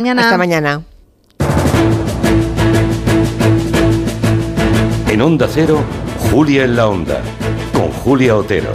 Mañana. 0.00 0.22
Hasta 0.22 0.38
mañana. 0.38 0.82
En 5.10 5.20
Onda 5.20 5.46
Cero, 5.46 5.82
Julia 6.30 6.64
en 6.64 6.74
la 6.74 6.88
Onda, 6.88 7.20
con 7.74 7.92
Julia 7.92 8.34
Otero. 8.34 8.70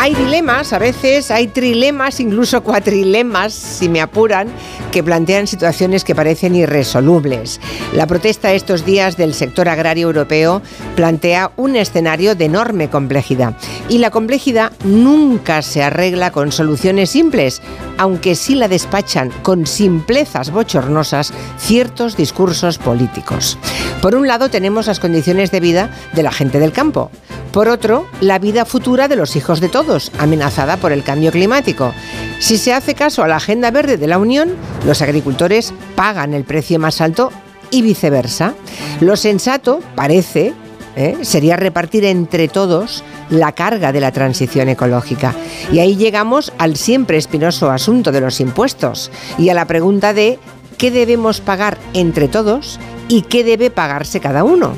Hay 0.00 0.12
dilemas, 0.14 0.72
a 0.72 0.80
veces 0.80 1.30
hay 1.30 1.46
trilemas, 1.46 2.18
incluso 2.18 2.62
cuatrilemas, 2.64 3.52
si 3.54 3.88
me 3.88 4.00
apuran, 4.00 4.48
que 4.90 5.04
plantean 5.04 5.46
situaciones 5.46 6.04
que 6.04 6.14
parecen 6.14 6.54
irresolubles. 6.54 7.60
La 7.92 8.06
protesta 8.06 8.52
estos 8.52 8.84
días 8.84 9.16
del 9.16 9.34
sector 9.34 9.68
agrario 9.68 10.08
europeo 10.08 10.62
plantea 10.96 11.52
un 11.56 11.76
escenario 11.76 12.34
de 12.34 12.44
enorme 12.44 12.90
complejidad. 12.90 13.56
Y 13.88 13.98
la 13.98 14.10
complejidad 14.10 14.72
nunca 14.84 15.62
se 15.62 15.82
arregla 15.82 16.30
con 16.30 16.52
soluciones 16.52 17.10
simples, 17.10 17.62
aunque 17.98 18.34
sí 18.34 18.54
la 18.54 18.68
despachan 18.68 19.30
con 19.42 19.66
simplezas 19.66 20.50
bochornosas 20.50 21.32
ciertos 21.58 22.16
discursos 22.16 22.78
políticos. 22.78 23.58
Por 24.02 24.14
un 24.14 24.26
lado 24.26 24.48
tenemos 24.50 24.86
las 24.86 25.00
condiciones 25.00 25.50
de 25.50 25.60
vida 25.60 25.90
de 26.12 26.22
la 26.22 26.32
gente 26.32 26.58
del 26.58 26.72
campo. 26.72 27.10
Por 27.52 27.68
otro, 27.68 28.06
la 28.20 28.38
vida 28.38 28.66
futura 28.66 29.08
de 29.08 29.16
los 29.16 29.34
hijos 29.34 29.60
de 29.60 29.68
todos, 29.68 30.12
amenazada 30.18 30.76
por 30.76 30.92
el 30.92 31.02
cambio 31.02 31.32
climático. 31.32 31.94
Si 32.38 32.58
se 32.58 32.74
hace 32.74 32.94
caso 32.94 33.22
a 33.22 33.28
la 33.28 33.36
Agenda 33.36 33.70
Verde 33.70 33.96
de 33.96 34.06
la 34.06 34.18
Unión, 34.18 34.50
los 34.84 35.00
agricultores 35.00 35.72
pagan 35.94 36.34
el 36.34 36.44
precio 36.44 36.78
más 36.78 37.00
alto 37.00 37.32
y 37.70 37.82
viceversa. 37.82 38.54
Lo 39.00 39.16
sensato, 39.16 39.80
parece, 39.94 40.52
¿eh? 40.96 41.18
sería 41.22 41.56
repartir 41.56 42.04
entre 42.04 42.48
todos 42.48 43.04
la 43.30 43.52
carga 43.52 43.92
de 43.92 44.00
la 44.00 44.10
transición 44.12 44.68
ecológica. 44.68 45.34
Y 45.72 45.78
ahí 45.78 45.96
llegamos 45.96 46.52
al 46.58 46.76
siempre 46.76 47.18
espinoso 47.18 47.70
asunto 47.70 48.10
de 48.10 48.20
los 48.20 48.40
impuestos 48.40 49.10
y 49.38 49.50
a 49.50 49.54
la 49.54 49.66
pregunta 49.66 50.12
de 50.12 50.38
qué 50.78 50.90
debemos 50.90 51.40
pagar 51.40 51.78
entre 51.94 52.28
todos 52.28 52.80
y 53.08 53.22
qué 53.22 53.44
debe 53.44 53.70
pagarse 53.70 54.20
cada 54.20 54.42
uno. 54.42 54.74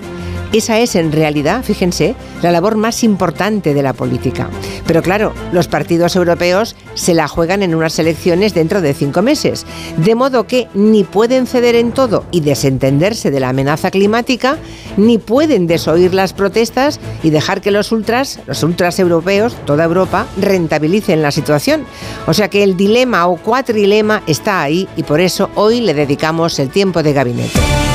Esa 0.53 0.79
es 0.79 0.97
en 0.97 1.13
realidad, 1.13 1.63
fíjense, 1.63 2.15
la 2.43 2.51
labor 2.51 2.77
más 2.77 3.05
importante 3.05 3.75
de 3.75 3.83
la 3.83 3.93
política. 3.93 4.49
Pero 4.87 5.03
claro, 5.03 5.35
los 5.53 5.69
partidos 5.69 6.17
europeos 6.17 6.75
se 6.95 7.13
la 7.13 7.29
juegan 7.29 7.63
en 7.63 7.75
unas 7.75 7.99
elecciones 7.99 8.55
dentro 8.55 8.81
de 8.81 8.95
cinco 8.95 9.21
meses, 9.21 9.67
de 9.99 10.15
modo 10.15 10.47
que 10.47 10.69
ni 10.73 11.05
pueden 11.05 11.47
ceder 11.47 11.75
en 11.75 11.93
todo 11.93 12.25
y 12.31 12.41
desentenderse 12.41 13.31
de 13.31 13.41
la 13.41 13.51
amenaza 13.51 13.91
climática, 13.91 14.57
ni 14.97 15.19
pueden 15.19 15.67
desoír 15.67 16.15
las 16.15 16.33
protestas 16.33 16.99
y 17.23 17.29
dejar 17.29 17.61
que 17.61 17.71
los 17.71 17.93
ultras, 17.93 18.41
los 18.47 18.63
ultras 18.63 18.99
europeos, 18.99 19.55
toda 19.67 19.85
Europa, 19.85 20.27
rentabilicen 20.41 21.21
la 21.21 21.31
situación. 21.31 21.85
O 22.27 22.33
sea 22.33 22.49
que 22.49 22.63
el 22.63 22.75
dilema 22.75 23.27
o 23.27 23.37
cuatrilema 23.37 24.23
está 24.27 24.63
ahí 24.63 24.89
y 24.97 25.03
por 25.03 25.21
eso 25.21 25.51
hoy 25.57 25.83
le 25.83 25.93
dedicamos 25.93 26.59
el 26.59 26.71
tiempo 26.71 27.03
de 27.03 27.13
gabinete 27.13 27.88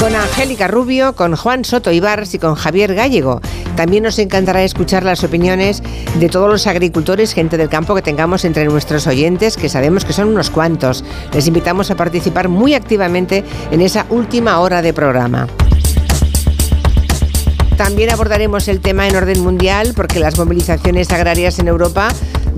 con 0.00 0.16
Angélica 0.16 0.66
Rubio, 0.66 1.14
con 1.14 1.36
Juan 1.36 1.62
Soto 1.62 1.92
Ibars 1.92 2.32
y 2.32 2.38
con 2.38 2.54
Javier 2.54 2.94
Gallego. 2.94 3.42
También 3.76 4.04
nos 4.04 4.18
encantará 4.18 4.62
escuchar 4.62 5.04
las 5.04 5.22
opiniones 5.24 5.82
de 6.18 6.28
todos 6.30 6.48
los 6.48 6.66
agricultores, 6.66 7.34
gente 7.34 7.58
del 7.58 7.68
campo 7.68 7.94
que 7.94 8.00
tengamos 8.00 8.46
entre 8.46 8.64
nuestros 8.64 9.06
oyentes, 9.06 9.58
que 9.58 9.68
sabemos 9.68 10.06
que 10.06 10.14
son 10.14 10.28
unos 10.28 10.48
cuantos. 10.48 11.04
Les 11.34 11.46
invitamos 11.46 11.90
a 11.90 11.96
participar 11.96 12.48
muy 12.48 12.72
activamente 12.72 13.44
en 13.70 13.82
esa 13.82 14.06
última 14.08 14.60
hora 14.60 14.80
de 14.80 14.94
programa. 14.94 15.46
También 17.80 18.10
abordaremos 18.10 18.68
el 18.68 18.80
tema 18.80 19.08
en 19.08 19.16
orden 19.16 19.40
mundial 19.40 19.94
porque 19.96 20.20
las 20.20 20.36
movilizaciones 20.36 21.10
agrarias 21.12 21.58
en 21.60 21.66
Europa 21.66 22.10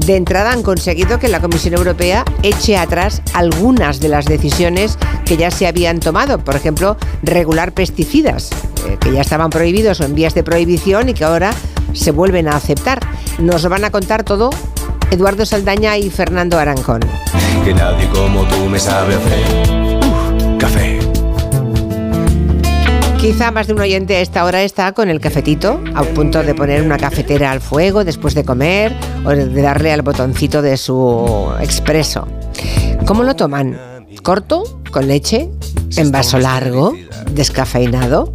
de 0.04 0.16
entrada 0.16 0.50
han 0.50 0.64
conseguido 0.64 1.20
que 1.20 1.28
la 1.28 1.38
Comisión 1.38 1.74
Europea 1.74 2.24
eche 2.42 2.76
atrás 2.76 3.22
algunas 3.32 4.00
de 4.00 4.08
las 4.08 4.24
decisiones 4.24 4.98
que 5.24 5.36
ya 5.36 5.52
se 5.52 5.68
habían 5.68 6.00
tomado. 6.00 6.40
Por 6.40 6.56
ejemplo, 6.56 6.96
regular 7.22 7.70
pesticidas, 7.70 8.50
eh, 8.88 8.96
que 9.00 9.12
ya 9.12 9.20
estaban 9.20 9.50
prohibidos 9.50 10.00
o 10.00 10.06
en 10.06 10.16
vías 10.16 10.34
de 10.34 10.42
prohibición 10.42 11.08
y 11.08 11.14
que 11.14 11.22
ahora 11.22 11.52
se 11.92 12.10
vuelven 12.10 12.48
a 12.48 12.56
aceptar. 12.56 12.98
Nos 13.38 13.64
van 13.68 13.84
a 13.84 13.92
contar 13.92 14.24
todo 14.24 14.50
Eduardo 15.12 15.46
Saldaña 15.46 15.98
y 15.98 16.10
Fernando 16.10 16.58
Arancón. 16.58 16.98
Que 17.64 17.72
nadie 17.72 18.08
como 18.08 18.42
tú 18.48 18.68
me 18.68 18.80
sabe 18.80 19.14
hacer. 19.14 20.58
café. 20.58 20.91
Quizá 23.22 23.52
más 23.52 23.68
de 23.68 23.74
un 23.74 23.80
oyente 23.80 24.16
a 24.16 24.20
esta 24.20 24.44
hora 24.44 24.64
está 24.64 24.90
con 24.94 25.08
el 25.08 25.20
cafetito, 25.20 25.80
a 25.94 26.02
punto 26.02 26.42
de 26.42 26.56
poner 26.56 26.82
una 26.82 26.98
cafetera 26.98 27.52
al 27.52 27.60
fuego 27.60 28.02
después 28.02 28.34
de 28.34 28.44
comer 28.44 28.92
o 29.24 29.30
de 29.30 29.62
darle 29.62 29.92
al 29.92 30.02
botoncito 30.02 30.60
de 30.60 30.76
su 30.76 31.52
expreso. 31.60 32.26
¿Cómo 33.06 33.22
lo 33.22 33.36
toman? 33.36 33.78
¿Corto? 34.24 34.64
¿Con 34.90 35.06
leche? 35.06 35.48
¿En 35.96 36.10
vaso 36.10 36.40
largo? 36.40 36.94
¿Descafeinado? 37.30 38.34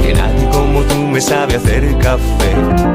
Que 0.03 0.15
nadie 0.15 0.49
como 0.51 0.81
tú 0.85 0.97
me 0.97 1.21
sabe 1.21 1.57
hacer 1.57 1.95
café. 1.99 2.90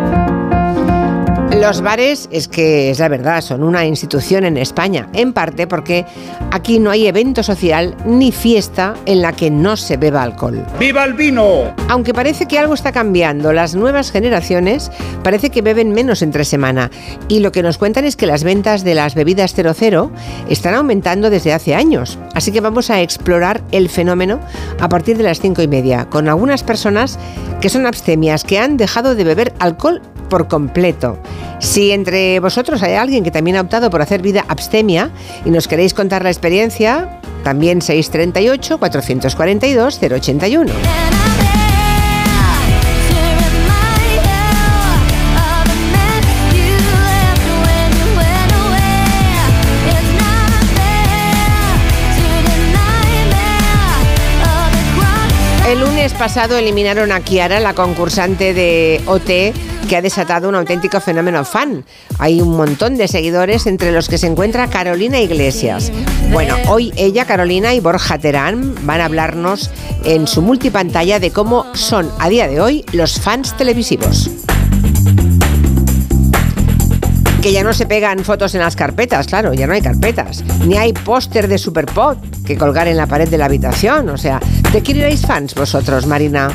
Los 1.65 1.81
bares, 1.81 2.29
es 2.31 2.47
que 2.47 2.91
es 2.91 2.99
la 2.99 3.09
verdad, 3.09 3.41
son 3.41 3.63
una 3.63 3.87
institución 3.87 4.45
en 4.45 4.55
España, 4.55 5.09
en 5.13 5.33
parte 5.33 5.65
porque 5.65 6.05
aquí 6.51 6.77
no 6.77 6.91
hay 6.91 7.07
evento 7.07 7.41
social 7.41 7.97
ni 8.05 8.31
fiesta 8.31 8.93
en 9.07 9.23
la 9.23 9.33
que 9.33 9.49
no 9.49 9.75
se 9.75 9.97
beba 9.97 10.21
alcohol. 10.21 10.63
¡Viva 10.79 11.03
el 11.03 11.15
vino! 11.15 11.73
Aunque 11.89 12.13
parece 12.13 12.47
que 12.47 12.59
algo 12.59 12.75
está 12.75 12.91
cambiando, 12.91 13.51
las 13.51 13.73
nuevas 13.73 14.11
generaciones 14.11 14.91
parece 15.23 15.49
que 15.49 15.63
beben 15.63 15.91
menos 15.91 16.21
entre 16.21 16.45
semana 16.45 16.91
y 17.29 17.39
lo 17.39 17.51
que 17.51 17.63
nos 17.63 17.79
cuentan 17.79 18.05
es 18.05 18.15
que 18.15 18.27
las 18.27 18.43
ventas 18.43 18.83
de 18.83 18.93
las 18.93 19.15
bebidas 19.15 19.55
00 19.55 20.11
están 20.47 20.75
aumentando 20.75 21.31
desde 21.31 21.51
hace 21.51 21.73
años. 21.73 22.19
Así 22.35 22.51
que 22.51 22.61
vamos 22.61 22.91
a 22.91 23.01
explorar 23.01 23.63
el 23.71 23.89
fenómeno 23.89 24.39
a 24.79 24.87
partir 24.87 25.17
de 25.17 25.23
las 25.23 25.39
cinco 25.39 25.63
y 25.63 25.67
media 25.67 26.05
con 26.11 26.29
algunas 26.29 26.61
personas 26.61 27.17
que 27.59 27.69
son 27.69 27.87
abstemias, 27.87 28.43
que 28.43 28.59
han 28.59 28.77
dejado 28.77 29.15
de 29.15 29.23
beber 29.23 29.51
alcohol 29.57 30.03
por 30.29 30.47
completo. 30.47 31.17
Si 31.59 31.91
entre 31.91 32.39
vosotros 32.39 32.83
hay 32.83 32.93
alguien 32.93 33.23
que 33.23 33.31
también 33.31 33.57
ha 33.57 33.61
optado 33.61 33.89
por 33.89 34.01
hacer 34.01 34.21
vida 34.21 34.45
abstemia 34.47 35.11
y 35.45 35.49
nos 35.49 35.67
queréis 35.67 35.93
contar 35.93 36.23
la 36.23 36.29
experiencia, 36.29 37.19
también 37.43 37.81
638 37.81 38.77
442 38.77 39.99
081. 40.01 40.71
El 55.67 55.79
lunes 55.79 56.13
pasado 56.13 56.57
eliminaron 56.57 57.11
a 57.11 57.21
Kiara, 57.21 57.59
la 57.59 57.73
concursante 57.73 58.53
de 58.53 59.01
OT, 59.07 59.51
que 59.85 59.95
ha 59.95 60.01
desatado 60.01 60.49
un 60.49 60.55
auténtico 60.55 60.99
fenómeno 60.99 61.45
fan. 61.45 61.85
Hay 62.19 62.41
un 62.41 62.55
montón 62.55 62.97
de 62.97 63.07
seguidores 63.07 63.67
entre 63.67 63.91
los 63.91 64.09
que 64.09 64.17
se 64.17 64.27
encuentra 64.27 64.69
Carolina 64.69 65.19
Iglesias. 65.19 65.91
Bueno, 66.31 66.55
hoy 66.67 66.91
ella, 66.97 67.25
Carolina 67.25 67.73
y 67.73 67.79
Borja 67.79 68.17
Terán 68.17 68.75
van 68.85 69.01
a 69.01 69.05
hablarnos 69.05 69.69
en 70.03 70.27
su 70.27 70.41
multipantalla 70.41 71.19
de 71.19 71.31
cómo 71.31 71.65
son 71.73 72.09
a 72.19 72.29
día 72.29 72.47
de 72.47 72.61
hoy 72.61 72.85
los 72.93 73.19
fans 73.19 73.55
televisivos 73.57 74.29
que 77.45 77.51
ya 77.51 77.63
no 77.63 77.73
se 77.73 77.85
pegan 77.85 78.23
fotos 78.25 78.55
en 78.55 78.61
las 78.61 78.75
carpetas, 78.75 79.27
claro, 79.27 79.53
ya 79.53 79.67
no 79.67 79.73
hay 79.73 79.81
carpetas. 79.81 80.43
Ni 80.65 80.77
hay 80.77 80.93
póster 80.93 81.47
de 81.47 81.59
Superpod 81.59 82.17
que 82.43 82.57
colgar 82.57 82.87
en 82.87 82.97
la 82.97 83.05
pared 83.05 83.29
de 83.29 83.37
la 83.37 83.45
habitación. 83.45 84.09
O 84.09 84.17
sea, 84.17 84.39
¿de 84.73 84.81
quién 84.81 84.97
erais 84.97 85.21
fans 85.21 85.53
vosotros, 85.53 86.07
Marina? 86.07 86.47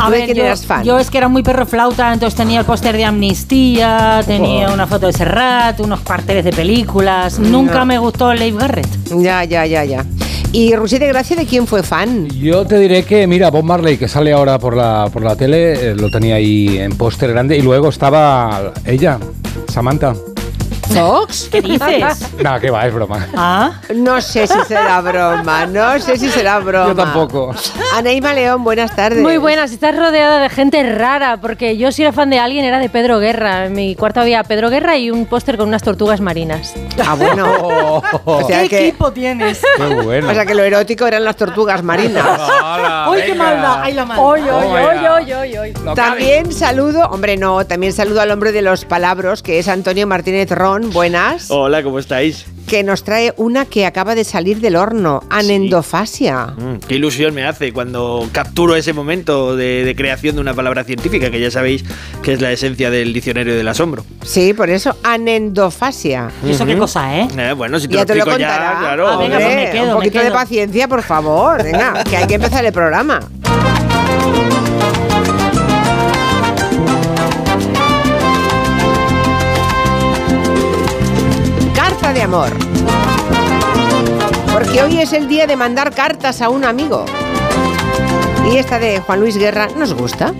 A 0.00 0.06
¿Tú 0.06 0.10
de 0.10 0.16
ver, 0.18 0.24
quién 0.26 0.38
yo, 0.38 0.44
eras 0.46 0.66
fan? 0.66 0.82
yo 0.82 0.98
es 0.98 1.10
que 1.10 1.18
era 1.18 1.28
muy 1.28 1.44
perro 1.44 1.64
flauta, 1.64 2.12
entonces 2.12 2.36
tenía 2.36 2.58
el 2.58 2.66
póster 2.66 2.96
de 2.96 3.04
Amnistía, 3.04 4.20
tenía 4.26 4.70
Oh. 4.70 4.74
una 4.74 4.88
foto 4.88 5.06
de 5.06 5.12
Serrat, 5.12 5.78
unos 5.78 6.00
carteles 6.00 6.44
de 6.44 6.52
películas. 6.52 7.38
Nunca 7.38 7.84
me 7.84 7.96
gustó 7.98 8.34
Leif 8.34 8.56
Garrett. 8.56 8.88
Ya, 9.16 9.44
ya, 9.44 9.64
ya, 9.64 9.84
ya. 9.84 10.04
¿Y 10.52 10.74
Rusí 10.74 10.98
de 10.98 11.06
Gracia 11.06 11.36
de 11.36 11.46
quién 11.46 11.66
fue 11.66 11.84
fan? 11.84 12.28
Yo 12.28 12.66
te 12.66 12.76
diré 12.78 13.04
que, 13.04 13.26
mira, 13.28 13.50
Bob 13.50 13.62
Marley, 13.62 13.96
que 13.96 14.08
sale 14.08 14.32
ahora 14.32 14.58
por 14.58 14.76
la, 14.76 15.08
por 15.12 15.22
la 15.22 15.36
tele, 15.36 15.90
eh, 15.90 15.94
lo 15.94 16.10
tenía 16.10 16.34
ahí 16.34 16.76
en 16.78 16.96
póster 16.96 17.30
grande 17.30 17.56
y 17.56 17.62
luego 17.62 17.88
estaba 17.88 18.72
ella, 18.84 19.20
Samantha. 19.68 20.14
¿Zox? 20.92 21.48
¿Qué 21.50 21.62
dices? 21.62 22.32
No, 22.42 22.58
que 22.58 22.70
va, 22.70 22.86
es 22.86 22.92
broma. 22.94 23.26
¿Ah? 23.36 23.72
No 23.94 24.20
sé 24.20 24.46
si 24.46 24.58
será 24.66 25.00
broma, 25.00 25.66
no 25.66 25.98
sé 26.00 26.16
si 26.16 26.28
será 26.28 26.58
broma. 26.58 26.88
Yo 26.88 26.94
tampoco. 26.94 27.54
Anaíma 27.94 28.32
León, 28.34 28.64
buenas 28.64 28.94
tardes. 28.96 29.20
Muy 29.22 29.36
buenas, 29.36 29.70
estás 29.72 29.96
rodeada 29.96 30.40
de 30.40 30.48
gente 30.48 30.82
rara, 30.92 31.36
porque 31.36 31.76
yo 31.76 31.92
si 31.92 32.02
era 32.02 32.12
fan 32.12 32.30
de 32.30 32.38
alguien 32.38 32.64
era 32.64 32.78
de 32.78 32.88
Pedro 32.88 33.18
Guerra. 33.20 33.66
En 33.66 33.74
mi 33.74 33.94
cuarto 33.94 34.20
había 34.20 34.42
Pedro 34.44 34.68
Guerra 34.70 34.96
y 34.96 35.10
un 35.10 35.26
póster 35.26 35.56
con 35.56 35.68
unas 35.68 35.82
tortugas 35.82 36.20
marinas. 36.20 36.74
Ah, 37.04 37.14
bueno. 37.14 37.46
Oh, 37.72 38.02
O 38.24 38.46
sea 38.46 38.62
¿Qué 38.62 38.68
que, 38.68 38.88
equipo 38.88 39.12
tienes? 39.12 39.62
qué 39.76 39.82
bueno. 40.02 40.30
o 40.30 40.34
sea 40.34 40.44
que 40.44 40.54
lo 40.54 40.62
erótico 40.62 41.06
eran 41.06 41.24
las 41.24 41.36
tortugas 41.36 41.82
marinas. 41.82 42.24
Hola, 42.24 43.06
¡Uy, 43.10 43.20
qué 43.26 43.34
maldad! 43.34 43.80
¡Ay, 43.82 43.92
la 43.94 44.04
maldad! 44.04 44.24
Oy, 44.24 44.40
oy, 44.40 44.48
Toma 44.48 45.40
oy, 45.40 45.56
oy. 45.56 45.72
También 45.94 46.52
saludo, 46.52 47.06
hombre, 47.10 47.36
no, 47.36 47.64
también 47.66 47.92
saludo 47.92 48.20
al 48.20 48.30
hombre 48.30 48.52
de 48.52 48.62
los 48.62 48.84
palabros, 48.84 49.42
que 49.42 49.58
es 49.58 49.68
Antonio 49.68 50.06
Martínez 50.06 50.50
Ron, 50.50 50.79
buenas, 50.88 51.50
Hola, 51.50 51.82
¿cómo 51.82 51.98
estáis? 51.98 52.46
que 52.66 52.84
nos 52.84 53.02
trae 53.02 53.34
una 53.36 53.64
que 53.64 53.84
acaba 53.84 54.14
de 54.14 54.22
salir 54.22 54.60
del 54.60 54.76
horno, 54.76 55.24
anendofasia. 55.28 56.54
Mm, 56.56 56.76
qué 56.86 56.94
ilusión 56.94 57.34
me 57.34 57.44
hace 57.44 57.72
cuando 57.72 58.28
capturo 58.30 58.76
ese 58.76 58.92
momento 58.92 59.56
de, 59.56 59.84
de 59.84 59.96
creación 59.96 60.36
de 60.36 60.40
una 60.40 60.54
palabra 60.54 60.84
científica, 60.84 61.32
que 61.32 61.40
ya 61.40 61.50
sabéis 61.50 61.84
que 62.22 62.32
es 62.32 62.40
la 62.40 62.52
esencia 62.52 62.90
del 62.90 63.12
diccionario 63.12 63.56
del 63.56 63.66
asombro. 63.66 64.04
Sí, 64.24 64.54
por 64.54 64.70
eso, 64.70 64.96
anendofasia. 65.02 66.30
¿Y 66.46 66.52
eso 66.52 66.64
qué 66.64 66.78
cosa, 66.78 67.18
eh? 67.18 67.28
Eh, 67.36 67.52
bueno, 67.54 67.80
si 67.80 67.88
te 67.88 67.94
Ya 67.94 68.00
lo 68.02 68.06
te 68.06 68.14
lo 68.14 68.20
explico 68.20 68.38
ya, 68.38 68.76
claro. 68.78 69.08
Ah, 69.08 69.16
venga, 69.16 69.38
Hombre, 69.38 69.44
pues 69.44 69.56
me 69.56 69.70
quedo, 69.72 69.82
un 69.82 69.88
me 69.88 69.94
poquito 69.94 70.18
de 70.20 70.30
paciencia, 70.30 70.86
por 70.86 71.02
favor. 71.02 71.64
Venga, 71.64 72.04
que 72.04 72.16
hay 72.16 72.26
que 72.28 72.34
empezar 72.34 72.64
el 72.64 72.72
programa. 72.72 73.20
De 82.14 82.22
amor. 82.22 82.50
Porque 84.52 84.82
hoy 84.82 85.00
es 85.00 85.12
el 85.12 85.28
día 85.28 85.46
de 85.46 85.54
mandar 85.54 85.94
cartas 85.94 86.42
a 86.42 86.48
un 86.48 86.64
amigo. 86.64 87.04
Y 88.50 88.56
esta 88.56 88.80
de 88.80 88.98
Juan 89.00 89.20
Luis 89.20 89.36
Guerra 89.38 89.68
nos 89.76 89.94
gusta. 89.94 90.34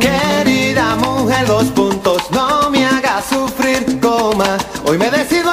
Querida 0.00 0.96
mujer, 0.96 1.46
dos 1.46 1.64
puntos, 1.66 2.22
no 2.30 2.70
me 2.70 2.86
hagas 2.86 3.26
sufrir, 3.26 4.00
coma. 4.00 4.56
Hoy 4.86 4.96
me 4.96 5.10
decido 5.10 5.49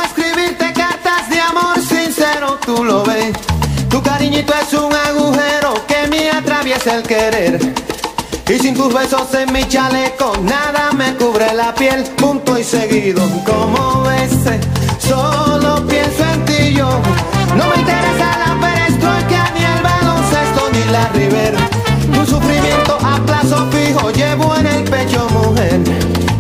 Es 4.38 4.74
un 4.74 4.94
agujero 4.94 5.74
que 5.88 6.08
me 6.10 6.30
atraviesa 6.30 6.96
el 6.98 7.02
querer. 7.02 7.60
Y 8.48 8.60
sin 8.60 8.76
tus 8.76 8.94
besos 8.94 9.34
en 9.34 9.52
mi 9.52 9.68
chaleco, 9.68 10.32
nada 10.44 10.92
me 10.92 11.16
cubre 11.16 11.52
la 11.56 11.74
piel, 11.74 12.04
punto 12.18 12.56
y 12.56 12.64
seguido. 12.64 13.24
Como 13.44 14.04
ves, 14.04 14.34
solo 15.00 15.88
pienso 15.88 16.24
en 16.24 16.46
ti 16.46 16.74
yo. 16.76 16.88
No 17.56 17.66
me 17.66 17.76
interesa 17.82 18.38
la 18.46 18.60
perestroika, 18.62 19.52
ni 19.56 19.64
el 19.66 19.82
baloncesto, 19.82 20.70
ni 20.72 20.92
la 20.92 21.08
River. 21.14 21.56
Tu 22.14 22.26
sufrimiento 22.28 23.00
a 23.04 23.20
plazo 23.26 23.68
fijo 23.72 24.12
llevo 24.12 24.56
en 24.56 24.68
el 24.68 24.84
pecho, 24.84 25.28
mujer. 25.32 25.80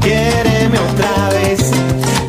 Quiéreme 0.01 0.77
otra 0.91 1.29
vez, 1.29 1.71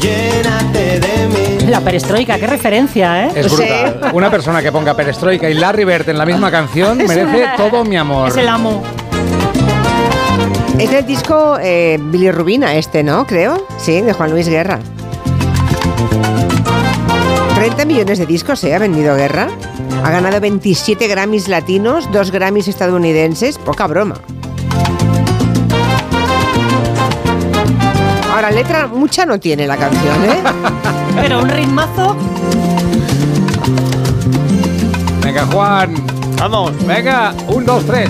llénate 0.01 0.99
de 0.99 1.29
mí. 1.29 1.58
La 1.79 1.85
perestroika, 1.85 2.37
qué 2.41 2.47
referencia, 2.49 3.27
¿eh? 3.27 3.31
Es 3.37 3.47
Sí. 3.47 3.57
brutal. 3.57 4.11
Una 4.13 4.29
persona 4.33 4.61
que 4.61 4.73
ponga 4.73 4.95
Perestroika 4.95 5.49
y 5.49 5.55
Larry 5.55 5.85
Bird 5.85 6.09
en 6.09 6.19
la 6.19 6.27
misma 6.27 6.51
canción 6.51 6.99
merece 7.07 7.47
todo 7.57 7.85
mi 7.85 7.97
amor. 7.97 8.31
Es 8.31 8.37
el 8.37 8.49
amo. 8.49 8.83
Es 10.77 10.91
del 10.91 11.07
disco 11.07 11.57
eh, 11.63 11.97
Billy 12.01 12.33
Rubina 12.33 12.75
este, 12.75 13.05
¿no? 13.05 13.25
Creo. 13.29 13.65
Sí, 13.79 14.01
de 14.01 14.13
Juan 14.13 14.33
Luis 14.33 14.49
Guerra. 14.49 14.81
30 17.55 17.85
millones 17.85 18.19
de 18.19 18.27
discos, 18.27 18.65
¿eh? 18.65 18.75
Ha 18.75 18.81
vendido 18.81 19.15
Guerra. 19.15 19.47
Ha 20.03 20.11
ganado 20.11 20.41
27 20.41 21.07
Grammys 21.07 21.47
latinos, 21.47 22.11
2 22.11 22.31
Grammys 22.33 22.67
estadounidenses. 22.67 23.57
Poca 23.57 23.87
broma. 23.87 24.17
Ahora, 28.39 28.53
letra 28.53 28.87
mucha 28.87 29.27
no 29.27 29.41
tiene 29.41 29.67
la 29.67 29.77
canción, 29.77 30.25
¿eh? 30.25 30.41
Pero 31.17 31.41
un 31.43 31.49
ritmazo. 31.49 32.17
Venga, 35.25 35.45
Juan. 35.47 35.93
Vamos. 36.37 36.87
Venga, 36.87 37.35
un, 37.49 37.67
dos, 37.67 37.85
tres. 37.85 38.09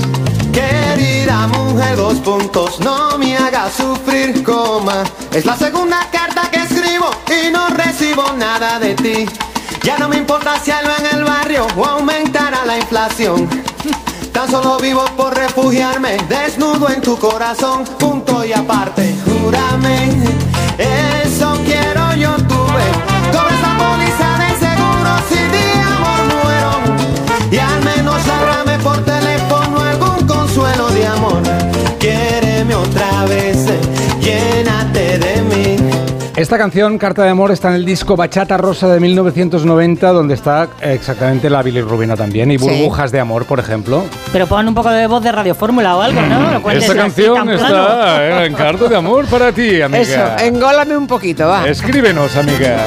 Querida 0.53 1.47
mujer, 1.47 1.97
dos 1.97 2.17
puntos, 2.17 2.79
no 2.81 3.17
me 3.17 3.39
hagas 3.39 3.73
sufrir, 3.73 4.45
coma. 4.45 5.03
Es 5.33 5.47
la 5.47 5.57
segunda 5.57 6.07
carta 6.13 6.43
que 6.51 6.59
escribo 6.59 7.09
y 7.27 7.51
no 7.51 7.69
recibo 7.69 8.31
nada 8.37 8.79
de 8.79 8.95
ti. 8.97 9.27
Ya 9.83 9.97
no 9.97 10.11
me 10.11 10.19
importa 10.19 10.61
si 10.63 10.71
algo 10.71 10.93
en 10.99 11.17
el 11.17 11.25
barrio 11.25 11.67
o 11.75 11.87
aumentará 11.87 12.67
la 12.67 12.77
inflación. 12.77 13.49
Tan 14.39 14.49
solo 14.49 14.79
vivo 14.79 15.05
por 15.17 15.37
refugiarme, 15.37 16.17
desnudo 16.29 16.89
en 16.91 17.01
tu 17.01 17.19
corazón, 17.19 17.83
punto 17.99 18.45
y 18.45 18.53
aparte. 18.53 19.13
Júrame, 19.27 20.13
eso 21.25 21.59
quiero 21.65 22.15
yo 22.15 22.37
tuve. 22.47 22.87
Cobra 23.33 23.57
esa 23.59 23.77
póliza 23.83 24.39
de 24.39 24.51
seguro 24.65 25.11
si 25.29 25.41
de 25.55 25.81
amor 25.81 26.23
muero. 26.31 27.51
Y 27.51 27.59
al 27.59 27.83
menos 27.83 28.23
háblame 28.29 28.79
por 28.79 29.05
teléfono 29.05 29.81
algún 29.81 30.25
consuelo 30.25 30.89
de 30.91 31.05
amor. 31.05 31.43
Quiéreme 31.99 32.77
otra 32.77 33.25
vez, 33.25 33.57
mí. 34.23 34.58
Esta 36.39 36.57
canción, 36.57 36.99
Carta 36.99 37.25
de 37.25 37.31
Amor, 37.31 37.51
está 37.51 37.69
en 37.71 37.75
el 37.75 37.85
disco 37.85 38.15
Bachata 38.15 38.57
Rosa 38.57 38.87
de 38.87 39.01
1990, 39.01 40.13
donde 40.13 40.35
está 40.35 40.69
exactamente 40.81 41.51
la 41.51 41.65
Billy 41.65 41.81
Rubina 41.81 42.15
también, 42.15 42.53
y 42.53 42.59
Sí. 42.61 42.65
Burbujas 42.65 43.11
de 43.11 43.19
Amor, 43.19 43.45
por 43.45 43.59
ejemplo. 43.59 44.05
Pero 44.33 44.47
pon 44.47 44.69
un 44.69 44.75
poco 44.75 44.89
de 44.91 45.09
voz 45.09 45.21
de 45.25 45.33
Radio 45.33 45.57
Fórmula 45.57 45.97
o 45.97 46.01
algo, 46.01 46.21
¿no? 46.23 46.61
No 46.61 46.71
Esta 46.71 46.95
canción 46.95 47.51
está 47.51 48.25
eh, 48.25 48.47
en 48.47 48.55
Carta 48.55 48.89
de 48.89 48.95
Amor 48.95 49.27
para 49.27 49.51
ti, 49.51 49.83
amiga. 49.83 50.01
Eso, 50.37 50.45
engólame 50.45 50.97
un 50.97 51.09
poquito, 51.09 51.49
va. 51.49 51.69
Escríbenos, 51.69 52.37
amiga. 52.37 52.85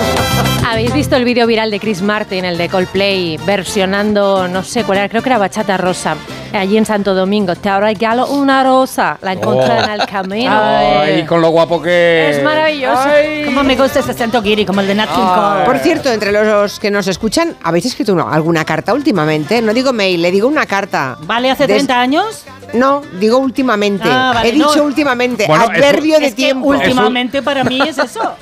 ¿Habéis 0.65 0.93
visto 0.93 1.17
el 1.17 1.25
vídeo 1.25 1.45
viral 1.45 1.71
de 1.71 1.79
Chris 1.81 2.01
Martin, 2.01 2.45
el 2.45 2.57
de 2.57 2.69
Coldplay, 2.69 3.37
versionando, 3.45 4.47
no 4.47 4.63
sé 4.63 4.85
cuál 4.85 4.99
era, 4.99 5.09
creo 5.09 5.21
que 5.21 5.27
era 5.27 5.37
Bachata 5.37 5.75
Rosa, 5.75 6.15
allí 6.57 6.77
en 6.77 6.85
Santo 6.85 7.13
Domingo? 7.13 7.55
Te 7.55 7.79
regalo 7.79 8.27
una 8.27 8.63
rosa, 8.63 9.17
la 9.21 9.33
encontré 9.33 9.71
Oh. 9.73 9.83
en 9.83 9.89
el 9.91 10.05
camino. 10.05 10.51
Ay, 10.53 11.25
con 11.25 11.41
lo 11.41 11.49
guapo 11.49 11.81
que 11.81 12.29
Es 12.31 12.43
maravilloso. 12.43 13.01
Ay. 13.05 13.43
Como 13.45 13.63
me 13.63 13.75
gusta 13.75 13.99
ese 13.99 14.11
acento 14.11 14.41
Kiri, 14.41 14.65
como 14.65 14.81
el 14.81 14.87
de 14.87 14.95
Nat 14.95 15.09
King 15.09 15.21
Cole. 15.21 15.65
Por 15.65 15.77
cierto, 15.79 16.11
entre 16.11 16.31
los 16.31 16.79
que 16.79 16.91
nos 16.91 17.07
escuchan, 17.07 17.55
¿habéis 17.63 17.85
escrito 17.85 18.13
una- 18.13 18.31
alguna 18.31 18.65
carta 18.65 18.93
últimamente? 18.93 19.61
No 19.61 19.73
digo 19.73 19.93
mail, 19.93 20.21
le 20.21 20.31
digo 20.31 20.47
una 20.47 20.65
carta. 20.65 21.17
¿Vale 21.21 21.49
hace 21.51 21.67
Des- 21.67 21.77
30 21.77 21.99
años? 21.99 22.45
No, 22.73 23.01
digo 23.19 23.37
últimamente. 23.37 24.07
Ah, 24.09 24.31
vale, 24.35 24.49
He 24.49 24.51
dicho 24.53 24.75
no. 24.77 24.83
últimamente. 24.83 25.45
Bueno, 25.47 25.65
adverbio 25.65 26.19
de 26.19 26.27
Es 26.27 26.31
que 26.35 26.43
tiempo. 26.43 26.67
últimamente 26.69 27.41
para 27.41 27.63
mí 27.63 27.79
es 27.87 27.97
eso. 27.97 28.33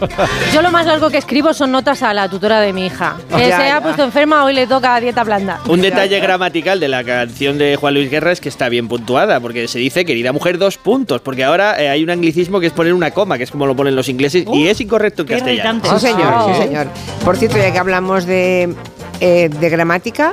Yo 0.52 0.62
lo 0.62 0.70
más 0.70 0.86
largo 0.86 1.10
que 1.10 1.18
escribo 1.18 1.52
son 1.54 1.70
notas 1.72 2.02
a 2.02 2.12
la 2.14 2.28
tutora 2.28 2.60
de 2.60 2.72
mi 2.72 2.86
hija. 2.86 3.16
Que 3.28 3.48
Ya, 3.48 3.58
se 3.58 3.66
ya. 3.66 3.76
ha 3.76 3.80
puesto 3.82 4.02
enferma, 4.04 4.44
hoy 4.44 4.54
le 4.54 4.66
toca 4.66 4.98
dieta 5.00 5.22
blanda. 5.24 5.60
Un 5.68 5.80
detalle 5.80 6.18
gramatical 6.20 6.80
de 6.80 6.88
la 6.88 7.04
canción 7.04 7.58
de 7.58 7.76
Juan 7.76 7.94
Luis 7.94 8.10
Guerra 8.10 8.32
es 8.32 8.40
que 8.40 8.48
está 8.48 8.68
bien 8.68 8.88
puntuada, 8.88 9.40
porque 9.40 9.68
se 9.68 9.78
dice 9.78 10.04
querida 10.04 10.32
mujer 10.32 10.58
dos 10.58 10.76
puntos, 10.78 11.20
porque 11.20 11.44
ahora 11.44 11.80
eh, 11.80 11.88
hay 11.88 12.02
un 12.02 12.10
anglicismo 12.10 12.60
que 12.60 12.66
es 12.66 12.72
poner 12.72 12.92
una 12.94 13.10
coma, 13.12 13.38
que 13.38 13.44
es 13.44 13.50
como 13.50 13.66
lo 13.66 13.76
ponen 13.76 13.94
los 13.96 14.08
ingleses, 14.08 14.44
y 14.44 14.46
Uh, 14.66 14.68
es 14.68 14.80
incorrecto 14.80 15.22
en 15.22 15.28
castellano. 15.28 15.80
Sí, 15.84 16.06
señor, 16.06 16.32
Ah. 16.34 16.46
sí, 16.54 16.62
señor. 16.62 16.86
Por 17.24 17.36
cierto, 17.36 17.56
ya 17.58 17.72
que 17.72 17.78
hablamos 17.78 18.26
de, 18.26 18.74
eh, 19.20 19.48
de 19.48 19.68
gramática 19.70 20.32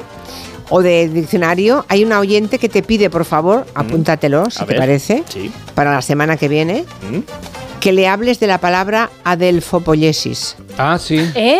o 0.69 0.81
de 0.81 1.07
diccionario, 1.09 1.85
hay 1.89 2.03
una 2.03 2.19
oyente 2.19 2.57
que 2.59 2.69
te 2.69 2.81
pide, 2.83 3.09
por 3.09 3.25
favor, 3.25 3.65
apúntatelo, 3.75 4.49
si 4.49 4.59
Mm. 4.59 4.63
A 4.63 4.65
te 4.65 4.71
ver. 4.73 4.79
parece, 4.79 5.23
Sí. 5.29 5.51
para 5.75 5.91
la 5.93 6.01
semana 6.01 6.37
que 6.37 6.47
viene, 6.47 6.85
¿Mm? 7.09 7.72
Que 7.83 7.91
le 7.91 8.07
hables 8.07 8.39
de 8.39 8.47
la 8.47 8.59
palabra 8.59 9.09
adelfopoiesis. 9.25 10.55
Ah, 10.77 10.97
sí. 10.97 11.17
¿Eh? 11.35 11.59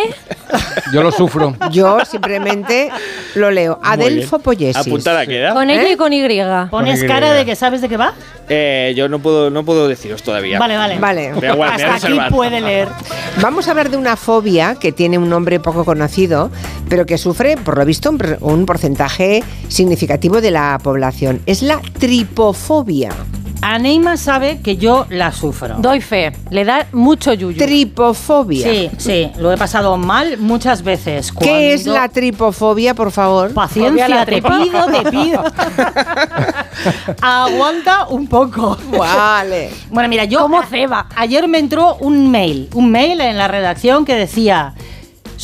Yo 0.90 1.02
lo 1.02 1.12
sufro. 1.12 1.54
Yo 1.70 1.98
simplemente 2.10 2.88
lo 3.34 3.50
leo. 3.50 3.78
Adelfopoiesis. 3.82 4.74
Apuntada 4.74 5.26
queda. 5.26 5.52
Con 5.52 5.68
ella 5.68 5.82
¿Eh? 5.82 5.92
y 5.92 5.96
con 5.96 6.14
Y. 6.14 6.22
¿Pones 6.70 6.70
Con 6.70 6.86
Y. 6.86 7.06
cara 7.06 7.34
de 7.34 7.44
que 7.44 7.54
sabes 7.54 7.82
de 7.82 7.90
qué 7.90 7.98
va? 7.98 8.14
Eh, 8.48 8.94
yo 8.96 9.06
no 9.10 9.18
puedo, 9.18 9.50
no 9.50 9.66
puedo 9.66 9.86
deciros 9.86 10.22
todavía. 10.22 10.58
Vale, 10.58 10.78
vale. 10.78 10.98
Vale. 10.98 11.32
Hasta 11.62 11.96
aquí 11.96 12.18
puede 12.30 12.62
leer. 12.62 12.88
Vamos 13.42 13.68
a 13.68 13.72
hablar 13.72 13.90
de 13.90 13.98
una 13.98 14.16
fobia 14.16 14.76
que 14.76 14.92
tiene 14.92 15.18
un 15.18 15.28
nombre 15.28 15.60
poco 15.60 15.84
conocido, 15.84 16.50
pero 16.88 17.04
que 17.04 17.18
sufre, 17.18 17.58
por 17.58 17.76
lo 17.76 17.84
visto, 17.84 18.10
un 18.40 18.64
porcentaje 18.64 19.44
significativo 19.68 20.40
de 20.40 20.52
la 20.52 20.80
población. 20.82 21.42
Es 21.44 21.60
la 21.60 21.82
tripofobia. 21.98 23.10
Aneima 23.66 24.18
sabe 24.18 24.60
que 24.62 24.76
yo 24.76 25.06
la 25.08 25.32
sufro. 25.32 25.76
Doy 25.78 26.02
fe, 26.02 26.32
le 26.50 26.64
da 26.66 26.86
mucho 26.92 27.32
yuyu. 27.32 27.56
Tripofobia. 27.56 28.62
Sí, 28.70 28.90
sí, 28.98 29.30
lo 29.38 29.50
he 29.52 29.56
pasado 29.56 29.96
mal 29.96 30.36
muchas 30.36 30.82
veces. 30.82 31.32
¿Qué 31.32 31.72
es 31.72 31.86
la 31.86 32.08
tripofobia, 32.10 32.94
por 32.94 33.10
favor? 33.10 33.50
A 33.52 33.54
Paciencia, 33.54 34.06
la 34.08 34.26
te 34.26 34.42
pido, 34.42 34.86
te 34.86 35.10
pido. 35.10 35.42
Aguanta 37.22 38.06
un 38.08 38.26
poco. 38.26 38.76
Vale. 38.98 39.70
Bueno, 39.90 40.08
mira, 40.08 40.24
yo. 40.24 40.40
¿Cómo 40.40 40.60
a- 40.60 40.66
ceba? 40.66 41.06
Ayer 41.16 41.48
me 41.48 41.58
entró 41.58 41.96
un 41.96 42.30
mail, 42.30 42.68
un 42.74 42.90
mail 42.90 43.20
en 43.20 43.38
la 43.38 43.48
redacción 43.48 44.04
que 44.04 44.14
decía. 44.14 44.74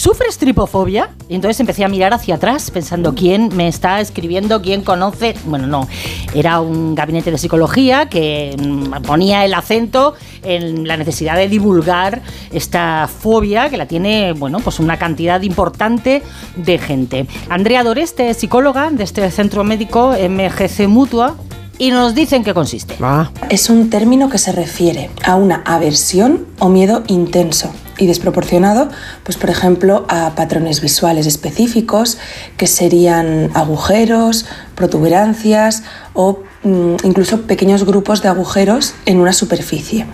¿Sufres 0.01 0.39
tripofobia? 0.39 1.11
Y 1.29 1.35
entonces 1.35 1.61
empecé 1.61 1.85
a 1.85 1.89
mirar 1.89 2.15
hacia 2.15 2.37
atrás 2.37 2.71
pensando 2.71 3.15
quién 3.15 3.55
me 3.55 3.69
está 3.69 4.01
escribiendo, 4.01 4.63
quién 4.63 4.81
conoce. 4.81 5.35
Bueno, 5.45 5.67
no. 5.67 5.87
Era 6.33 6.63
un 6.63 6.95
gabinete 6.95 7.31
de 7.31 7.37
psicología 7.37 8.09
que 8.09 8.57
mm, 8.59 9.03
ponía 9.03 9.45
el 9.45 9.53
acento 9.53 10.15
en 10.43 10.89
la 10.89 10.97
necesidad 10.97 11.37
de 11.37 11.51
divulgar 11.51 12.23
esta 12.51 13.11
fobia 13.15 13.69
que 13.69 13.77
la 13.77 13.85
tiene, 13.85 14.33
bueno, 14.33 14.61
pues 14.61 14.81
una 14.81 14.99
cantidad 14.99 15.43
importante 15.43 16.23
de 16.57 16.79
gente. 16.79 17.27
Andrea 17.51 17.85
Doreste 17.85 18.31
es 18.31 18.39
psicóloga 18.39 18.91
de 18.91 19.05
este 19.05 19.31
centro 19.31 19.65
médico 19.65 20.13
MGC 20.13 20.89
Mutua 20.89 21.37
y 21.77 21.91
nos 21.91 22.15
dicen 22.15 22.43
qué 22.43 22.55
consiste. 22.55 22.97
Va. 22.97 23.31
Es 23.51 23.69
un 23.69 23.91
término 23.91 24.31
que 24.31 24.39
se 24.39 24.53
refiere 24.53 25.11
a 25.23 25.37
una 25.37 25.57
aversión 25.67 26.47
o 26.59 26.71
miedo 26.71 27.03
intenso 27.09 27.71
y 28.01 28.07
desproporcionado, 28.07 28.89
pues 29.23 29.37
por 29.37 29.51
ejemplo, 29.51 30.07
a 30.09 30.35
patrones 30.35 30.81
visuales 30.81 31.27
específicos 31.27 32.19
que 32.57 32.67
serían 32.67 33.51
agujeros, 33.55 34.47
protuberancias 34.75 35.85
o 36.15 36.41
mm, 36.65 36.97
incluso 37.05 37.43
pequeños 37.43 37.85
grupos 37.85 38.23
de 38.23 38.29
agujeros 38.29 38.95
en 39.07 39.21
una 39.21 39.33
superficie. 39.33 40.07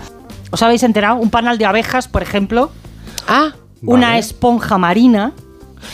¿Os 0.51 0.61
habéis 0.61 0.83
enterado? 0.83 1.15
Un 1.17 1.29
panal 1.29 1.57
de 1.57 1.65
abejas, 1.65 2.07
por 2.07 2.21
ejemplo, 2.21 2.71
Ah, 3.27 3.53
una 3.81 4.17
esponja 4.17 4.77
marina. 4.77 5.33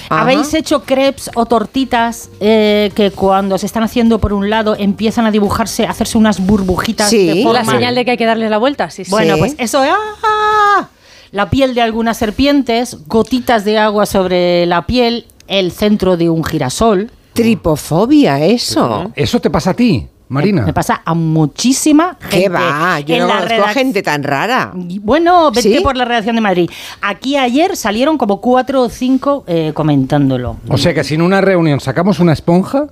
Ajá. 0.09 0.21
¿Habéis 0.21 0.53
hecho 0.53 0.83
crepes 0.83 1.29
o 1.35 1.45
tortitas 1.45 2.29
eh, 2.39 2.91
que 2.95 3.12
cuando 3.12 3.57
se 3.57 3.65
están 3.65 3.83
haciendo 3.83 4.19
por 4.19 4.33
un 4.33 4.50
lado 4.50 4.75
empiezan 4.77 5.25
a 5.25 5.31
dibujarse, 5.31 5.85
a 5.85 5.89
hacerse 5.91 6.17
unas 6.17 6.39
burbujitas 6.45 7.09
Sí. 7.09 7.25
de 7.25 7.35
La 7.35 7.43
forma? 7.43 7.71
señal 7.71 7.95
de 7.95 8.05
que 8.05 8.12
hay 8.12 8.17
que 8.17 8.25
darle 8.25 8.50
la 8.50 8.57
vuelta, 8.59 8.89
sí, 8.91 9.03
sí. 9.05 9.12
Bueno, 9.12 9.33
Sí. 9.35 9.39
pues 9.39 9.55
eso 9.57 9.81
¡ah! 9.83 10.88
La 11.34 11.50
piel 11.50 11.74
de 11.74 11.82
algunas 11.82 12.18
serpientes, 12.18 12.96
gotitas 13.08 13.66
de 13.66 13.80
agua 13.80 14.06
sobre 14.06 14.68
la 14.68 14.86
piel, 14.86 15.25
el 15.48 15.72
centro 15.72 16.16
de 16.16 16.30
un 16.30 16.44
girasol. 16.44 17.10
tripofobia, 17.34 18.40
eso. 18.40 19.12
¿Eso 19.16 19.42
te 19.42 19.50
pasa 19.50 19.72
a 19.72 19.74
ti, 19.74 20.08
Marina? 20.30 20.62
Me 20.62 20.74
pasa 20.74 21.02
a 21.04 21.16
muchísima 21.16 22.18
gente. 22.20 22.40
¿Qué 22.44 22.50
va? 22.50 23.00
Yo 23.00 23.16
en 23.16 23.22
no 23.22 23.28
la 23.30 23.42
conozco 23.48 23.66
a 23.66 23.70
gente 23.70 24.04
tan 24.04 24.22
rara. 24.22 24.74
Bueno, 24.75 25.50
vete 25.50 25.78
¿Sí? 25.78 25.84
por 25.84 25.98
la 25.98 26.06
redacción 26.06 26.36
de 26.36 26.42
Madrid. 26.42 26.70
Aquí 27.02 27.36
ayer 27.36 27.75
salieron 27.75 28.20
como 28.20 28.40
cuatro 28.40 28.84
o 28.84 28.90
cinco 28.90 29.44
eh, 29.48 29.72
comentándolo. 29.74 30.58
O 30.70 30.78
sea 30.78 30.94
que 30.94 31.04
sin 31.04 31.20
una 31.24 31.42
reunión 31.42 31.80
sacamos 31.80 32.20
una 32.20 32.34
esponja, 32.34 32.90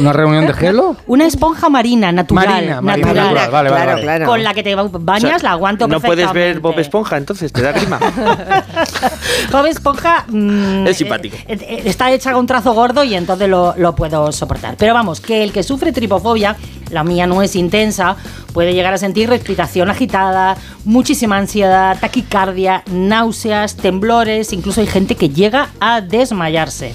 una 0.00 0.12
reunión 0.12 0.46
de 0.46 0.52
gelo. 0.52 0.96
Una 1.06 1.26
esponja 1.26 1.68
marina, 1.68 2.12
natural. 2.12 2.46
Marina, 2.46 2.80
marina, 2.80 3.06
natural, 3.06 3.34
natural, 3.34 3.50
vale, 3.50 3.70
vale, 3.70 3.70
claro, 3.70 3.90
vale. 3.92 4.02
claro. 4.02 4.26
Con 4.26 4.42
la 4.44 4.54
que 4.54 4.62
te 4.62 4.74
bañas, 4.74 5.24
O 5.24 5.28
sea, 5.28 5.38
la 5.42 5.50
aguanto 5.52 5.88
No 5.88 6.00
puedes 6.00 6.32
ver 6.32 6.60
Bob. 6.60 6.78
Esponja, 6.78 7.16
entonces 7.16 7.52
te 7.52 7.62
da 7.62 7.72
grima. 7.72 7.98
Bob 9.52 9.66
Esponja 9.66 10.24
mm, 10.28 10.86
Es 10.86 10.96
simpático. 10.96 11.36
eh, 11.46 11.58
eh, 11.60 11.82
está 11.84 12.10
hecha 12.10 12.32
con 12.32 12.40
un 12.40 12.46
trazo 12.46 12.72
gordo 12.72 13.04
y 13.04 13.14
entonces 13.14 13.48
lo, 13.48 13.74
lo 13.76 13.94
puedo 13.94 14.32
soportar. 14.32 14.76
Pero 14.76 14.94
vamos, 14.94 15.20
que 15.20 15.42
el 15.42 15.52
que 15.52 15.62
sufre 15.62 15.92
tripofobia, 15.92 16.56
la 16.90 17.04
mía 17.04 17.26
no 17.26 17.42
es 17.42 17.56
intensa, 17.56 18.16
puede 18.52 18.74
llegar 18.74 18.92
a 18.94 18.98
sentir 18.98 19.28
respiración 19.28 19.88
agitada, 19.90 20.56
muchísima 20.84 21.38
ansiedad, 21.38 21.98
taquicardia, 22.00 22.82
náuseas, 22.90 23.76
temblores, 23.76 24.52
incluso 24.52 24.80
hay 24.80 24.86
gente 24.86 25.14
que 25.14 25.28
llega 25.30 25.68
a 25.80 26.00
desmayarse. 26.00 26.94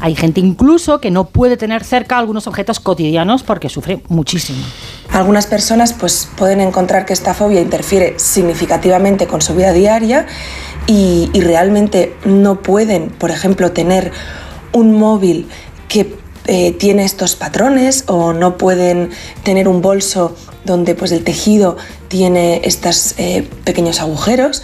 Hay 0.00 0.14
gente 0.14 0.40
incluso 0.40 1.00
que 1.00 1.10
no 1.10 1.24
puede 1.24 1.56
tener 1.56 1.82
cerca 1.84 2.18
algunos 2.18 2.46
objetos 2.46 2.78
cotidianos 2.78 3.42
porque 3.42 3.68
sufre 3.68 4.02
muchísimo. 4.08 4.64
Algunas 5.12 5.46
personas 5.46 5.92
pues, 5.92 6.28
pueden 6.36 6.60
encontrar 6.60 7.04
que 7.04 7.12
esta 7.12 7.34
fobia 7.34 7.60
interfiere 7.60 8.14
significativamente 8.18 9.26
con 9.26 9.40
su 9.42 9.54
vida 9.54 9.72
diaria 9.72 10.26
y, 10.86 11.30
realmente 11.34 12.14
no 12.24 12.62
pueden, 12.62 13.10
por 13.10 13.30
ejemplo, 13.30 13.72
tener 13.72 14.12
un 14.72 14.98
móvil 14.98 15.48
que 15.88 16.16
eh, 16.46 16.72
tiene 16.72 17.04
estos 17.04 17.36
patrones 17.36 18.04
o 18.06 18.32
no 18.32 18.56
pueden 18.56 19.10
tener 19.42 19.68
un 19.68 19.82
bolso 19.82 20.34
donde 20.64 20.94
pues, 20.94 21.12
el 21.12 21.24
tejido 21.24 21.76
tiene 22.08 22.62
estos 22.64 23.14
pequeños 23.64 24.00
agujeros. 24.00 24.62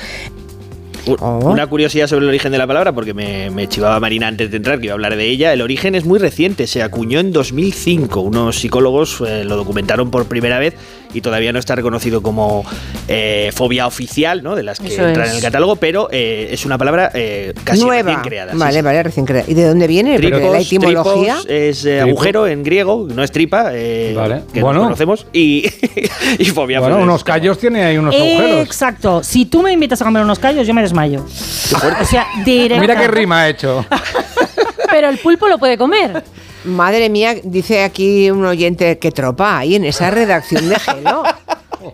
Oh. 1.06 1.50
Una 1.50 1.66
curiosidad 1.66 2.06
sobre 2.06 2.24
el 2.24 2.30
origen 2.30 2.52
de 2.52 2.58
la 2.58 2.66
palabra, 2.66 2.92
porque 2.92 3.14
me, 3.14 3.50
me 3.50 3.68
chivaba 3.68 4.00
Marina 4.00 4.26
antes 4.26 4.50
de 4.50 4.56
entrar, 4.56 4.78
que 4.78 4.86
iba 4.86 4.92
a 4.92 4.94
hablar 4.94 5.16
de 5.16 5.26
ella. 5.26 5.52
El 5.52 5.62
origen 5.62 5.94
es 5.94 6.04
muy 6.04 6.18
reciente, 6.18 6.66
se 6.66 6.82
acuñó 6.82 7.20
en 7.20 7.32
2005. 7.32 8.20
Unos 8.20 8.56
psicólogos 8.56 9.20
eh, 9.20 9.44
lo 9.44 9.56
documentaron 9.56 10.10
por 10.10 10.26
primera 10.26 10.58
vez 10.58 10.74
y 11.14 11.20
todavía 11.20 11.52
no 11.52 11.58
está 11.58 11.74
reconocido 11.74 12.20
como 12.22 12.64
eh, 13.08 13.50
fobia 13.54 13.86
oficial, 13.86 14.42
¿no? 14.42 14.54
De 14.56 14.62
las 14.62 14.80
que 14.80 14.88
Eso 14.88 15.06
entran 15.06 15.26
es. 15.26 15.30
en 15.32 15.36
el 15.38 15.42
catálogo, 15.42 15.76
pero 15.76 16.08
eh, 16.12 16.48
es 16.50 16.64
una 16.66 16.76
palabra 16.76 17.10
eh, 17.14 17.54
casi 17.64 17.82
Nueva. 17.82 18.02
recién 18.10 18.20
creada. 18.22 18.52
sí, 18.52 18.58
vale, 18.58 18.76
sí. 18.78 18.82
vale, 18.82 19.02
recién 19.02 19.26
creada. 19.26 19.44
¿Y 19.50 19.54
de 19.54 19.68
dónde 19.68 19.86
viene? 19.86 20.14
Porque 20.14 20.30
Tripos, 20.30 20.52
la 20.52 20.60
etimología. 20.60 21.34
tripos 21.36 21.50
es 21.50 21.84
eh, 21.86 22.00
agujero 22.00 22.46
en 22.46 22.62
griego, 22.62 23.06
no 23.14 23.22
es 23.22 23.30
tripa, 23.32 23.70
eh, 23.72 24.12
Vale. 24.16 24.42
que 24.52 24.60
Bueno. 24.60 24.80
no 24.80 24.84
conocemos, 24.86 25.26
y, 25.32 25.64
y 26.38 26.44
fobia. 26.46 26.80
Bueno, 26.80 26.96
pues, 26.96 27.04
unos 27.04 27.24
callos 27.24 27.58
tiene 27.58 27.84
ahí 27.84 27.96
unos 27.96 28.14
agujeros. 28.14 28.66
Exacto. 28.66 29.22
Si 29.22 29.46
tú 29.46 29.62
me 29.62 29.72
invitas 29.72 30.00
a 30.02 30.04
comer 30.04 30.22
unos 30.22 30.38
callos, 30.38 30.66
yo 30.66 30.74
me 30.74 30.82
desmayo. 30.82 31.24
O 31.24 32.04
sea, 32.04 32.26
directa. 32.44 32.80
Mira 32.80 32.96
qué 32.96 33.08
rima 33.08 33.42
ha 33.42 33.48
hecho. 33.48 33.86
Pero 34.90 35.08
el 35.08 35.18
pulpo 35.18 35.48
lo 35.48 35.58
puede 35.58 35.76
comer. 35.78 36.22
Madre 36.64 37.08
mía, 37.10 37.34
dice 37.42 37.82
aquí 37.82 38.30
un 38.30 38.44
oyente 38.44 38.98
que 38.98 39.10
tropa 39.12 39.58
hay 39.58 39.74
en 39.74 39.84
esa 39.84 40.10
redacción 40.10 40.68
de 40.68 40.78
Gelo. 40.78 41.22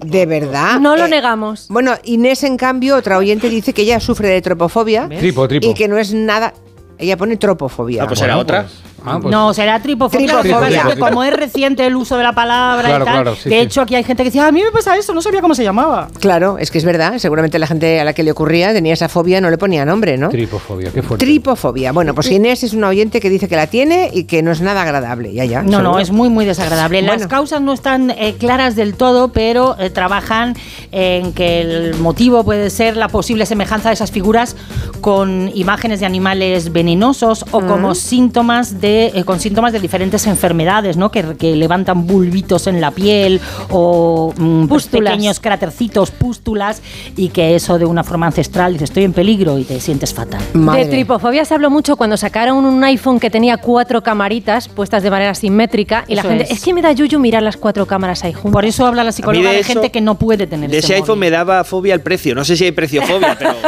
De 0.04 0.24
verdad. 0.26 0.78
No 0.78 0.96
lo 0.96 1.06
Eh, 1.06 1.08
negamos. 1.08 1.66
Bueno, 1.68 1.94
Inés, 2.04 2.44
en 2.44 2.56
cambio, 2.56 2.94
otra 2.96 3.18
oyente 3.18 3.48
dice 3.48 3.72
que 3.72 3.82
ella 3.82 3.98
sufre 3.98 4.28
de 4.28 4.40
tropofobia 4.40 5.08
Tripo, 5.08 5.48
tripo. 5.48 5.68
y 5.68 5.74
que 5.74 5.88
no 5.88 5.98
es 5.98 6.14
nada. 6.14 6.54
Ella 6.96 7.16
pone 7.16 7.36
tropofobia. 7.36 8.04
Ah, 8.04 8.06
pues 8.06 8.20
era 8.20 8.36
otra. 8.38 8.62
pues- 8.62 8.74
ah, 9.04 9.18
pues- 9.20 9.30
No, 9.32 9.52
será 9.54 9.80
tripofobia. 9.80 10.26
Tripofobia. 10.26 10.50
Lo 10.52 10.58
que 10.60 10.64
pasa 10.66 10.76
es 10.78 10.82
que 10.84 10.90
Tripo, 10.92 11.06
como 11.08 11.24
es 11.24 11.32
reciente 11.34 11.86
el 11.86 11.96
uso 11.96 12.16
de 12.16 12.22
la 12.24 12.32
palabra 12.32 12.88
Claro, 12.88 13.04
y 13.04 13.06
tal, 13.06 13.14
claro, 13.22 13.36
sí, 13.36 13.48
de 13.48 13.54
sí. 13.56 13.60
hecho 13.62 13.80
aquí 13.82 13.94
hay 13.94 14.04
gente 14.04 14.22
que 14.22 14.30
dice, 14.30 14.40
"Ah, 14.40 14.48
a 14.48 14.52
mí 14.52 14.62
me 14.62 14.70
pasa 14.72 14.96
eso, 14.96 15.12
no 15.14 15.22
sabía 15.22 15.40
cómo 15.40 15.54
se 15.54 15.62
llamaba. 15.64 16.08
Claro, 16.20 16.58
es 16.58 16.70
que 16.70 16.78
es 16.78 16.84
verdad. 16.84 17.18
Seguramente 17.18 17.58
la 17.58 17.66
gente 17.66 18.00
a 18.00 18.04
la 18.04 18.12
que 18.12 18.22
le 18.22 18.30
ocurría 18.32 18.72
tenía 18.72 18.92
esa 18.94 19.08
fobia, 19.08 19.40
no 19.40 19.50
le 19.50 19.58
ponía 19.58 19.84
nombre, 19.84 20.16
¿no? 20.18 20.28
Tripofobia, 20.28 20.90
qué 20.92 21.02
fuerte. 21.02 21.24
Tripofobia. 21.24 21.92
Bueno, 21.92 22.14
pues 22.14 22.30
Inés 22.30 22.62
es 22.62 22.72
una 22.72 22.88
oyente 22.88 23.20
que 23.20 23.30
dice 23.30 23.48
que 23.48 23.56
la 23.56 23.66
tiene 23.66 24.10
y 24.12 24.24
que 24.24 24.42
no 24.42 24.50
es 24.52 24.60
nada 24.60 24.82
agradable. 24.82 25.32
Ya, 25.32 25.44
ya. 25.44 25.62
No, 25.62 25.82
no, 25.82 25.98
es 25.98 26.10
muy, 26.10 26.28
muy 26.28 26.44
desagradable. 26.44 27.02
Las 27.02 27.26
causas 27.26 27.60
no 27.60 27.72
están 27.72 28.10
eh, 28.10 28.34
claras 28.38 28.76
del 28.76 28.94
todo, 28.94 29.28
pero 29.32 29.76
eh, 29.78 29.90
trabajan 29.90 30.54
en 30.92 31.32
que 31.32 31.60
el 31.60 31.94
motivo 31.96 32.44
puede 32.44 32.70
ser 32.70 32.96
la 32.96 33.08
posible 33.08 33.46
semejanza 33.46 33.88
de 33.90 33.94
esas 33.94 34.10
figuras 34.10 34.56
con 35.00 35.50
imágenes 35.54 36.00
de 36.00 36.06
animales 36.06 36.72
venenosos 36.72 37.44
o 37.50 37.60
como 37.60 37.94
síntomas 37.94 38.80
de, 38.80 38.89
eh, 39.14 39.24
con 39.24 39.40
síntomas 39.40 39.72
de 39.72 39.80
diferentes 39.80 40.26
enfermedades, 40.26 40.96
¿no? 40.96 41.10
Que, 41.10 41.36
que 41.36 41.56
levantan 41.56 42.06
bulbitos 42.06 42.66
en 42.66 42.80
la 42.80 42.90
piel 42.90 43.40
o 43.70 44.32
mm, 44.36 44.66
pues, 44.66 44.84
Pústulas. 44.84 45.12
pequeños 45.14 45.40
crátercitos, 45.40 46.10
pústulas, 46.10 46.82
y 47.16 47.28
que 47.28 47.54
eso 47.54 47.78
de 47.78 47.84
una 47.84 48.04
forma 48.04 48.26
ancestral, 48.26 48.72
dices, 48.74 48.90
estoy 48.90 49.04
en 49.04 49.12
peligro 49.12 49.58
y 49.58 49.64
te 49.64 49.80
sientes 49.80 50.12
fatal. 50.14 50.40
Madre. 50.54 50.84
De 50.84 50.90
tripofobia 50.90 51.44
se 51.44 51.54
habló 51.54 51.70
mucho 51.70 51.96
cuando 51.96 52.16
sacaron 52.16 52.64
un 52.64 52.82
iPhone 52.84 53.20
que 53.20 53.30
tenía 53.30 53.56
cuatro 53.58 54.02
camaritas 54.02 54.68
puestas 54.68 55.02
de 55.02 55.10
manera 55.10 55.34
simétrica 55.34 56.04
y 56.08 56.14
la 56.14 56.22
gente, 56.22 56.44
es. 56.44 56.50
es. 56.52 56.62
que 56.64 56.74
me 56.74 56.82
da 56.82 56.92
yuyu 56.92 57.18
mirar 57.18 57.42
las 57.42 57.56
cuatro 57.56 57.86
cámaras 57.86 58.24
ahí 58.24 58.32
juntas. 58.32 58.52
Por 58.52 58.64
eso 58.64 58.86
habla 58.86 59.04
la 59.04 59.12
psicóloga 59.12 59.50
de, 59.50 59.60
eso- 59.60 59.72
gente 59.74 59.90
que 59.90 60.00
no 60.00 60.16
puede 60.16 60.46
tener 60.46 60.70
De 60.70 60.78
ese 60.78 60.86
ese 60.86 60.94
iPhone 60.96 61.18
móvil. 61.18 61.20
me 61.20 61.30
daba 61.30 61.64
fobia 61.64 61.94
el 61.94 62.00
precio. 62.00 62.34
No 62.34 62.44
sé 62.44 62.56
si 62.56 62.64
hay 62.64 62.72
preciofobia, 62.72 63.36
pero. 63.38 63.54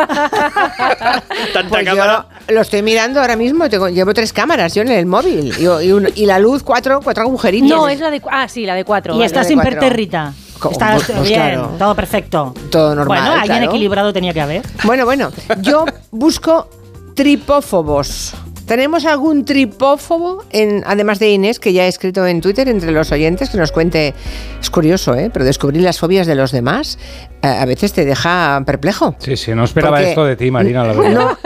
Tanta 1.53 1.69
Pues 1.69 1.85
cámara. 1.85 2.27
yo 2.49 2.55
lo 2.55 2.61
estoy 2.61 2.83
mirando 2.83 3.21
ahora 3.21 3.37
mismo. 3.37 3.69
tengo- 3.69 3.89
llevo 3.89 4.13
tres 4.15 4.33
cámaras 4.33 4.75
yo 4.75 4.83
en 4.83 4.89
el 4.89 5.07
móvil. 5.13 5.53
Y, 5.59 5.63
y 5.87 5.93
un- 5.93 6.09
y 6.15 6.27
la 6.27 6.39
luz, 6.41 6.63
cuatro, 6.65 7.01
cuatro 7.05 7.23
agujeritos. 7.23 7.69
no, 7.71 7.89
es 7.89 8.01
la 8.01 8.11
de... 8.11 8.21
Ah, 8.31 8.49
sí, 8.49 8.67
la 8.67 8.75
de 8.75 8.85
cuatro. 8.85 9.13
Y 9.15 9.19
vale. 9.19 9.27
estás 9.27 9.47
de 9.47 9.55
cuatro. 9.55 9.71
impertérrita. 9.73 10.33
Co- 10.59 10.71
Estás 10.71 11.05
pues 11.05 11.23
bien, 11.29 11.41
claro. 11.41 11.71
todo 11.79 11.95
perfecto. 11.95 12.55
Todo 12.71 12.95
normal, 12.95 13.19
Bueno, 13.19 13.33
alguien 13.33 13.59
claro. 13.59 13.71
equilibrado 13.73 14.13
tenía 14.13 14.33
que 14.33 14.41
haber. 14.41 14.63
Bueno, 14.85 15.05
bueno, 15.05 15.31
yo 15.61 15.85
busco 16.13 16.69
tripófobos. 17.15 18.35
¿Tenemos 18.67 19.05
algún 19.07 19.45
tripófobo, 19.45 20.45
en, 20.51 20.85
además 20.87 21.19
de 21.19 21.31
Inés, 21.31 21.59
que 21.59 21.73
ya 21.73 21.85
he 21.85 21.89
escrito 21.89 22.25
en 22.27 22.41
Twitter 22.41 22.69
entre 22.69 22.93
los 22.93 23.11
oyentes, 23.11 23.51
que 23.51 23.59
nos 23.59 23.73
cuente? 23.73 24.15
Es 24.61 24.71
curioso, 24.71 25.15
¿eh? 25.17 25.31
Pero 25.33 25.45
descubrir 25.45 25.83
las 25.83 25.99
fobias 25.99 26.27
de 26.29 26.37
los 26.37 26.53
demás 26.53 26.97
eh, 27.43 27.49
a 27.49 27.65
veces 27.67 27.93
te 27.93 28.05
deja 28.05 28.63
perplejo. 28.65 29.17
Sí, 29.19 29.37
sí, 29.37 29.53
no 29.55 29.65
esperaba 29.65 29.97
Porque- 29.97 30.11
esto 30.11 30.25
de 30.25 30.37
ti, 30.37 30.51
Marina, 30.53 30.85
la 30.85 30.93
verdad. 30.95 31.13
No, 31.13 31.39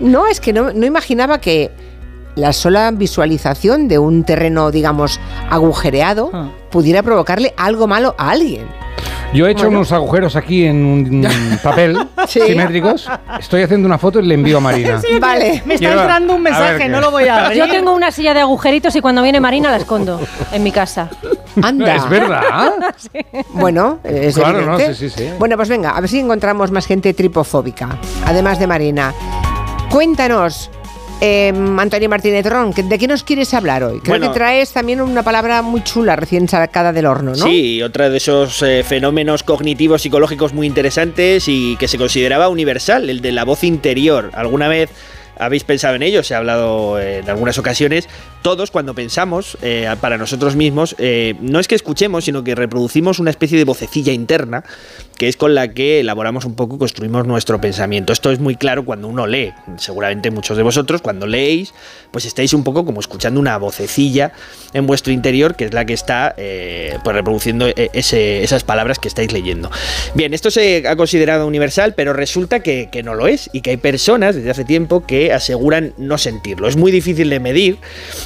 no 0.00 0.26
es 0.28 0.40
que 0.40 0.52
no, 0.52 0.72
no 0.72 0.86
imaginaba 0.86 1.40
que 1.40 1.72
la 2.36 2.52
sola 2.52 2.90
visualización 2.92 3.88
de 3.88 3.98
un 3.98 4.24
terreno, 4.24 4.70
digamos, 4.70 5.20
agujereado 5.50 6.30
Ah. 6.32 6.48
pudiera 6.70 7.02
provocarle 7.02 7.54
algo 7.56 7.86
malo 7.86 8.14
a 8.18 8.30
alguien. 8.30 8.66
Yo 9.32 9.46
he 9.46 9.52
hecho 9.52 9.68
unos 9.68 9.92
agujeros 9.92 10.34
aquí 10.34 10.64
en 10.64 10.84
un 10.84 11.58
papel 11.62 11.96
Sí. 12.26 12.40
simétricos. 12.40 13.08
Estoy 13.38 13.62
haciendo 13.62 13.86
una 13.86 13.96
foto 13.96 14.18
y 14.18 14.26
le 14.26 14.34
envío 14.34 14.56
a 14.56 14.60
Marina. 14.60 15.00
Vale. 15.20 15.62
Me 15.66 15.74
está 15.74 15.92
entrando 15.92 16.34
un 16.34 16.42
mensaje, 16.42 16.88
no 16.88 17.00
lo 17.00 17.12
voy 17.12 17.28
a 17.28 17.44
abrir. 17.46 17.58
Yo 17.58 17.68
tengo 17.68 17.92
una 17.94 18.10
silla 18.10 18.34
de 18.34 18.40
agujeritos 18.40 18.94
y 18.96 19.00
cuando 19.00 19.22
viene 19.22 19.38
Marina 19.38 19.70
la 19.70 19.76
escondo 19.76 20.20
en 20.52 20.62
mi 20.64 20.72
casa. 20.72 21.08
Anda. 21.62 21.94
Es 21.94 22.08
verdad. 22.08 22.72
Bueno, 23.52 23.98
es 24.02 24.34
Claro, 24.36 24.62
no, 24.62 24.78
sí, 24.78 24.94
sí, 24.94 25.10
sí. 25.10 25.28
Bueno, 25.38 25.56
pues 25.56 25.68
venga, 25.68 25.90
a 25.90 26.00
ver 26.00 26.08
si 26.10 26.18
encontramos 26.18 26.70
más 26.72 26.86
gente 26.86 27.12
tripofóbica, 27.14 27.98
además 28.26 28.58
de 28.58 28.66
Marina. 28.66 29.12
Cuéntanos, 29.90 30.70
eh, 31.20 31.52
Antonio 31.78 32.08
Martínez 32.08 32.46
Ron, 32.46 32.72
¿de 32.72 32.98
qué 32.98 33.06
nos 33.06 33.22
quieres 33.24 33.52
hablar 33.54 33.82
hoy? 33.84 34.00
Creo 34.00 34.18
Bueno. 34.18 34.32
que 34.32 34.38
traes 34.38 34.72
también 34.72 35.00
una 35.00 35.22
palabra 35.22 35.62
muy 35.62 35.82
chula 35.82 36.16
recién 36.16 36.48
sacada 36.48 36.92
del 36.92 37.06
horno, 37.06 37.32
¿no? 37.32 37.44
Sí, 37.46 37.82
otra 37.82 38.08
de 38.08 38.16
esos 38.16 38.62
eh, 38.62 38.82
fenómenos 38.84 39.42
cognitivos 39.42 40.02
psicológicos 40.02 40.52
muy 40.52 40.66
interesantes 40.66 41.44
y 41.48 41.76
que 41.76 41.88
se 41.88 41.98
consideraba 41.98 42.48
universal, 42.48 43.10
el 43.10 43.20
de 43.20 43.32
la 43.32 43.44
voz 43.44 43.64
interior. 43.64 44.30
¿Alguna 44.34 44.68
vez 44.68 44.90
habéis 45.38 45.64
pensado 45.64 45.94
en 45.94 46.02
ello? 46.02 46.22
Se 46.22 46.34
ha 46.34 46.38
hablado 46.38 47.00
en 47.00 47.28
algunas 47.28 47.58
ocasiones. 47.58 48.08
Todos 48.42 48.70
cuando 48.70 48.94
pensamos 48.94 49.58
eh, 49.62 49.88
para 50.00 50.16
nosotros 50.18 50.56
mismos, 50.56 50.94
eh, 50.98 51.34
no 51.40 51.60
es 51.60 51.68
que 51.68 51.74
escuchemos, 51.74 52.24
sino 52.24 52.42
que 52.44 52.54
reproducimos 52.54 53.18
una 53.18 53.30
especie 53.30 53.58
de 53.58 53.64
vocecilla 53.64 54.12
interna 54.12 54.64
que 55.20 55.28
es 55.28 55.36
con 55.36 55.54
la 55.54 55.68
que 55.68 56.00
elaboramos 56.00 56.46
un 56.46 56.54
poco, 56.54 56.78
construimos 56.78 57.26
nuestro 57.26 57.60
pensamiento. 57.60 58.10
Esto 58.10 58.30
es 58.30 58.40
muy 58.40 58.56
claro 58.56 58.86
cuando 58.86 59.06
uno 59.06 59.26
lee. 59.26 59.52
Seguramente 59.76 60.30
muchos 60.30 60.56
de 60.56 60.62
vosotros 60.62 61.02
cuando 61.02 61.26
leéis, 61.26 61.74
pues 62.10 62.24
estáis 62.24 62.54
un 62.54 62.64
poco 62.64 62.86
como 62.86 63.00
escuchando 63.00 63.38
una 63.38 63.58
vocecilla 63.58 64.32
en 64.72 64.86
vuestro 64.86 65.12
interior, 65.12 65.56
que 65.56 65.66
es 65.66 65.74
la 65.74 65.84
que 65.84 65.92
está 65.92 66.34
eh, 66.38 66.96
pues 67.04 67.14
reproduciendo 67.14 67.68
eh, 67.68 67.90
esas 67.92 68.64
palabras 68.64 68.98
que 68.98 69.08
estáis 69.08 69.30
leyendo. 69.30 69.70
Bien, 70.14 70.32
esto 70.32 70.50
se 70.50 70.88
ha 70.88 70.96
considerado 70.96 71.46
universal, 71.46 71.92
pero 71.94 72.14
resulta 72.14 72.60
que, 72.60 72.88
que 72.90 73.02
no 73.02 73.14
lo 73.14 73.26
es 73.26 73.50
y 73.52 73.60
que 73.60 73.72
hay 73.72 73.76
personas 73.76 74.36
desde 74.36 74.48
hace 74.48 74.64
tiempo 74.64 75.04
que 75.04 75.34
aseguran 75.34 75.92
no 75.98 76.16
sentirlo. 76.16 76.66
Es 76.66 76.78
muy 76.78 76.92
difícil 76.92 77.28
de 77.28 77.40
medir 77.40 77.76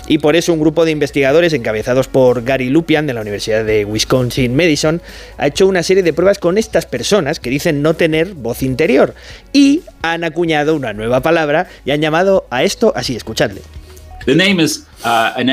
y 0.06 0.18
por 0.18 0.36
eso 0.36 0.52
un 0.52 0.60
grupo 0.60 0.84
de 0.84 0.92
investigadores 0.92 1.54
encabezados 1.54 2.06
por 2.06 2.44
Gary 2.44 2.68
Lupian 2.68 3.08
de 3.08 3.14
la 3.14 3.20
Universidad 3.20 3.64
de 3.64 3.84
Wisconsin-Madison 3.84 5.02
ha 5.38 5.48
hecho 5.48 5.66
una 5.66 5.82
serie 5.82 6.04
de 6.04 6.12
pruebas 6.12 6.38
con 6.38 6.56
estas 6.56 6.83
personas 6.86 7.40
que 7.40 7.50
dicen 7.50 7.82
no 7.82 7.94
tener 7.94 8.34
voz 8.34 8.62
interior 8.62 9.14
y 9.52 9.82
han 10.02 10.24
acuñado 10.24 10.74
una 10.74 10.92
nueva 10.92 11.20
palabra 11.20 11.68
y 11.84 11.90
han 11.90 12.00
llamado 12.00 12.46
a 12.50 12.62
esto 12.62 12.92
así, 12.96 13.16
escuchadle. 13.16 13.62
The 14.26 14.34
name 14.34 14.62
is 14.62 14.86
uh, 15.04 15.32
an. 15.36 15.50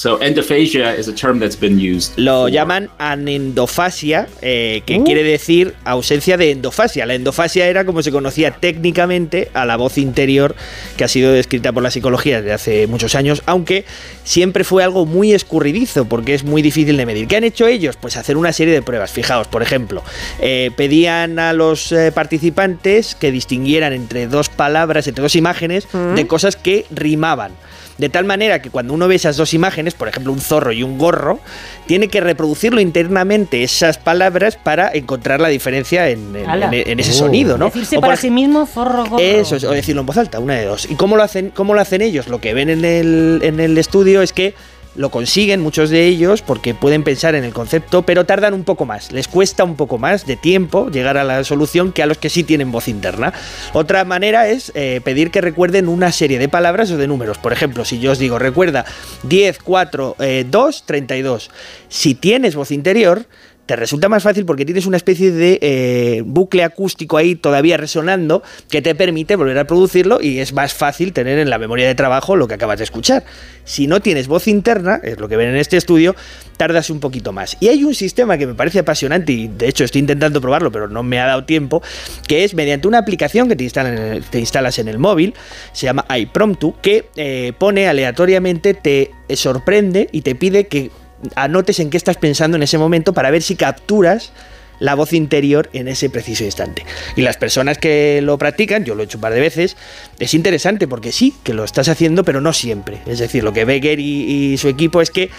So 0.00 0.18
endophagia 0.18 0.96
is 0.98 1.08
a 1.08 1.12
term 1.14 1.40
that's 1.40 1.60
been 1.60 1.78
used. 1.78 2.14
Lo 2.16 2.44
for- 2.44 2.50
llaman 2.50 2.88
anendofasia, 2.96 4.28
eh, 4.40 4.80
que 4.86 5.02
quiere 5.02 5.22
decir 5.22 5.74
ausencia 5.84 6.38
de 6.38 6.52
endofasia. 6.52 7.04
La 7.04 7.14
endofasia 7.14 7.66
era 7.66 7.84
como 7.84 8.02
se 8.02 8.10
conocía 8.10 8.50
técnicamente 8.50 9.50
a 9.52 9.66
la 9.66 9.76
voz 9.76 9.98
interior 9.98 10.56
que 10.96 11.04
ha 11.04 11.08
sido 11.08 11.32
descrita 11.32 11.72
por 11.72 11.82
la 11.82 11.90
psicología 11.90 12.38
desde 12.40 12.54
hace 12.54 12.86
muchos 12.86 13.14
años, 13.14 13.42
aunque 13.44 13.84
siempre 14.24 14.64
fue 14.64 14.82
algo 14.84 15.04
muy 15.04 15.34
escurridizo 15.34 16.06
porque 16.06 16.32
es 16.32 16.44
muy 16.44 16.62
difícil 16.62 16.96
de 16.96 17.04
medir. 17.04 17.28
¿Qué 17.28 17.36
han 17.36 17.44
hecho 17.44 17.66
ellos? 17.66 17.96
Pues 18.00 18.16
hacer 18.16 18.38
una 18.38 18.54
serie 18.54 18.72
de 18.72 18.80
pruebas. 18.80 19.10
Fijaos, 19.12 19.48
por 19.48 19.62
ejemplo, 19.62 20.02
eh, 20.40 20.70
pedían 20.78 21.38
a 21.38 21.52
los 21.52 21.92
eh, 21.92 22.10
participantes 22.10 23.14
que 23.14 23.30
distinguieran 23.30 23.92
entre 23.92 24.28
dos 24.28 24.48
palabras, 24.48 25.06
entre 25.08 25.20
dos 25.20 25.36
imágenes, 25.36 25.86
de 25.92 26.26
cosas 26.26 26.56
que 26.56 26.86
rimaban. 26.90 27.52
De 28.00 28.08
tal 28.08 28.24
manera 28.24 28.62
que 28.62 28.70
cuando 28.70 28.94
uno 28.94 29.06
ve 29.08 29.14
esas 29.16 29.36
dos 29.36 29.52
imágenes, 29.52 29.92
por 29.94 30.08
ejemplo 30.08 30.32
un 30.32 30.40
zorro 30.40 30.72
y 30.72 30.82
un 30.82 30.96
gorro, 30.96 31.38
tiene 31.86 32.08
que 32.08 32.20
reproducirlo 32.20 32.80
internamente 32.80 33.62
esas 33.62 33.98
palabras 33.98 34.56
para 34.56 34.90
encontrar 34.92 35.40
la 35.40 35.48
diferencia 35.48 36.08
en, 36.08 36.34
en- 36.34 36.48
Ala. 36.48 36.66
en- 36.72 36.88
en 36.88 37.00
ese 37.00 37.10
Oh. 37.12 37.14
sonido, 37.14 37.58
¿no? 37.58 37.66
Decirse 37.66 37.98
O 37.98 38.00
para 38.00 38.16
sí 38.16 38.30
mismo, 38.30 38.64
forro, 38.66 39.04
gorro. 39.04 39.18
eso 39.18 39.54
es, 39.56 39.64
o 39.64 39.70
decirlo 39.72 40.00
en 40.00 40.06
voz 40.06 40.16
alta, 40.16 40.38
una 40.38 40.54
de 40.54 40.64
dos. 40.64 40.90
¿Y 40.90 40.94
cómo 40.94 41.16
lo 41.16 41.22
hacen, 41.22 41.50
cómo 41.50 41.74
lo 41.74 41.80
hacen 41.80 42.00
ellos? 42.00 42.26
Lo 42.28 42.40
que 42.40 42.54
ven 42.54 42.70
en 42.70 42.84
el, 42.84 43.40
en 43.42 43.60
el 43.60 43.76
estudio 43.76 44.22
es 44.22 44.32
que 44.32 44.54
lo 44.96 45.10
consiguen 45.10 45.60
muchos 45.60 45.90
de 45.90 46.06
ellos 46.06 46.42
porque 46.42 46.74
pueden 46.74 47.04
pensar 47.04 47.34
en 47.34 47.44
el 47.44 47.52
concepto, 47.52 48.02
pero 48.02 48.26
tardan 48.26 48.54
un 48.54 48.64
poco 48.64 48.86
más. 48.86 49.12
Les 49.12 49.28
cuesta 49.28 49.64
un 49.64 49.76
poco 49.76 49.98
más 49.98 50.26
de 50.26 50.36
tiempo 50.36 50.90
llegar 50.90 51.16
a 51.16 51.24
la 51.24 51.44
solución 51.44 51.92
que 51.92 52.02
a 52.02 52.06
los 52.06 52.18
que 52.18 52.30
sí 52.30 52.44
tienen 52.44 52.72
voz 52.72 52.88
interna. 52.88 53.32
Otra 53.72 54.04
manera 54.04 54.48
es 54.48 54.72
eh, 54.74 55.00
pedir 55.04 55.30
que 55.30 55.40
recuerden 55.40 55.88
una 55.88 56.12
serie 56.12 56.38
de 56.38 56.48
palabras 56.48 56.90
o 56.90 56.96
de 56.96 57.06
números. 57.06 57.38
Por 57.38 57.52
ejemplo, 57.52 57.84
si 57.84 58.00
yo 58.00 58.12
os 58.12 58.18
digo, 58.18 58.38
recuerda 58.38 58.84
10, 59.24 59.58
4, 59.58 60.16
eh, 60.20 60.46
2, 60.48 60.84
32. 60.86 61.50
Si 61.88 62.14
tienes 62.14 62.54
voz 62.54 62.70
interior, 62.70 63.26
te 63.70 63.76
resulta 63.76 64.08
más 64.08 64.24
fácil 64.24 64.44
porque 64.46 64.64
tienes 64.64 64.86
una 64.86 64.96
especie 64.96 65.30
de 65.30 65.60
eh, 65.62 66.22
bucle 66.26 66.64
acústico 66.64 67.16
ahí 67.16 67.36
todavía 67.36 67.76
resonando 67.76 68.42
que 68.68 68.82
te 68.82 68.96
permite 68.96 69.36
volver 69.36 69.56
a 69.58 69.64
producirlo 69.64 70.20
y 70.20 70.40
es 70.40 70.52
más 70.52 70.74
fácil 70.74 71.12
tener 71.12 71.38
en 71.38 71.50
la 71.50 71.56
memoria 71.56 71.86
de 71.86 71.94
trabajo 71.94 72.34
lo 72.34 72.48
que 72.48 72.54
acabas 72.54 72.78
de 72.78 72.84
escuchar. 72.84 73.22
Si 73.62 73.86
no 73.86 74.00
tienes 74.00 74.26
voz 74.26 74.48
interna, 74.48 75.00
es 75.04 75.20
lo 75.20 75.28
que 75.28 75.36
ven 75.36 75.50
en 75.50 75.54
este 75.54 75.76
estudio, 75.76 76.16
tardas 76.56 76.90
un 76.90 76.98
poquito 76.98 77.30
más. 77.30 77.56
Y 77.60 77.68
hay 77.68 77.84
un 77.84 77.94
sistema 77.94 78.36
que 78.38 78.48
me 78.48 78.54
parece 78.54 78.80
apasionante 78.80 79.30
y 79.30 79.46
de 79.46 79.68
hecho 79.68 79.84
estoy 79.84 80.00
intentando 80.00 80.40
probarlo 80.40 80.72
pero 80.72 80.88
no 80.88 81.04
me 81.04 81.20
ha 81.20 81.26
dado 81.26 81.44
tiempo, 81.44 81.80
que 82.26 82.42
es 82.42 82.54
mediante 82.54 82.88
una 82.88 82.98
aplicación 82.98 83.48
que 83.48 83.54
te, 83.54 84.40
instalas 84.40 84.80
en 84.80 84.88
el 84.88 84.98
móvil, 84.98 85.32
se 85.72 85.86
llama 85.86 86.04
iPromptu, 86.12 86.74
que 86.82 87.08
eh, 87.14 87.52
pone 87.56 87.86
aleatoriamente, 87.86 88.74
te 88.74 89.12
sorprende 89.36 90.08
y 90.10 90.22
te 90.22 90.34
pide 90.34 90.66
que 90.66 90.90
anotes 91.34 91.80
en 91.80 91.90
qué 91.90 91.96
estás 91.96 92.16
pensando 92.16 92.56
en 92.56 92.62
ese 92.62 92.78
momento 92.78 93.12
para 93.12 93.30
ver 93.30 93.42
si 93.42 93.56
capturas 93.56 94.32
la 94.80 94.94
voz 94.94 95.12
interior 95.12 95.68
en 95.72 95.88
ese 95.88 96.10
preciso 96.10 96.42
instante. 96.42 96.84
Y 97.14 97.22
las 97.22 97.36
personas 97.36 97.78
que 97.78 98.20
lo 98.22 98.38
practican, 98.38 98.84
yo 98.84 98.94
lo 98.94 99.02
he 99.02 99.04
hecho 99.04 99.18
un 99.18 99.22
par 99.22 99.34
de 99.34 99.40
veces, 99.40 99.76
es 100.18 100.34
interesante 100.34 100.88
porque 100.88 101.12
sí, 101.12 101.34
que 101.44 101.54
lo 101.54 101.64
estás 101.64 101.88
haciendo, 101.88 102.24
pero 102.24 102.40
no 102.40 102.52
siempre. 102.52 103.00
Es 103.06 103.18
decir, 103.18 103.44
lo 103.44 103.52
que 103.52 103.64
Becker 103.64 104.00
y, 104.00 104.52
y 104.52 104.58
su 104.58 104.68
equipo 104.68 105.00
es 105.00 105.10
que 105.10 105.30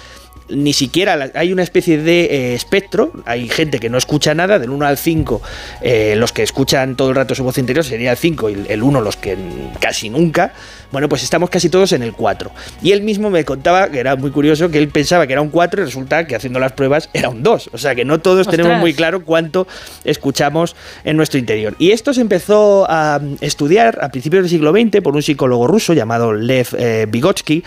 ni 0.52 0.74
siquiera 0.74 1.16
la- 1.16 1.32
hay 1.34 1.52
una 1.52 1.64
especie 1.64 1.98
de 1.98 2.26
eh, 2.26 2.54
espectro, 2.56 3.12
hay 3.26 3.50
gente 3.50 3.80
que 3.80 3.90
no 3.90 3.98
escucha 3.98 4.34
nada, 4.34 4.60
del 4.60 4.70
1 4.70 4.86
al 4.86 4.98
5, 4.98 5.42
eh, 5.82 6.16
los 6.18 6.32
que 6.32 6.44
escuchan 6.44 6.96
todo 6.96 7.10
el 7.10 7.16
rato 7.16 7.34
su 7.36 7.44
voz 7.44 7.58
interior 7.58 7.84
sería 7.86 8.12
el 8.12 8.18
5 8.18 8.50
y 8.50 8.66
el 8.70 8.84
1 8.84 9.02
los 9.02 9.18
que 9.18 9.38
casi 9.80 10.10
nunca, 10.10 10.54
bueno, 10.92 11.08
pues 11.08 11.24
estamos 11.24 11.50
casi 11.50 11.70
todos 11.70 11.94
en 11.94 12.04
el 12.04 12.12
4. 12.12 12.52
Y 12.82 12.92
él 12.92 13.02
mismo 13.02 13.30
me 13.30 13.46
contaba, 13.46 13.90
que 13.90 14.00
era 14.00 14.18
muy 14.18 14.30
curioso, 14.32 14.70
que 14.70 14.78
él 14.78 14.90
pensaba 14.90 15.26
que 15.26 15.32
era 15.34 15.42
un 15.42 15.48
4 15.50 15.82
y 15.82 15.86
resulta 15.86 16.28
que 16.28 16.36
haciendo 16.36 16.60
las 16.60 16.74
pruebas 16.74 17.10
era 17.14 17.30
un 17.30 17.44
2. 17.44 17.70
O 17.72 17.78
sea 17.78 17.96
que 17.96 18.04
no 18.04 18.20
todos 18.20 18.48
tenemos 18.48 18.74
muy 18.82 18.94
claro 18.94 19.24
cuánto 19.24 19.68
escuchamos 20.04 20.76
en 21.06 21.16
nuestro 21.18 21.40
interior. 21.40 21.76
Y 21.80 21.92
esto 21.92 22.14
se 22.14 22.20
empezó 22.22 22.86
a 22.90 23.20
mm, 23.22 23.36
estudiar 23.42 24.00
a 24.02 24.10
principios 24.10 24.44
del 24.44 24.50
siglo 24.50 24.72
XX 24.74 25.02
por 25.02 25.16
un 25.16 25.22
psicólogo 25.24 25.66
ruso 25.68 25.94
llamado 25.94 26.34
Lev 26.34 26.68
eh, 26.78 27.08
Vygotsky 27.10 27.64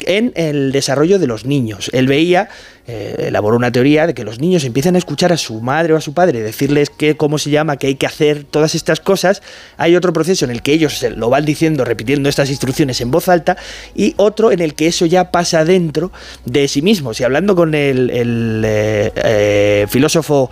en 0.00 0.32
el 0.36 0.70
desarrollo 0.72 1.18
de 1.18 1.26
los 1.26 1.46
niños. 1.46 1.90
Él 1.94 2.06
veía, 2.06 2.25
eh, 2.34 3.26
elaboró 3.28 3.56
una 3.56 3.72
teoría 3.72 4.06
de 4.06 4.14
que 4.14 4.22
los 4.22 4.38
niños 4.38 4.64
empiezan 4.64 4.94
a 4.94 4.98
escuchar 4.98 5.32
a 5.32 5.36
su 5.36 5.60
madre 5.60 5.92
o 5.92 5.96
a 5.96 6.00
su 6.00 6.14
padre, 6.14 6.40
decirles 6.40 6.88
qué, 6.90 7.16
cómo 7.16 7.38
se 7.38 7.50
llama, 7.50 7.76
qué 7.76 7.88
hay 7.88 7.94
que 7.96 8.06
hacer, 8.06 8.44
todas 8.44 8.74
estas 8.74 9.00
cosas. 9.00 9.42
Hay 9.76 9.96
otro 9.96 10.12
proceso 10.12 10.44
en 10.44 10.52
el 10.52 10.62
que 10.62 10.72
ellos 10.72 11.04
lo 11.16 11.28
van 11.28 11.44
diciendo, 11.44 11.84
repitiendo 11.84 12.28
estas 12.28 12.48
instrucciones 12.48 13.00
en 13.00 13.10
voz 13.10 13.28
alta, 13.28 13.56
y 13.94 14.14
otro 14.18 14.52
en 14.52 14.60
el 14.60 14.74
que 14.74 14.86
eso 14.86 15.04
ya 15.04 15.30
pasa 15.32 15.64
dentro 15.64 16.12
de 16.44 16.68
sí 16.68 16.80
mismos. 16.80 17.20
Y 17.20 17.24
hablando 17.24 17.56
con 17.56 17.74
el, 17.74 18.10
el, 18.10 18.62
eh, 18.64 19.12
eh, 19.16 19.86
filósofo 19.88 20.50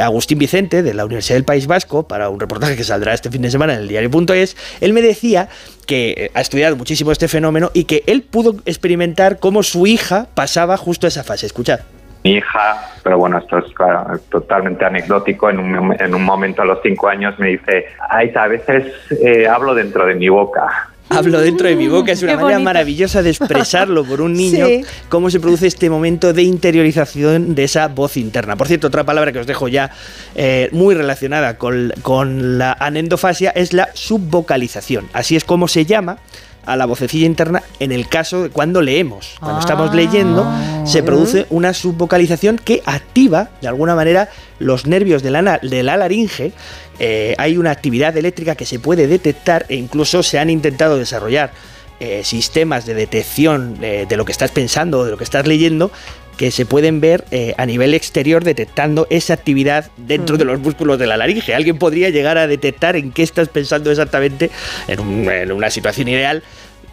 Agustín 0.00 0.38
Vicente 0.38 0.82
de 0.82 0.94
la 0.94 1.04
Universidad 1.04 1.36
del 1.36 1.44
País 1.44 1.66
Vasco, 1.66 2.06
para 2.06 2.28
un 2.28 2.38
reportaje 2.38 2.76
que 2.76 2.84
saldrá 2.84 3.14
este 3.14 3.30
fin 3.30 3.42
de 3.42 3.50
semana 3.50 3.74
en 3.74 3.80
el 3.80 3.88
diario.es, 3.88 4.56
él 4.80 4.92
me 4.92 5.02
decía 5.02 5.48
que 5.84 6.14
eh, 6.16 6.30
ha 6.34 6.40
estudiado 6.40 6.76
muchísimo 6.76 7.12
este 7.12 7.28
fenómeno 7.28 7.70
y 7.74 7.84
que 7.84 8.02
él 8.06 8.22
pudo 8.22 8.56
experimentar 8.64 9.38
cómo 9.38 9.62
su 9.62 9.86
hija 9.86 10.26
pasaba 10.34 10.76
justo 10.76 11.06
esa 11.06 11.24
fase. 11.24 11.46
Escuchad. 11.46 11.80
mi 12.22 12.32
hija, 12.36 12.90
pero 13.02 13.18
bueno, 13.18 13.38
esto 13.38 13.58
es 13.58 13.72
claro, 13.74 14.18
totalmente 14.30 14.84
anecdótico, 14.84 15.50
en 15.50 15.58
un, 15.58 15.96
en 16.00 16.14
un 16.14 16.24
momento 16.24 16.62
a 16.62 16.64
los 16.64 16.78
cinco 16.82 17.08
años 17.08 17.38
me 17.38 17.48
dice, 17.48 17.86
Aisa, 18.08 18.44
a 18.44 18.48
veces 18.48 18.92
eh, 19.22 19.46
hablo 19.46 19.74
dentro 19.74 20.06
de 20.06 20.14
mi 20.14 20.28
boca. 20.28 20.93
Hablo 21.08 21.40
dentro 21.42 21.68
de 21.68 21.76
mi 21.76 21.88
boca, 21.88 22.12
es 22.12 22.22
una 22.22 22.32
Qué 22.32 22.36
manera 22.36 22.54
bonito. 22.56 22.64
maravillosa 22.64 23.22
de 23.22 23.30
expresarlo 23.30 24.04
por 24.04 24.20
un 24.20 24.32
niño, 24.36 24.66
Sí. 24.66 24.82
cómo 25.08 25.30
se 25.30 25.40
produce 25.40 25.66
este 25.66 25.90
momento 25.90 26.32
de 26.32 26.42
interiorización 26.42 27.54
de 27.54 27.64
esa 27.64 27.88
voz 27.88 28.16
interna. 28.16 28.56
Por 28.56 28.66
cierto, 28.68 28.86
otra 28.88 29.04
palabra 29.04 29.32
que 29.32 29.38
os 29.38 29.46
dejo 29.46 29.68
ya 29.68 29.90
eh, 30.34 30.68
muy 30.72 30.94
relacionada 30.94 31.58
con, 31.58 31.92
con 32.02 32.58
la 32.58 32.72
anendofasia 32.72 33.50
es 33.50 33.72
la 33.72 33.88
subvocalización. 33.94 35.08
Así 35.12 35.36
es 35.36 35.44
como 35.44 35.68
se 35.68 35.84
llama 35.86 36.18
a 36.66 36.76
la 36.76 36.86
vocecilla 36.86 37.26
interna 37.26 37.62
en 37.80 37.92
el 37.92 38.08
caso 38.08 38.44
de 38.44 38.50
cuando 38.50 38.80
leemos. 38.82 39.36
Cuando 39.40 39.60
estamos 39.60 39.90
Ah. 39.90 39.94
leyendo, 39.94 40.46
se 40.84 41.02
produce 41.02 41.46
una 41.50 41.72
subvocalización 41.74 42.58
que 42.58 42.82
activa, 42.84 43.50
de 43.60 43.68
alguna 43.68 43.94
manera, 43.94 44.28
los 44.58 44.86
nervios 44.86 45.22
de 45.22 45.30
la, 45.30 45.58
de 45.62 45.82
la 45.82 45.96
laringe. 45.96 46.52
Eh, 46.98 47.34
hay 47.38 47.56
una 47.56 47.70
actividad 47.70 48.16
eléctrica 48.16 48.54
que 48.54 48.66
se 48.66 48.78
puede 48.78 49.06
detectar 49.06 49.66
e 49.68 49.74
incluso 49.76 50.22
se 50.22 50.38
han 50.38 50.50
intentado 50.50 50.96
desarrollar 50.96 51.52
eh, 52.00 52.22
sistemas 52.24 52.86
de 52.86 52.94
detección 52.94 53.78
eh, 53.80 54.04
de 54.08 54.16
lo 54.16 54.24
que 54.24 54.32
estás 54.32 54.50
pensando 54.50 54.98
o 55.00 55.04
de 55.04 55.12
lo 55.12 55.16
que 55.16 55.24
estás 55.24 55.46
leyendo 55.46 55.90
que 56.36 56.50
se 56.50 56.66
pueden 56.66 57.00
ver 57.00 57.24
eh, 57.30 57.54
a 57.58 57.66
nivel 57.66 57.94
exterior 57.94 58.42
detectando 58.44 59.06
esa 59.10 59.34
actividad 59.34 59.90
dentro 59.96 60.36
de 60.36 60.44
los 60.44 60.58
músculos 60.60 60.98
de 60.98 61.06
la 61.06 61.16
laringe. 61.16 61.54
Alguien 61.54 61.78
podría 61.78 62.10
llegar 62.10 62.38
a 62.38 62.46
detectar 62.46 62.96
en 62.96 63.12
qué 63.12 63.22
estás 63.22 63.48
pensando 63.48 63.90
exactamente 63.90 64.50
en, 64.88 65.00
un- 65.00 65.30
en 65.30 65.52
una 65.52 65.70
situación 65.70 66.08
ideal 66.08 66.42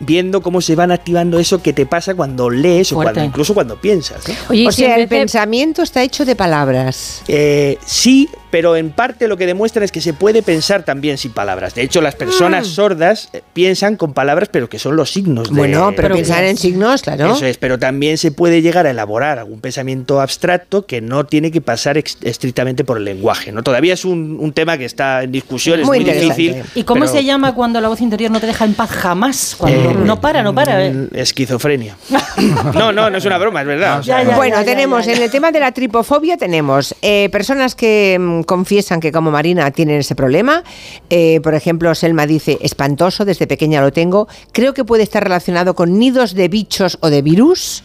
viendo 0.03 0.41
cómo 0.41 0.61
se 0.61 0.73
van 0.75 0.91
activando 0.91 1.37
eso 1.37 1.61
que 1.61 1.73
te 1.73 1.85
pasa 1.85 2.15
cuando 2.15 2.49
lees 2.49 2.91
o 2.91 2.95
cuando, 2.95 3.11
incluso 3.27 3.53
cuando 3.53 3.75
piensas. 3.79 4.23
Oye, 4.49 4.67
o 4.67 4.71
si 4.71 4.81
sea, 4.81 4.95
el 4.95 5.07
pensamiento 5.07 5.83
está 5.83 6.01
hecho 6.01 6.25
de 6.25 6.35
palabras. 6.35 7.21
Eh, 7.27 7.77
sí, 7.85 8.27
pero 8.51 8.75
en 8.75 8.91
parte 8.91 9.27
lo 9.27 9.37
que 9.37 9.45
demuestran 9.47 9.83
es 9.83 9.91
que 9.91 10.01
se 10.01 10.13
puede 10.13 10.43
pensar 10.43 10.83
también 10.83 11.17
sin 11.17 11.31
palabras. 11.31 11.73
De 11.73 11.81
hecho, 11.81 12.01
las 12.01 12.15
personas 12.15 12.67
sordas 12.67 13.29
eh, 13.33 13.41
piensan 13.53 13.95
con 13.95 14.13
palabras, 14.13 14.49
pero 14.51 14.69
que 14.69 14.77
son 14.77 14.95
los 14.95 15.11
signos. 15.11 15.49
de- 15.49 15.55
Bueno, 15.55 15.87
pero 15.95 16.09
Pero 16.09 16.15
pensar 16.15 16.43
en 16.43 16.57
signos, 16.57 17.01
claro. 17.01 17.33
Eso 17.33 17.45
es, 17.45 17.57
pero 17.57 17.79
también 17.79 18.17
se 18.17 18.31
puede 18.31 18.61
llegar 18.61 18.85
a 18.85 18.91
elaborar 18.91 19.39
algún 19.39 19.61
pensamiento 19.61 20.19
abstracto 20.21 20.85
que 20.85 21.01
no 21.01 21.25
tiene 21.25 21.51
que 21.51 21.61
pasar 21.61 21.97
estrictamente 21.97 22.83
por 22.83 22.97
el 22.97 23.05
lenguaje. 23.05 23.51
¿no? 23.51 23.63
Todavía 23.63 23.93
es 23.93 24.05
un, 24.05 24.37
un 24.39 24.51
tema 24.53 24.77
que 24.77 24.85
está 24.85 25.23
en 25.23 25.31
discusión, 25.31 25.79
es 25.79 25.85
Muy 25.85 26.03
difícil. 26.03 26.63
¿Y 26.75 26.83
cómo 26.83 27.01
pero, 27.01 27.11
se 27.13 27.23
llama 27.23 27.53
cuando 27.55 27.79
la 27.81 27.87
voz 27.87 28.01
interior 28.01 28.31
no 28.31 28.39
te 28.39 28.47
deja 28.47 28.65
en 28.65 28.73
paz 28.73 28.89
jamás? 28.91 29.55
Cuando 29.57 29.91
eh, 29.91 29.95
no 30.05 30.19
para, 30.19 30.43
no 30.43 30.53
para. 30.53 30.85
¿eh? 30.85 30.91
mm, 30.91 31.15
Esquizofrenia. 31.15 31.95
no, 32.73 32.91
no, 32.91 33.09
no 33.09 33.17
es 33.17 33.25
una 33.25 33.37
broma, 33.37 33.61
es 33.61 33.67
verdad. 33.67 33.99
o 33.99 34.03
sea, 34.03 34.23
Ya, 34.23 34.29
ya. 34.31 34.35
bueno, 34.35 34.63
tenemos 34.63 35.07
en 35.07 35.21
el 35.21 35.29
tema 35.31 35.51
de 35.51 35.59
la 35.59 35.71
tripofobia 35.71 36.37
tenemos 36.37 36.93
eh, 37.01 37.29
personas 37.31 37.75
que 37.75 38.17
mm, 38.19 38.40
confiesan 38.43 38.99
que 38.99 39.11
como 39.11 39.31
Marina 39.31 39.69
tienen 39.71 39.99
ese 39.99 40.15
problema. 40.15 40.63
Eh, 41.09 41.39
por 41.41 41.53
ejemplo, 41.55 41.93
Selma 41.95 42.25
dice 42.25 42.57
espantoso, 42.61 43.25
desde 43.25 43.47
pequeña 43.47 43.81
lo 43.81 43.91
tengo. 43.91 44.27
Creo 44.51 44.73
que 44.73 44.83
puede 44.83 45.03
estar 45.03 45.23
relacionado 45.23 45.73
con 45.75 45.97
nidos 45.99 46.33
de 46.33 46.47
bichos 46.47 46.97
o 47.01 47.09
de 47.09 47.21
virus. 47.21 47.83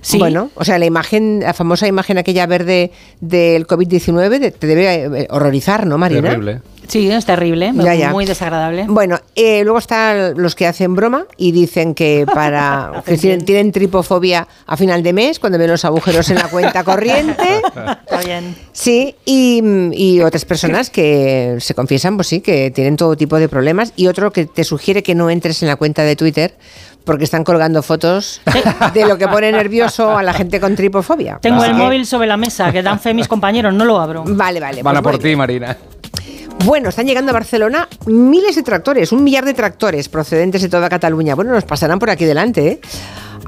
Sí. 0.00 0.18
Bueno, 0.18 0.50
o 0.54 0.64
sea, 0.64 0.78
la 0.78 0.86
imagen, 0.86 1.40
la 1.40 1.54
famosa 1.54 1.86
imagen 1.88 2.18
aquella 2.18 2.46
verde 2.46 2.92
del 3.20 3.66
COVID-19 3.66 4.38
de- 4.38 4.50
te 4.52 4.66
debe 4.66 5.22
eh, 5.22 5.26
horrorizar, 5.30 5.86
¿no, 5.86 5.98
Marina? 5.98 6.20
Terrible. 6.28 6.60
Sí, 6.88 7.10
es 7.10 7.24
terrible, 7.26 7.72
Ya, 7.74 7.94
ya. 7.94 8.10
muy 8.10 8.24
desagradable. 8.26 8.86
Bueno, 8.88 9.18
eh, 9.34 9.62
luego 9.64 9.78
están 9.78 10.34
los 10.40 10.54
que 10.54 10.66
hacen 10.66 10.94
broma 10.94 11.24
y 11.36 11.52
dicen 11.52 11.94
que 11.94 12.26
para 12.32 13.02
que 13.06 13.16
tienen, 13.18 13.44
tienen 13.44 13.72
tripofobia 13.72 14.46
a 14.66 14.76
final 14.76 15.02
de 15.02 15.12
mes 15.12 15.38
cuando 15.38 15.58
ven 15.58 15.70
los 15.70 15.84
agujeros 15.84 16.28
en 16.30 16.36
la 16.36 16.48
cuenta 16.48 16.84
corriente. 16.84 17.42
Está 17.66 18.20
bien. 18.24 18.54
Sí, 18.72 19.14
y, 19.24 19.62
y 19.92 20.20
otras 20.22 20.44
personas 20.44 20.90
que 20.90 21.56
se 21.60 21.74
confiesan, 21.74 22.16
pues 22.16 22.28
sí, 22.28 22.40
que 22.40 22.70
tienen 22.70 22.96
todo 22.96 23.16
tipo 23.16 23.38
de 23.38 23.48
problemas. 23.48 23.92
Y 23.96 24.06
otro 24.06 24.32
que 24.32 24.46
te 24.46 24.64
sugiere 24.64 25.02
que 25.02 25.14
no 25.14 25.30
entres 25.30 25.62
en 25.62 25.68
la 25.68 25.76
cuenta 25.76 26.02
de 26.02 26.16
Twitter 26.16 26.56
porque 27.04 27.22
están 27.22 27.44
colgando 27.44 27.82
fotos 27.84 28.40
de 28.94 29.06
lo 29.06 29.16
que 29.16 29.28
pone 29.28 29.52
nervioso 29.52 30.16
a 30.18 30.24
la 30.24 30.32
gente 30.32 30.58
con 30.58 30.74
tripofobia. 30.74 31.38
Tengo 31.40 31.58
Así 31.62 31.70
el 31.70 31.76
que- 31.76 31.82
móvil 31.82 32.04
sobre 32.06 32.26
la 32.26 32.36
mesa, 32.36 32.72
que 32.72 32.82
dan 32.82 32.98
fe 32.98 33.14
mis 33.14 33.28
compañeros, 33.28 33.72
no 33.72 33.84
lo 33.84 34.00
abro. 34.00 34.24
Vale, 34.26 34.58
vale. 34.58 34.82
Van 34.82 34.94
pues 34.94 34.98
a 34.98 35.02
por 35.02 35.18
ti. 35.22 35.36
Marina. 35.36 35.76
Bueno, 36.64 36.88
están 36.88 37.06
llegando 37.06 37.30
a 37.30 37.34
Barcelona 37.34 37.88
miles 38.06 38.56
de 38.56 38.62
tractores, 38.62 39.12
un 39.12 39.22
millar 39.22 39.44
de 39.44 39.54
tractores 39.54 40.08
procedentes 40.08 40.62
de 40.62 40.68
toda 40.68 40.88
Cataluña. 40.88 41.34
Bueno, 41.34 41.52
nos 41.52 41.64
pasarán 41.64 41.98
por 41.98 42.10
aquí 42.10 42.24
delante, 42.24 42.66
¿eh? 42.68 42.80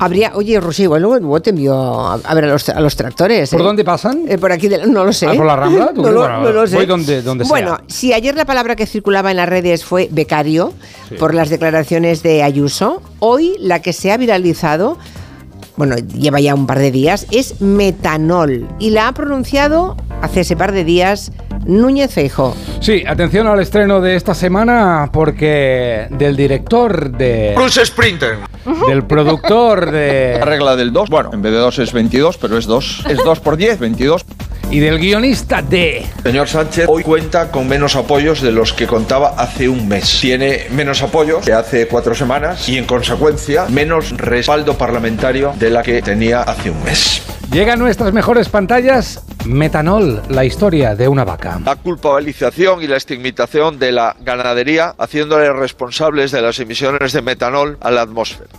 Habría, 0.01 0.31
oye, 0.37 0.61
Rosy, 0.61 0.85
igual 0.85 1.03
luego, 1.03 1.43
te 1.43 1.51
envío 1.51 1.75
a, 1.75 2.15
a 2.23 2.35
ver 2.35 2.45
a 2.45 2.49
los, 2.49 2.69
a 2.69 2.79
los 2.79 2.95
tractores. 2.95 3.51
¿Por 3.51 3.61
¿eh? 3.61 3.65
dónde 3.65 3.83
pasan? 3.85 4.23
Eh, 4.29 4.39
por 4.39 4.53
aquí, 4.53 4.69
del- 4.69 4.93
no 4.93 5.05
lo 5.05 5.13
sé. 5.13 5.27
Ah, 5.27 5.33
¿por 5.37 5.45
la 5.45 5.57
Rambla? 5.57 5.91
¿Tú 5.95 6.03
no, 6.03 6.11
lo, 6.13 6.21
Bueno, 6.21 6.41
no 6.43 6.53
lo 6.53 6.67
sé. 6.69 6.77
voy 6.77 6.87
donde- 6.87 7.23
donde 7.23 7.45
sea. 7.45 7.49
Bueno, 7.51 7.79
si 7.89 8.13
ayer 8.13 8.37
la 8.37 8.45
palabra 8.45 8.77
que 8.77 8.87
circulaba 8.87 9.33
en 9.33 9.39
las 9.39 9.49
redes 9.49 9.85
fue 9.85 10.09
becario, 10.13 10.73
por 11.19 11.35
las 11.35 11.49
declaraciones 11.51 12.23
de 12.23 12.45
Ayuso, 12.45 13.03
hoy 13.19 13.57
la 13.59 13.83
que 13.83 13.93
se 13.93 14.13
ha 14.13 14.17
viralizado, 14.17 14.99
bueno, 15.77 15.97
lleva 15.97 16.39
ya 16.39 16.55
un 16.55 16.69
par 16.69 16.79
de 16.79 16.93
días, 16.93 17.27
es 17.33 17.61
metanol. 17.61 18.69
Y 18.79 18.91
la 18.91 19.09
ha 19.09 19.15
pronunciado 19.15 19.97
hace 20.23 20.43
ese 20.43 20.55
par 20.55 20.71
de 20.71 20.85
días 20.85 21.33
Núñez 21.67 22.13
Feijo. 22.13 22.57
Sí, 22.81 23.05
atención 23.07 23.47
al 23.47 23.61
estreno 23.61 24.01
de 24.01 24.17
esta 24.17 24.35
semana 24.35 25.11
porque 25.13 26.07
del 26.11 26.37
director 26.37 27.11
de... 27.11 27.55
Bruce 27.57 27.85
Sprinter. 27.85 28.39
Del 28.87 29.05
productor 29.05 29.87
La 29.87 29.93
de... 29.93 30.41
regla 30.45 30.77
del 30.77 30.93
2. 30.93 31.09
Bueno, 31.09 31.31
en 31.33 31.43
vez 31.43 31.53
de 31.53 31.59
2 31.59 31.79
es 31.81 31.93
22, 31.93 32.39
pero 32.39 32.59
es 32.59 32.67
2. 32.67 33.05
Es 33.09 33.19
2 33.25 33.41
por 33.41 33.57
10, 33.57 33.79
22. 33.79 34.25
Y 34.71 34.81
del 34.81 34.99
guionista 34.99 35.63
de... 35.63 36.05
Señor 36.23 36.47
Sánchez 36.47 36.87
hoy 36.89 37.03
cuenta 37.03 37.51
con 37.51 37.67
menos 37.67 37.97
apoyos 37.97 38.43
de 38.43 38.53
los 38.53 38.75
que 38.75 38.87
contaba 38.87 39.35
hace 39.39 39.69
un 39.69 39.89
mes. 39.89 40.19
Tiene 40.21 40.67
menos 40.71 41.03
apoyos 41.03 41.45
que 41.45 41.55
hace 41.55 41.89
cuatro 41.89 42.15
semanas 42.15 42.69
y 42.69 42.77
en 42.77 42.85
consecuencia 42.85 43.67
menos 43.69 44.17
respaldo 44.17 44.77
parlamentario 44.77 45.55
de 45.59 45.71
la 45.71 45.83
que 45.83 46.03
tenía 46.03 46.43
hace 46.43 46.71
un 46.71 46.83
mes. 46.85 47.23
Llega 47.51 47.73
a 47.73 47.77
nuestras 47.77 48.13
mejores 48.13 48.51
pantallas 48.51 49.23
Metanol, 49.47 50.23
la 50.29 50.45
historia 50.45 50.95
de 50.95 51.09
una 51.09 51.25
vaca. 51.25 51.58
La 51.65 51.77
culpabilización 51.77 52.83
y 52.83 52.87
la 52.87 52.97
estigmatización 52.97 53.79
de 53.79 53.93
la 53.93 54.17
ganadería 54.21 54.95
haciéndole 54.99 55.53
responsables 55.53 56.31
de 56.31 56.43
las 56.43 56.59
emisiones 56.61 57.13
de 57.13 57.23
metanol 57.23 57.79
a 57.81 57.91
la 57.91 58.03
atmósfera. 58.03 58.51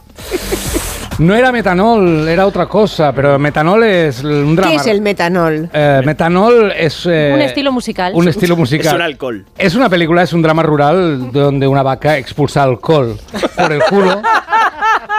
No 1.20 1.36
era 1.36 1.52
metanol, 1.52 2.30
era 2.30 2.46
otra 2.46 2.66
cosa, 2.68 3.12
pero 3.12 3.38
metanol 3.38 3.84
es 3.84 4.24
un 4.24 4.56
drama. 4.56 4.72
¿Qué 4.72 4.78
es 4.78 4.88
el 4.88 5.02
metanol? 5.02 5.70
Eh, 5.74 6.02
metanol 6.06 6.72
es... 6.72 7.06
eh, 7.06 7.32
Un 7.34 7.42
estilo 7.42 7.74
musical. 7.74 8.14
Un 8.16 8.30
estilo 8.30 8.56
musical. 8.56 8.88
Es 8.88 8.94
un 8.94 9.02
alcohol. 9.02 9.46
Es 9.58 9.76
una 9.76 9.90
película, 9.90 10.24
es 10.24 10.32
un 10.32 10.42
drama 10.42 10.64
rural 10.64 11.30
donde 11.34 11.68
una 11.68 11.84
vaca 11.84 12.18
expulsa 12.18 12.64
alcohol 12.64 13.18
por 13.58 13.72
el 13.74 13.84
culo 13.84 14.22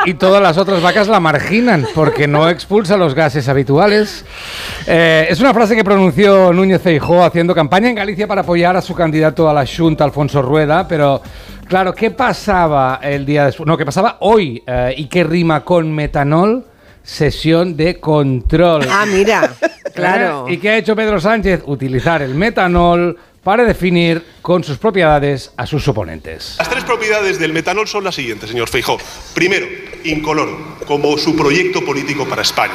y 0.07 0.15
todas 0.15 0.43
las 0.43 0.57
otras 0.57 0.81
vacas 0.81 1.07
la 1.07 1.21
marginan 1.21 1.87
porque 1.95 2.27
no 2.27 2.49
expulsa 2.49 2.97
los 2.97 3.15
gases 3.15 3.47
habituales. 3.51 4.25
Eh, 4.87 5.27
es 5.29 5.39
una 5.41 5.53
frase 5.53 5.77
que 5.77 5.85
pronunció 5.85 6.51
Núñez 6.55 6.81
Feijóo 6.81 7.23
haciendo 7.23 7.55
campaña 7.55 7.91
en 7.91 7.97
Galicia 7.97 8.27
para 8.27 8.41
apoyar 8.41 8.75
a 8.75 8.81
su 8.81 8.95
candidato 8.95 9.51
a 9.51 9.53
la 9.53 9.67
Junta, 9.67 10.05
Alfonso 10.05 10.41
Rueda, 10.41 10.89
pero 10.89 11.21
claro, 11.71 11.95
¿qué 11.95 12.11
pasaba 12.11 12.99
el 13.01 13.25
día 13.25 13.47
después? 13.47 13.67
No, 13.67 13.79
¿qué 13.79 13.87
pasaba 13.87 14.17
hoy? 14.21 14.61
Eh, 14.67 14.95
¿Y 14.97 15.07
qué 15.07 15.23
rima 15.23 15.65
con 15.65 15.95
metanol? 15.95 16.67
Sesión 17.03 17.77
de 17.77 18.01
control. 18.01 18.87
Ah, 18.91 19.07
mira, 19.07 19.55
claro. 19.95 20.47
¿Eh? 20.49 20.55
¿Y 20.55 20.57
qué 20.59 20.71
ha 20.71 20.77
hecho 20.77 20.97
Pedro 20.97 21.21
Sánchez? 21.21 21.63
Utilizar 21.67 22.23
el 22.23 22.35
metanol 22.35 23.17
para 23.45 23.65
definir 23.65 24.23
con 24.43 24.65
sus 24.65 24.79
propiedades 24.79 25.53
a 25.57 25.65
sus 25.65 25.87
oponentes. 25.87 26.57
Las 26.59 26.69
tres 26.69 26.85
propiedades 26.85 27.39
del 27.39 27.53
metanol 27.53 27.87
son 27.87 28.03
las 28.03 28.17
siguientes, 28.17 28.51
señor 28.51 28.69
Feijó. 28.69 28.99
Primero, 29.33 29.67
incoloro, 30.05 30.77
como 30.87 31.17
su 31.17 31.37
proyecto 31.37 31.85
político 31.85 32.27
para 32.27 32.43
España. 32.43 32.75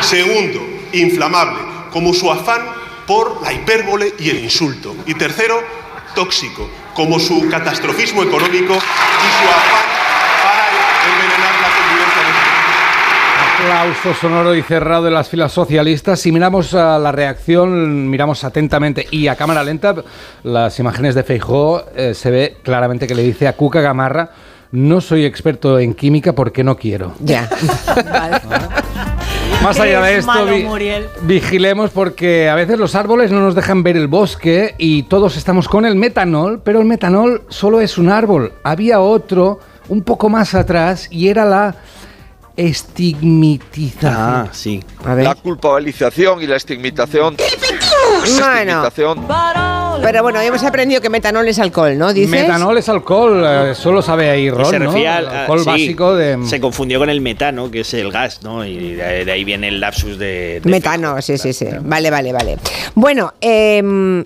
Segundo, 0.00 0.60
inflamable, 0.92 1.60
como 1.92 2.12
su 2.12 2.30
afán 2.30 2.62
por 3.06 3.40
la 3.42 3.52
hipérbole 3.52 4.12
y 4.18 4.30
el 4.30 4.40
insulto. 4.40 4.96
Y 5.06 5.14
tercero, 5.14 5.62
tóxico, 6.14 6.68
como 6.94 7.18
su 7.18 7.48
catastrofismo 7.48 8.22
económico 8.22 8.74
y 8.74 8.76
su 8.76 9.48
afán 9.48 9.86
para 10.42 10.64
envenenar 11.10 11.54
la 11.60 11.68
convivencia 11.78 12.22
de 12.22 12.52
Aplauso 13.64 14.14
sonoro 14.20 14.54
y 14.54 14.62
cerrado 14.62 15.04
de 15.04 15.10
las 15.10 15.28
filas 15.28 15.52
socialistas. 15.52 16.20
Si 16.20 16.32
miramos 16.32 16.74
a 16.74 16.98
la 16.98 17.12
reacción, 17.12 18.08
miramos 18.08 18.44
atentamente 18.44 19.06
y 19.10 19.28
a 19.28 19.36
cámara 19.36 19.62
lenta, 19.62 19.94
las 20.42 20.78
imágenes 20.78 21.14
de 21.14 21.22
Feijó, 21.22 21.84
eh, 21.94 22.14
se 22.14 22.30
ve 22.30 22.56
claramente 22.62 23.06
que 23.06 23.14
le 23.14 23.22
dice 23.22 23.46
a 23.46 23.54
Cuca 23.54 23.80
Gamarra, 23.80 24.30
no 24.72 25.00
soy 25.00 25.24
experto 25.24 25.78
en 25.78 25.94
química 25.94 26.34
porque 26.34 26.64
no 26.64 26.76
quiero. 26.76 27.14
Ya. 27.20 27.48
Más 29.62 29.78
allá 29.80 30.00
de 30.02 30.12
Es 30.12 30.18
esto, 30.20 30.32
malo, 30.32 30.54
vi- 30.54 30.62
Muriel. 30.64 31.08
vigilemos 31.22 31.90
porque 31.90 32.48
a 32.48 32.54
veces 32.54 32.78
los 32.78 32.94
árboles 32.94 33.30
no 33.30 33.40
nos 33.40 33.54
dejan 33.54 33.82
ver 33.82 33.96
el 33.96 34.08
bosque 34.08 34.74
y 34.78 35.04
todos 35.04 35.36
estamos 35.36 35.68
con 35.68 35.84
el 35.86 35.94
metanol, 35.96 36.60
pero 36.64 36.80
el 36.80 36.84
metanol 36.86 37.42
solo 37.48 37.80
es 37.80 37.98
un 37.98 38.10
árbol. 38.10 38.52
Había 38.64 39.00
otro 39.00 39.60
un 39.88 40.02
poco 40.02 40.28
más 40.28 40.54
atrás 40.54 41.08
y 41.10 41.28
era 41.28 41.44
la 41.44 41.76
estigmatización. 42.56 44.12
Ah, 44.14 44.48
sí. 44.52 44.82
A 45.04 45.14
ver. 45.14 45.24
La 45.24 45.34
culpabilización 45.34 46.42
y 46.42 46.46
la 46.46 46.56
estigmatización. 46.56 47.36
Bueno, 47.36 48.24
estigmatización 48.24 49.26
pero 50.00 50.22
bueno, 50.22 50.40
hemos 50.40 50.62
aprendido 50.64 51.00
que 51.00 51.10
metanol 51.10 51.46
es 51.48 51.58
alcohol, 51.58 51.98
¿no? 51.98 52.12
¿Dices? 52.12 52.30
Metanol 52.30 52.78
es 52.78 52.88
alcohol, 52.88 53.42
eh, 53.46 53.74
solo 53.74 54.00
sabe 54.02 54.30
ahí 54.30 54.48
Ron, 54.50 54.66
se 54.66 54.78
¿no? 54.78 54.86
refiere 54.86 55.08
al 55.08 55.24
El 55.24 55.30
a- 55.30 55.40
alcohol 55.42 55.58
sí, 55.60 55.66
básico 55.66 56.14
de... 56.14 56.38
Se 56.46 56.60
confundió 56.60 56.98
con 56.98 57.10
el 57.10 57.20
metano, 57.20 57.70
que 57.70 57.80
es 57.80 57.94
el 57.94 58.10
gas, 58.12 58.42
¿no? 58.42 58.64
Y 58.64 58.94
de, 58.94 59.24
de 59.24 59.32
ahí 59.32 59.44
viene 59.44 59.68
el 59.68 59.80
lapsus 59.80 60.18
de. 60.18 60.60
de 60.62 60.70
Metano, 60.70 61.20
sí, 61.22 61.36
sí, 61.38 61.52
sí. 61.52 61.66
Vale, 61.82 62.10
vale, 62.10 62.32
vale. 62.32 62.58
Bueno, 62.94 63.34
eh, 63.40 63.78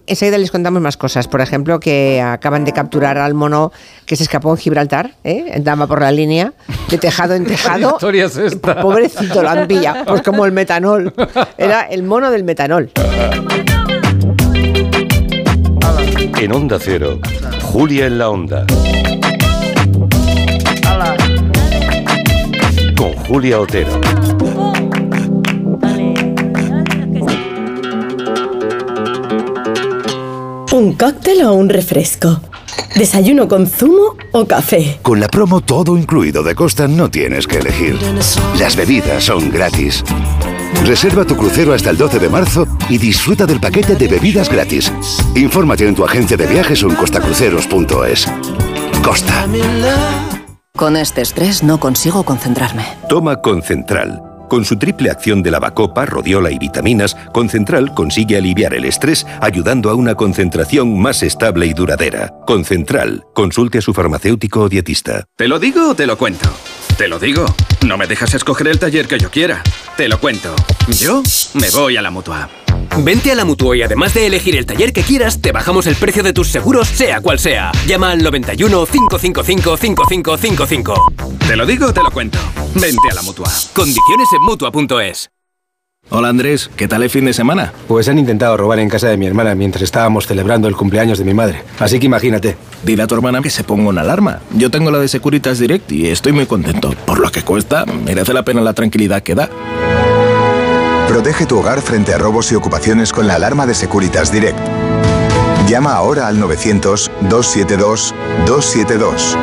enseguida 0.07 0.39
les 0.39 0.51
contamos 0.51 0.81
más 0.83 0.97
cosas. 0.97 1.29
Por 1.29 1.41
ejemplo, 1.41 1.81
que 1.81 2.21
acaban 2.21 2.65
de 2.65 2.73
capturar 2.73 3.19
al 3.19 3.35
mono 3.35 3.73
que 4.05 4.17
se 4.17 4.23
escapó 4.23 4.51
en 4.51 4.57
Gibraltar, 4.59 5.13
¿eh? 5.25 5.51
Andaba 5.55 5.87
por 5.87 6.01
la 6.01 6.11
línea, 6.13 6.53
de 6.91 6.99
tejado 6.99 7.35
en 7.35 7.45
¿Qué 7.47 7.51
tejado. 7.53 7.91
historia 7.95 8.27
es 8.27 8.37
esta? 8.37 8.81
Pobrecito, 8.81 9.43
lo 9.43 9.49
han 9.49 9.67
pillado. 9.67 10.05
Pues 10.05 10.23
como 10.23 10.45
el 10.47 10.53
metanol. 10.53 11.13
Era 11.59 11.83
el 11.83 12.03
mono 12.03 12.31
del 12.31 12.45
metanol. 12.45 12.91
En 16.39 16.53
Onda 16.53 16.79
Cero, 16.79 17.19
Julia 17.63 18.07
en 18.07 18.19
la 18.19 18.29
Onda. 18.29 18.67
con 22.97 23.13
Julia 23.13 23.61
Otero. 23.61 24.01
¿Un 30.73 30.93
cóctel 30.95 31.43
o 31.45 31.55
un 31.55 31.69
refresco? 31.69 32.41
¿Desayuno 32.97 33.49
con 33.49 33.67
zumo 33.67 34.17
o 34.33 34.47
café? 34.47 34.99
Con 35.03 35.21
la 35.21 35.29
promo 35.29 35.61
todo 35.61 35.97
incluido 35.97 36.43
de 36.43 36.55
Costa 36.55 36.89
no 36.89 37.11
tienes 37.11 37.47
que 37.47 37.59
elegir. 37.59 37.99
Las 38.59 38.77
bebidas 38.77 39.25
son 39.25 39.51
gratis. 39.51 40.03
Reserva 40.85 41.25
tu 41.25 41.37
crucero 41.37 41.73
hasta 41.73 41.91
el 41.91 41.97
12 41.97 42.19
de 42.19 42.29
marzo 42.29 42.67
y 42.89 42.99
disfruta 42.99 43.47
del 43.47 43.61
paquete 43.61 43.97
de 43.97 44.09
bebidas 44.09 44.51
gratis. 44.51 44.93
Infórmate 45.35 45.87
en 45.87 45.95
tu 45.95 46.05
agencia 46.05 46.37
de 46.37 46.47
viajes 46.47 46.83
o 46.85 46.89
en 46.89 46.95
costacruceros.es. 46.97 48.27
Costa. 49.03 49.47
Con 50.77 50.97
este 50.97 51.23
estrés 51.23 51.63
no 51.63 51.81
consigo 51.81 52.25
concentrarme. 52.25 52.85
Toma 53.09 53.41
Concentral. 53.41 54.23
Con 54.49 54.65
su 54.65 54.77
triple 54.79 55.11
acción 55.11 55.43
de 55.43 55.51
lavacopa, 55.51 56.07
rodiola 56.07 56.51
y 56.51 56.59
vitaminas, 56.59 57.17
Concentral 57.33 57.95
consigue 57.95 58.37
aliviar 58.37 58.75
el 58.75 58.85
estrés 58.85 59.27
ayudando 59.41 59.91
a 59.91 59.95
una 59.95 60.15
concentración 60.15 61.01
más 61.01 61.23
estable 61.23 61.67
y 61.67 61.73
duradera. 61.73 62.33
Concentral. 62.47 63.25
Consulte 63.35 63.79
a 63.79 63.83
su 63.83 63.93
farmacéutico 63.93 64.61
o 64.61 64.69
dietista. 64.69 65.25
¿Te 65.37 65.49
lo 65.49 65.59
digo 65.59 65.91
o 65.91 65.95
te 65.95 66.07
lo 66.07 66.17
cuento? 66.17 66.49
Te 66.97 67.09
lo 67.09 67.19
digo. 67.19 67.45
No 67.87 67.99
me 67.99 68.07
dejas 68.07 68.33
escoger 68.35 68.69
el 68.69 68.79
taller 68.79 69.07
que 69.07 69.19
yo 69.19 69.31
quiera. 69.31 69.63
Te 69.97 70.09
lo 70.09 70.19
cuento. 70.19 70.55
Yo 70.89 71.23
me 71.55 71.71
voy 71.71 71.97
a 71.97 72.03
la 72.03 72.11
mutua. 72.11 72.49
Vente 72.99 73.31
a 73.31 73.35
la 73.35 73.45
Mutua 73.45 73.77
y 73.77 73.83
además 73.83 74.15
de 74.15 74.27
elegir 74.27 74.57
el 74.57 74.65
taller 74.65 74.93
que 74.93 75.03
quieras, 75.03 75.41
te 75.43 75.53
bajamos 75.53 75.87
el 75.87 75.97
precio 75.97 76.23
de 76.23 76.33
tus 76.33 76.49
seguros, 76.49 76.89
sea 76.89 77.21
cual 77.21 77.39
sea. 77.39 77.73
Llama 77.87 78.13
al 78.13 78.23
91 78.23 78.87
555 78.87 79.77
5555. 79.77 81.13
Te 81.47 81.57
lo 81.57 81.67
digo 81.67 81.87
o 81.89 81.93
te 81.93 82.03
lo 82.03 82.11
cuento. 82.11 82.39
Vente 82.75 83.11
a 83.11 83.15
la 83.15 83.23
Mutua. 83.23 83.51
Condiciones 83.75 84.29
en 84.33 84.43
Mutua.es. 84.43 85.36
Hola 86.09 86.29
Andrés, 86.29 86.71
¿qué 86.77 86.87
tal 86.87 87.03
el 87.03 87.11
fin 87.11 87.25
de 87.25 87.33
semana? 87.33 87.73
Pues 87.89 88.09
han 88.09 88.17
intentado 88.17 88.57
robar 88.57 88.79
en 88.79 88.89
casa 88.89 89.09
de 89.09 89.17
mi 89.17 89.27
hermana 89.27 89.57
mientras 89.57 89.83
estábamos 89.83 90.29
celebrando 90.29 90.69
el 90.69 90.77
cumpleaños 90.77 91.19
de 91.19 91.25
mi 91.25 91.35
madre. 91.35 91.65
Así 91.81 91.99
que 91.99 92.07
imagínate. 92.07 92.57
Dile 92.85 93.03
a 93.03 93.09
tu 93.09 93.17
hermana 93.17 93.43
que 93.43 93.51
se 93.51 93.65
ponga 93.65 93.89
una 93.89 94.03
alarma. 94.03 94.39
Yo 94.55 94.71
tengo 94.71 94.93
la 94.93 95.01
de 95.01 95.09
Securitas 95.09 95.59
Direct 95.59 95.91
y 95.91 96.07
estoy 96.07 96.31
muy 96.31 96.47
contento. 96.47 96.95
Por 97.07 97.19
lo 97.19 97.33
que 97.33 97.43
cuesta, 97.43 97.85
merece 97.87 98.33
la 98.33 98.45
pena 98.45 98.61
la 98.61 98.73
tranquilidad 98.73 99.25
que 99.25 99.35
da. 99.35 99.51
Protege 101.09 101.45
tu 101.45 101.59
hogar 101.59 101.83
frente 101.83 102.15
a 102.15 102.19
robos 102.19 102.53
y 102.53 102.55
ocupaciones 102.55 103.13
con 103.13 103.27
la 103.27 103.35
alarma 103.35 103.67
de 103.67 103.75
Securitas 103.75 104.31
Direct. 104.31 104.61
Llama 105.69 105.95
ahora 105.95 106.29
al 106.29 106.41
900-272-272. 106.41 109.37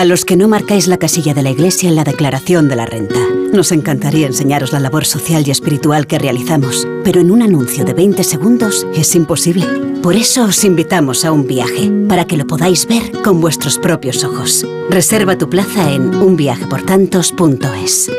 A 0.00 0.06
los 0.06 0.24
que 0.24 0.34
no 0.34 0.48
marcáis 0.48 0.86
la 0.88 0.96
casilla 0.96 1.34
de 1.34 1.42
la 1.42 1.50
iglesia 1.50 1.86
en 1.86 1.94
la 1.94 2.04
declaración 2.04 2.70
de 2.70 2.76
la 2.76 2.86
renta. 2.86 3.20
Nos 3.52 3.70
encantaría 3.70 4.26
enseñaros 4.26 4.72
la 4.72 4.80
labor 4.80 5.04
social 5.04 5.46
y 5.46 5.50
espiritual 5.50 6.06
que 6.06 6.18
realizamos, 6.18 6.88
pero 7.04 7.20
en 7.20 7.30
un 7.30 7.42
anuncio 7.42 7.84
de 7.84 7.92
20 7.92 8.24
segundos 8.24 8.86
es 8.94 9.14
imposible. 9.14 9.66
Por 10.02 10.16
eso 10.16 10.44
os 10.44 10.64
invitamos 10.64 11.26
a 11.26 11.32
un 11.32 11.46
viaje, 11.46 11.92
para 12.08 12.24
que 12.24 12.38
lo 12.38 12.46
podáis 12.46 12.86
ver 12.86 13.12
con 13.20 13.42
vuestros 13.42 13.76
propios 13.76 14.24
ojos. 14.24 14.66
Reserva 14.88 15.36
tu 15.36 15.50
plaza 15.50 15.92
en 15.92 16.14
unviajeportantos.es. 16.14 18.10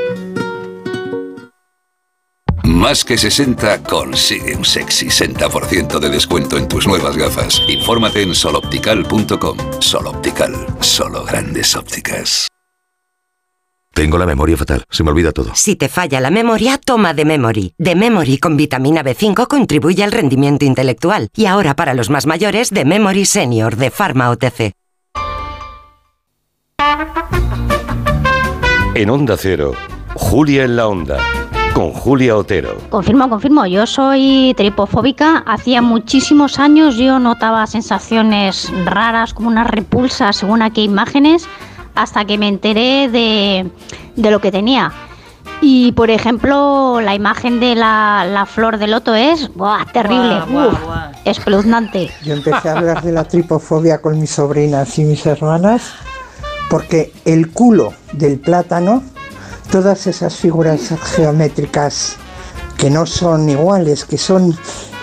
Más 2.64 3.04
que 3.04 3.18
60 3.18 3.84
consigue 3.84 4.56
un 4.56 4.66
sexy 4.66 5.08
60% 5.08 6.00
de 6.00 6.10
descuento 6.10 6.58
en 6.58 6.68
tus 6.68 6.88
nuevas 6.88 7.18
gafas. 7.18 7.62
Infórmate 7.68 8.22
en 8.22 8.36
soloptical.com. 8.36 9.58
Soloptical, 9.80 10.54
solo 10.80 11.24
grandes 11.24 11.76
ópticas. 11.76 12.48
Tengo 13.94 14.18
la 14.18 14.26
memoria 14.26 14.56
fatal, 14.56 14.86
se 14.90 15.04
me 15.04 15.12
olvida 15.12 15.34
todo. 15.34 15.52
Si 15.54 15.76
te 15.76 15.90
falla 15.90 16.22
la 16.22 16.30
memoria, 16.30 16.78
toma 16.78 17.14
de 17.14 17.26
Memory. 17.26 17.74
De 17.78 17.96
Memory 17.96 18.38
con 18.38 18.56
vitamina 18.56 19.04
B5 19.04 19.48
contribuye 19.48 20.04
al 20.04 20.14
rendimiento 20.14 20.64
intelectual. 20.64 21.28
Y 21.36 21.46
ahora 21.46 21.76
para 21.76 21.94
los 21.94 22.10
más 22.10 22.26
mayores, 22.26 22.70
de 22.70 22.86
Memory 22.86 23.26
Senior 23.26 23.76
de 23.76 23.92
Pharma 23.92 24.30
OTC. 24.30 24.72
En 28.96 29.10
Onda 29.10 29.36
Cero, 29.38 29.74
Julia 30.16 30.64
en 30.64 30.76
la 30.78 30.88
Onda, 30.88 31.18
con 31.74 31.94
Julia 31.94 32.36
Otero. 32.36 32.78
Confirmo, 32.90 33.30
confirmo, 33.30 33.66
yo 33.66 33.86
soy 33.86 34.54
tripofóbica. 34.56 35.44
Hacía 35.46 35.82
muchísimos 35.82 36.60
años 36.60 36.96
yo 36.96 37.20
notaba 37.20 37.66
sensaciones 37.68 38.72
raras, 38.86 39.34
como 39.34 39.48
una 39.48 39.64
repulsa 39.64 40.34
según 40.34 40.62
a 40.62 40.72
qué 40.72 40.82
imágenes, 40.82 41.48
hasta 41.96 42.26
que 42.26 42.38
me 42.38 42.48
enteré 42.48 43.10
de, 43.10 43.70
de 44.16 44.32
lo 44.32 44.40
que 44.40 44.52
tenía. 44.52 44.92
Y 45.62 45.92
por 45.92 46.10
ejemplo, 46.10 47.00
la 47.02 47.14
imagen 47.14 47.60
de 47.60 47.76
la, 47.76 48.26
la 48.28 48.46
flor 48.46 48.78
de 48.78 48.88
loto 48.88 49.14
es 49.14 49.54
¡buah, 49.54 49.86
terrible, 49.94 50.42
Guau, 50.50 50.72
guau, 50.72 50.72
uf, 50.72 51.18
espeluznante. 51.26 52.10
Yo 52.24 52.34
empecé 52.34 52.70
a 52.70 52.78
hablar 52.78 53.04
de 53.04 53.12
la 53.12 53.26
tripofobia 53.26 54.02
con 54.02 54.20
mis 54.20 54.32
sobrinas 54.32 54.98
y 54.98 55.04
mis 55.04 55.26
hermanas 55.26 55.94
porque 56.72 57.12
el 57.26 57.52
culo 57.52 57.94
del 58.14 58.40
plátano, 58.40 59.04
todas 59.72 60.06
esas 60.06 60.36
figuras 60.36 60.94
geométricas 61.16 62.18
que 62.78 62.90
no 62.90 63.06
son 63.06 63.50
iguales, 63.50 64.06
que 64.06 64.18
son... 64.18 64.56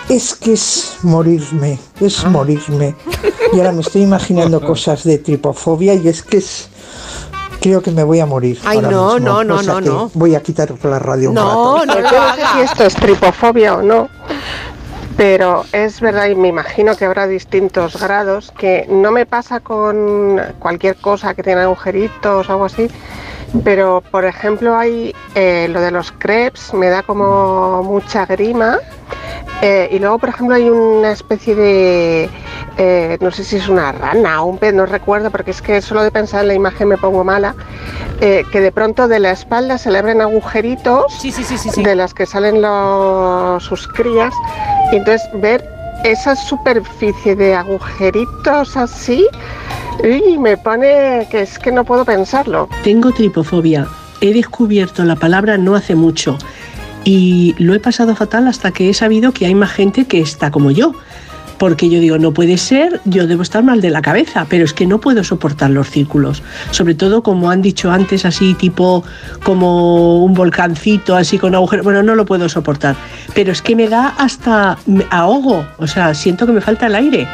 Es 0.07 0.33
que 0.33 0.53
es 0.53 0.97
morirme, 1.03 1.77
es 1.99 2.25
morirme. 2.25 2.95
Y 3.53 3.57
ahora 3.57 3.71
me 3.71 3.81
estoy 3.81 4.03
imaginando 4.03 4.59
cosas 4.65 5.03
de 5.03 5.17
tripofobia 5.17 5.93
y 5.95 6.07
es 6.07 6.23
que 6.23 6.37
es... 6.37 6.69
Creo 7.61 7.81
que 7.81 7.91
me 7.91 8.03
voy 8.03 8.19
a 8.21 8.25
morir. 8.25 8.57
Ay, 8.63 8.77
ahora 8.77 8.89
no, 8.91 9.13
mismo, 9.15 9.19
no, 9.19 9.43
no, 9.43 9.55
o 9.55 9.63
sea 9.63 9.73
no, 9.73 9.81
no. 9.81 10.11
Voy 10.13 10.33
a 10.35 10.41
quitar 10.41 10.73
la 10.83 10.97
radio 10.99 11.29
un 11.29 11.35
No, 11.35 11.75
rato. 11.75 11.85
no 11.87 11.95
lo 11.95 12.01
no 12.01 12.35
sé 12.35 12.41
si 12.53 12.59
esto 12.61 12.85
es 12.85 12.95
tripofobia 12.95 13.75
o 13.75 13.81
no, 13.81 14.07
pero 15.17 15.65
es 15.73 15.99
verdad 15.99 16.27
y 16.27 16.35
me 16.35 16.47
imagino 16.47 16.95
que 16.95 17.03
habrá 17.03 17.27
distintos 17.27 17.99
grados, 17.99 18.53
que 18.57 18.87
no 18.89 19.11
me 19.11 19.25
pasa 19.25 19.59
con 19.59 20.41
cualquier 20.59 20.95
cosa 20.95 21.33
que 21.33 21.43
tenga 21.43 21.63
agujeritos 21.63 22.47
o 22.47 22.51
algo 22.53 22.65
así, 22.65 22.87
pero 23.63 24.01
por 24.11 24.25
ejemplo 24.25 24.77
hay 24.77 25.13
eh, 25.35 25.67
lo 25.69 25.81
de 25.81 25.91
los 25.91 26.11
crepes, 26.11 26.73
me 26.73 26.89
da 26.89 27.03
como 27.03 27.83
mucha 27.83 28.25
grima. 28.25 28.77
eh, 29.61 29.89
y 29.91 29.99
luego, 29.99 30.19
por 30.19 30.29
ejemplo, 30.29 30.55
hay 30.55 30.69
una 30.69 31.11
especie 31.11 31.53
de, 31.53 32.29
eh, 32.77 33.17
no 33.19 33.29
sé 33.29 33.43
si 33.43 33.57
es 33.57 33.67
una 33.67 33.91
rana 33.91 34.41
o 34.41 34.45
un 34.45 34.57
pez, 34.57 34.73
no 34.73 34.85
recuerdo, 34.85 35.31
porque 35.31 35.51
es 35.51 35.61
que 35.61 35.81
solo 35.81 36.01
de 36.01 36.11
pensar 36.11 36.41
en 36.41 36.47
la 36.47 36.53
imagen 36.53 36.87
me 36.87 36.97
pongo 36.97 37.25
mala, 37.25 37.55
eh, 38.21 38.43
que 38.51 38.61
de 38.61 38.71
pronto 38.71 39.07
de 39.09 39.19
la 39.19 39.31
espalda 39.31 39.77
se 39.77 39.91
le 39.91 39.99
abren 39.99 40.21
agujeritos 40.21 41.19
de 41.83 41.95
las 41.95 42.13
que 42.13 42.25
salen 42.25 42.61
los, 42.61 43.63
sus 43.63 43.87
crías, 43.89 44.33
y 44.93 44.97
entonces 44.97 45.27
ver 45.33 45.67
esa 46.05 46.35
superficie 46.37 47.35
de 47.35 47.53
agujeritos 47.53 48.77
así, 48.77 49.27
y 50.03 50.37
me 50.37 50.57
pone 50.57 51.27
que 51.29 51.41
es 51.41 51.59
que 51.59 51.71
no 51.71 51.83
puedo 51.83 52.05
pensarlo. 52.05 52.69
Tengo 52.83 53.11
tripofobia. 53.11 53.87
He 54.21 54.33
descubierto 54.33 55.03
la 55.05 55.15
palabra 55.15 55.57
no 55.57 55.75
hace 55.75 55.95
mucho 55.95 56.37
y 57.03 57.55
lo 57.57 57.73
he 57.73 57.79
pasado 57.79 58.15
fatal 58.15 58.47
hasta 58.47 58.71
que 58.71 58.89
he 58.89 58.93
sabido 58.93 59.31
que 59.31 59.45
hay 59.45 59.55
más 59.55 59.71
gente 59.71 60.05
que 60.05 60.19
está 60.19 60.51
como 60.51 60.71
yo. 60.71 60.93
Porque 61.57 61.89
yo 61.89 61.99
digo, 61.99 62.17
no 62.17 62.33
puede 62.33 62.57
ser, 62.57 63.01
yo 63.03 63.27
debo 63.27 63.41
estar 63.41 63.61
mal 63.63 63.81
de 63.81 63.89
la 63.89 64.01
cabeza, 64.01 64.45
pero 64.49 64.63
es 64.63 64.73
que 64.73 64.87
no 64.87 65.01
puedo 65.01 65.25
soportar 65.25 65.69
los 65.71 65.89
círculos. 65.89 66.41
Sobre 66.71 66.95
todo, 66.95 67.21
como 67.21 67.51
han 67.51 67.61
dicho 67.61 67.91
antes, 67.91 68.23
así 68.23 68.53
tipo 68.53 69.03
como 69.43 70.23
un 70.23 70.33
volcancito, 70.33 71.17
así 71.17 71.37
con 71.37 71.55
agujeros. 71.55 71.83
Bueno, 71.83 72.01
no 72.01 72.15
lo 72.15 72.25
puedo 72.25 72.47
soportar. 72.47 72.95
Pero 73.35 73.51
es 73.51 73.61
que 73.61 73.75
me 73.75 73.89
da 73.89 74.07
hasta 74.17 74.77
me 74.85 75.05
ahogo. 75.09 75.65
O 75.79 75.87
sea, 75.87 76.13
siento 76.13 76.45
que 76.45 76.53
me 76.53 76.61
falta 76.61 76.87
el 76.87 76.95
aire. 76.95 77.27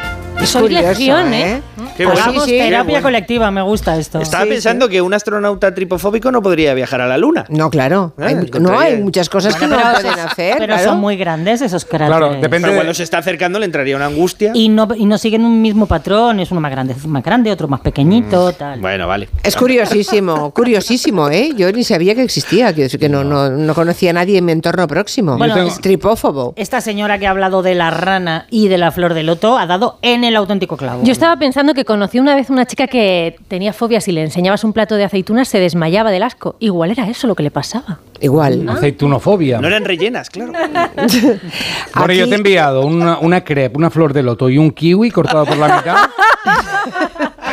Soy 0.43 0.63
curioso, 0.63 0.87
lección, 0.87 1.33
¿eh? 1.33 1.51
¿eh? 1.57 1.61
Qué 1.97 2.05
bueno. 2.05 2.21
Sí, 2.33 2.39
sí, 2.45 2.51
qué 2.51 2.63
terapia 2.63 2.83
bueno. 2.93 3.03
colectiva, 3.03 3.51
me 3.51 3.61
gusta 3.61 3.97
esto. 3.97 4.19
Estaba 4.19 4.45
pensando 4.45 4.89
que 4.89 5.01
un 5.01 5.13
astronauta 5.13 5.73
tripofóbico 5.73 6.31
no 6.31 6.41
podría 6.41 6.73
viajar 6.73 7.01
a 7.01 7.07
la 7.07 7.17
Luna. 7.17 7.45
No, 7.49 7.69
claro. 7.69 8.13
Ah, 8.19 8.25
Hay- 8.27 8.35
no, 8.59 8.79
hay 8.79 8.97
muchas 8.97 9.29
cosas 9.29 9.55
que 9.55 9.67
no 9.67 9.75
pero- 9.77 9.91
pueden 9.93 10.19
hacer. 10.19 10.55
Pero 10.57 10.73
claro. 10.73 10.89
son 10.91 10.99
muy 10.99 11.17
grandes 11.17 11.61
esos 11.61 11.85
cráteres. 11.85 12.47
Pero 12.49 12.73
cuando 12.73 12.93
se 12.93 13.03
está 13.03 13.19
acercando 13.19 13.59
le 13.59 13.65
entraría 13.65 13.95
una 13.95 14.05
angustia. 14.07 14.51
Y 14.53 14.69
no, 14.69 14.87
y 14.95 15.05
no 15.05 15.17
siguen 15.17 15.45
un 15.45 15.61
mismo 15.61 15.85
patrón, 15.85 16.39
es 16.39 16.51
uno 16.51 16.61
más 16.61 16.71
grande, 16.71 16.95
más 17.07 17.23
grande, 17.23 17.51
otro 17.51 17.67
más 17.67 17.81
pequeñito, 17.81 18.51
tal. 18.53 18.79
Bueno, 18.79 19.07
vale. 19.07 19.29
Es 19.43 19.55
curiosísimo, 19.55 20.51
curiosísimo, 20.55 21.29
¿eh? 21.29 21.51
Yo 21.55 21.71
ni 21.71 21.83
sabía 21.83 22.15
que 22.15 22.23
existía, 22.23 22.67
quiero 22.67 22.83
decir 22.83 22.99
que 22.99 23.09
no, 23.09 23.23
no, 23.23 23.49
no 23.49 23.73
conocía 23.75 24.09
a 24.11 24.13
nadie 24.13 24.37
en 24.39 24.45
mi 24.45 24.51
entorno 24.51 24.87
próximo. 24.87 25.37
Bueno, 25.37 25.55
es 25.57 25.79
tripófobo. 25.79 26.53
Esta 26.55 26.81
señora 26.81 27.19
que 27.19 27.27
ha 27.27 27.31
hablado 27.31 27.61
de 27.61 27.75
la 27.75 27.91
rana 27.91 28.47
y 28.49 28.67
de 28.67 28.77
la 28.77 28.91
flor 28.91 29.13
de 29.13 29.23
loto 29.23 29.57
ha 29.57 29.65
dado 29.67 29.99
en 30.01 30.23
el 30.23 30.35
auténtico 30.35 30.77
clavo. 30.77 31.03
Yo 31.03 31.11
estaba 31.11 31.37
pensando 31.37 31.73
que 31.75 31.85
conocí 31.85 32.19
una 32.19 32.33
vez 32.35 32.49
una 32.49 32.65
chica 32.65 32.87
que 32.87 33.35
tenía 33.47 33.71
fobias 33.73 34.07
y 34.07 34.11
le 34.13 34.23
enseñabas 34.23 34.63
un 34.63 34.73
plato 34.73 34.95
de 34.95 35.03
aceitunas, 35.03 35.47
se 35.47 35.59
desmayaba 35.59 36.09
del 36.09 36.23
asco. 36.23 36.55
Igual 36.59 36.89
era 36.91 37.07
eso 37.07 37.27
lo 37.27 37.35
que 37.35 37.43
le 37.43 37.51
pasaba. 37.51 37.99
Igual. 38.19 38.67
Aceitunofobia. 38.67 39.59
No 39.61 39.67
eran 39.67 39.85
rellenas, 39.85 40.29
claro. 40.31 40.53
Bueno, 41.95 42.13
yo 42.13 42.25
te 42.27 42.31
he 42.33 42.37
enviado 42.37 42.81
una, 42.85 43.19
una 43.19 43.43
crepe, 43.43 43.77
una 43.77 43.89
flor 43.89 44.13
de 44.13 44.23
loto 44.23 44.49
y 44.49 44.57
un 44.57 44.71
kiwi 44.71 45.11
cortado 45.11 45.45
por 45.45 45.57
la 45.57 45.77
mitad. 45.77 45.95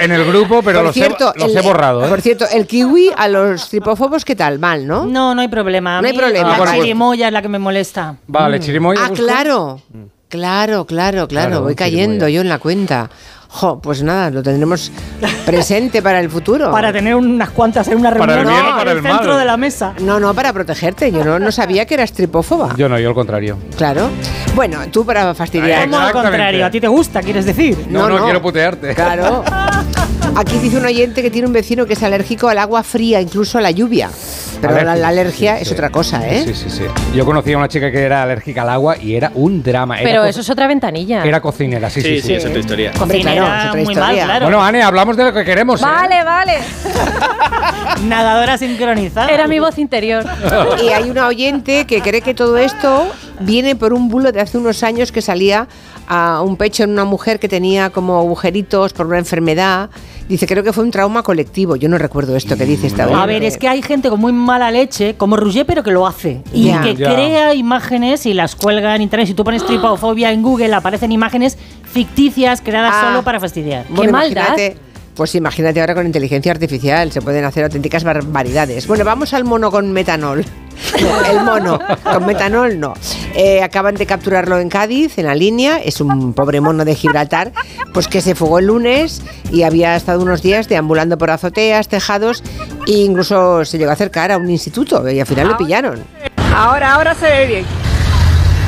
en 0.01 0.11
el 0.13 0.25
grupo, 0.25 0.63
pero 0.63 0.79
Por 0.79 0.87
los, 0.87 0.95
cierto, 0.95 1.33
he, 1.35 1.39
los 1.41 1.51
el- 1.53 1.59
he 1.59 1.61
borrado. 1.63 2.05
¿eh? 2.05 2.09
Por 2.09 2.21
cierto, 2.21 2.45
el 2.53 2.67
kiwi 2.67 3.11
a 3.17 3.29
los 3.29 3.69
tripófobos, 3.69 4.25
¿qué 4.25 4.35
tal? 4.37 4.59
Mal, 4.59 4.87
¿no? 4.87 5.05
No, 5.07 5.35
no 5.35 5.41
hay 5.41 5.49
problema. 5.49 5.99
A 5.99 6.03
No 6.03 6.09
hay 6.09 6.17
problema. 6.17 6.57
La 6.59 6.65
Ah, 6.65 6.75
chirimoya 6.75 7.27
es 7.29 7.33
la 7.33 7.43
que 7.43 7.49
me 7.49 7.59
molesta. 7.59 8.17
Vale, 8.27 8.59
chirimoya. 8.61 9.01
Ah, 9.05 9.09
busco. 9.11 9.25
claro. 9.25 9.81
Claro, 10.29 10.87
claro, 10.87 11.29
claro. 11.29 11.29
Claro, 11.29 11.63
Voy 11.63 11.75
cayendo 11.75 12.27
chirimoya. 12.27 12.35
yo 12.35 12.41
en 12.41 12.49
la 12.49 12.59
cuenta. 12.59 13.11
Jo, 13.55 13.79
pues 13.81 14.03
nada, 14.03 14.31
lo 14.31 14.43
tendremos 14.43 14.91
presente 15.45 16.01
para 16.01 16.21
el 16.21 16.31
futuro. 16.31 16.71
Para 16.73 16.91
tener 16.93 17.15
unas 17.15 17.51
cuantas 17.51 17.87
en 17.89 17.99
una 17.99 18.11
Para 18.15 18.37
reunión 18.37 18.49
el 18.57 18.63
bien 18.63 18.65
o 18.65 18.69
en 18.71 18.77
para 18.79 18.93
el 18.93 19.03
centro 19.03 19.29
mal. 19.33 19.39
de 19.39 19.45
la 19.45 19.57
mesa. 19.59 19.93
No, 20.01 20.19
no, 20.19 20.33
para 20.33 20.53
protegerte. 20.55 21.13
Yo 21.13 21.23
no, 21.23 21.39
no 21.39 21.53
sabía 21.53 21.85
que 21.85 21.95
eras 21.95 22.13
tripófoba. 22.13 22.75
Yo 22.79 22.89
no, 22.89 22.99
yo 22.99 23.09
al 23.11 23.15
contrario. 23.15 23.59
Claro. 23.77 24.09
Bueno, 24.55 24.79
tú 24.91 25.05
para 25.05 25.35
fastidiar. 25.35 25.83
¿Cómo 25.85 25.97
al 25.97 26.03
Exactamente. 26.09 26.29
contrario? 26.31 26.67
¿A 26.67 26.71
ti 26.71 26.81
te 26.81 26.89
gusta, 26.89 27.21
quieres 27.21 27.45
decir? 27.45 27.77
No, 27.89 28.01
No, 28.03 28.09
no, 28.09 28.19
no. 28.21 28.25
quiero 28.25 28.41
putearte. 28.41 28.95
Claro. 28.95 29.45
Aquí 30.35 30.59
dice 30.59 30.79
un 30.79 30.87
oyente 30.87 31.21
que 31.21 31.31
tiene 31.31 31.47
un 31.47 31.53
vecino 31.53 31.85
que 31.85 31.93
es 31.93 32.03
alérgico 32.03 32.49
al 32.49 32.59
agua 32.59 32.83
fría, 32.83 33.21
incluso 33.21 33.59
a 33.59 33.61
la 33.61 33.71
lluvia. 33.71 34.09
Pero 34.63 34.81
la, 34.85 34.93
alergia 35.09 35.57
sí, 35.57 35.63
es 35.63 35.69
sí. 35.69 35.75
otra 35.75 35.91
cosa, 35.91 36.27
¿eh? 36.29 36.45
Sí, 36.47 36.55
sí, 36.55 36.71
sí. 36.71 36.85
Yo 37.17 37.25
conocí 37.27 37.53
a 37.53 37.59
una 37.59 37.67
chica 37.67 37.91
que 37.91 38.01
era 38.01 38.23
alérgica 38.23 38.63
al 38.63 38.69
agua 38.69 38.97
y 38.97 39.17
era 39.17 39.33
un 39.35 39.61
drama. 39.61 39.97
Era 39.99 40.09
Pero 40.09 40.23
co- 40.23 40.29
eso 40.29 40.41
es 40.41 40.49
otra 40.51 40.69
ventanilla. 40.69 41.25
Era 41.25 41.41
cocinera, 41.41 41.91
sí, 41.91 42.01
sí, 42.01 42.21
Sí, 42.21 42.29
sí, 42.29 42.35
es 42.35 42.47
otra 42.47 42.61
historia. 42.61 42.93
Hombre, 43.01 43.21
claro, 43.23 43.42
Cocinera, 43.43 43.63
es 43.63 43.69
otra 43.69 43.73
muy 43.85 43.85
mal, 43.85 43.93
historia. 44.05 44.25
claro. 44.25 44.47
Bueno, 44.47 44.65
Ane, 44.65 44.83
hablamos 44.83 45.17
de 45.17 45.25
lo 45.25 45.33
que 45.33 45.45
queremos. 45.45 45.81
¿eh? 45.81 45.85
Vale, 45.85 46.25
vale. 46.25 46.59
Nadadora 48.05 48.59
sincronizada. 48.59 49.29
Era 49.29 49.47
mi 49.47 49.59
voz 49.59 49.79
interior. 49.79 50.25
Y 50.83 50.89
hay 50.89 51.11
una 51.11 51.27
oyente 51.27 51.87
que 51.87 52.01
cree 52.01 52.21
que 52.21 52.35
todo 52.35 52.57
esto 52.59 53.11
viene 53.41 53.77
por 53.77 53.93
un 53.93 54.09
bulo 54.09 54.33
de 54.33 54.41
hace 54.41 54.59
unos 54.59 54.83
años 54.83 55.13
que 55.13 55.23
salía 55.23 55.67
a 56.15 56.43
un 56.43 56.57
pecho 56.57 56.85
en 56.85 56.91
una 56.91 57.07
mujer 57.07 57.39
que 57.41 57.49
tenía 57.49 57.89
como 57.89 58.19
agujeritos 58.19 58.93
por 58.93 59.07
una 59.07 59.17
enfermedad. 59.19 59.89
Dice, 60.29 60.47
creo 60.47 60.63
que 60.63 60.73
fue 60.75 60.85
un 60.85 60.91
trauma 60.91 61.23
colectivo. 61.23 61.75
Yo 61.77 61.89
no 61.89 61.97
recuerdo 61.97 62.37
esto 62.37 62.57
que 62.59 62.65
dice 62.67 62.87
esta 62.87 63.05
A 63.05 63.07
oyente. 63.07 63.27
ver, 63.27 63.45
es 63.45 63.57
que 63.57 63.67
hay 63.67 63.81
gente 63.83 64.11
con 64.11 64.21
muy 64.21 64.33
mala 64.33 64.71
leche, 64.71 65.15
como 65.17 65.37
Rouget, 65.37 65.67
pero 65.67 65.83
que 65.83 65.91
lo 65.91 66.07
hace. 66.07 66.43
Y 66.53 66.71
que 66.73 66.95
crea 66.97 67.55
imágenes 67.55 68.27
y 68.27 68.35
las 68.35 68.55
cuelga 68.57 68.95
en 68.95 69.01
internet. 69.03 69.27
Si 69.29 69.35
tú 69.35 69.43
pones 69.43 69.65
tripofobia 69.65 70.33
en 70.33 70.43
Google, 70.43 70.75
aparecen 70.75 71.13
imágenes 71.13 71.57
ficticias 71.85 72.61
creadas 72.61 72.93
Ah. 72.95 73.09
solo 73.09 73.23
para 73.23 73.41
fastidiar. 73.41 73.87
Bueno, 73.89 74.03
Qué 74.05 74.13
maldad. 74.13 74.57
Pues 75.15 75.35
imagínate 75.35 75.81
ahora 75.81 75.95
con 75.95 76.07
inteligencia 76.07 76.53
artificial, 76.53 77.13
se 77.13 77.21
pueden 77.21 77.45
hacer 77.45 77.65
auténticas 77.65 78.03
barbaridades. 78.03 78.87
Bueno, 78.87 79.05
vamos 79.05 79.35
al 79.35 79.45
mono 79.45 79.71
con 79.71 79.93
metanol. 79.93 80.45
No, 81.01 81.25
el 81.31 81.45
mono, 81.45 81.79
con 82.03 82.27
metanol 82.27 82.81
no. 82.81 82.95
Eh, 83.35 83.63
acaban 83.63 83.95
de 83.95 84.07
capturarlo 84.07 84.59
en 84.59 84.69
Cádiz, 84.69 85.19
en 85.19 85.27
la 85.27 85.35
línea. 85.35 85.79
Es 85.79 86.01
un 86.01 86.33
pobre 86.33 86.61
mono 86.61 86.85
de 86.85 86.95
Gibraltar, 86.95 87.53
pues 87.93 88.09
que 88.09 88.21
se 88.21 88.35
fugó 88.35 88.59
el 88.59 88.67
lunes 88.67 89.23
y 89.51 89.63
había 89.63 89.97
estado 89.97 90.23
unos 90.23 90.43
días 90.43 90.69
deambulando 90.69 91.19
por 91.19 91.31
azoteas, 91.31 91.89
tejados 91.89 92.43
e 92.87 92.93
incluso 92.93 93.65
se 93.65 93.79
llegó 93.79 93.91
a 93.91 93.95
acercar 93.95 94.33
a 94.33 94.39
un 94.39 94.51
instituto 94.51 95.09
y 95.11 95.21
al 95.21 95.27
final 95.27 95.49
lo 95.49 95.57
pillaron. 95.57 96.03
Ahora, 96.55 96.95
ahora 96.95 97.15
se 97.15 97.27
ve 97.27 97.47
bien. 97.47 97.92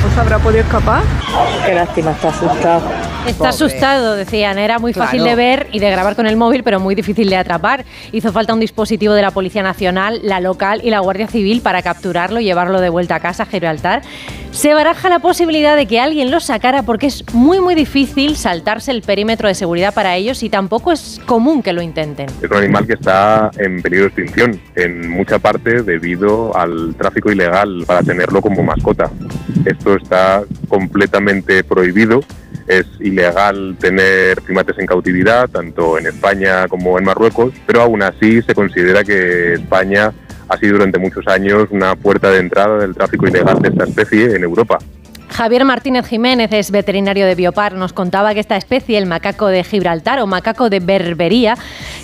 ¿Os 0.03 0.17
habrá 0.17 0.39
podido 0.39 0.61
escapar? 0.61 1.03
Qué 1.65 1.73
lástima, 1.73 2.11
está 2.11 2.29
asustado. 2.29 2.89
Está 3.25 3.37
Pobre. 3.37 3.49
asustado, 3.49 4.15
decían. 4.15 4.59
Era 4.59 4.77
muy 4.77 4.93
fácil 4.93 5.23
de 5.23 5.33
ver 5.35 5.67
y 5.71 5.79
de 5.79 5.89
grabar 5.89 6.15
con 6.15 6.27
el 6.27 6.37
móvil, 6.37 6.63
pero 6.63 6.79
muy 6.79 6.93
difícil 6.93 7.29
de 7.29 7.37
atrapar. 7.37 7.83
Hizo 8.11 8.31
falta 8.31 8.53
un 8.53 8.59
dispositivo 8.59 9.13
de 9.13 9.23
la 9.23 9.31
Policía 9.31 9.63
Nacional, 9.63 10.19
la 10.23 10.39
local 10.39 10.81
y 10.83 10.91
la 10.91 10.99
Guardia 10.99 11.27
Civil 11.27 11.61
para 11.61 11.81
capturarlo 11.81 12.39
y 12.39 12.43
llevarlo 12.43 12.81
de 12.81 12.89
vuelta 12.89 13.15
a 13.15 13.19
casa, 13.19 13.43
a 13.43 13.45
Gibraltar. 13.47 14.03
Se 14.51 14.73
baraja 14.73 15.09
la 15.09 15.19
posibilidad 15.19 15.75
de 15.75 15.85
que 15.85 15.99
alguien 15.99 16.31
lo 16.31 16.39
sacara 16.39 16.83
porque 16.83 17.07
es 17.07 17.25
muy, 17.33 17.59
muy 17.59 17.75
difícil 17.75 18.37
saltarse 18.37 18.91
el 18.91 19.01
perímetro 19.01 19.47
de 19.47 19.55
seguridad 19.55 19.93
para 19.93 20.15
ellos 20.15 20.43
y 20.43 20.49
tampoco 20.49 20.91
es 20.91 21.19
común 21.25 21.61
que 21.63 21.73
lo 21.73 21.81
intenten. 21.81 22.27
Es 22.41 22.49
un 22.49 22.57
animal 22.57 22.85
que 22.85 22.93
está 22.93 23.49
en 23.57 23.81
peligro 23.81 24.05
de 24.05 24.07
extinción, 24.09 24.61
en 24.75 25.09
mucha 25.09 25.39
parte 25.39 25.81
debido 25.81 26.55
al 26.55 26.95
tráfico 26.95 27.31
ilegal 27.31 27.83
para 27.85 28.01
tenerlo 28.03 28.39
como 28.39 28.63
mascota. 28.63 29.09
Esto 29.65 29.94
está 29.97 30.43
completamente 30.67 31.63
prohibido. 31.63 32.21
Es 32.67 32.85
ilegal 32.99 33.75
tener 33.79 34.41
primates 34.41 34.77
en 34.79 34.87
cautividad, 34.87 35.49
tanto 35.49 35.99
en 35.99 36.07
España 36.07 36.67
como 36.67 36.97
en 36.97 37.05
Marruecos, 37.05 37.53
pero 37.65 37.81
aún 37.81 38.01
así 38.01 38.41
se 38.41 38.55
considera 38.55 39.03
que 39.03 39.53
España 39.53 40.11
ha 40.47 40.57
sido 40.57 40.73
durante 40.73 40.99
muchos 40.99 41.27
años 41.27 41.67
una 41.71 41.95
puerta 41.95 42.31
de 42.31 42.39
entrada 42.39 42.79
del 42.79 42.95
tráfico 42.95 43.27
ilegal 43.27 43.61
de 43.61 43.69
esta 43.69 43.83
especie 43.83 44.35
en 44.35 44.43
Europa. 44.43 44.79
Javier 45.35 45.65
Martínez 45.65 46.07
Jiménez 46.07 46.49
es 46.53 46.71
veterinario 46.71 47.25
de 47.25 47.35
Biopar. 47.35 47.73
Nos 47.73 47.91
contaba 47.91 48.33
que 48.33 48.39
esta 48.39 48.55
especie, 48.55 48.97
el 48.97 49.05
macaco 49.05 49.47
de 49.47 49.65
Gibraltar 49.65 50.21
o 50.21 50.27
macaco 50.27 50.69
de 50.69 50.79
Berbería, 50.79 51.57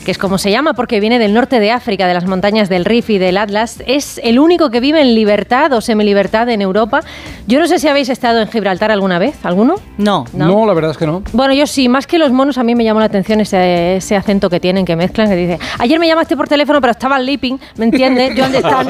que 0.04 0.12
es 0.12 0.18
como 0.18 0.38
se 0.38 0.52
llama 0.52 0.74
porque 0.74 1.00
viene 1.00 1.18
del 1.18 1.34
norte 1.34 1.62
de 1.62 1.72
África, 1.72 2.08
de 2.08 2.14
las 2.14 2.26
montañas 2.26 2.68
del 2.68 2.84
Rif 2.84 3.10
y 3.10 3.20
del 3.20 3.38
Atlas, 3.38 3.82
es 3.88 4.20
el 4.26 4.38
único 4.38 4.70
que 4.70 4.82
vive 4.82 5.00
en 5.00 5.16
libertad 5.16 5.72
o 5.72 5.80
semilibertad 5.80 6.50
en 6.50 6.62
Europa. 6.62 7.04
Yo 7.48 7.62
no 7.62 7.68
sé 7.68 7.80
si 7.80 7.88
habéis 7.88 8.10
estado 8.10 8.42
en 8.42 8.50
Gibraltar 8.50 8.92
alguna 8.92 9.18
vez, 9.18 9.36
¿alguno? 9.46 9.76
No. 9.98 10.26
No, 10.34 10.66
la 10.66 10.74
verdad 10.74 10.92
es 10.92 10.98
que 10.98 11.08
no. 11.08 11.24
Bueno, 11.32 11.54
yo 11.54 11.66
sí, 11.68 11.88
más 11.88 12.08
que 12.08 12.18
los 12.18 12.34
monos, 12.34 12.58
a 12.58 12.64
mí 12.64 12.76
me 12.76 12.84
llamó 12.84 13.00
la 13.00 13.06
atención 13.06 13.40
ese, 13.40 13.96
ese 13.96 14.18
acento 14.18 14.50
que 14.50 14.60
tienen, 14.60 14.84
que 14.84 14.98
mezclan, 14.98 15.30
que 15.30 15.38
dice, 15.38 15.60
ayer 15.80 15.98
me 16.02 16.08
llamaste 16.08 16.36
por 16.36 16.50
teléfono, 16.50 16.82
pero 16.82 16.92
estaba 16.92 17.18
sleeping, 17.18 17.58
¿me 17.78 17.86
entiendes? 17.86 18.36
Yo 18.36 18.44
dónde 18.44 18.58
están. 18.58 18.88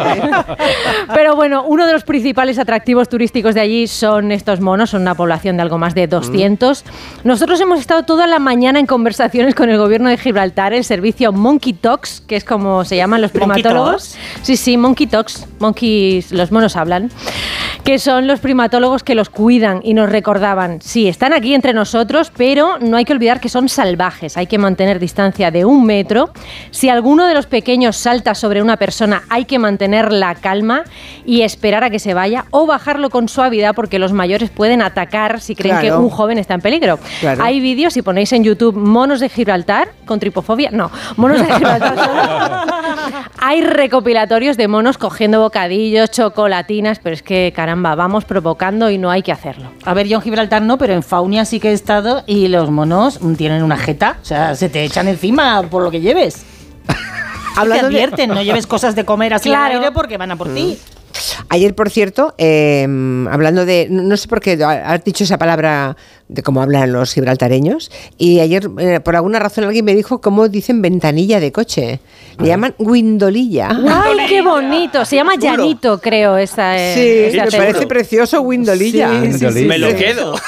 pero 1.14 1.36
bueno, 1.36 1.64
uno 1.68 1.86
de 1.86 1.94
los 1.94 2.04
principales 2.04 2.58
atractivos 2.58 3.08
turísticos 3.08 3.54
de 3.54 3.62
allí 3.62 3.86
son 3.86 4.31
estos 4.32 4.60
monos, 4.60 4.92
son 4.92 5.02
una 5.02 5.16
población 5.16 5.58
de 5.58 5.64
algo 5.64 5.78
más 5.78 5.96
de 5.96 6.08
200. 6.08 6.84
Nosotros 7.24 7.60
hemos 7.62 7.80
estado 7.80 8.04
toda 8.04 8.28
la 8.28 8.40
mañana 8.40 8.80
en 8.80 8.86
conversaciones 8.86 9.56
con 9.56 9.70
el 9.70 9.78
gobierno 9.78 10.10
de 10.10 10.18
Gibraltar, 10.18 10.74
el 10.74 10.84
servicio 10.84 11.32
Monkey 11.32 11.74
Talks, 11.74 12.22
que 12.22 12.36
es 12.36 12.44
como 12.44 12.86
se 12.86 12.98
llaman 12.98 13.22
los 13.22 13.34
¿Monkey 13.34 13.62
primatólogos. 13.64 14.16
Sí, 14.42 14.58
sí, 14.58 14.78
Monkey 14.78 15.08
Talks, 15.08 15.48
monkeys, 15.60 16.32
los 16.32 16.52
monos 16.52 16.76
hablan, 16.76 17.10
que 17.84 18.00
son 18.00 18.28
los 18.28 18.40
primatólogos 18.40 19.04
que 19.04 19.16
los 19.16 19.30
cuidan 19.30 19.82
y 19.84 19.94
nos 19.94 20.10
recordaban, 20.10 20.82
sí, 20.82 21.08
están 21.08 21.34
aquí 21.34 21.54
entre 21.54 21.74
nosotros, 21.74 22.32
pero 22.36 22.78
no 22.80 22.98
hay 22.98 23.06
que 23.06 23.14
olvidar 23.14 23.40
que 23.40 23.50
son 23.50 23.70
salvajes, 23.70 24.38
hay 24.38 24.48
que 24.48 24.58
mantener 24.58 25.00
distancia 25.00 25.52
de 25.52 25.66
un 25.66 25.86
metro. 25.86 26.32
Si 26.72 26.90
alguno 26.90 27.26
de 27.26 27.34
los 27.34 27.48
pequeños 27.48 27.98
salta 27.98 28.36
sobre 28.36 28.62
una 28.62 28.78
persona, 28.78 29.24
hay 29.30 29.46
que 29.46 29.60
mantener 29.60 30.12
la 30.12 30.36
calma 30.36 30.84
y 31.26 31.42
esperar 31.42 31.84
a 31.84 31.90
que 31.90 32.00
se 32.00 32.14
vaya 32.14 32.46
o 32.52 32.66
bajarlo 32.66 33.10
con 33.10 33.28
suavidad 33.28 33.74
porque 33.76 34.00
los 34.00 34.14
mayores 34.22 34.50
pueden 34.52 34.82
atacar 34.84 35.42
si 35.42 35.56
creen 35.56 35.80
Claro. 35.80 35.98
que 35.98 36.04
un 36.04 36.10
joven 36.10 36.38
está 36.38 36.54
en 36.54 36.62
peligro. 36.62 37.00
Claro. 37.20 37.44
Hay 37.44 37.60
vídeos, 37.60 37.94
si 37.94 38.02
ponéis 38.04 38.32
en 38.34 38.44
YouTube 38.44 38.76
monos 38.76 39.20
de 39.20 39.30
Gibraltar 39.30 39.90
con 40.06 40.20
tripofobia, 40.20 40.70
no, 40.72 40.92
monos 41.18 41.40
de 41.40 41.52
Gibraltar 41.54 41.96
solo. 41.96 42.72
Hay 43.44 43.62
recopilatorios 43.64 44.56
de 44.58 44.68
monos 44.68 44.98
cogiendo 45.00 45.40
bocadillos, 45.42 46.12
chocolatinas, 46.12 47.00
pero 47.00 47.16
es 47.16 47.24
que 47.24 47.52
caramba, 47.56 47.96
vamos 47.96 48.24
provocando 48.26 48.90
y 48.92 48.98
no 49.00 49.10
hay 49.10 49.24
que 49.24 49.32
hacerlo. 49.32 49.72
A 49.84 49.94
ver, 49.96 50.08
yo 50.08 50.18
en 50.18 50.22
Gibraltar 50.22 50.62
no, 50.62 50.78
pero 50.78 50.94
en 50.94 51.02
Faunia 51.02 51.44
sí 51.46 51.60
que 51.60 51.70
he 51.72 51.74
estado 51.74 52.24
y 52.28 52.48
los 52.50 52.70
monos 52.70 53.20
mm, 53.22 53.34
tienen 53.34 53.64
una 53.64 53.78
jeta. 53.78 54.18
O 54.22 54.26
sea, 54.26 54.54
se 54.56 54.70
te 54.70 54.84
echan 54.84 55.08
encima 55.08 55.64
por 55.64 55.82
lo 55.82 55.90
que 55.90 56.02
lleves. 56.02 56.46
Hablando 57.58 57.88
te 57.88 57.94
de- 57.94 58.04
advierten, 58.04 58.30
no 58.30 58.42
lleves 58.44 58.68
cosas 58.68 58.96
de 58.96 59.04
comer 59.06 59.34
así 59.34 59.50
Claro. 59.50 59.66
al 59.78 59.80
aire 59.82 59.92
porque 59.92 60.18
van 60.18 60.32
a 60.32 60.36
por 60.36 60.54
ti. 60.54 60.78
Ayer, 61.50 61.76
por 61.76 61.90
cierto, 61.90 62.34
eh, 62.38 62.88
hablando 63.30 63.66
de. 63.66 63.88
No 63.90 64.18
sé 64.18 64.28
por 64.28 64.42
qué 64.42 64.62
has 64.64 65.04
dicho 65.04 65.24
esa 65.24 65.38
palabra 65.38 65.96
de 66.32 66.42
cómo 66.44 66.62
hablan 66.62 66.94
los 66.94 67.14
gibraltareños. 67.14 67.92
Y 68.18 68.40
ayer, 68.40 68.70
eh, 68.80 69.02
por 69.02 69.18
alguna 69.18 69.38
razón, 69.40 69.66
alguien 69.66 69.86
me 69.86 69.94
dijo 69.94 70.22
cómo 70.22 70.48
dicen 70.48 70.82
ventanilla 70.82 71.40
de 71.40 71.52
coche. 71.52 72.00
Le 72.40 72.48
llaman 72.48 72.74
windolilla. 72.80 73.70
¡Ay, 73.70 74.18
qué 74.30 74.42
bonito! 74.42 75.06
Se 75.06 75.18
llama 75.18 75.36
Llanito, 75.36 76.00
creo, 76.00 76.38
esa 76.38 76.78
eh, 76.78 77.30
Sí, 77.32 77.38
me 77.38 77.52
parece 77.52 77.86
precioso 77.86 78.42
windolilla. 78.42 79.22
Sí, 79.24 79.34
sí, 79.34 79.46
sí, 79.52 79.66
Me 79.66 79.78
lo 79.78 79.94
quedo. 79.96 80.34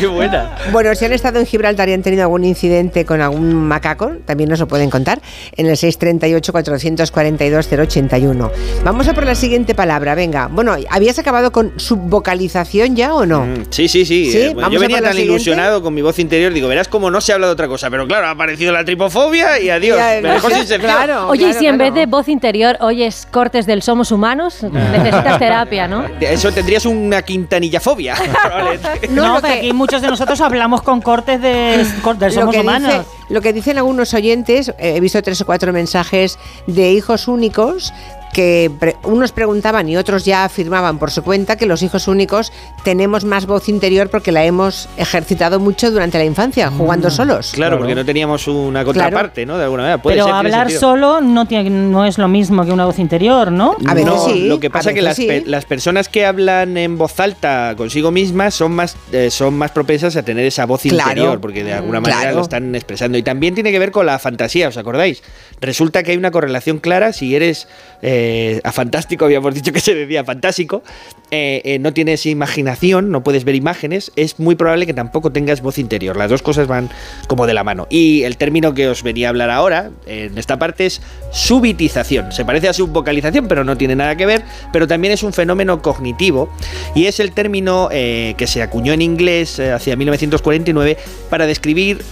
Qué 0.00 0.06
buena. 0.06 0.56
Bueno, 0.72 0.94
si 0.94 1.04
han 1.04 1.12
estado 1.12 1.38
en 1.38 1.44
Gibraltar 1.46 1.90
y 1.90 1.92
han 1.92 2.02
tenido 2.02 2.22
algún 2.22 2.44
incidente 2.44 3.04
con 3.04 3.20
algún 3.20 3.54
macaco, 3.54 4.12
también 4.24 4.48
nos 4.48 4.60
lo 4.60 4.66
pueden 4.66 4.88
contar 4.90 5.20
en 5.56 5.66
el 5.66 5.76
638-442-081. 5.76 8.50
Vamos 8.84 9.08
a 9.08 9.11
por 9.14 9.24
la 9.26 9.34
siguiente 9.34 9.74
palabra, 9.74 10.14
venga. 10.14 10.48
Bueno, 10.50 10.74
¿habías 10.90 11.18
acabado 11.18 11.52
con 11.52 11.72
subvocalización 11.78 12.96
ya 12.96 13.14
o 13.14 13.26
no? 13.26 13.44
Mm, 13.46 13.64
Sí, 13.70 13.88
sí, 13.88 14.04
sí. 14.04 14.30
¿Sí? 14.30 14.38
Eh, 14.38 14.52
Vamos 14.54 14.72
yo 14.72 14.80
venía 14.80 14.98
tan 15.02 15.12
siguiente. 15.12 15.32
ilusionado 15.32 15.82
con 15.82 15.94
mi 15.94 16.02
voz 16.02 16.18
interior, 16.18 16.52
digo, 16.52 16.68
verás 16.68 16.88
cómo 16.88 17.10
no 17.10 17.20
se 17.20 17.32
habla 17.32 17.46
de 17.46 17.52
otra 17.52 17.68
cosa. 17.68 17.90
Pero 17.90 18.06
claro, 18.06 18.26
ha 18.26 18.30
aparecido 18.30 18.72
la 18.72 18.84
tripofobia 18.84 19.58
y 19.60 19.70
adiós. 19.70 19.96
Ya, 19.98 20.20
me 20.22 20.30
dejó 20.34 20.50
sin 20.50 20.78
claro. 20.80 21.28
Oye, 21.28 21.48
y 21.48 21.52
si 21.54 21.66
en 21.66 21.76
claro. 21.76 21.92
vez 21.92 21.94
de 21.94 22.06
voz 22.06 22.28
interior 22.28 22.76
oyes 22.80 23.26
cortes 23.30 23.66
del 23.66 23.82
Somos 23.82 24.12
Humanos, 24.12 24.62
necesitas 24.62 25.38
terapia, 25.38 25.88
¿no? 25.88 26.04
Eso 26.20 26.52
tendrías 26.52 26.86
una 26.86 27.22
quintanillafobia. 27.22 28.14
No, 29.10 29.34
lo 29.34 29.40
pero 29.40 29.52
que- 29.54 29.58
aquí 29.58 29.72
muchos 29.72 30.00
de 30.02 30.08
nosotros 30.08 30.40
hablamos 30.40 30.82
con 30.82 31.00
cortes 31.00 31.40
de, 31.40 31.84
cor- 32.02 32.16
de 32.18 32.26
lo 32.26 32.32
Somos 32.32 32.56
Humanos. 32.56 32.92
dice- 32.92 33.04
lo 33.30 33.40
que 33.40 33.52
dicen 33.52 33.78
algunos 33.78 34.12
oyentes, 34.14 34.68
eh, 34.78 34.94
he 34.96 35.00
visto 35.00 35.22
tres 35.22 35.40
o 35.40 35.46
cuatro 35.46 35.72
mensajes 35.72 36.38
de 36.66 36.92
hijos 36.92 37.28
únicos 37.28 37.92
que 38.32 38.70
pre- 38.78 38.96
unos 39.04 39.32
preguntaban 39.32 39.88
y 39.88 39.96
otros 39.96 40.24
ya 40.24 40.44
afirmaban 40.44 40.98
por 40.98 41.10
su 41.10 41.22
cuenta 41.22 41.56
que 41.56 41.66
los 41.66 41.82
hijos 41.82 42.08
únicos 42.08 42.52
tenemos 42.82 43.24
más 43.24 43.46
voz 43.46 43.68
interior 43.68 44.08
porque 44.08 44.32
la 44.32 44.44
hemos 44.44 44.88
ejercitado 44.96 45.60
mucho 45.60 45.90
durante 45.90 46.18
la 46.18 46.24
infancia, 46.24 46.70
jugando 46.70 47.10
solos. 47.10 47.52
Claro, 47.54 47.78
porque 47.78 47.94
no 47.94 48.04
teníamos 48.04 48.48
una 48.48 48.84
contraparte, 48.84 49.44
¿no? 49.44 49.58
De 49.58 49.64
alguna 49.64 49.82
manera. 49.82 50.02
Puede 50.02 50.16
Pero 50.16 50.26
ser, 50.26 50.34
hablar 50.34 50.70
solo 50.70 51.20
no, 51.20 51.46
tiene, 51.46 51.68
no 51.70 52.04
es 52.06 52.16
lo 52.18 52.28
mismo 52.28 52.64
que 52.64 52.72
una 52.72 52.86
voz 52.86 52.98
interior, 52.98 53.52
¿no? 53.52 53.76
no, 53.80 54.28
lo 54.34 54.58
que 54.60 54.70
pasa 54.70 54.90
es 54.90 54.94
que 54.94 55.02
las, 55.02 55.16
pe- 55.16 55.44
las 55.46 55.64
personas 55.64 56.08
que 56.08 56.24
hablan 56.24 56.76
en 56.76 56.96
voz 56.98 57.20
alta 57.20 57.74
consigo 57.76 58.10
mismas 58.10 58.54
son 58.54 58.72
más, 58.72 58.96
eh, 59.12 59.30
son 59.30 59.54
más 59.54 59.70
propensas 59.72 60.16
a 60.16 60.22
tener 60.22 60.46
esa 60.46 60.64
voz 60.66 60.82
Claro. 60.82 61.10
interior, 61.10 61.40
porque 61.40 61.64
de 61.64 61.74
alguna 61.74 62.00
manera 62.00 62.20
Claro. 62.22 62.36
lo 62.36 62.42
están 62.42 62.74
expresando. 62.74 63.18
Y 63.18 63.22
también 63.22 63.54
tiene 63.54 63.70
que 63.70 63.78
ver 63.78 63.90
con 63.92 64.06
la 64.06 64.18
fantasía, 64.18 64.68
¿os 64.68 64.76
acordáis? 64.76 65.22
Resulta 65.60 66.02
que 66.02 66.12
hay 66.12 66.16
una 66.16 66.30
correlación 66.30 66.78
clara 66.78 67.12
si 67.12 67.36
eres 67.36 67.68
eh, 68.00 68.21
a 68.64 68.72
fantástico, 68.72 69.24
habíamos 69.24 69.54
dicho 69.54 69.72
que 69.72 69.80
se 69.80 69.94
decía 69.94 70.24
fantástico, 70.24 70.82
eh, 71.30 71.62
eh, 71.64 71.78
no 71.78 71.92
tienes 71.92 72.26
imaginación, 72.26 73.10
no 73.10 73.22
puedes 73.22 73.44
ver 73.44 73.54
imágenes, 73.54 74.12
es 74.16 74.38
muy 74.38 74.54
probable 74.54 74.86
que 74.86 74.94
tampoco 74.94 75.32
tengas 75.32 75.62
voz 75.62 75.78
interior. 75.78 76.16
Las 76.16 76.30
dos 76.30 76.42
cosas 76.42 76.66
van 76.66 76.90
como 77.26 77.46
de 77.46 77.54
la 77.54 77.64
mano. 77.64 77.86
Y 77.90 78.22
el 78.24 78.36
término 78.36 78.74
que 78.74 78.88
os 78.88 79.02
venía 79.02 79.28
a 79.28 79.30
hablar 79.30 79.50
ahora, 79.50 79.90
en 80.06 80.36
esta 80.36 80.58
parte, 80.58 80.86
es 80.86 81.00
subitización. 81.30 82.32
Se 82.32 82.44
parece 82.44 82.68
a 82.68 82.72
subvocalización, 82.72 83.48
pero 83.48 83.64
no 83.64 83.76
tiene 83.76 83.96
nada 83.96 84.16
que 84.16 84.26
ver, 84.26 84.42
pero 84.72 84.86
también 84.86 85.12
es 85.12 85.22
un 85.22 85.32
fenómeno 85.32 85.82
cognitivo 85.82 86.48
y 86.94 87.06
es 87.06 87.20
el 87.20 87.32
término 87.32 87.88
eh, 87.90 88.34
que 88.36 88.46
se 88.46 88.62
acuñó 88.62 88.92
en 88.92 89.02
inglés 89.02 89.58
eh, 89.58 89.72
hacia 89.72 89.96
1949 89.96 90.96
para 91.30 91.46
describir 91.46 92.02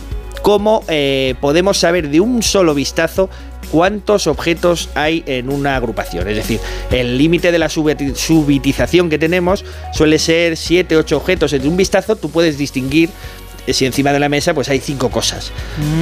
cómo 0.43 0.83
eh, 0.89 1.35
podemos 1.41 1.79
saber 1.79 2.09
de 2.09 2.21
un 2.21 2.43
solo 2.43 2.75
vistazo 2.75 3.29
cuántos 3.71 4.27
objetos 4.27 4.89
hay 4.95 5.23
en 5.27 5.51
una 5.51 5.77
agrupación. 5.77 6.29
Es 6.29 6.37
decir, 6.37 6.61
el 6.91 7.19
límite 7.19 7.53
de 7.53 7.59
la 7.59 7.69
subitización 7.69 9.11
que 9.11 9.19
tenemos 9.19 9.65
suele 9.93 10.19
ser 10.19 10.57
7, 10.57 10.97
8 10.97 11.17
objetos. 11.17 11.53
En 11.53 11.67
un 11.67 11.77
vistazo 11.77 12.17
tú 12.17 12.31
puedes 12.31 12.59
distinguir 12.59 13.11
si 13.69 13.87
encima 13.87 14.13
de 14.13 14.19
la 14.21 14.29
mesa 14.29 14.55
pues 14.55 14.69
hay 14.69 14.79
cinco 14.81 15.11
cosas. 15.11 15.53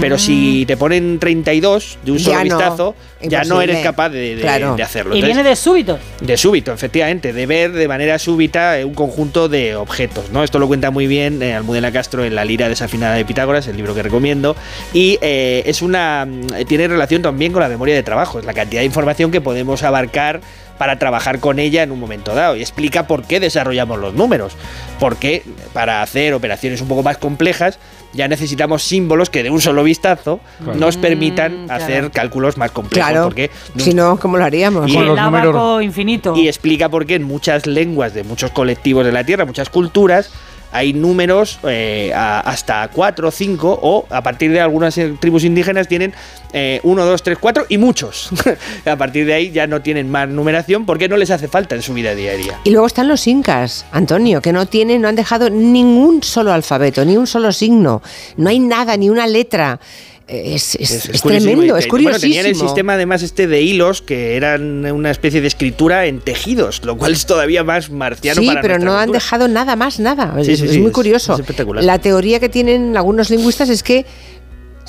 Pero 0.01 0.19
si 0.19 0.65
te 0.67 0.77
ponen 0.77 1.19
32 1.19 1.99
de 2.05 2.13
un 2.13 2.19
Ya 2.19 2.25
solo 2.25 2.37
no, 2.39 2.43
vistazo, 2.45 2.95
ya 3.23 3.45
no 3.45 3.61
eres 3.61 3.83
capaz 3.83 4.09
de, 4.11 4.37
de- 4.37 4.41
Claro. 4.43 4.77
de 4.77 4.83
hacerlo. 4.83 5.15
Y 5.15 5.19
Entonces, 5.19 5.37
viene 5.37 5.49
de 5.51 5.57
súbito. 5.57 5.99
de 6.21 6.37
súbito, 6.37 6.73
efectivamente, 6.73 7.33
de 7.33 7.47
ver 7.47 7.73
de 7.73 7.89
manera 7.89 8.19
súbita 8.19 8.79
eh, 8.79 8.85
un 8.85 8.95
conjunto 8.95 9.49
de 9.49 9.77
objetos, 9.77 10.31
¿no? 10.31 10.45
Esto 10.45 10.59
lo 10.59 10.67
cuenta 10.69 10.91
muy 10.91 11.07
bien 11.07 11.43
eh, 11.43 11.55
Almudena 11.55 11.93
Castro 11.93 12.25
en 12.25 12.35
La 12.35 12.45
lira 12.45 12.69
desafinada 12.69 13.15
de 13.15 13.25
Pitágoras, 13.25 13.67
el 13.69 13.77
libro 13.77 13.95
que 13.95 14.03
recomiendo, 14.03 14.57
y 14.93 15.19
eh, 15.21 15.63
es 15.67 15.83
una 15.83 16.27
mm, 16.27 16.65
tiene 16.67 16.89
relación 16.89 17.23
también 17.23 17.53
con 17.53 17.63
la 17.63 17.69
memoria 17.69 17.95
de 17.95 18.03
trabajo, 18.03 18.39
es 18.39 18.45
la 18.45 18.55
cantidad 18.55 18.81
de 18.83 18.87
información 18.87 19.31
que 19.31 19.41
podemos 19.41 19.83
abarcar 19.83 20.41
para 20.79 20.99
trabajar 20.99 21.41
con 21.41 21.59
ella 21.59 21.83
en 21.83 21.91
un 21.93 22.01
momento 22.01 22.35
dado 22.35 22.57
y 22.57 22.61
explica 22.61 23.07
por 23.07 23.25
qué 23.25 23.41
desarrollamos 23.41 23.99
los 23.99 24.15
números, 24.15 24.55
porque 24.99 25.43
para 25.73 26.03
hacer 26.03 26.33
operaciones 26.35 26.81
un 26.81 26.89
poco 26.89 27.03
más 27.03 27.19
complejas 27.19 27.79
ya 28.15 28.27
necesitamos 28.27 28.83
símbolos 28.85 29.29
que 29.29 29.43
de 29.43 29.51
un 29.51 29.61
solo 29.61 29.83
vistazo 29.85 30.41
Claro. 30.65 30.79
nos 30.79 30.97
permitan 30.97 31.71
hacer 31.71 32.11
cálculos 32.11 32.57
más 32.57 32.71
complejos, 32.71 33.11
Claro, 33.11 33.25
porque 33.25 33.51
si 33.77 33.93
no, 33.93 34.19
¿cómo 34.19 34.39
lo 34.39 34.45
haríamos? 34.45 34.91
Y 34.91 34.97
el 34.97 35.19
abaco 35.19 35.83
infinito. 35.83 36.35
y 36.35 36.49
explica 36.49 36.89
por 36.89 37.05
qué 37.05 37.17
en 37.17 37.25
muchas 37.25 37.67
lenguas 37.67 38.15
de 38.15 38.25
muchos 38.25 38.51
colectivos 38.53 39.05
de 39.05 39.13
la 39.13 39.25
Tierra, 39.25 39.45
muchas 39.45 39.69
culturas, 39.69 40.31
hay 40.73 40.93
números 40.93 41.59
eh, 41.65 42.13
hasta 42.15 42.89
4 42.89 43.29
o 43.29 43.31
5 43.31 43.81
o 43.83 44.07
a 44.11 44.23
partir 44.23 44.51
de 44.51 44.61
algunas 44.61 44.99
tribus 45.21 45.45
indígenas 45.45 45.89
tienen 45.89 46.15
1, 46.53 47.05
2, 47.05 47.23
3, 47.23 47.39
4 47.39 47.67
y 47.69 47.79
muchos. 47.79 48.31
a 48.87 48.97
partir 48.97 49.27
de 49.27 49.35
ahí 49.35 49.51
ya 49.51 49.67
no 49.67 49.83
tienen 49.83 50.11
más 50.11 50.29
numeración 50.29 50.87
porque 50.87 51.09
no 51.09 51.17
les 51.17 51.31
hace 51.31 51.49
falta 51.49 51.75
en 51.75 51.83
su 51.83 51.95
vida 51.95 52.15
diaria. 52.15 52.59
Y 52.65 52.71
luego 52.71 52.87
están 52.87 53.09
los 53.09 53.27
incas, 53.27 53.87
Antonio, 53.93 54.41
que 54.41 54.53
no 54.53 54.67
tienen, 54.67 55.03
no 55.03 55.09
han 55.09 55.17
dejado 55.17 55.51
ningún 55.51 56.23
solo 56.23 56.53
alfabeto, 56.53 57.05
ni 57.05 57.17
un 57.17 57.27
solo 57.27 57.53
signo, 57.53 58.03
no 58.37 58.49
hay 58.49 58.59
nada, 58.59 58.97
ni 58.97 59.11
una 59.11 59.27
letra. 59.27 59.81
Es, 60.29 60.75
es- 60.75 60.91
es 61.09 61.23
curiosísimo. 61.23 61.53
tremendo, 61.55 61.77
es 61.79 61.87
curiosísimo. 61.87 62.11
Bueno, 62.11 62.21
tenían 62.21 62.47
el 62.47 62.55
sistema 62.55 62.93
además 62.95 63.23
este 63.23 63.47
de 63.47 63.63
hilos 63.63 64.03
que 64.03 64.37
eran 64.37 64.85
una 64.85 65.11
especie 65.11 65.41
de 65.41 65.47
escritura 65.49 66.05
en 66.05 66.21
tejidos, 66.21 66.85
lo 66.85 66.99
cual 66.99 67.13
es 67.15 67.25
todavía 67.25 67.65
más 67.65 67.89
marciano 67.91 68.43
Sí, 68.43 68.47
para 68.47 68.61
pero 68.61 68.79
no 68.79 68.99
han 68.99 69.11
dejado 69.11 69.49
nada 69.49 69.75
más, 69.75 69.99
nada. 69.99 70.35
Sí, 70.45 70.53
es, 70.53 70.59
sí, 70.61 70.67
es 70.67 70.77
muy 70.79 70.89
es- 70.89 70.93
curioso. 70.93 71.33
es 71.33 71.41
espectacular. 71.41 71.83
La 71.83 71.99
teoría 71.99 72.41
que 72.41 72.51
tienen 72.51 72.95
algunos 72.97 73.31
lingüistas 73.31 73.71
es 73.71 73.83
que 73.83 74.05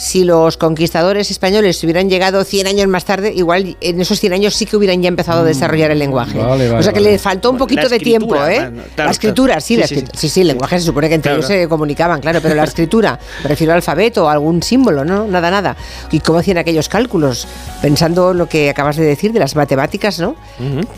si 0.01 0.23
los 0.23 0.55
conquistadores 0.55 1.29
españoles 1.29 1.83
hubieran 1.83 2.09
llegado 2.09 2.45
100 2.45 2.67
años 2.67 2.87
más 2.87 3.03
tarde, 3.03 3.33
igual 3.35 3.75
en 3.81 3.99
esos 3.99 4.17
100 4.21 4.31
años 4.31 4.55
sí 4.55 4.65
que 4.65 4.77
hubieran 4.77 5.01
ya 5.01 5.09
empezado 5.09 5.41
a 5.41 5.43
desarrollar 5.43 5.91
el 5.91 5.99
lenguaje. 5.99 6.35
Mm. 6.37 6.47
Vale, 6.47 6.67
vale, 6.69 6.79
o 6.79 6.83
sea 6.83 6.93
que 6.93 6.99
vale. 7.01 7.11
le 7.11 7.19
faltó 7.19 7.51
un 7.51 7.57
poquito 7.57 7.81
la 7.83 7.89
de 7.89 7.99
tiempo, 7.99 8.33
¿eh? 8.37 8.39
bueno, 8.61 8.83
claro, 8.95 9.07
la 9.09 9.11
escritura, 9.11 9.59
sí, 9.59 9.75
Sí, 9.75 9.77
la 9.81 9.87
sí, 9.87 9.95
escrit- 9.97 10.09
sí, 10.15 10.29
sí, 10.29 10.39
el 10.41 10.47
lenguaje 10.47 10.79
se 10.79 10.85
supone 10.85 11.09
que 11.09 11.15
entre 11.15 11.31
Claro, 11.31 11.39
ellos 11.39 11.47
se 11.47 11.67
comunicaban, 11.67 12.21
claro, 12.21 12.39
pero 12.41 12.55
la 12.55 12.63
escritura, 12.69 13.19
me 13.43 13.49
refiero 13.49 13.73
al 13.73 13.77
alfabeto 13.79 14.23
o 14.23 14.29
algún 14.29 14.63
símbolo, 14.63 15.03
¿no? 15.03 15.27
Nada, 15.27 15.51
nada. 15.51 15.75
¿Y 16.11 16.21
cómo 16.21 16.39
hacían 16.39 16.57
aquellos 16.59 16.87
cálculos? 16.87 17.45
Pensando 17.81 18.33
lo 18.33 18.47
que 18.47 18.69
acabas 18.69 18.95
de 18.95 19.03
decir 19.03 19.33
de 19.33 19.39
las 19.39 19.57
matemáticas, 19.57 20.19
¿no? 20.19 20.35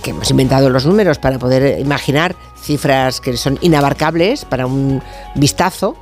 que 0.03 0.11
hemos 0.11 0.29
inventado 0.29 0.69
los 0.69 0.85
números 0.85 1.17
para 1.17 1.39
poder 1.39 1.79
imaginar 1.79 2.35
cifras 2.61 3.19
que 3.19 3.35
son 3.35 3.57
inabarcables 3.61 4.45
para 4.45 4.67
un 4.67 5.01
vistazo. 5.33 5.95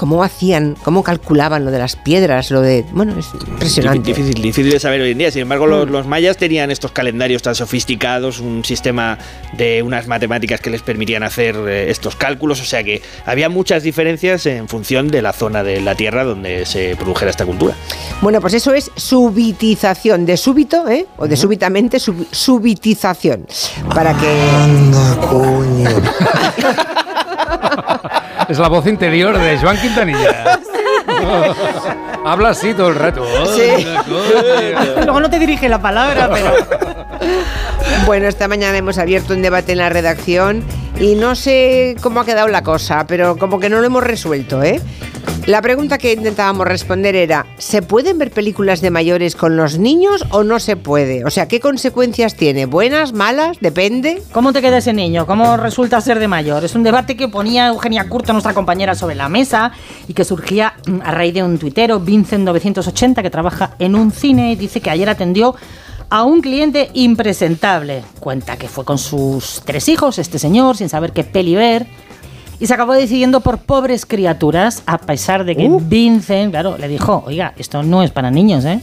¿Cómo 0.00 0.24
hacían, 0.24 0.78
cómo 0.82 1.02
calculaban 1.02 1.62
lo 1.66 1.70
de 1.70 1.78
las 1.78 1.94
piedras, 1.94 2.50
lo 2.50 2.62
de... 2.62 2.86
Bueno, 2.92 3.18
es 3.18 3.26
impresionante. 3.46 4.14
Difícil, 4.14 4.32
difícil 4.40 4.72
de 4.72 4.80
saber 4.80 5.02
hoy 5.02 5.10
en 5.10 5.18
día. 5.18 5.30
Sin 5.30 5.42
embargo, 5.42 5.66
los, 5.66 5.86
Mm. 5.86 5.92
los 5.92 6.06
mayas 6.06 6.38
tenían 6.38 6.70
estos 6.70 6.90
calendarios 6.92 7.42
tan 7.42 7.54
sofisticados, 7.54 8.40
un 8.40 8.64
sistema 8.64 9.18
de 9.58 9.82
unas 9.82 10.06
matemáticas 10.06 10.58
que 10.62 10.70
les 10.70 10.80
permitían 10.80 11.22
hacer 11.22 11.54
eh, 11.68 11.90
estos 11.90 12.16
cálculos. 12.16 12.62
O 12.62 12.64
sea 12.64 12.82
que 12.82 13.02
había 13.26 13.50
muchas 13.50 13.82
diferencias 13.82 14.46
en 14.46 14.68
función 14.68 15.08
de 15.08 15.20
la 15.20 15.34
zona 15.34 15.62
de 15.62 15.82
la 15.82 15.94
Tierra 15.94 16.24
donde 16.24 16.64
se 16.64 16.96
produjera 16.96 17.30
esta 17.30 17.44
cultura. 17.44 17.74
Bueno, 18.22 18.40
pues 18.40 18.54
eso 18.54 18.72
es 18.72 18.90
subitización, 18.96 20.24
de 20.24 20.38
súbito, 20.38 20.88
¿eh? 20.88 21.04
O 21.18 21.28
de 21.28 21.36
súbitamente, 21.36 22.00
sub- 22.00 22.26
subitización. 22.30 23.46
Para 23.94 24.14
que... 24.16 24.30
Es 28.48 28.58
la 28.58 28.68
voz 28.68 28.86
interior 28.86 29.38
de 29.38 29.58
Joan 29.58 29.76
Quintanilla. 29.78 30.60
Habla 32.24 32.50
así 32.50 32.74
todo 32.74 32.88
el 32.88 32.94
rato. 32.96 33.24
Sí. 33.54 33.86
Luego 35.04 35.20
no 35.20 35.30
te 35.30 35.38
dirige 35.38 35.68
la 35.68 35.80
palabra, 35.80 36.28
pero. 36.32 36.52
Bueno, 38.06 38.28
esta 38.28 38.48
mañana 38.48 38.78
hemos 38.78 38.98
abierto 38.98 39.34
un 39.34 39.42
debate 39.42 39.72
en 39.72 39.78
la 39.78 39.88
redacción 39.88 40.64
y 40.98 41.14
no 41.14 41.34
sé 41.34 41.96
cómo 42.00 42.20
ha 42.20 42.24
quedado 42.24 42.48
la 42.48 42.62
cosa, 42.62 43.06
pero 43.06 43.36
como 43.36 43.60
que 43.60 43.68
no 43.68 43.78
lo 43.80 43.86
hemos 43.86 44.02
resuelto, 44.02 44.62
¿eh? 44.62 44.80
La 45.46 45.62
pregunta 45.62 45.98
que 45.98 46.12
intentábamos 46.12 46.66
responder 46.66 47.16
era, 47.16 47.46
¿se 47.58 47.82
pueden 47.82 48.18
ver 48.18 48.30
películas 48.30 48.80
de 48.82 48.90
mayores 48.90 49.34
con 49.34 49.56
los 49.56 49.78
niños 49.78 50.24
o 50.30 50.44
no 50.44 50.60
se 50.60 50.76
puede? 50.76 51.24
O 51.24 51.30
sea, 51.30 51.48
¿qué 51.48 51.60
consecuencias 51.60 52.36
tiene? 52.36 52.66
¿Buenas, 52.66 53.12
malas? 53.12 53.56
¿Depende? 53.60 54.22
¿Cómo 54.32 54.52
te 54.52 54.60
queda 54.60 54.78
ese 54.78 54.92
niño? 54.92 55.26
¿Cómo 55.26 55.56
resulta 55.56 56.00
ser 56.00 56.18
de 56.18 56.28
mayor? 56.28 56.64
Es 56.64 56.74
un 56.74 56.82
debate 56.82 57.16
que 57.16 57.26
ponía 57.26 57.68
Eugenia 57.68 58.08
Curto, 58.08 58.32
nuestra 58.32 58.54
compañera, 58.54 58.94
sobre 58.94 59.14
la 59.14 59.28
mesa 59.28 59.72
y 60.06 60.14
que 60.14 60.24
surgía 60.24 60.74
mm, 60.86 61.00
a 61.02 61.10
raíz 61.10 61.34
de 61.34 61.42
un 61.42 61.58
tuitero, 61.58 62.00
Vincent980, 62.00 63.22
que 63.22 63.30
trabaja 63.30 63.74
en 63.78 63.96
un 63.96 64.12
cine 64.12 64.52
y 64.52 64.56
dice 64.56 64.80
que 64.80 64.90
ayer 64.90 65.08
atendió 65.08 65.56
a 66.10 66.22
un 66.22 66.42
cliente 66.42 66.90
impresentable. 66.92 68.04
Cuenta 68.20 68.56
que 68.56 68.68
fue 68.68 68.84
con 68.84 68.98
sus 68.98 69.62
tres 69.64 69.88
hijos, 69.88 70.18
este 70.18 70.38
señor, 70.38 70.76
sin 70.76 70.88
saber 70.88 71.12
qué 71.12 71.24
peli 71.24 71.54
ver. 71.54 71.86
Y 72.60 72.66
se 72.66 72.74
acabó 72.74 72.92
decidiendo 72.92 73.40
por 73.40 73.56
pobres 73.58 74.04
criaturas, 74.04 74.82
a 74.84 74.98
pesar 74.98 75.44
de 75.44 75.56
que 75.56 75.70
Vincent, 75.80 76.50
claro, 76.50 76.76
le 76.76 76.88
dijo, 76.88 77.24
oiga, 77.26 77.54
esto 77.56 77.82
no 77.82 78.02
es 78.02 78.10
para 78.10 78.30
niños, 78.30 78.66
¿eh? 78.66 78.80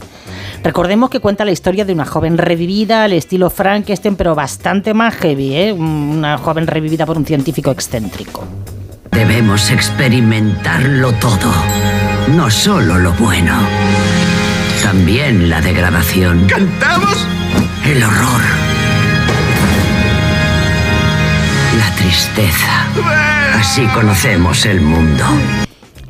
Recordemos 0.64 1.10
que 1.10 1.20
cuenta 1.20 1.44
la 1.44 1.52
historia 1.52 1.84
de 1.84 1.92
una 1.92 2.04
joven 2.04 2.38
revivida 2.38 3.04
al 3.04 3.12
estilo 3.12 3.50
Frankenstein, 3.50 4.16
pero 4.16 4.34
bastante 4.34 4.94
más 4.94 5.14
heavy, 5.14 5.54
¿eh? 5.54 5.72
Una 5.72 6.38
joven 6.38 6.66
revivida 6.66 7.06
por 7.06 7.16
un 7.16 7.24
científico 7.24 7.70
excéntrico. 7.70 8.42
Debemos 9.12 9.70
experimentarlo 9.70 11.12
todo, 11.12 11.52
no 12.34 12.50
solo 12.50 12.98
lo 12.98 13.12
bueno, 13.12 13.54
también 14.82 15.48
la 15.48 15.60
degradación. 15.60 16.46
¿Cantamos? 16.48 17.26
El 17.84 18.02
horror. 18.02 18.40
La 21.78 21.94
tristeza. 21.94 23.37
Así 23.54 23.86
conocemos 23.88 24.66
el 24.66 24.80
mundo. 24.80 25.24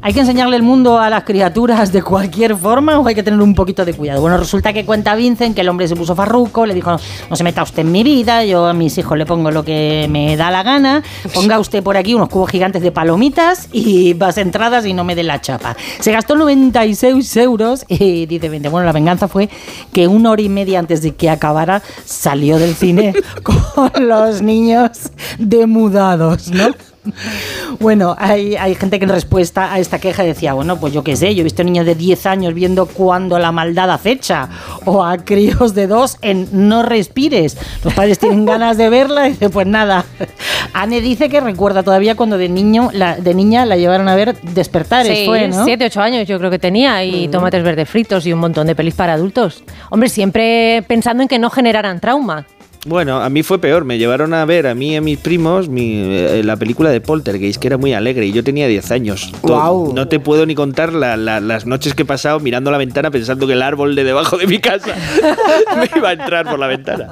¿Hay 0.01 0.15
que 0.15 0.21
enseñarle 0.21 0.57
el 0.57 0.63
mundo 0.63 0.99
a 0.99 1.11
las 1.11 1.25
criaturas 1.25 1.93
de 1.93 2.03
cualquier 2.03 2.57
forma 2.57 2.99
o 2.99 3.07
hay 3.07 3.17
que 3.17 3.23
tener 3.23 3.41
un 3.41 3.55
poquito 3.55 3.85
de 3.85 3.95
cuidado? 3.95 4.21
Bueno, 4.21 4.39
resulta 4.39 4.73
que 4.73 4.85
cuenta 4.85 5.17
Vincent 5.17 5.57
que 5.57 5.63
el 5.63 5.69
hombre 5.69 5.89
se 5.89 5.97
puso 5.97 6.15
farruco, 6.15 6.65
le 6.67 6.73
dijo, 6.73 6.97
no 7.29 7.37
se 7.37 7.43
meta 7.43 7.65
usted 7.65 7.81
en 7.81 7.91
mi 7.91 8.05
vida, 8.05 8.45
yo 8.45 8.67
a 8.67 8.73
mis 8.73 8.97
hijos 8.97 9.19
le 9.19 9.27
pongo 9.27 9.51
lo 9.51 9.65
que 9.65 10.07
me 10.09 10.37
da 10.37 10.53
la 10.53 10.63
gana, 10.63 11.03
ponga 11.35 11.59
usted 11.59 11.83
por 11.83 11.97
aquí 11.97 12.15
unos 12.15 12.29
cubos 12.29 12.49
gigantes 12.49 12.81
de 12.81 12.93
palomitas 12.93 13.69
y 13.73 14.15
vas 14.15 14.39
entradas 14.39 14.87
y 14.87 14.95
no 14.95 15.03
me 15.03 15.17
dé 15.17 15.25
la 15.25 15.41
chapa. 15.41 15.77
Se 15.99 16.13
gastó 16.13 16.37
96 16.37 17.37
euros 17.39 17.85
y 17.89 18.27
dice 18.27 18.49
bueno, 18.71 18.87
la 18.87 18.93
venganza 18.93 19.27
fue 19.27 19.51
que 19.93 20.07
una 20.07 20.31
hora 20.31 20.43
y 20.43 20.49
media 20.49 20.79
antes 20.79 21.03
de 21.03 21.17
que 21.17 21.29
acabara 21.29 21.83
salió 22.05 22.59
del 22.59 22.75
cine 22.77 23.15
con 23.43 24.09
los 24.09 24.43
niños 24.43 25.11
demudados, 25.39 26.51
¿no? 26.51 26.69
Bueno, 27.81 28.17
hay, 28.19 28.57
hay 28.57 28.75
gente 28.75 28.99
que 28.99 29.05
en 29.05 29.11
respuesta 29.11 29.73
a 29.73 29.79
esta 29.79 29.99
queja 29.99 30.23
decía, 30.25 30.53
bueno, 30.53 30.81
pues 30.81 30.93
yo 30.93 31.05
qué 31.05 31.17
sé, 31.17 31.35
yo 31.35 31.43
he 31.43 31.45
visto 31.45 31.63
niños 31.63 31.87
de 31.87 31.95
10 31.95 32.27
años 32.27 32.55
viendo 32.55 32.87
cuando 32.87 33.39
la 33.39 33.53
maldad 33.53 33.91
acecha, 33.91 34.49
o 34.85 35.05
a 35.05 35.19
críos 35.19 35.75
de 35.75 35.87
2 35.87 36.19
en 36.23 36.49
No 36.69 36.83
respires. 36.83 37.57
Los 37.85 37.95
padres 37.95 38.19
tienen 38.19 38.45
ganas 38.47 38.77
de 38.77 38.89
verla 38.89 39.29
y 39.29 39.33
dice, 39.33 39.51
pues 39.51 39.67
nada. 39.67 40.05
Anne 40.73 41.01
dice 41.01 41.29
que 41.29 41.41
recuerda 41.41 41.83
todavía 41.83 42.15
cuando 42.17 42.37
de 42.39 42.49
niño, 42.49 42.91
la, 42.93 43.17
de 43.17 43.35
niña 43.35 43.65
la 43.65 43.77
llevaron 43.77 44.09
a 44.09 44.15
ver 44.15 44.37
Despertares, 44.41 45.19
Sí, 45.19 45.27
fue, 45.27 45.49
¿no? 45.49 45.65
7, 45.65 45.85
8 45.87 46.01
años 46.01 46.29
yo 46.29 46.39
creo 46.39 46.51
que 46.51 46.59
tenía 46.59 47.05
y 47.05 47.29
tomates 47.29 47.63
verdes 47.63 47.89
fritos 47.89 48.27
y 48.27 48.33
un 48.33 48.41
montón 48.41 48.67
de 48.67 48.75
pelis 48.75 48.95
para 48.95 49.15
adultos. 49.15 49.63
Hombre, 49.91 50.09
siempre 50.09 50.85
pensando 50.87 51.23
en 51.23 51.29
que 51.29 51.39
no 51.39 51.51
generaran 51.51 52.01
trauma. 52.01 52.47
Bueno, 52.89 53.21
a 53.21 53.29
mí 53.29 53.43
fue 53.43 53.59
peor. 53.59 53.85
Me 53.85 53.99
llevaron 53.99 54.33
a 54.35 54.45
ver 54.45 54.67
a 54.67 54.75
mí 54.75 54.93
y 54.93 54.97
a 54.97 55.01
mis 55.01 55.19
primos 55.19 55.69
mi, 55.69 55.93
eh, 55.95 56.43
la 56.45 56.57
película 56.57 56.91
de 56.91 57.01
Poltergeist, 57.01 57.61
que 57.61 57.67
era 57.69 57.77
muy 57.77 57.93
alegre, 57.93 58.27
y 58.27 58.33
yo 58.33 58.43
tenía 58.43 58.67
10 58.67 58.91
años. 58.91 59.31
Guau. 59.43 59.93
No 59.95 60.09
te 60.09 60.19
puedo 60.21 60.47
ni 60.47 60.55
contar 60.55 60.93
la- 60.93 61.17
la- 61.17 61.41
las 61.41 61.67
noches 61.67 61.95
que 61.95 62.03
he 62.03 62.07
pasado 62.07 62.41
mirando 62.41 62.71
la 62.71 62.79
ventana 62.79 63.11
pensando 63.11 63.47
que 63.47 63.53
el 63.53 63.63
árbol 63.63 63.95
de 63.95 64.05
debajo 64.05 64.39
de 64.39 64.47
mi 64.47 64.59
casa 64.59 64.95
me 65.77 65.89
iba 65.99 66.09
a 66.09 66.13
entrar 66.13 66.49
por 66.49 66.59
la 66.59 66.67
ventana. 66.67 67.09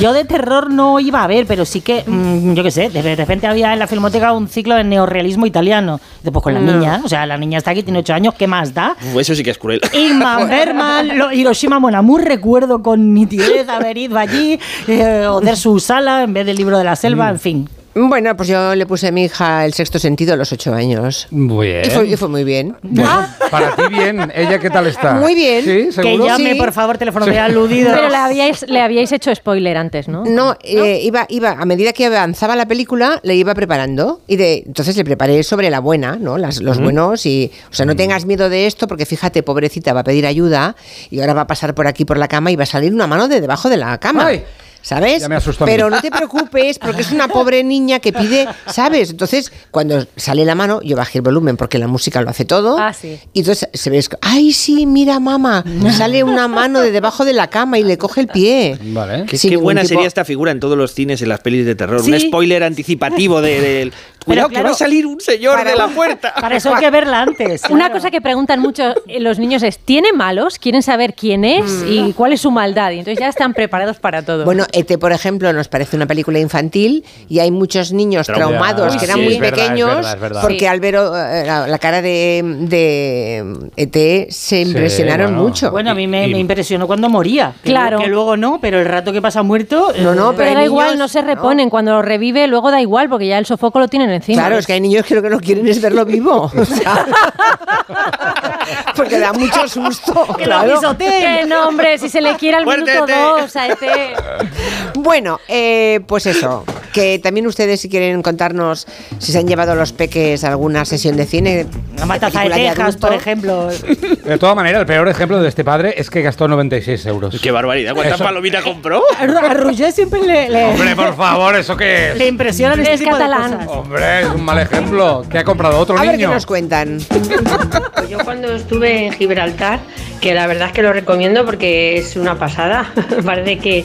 Yo 0.00 0.12
de 0.12 0.24
terror 0.24 0.70
no 0.70 1.00
iba 1.00 1.24
a 1.24 1.26
ver, 1.26 1.46
pero 1.46 1.64
sí 1.64 1.80
que, 1.80 2.04
mm, 2.06 2.54
yo 2.54 2.62
qué 2.62 2.70
sé, 2.70 2.88
de 2.90 3.16
repente 3.16 3.46
había 3.46 3.72
en 3.72 3.78
la 3.78 3.86
filmoteca 3.86 4.32
un 4.32 4.48
ciclo 4.48 4.74
de 4.76 4.84
neorrealismo 4.84 5.46
italiano. 5.46 6.00
Después 6.22 6.42
con 6.42 6.54
la 6.54 6.60
No. 6.60 6.72
niña, 6.74 7.00
o 7.04 7.08
sea, 7.08 7.26
la 7.26 7.36
niña 7.36 7.58
está 7.58 7.72
aquí, 7.72 7.82
tiene 7.82 7.98
8 8.00 8.14
años, 8.14 8.34
¿qué 8.34 8.46
más 8.46 8.72
da? 8.74 8.96
Uf, 9.12 9.20
eso 9.20 9.34
sí 9.34 9.42
que 9.42 9.50
es 9.50 9.58
cruel. 9.58 9.80
Ingmar 9.92 10.48
Bergman, 10.50 11.18
lo- 11.18 11.32
Hiroshima 11.32 11.78
Mon 11.80 11.94
Amour, 11.94 12.22
recuerdo 12.24 12.82
con 12.82 13.12
nitidez 13.14 13.68
haber 13.68 13.96
ido 13.98 14.18
allí, 14.18 14.58
eh, 14.86 14.99
o 15.28 15.40
Der 15.40 15.56
su 15.56 15.78
sala 15.80 16.22
en 16.22 16.32
vez 16.32 16.46
del 16.46 16.56
libro 16.56 16.78
de 16.78 16.84
la 16.84 16.96
selva, 16.96 17.28
en 17.30 17.38
fin. 17.40 17.68
Bueno, 17.92 18.36
pues 18.36 18.48
yo 18.48 18.76
le 18.76 18.86
puse 18.86 19.08
a 19.08 19.10
mi 19.10 19.24
hija 19.24 19.64
el 19.64 19.74
sexto 19.74 19.98
sentido 19.98 20.34
a 20.34 20.36
los 20.36 20.52
ocho 20.52 20.72
años. 20.72 21.26
Muy 21.32 21.66
bien. 21.66 21.82
Y 21.86 21.90
fue, 21.90 22.06
y 22.06 22.16
fue 22.16 22.28
muy 22.28 22.44
bien. 22.44 22.76
Bueno, 22.82 23.26
para 23.50 23.74
ti 23.74 23.82
bien. 23.90 24.30
¿Ella 24.32 24.60
qué 24.60 24.70
tal 24.70 24.86
está? 24.86 25.14
Muy 25.14 25.34
bien. 25.34 25.64
¿Sí? 25.64 25.86
Que 25.86 25.92
¿Seguro? 25.92 26.24
llame, 26.26 26.52
Sí. 26.52 26.54
por 26.58 26.70
favor, 26.72 26.98
teléfono 26.98 27.26
de 27.26 27.36
aludido. 27.40 27.90
Pero 27.92 28.08
le 28.08 28.14
habíais, 28.16 28.64
le 28.68 28.80
habíais 28.80 29.10
hecho 29.10 29.34
spoiler 29.34 29.76
antes, 29.76 30.06
¿no? 30.06 30.24
No, 30.24 30.56
eh, 30.62 31.00
iba, 31.02 31.26
iba, 31.28 31.50
a 31.50 31.64
medida 31.64 31.92
que 31.92 32.06
avanzaba 32.06 32.54
la 32.54 32.66
película, 32.66 33.18
le 33.24 33.34
iba 33.34 33.54
preparando. 33.54 34.20
Y 34.28 34.36
de, 34.36 34.62
entonces 34.66 34.96
le 34.96 35.04
preparé 35.04 35.42
sobre 35.42 35.68
la 35.68 35.80
buena, 35.80 36.14
¿no? 36.14 36.38
Las, 36.38 36.62
los 36.62 36.78
buenos. 36.78 37.26
Y, 37.26 37.50
o 37.72 37.74
sea, 37.74 37.86
no 37.86 37.96
tengas 37.96 38.24
miedo 38.24 38.48
de 38.48 38.68
esto, 38.68 38.86
porque 38.86 39.04
fíjate, 39.04 39.42
pobrecita, 39.42 39.92
va 39.92 40.00
a 40.00 40.04
pedir 40.04 40.26
ayuda 40.26 40.76
y 41.10 41.18
ahora 41.20 41.34
va 41.34 41.40
a 41.40 41.46
pasar 41.48 41.74
por 41.74 41.88
aquí 41.88 42.04
por 42.04 42.18
la 42.18 42.28
cama 42.28 42.52
y 42.52 42.56
va 42.56 42.62
a 42.62 42.66
salir 42.66 42.94
una 42.94 43.08
mano 43.08 43.26
de 43.26 43.40
debajo 43.40 43.68
de 43.68 43.78
la 43.78 43.98
cama. 43.98 44.26
Ay. 44.28 44.44
¿Sabes? 44.82 45.22
Ya 45.22 45.28
me 45.28 45.36
asustó 45.36 45.64
a 45.64 45.66
mí. 45.66 45.72
Pero 45.72 45.90
no 45.90 46.00
te 46.00 46.10
preocupes, 46.10 46.78
porque 46.78 47.02
es 47.02 47.12
una 47.12 47.28
pobre 47.28 47.62
niña 47.62 48.00
que 48.00 48.12
pide, 48.12 48.48
¿sabes? 48.66 49.10
Entonces, 49.10 49.52
cuando 49.70 50.06
sale 50.16 50.44
la 50.44 50.54
mano, 50.54 50.80
yo 50.82 50.96
bajé 50.96 51.18
el 51.18 51.22
volumen 51.22 51.56
porque 51.56 51.78
la 51.78 51.86
música 51.86 52.22
lo 52.22 52.30
hace 52.30 52.44
todo. 52.44 52.78
Ah, 52.78 52.92
sí. 52.92 53.18
Y 53.32 53.40
entonces 53.40 53.68
se 53.72 53.90
ve, 53.90 54.02
ay, 54.22 54.52
sí, 54.52 54.86
mira, 54.86 55.20
mamá, 55.20 55.64
sale 55.96 56.24
una 56.24 56.48
mano 56.48 56.80
de 56.80 56.90
debajo 56.92 57.24
de 57.24 57.32
la 57.32 57.48
cama 57.48 57.78
y 57.78 57.84
le 57.84 57.98
coge 57.98 58.22
el 58.22 58.28
pie. 58.28 58.78
Vale. 58.82 59.26
Qué, 59.26 59.56
buena 59.56 59.82
tipo- 59.82 59.88
sería 59.88 60.06
esta 60.06 60.24
figura 60.24 60.50
en 60.52 60.60
todos 60.60 60.76
los 60.78 60.92
cines, 60.94 61.20
en 61.22 61.28
las 61.28 61.40
pelis 61.40 61.66
de 61.66 61.74
terror. 61.74 62.02
Sí. 62.02 62.12
Un 62.12 62.20
spoiler 62.20 62.62
anticipativo 62.62 63.40
de- 63.40 63.60
del... 63.60 63.92
Cuidado, 64.24 64.50
que 64.50 64.62
va 64.62 64.70
a 64.70 64.74
salir 64.74 65.06
un 65.06 65.18
señor 65.18 65.64
de 65.64 65.74
la 65.74 65.88
puerta. 65.88 66.34
Para 66.40 66.56
eso 66.56 66.74
hay 66.74 66.80
que 66.80 66.90
verla 66.90 67.22
antes. 67.22 67.62
Una 67.70 67.90
cosa 67.90 68.10
que 68.10 68.20
preguntan 68.20 68.60
mucho 68.60 68.94
eh, 69.06 69.18
los 69.18 69.38
niños 69.38 69.62
es, 69.62 69.78
¿tiene 69.78 70.12
malos? 70.12 70.58
Quieren 70.58 70.82
saber 70.82 71.14
quién 71.14 71.44
es 71.44 71.82
y 71.88 72.12
cuál 72.12 72.34
es 72.34 72.42
su 72.42 72.50
maldad. 72.50 72.90
Y 72.90 72.98
entonces 72.98 73.18
ya 73.18 73.28
están 73.28 73.54
preparados 73.54 73.98
para 73.98 74.22
todo. 74.22 74.44
Bueno, 74.44 74.66
ET, 74.72 74.98
por 74.98 75.12
ejemplo, 75.12 75.52
nos 75.52 75.68
parece 75.68 75.96
una 75.96 76.06
película 76.06 76.38
infantil 76.38 77.04
y 77.28 77.38
hay 77.40 77.50
muchos 77.50 77.92
niños 77.92 78.26
Trauma. 78.26 78.46
traumados 78.58 78.92
Uy, 78.94 78.98
que 78.98 79.04
eran 79.04 79.16
sí, 79.18 79.22
muy 79.24 79.34
es 79.34 79.40
verdad, 79.40 79.58
es 79.58 79.64
pequeños 79.68 79.94
verdad, 79.96 80.14
es 80.14 80.20
verdad. 80.20 80.40
porque 80.42 80.58
Sí. 80.60 80.66
al 80.66 80.80
ver 80.80 80.94
eh, 80.96 81.42
la, 81.46 81.66
la 81.66 81.78
cara 81.78 82.02
de, 82.02 82.42
de 82.44 83.70
ET 83.76 84.30
se 84.30 84.60
impresionaron 84.62 85.32
bueno. 85.32 85.42
mucho. 85.48 85.70
Bueno, 85.70 85.90
a 85.90 85.94
mí 85.94 86.06
me, 86.06 86.28
Y- 86.28 86.32
me 86.32 86.38
impresionó 86.38 86.86
cuando 86.86 87.08
moría. 87.08 87.52
Claro. 87.62 87.98
Que 87.98 88.06
luego 88.08 88.36
no, 88.36 88.58
pero 88.60 88.78
el 88.80 88.86
rato 88.86 89.12
que 89.12 89.20
pasa 89.22 89.42
muerto. 89.42 89.92
No, 89.98 90.14
no, 90.14 90.30
eh, 90.30 90.34
pero 90.36 90.48
Pero 90.50 90.60
da 90.60 90.64
igual, 90.64 90.98
no 90.98 91.08
se 91.08 91.22
reponen. 91.22 91.70
Cuando 91.70 91.92
lo 91.92 92.02
revive, 92.02 92.46
luego 92.46 92.70
da 92.70 92.80
igual, 92.80 93.08
porque 93.08 93.26
ya 93.26 93.38
el 93.38 93.46
sofoco 93.46 93.78
lo 93.80 93.88
tienen 93.88 94.10
encima. 94.10 94.42
Claro, 94.42 94.58
es 94.58 94.66
que 94.66 94.72
hay 94.74 94.80
niños 94.80 95.04
que 95.06 95.14
lo 95.14 95.22
que 95.22 95.30
no 95.30 95.40
quieren 95.40 95.66
es 95.68 95.80
verlo 95.80 96.04
vivo. 96.04 96.50
O 96.56 96.64
sea, 96.64 97.06
porque 98.96 99.18
da 99.18 99.32
mucho 99.32 99.66
susto. 99.68 100.12
Que 100.36 100.46
lo 100.46 100.52
claro. 100.60 100.74
pisoteen. 100.80 101.38
Que 101.40 101.46
no, 101.46 101.68
hombre, 101.68 101.98
si 101.98 102.08
se 102.08 102.20
le 102.20 102.36
quiere 102.36 102.58
al 102.58 102.66
minuto 102.66 102.90
Muértete. 102.92 103.18
dos 103.20 103.56
a 103.56 103.66
este... 103.68 103.86
Bueno, 104.94 105.40
eh, 105.48 106.00
pues 106.06 106.26
eso, 106.26 106.64
que 106.92 107.18
también 107.18 107.46
ustedes 107.46 107.80
si 107.80 107.88
quieren 107.88 108.20
contarnos 108.22 108.86
si 109.18 109.32
se 109.32 109.38
han 109.38 109.46
llevado 109.46 109.74
los 109.74 109.92
peques 109.92 110.44
a 110.44 110.48
alguna 110.48 110.84
sesión 110.84 111.16
de 111.16 111.26
cine. 111.26 111.66
La 111.96 112.06
matanza 112.06 112.40
de 112.42 112.50
película 112.50 112.74
Texas, 112.74 112.96
por 112.96 113.12
ejemplo. 113.14 113.68
De 113.68 114.38
todas 114.38 114.56
maneras, 114.56 114.80
el 114.80 114.86
peor 114.86 115.08
ejemplo 115.08 115.40
de 115.40 115.48
este 115.48 115.64
padre 115.64 115.94
es 115.96 116.10
que 116.10 116.22
gastó 116.22 116.48
96 116.48 117.06
euros. 117.06 117.38
Qué 117.40 117.50
barbaridad. 117.50 117.94
¿Cuántas 117.94 118.16
Eso- 118.16 118.24
palomitas 118.24 118.62
compró? 118.64 119.02
A 119.18 119.22
a 119.22 119.54
Roger 119.54 119.92
siempre 119.92 120.20
le, 120.22 120.48
le, 120.48 120.64
Hombre, 120.66 120.94
por 120.96 121.16
favor, 121.16 121.56
¿eso 121.56 121.76
qué 121.76 122.12
le 122.16 122.24
es? 122.24 122.28
impresionan 122.30 122.80
este 122.80 122.94
Es 122.94 123.00
tipo 123.00 123.12
catalán. 123.12 123.50
de 123.50 123.56
cosas. 123.66 123.70
Hombre, 123.78 124.20
es 124.22 124.26
un 124.28 124.42
mal 124.44 124.58
ejemplo. 124.58 125.24
¿Qué 125.30 125.38
ha 125.38 125.44
comprado 125.44 125.78
otro 125.78 125.96
A 125.98 126.02
ver 126.02 126.10
qué 126.12 126.16
niño? 126.18 126.30
nos 126.30 126.46
cuentan. 126.46 126.98
Pues 127.08 128.08
yo 128.08 128.18
cuando 128.24 128.54
estuve 128.54 129.06
en 129.06 129.12
Gibraltar, 129.12 129.80
que 130.20 130.34
la 130.34 130.46
verdad 130.46 130.68
es 130.68 130.72
que 130.72 130.82
lo 130.82 130.92
recomiendo 130.92 131.44
porque 131.44 131.96
es 131.96 132.16
una 132.16 132.38
pasada, 132.38 132.92
parece 133.24 133.58
que, 133.58 133.84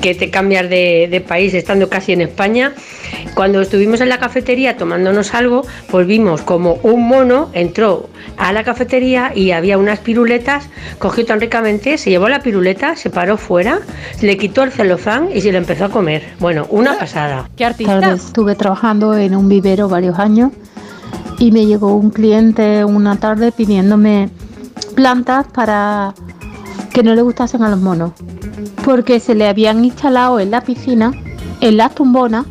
que 0.00 0.14
te 0.14 0.30
cambias 0.30 0.68
de, 0.68 1.08
de 1.10 1.20
país 1.20 1.54
estando 1.54 1.88
casi 1.88 2.12
en 2.12 2.22
España. 2.22 2.72
Cuando 3.34 3.60
estuvimos 3.60 4.00
en 4.00 4.08
la 4.08 4.18
cafetería 4.18 4.76
tomándonos 4.76 5.34
algo, 5.34 5.66
pues 5.90 6.06
vimos 6.06 6.40
como 6.42 6.74
un 6.82 7.06
mono 7.06 7.50
entró 7.52 8.08
a 8.36 8.52
la 8.52 8.64
cafetería 8.64 9.32
y 9.34 9.50
había 9.50 9.78
unas 9.78 10.00
piruletas, 10.00 10.68
cogió 10.98 11.24
tan 11.24 11.40
ricamente, 11.40 11.98
se 11.98 12.10
llevó 12.10 12.28
la 12.28 12.40
piruleta, 12.40 12.96
se 12.96 13.10
paró 13.10 13.36
fuera, 13.36 13.80
le 14.20 14.36
quitó 14.36 14.62
el 14.62 14.72
celofán 14.72 15.28
y 15.34 15.40
se 15.40 15.52
lo 15.52 15.58
empezó 15.58 15.86
a 15.86 15.88
comer. 15.90 16.22
Bueno, 16.40 16.66
una 16.70 16.98
pasada. 16.98 17.48
¿Qué 17.56 17.64
artista? 17.64 18.00
Tarde 18.00 18.16
estuve 18.16 18.54
trabajando 18.54 19.16
en 19.16 19.36
un 19.36 19.48
vivero 19.48 19.88
varios 19.88 20.18
años 20.18 20.52
y 21.38 21.52
me 21.52 21.66
llegó 21.66 21.94
un 21.94 22.10
cliente 22.10 22.84
una 22.84 23.16
tarde 23.16 23.52
pidiéndome 23.52 24.30
plantas 24.96 25.46
para 25.54 26.12
que 26.92 27.04
no 27.04 27.14
le 27.14 27.22
gustasen 27.22 27.62
a 27.62 27.68
los 27.68 27.78
monos, 27.78 28.12
porque 28.84 29.20
se 29.20 29.34
le 29.34 29.46
habían 29.46 29.84
instalado 29.84 30.40
en 30.40 30.50
la 30.50 30.62
piscina, 30.62 31.12
en 31.60 31.76
las 31.76 31.94
tumbonas, 31.94 32.46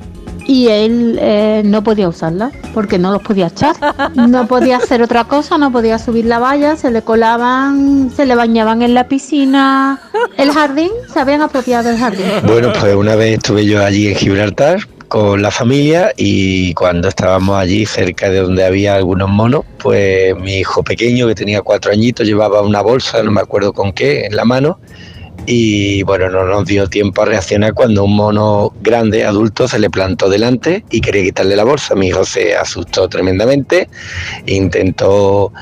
y 0.48 0.68
él 0.68 1.18
eh, 1.20 1.64
no 1.66 1.84
podía 1.84 2.08
usarlas 2.08 2.54
porque 2.74 3.00
no 3.00 3.12
los 3.12 3.24
podía 3.24 3.48
echar. 3.48 3.76
No 4.16 4.48
podía 4.48 4.78
hacer 4.78 5.02
otra 5.02 5.24
cosa, 5.24 5.58
no 5.58 5.72
podía 5.72 5.98
subir 5.98 6.26
la 6.26 6.40
valla, 6.40 6.76
se 6.76 6.92
le 6.92 7.02
colaban, 7.02 8.12
se 8.16 8.26
le 8.26 8.36
bañaban 8.36 8.84
en 8.84 8.94
la 8.94 9.08
piscina, 9.08 10.00
el 10.38 10.52
jardín, 10.52 10.92
se 11.12 11.20
habían 11.20 11.42
apropiado 11.42 11.90
del 11.90 11.98
jardín. 11.98 12.26
Bueno, 12.46 12.72
pues 12.80 12.96
una 12.96 13.16
vez 13.16 13.38
estuve 13.38 13.66
yo 13.66 13.84
allí 13.84 14.10
en 14.10 14.16
Gibraltar 14.16 14.80
con 15.16 15.42
la 15.42 15.50
familia 15.50 16.12
y 16.18 16.74
cuando 16.74 17.08
estábamos 17.08 17.58
allí 17.58 17.86
cerca 17.86 18.30
de 18.30 18.40
donde 18.40 18.66
había 18.66 18.96
algunos 18.96 19.30
monos, 19.30 19.64
pues 19.78 20.36
mi 20.36 20.58
hijo 20.58 20.84
pequeño 20.84 21.26
que 21.30 21.36
tenía 21.36 21.62
cuatro 21.62 21.94
añitos 21.94 22.28
llevaba 22.28 22.62
una 22.62 22.82
bolsa, 22.82 23.24
no 23.24 23.32
me 23.32 23.40
acuerdo 23.40 23.72
con 23.72 23.94
qué, 23.94 24.26
en 24.26 24.36
la 24.36 24.44
mano 24.44 24.78
y 25.46 26.04
bueno, 26.04 26.30
no 26.30 26.44
nos 26.44 26.66
dio 26.66 26.90
tiempo 26.90 27.22
a 27.22 27.26
reaccionar 27.28 27.74
cuando 27.74 28.04
un 28.04 28.14
mono 28.14 28.74
grande, 28.82 29.24
adulto, 29.24 29.70
se 29.70 29.80
le 29.80 29.90
plantó 29.90 30.30
delante 30.30 30.84
y 30.92 31.00
quería 31.00 31.24
quitarle 31.24 31.56
la 31.56 31.64
bolsa. 31.64 31.96
Mi 31.96 32.08
hijo 32.08 32.26
se 32.26 32.58
asustó 32.58 33.08
tremendamente, 33.08 33.88
intentó 34.48 35.54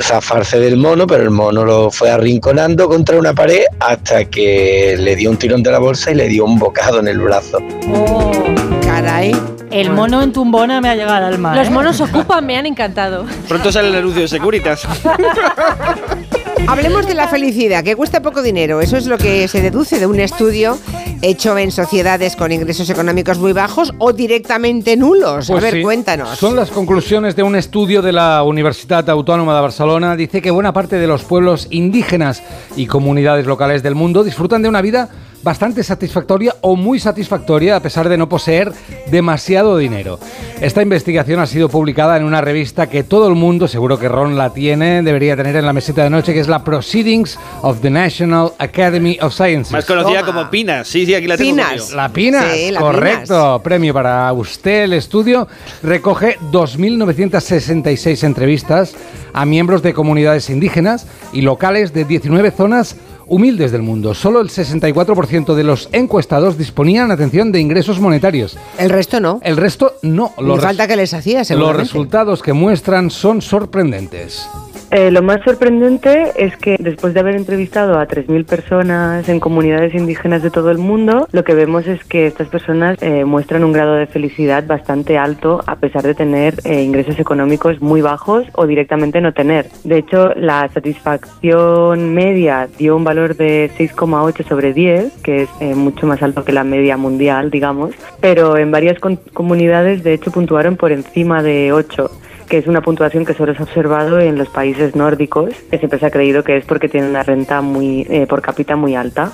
zafarse 0.00 0.60
del 0.60 0.76
mono, 0.76 1.08
pero 1.08 1.24
el 1.24 1.30
mono 1.30 1.64
lo 1.64 1.90
fue 1.90 2.10
arrinconando 2.10 2.88
contra 2.88 3.18
una 3.18 3.34
pared 3.34 3.64
hasta 3.80 4.24
que 4.26 4.94
le 4.96 5.16
dio 5.16 5.30
un 5.30 5.36
tirón 5.36 5.64
de 5.64 5.72
la 5.72 5.80
bolsa 5.80 6.12
y 6.12 6.14
le 6.14 6.28
dio 6.28 6.44
un 6.44 6.60
bocado 6.60 7.00
en 7.00 7.08
el 7.08 7.18
brazo. 7.18 7.58
Oh, 7.88 8.79
Caray. 9.00 9.34
el 9.70 9.90
mono 9.92 10.20
en 10.20 10.30
tumbona 10.30 10.82
me 10.82 10.90
ha 10.90 10.94
llegado 10.94 11.14
al 11.14 11.24
alma. 11.32 11.56
Los 11.56 11.68
¿eh? 11.68 11.70
monos 11.70 11.98
ocupan, 12.02 12.44
me 12.44 12.58
han 12.58 12.66
encantado. 12.66 13.24
Pronto 13.48 13.72
sale 13.72 13.88
el 13.88 13.96
anuncio 13.96 14.20
de 14.20 14.28
Securitas. 14.28 14.86
Hablemos 16.68 17.06
de 17.06 17.14
la 17.14 17.26
felicidad, 17.26 17.82
que 17.82 17.96
cuesta 17.96 18.20
poco 18.20 18.42
dinero. 18.42 18.82
Eso 18.82 18.98
es 18.98 19.06
lo 19.06 19.16
que 19.16 19.48
se 19.48 19.62
deduce 19.62 19.98
de 19.98 20.06
un 20.06 20.20
estudio 20.20 20.78
hecho 21.22 21.56
en 21.56 21.72
sociedades 21.72 22.36
con 22.36 22.52
ingresos 22.52 22.90
económicos 22.90 23.38
muy 23.38 23.54
bajos 23.54 23.94
o 23.98 24.12
directamente 24.12 24.98
nulos. 24.98 25.48
a 25.48 25.54
Pues 25.54 25.62
ver, 25.62 25.74
sí, 25.74 25.82
cuéntanos. 25.82 26.38
Son 26.38 26.54
las 26.54 26.70
conclusiones 26.70 27.34
de 27.34 27.42
un 27.42 27.56
estudio 27.56 28.02
de 28.02 28.12
la 28.12 28.42
Universidad 28.42 29.08
Autónoma 29.08 29.54
de 29.54 29.62
Barcelona. 29.62 30.14
Dice 30.14 30.42
que 30.42 30.50
buena 30.50 30.74
parte 30.74 30.96
de 30.96 31.06
los 31.06 31.24
pueblos 31.24 31.68
indígenas 31.70 32.42
y 32.76 32.86
comunidades 32.86 33.46
locales 33.46 33.82
del 33.82 33.94
mundo 33.94 34.22
disfrutan 34.22 34.60
de 34.62 34.68
una 34.68 34.82
vida 34.82 35.08
bastante 35.42 35.82
satisfactoria 35.82 36.56
o 36.60 36.76
muy 36.76 36.98
satisfactoria 36.98 37.76
a 37.76 37.80
pesar 37.80 38.08
de 38.08 38.16
no 38.16 38.28
poseer 38.28 38.72
demasiado 39.10 39.76
dinero. 39.76 40.18
Esta 40.60 40.82
investigación 40.82 41.40
ha 41.40 41.46
sido 41.46 41.68
publicada 41.68 42.16
en 42.16 42.24
una 42.24 42.40
revista 42.40 42.88
que 42.88 43.02
todo 43.02 43.28
el 43.28 43.34
mundo, 43.34 43.66
seguro 43.68 43.98
que 43.98 44.08
Ron 44.08 44.36
la 44.36 44.52
tiene, 44.52 45.02
debería 45.02 45.36
tener 45.36 45.56
en 45.56 45.64
la 45.66 45.72
mesita 45.72 46.04
de 46.04 46.10
noche, 46.10 46.34
que 46.34 46.40
es 46.40 46.48
la 46.48 46.62
Proceedings 46.64 47.38
of 47.62 47.80
the 47.80 47.90
National 47.90 48.52
Academy 48.58 49.18
of 49.20 49.34
Sciences. 49.34 49.72
Más 49.72 49.86
conocida 49.86 50.24
como 50.24 50.50
Pinas. 50.50 50.86
Sí, 50.88 51.06
sí, 51.06 51.14
aquí 51.14 51.26
la 51.26 51.36
tengo. 51.36 51.50
Pinas. 51.56 51.92
La 51.92 52.08
Pinas, 52.10 52.44
Sí, 52.52 52.70
la 52.70 52.80
correcto. 52.80 53.60
Premio 53.62 53.94
para 53.94 54.32
usted. 54.32 54.84
El 54.84 54.92
estudio 54.92 55.48
recoge 55.82 56.38
2.966 56.52 58.24
entrevistas 58.24 58.94
a 59.32 59.44
miembros 59.44 59.82
de 59.82 59.94
comunidades 59.94 60.50
indígenas 60.50 61.06
y 61.32 61.40
locales 61.42 61.92
de 61.92 62.04
19 62.04 62.50
zonas 62.50 62.96
humildes 63.30 63.72
del 63.72 63.82
mundo. 63.82 64.12
Solo 64.12 64.40
el 64.40 64.48
64% 64.48 65.54
de 65.54 65.64
los 65.64 65.88
encuestados 65.92 66.58
disponían, 66.58 67.10
atención, 67.10 67.52
de 67.52 67.60
ingresos 67.60 67.98
monetarios. 67.98 68.58
El 68.76 68.90
resto 68.90 69.20
no. 69.20 69.40
El 69.42 69.56
resto 69.56 69.94
no. 70.02 70.34
Ni 70.38 70.58
falta 70.58 70.86
que 70.86 70.96
les 70.96 71.14
hacía, 71.14 71.42
los 71.56 71.76
resultados 71.76 72.42
que 72.42 72.52
muestran 72.52 73.10
son 73.10 73.40
sorprendentes. 73.40 74.46
Eh, 74.90 75.12
lo 75.12 75.22
más 75.22 75.40
sorprendente 75.44 76.32
es 76.36 76.56
que 76.56 76.76
después 76.80 77.14
de 77.14 77.20
haber 77.20 77.36
entrevistado 77.36 78.00
a 78.00 78.08
3.000 78.08 78.44
personas 78.44 79.28
en 79.28 79.38
comunidades 79.38 79.94
indígenas 79.94 80.42
de 80.42 80.50
todo 80.50 80.72
el 80.72 80.78
mundo, 80.78 81.28
lo 81.30 81.44
que 81.44 81.54
vemos 81.54 81.86
es 81.86 82.02
que 82.02 82.26
estas 82.26 82.48
personas 82.48 83.00
eh, 83.00 83.24
muestran 83.24 83.62
un 83.62 83.72
grado 83.72 83.94
de 83.94 84.08
felicidad 84.08 84.66
bastante 84.66 85.16
alto 85.16 85.60
a 85.68 85.76
pesar 85.76 86.02
de 86.02 86.16
tener 86.16 86.56
eh, 86.64 86.82
ingresos 86.82 87.20
económicos 87.20 87.80
muy 87.80 88.00
bajos 88.00 88.46
o 88.54 88.66
directamente 88.66 89.20
no 89.20 89.32
tener. 89.32 89.68
De 89.84 89.98
hecho, 89.98 90.34
la 90.34 90.68
satisfacción 90.74 92.12
media 92.12 92.68
dio 92.76 92.96
un 92.96 93.04
valor 93.04 93.19
de 93.28 93.70
6,8 93.78 94.48
sobre 94.48 94.72
10, 94.72 95.12
que 95.22 95.42
es 95.42 95.48
eh, 95.60 95.74
mucho 95.74 96.06
más 96.06 96.22
alto 96.22 96.44
que 96.44 96.52
la 96.52 96.64
media 96.64 96.96
mundial, 96.96 97.50
digamos, 97.50 97.94
pero 98.20 98.56
en 98.56 98.70
varias 98.70 98.98
comunidades 99.32 100.02
de 100.02 100.14
hecho 100.14 100.30
puntuaron 100.30 100.76
por 100.76 100.92
encima 100.92 101.42
de 101.42 101.72
8 101.72 102.10
que 102.50 102.58
es 102.58 102.66
una 102.66 102.82
puntuación 102.82 103.24
que 103.24 103.32
solo 103.32 103.54
se 103.54 103.60
ha 103.60 103.62
observado 103.62 104.18
en 104.18 104.36
los 104.36 104.48
países 104.48 104.96
nórdicos, 104.96 105.54
que 105.70 105.78
siempre 105.78 106.00
se 106.00 106.06
ha 106.06 106.10
creído 106.10 106.42
que 106.42 106.56
es 106.56 106.64
porque 106.64 106.88
tienen 106.88 107.10
una 107.10 107.22
renta 107.22 107.60
muy 107.60 108.04
eh, 108.10 108.26
por 108.26 108.42
cápita 108.42 108.74
muy 108.74 108.96
alta. 108.96 109.30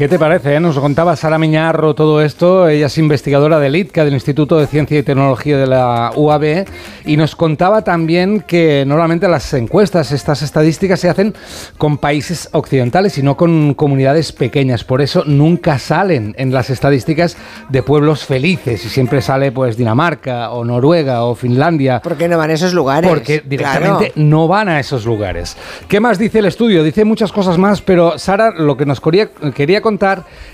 ¿Qué 0.00 0.08
te 0.08 0.18
parece? 0.18 0.54
eh? 0.54 0.60
Nos 0.60 0.78
contaba 0.78 1.14
Sara 1.14 1.36
Miñarro 1.38 1.94
todo 1.94 2.22
esto. 2.22 2.66
Ella 2.66 2.86
es 2.86 2.96
investigadora 2.96 3.58
del 3.58 3.76
ITCA, 3.76 4.06
del 4.06 4.14
Instituto 4.14 4.56
de 4.56 4.66
Ciencia 4.66 4.98
y 4.98 5.02
Tecnología 5.02 5.58
de 5.58 5.66
la 5.66 6.12
UAB, 6.16 6.64
y 7.04 7.18
nos 7.18 7.36
contaba 7.36 7.84
también 7.84 8.40
que 8.40 8.84
normalmente 8.86 9.28
las 9.28 9.52
encuestas, 9.52 10.10
estas 10.12 10.40
estadísticas, 10.40 11.00
se 11.00 11.10
hacen 11.10 11.34
con 11.76 11.98
países 11.98 12.48
occidentales 12.52 13.18
y 13.18 13.22
no 13.22 13.36
con 13.36 13.74
comunidades 13.74 14.32
pequeñas. 14.32 14.84
Por 14.84 15.02
eso 15.02 15.22
nunca 15.26 15.78
salen 15.78 16.34
en 16.38 16.50
las 16.50 16.70
estadísticas 16.70 17.36
de 17.68 17.82
pueblos 17.82 18.24
felices 18.24 18.82
y 18.86 18.88
siempre 18.88 19.20
sale 19.20 19.52
pues 19.52 19.76
Dinamarca 19.76 20.50
o 20.52 20.64
Noruega 20.64 21.24
o 21.24 21.34
Finlandia. 21.34 22.00
¿Por 22.00 22.16
qué 22.16 22.26
no 22.26 22.38
van 22.38 22.48
a 22.48 22.54
esos 22.54 22.72
lugares? 22.72 23.06
Porque 23.06 23.42
directamente 23.44 24.12
Claro. 24.12 24.26
no 24.28 24.48
van 24.48 24.70
a 24.70 24.80
esos 24.80 25.04
lugares. 25.04 25.58
¿Qué 25.88 26.00
más 26.00 26.18
dice 26.18 26.38
el 26.38 26.46
estudio? 26.46 26.82
Dice 26.82 27.04
muchas 27.04 27.32
cosas 27.32 27.58
más, 27.58 27.82
pero 27.82 28.18
Sara 28.18 28.50
lo 28.56 28.78
que 28.78 28.86
nos 28.86 28.98
quería, 28.98 29.28
quería 29.54 29.82
contar 29.82 29.89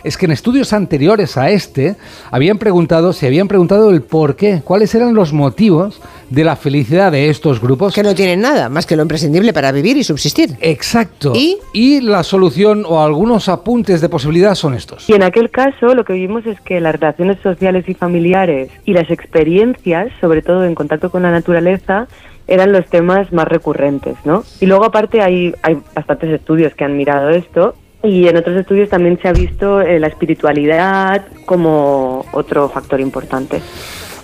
es 0.04 0.16
que 0.16 0.26
en 0.26 0.32
estudios 0.32 0.72
anteriores 0.72 1.36
a 1.36 1.50
este 1.50 1.96
habían 2.30 2.58
preguntado, 2.58 3.12
se 3.12 3.26
habían 3.26 3.48
preguntado 3.48 3.90
el 3.90 4.02
por 4.02 4.36
qué, 4.36 4.62
cuáles 4.64 4.94
eran 4.94 5.14
los 5.14 5.32
motivos 5.32 6.00
de 6.30 6.44
la 6.44 6.56
felicidad 6.56 7.12
de 7.12 7.28
estos 7.28 7.60
grupos. 7.60 7.94
Que 7.94 8.02
no 8.02 8.14
tienen 8.14 8.40
nada, 8.40 8.68
más 8.68 8.86
que 8.86 8.96
lo 8.96 9.02
imprescindible 9.02 9.52
para 9.52 9.72
vivir 9.72 9.96
y 9.96 10.04
subsistir. 10.04 10.56
Exacto. 10.60 11.32
¿Y? 11.34 11.58
Y 11.72 12.00
la 12.00 12.22
solución 12.22 12.84
o 12.86 13.02
algunos 13.02 13.48
apuntes 13.48 14.00
de 14.00 14.08
posibilidad 14.08 14.54
son 14.54 14.74
estos. 14.74 15.08
Y 15.08 15.14
en 15.14 15.22
aquel 15.22 15.50
caso 15.50 15.94
lo 15.94 16.04
que 16.04 16.14
vimos 16.14 16.46
es 16.46 16.60
que 16.60 16.80
las 16.80 16.94
relaciones 16.94 17.38
sociales 17.42 17.88
y 17.88 17.94
familiares 17.94 18.70
y 18.84 18.92
las 18.92 19.10
experiencias, 19.10 20.08
sobre 20.20 20.42
todo 20.42 20.64
en 20.64 20.74
contacto 20.74 21.10
con 21.10 21.22
la 21.22 21.30
naturaleza, 21.30 22.08
eran 22.48 22.72
los 22.72 22.86
temas 22.86 23.32
más 23.32 23.48
recurrentes, 23.48 24.16
¿no? 24.24 24.44
Y 24.60 24.66
luego 24.66 24.84
aparte 24.84 25.20
hay, 25.20 25.54
hay 25.62 25.78
bastantes 25.94 26.30
estudios 26.30 26.74
que 26.74 26.84
han 26.84 26.96
mirado 26.96 27.30
esto 27.30 27.74
y 28.06 28.28
en 28.28 28.36
otros 28.36 28.56
estudios 28.56 28.88
también 28.88 29.18
se 29.20 29.28
ha 29.28 29.32
visto 29.32 29.80
eh, 29.80 29.98
la 29.98 30.06
espiritualidad 30.06 31.26
como 31.44 32.24
otro 32.32 32.68
factor 32.68 33.00
importante. 33.00 33.60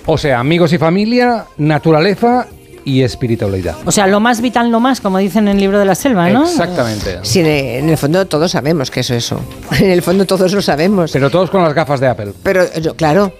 O 0.06 0.16
sea, 0.18 0.40
amigos 0.40 0.72
y 0.72 0.78
familia, 0.78 1.44
naturaleza 1.58 2.46
y 2.84 3.02
espiritualidad. 3.02 3.76
O 3.84 3.92
sea, 3.92 4.06
lo 4.08 4.18
más 4.18 4.40
vital, 4.40 4.70
lo 4.70 4.80
más, 4.80 5.00
como 5.00 5.18
dicen 5.18 5.46
en 5.46 5.54
el 5.56 5.60
libro 5.60 5.78
de 5.78 5.84
la 5.84 5.94
selva, 5.94 6.28
¿no? 6.30 6.42
Exactamente. 6.42 7.18
Sí, 7.22 7.38
en 7.40 7.46
el- 7.46 7.66
en 7.84 7.88
el 7.90 7.96
fondo 7.96 8.26
todos 8.26 8.50
sabemos 8.50 8.90
que 8.90 9.00
eso 9.00 9.14
es 9.14 9.24
eso. 9.26 9.40
En 9.80 9.90
el 9.90 10.02
fondo 10.02 10.24
todos 10.24 10.52
lo 10.52 10.60
sabemos. 10.62 11.12
Pero 11.12 11.30
todos 11.30 11.48
con 11.50 11.62
las 11.62 11.74
gafas 11.74 12.00
de 12.00 12.08
Apple. 12.08 12.32
Pero 12.42 12.64
yo- 12.80 12.94
claro, 12.96 13.32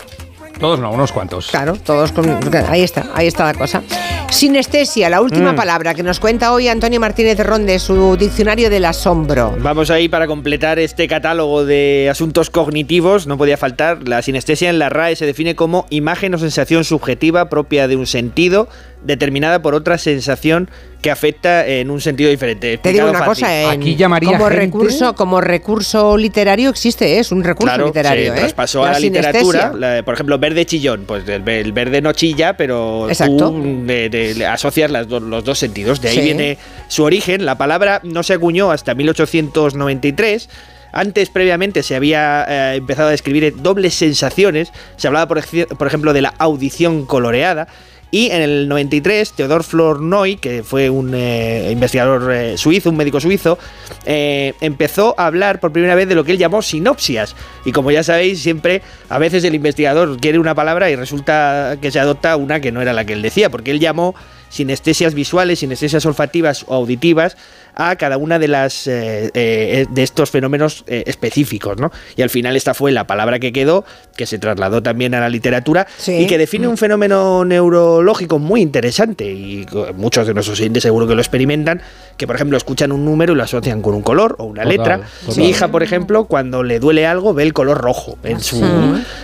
Todos 0.63 0.79
no, 0.79 0.91
unos 0.93 1.13
cuantos. 1.13 1.49
claro, 1.51 1.75
todos 1.75 2.13
con... 2.13 2.25
Ahí 2.71 2.83
está, 2.83 3.11
ahí 3.15 3.27
está 3.27 3.45
la 3.45 3.53
cosa. 3.53 3.83
Sinestesia, 4.31 5.11
la 5.11 5.21
última 5.21 5.53
Mm. 5.53 5.57
palabra 5.57 5.93
que 5.93 6.03
nos 6.03 6.19
cuenta 6.21 6.53
hoy 6.53 6.69
Antonio 6.69 6.99
Martínez 7.01 7.39
Ron 7.41 7.67
de 7.67 7.79
su 7.79 8.17
diccionario 8.17 8.71
del 8.71 8.85
asombro. 8.85 9.55
Vamos 9.59 9.91
ahí 9.91 10.09
para 10.09 10.27
completar 10.27 10.79
este 10.79 11.07
catálogo 11.09 11.65
de 11.67 12.09
asuntos 12.11 12.49
cognitivos. 12.49 13.27
No 13.27 13.37
podía 13.37 13.57
faltar. 13.59 14.07
La 14.09 14.23
sinestesia 14.23 14.71
en 14.71 14.79
la 14.79 14.89
RAE 14.89 15.17
se 15.17 15.27
define 15.27 15.55
como 15.57 15.87
imagen 15.91 16.35
o 16.35 16.39
sensación 16.39 16.85
subjetiva 16.85 17.49
propia 17.51 17.89
de 17.89 17.97
un 17.97 18.07
sentido 18.07 18.69
determinada 19.05 19.61
por 19.63 19.75
otra 19.75 19.99
sensación 19.99 20.71
que 21.03 21.11
afecta 21.11 21.67
en 21.67 21.91
un 21.91 22.01
sentido 22.01 22.31
diferente. 22.31 22.79
Te 22.79 22.93
digo 22.93 23.11
una 23.11 23.19
fácil. 23.19 23.45
cosa, 23.45 23.61
en- 23.75 23.81
Aquí 23.81 23.97
llamaría 23.97 24.31
como 24.33 24.45
gente- 24.45 24.57
recurso, 24.61 25.15
como 25.17 25.41
recurso 25.41 26.17
literario 26.17 26.71
existe, 26.71 27.17
¿eh? 27.17 27.19
es 27.19 27.33
un 27.33 27.43
recurso 27.43 27.75
Claro, 27.75 27.87
literario. 27.87 28.33
se 28.33 28.39
¿eh? 28.39 28.41
traspasó 28.41 28.85
a 28.85 28.93
la 28.93 29.01
literatura. 29.01 29.73
la- 29.75 30.03
por 30.05 30.15
ejemplo, 30.15 30.39
verde 30.39 30.65
chillón. 30.65 31.05
Pues 31.07 31.29
el, 31.29 31.43
ve- 31.43 31.61
el 31.61 31.73
verde 31.73 32.01
no 32.01 32.13
chilla, 32.13 32.57
pero 32.57 33.09
Exacto. 33.11 33.51
tú 33.51 33.83
de- 33.85 34.09
de- 34.09 34.35
le 34.37 34.47
asocias 34.47 34.91
las 34.93 35.09
do- 35.09 35.19
los 35.21 35.43
dos 35.45 35.59
sentidos. 35.59 36.01
De 36.01 36.09
ahí 36.11 36.17
Sí. 36.19 36.23
viene 36.23 36.57
su 36.89 37.03
origen. 37.03 37.45
La 37.45 37.59
palabra 37.59 38.01
no 38.05 38.23
se 38.23 38.35
acuñó 38.35 38.71
hasta 38.71 38.95
1893. 38.95 40.49
Antes, 40.93 41.31
previamente, 41.31 41.83
se 41.83 41.97
había 41.97 42.45
eh, 42.47 42.75
empezado 42.77 43.09
a 43.09 43.13
describir 43.13 43.55
dobles 43.57 43.95
sensaciones. 43.95 44.71
Se 44.97 45.07
hablaba, 45.09 45.27
por 45.27 45.87
ejemplo, 45.89 46.13
de 46.13 46.21
la 46.23 46.35
audición 46.39 47.07
coloreada. 47.07 47.67
Y 48.15 48.31
en 48.31 48.43
el 48.43 48.69
93, 48.69 49.33
Theodor 49.33 49.65
Flournoy, 49.65 50.37
que 50.37 50.63
fue 50.63 50.91
un 50.91 51.15
eh, 51.15 51.71
investigador 51.73 52.31
eh, 52.31 52.59
suizo, 52.59 52.91
un 52.91 52.97
médico 52.99 53.19
suizo, 53.21 53.59
eh, 54.05 54.53
empezó 54.61 55.15
a 55.17 55.25
hablar 55.25 55.61
por 55.61 55.73
primera 55.73 55.95
vez 55.95 56.07
de 56.07 56.15
lo 56.15 56.23
que 56.23 56.33
él 56.33 56.39
llamó 56.39 56.61
sinopsias. 56.61 57.35
Y 57.65 57.73
como 57.73 57.91
ya 57.91 58.03
sabéis, 58.03 58.43
siempre 58.43 58.83
a 59.09 59.19
veces 59.19 59.45
el 59.45 59.55
investigador 59.55 60.19
quiere 60.21 60.39
una 60.39 60.55
palabra 60.55 60.91
y 60.91 60.95
resulta 60.95 61.79
que 61.81 61.91
se 61.91 62.01
adopta 62.01 62.37
una 62.37 62.61
que 62.61 62.71
no 62.71 62.83
era 62.83 62.93
la 62.93 63.07
que 63.07 63.15
él 63.15 63.23
decía, 63.23 63.49
porque 63.49 63.71
él 63.71 63.81
llamó 63.81 64.15
sinestesias 64.51 65.15
visuales, 65.15 65.61
sinestesias 65.61 66.05
olfativas 66.05 66.67
o 66.69 66.75
auditivas 66.75 67.39
a 67.75 67.97
cada 67.97 68.19
una 68.19 68.39
de 68.39 68.49
las 68.49 68.87
eh, 68.87 69.31
eh, 69.35 69.87
de 69.91 70.03
estos 70.03 70.31
fenómenos 70.31 70.85
eh, 70.87 71.05
específicos, 71.07 71.79
¿no? 71.79 71.91
Y 72.17 72.23
al 72.23 72.31
final 72.31 72.55
esta 72.57 72.75
fue 72.75 72.93
la 72.93 73.07
palabra 73.07 73.39
que 73.39 73.53
quedó, 73.53 73.85
que 74.17 74.27
se 74.27 74.39
trasladó 74.39 74.83
también 74.83 75.15
a 75.15 75.21
la 75.21 75.29
literatura 75.29 75.87
Sí. 75.97 76.13
y 76.13 76.27
que 76.27 76.39
define 76.39 76.69
un 76.69 76.77
fenómeno 76.77 77.45
neurológico 77.45 78.39
muy 78.39 78.61
interesante 78.61 79.25
y 79.31 79.67
muchos 79.97 80.27
de 80.27 80.35
nuestros 80.35 80.59
oyentes 80.61 80.83
seguro 80.83 81.07
que 81.07 81.15
lo 81.15 81.21
experimentan, 81.21 81.81
que 82.17 82.27
por 82.27 82.37
ejemplo 82.37 82.57
escuchan 82.57 82.93
un 82.93 83.05
número 83.05 83.33
y 83.33 83.37
lo 83.37 83.43
asocian 83.43 83.81
con 83.83 83.95
un 83.95 84.03
color 84.03 84.37
o 84.39 84.45
una 84.45 84.63
Total, 84.63 84.77
letra. 84.79 85.01
total. 85.27 85.37
Mi 85.43 85.49
hija, 85.49 85.69
por 85.69 85.83
ejemplo, 85.83 86.25
cuando 86.27 86.63
le 86.63 86.79
duele 86.79 87.07
algo 87.07 87.33
ve 87.35 87.43
el 87.43 87.53
color 87.53 87.79
rojo 87.79 88.19
en 88.23 88.41
su 88.41 88.63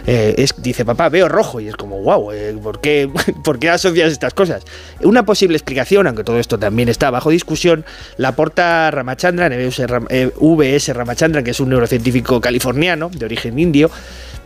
eh, 0.06 0.34
es, 0.38 0.54
dice 0.56 0.84
papá 0.84 1.08
veo 1.08 1.28
rojo 1.28 1.60
y 1.60 1.68
es 1.68 1.76
como 1.76 2.00
wow 2.00 2.30
¿por, 2.62 2.80
qué, 2.80 3.10
¿por 3.44 3.58
qué 3.58 3.68
asocias 3.70 4.10
estas 4.12 4.34
cosas? 4.34 4.62
Una 5.02 5.24
posible 5.24 5.56
explicación, 5.56 6.06
aunque 6.06 6.24
todo 6.24 6.38
esto 6.38 6.58
también 6.58 6.88
está 6.88 7.10
bajo 7.10 7.30
discusión, 7.30 7.84
la 8.16 8.32
aporta 8.42 8.88
Ramachandran, 8.92 9.50
Ram- 9.52 10.06
eh, 10.10 10.30
VS 10.38 10.92
Ramachandran, 10.94 11.42
que 11.42 11.50
es 11.50 11.58
un 11.58 11.70
neurocientífico 11.70 12.40
californiano 12.40 13.10
de 13.12 13.24
origen 13.26 13.58
indio, 13.58 13.90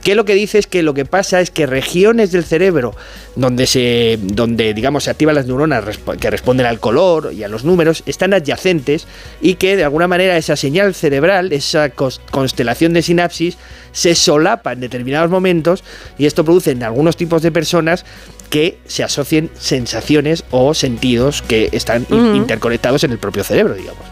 que 0.02 0.14
lo 0.14 0.24
que 0.24 0.32
dice 0.34 0.58
es 0.58 0.66
que 0.66 0.82
lo 0.82 0.94
que 0.94 1.04
pasa 1.04 1.42
es 1.42 1.50
que 1.50 1.66
regiones 1.66 2.32
del 2.32 2.42
cerebro 2.42 2.96
donde 3.36 3.66
se 3.66 4.18
donde 4.20 4.72
digamos 4.74 5.04
se 5.04 5.10
activan 5.10 5.34
las 5.36 5.46
neuronas 5.46 5.84
que 6.18 6.30
responden 6.30 6.66
al 6.66 6.80
color 6.80 7.32
y 7.34 7.44
a 7.44 7.48
los 7.48 7.64
números 7.64 8.02
están 8.06 8.32
adyacentes 8.34 9.06
y 9.42 9.54
que 9.56 9.76
de 9.76 9.84
alguna 9.84 10.08
manera 10.08 10.36
esa 10.38 10.56
señal 10.56 10.94
cerebral, 10.94 11.52
esa 11.52 11.90
constelación 11.90 12.94
de 12.94 13.02
sinapsis 13.02 13.58
se 13.92 14.14
solapa 14.14 14.72
en 14.72 14.80
determinados 14.80 15.30
momentos 15.30 15.84
y 16.18 16.24
esto 16.26 16.44
produce 16.44 16.70
en 16.72 16.82
algunos 16.82 17.16
tipos 17.18 17.42
de 17.42 17.52
personas 17.52 18.04
que 18.52 18.78
se 18.84 19.02
asocien 19.02 19.50
sensaciones 19.58 20.44
o 20.50 20.74
sentidos 20.74 21.40
que 21.40 21.70
están 21.72 22.02
Ujú. 22.10 22.34
interconectados 22.36 23.02
en 23.02 23.10
el 23.10 23.18
propio 23.18 23.44
cerebro, 23.44 23.72
digamos. 23.74 24.02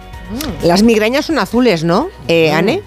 Las 0.64 0.82
migrañas 0.82 1.26
son 1.26 1.38
azules, 1.38 1.84
¿no, 1.84 2.09
eh, 2.26 2.51
Anne? 2.51 2.80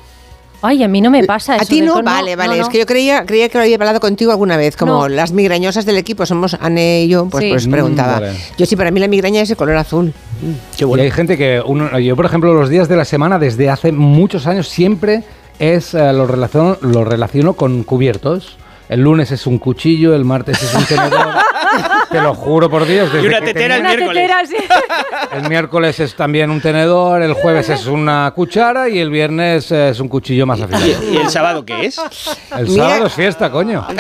Ay, 0.64 0.82
a 0.82 0.88
mí 0.88 1.00
no 1.00 1.12
me 1.12 1.24
pasa 1.26 1.56
A 1.56 1.60
ti 1.60 1.82
no, 1.82 1.94
con- 1.96 2.06
vale, 2.06 2.36
vale. 2.36 2.58
no, 2.58 2.64
Es 2.64 2.70
que 2.70 2.80
yo 2.80 2.86
creía, 2.88 3.26
creía 3.28 3.50
que 3.50 3.58
lo 3.60 3.66
había 3.66 3.76
hablado 3.76 4.00
contigo 4.00 4.32
alguna 4.32 4.58
vez, 4.58 4.76
como 4.76 4.94
No. 4.94 5.10
las 5.10 5.32
migrañosas 5.32 5.86
del 5.86 5.98
equipo 5.98 6.26
somos 6.26 6.56
Anne 6.60 7.04
y 7.04 7.10
yo, 7.10 7.28
pues, 7.28 7.44
Sí. 7.44 7.50
pues 7.52 7.68
Mm, 7.68 7.72
preguntaba. 7.72 8.14
vale. 8.14 8.34
Yo 8.58 8.66
sí, 8.66 8.76
para 8.76 8.90
mí 8.90 9.00
la 9.00 9.08
migraña 9.08 9.42
es 9.42 9.50
de 9.50 9.56
color 9.56 9.76
azul. 9.76 10.12
Y 10.80 11.00
hay 11.00 11.12
gente 11.12 11.38
que, 11.38 11.62
uno- 11.64 12.00
yo 12.00 12.16
por 12.16 12.26
ejemplo, 12.26 12.52
los 12.56 12.70
días 12.70 12.88
de 12.90 12.96
la 12.96 13.06
semana 13.06 13.38
desde 13.38 13.70
hace 13.70 13.92
muchos 13.92 14.48
años 14.48 14.70
siempre 14.70 15.24
es 15.60 15.94
eh, 15.94 16.14
lo, 16.14 16.26
relaciono, 16.26 16.78
lo 16.82 17.04
relaciono 17.04 17.54
con 17.54 17.84
cubiertos. 17.84 18.58
El 18.90 19.02
lunes 19.02 19.32
es 19.32 19.48
un 19.48 19.58
cuchillo, 19.60 20.14
el 20.14 20.26
martes 20.26 20.62
es 20.62 20.74
un 20.76 20.86
tenedor. 20.86 21.28
Te 22.12 22.22
lo 22.22 22.36
juro 22.36 22.70
por 22.70 22.86
Dios. 22.86 23.12
desde 23.12 23.26
Y 23.26 23.28
una 23.28 23.42
tetera 23.42 23.78
el 23.78 23.82
miércoles. 23.84 24.14
tetera, 24.14 24.46
sí. 24.46 24.56
El 25.34 25.50
miércoles 25.50 26.00
es 26.00 26.16
también 26.16 26.52
un 26.52 26.62
tenedor, 26.62 27.24
el 27.24 27.34
jueves 27.34 27.68
es 27.70 27.88
una 27.88 28.32
cuchara 28.36 28.88
y 28.88 29.00
el 29.00 29.10
viernes 29.10 29.72
es 29.72 30.00
un 30.00 30.08
cuchillo 30.08 30.46
más 30.46 30.62
afilado. 30.62 30.86
¿Y 31.12 31.18
el 31.18 31.28
sábado 31.32 31.66
qué 31.66 31.88
es? 31.88 32.00
El 32.56 32.68
Mira- 32.68 32.84
sábado 32.84 33.08
es 33.08 33.14
fiesta, 33.14 33.50
coño. 33.50 33.84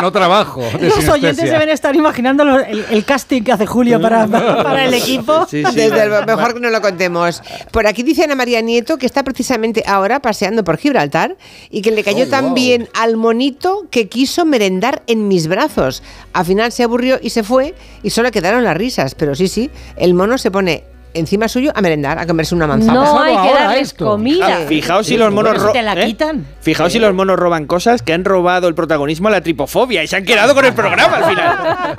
No 0.00 0.10
trabajo. 0.10 0.62
de 0.80 0.88
Los 0.88 1.06
oyentes 1.06 1.44
deben 1.50 1.68
estar 1.68 1.94
imaginando 1.94 2.42
el, 2.60 2.84
el 2.90 3.04
casting 3.04 3.42
que 3.42 3.52
hace 3.52 3.66
Julio 3.66 4.00
para, 4.00 4.26
para 4.26 4.86
el 4.86 4.94
equipo. 4.94 5.46
Sí, 5.48 5.62
sí. 5.64 5.74
Desde 5.76 6.06
lo 6.06 6.24
mejor 6.24 6.54
que 6.54 6.60
no 6.60 6.70
lo 6.70 6.80
contemos. 6.80 7.42
Por 7.70 7.86
aquí 7.86 8.02
dice 8.02 8.24
Ana 8.24 8.34
María 8.34 8.62
Nieto 8.62 8.96
que 8.96 9.04
está 9.06 9.22
precisamente 9.22 9.84
ahora 9.86 10.20
paseando 10.20 10.64
por 10.64 10.78
Gibraltar 10.78 11.36
y 11.70 11.82
que 11.82 11.90
le 11.90 12.02
cayó 12.02 12.24
Oh, 12.24 12.28
tan 12.30 12.46
wow. 12.46 12.54
bien 12.54 12.88
al 12.98 13.16
monito 13.16 13.71
que 13.90 14.08
quiso 14.08 14.44
merendar 14.44 15.02
en 15.06 15.28
mis 15.28 15.46
brazos. 15.48 16.02
Al 16.32 16.44
final 16.44 16.72
se 16.72 16.82
aburrió 16.82 17.18
y 17.20 17.30
se 17.30 17.42
fue 17.42 17.74
y 18.02 18.10
solo 18.10 18.30
quedaron 18.30 18.64
las 18.64 18.76
risas. 18.76 19.14
Pero 19.14 19.34
sí, 19.34 19.48
sí, 19.48 19.70
el 19.96 20.14
mono 20.14 20.38
se 20.38 20.50
pone 20.50 20.84
encima 21.14 21.48
suyo 21.48 21.72
a 21.74 21.80
merendar, 21.80 22.18
a 22.18 22.26
comerse 22.26 22.54
una 22.54 22.66
manzana. 22.66 22.94
No 22.94 23.20
hay 23.20 23.36
que 23.36 23.54
darles 23.54 23.88
esto. 23.88 24.06
comida. 24.06 24.60
Fijaos 24.66 25.06
si 25.06 25.16
los 25.16 25.32
monos 25.32 25.72
te 25.72 25.82
la 25.82 25.94
¿eh? 25.94 26.06
quitan. 26.06 26.46
Fijaos 26.60 26.92
si 26.92 26.98
los 26.98 27.14
monos 27.14 27.38
roban 27.38 27.66
cosas 27.66 28.02
que 28.02 28.12
han 28.12 28.24
robado 28.24 28.68
el 28.68 28.74
protagonismo 28.74 29.28
a 29.28 29.30
la 29.30 29.40
tripofobia 29.40 30.02
y 30.02 30.06
se 30.06 30.16
han 30.16 30.24
quedado 30.24 30.54
con 30.54 30.64
el 30.64 30.74
programa 30.74 31.18
al 31.18 31.24
final. 31.24 31.96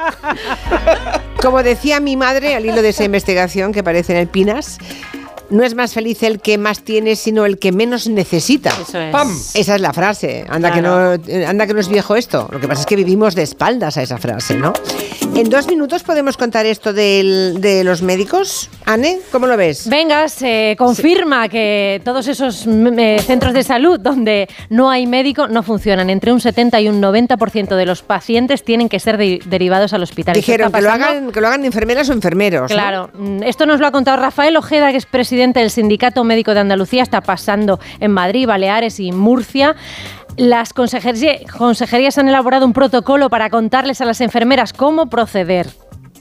Como 1.42 1.62
decía 1.62 2.00
mi 2.00 2.16
madre 2.16 2.56
al 2.56 2.66
hilo 2.66 2.82
de 2.82 2.90
esa 2.90 3.04
investigación 3.04 3.74
que 3.74 3.82
aparece 3.82 4.14
en 4.14 4.20
el 4.20 4.28
Pinas, 4.28 4.78
no 5.50 5.64
es 5.64 5.76
más 5.76 5.94
feliz 5.94 6.24
el 6.24 6.40
que 6.40 6.58
más 6.58 6.84
tiene, 6.84 7.16
sino 7.16 7.46
el 7.46 7.60
que 7.60 7.72
menos 7.72 8.08
necesita. 8.08 8.72
Eso 8.82 9.00
es. 9.00 9.12
¡Pam! 9.12 9.30
Esa 9.54 9.76
es 9.76 9.82
la 9.82 9.94
frase. 9.94 10.46
Anda, 10.50 10.72
Claro. 10.72 11.18
que 11.20 11.28
no, 11.30 11.34
eh, 11.40 11.46
anda 11.46 11.68
que 11.68 11.74
no 11.74 11.80
es 11.80 11.90
viejo 11.90 12.16
esto. 12.16 12.48
Lo 12.52 12.60
que 12.60 12.68
pasa 12.68 12.82
es 12.82 12.86
que 12.88 12.96
vivimos 12.96 13.36
de 13.36 13.44
espaldas 13.44 13.98
a 13.98 14.02
esa 14.04 14.18
frase, 14.18 14.56
¿no? 14.56 14.74
En 15.36 15.50
dos 15.50 15.68
minutos 15.68 16.04
podemos 16.04 16.38
contar 16.38 16.66
esto 16.66 16.94
del- 16.94 17.60
de 17.60 17.84
los 17.84 18.02
médicos. 18.02 18.70
Anne, 18.86 19.20
¿cómo 19.32 19.48
lo 19.48 19.58
ves? 19.58 19.88
Venga, 19.90 20.28
se 20.30 20.76
confirma 20.78 21.50
que 21.50 22.02
todos 22.06 22.28
esos 22.28 22.66
mm, 22.68 23.00
eh, 23.00 23.20
centros 23.26 23.54
de 23.54 23.64
salud 23.64 24.00
donde 24.00 24.48
no 24.70 24.90
hay 24.92 25.08
médico 25.08 25.48
no 25.48 25.64
funcionan. 25.64 26.10
Entre 26.10 26.32
un 26.32 26.40
70 26.40 26.80
y 26.82 26.88
un 26.90 27.02
90% 27.02 27.76
de 27.76 27.86
los 27.86 28.02
pacientes 28.04 28.64
tienen 28.64 28.90
que 28.90 29.00
ser 29.00 29.18
de- 29.18 29.40
derivados 29.46 29.94
al 29.94 30.04
hospital. 30.04 30.36
Dijeron 30.36 30.72
que 30.72 30.82
lo, 30.82 30.92
hagan, 30.92 31.32
que 31.32 31.42
lo 31.42 31.48
hagan 31.48 31.66
enfermeras 31.66 32.10
o 32.10 32.14
enfermeros. 32.14 32.72
Claro, 32.72 33.10
mm, 33.14 33.44
esto 33.44 33.66
nos 33.66 33.80
lo 33.80 33.88
ha 33.88 33.92
contado 33.92 34.18
Rafael 34.18 34.56
Ojeda, 34.58 34.92
que 34.92 34.98
es 34.98 35.06
presidente 35.06 35.33
del 35.60 35.70
Sindicato 35.70 36.24
Médico 36.24 36.54
de 36.54 36.60
Andalucía, 36.62 37.04
está 37.04 37.22
pasando 37.22 37.80
en 38.00 38.12
Madrid, 38.12 38.48
Baleares 38.48 39.00
y 39.00 39.12
Murcia. 39.12 39.76
Las 40.38 40.74
consejería- 40.74 41.40
consejerías 41.58 42.18
han 42.18 42.28
elaborado 42.30 42.66
un 42.66 42.74
protocolo 42.74 43.30
para 43.30 43.50
contarles 43.50 44.02
a 44.02 44.06
las 44.06 44.22
enfermeras 44.22 44.74
cómo 44.74 45.08
proceder. 45.10 45.68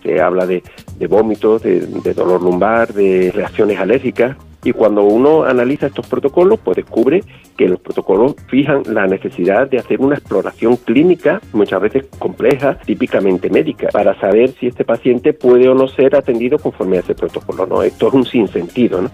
se 0.03 0.21
habla 0.21 0.47
de, 0.47 0.63
vómitos, 1.09 1.63
de 1.63 2.13
dolor 2.15 2.43
lumbar, 2.43 2.93
de 2.93 3.31
reacciones 3.33 3.79
alérgicas. 3.79 4.37
Y 4.65 4.73
cuando 4.73 5.03
uno 5.03 5.45
analiza 5.45 5.87
estos 5.87 6.07
protocolos, 6.07 6.61
pues 6.61 6.77
descubre 6.77 7.23
que 7.57 7.69
los 7.69 7.81
protocolos 7.81 8.37
fijan 8.49 8.83
la 8.89 9.07
necesidad 9.07 9.69
de 9.69 9.79
hacer 9.79 10.01
una 10.01 10.15
exploración 10.15 10.77
clínica, 10.77 11.41
muchas 11.53 11.81
veces 11.81 12.07
compleja, 12.19 12.79
típicamente 12.79 13.51
médica, 13.51 13.89
para 13.93 14.19
saber 14.21 14.51
si 14.53 14.69
este 14.69 14.85
paciente 14.85 15.33
puede 15.33 15.69
o 15.69 15.75
no 15.75 15.89
ser 15.89 16.15
atendido 16.15 16.59
conforme 16.59 16.99
a 16.99 17.01
ese 17.01 17.15
protocolo. 17.15 17.67
¿no? 17.67 17.83
Esto 17.83 18.09
es 18.09 18.15
un 18.15 18.25
sinsentido. 18.25 19.03
¿no? 19.03 19.11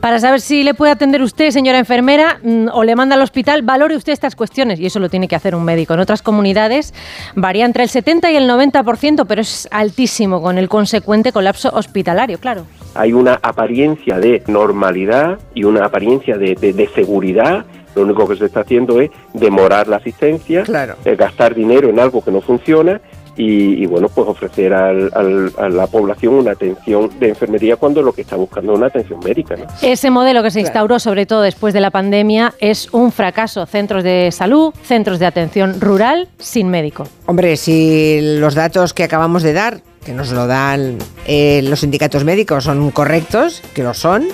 Para 0.00 0.20
saber 0.20 0.40
si 0.40 0.62
le 0.62 0.74
puede 0.74 0.92
atender 0.92 1.20
usted, 1.22 1.50
señora 1.50 1.78
enfermera, 1.78 2.38
mm, 2.42 2.68
o 2.72 2.84
le 2.84 2.94
manda 2.94 3.16
al 3.16 3.22
hospital, 3.22 3.62
valore 3.62 3.96
usted 3.96 4.12
estas 4.12 4.36
cuestiones. 4.36 4.78
Y 4.78 4.86
eso 4.86 5.00
lo 5.00 5.08
tiene 5.08 5.26
que 5.26 5.34
hacer 5.36 5.54
un 5.56 5.64
médico. 5.64 5.94
En 5.94 6.00
otras 6.00 6.22
comunidades 6.22 6.94
varía 7.34 7.64
entre 7.64 7.82
el 7.82 7.88
70 7.88 8.30
y 8.30 8.36
el 8.36 8.48
90%, 8.48 9.24
pero 9.26 9.40
es 9.40 9.68
altísimo 9.72 10.40
con 10.40 10.58
el 10.58 10.68
consecuente 10.68 11.32
colapso 11.32 11.70
hospitalario, 11.72 12.38
claro. 12.38 12.64
hay 12.94 13.12
una 13.12 13.38
apariencia 13.42 14.18
de 14.18 14.42
normalidad 14.46 15.38
y 15.54 15.64
una 15.64 15.84
apariencia 15.86 16.36
de, 16.38 16.54
de- 16.54 16.72
de 16.72 16.88
seguridad. 16.88 17.64
Lo 17.96 18.02
único 18.02 18.28
que 18.28 18.36
se 18.36 18.44
está 18.44 18.60
haciendo 18.60 19.00
es 19.00 19.10
demorar 19.32 19.88
la 19.88 19.96
asistencia, 19.96 20.62
Claro. 20.62 20.94
eh, 21.04 21.16
gastar 21.16 21.54
dinero 21.54 21.88
en 21.88 21.98
algo 21.98 22.22
que 22.22 22.30
no 22.30 22.40
funciona 22.40 23.00
y, 23.38 23.82
y, 23.82 23.86
bueno, 23.86 24.08
pues 24.08 24.28
ofrecer 24.28 24.74
al- 24.74 25.10
al- 25.14 25.52
a 25.56 25.68
la 25.70 25.86
población 25.86 26.34
una 26.34 26.50
atención 26.52 27.08
de 27.18 27.28
enfermería 27.30 27.76
cuando 27.76 28.02
lo 28.02 28.12
que 28.12 28.22
está 28.22 28.36
buscando 28.36 28.72
es 28.72 28.78
una 28.78 28.88
atención 28.88 29.20
médica. 29.24 29.56
¿no? 29.56 29.64
Ese 29.80 30.10
modelo 30.10 30.42
que 30.42 30.50
se 30.50 30.60
instauró, 30.60 30.98
sobre 30.98 31.24
todo 31.24 31.40
después 31.42 31.72
de 31.72 31.80
la 31.80 31.90
pandemia, 31.90 32.52
es 32.60 32.92
un 32.92 33.12
fracaso. 33.12 33.64
Centros 33.66 34.02
de 34.04 34.30
salud, 34.32 34.74
centros 34.82 35.18
de 35.20 35.26
atención 35.26 35.80
rural, 35.80 36.28
sin 36.38 36.68
médico. 36.68 37.04
Hombre, 37.26 37.56
si 37.56 38.18
los 38.40 38.54
datos 38.54 38.92
que 38.92 39.04
acabamos 39.04 39.42
de 39.42 39.52
dar, 39.52 39.80
que 40.04 40.12
nos 40.12 40.32
lo 40.32 40.46
dan 40.46 40.98
eh, 41.26 41.60
los 41.64 41.80
sindicatos 41.80 42.24
médicos, 42.24 42.64
son 42.64 42.90
correctos, 42.90 43.62
que 43.74 43.82
lo 43.84 43.94
son, 43.94 44.26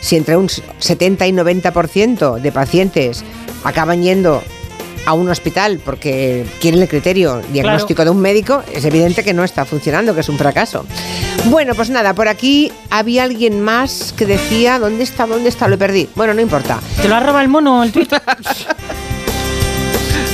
si 0.00 0.16
entre 0.16 0.36
un 0.36 0.48
70 0.48 1.26
y 1.26 1.32
90% 1.32 2.38
de 2.40 2.52
pacientes 2.52 3.24
acaban 3.64 4.02
yendo 4.02 4.42
a 5.06 5.14
un 5.14 5.28
hospital 5.28 5.80
porque 5.84 6.44
quieren 6.60 6.80
el 6.82 6.88
criterio 6.88 7.42
diagnóstico 7.52 8.04
de 8.04 8.10
un 8.10 8.20
médico, 8.20 8.62
es 8.72 8.84
evidente 8.84 9.24
que 9.24 9.34
no 9.34 9.44
está 9.44 9.64
funcionando, 9.64 10.14
que 10.14 10.20
es 10.20 10.28
un 10.28 10.38
fracaso. 10.38 10.84
Bueno, 11.46 11.74
pues 11.74 11.90
nada, 11.90 12.14
por 12.14 12.28
aquí 12.28 12.70
había 12.90 13.24
alguien 13.24 13.60
más 13.60 14.14
que 14.16 14.26
decía, 14.26 14.78
¿dónde 14.78 15.04
está? 15.04 15.26
¿Dónde 15.26 15.48
está? 15.48 15.68
Lo 15.68 15.78
perdí. 15.78 16.08
Bueno, 16.14 16.34
no 16.34 16.40
importa. 16.40 16.78
¿Te 17.00 17.08
lo 17.08 17.16
ha 17.16 17.20
robado 17.20 17.40
el 17.40 17.48
mono 17.48 17.82
el 17.82 17.92
tweet? 17.92 18.08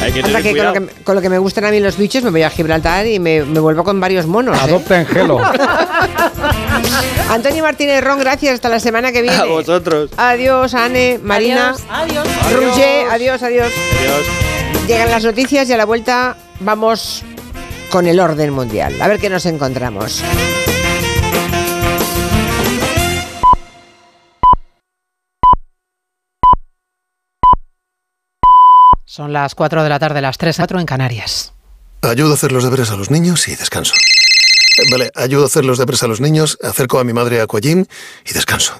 Hay 0.03 0.13
que 0.13 0.23
tener 0.23 0.43
que 0.43 0.57
con, 0.57 0.65
lo 0.65 0.73
que 0.73 0.87
con 1.03 1.15
lo 1.17 1.21
que 1.21 1.29
me 1.29 1.39
gustan 1.39 1.65
a 1.65 1.71
mí 1.71 1.81
los 1.81 1.97
bichos 1.97 2.23
me 2.23 2.31
voy 2.31 2.43
a 2.43 2.51
Gibraltar 2.51 3.07
y 3.07 3.19
me, 3.19 3.43
me 3.43 3.59
vuelvo 3.59 3.83
con 3.83 4.01
varios 4.01 4.27
monos. 4.27 4.57
¿eh? 4.57 4.61
Adopta 4.63 5.01
en 5.01 5.07
gelo. 5.07 5.41
Antonio 7.31 7.63
Martínez 7.63 8.03
Ron, 8.03 8.21
gracias. 8.21 8.55
Hasta 8.55 8.69
la 8.69 8.81
semana 8.81 9.13
que 9.13 9.23
viene. 9.23 9.37
A 9.37 9.45
vosotros. 9.45 10.11
Adiós, 10.17 10.75
Anne, 10.75 11.19
Marina. 11.23 11.75
Adiós. 11.91 12.27
Roger, 12.53 13.11
adiós, 13.11 13.43
adiós. 13.43 13.73
Adiós. 14.01 14.58
Llegan 14.87 15.11
las 15.11 15.25
noticias 15.25 15.69
y 15.69 15.73
a 15.73 15.77
la 15.77 15.85
vuelta 15.85 16.37
vamos 16.61 17.25
con 17.91 18.07
el 18.07 18.21
orden 18.21 18.53
mundial. 18.53 19.01
A 19.01 19.09
ver 19.09 19.19
qué 19.19 19.29
nos 19.31 19.47
encontramos. 19.47 20.23
Son 29.05 29.33
las 29.33 29.55
4 29.55 29.83
de 29.83 29.89
la 29.89 29.99
tarde, 29.99 30.21
las 30.21 30.39
3, 30.39 30.57
4 30.57 30.81
en 30.81 30.87
Canarias. 30.87 31.53
Ayudo 32.03 32.33
a 32.33 32.35
hacer 32.35 32.53
los 32.53 32.63
deberes 32.63 32.91
a 32.91 32.97
los 32.97 33.11
niños 33.11 33.49
y 33.49 33.57
descanso. 33.57 33.95
Eh, 33.95 34.83
Vale, 34.93 35.11
ayudo 35.17 35.45
a 35.45 35.47
hacer 35.47 35.65
los 35.65 35.79
deberes 35.79 36.03
a 36.03 36.07
los 36.07 36.21
niños, 36.21 36.59
acerco 36.63 36.99
a 37.01 37.05
mi 37.05 37.13
madre 37.13 37.41
a 37.41 37.45
Aquagym 37.45 37.85
y 38.25 38.33
descanso. 38.33 38.75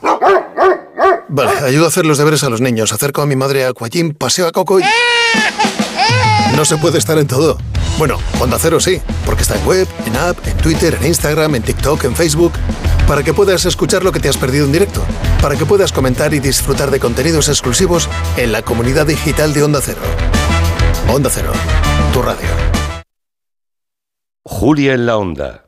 Vale, 1.29 1.51
ayudo 1.67 1.87
a 1.87 1.89
hacer 1.89 2.07
los 2.07 2.19
deberes 2.19 2.45
a 2.45 2.51
los 2.51 2.61
niños, 2.61 2.93
acerco 2.93 3.23
a 3.23 3.27
mi 3.27 3.37
madre 3.37 3.65
a 3.65 3.71
Aquagym, 3.71 4.15
paseo 4.15 4.47
a 4.47 4.53
Coco 4.53 4.79
y... 4.81 4.85
No 6.57 6.65
se 6.65 6.77
puede 6.77 6.99
estar 6.99 7.19
en 7.19 7.27
todo. 7.27 7.59
Bueno, 7.99 8.19
Onda 8.41 8.59
Cero 8.61 8.81
sí, 8.81 9.01
porque 9.27 9.43
está 9.43 9.57
en 9.57 9.67
web, 9.67 9.89
en 10.07 10.17
app, 10.17 10.39
en 10.47 10.57
Twitter, 10.59 10.97
en 11.01 11.07
Instagram, 11.07 11.55
en 11.55 11.63
TikTok, 11.63 12.05
en 12.05 12.15
Facebook, 12.15 12.53
para 13.07 13.23
que 13.23 13.35
puedas 13.35 13.65
escuchar 13.65 14.05
lo 14.05 14.13
que 14.13 14.21
te 14.21 14.29
has 14.29 14.37
perdido 14.37 14.67
en 14.67 14.73
directo, 14.73 15.03
para 15.41 15.57
que 15.57 15.67
puedas 15.67 15.93
comentar 15.93 16.33
y 16.35 16.41
disfrutar 16.41 16.91
de 16.91 17.01
contenidos 17.01 17.49
exclusivos 17.49 18.09
en 18.37 18.53
la 18.53 18.63
comunidad 18.63 19.07
digital 19.07 19.53
de 19.53 19.63
Onda 19.63 19.81
Cero. 19.83 20.01
Onda 21.09 21.31
Cero, 21.33 21.53
tu 22.13 22.23
radio. 22.23 22.49
Julia 24.45 24.95
en 24.95 25.07
la 25.07 25.17
onda. 25.17 25.65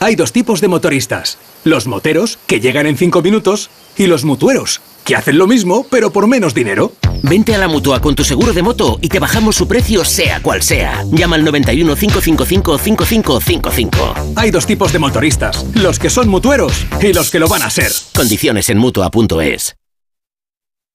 Hay 0.00 0.16
dos 0.16 0.32
tipos 0.32 0.60
de 0.60 0.68
motoristas. 0.68 1.38
Los 1.64 1.86
moteros, 1.86 2.38
que 2.46 2.60
llegan 2.60 2.86
en 2.86 2.98
5 2.98 3.22
minutos, 3.22 3.70
y 3.96 4.06
los 4.06 4.24
mutueros, 4.24 4.82
que 5.02 5.16
hacen 5.16 5.38
lo 5.38 5.46
mismo, 5.46 5.86
pero 5.90 6.12
por 6.12 6.26
menos 6.26 6.52
dinero. 6.52 6.92
Vente 7.22 7.54
a 7.54 7.58
la 7.58 7.68
mutua 7.68 8.00
con 8.00 8.14
tu 8.14 8.22
seguro 8.22 8.52
de 8.52 8.62
moto 8.62 8.98
y 9.00 9.08
te 9.08 9.18
bajamos 9.18 9.56
su 9.56 9.66
precio, 9.66 10.04
sea 10.04 10.42
cual 10.42 10.62
sea. 10.62 11.02
Llama 11.10 11.36
al 11.36 11.44
91 11.44 11.96
555 11.96 12.78
5555. 12.78 14.14
Hay 14.36 14.50
dos 14.50 14.66
tipos 14.66 14.92
de 14.92 14.98
motoristas. 14.98 15.64
Los 15.74 15.98
que 15.98 16.10
son 16.10 16.28
mutueros 16.28 16.86
y 17.00 17.14
los 17.14 17.30
que 17.30 17.38
lo 17.38 17.48
van 17.48 17.62
a 17.62 17.70
ser. 17.70 17.90
Condiciones 18.14 18.68
en 18.68 18.76
mutua.es. 18.76 19.76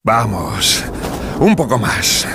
Vamos, 0.03 0.83
un 1.39 1.55
poco 1.55 1.79
más. 1.79 2.27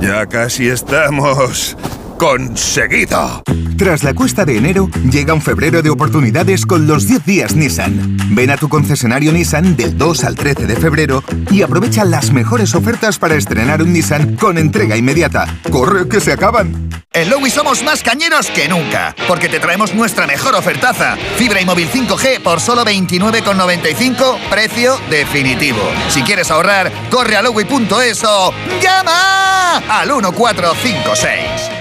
Ya 0.00 0.26
casi 0.26 0.68
estamos 0.68 1.76
conseguido. 2.18 3.42
Tras 3.76 4.02
la 4.02 4.14
cuesta 4.14 4.44
de 4.44 4.56
enero, 4.56 4.88
llega 5.10 5.34
un 5.34 5.42
febrero 5.42 5.82
de 5.82 5.90
oportunidades 5.90 6.64
con 6.64 6.86
los 6.86 7.06
10 7.06 7.24
días 7.26 7.54
Nissan. 7.54 8.16
Ven 8.30 8.50
a 8.50 8.56
tu 8.56 8.68
concesionario 8.68 9.32
Nissan 9.32 9.76
del 9.76 9.98
2 9.98 10.24
al 10.24 10.34
13 10.34 10.66
de 10.66 10.76
febrero 10.76 11.22
y 11.50 11.62
aprovecha 11.62 12.04
las 12.04 12.32
mejores 12.32 12.74
ofertas 12.74 13.18
para 13.18 13.34
estrenar 13.34 13.82
un 13.82 13.92
Nissan 13.92 14.36
con 14.36 14.56
entrega 14.56 14.96
inmediata. 14.96 15.46
¡Corre, 15.70 16.08
que 16.08 16.20
se 16.20 16.32
acaban! 16.32 16.88
En 17.12 17.30
Lowy 17.30 17.50
somos 17.50 17.82
más 17.82 18.02
cañeros 18.02 18.48
que 18.48 18.68
nunca, 18.68 19.14
porque 19.26 19.48
te 19.48 19.58
traemos 19.58 19.94
nuestra 19.94 20.26
mejor 20.26 20.54
ofertaza. 20.54 21.16
Fibra 21.36 21.60
y 21.60 21.64
móvil 21.64 21.90
5G 21.90 22.42
por 22.42 22.60
solo 22.60 22.84
29,95, 22.84 24.38
precio 24.50 24.98
definitivo. 25.08 25.80
Si 26.10 26.22
quieres 26.22 26.50
ahorrar, 26.50 26.92
corre 27.10 27.36
a 27.36 27.42
lowy.es 27.42 28.24
o 28.24 28.52
llama 28.82 29.78
al 29.88 30.08
1456. 30.08 31.75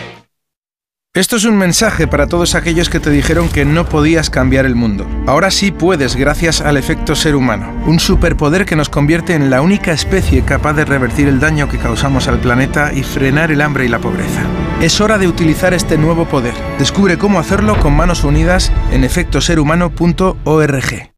Esto 1.16 1.38
es 1.38 1.46
un 1.46 1.56
mensaje 1.56 2.08
para 2.08 2.28
todos 2.28 2.56
aquellos 2.56 2.90
que 2.90 3.00
te 3.00 3.10
dijeron 3.10 3.48
que 3.48 3.64
no 3.64 3.88
podías 3.88 4.30
cambiar 4.30 4.66
el 4.66 4.76
mundo. 4.76 5.08
Ahora 5.28 5.50
sí 5.50 5.72
puedes 5.72 6.18
gracias 6.18 6.60
al 6.60 6.76
efecto 6.76 7.16
ser 7.16 7.38
humano, 7.38 7.74
un 7.86 8.02
superpoder 8.02 8.66
que 8.66 8.76
nos 8.76 8.90
convierte 8.90 9.34
en 9.34 9.50
la 9.50 9.62
única 9.62 9.94
especie 9.94 10.44
capaz 10.44 10.74
de 10.74 10.84
revertir 10.84 11.30
el 11.30 11.40
daño 11.40 11.70
que 11.70 11.78
causamos 11.78 12.28
al 12.28 12.40
planeta 12.40 12.92
y 12.94 13.04
frenar 13.04 13.50
el 13.50 13.62
hambre 13.62 13.86
y 13.86 13.88
la 13.88 14.00
pobreza. 14.00 14.42
Es 14.82 15.00
hora 15.00 15.18
de 15.18 15.30
utilizar 15.30 15.74
este 15.74 15.98
nuevo 15.98 16.26
poder. 16.26 16.54
Descubre 16.80 17.18
cómo 17.18 17.40
hacerlo 17.40 17.80
con 17.80 17.96
manos 17.96 18.26
unidas 18.26 18.74
en 18.92 19.06
efectoserhumano.org. 19.06 21.15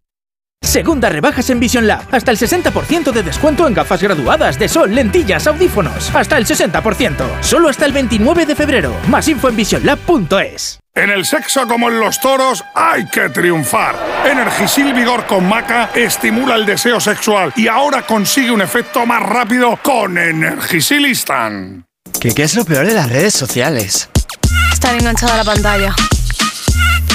Segunda 0.68 1.08
rebajas 1.08 1.50
en 1.50 1.62
Vision 1.62 1.88
Lab. 1.88 2.04
Hasta 2.12 2.32
el 2.32 2.38
60% 2.38 3.14
de 3.14 3.24
descuento 3.24 3.66
en 3.68 3.74
gafas 3.74 4.04
graduadas 4.04 4.60
de 4.60 4.68
sol, 4.68 4.94
lentillas, 4.94 5.48
audífonos. 5.48 6.14
Hasta 6.14 6.38
el 6.38 6.46
60%. 6.46 7.42
Solo 7.42 7.70
hasta 7.70 7.86
el 7.86 7.94
29 7.94 8.46
de 8.46 8.54
febrero. 8.54 8.94
Más 9.08 9.30
info 9.30 9.48
en 9.48 9.56
visionlab.es. 9.56 10.80
En 10.94 11.10
el 11.10 11.26
sexo 11.26 11.66
como 11.68 11.90
en 11.90 12.02
los 12.02 12.20
toros 12.20 12.66
hay 12.76 13.06
que 13.08 13.30
triunfar. 13.30 13.96
Energisil 14.30 14.94
Vigor 14.94 15.26
con 15.26 15.48
Maca 15.48 15.92
estimula 15.96 16.56
el 16.56 16.66
deseo 16.66 17.00
sexual 17.00 17.54
y 17.56 17.70
ahora 17.70 18.02
consigue 18.02 18.52
un 18.52 18.62
efecto 18.62 19.06
más 19.06 19.22
rápido 19.22 19.80
con 19.82 20.18
Energisil 20.18 21.06
Instant. 21.06 21.86
¿Qué, 22.20 22.34
¿Qué 22.34 22.44
es 22.44 22.56
lo 22.56 22.66
peor 22.66 22.86
de 22.86 22.94
las 22.94 23.10
redes 23.10 23.34
sociales? 23.34 24.10
Estar 24.74 24.96
enganchada 24.96 25.36
a 25.36 25.38
la 25.38 25.44
pantalla. 25.46 25.96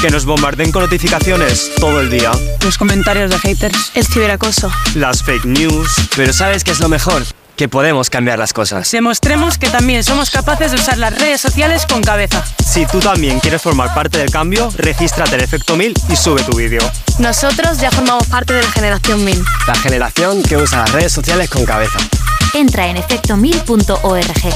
Que 0.03 0.11
nos 0.11 0.25
bombarden 0.25 0.73
con 0.73 0.83
notificaciones 0.83 1.71
todo 1.79 2.01
el 2.01 2.11
día. 2.11 2.33
Los 2.65 2.77
comentarios 2.77 3.31
de 3.31 3.39
haters. 3.39 3.93
El 3.95 4.05
ciberacoso. 4.05 4.69
Las 4.97 5.23
fake 5.23 5.45
news. 5.45 5.95
Pero 6.17 6.33
¿sabes 6.33 6.65
qué 6.65 6.73
es 6.73 6.81
lo 6.81 6.89
mejor? 6.89 7.23
Que 7.55 7.69
podemos 7.69 8.11
cambiar 8.11 8.37
las 8.37 8.53
cosas. 8.53 8.91
Demostremos 8.91 9.59
que 9.59 9.71
también 9.71 10.03
somos 10.03 10.31
capaces 10.31 10.73
de 10.73 10.79
usar 10.79 10.99
las 10.99 11.17
redes 11.17 11.41
sociales 11.41 11.87
con 11.87 12.03
cabeza. 12.03 12.45
Si 12.69 12.85
tú 12.85 12.99
también 12.99 13.39
quieres 13.39 13.63
formar 13.63 13.95
parte 13.95 14.19
del 14.19 14.33
cambio, 14.33 14.73
regístrate 14.77 15.37
en 15.37 15.43
Efecto 15.43 15.77
1000 15.77 15.95
y 16.09 16.17
sube 16.17 16.43
tu 16.43 16.57
vídeo. 16.57 16.81
Nosotros 17.21 17.79
ya 17.79 17.93
formamos 17.93 18.27
parte 18.27 18.55
de 18.55 18.63
la 18.63 18.73
generación 18.73 19.25
1000. 19.25 19.45
La 19.69 19.77
generación 19.77 20.43
que 20.43 20.57
usa 20.57 20.81
las 20.81 20.91
redes 20.91 21.13
sociales 21.13 21.49
con 21.49 21.65
cabeza. 21.65 22.01
Entra 22.55 22.89
en 22.89 22.97
efecto1000.org. 22.97 24.53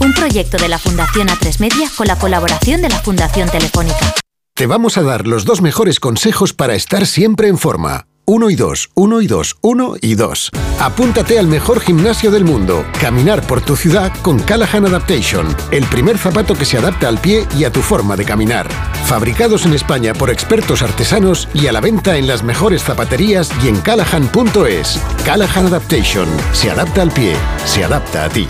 Un 0.00 0.12
proyecto 0.12 0.58
de 0.58 0.68
la 0.68 0.78
Fundación 0.78 1.28
A3 1.28 1.58
Media 1.58 1.88
con 1.96 2.06
la 2.06 2.16
colaboración 2.16 2.82
de 2.82 2.90
la 2.90 2.98
Fundación 2.98 3.48
Telefónica. 3.48 4.14
Te 4.56 4.68
vamos 4.68 4.98
a 4.98 5.02
dar 5.02 5.26
los 5.26 5.44
dos 5.44 5.60
mejores 5.62 5.98
consejos 5.98 6.52
para 6.52 6.76
estar 6.76 7.06
siempre 7.06 7.48
en 7.48 7.58
forma. 7.58 8.06
Uno 8.24 8.50
y 8.50 8.54
dos, 8.54 8.88
uno 8.94 9.20
y 9.20 9.26
dos, 9.26 9.56
uno 9.62 9.94
y 10.00 10.14
dos. 10.14 10.50
Apúntate 10.78 11.40
al 11.40 11.48
mejor 11.48 11.80
gimnasio 11.80 12.30
del 12.30 12.44
mundo. 12.44 12.84
Caminar 13.00 13.44
por 13.48 13.62
tu 13.62 13.74
ciudad 13.74 14.12
con 14.22 14.38
Callahan 14.38 14.86
Adaptation. 14.86 15.48
El 15.72 15.82
primer 15.86 16.18
zapato 16.18 16.54
que 16.54 16.66
se 16.66 16.78
adapta 16.78 17.08
al 17.08 17.18
pie 17.18 17.48
y 17.58 17.64
a 17.64 17.72
tu 17.72 17.80
forma 17.80 18.14
de 18.14 18.24
caminar. 18.24 18.68
Fabricados 19.06 19.66
en 19.66 19.74
España 19.74 20.14
por 20.14 20.30
expertos 20.30 20.82
artesanos 20.82 21.48
y 21.52 21.66
a 21.66 21.72
la 21.72 21.80
venta 21.80 22.16
en 22.16 22.28
las 22.28 22.44
mejores 22.44 22.84
zapaterías 22.84 23.50
y 23.64 23.66
en 23.66 23.80
callahan.es. 23.80 25.02
Callahan 25.24 25.66
Adaptation. 25.66 26.28
Se 26.52 26.70
adapta 26.70 27.02
al 27.02 27.10
pie. 27.10 27.34
Se 27.64 27.82
adapta 27.82 28.26
a 28.26 28.28
ti. 28.28 28.46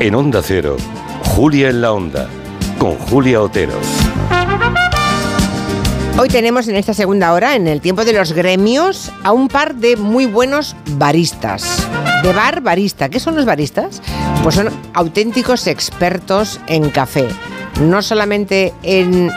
En 0.00 0.14
Onda 0.14 0.40
Cero, 0.42 0.78
Julia 1.24 1.68
en 1.68 1.82
la 1.82 1.92
Onda, 1.92 2.26
con 2.78 2.96
Julia 2.96 3.42
Otero. 3.42 3.74
Hoy 6.18 6.28
tenemos 6.30 6.68
en 6.68 6.76
esta 6.76 6.94
segunda 6.94 7.34
hora, 7.34 7.54
en 7.54 7.68
el 7.68 7.82
tiempo 7.82 8.06
de 8.06 8.14
los 8.14 8.32
gremios, 8.32 9.12
a 9.22 9.32
un 9.32 9.48
par 9.48 9.74
de 9.74 9.96
muy 9.96 10.24
buenos 10.24 10.74
baristas. 10.92 11.86
De 12.26 12.32
bar 12.32 12.60
barista. 12.60 13.08
¿Qué 13.08 13.20
son 13.20 13.36
los 13.36 13.44
baristas? 13.44 14.02
Pues 14.42 14.56
son 14.56 14.68
auténticos 14.94 15.68
expertos 15.68 16.58
en 16.66 16.90
café. 16.90 17.28
No 17.80 18.02
solamente 18.02 18.74
en, 18.82 19.30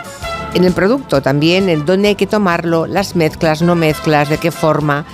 en 0.56 0.64
el 0.64 0.74
producto, 0.74 1.22
también 1.22 1.70
en 1.70 1.86
dónde 1.86 2.08
hay 2.08 2.16
que 2.16 2.26
tomarlo, 2.26 2.88
las 2.88 3.16
mezclas, 3.16 3.62
no 3.62 3.76
mezclas, 3.76 4.28
de 4.30 4.40
qué 4.40 4.50
forma. 4.50 5.06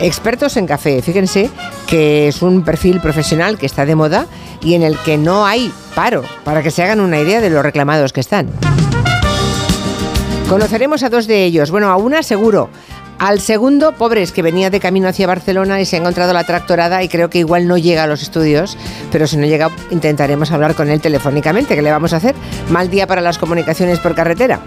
Expertos 0.00 0.58
en 0.58 0.66
café, 0.66 1.00
fíjense 1.00 1.48
que 1.86 2.28
es 2.28 2.42
un 2.42 2.62
perfil 2.62 3.00
profesional 3.00 3.56
que 3.56 3.64
está 3.64 3.86
de 3.86 3.94
moda 3.94 4.26
y 4.60 4.74
en 4.74 4.82
el 4.82 4.98
que 4.98 5.16
no 5.16 5.46
hay 5.46 5.72
paro, 5.94 6.24
para 6.44 6.62
que 6.62 6.70
se 6.70 6.82
hagan 6.82 7.00
una 7.00 7.18
idea 7.18 7.40
de 7.40 7.48
lo 7.48 7.62
reclamados 7.62 8.12
que 8.12 8.20
están. 8.20 8.50
Conoceremos 10.50 11.02
a 11.02 11.08
dos 11.08 11.26
de 11.26 11.42
ellos, 11.44 11.70
bueno, 11.70 11.88
a 11.88 11.96
una 11.96 12.22
seguro. 12.22 12.68
Al 13.18 13.40
segundo, 13.40 13.92
pobres, 13.92 14.32
que 14.32 14.42
venía 14.42 14.70
de 14.70 14.80
camino 14.80 15.08
hacia 15.08 15.26
Barcelona 15.26 15.80
y 15.80 15.86
se 15.86 15.96
ha 15.96 16.00
encontrado 16.00 16.32
la 16.32 16.44
tractorada 16.44 17.02
y 17.02 17.08
creo 17.08 17.30
que 17.30 17.38
igual 17.38 17.68
no 17.68 17.78
llega 17.78 18.02
a 18.02 18.06
los 18.06 18.22
estudios, 18.22 18.76
pero 19.12 19.26
si 19.26 19.36
no 19.36 19.46
llega 19.46 19.70
intentaremos 19.90 20.50
hablar 20.50 20.74
con 20.74 20.90
él 20.90 21.00
telefónicamente, 21.00 21.74
¿qué 21.74 21.82
le 21.82 21.90
vamos 21.90 22.12
a 22.12 22.16
hacer? 22.16 22.34
Mal 22.70 22.90
día 22.90 23.06
para 23.06 23.20
las 23.20 23.38
comunicaciones 23.38 24.00
por 24.00 24.14
carretera. 24.14 24.60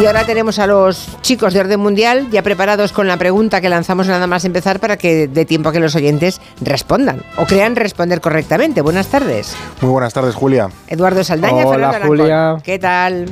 Y 0.00 0.06
ahora 0.06 0.24
tenemos 0.24 0.58
a 0.58 0.66
los 0.66 1.08
chicos 1.22 1.54
de 1.54 1.60
orden 1.60 1.80
mundial 1.80 2.28
ya 2.30 2.42
preparados 2.42 2.92
con 2.92 3.06
la 3.06 3.16
pregunta 3.16 3.60
que 3.60 3.68
lanzamos 3.68 4.08
nada 4.08 4.26
más 4.26 4.44
empezar 4.44 4.80
para 4.80 4.96
que 4.96 5.28
dé 5.28 5.44
tiempo 5.44 5.68
a 5.68 5.72
que 5.72 5.80
los 5.80 5.94
oyentes 5.94 6.40
respondan 6.60 7.22
o 7.36 7.46
crean 7.46 7.76
responder 7.76 8.20
correctamente. 8.20 8.80
Buenas 8.80 9.08
tardes. 9.08 9.54
Muy 9.80 9.90
buenas 9.90 10.12
tardes, 10.12 10.34
Julia. 10.34 10.68
Eduardo 10.88 11.22
Saldaña, 11.22 11.66
Hola, 11.66 11.92
Fernando 11.92 12.06
Julia. 12.06 12.56
¿Qué 12.62 12.78
tal? 12.78 13.26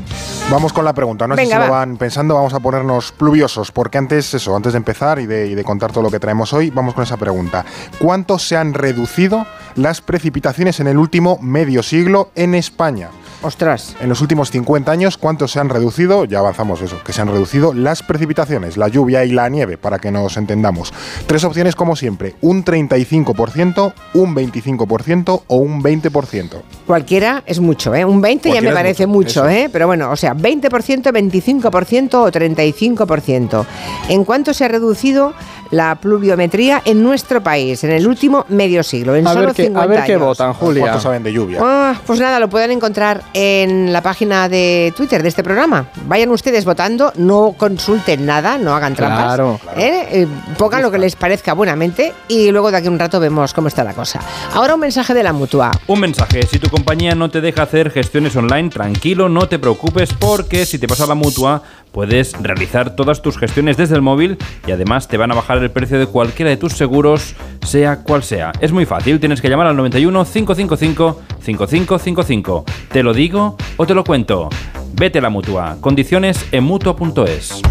Vamos 0.51 0.72
con 0.72 0.84
la 0.84 0.92
pregunta, 0.92 1.28
no 1.28 1.36
sé 1.36 1.46
si 1.46 1.53
lo 1.53 1.61
va. 1.61 1.68
van 1.68 1.96
pensando, 1.96 2.34
vamos 2.34 2.53
a 2.55 2.59
ponernos 2.59 3.12
pluviosos, 3.12 3.70
porque 3.70 3.98
antes, 3.98 4.34
eso, 4.34 4.57
antes 4.57 4.72
de 4.72 4.78
empezar 4.78 5.20
y 5.20 5.26
de, 5.26 5.46
y 5.46 5.55
de 5.55 5.62
contar 5.62 5.92
todo 5.92 6.03
lo 6.03 6.11
que 6.11 6.18
traemos 6.18 6.53
hoy, 6.53 6.70
vamos 6.70 6.92
con 6.92 7.05
esa 7.05 7.16
pregunta. 7.16 7.64
¿Cuánto 8.01 8.36
se 8.40 8.57
han 8.57 8.74
reducido 8.74 9.46
las 9.76 10.01
precipitaciones 10.01 10.80
en 10.80 10.88
el 10.88 10.98
último 10.98 11.38
medio 11.40 11.84
siglo 11.84 12.30
en 12.34 12.57
España? 12.57 13.11
Ostras. 13.43 13.97
En 14.01 14.11
los 14.11 14.20
últimos 14.20 14.51
50 14.51 14.93
años, 14.93 15.16
¿cuánto 15.16 15.49
se 15.49 15.61
han 15.61 15.70
reducido? 15.70 16.26
Ya 16.26 16.41
avanzamos 16.41 16.82
eso, 16.82 17.03
que 17.03 17.14
se 17.14 17.22
han 17.22 17.28
reducido 17.28 17.72
las 17.72 18.03
precipitaciones, 18.03 18.76
la 18.76 18.88
lluvia 18.88 19.24
y 19.24 19.32
la 19.32 19.49
nieve, 19.49 19.78
para 19.78 19.99
que 19.99 20.11
nos 20.11 20.36
entendamos. 20.36 20.93
Tres 21.26 21.45
opciones 21.45 21.74
como 21.74 21.97
siempre, 21.97 22.34
un 22.43 22.64
35%, 22.64 23.95
un 24.12 24.34
25% 24.34 25.43
o 25.47 25.57
un 25.57 25.82
20%. 25.82 26.62
Cualquiera 26.86 27.43
es 27.47 27.61
mucho, 27.61 27.95
¿eh? 27.95 28.05
Un 28.05 28.20
20 28.20 28.53
ya 28.53 28.61
me 28.61 28.72
parece 28.72 29.07
mucho, 29.07 29.41
mucho. 29.45 29.49
¿eh? 29.49 29.70
Pero 29.72 29.86
bueno, 29.86 30.11
o 30.11 30.16
sea, 30.16 30.34
20%, 30.34 31.11
25% 31.11 32.14
o 32.14 32.30
35%. 32.30 33.66
¿En 34.11 34.24
cuánto 34.24 34.53
se 34.53 34.66
ha 34.66 34.68
reducido 34.68 35.32
la 35.71 35.95
pluviometría 35.97 36.83
en 36.85 37.03
nuestro 37.03 37.43
país 37.43 37.83
en 37.85 37.93
el 37.93 38.07
último 38.07 38.45
medio 38.49 38.83
siglo, 38.83 39.14
en 39.14 39.27
A 39.27 39.33
solo 39.33 39.47
ver 39.47 39.55
qué- 39.55 39.64
50 39.64 39.83
a 39.83 39.87
ver 39.87 40.05
qué 40.05 40.12
años. 40.14 40.27
votan, 40.27 40.53
Julia. 40.53 40.83
¿Cuánto 40.83 41.01
saben 41.01 41.23
de 41.23 41.33
lluvia? 41.33 41.61
Ah, 41.62 41.95
pues 42.07 42.18
nada, 42.21 42.39
lo 42.41 42.49
pueden 42.49 42.71
encontrar 42.73 43.23
en 43.35 43.93
la 43.93 44.03
página 44.03 44.49
de 44.49 44.93
Twitter 44.97 45.23
de 45.23 45.29
este 45.29 45.43
programa. 45.45 45.87
Vayan 46.07 46.31
ustedes 46.31 46.64
votando, 46.64 47.12
no 47.16 47.55
consulten 47.57 48.27
nada, 48.27 48.59
no 48.59 48.75
hagan 48.75 48.95
trampas. 48.95 49.25
Claro. 49.25 49.61
¿eh? 49.77 50.09
Eh, 50.11 50.27
pongan 50.59 50.83
lo 50.83 50.91
que 50.91 50.99
les 50.99 51.16
parezca 51.16 51.53
buenamente 51.55 52.12
y 52.29 52.51
luego 52.51 52.71
de 52.71 52.77
aquí 52.79 52.89
a 52.89 52.91
un 52.91 52.99
rato 52.99 53.21
vemos 53.21 53.53
cómo 53.55 53.68
está 53.68 53.85
la 53.85 53.95
cosa. 53.95 54.21
Ahora 54.55 54.75
un 54.75 54.81
mensaje 54.81 55.14
de 55.14 55.23
la 55.23 55.33
mutua. 55.33 55.71
Un 55.87 56.01
mensaje, 56.01 56.43
si 56.47 56.59
tu 56.59 56.68
compañía 56.68 57.14
no 57.14 57.31
te 57.31 57.41
deja 57.41 57.62
hacer 57.62 57.91
gestiones 57.91 58.35
online, 58.37 58.71
tranquilo, 58.71 59.29
no 59.29 59.49
te 59.49 59.59
preocupes 59.59 60.11
porque 60.18 60.66
si 60.66 60.79
te 60.79 60.89
pasa 60.89 61.07
la 61.07 61.14
mutua 61.14 61.62
puedes 61.93 62.32
realizar 62.41 62.97
todas 62.97 63.22
tus 63.22 63.38
gestiones 63.38 63.76
desde 63.76 63.97
el 63.97 64.03
móvil 64.03 64.38
y 64.66 64.72
además 64.72 65.09
te 65.09 65.16
van 65.16 65.32
a 65.32 65.34
bajar 65.34 65.59
el 65.59 65.70
precio 65.70 65.99
de 65.99 66.07
cualquiera 66.07 66.51
de 66.51 66.57
tus 66.57 66.74
seguros, 66.74 67.34
sea 67.66 68.03
cual 68.03 68.22
sea. 68.22 68.53
Es 68.61 68.72
muy 68.72 68.86
fácil, 68.86 69.20
tienes 69.20 69.41
que 69.41 69.49
llamar 69.49 69.66
al 69.66 69.76
91 69.76 70.24
555 70.24 71.20
5555. 71.41 72.64
¿Te 72.93 73.03
lo 73.03 73.12
digo 73.12 73.57
o 73.76 73.86
te 73.86 73.95
lo 73.95 74.05
cuento? 74.05 74.49
Vete 74.93 75.18
a 75.18 75.22
la 75.22 75.30
mutua. 75.30 75.76
Condiciones 75.80 76.47
en 76.53 76.64
mutua.es. 76.64 77.62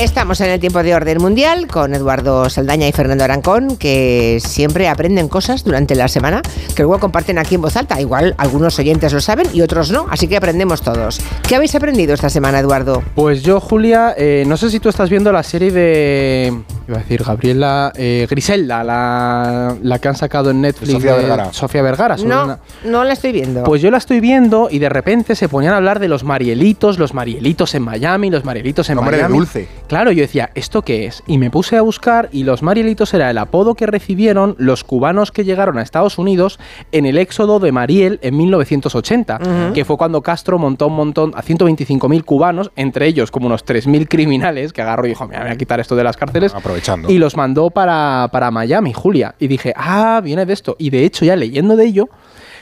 Estamos 0.00 0.40
en 0.40 0.48
el 0.48 0.58
tiempo 0.60 0.82
de 0.82 0.94
orden 0.94 1.18
mundial 1.20 1.66
con 1.66 1.92
Eduardo 1.94 2.48
Saldaña 2.48 2.88
y 2.88 2.92
Fernando 2.92 3.22
Arancón, 3.22 3.76
que 3.76 4.38
siempre 4.42 4.88
aprenden 4.88 5.28
cosas 5.28 5.62
durante 5.62 5.94
la 5.94 6.08
semana 6.08 6.40
que 6.74 6.82
luego 6.84 6.98
comparten 6.98 7.38
aquí 7.38 7.56
en 7.56 7.60
voz 7.60 7.76
alta. 7.76 8.00
Igual 8.00 8.34
algunos 8.38 8.78
oyentes 8.78 9.12
lo 9.12 9.20
saben 9.20 9.46
y 9.52 9.60
otros 9.60 9.90
no, 9.90 10.06
así 10.08 10.26
que 10.26 10.38
aprendemos 10.38 10.80
todos. 10.80 11.20
¿Qué 11.46 11.54
habéis 11.54 11.74
aprendido 11.74 12.14
esta 12.14 12.30
semana, 12.30 12.60
Eduardo? 12.60 13.02
Pues 13.14 13.42
yo, 13.42 13.60
Julia, 13.60 14.14
eh, 14.16 14.44
no 14.46 14.56
sé 14.56 14.70
si 14.70 14.80
tú 14.80 14.88
estás 14.88 15.10
viendo 15.10 15.32
la 15.32 15.42
serie 15.42 15.70
de. 15.70 16.54
Iba 16.88 16.96
a 16.96 17.00
decir 17.02 17.22
Gabriela. 17.22 17.92
eh, 17.94 18.26
Griselda, 18.28 18.82
la, 18.82 19.76
la 19.82 19.98
que 19.98 20.08
han 20.08 20.16
sacado 20.16 20.50
en 20.50 20.62
Netflix. 20.62 20.92
Sofía 20.92 21.14
Vergara. 21.14 21.52
Sofía 21.52 21.82
Vergara. 21.82 22.16
No, 22.16 22.44
una- 22.44 22.58
no 22.84 23.04
la 23.04 23.12
estoy 23.12 23.32
viendo. 23.32 23.64
Pues 23.64 23.82
yo 23.82 23.90
la 23.90 23.98
estoy 23.98 24.20
viendo 24.20 24.68
y 24.70 24.78
de 24.78 24.88
repente 24.88 25.36
se 25.36 25.46
ponían 25.48 25.74
a 25.74 25.76
hablar 25.76 26.00
de 26.00 26.08
los 26.08 26.24
marielitos, 26.24 26.98
los 26.98 27.12
marielitos 27.12 27.74
en 27.74 27.82
Miami, 27.82 28.30
los 28.30 28.44
marielitos 28.46 28.88
en 28.88 28.96
Nombre 28.96 29.18
de 29.18 29.22
Miami. 29.24 29.38
dulce. 29.38 29.68
Claro, 29.90 30.12
yo 30.12 30.20
decía, 30.20 30.50
¿esto 30.54 30.82
qué 30.82 31.06
es? 31.06 31.24
Y 31.26 31.36
me 31.38 31.50
puse 31.50 31.76
a 31.76 31.82
buscar 31.82 32.28
y 32.30 32.44
los 32.44 32.62
marielitos 32.62 33.12
era 33.12 33.28
el 33.28 33.36
apodo 33.38 33.74
que 33.74 33.86
recibieron 33.86 34.54
los 34.56 34.84
cubanos 34.84 35.32
que 35.32 35.42
llegaron 35.42 35.78
a 35.78 35.82
Estados 35.82 36.16
Unidos 36.16 36.60
en 36.92 37.06
el 37.06 37.18
éxodo 37.18 37.58
de 37.58 37.72
Mariel 37.72 38.20
en 38.22 38.36
1980, 38.36 39.40
Ujú. 39.42 39.72
que 39.74 39.84
fue 39.84 39.96
cuando 39.96 40.22
Castro 40.22 40.60
montó 40.60 40.86
un 40.86 40.94
montón 40.94 41.32
a 41.34 41.42
125.000 41.42 42.22
cubanos, 42.24 42.70
entre 42.76 43.08
ellos 43.08 43.32
como 43.32 43.46
unos 43.48 43.64
3.000 43.64 44.06
criminales, 44.06 44.72
que 44.72 44.80
agarró 44.80 45.06
y 45.06 45.08
dijo, 45.08 45.26
"Mira, 45.26 45.40
me 45.40 45.46
voy 45.46 45.54
a 45.54 45.58
quitar 45.58 45.80
esto 45.80 45.96
de 45.96 46.04
las 46.04 46.16
cárceles. 46.16 46.54
Aprovechando. 46.54 47.10
Y 47.10 47.18
los 47.18 47.36
mandó 47.36 47.70
para, 47.70 48.28
para 48.30 48.52
Miami, 48.52 48.92
Julia. 48.92 49.34
Y 49.40 49.48
dije, 49.48 49.72
ah, 49.74 50.20
viene 50.22 50.46
de 50.46 50.52
esto. 50.52 50.76
Y 50.78 50.90
de 50.90 51.04
hecho, 51.04 51.24
ya 51.24 51.34
leyendo 51.34 51.74
de 51.74 51.86
ello, 51.86 52.08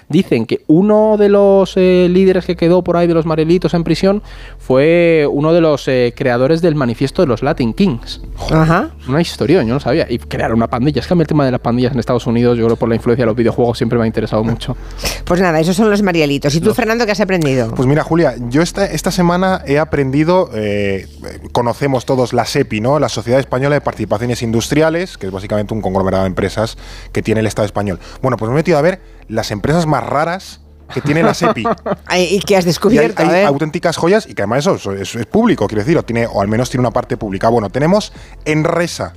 dicen 0.08 0.46
que 0.46 0.62
uno 0.66 1.16
de 1.18 1.28
los 1.28 1.76
eh, 1.76 2.08
líderes 2.10 2.44
que 2.44 2.56
quedó 2.56 2.82
por 2.82 2.96
ahí 2.96 3.06
de 3.06 3.14
los 3.14 3.26
Marelitos 3.26 3.74
en 3.74 3.84
prisión 3.84 4.22
fue 4.58 5.26
uno 5.30 5.52
de 5.52 5.60
los 5.60 5.86
eh, 5.88 6.14
creadores 6.16 6.62
del 6.62 6.74
manifiesto 6.74 7.22
de 7.22 7.28
los 7.28 7.42
Latin 7.42 7.74
Kings. 7.74 8.20
Ajá. 8.50 8.90
Una 9.08 9.20
historia, 9.20 9.62
yo 9.62 9.74
no 9.74 9.80
sabía. 9.80 10.06
Y 10.08 10.18
crearon 10.18 10.56
una 10.56 10.68
pandilla. 10.68 11.00
Es 11.00 11.06
que 11.06 11.14
a 11.14 11.16
mí 11.16 11.22
el 11.22 11.26
tema 11.26 11.44
de 11.44 11.50
las 11.50 11.60
pandillas 11.60 11.92
en 11.92 11.98
Estados 11.98 12.26
Unidos, 12.26 12.56
yo 12.58 12.64
creo 12.64 12.76
por 12.76 12.88
la 12.88 12.94
influencia 12.94 13.24
de 13.24 13.26
los 13.26 13.36
videojuegos, 13.36 13.78
siempre 13.78 13.98
me 13.98 14.04
ha 14.04 14.06
interesado 14.06 14.44
mucho. 14.44 14.76
Pues 15.24 15.40
nada, 15.40 15.60
esos 15.60 15.76
son 15.76 15.90
los 15.90 16.02
marielitos. 16.02 16.54
¿Y 16.54 16.60
tú, 16.60 16.74
Fernando, 16.74 17.04
qué 17.04 17.12
has 17.12 17.20
aprendido? 17.20 17.72
Pues 17.74 17.86
mira, 17.86 18.02
Julia, 18.02 18.34
yo 18.48 18.62
esta, 18.62 18.86
esta 18.86 19.10
semana 19.10 19.62
he 19.66 19.78
aprendido, 19.78 20.50
eh, 20.54 21.06
conocemos 21.52 22.04
todos 22.06 22.32
la 22.32 22.44
SEPI, 22.44 22.80
¿no? 22.80 22.98
La 22.98 23.08
Sociedad 23.08 23.40
Española 23.40 23.74
de 23.74 23.80
Participaciones 23.80 24.42
Industriales, 24.42 25.18
que 25.18 25.26
es 25.26 25.32
básicamente 25.32 25.74
un 25.74 25.80
conglomerado 25.80 26.24
de 26.24 26.28
empresas 26.28 26.76
que 27.12 27.22
tiene 27.22 27.40
el 27.40 27.46
Estado 27.46 27.66
español. 27.66 27.98
Bueno, 28.22 28.36
pues 28.36 28.48
me 28.48 28.54
he 28.54 28.58
metido 28.58 28.78
a 28.78 28.82
ver 28.82 29.17
las 29.28 29.50
empresas 29.50 29.86
más 29.86 30.04
raras 30.04 30.60
que 30.92 31.00
tiene 31.00 31.22
la 31.22 31.34
SEPI. 31.34 31.64
¿Y 32.16 32.40
qué 32.40 32.56
has 32.56 32.64
Y 32.64 32.66
hay, 32.66 32.68
descubierto? 32.68 33.22
hay 33.22 33.28
ver. 33.28 33.46
auténticas 33.46 33.96
joyas 33.96 34.26
y 34.26 34.34
que 34.34 34.42
además 34.42 34.60
eso, 34.60 34.74
eso 34.74 34.92
es, 34.92 35.14
es 35.14 35.26
público, 35.26 35.66
quiero 35.66 35.82
decir, 35.82 35.98
o, 35.98 36.02
tiene, 36.02 36.26
o 36.26 36.40
al 36.40 36.48
menos 36.48 36.70
tiene 36.70 36.80
una 36.80 36.90
parte 36.90 37.16
pública. 37.16 37.48
Bueno, 37.48 37.70
tenemos 37.70 38.12
Enresa, 38.44 39.12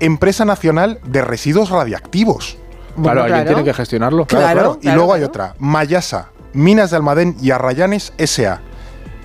Empresa 0.00 0.44
Nacional 0.44 1.00
de 1.04 1.22
Residuos 1.22 1.70
Radiactivos. 1.70 2.56
claro, 3.00 3.24
alguien 3.24 3.46
tiene 3.46 3.64
que 3.64 3.74
gestionarlo. 3.74 4.26
Claro, 4.26 4.78
claro. 4.78 4.78
y 4.80 4.90
luego 4.90 5.12
hay 5.12 5.22
otra, 5.22 5.54
Mayasa, 5.58 6.30
Minas 6.54 6.90
de 6.90 6.96
Almadén 6.96 7.36
y 7.40 7.50
Arrayanes 7.50 8.12
S.A. 8.18 8.60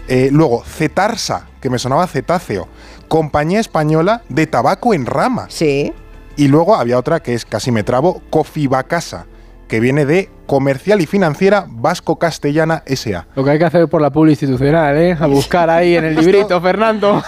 Eh, 0.07 0.29
luego, 0.31 0.63
Cetarsa, 0.63 1.47
que 1.61 1.69
me 1.69 1.79
sonaba 1.79 2.07
cetáceo, 2.07 2.67
Compañía 3.07 3.59
Española 3.59 4.23
de 4.29 4.47
Tabaco 4.47 4.93
en 4.93 5.05
Rama. 5.05 5.47
Sí. 5.49 5.93
Y 6.35 6.47
luego 6.47 6.75
había 6.75 6.97
otra 6.97 7.21
que 7.21 7.33
es 7.33 7.45
casi 7.45 7.71
me 7.71 7.83
trabo, 7.83 8.21
Cofibacasa, 8.29 9.25
que 9.67 9.79
viene 9.79 10.05
de 10.05 10.29
Comercial 10.45 11.01
y 11.01 11.05
Financiera 11.05 11.65
Vasco-Castellana 11.67 12.83
S.A. 12.85 13.27
Lo 13.35 13.43
que 13.43 13.49
hay 13.51 13.59
que 13.59 13.65
hacer 13.65 13.87
por 13.89 14.01
la 14.01 14.09
publi 14.11 14.31
institucional, 14.31 14.95
¿eh? 14.97 15.17
A 15.19 15.27
buscar 15.27 15.69
ahí 15.69 15.95
en 15.95 16.05
el 16.05 16.15
librito, 16.19 16.59
Fernando. 16.61 17.21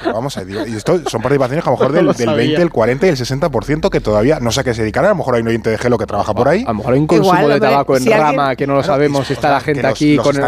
Pero 0.00 0.14
vamos 0.14 0.36
a 0.36 0.44
decir, 0.44 0.62
y 0.72 0.76
esto 0.76 1.00
son 1.08 1.20
participaciones 1.20 1.64
que 1.64 1.70
a 1.70 1.72
lo 1.72 1.78
mejor 1.78 1.90
No 1.92 1.96
del, 1.96 2.06
lo 2.06 2.12
del 2.12 2.26
sabía. 2.26 2.46
20, 2.46 2.62
el 2.62 2.70
40 2.70 3.06
y 3.06 3.08
el 3.10 3.16
60% 3.16 3.90
que 3.90 4.00
todavía 4.00 4.38
no 4.40 4.52
sé 4.52 4.60
a 4.60 4.64
qué 4.64 4.72
se 4.74 4.82
dedicarán. 4.82 5.06
A 5.10 5.14
lo 5.14 5.16
mejor 5.16 5.34
hay 5.34 5.42
un 5.42 5.48
oyente 5.48 5.70
de 5.70 5.78
Gelo 5.78 5.98
que 5.98 6.06
trabaja 6.06 6.32
por 6.32 6.48
ahí. 6.48 6.62
A 6.64 6.68
lo 6.68 6.74
mejor 6.74 6.94
hay 6.94 7.00
un 7.00 7.06
consumo 7.08 7.48
de 7.48 7.60
tabaco 7.60 7.96
en 7.96 8.06
rama 8.06 8.54
que 8.56 8.66
no 8.66 8.74
lo 8.74 8.82
sabemos. 8.84 9.28
y- 9.28 9.32
está 9.32 9.48
o 9.48 9.50
la 9.52 9.58
sea, 9.60 9.64
gente 9.64 9.80
que 9.80 9.86
los- 9.88 9.92
aquí 9.96 10.14
los 10.16 10.26
con 10.26 10.36
el 10.36 10.42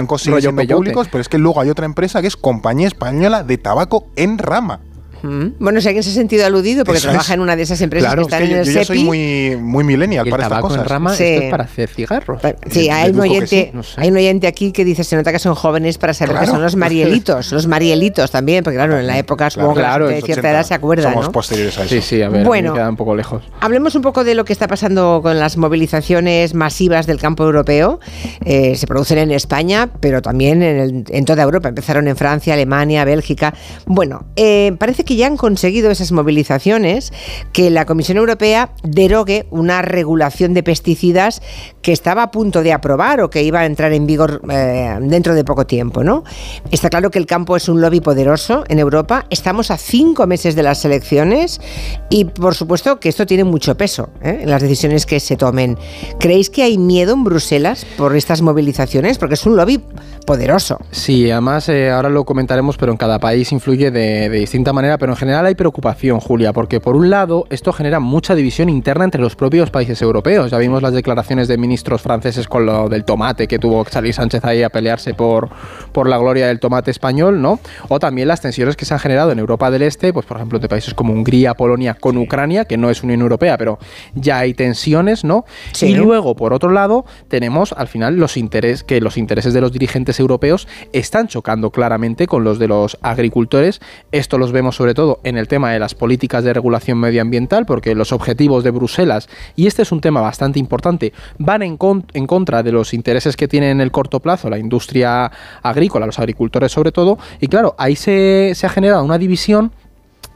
rollo 0.54 0.76
públicos, 0.76 1.08
pero 1.11 1.20
es 1.20 1.28
que 1.28 1.38
luego 1.38 1.61
hay 1.61 1.70
otra 1.70 1.86
empresa 1.86 2.20
que 2.20 2.28
es 2.28 2.36
Compañía 2.36 2.86
Española 2.86 3.42
de 3.42 3.58
Tabaco 3.58 4.06
en 4.16 4.38
Rama. 4.38 4.80
Mm. 5.23 5.47
Bueno, 5.59 5.81
si 5.81 5.89
alguien 5.89 6.03
se 6.03 6.11
ha 6.11 6.14
sentido 6.14 6.47
aludido 6.47 6.85
porque 6.85 6.99
Eso 6.99 7.09
trabaja 7.09 7.33
es. 7.33 7.37
en 7.37 7.41
una 7.41 7.57
de 7.57 7.62
esas 7.62 7.81
empresas 7.81 8.09
Claro, 8.12 8.27
que 8.27 8.29
es 8.29 8.33
están 8.35 8.39
que 8.41 8.45
en 8.47 8.51
yo, 8.51 8.57
el 8.61 8.66
yo 8.66 8.73
ya 8.73 8.85
SEPI. 8.85 8.99
soy 8.99 9.05
muy, 9.05 9.57
muy 9.57 9.85
millennial 9.85 10.27
Y 10.27 10.31
para 10.31 10.45
estas 10.45 10.59
en 10.59 10.62
cosas. 10.62 10.87
rama 10.87 11.14
Sí. 11.14 11.25
esto 11.25 11.45
es 11.45 11.51
para 11.51 11.64
hacer 11.64 11.89
cigarros. 11.89 12.41
Sí, 12.71 12.89
hay 12.91 13.11
un, 13.11 13.21
oyente, 13.21 13.47
sí, 13.47 13.71
no 13.73 13.83
sé. 13.83 14.01
hay 14.01 14.09
un 14.11 14.16
oyente 14.16 14.47
aquí 14.47 14.73
que 14.73 14.85
dice, 14.85 15.05
se 15.05 15.16
nota 15.16 15.33
que 15.33 15.39
son 15.39 15.55
jóvenes 15.55 15.99
para 15.99 16.14
saber 16.14 16.39
que 16.39 16.47
son 16.47 16.62
los 16.62 16.77
marielitos, 16.77 17.53
los 17.53 17.66
marielitos 17.66 18.31
también, 18.31 18.64
porque 18.64 18.77
claro, 18.77 18.99
en 18.99 19.07
la 19.07 19.18
época 19.18 19.51
supongo 19.51 19.75
claro, 19.75 20.07
de 20.09 20.16
cierta 20.23 20.33
80. 20.41 20.51
edad 20.51 20.62
se 20.66 20.75
acuerda, 20.75 21.11
Somos 21.11 21.27
¿no? 21.27 21.33
posteriores 21.33 21.77
a 21.79 21.85
eso. 21.85 21.95
Sí, 21.95 22.01
sí, 22.03 22.23
a 22.23 22.29
ver, 22.29 22.45
Bueno. 22.47 22.73
me 22.73 22.79
queda 22.79 22.89
un 22.89 22.97
poco 22.97 23.14
lejos. 23.14 23.43
Hablemos 23.61 23.95
un 23.95 24.03
poco 24.03 24.25
de 24.25 24.35
lo 24.35 24.45
que 24.45 24.53
está 24.53 24.68
pasando 24.68 25.21
con 25.23 25.39
las 25.39 25.57
movilizaciones 25.57 26.55
masivas 26.55 27.07
del 27.07 27.18
campo 27.18 27.45
europeo. 27.45 28.01
Eh, 28.45 28.75
se 28.77 28.87
producen 28.87 29.18
en 29.18 29.31
España, 29.33 29.89
pero 30.01 30.23
también 30.23 30.62
en, 30.62 30.77
el- 30.79 31.05
en 31.09 31.25
toda 31.25 31.43
Europa. 31.43 31.68
Empezaron 31.68 32.07
en 32.09 32.16
Francia, 32.16 32.55
Alemania, 32.55 33.05
Bélgica. 33.05 33.55
Bueno, 33.87 34.27
eh, 34.37 34.73
parece 34.79 35.05
que 35.05 35.09
ya 35.16 35.26
han 35.26 35.36
conseguido 35.36 35.90
esas 35.90 36.12
movilizaciones 36.12 37.12
que 37.52 37.70
la 37.70 37.86
Comisión 37.86 38.18
Europea 38.18 38.72
derogue 38.82 39.46
una 39.50 39.82
regulación 39.82 40.54
de 40.54 40.62
pesticidas 40.62 41.42
que 41.82 41.92
estaba 41.92 42.22
a 42.22 42.30
punto 42.30 42.62
de 42.62 42.72
aprobar 42.72 43.20
o 43.20 43.30
que 43.30 43.42
iba 43.42 43.61
a 43.61 43.66
entrar 43.66 43.92
en 43.92 44.06
vigor 44.06 44.42
eh, 44.50 44.96
dentro 45.00 45.34
de 45.34 45.44
poco 45.44 45.66
tiempo, 45.66 46.04
¿no? 46.04 46.24
Está 46.70 46.90
claro 46.90 47.11
que 47.11 47.18
el 47.18 47.26
campo 47.26 47.56
es 47.56 47.68
un 47.68 47.80
lobby 47.80 48.00
poderoso 48.00 48.64
en 48.68 48.78
Europa. 48.78 49.26
Estamos 49.30 49.70
a 49.70 49.76
cinco 49.76 50.26
meses 50.26 50.54
de 50.54 50.62
las 50.62 50.84
elecciones 50.84 51.61
y, 52.08 52.24
por 52.24 52.54
supuesto, 52.54 53.00
que 53.00 53.08
esto 53.08 53.26
tiene 53.26 53.44
mucho 53.44 53.76
peso 53.76 54.11
¿eh? 54.22 54.40
en 54.42 54.50
las 54.50 54.62
decisiones 54.62 55.06
que 55.06 55.20
se 55.20 55.36
tomen. 55.36 55.78
¿Creéis 56.18 56.50
que 56.50 56.62
hay 56.62 56.78
miedo 56.78 57.14
en 57.14 57.24
Bruselas 57.24 57.86
por 57.96 58.16
estas 58.16 58.42
movilizaciones? 58.42 59.18
Porque 59.18 59.34
es 59.34 59.46
un 59.46 59.56
lobby 59.56 59.80
poderoso. 60.26 60.78
Sí, 60.90 61.30
además 61.30 61.68
eh, 61.68 61.90
ahora 61.90 62.08
lo 62.08 62.24
comentaremos, 62.24 62.76
pero 62.76 62.92
en 62.92 62.98
cada 62.98 63.18
país 63.18 63.52
influye 63.52 63.90
de 63.90 64.28
distinta 64.28 64.72
manera, 64.72 64.98
pero 65.01 65.12
en 65.12 65.16
general 65.16 65.46
hay 65.46 65.55
preocupación, 65.55 66.20
Julia, 66.20 66.53
porque 66.53 66.78
por 66.78 66.94
un 66.94 67.11
lado 67.11 67.46
esto 67.51 67.72
genera 67.72 67.98
mucha 67.98 68.34
división 68.34 68.68
interna 68.68 69.05
entre 69.05 69.20
los 69.20 69.34
propios 69.34 69.70
países 69.70 70.01
europeos. 70.03 70.51
Ya 70.51 70.59
vimos 70.59 70.82
las 70.82 70.92
declaraciones 70.92 71.48
de 71.48 71.57
ministros 71.57 72.03
franceses 72.03 72.46
con 72.46 72.66
lo 72.66 72.88
del 72.88 73.05
tomate, 73.05 73.48
que 73.48 73.59
tuvo 73.59 73.82
que 73.84 73.90
salir 73.90 74.14
Sánchez 74.14 74.44
ahí 74.44 74.62
a 74.62 74.68
pelearse 74.68 75.14
por, 75.14 75.48
por 75.92 76.09
la 76.09 76.18
gloria 76.18 76.46
del 76.46 76.61
tomate 76.61 76.90
español, 76.90 77.40
¿no? 77.40 77.59
O 77.88 77.98
también 77.98 78.28
las 78.28 78.42
tensiones 78.42 78.76
que 78.76 78.84
se 78.84 78.94
han 78.94 79.01
generado 79.01 79.32
en 79.32 79.38
Europa 79.38 79.70
del 79.70 79.82
Este, 79.82 80.12
pues 80.12 80.26
por 80.26 80.36
ejemplo 80.36 80.59
de 80.59 80.68
países 80.68 80.94
como 80.94 81.14
Hungría, 81.14 81.55
Polonia 81.55 81.94
con 81.94 82.18
Ucrania, 82.18 82.66
que 82.66 82.76
no 82.76 82.90
es 82.90 83.03
Unión 83.03 83.22
Europea, 83.22 83.57
pero 83.57 83.78
ya 84.14 84.38
hay 84.38 84.53
tensiones, 84.53 85.24
¿no? 85.24 85.46
Sí. 85.72 85.86
Y 85.86 85.94
luego, 85.94 86.36
por 86.36 86.53
otro 86.53 86.70
lado, 86.70 87.07
tenemos 87.28 87.72
al 87.72 87.88
final 87.88 88.16
los 88.16 88.36
intereses 88.36 88.84
que 88.84 89.01
los 89.01 89.16
intereses 89.16 89.55
de 89.55 89.62
los 89.62 89.72
dirigentes 89.72 90.20
europeos 90.20 90.68
están 90.92 91.26
chocando 91.26 91.70
claramente 91.70 92.26
con 92.26 92.44
los 92.44 92.59
de 92.59 92.68
los 92.68 92.98
agricultores. 93.01 93.80
Esto 94.12 94.36
los 94.36 94.53
vemos 94.53 94.76
sobre 94.76 94.89
todo 94.95 95.20
en 95.24 95.36
el 95.36 95.49
tema 95.49 95.72
de 95.72 95.78
las 95.78 95.95
políticas 95.95 96.45
de 96.45 96.53
regulación 96.53 96.99
medioambiental, 96.99 97.66
porque 97.66 97.95
los 97.95 98.12
objetivos 98.12 98.64
de 98.64 98.70
Bruselas, 98.70 99.28
y 99.57 99.66
este 99.66 99.82
es 99.82 99.93
un 99.93 100.01
tema 100.01 100.20
bastante 100.20 100.59
importante, 100.59 101.12
van 101.38 101.62
en 101.62 101.76
contra 101.76 102.62
de 102.62 102.72
los 102.72 102.95
intereses 102.95 103.36
que 103.36 103.49
tiene 103.49 103.70
en 103.70 103.80
el 103.80 103.91
corto 103.91 104.20
plazo 104.20 104.51
la 104.51 104.59
industria 104.59 105.30
agrícola, 105.62 106.07
los 106.07 106.18
agricultores 106.18 106.72
sobre 106.72 106.93
todo, 106.93 107.18
y 107.41 107.49
claro, 107.49 107.74
ahí 107.78 107.97
se, 107.97 108.53
se 108.55 108.66
ha 108.66 108.70
generado 108.70 109.05
una 109.05 109.18
división 109.18 109.72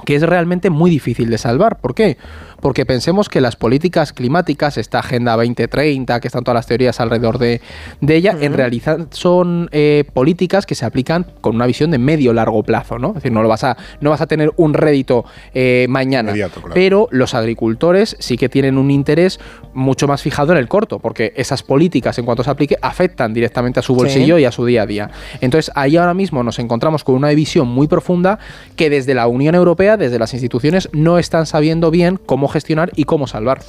que 0.04 0.16
es 0.16 0.22
realmente 0.22 0.70
muy 0.70 0.90
difícil 0.90 1.30
de 1.30 1.38
salvar. 1.38 1.80
¿Por 1.80 1.94
qué? 1.94 2.18
Porque 2.60 2.86
pensemos 2.86 3.28
que 3.28 3.40
las 3.40 3.56
políticas 3.56 4.12
climáticas, 4.12 4.78
esta 4.78 5.00
Agenda 5.00 5.36
2030, 5.36 6.20
que 6.20 6.28
están 6.28 6.44
todas 6.44 6.56
las 6.56 6.66
teorías 6.66 6.98
alrededor 7.00 7.38
de, 7.38 7.60
de 8.00 8.16
ella, 8.16 8.36
en 8.40 8.54
realidad 8.54 9.06
son 9.10 9.68
eh, 9.72 10.04
políticas 10.12 10.66
que 10.66 10.74
se 10.74 10.84
aplican 10.84 11.26
con 11.40 11.56
una 11.56 11.66
visión 11.66 11.90
de 11.90 11.98
medio-largo 11.98 12.62
plazo, 12.62 12.98
¿no? 12.98 13.08
Es 13.08 13.14
decir, 13.16 13.32
no, 13.32 13.42
lo 13.42 13.48
vas, 13.48 13.64
a, 13.64 13.76
no 14.00 14.10
vas 14.10 14.20
a 14.20 14.26
tener 14.26 14.52
un 14.56 14.74
rédito 14.74 15.24
eh, 15.52 15.86
mañana. 15.88 16.30
Inmediato, 16.30 16.60
claro. 16.60 16.74
Pero 16.74 17.08
los 17.10 17.34
agricultores 17.34 18.16
sí 18.18 18.36
que 18.36 18.48
tienen 18.48 18.78
un 18.78 18.90
interés 18.90 19.38
mucho 19.74 20.06
más 20.08 20.22
fijado 20.22 20.52
en 20.52 20.58
el 20.58 20.68
corto, 20.68 20.98
porque 20.98 21.32
esas 21.36 21.62
políticas, 21.62 22.18
en 22.18 22.24
cuanto 22.24 22.42
se 22.44 22.50
aplique, 22.50 22.76
afectan 22.80 23.34
directamente 23.34 23.80
a 23.80 23.82
su 23.82 23.94
bolsillo 23.94 24.36
Sí. 24.36 24.42
y 24.42 24.44
a 24.44 24.52
su 24.52 24.64
día 24.64 24.82
a 24.82 24.86
día. 24.86 25.10
Entonces, 25.40 25.70
ahí 25.74 25.96
ahora 25.96 26.14
mismo 26.14 26.42
nos 26.42 26.58
encontramos 26.58 27.04
con 27.04 27.14
una 27.14 27.28
división 27.28 27.68
muy 27.68 27.86
profunda 27.88 28.38
que 28.76 28.90
desde 28.90 29.14
la 29.14 29.26
Unión 29.26 29.54
Europea, 29.54 29.96
desde 29.96 30.18
las 30.18 30.32
instituciones, 30.32 30.88
no 30.92 31.18
están 31.18 31.46
sabiendo 31.46 31.90
bien 31.90 32.18
cómo 32.24 32.48
gestionar 32.48 32.90
y 32.96 33.04
cómo 33.04 33.26
salvar. 33.26 33.60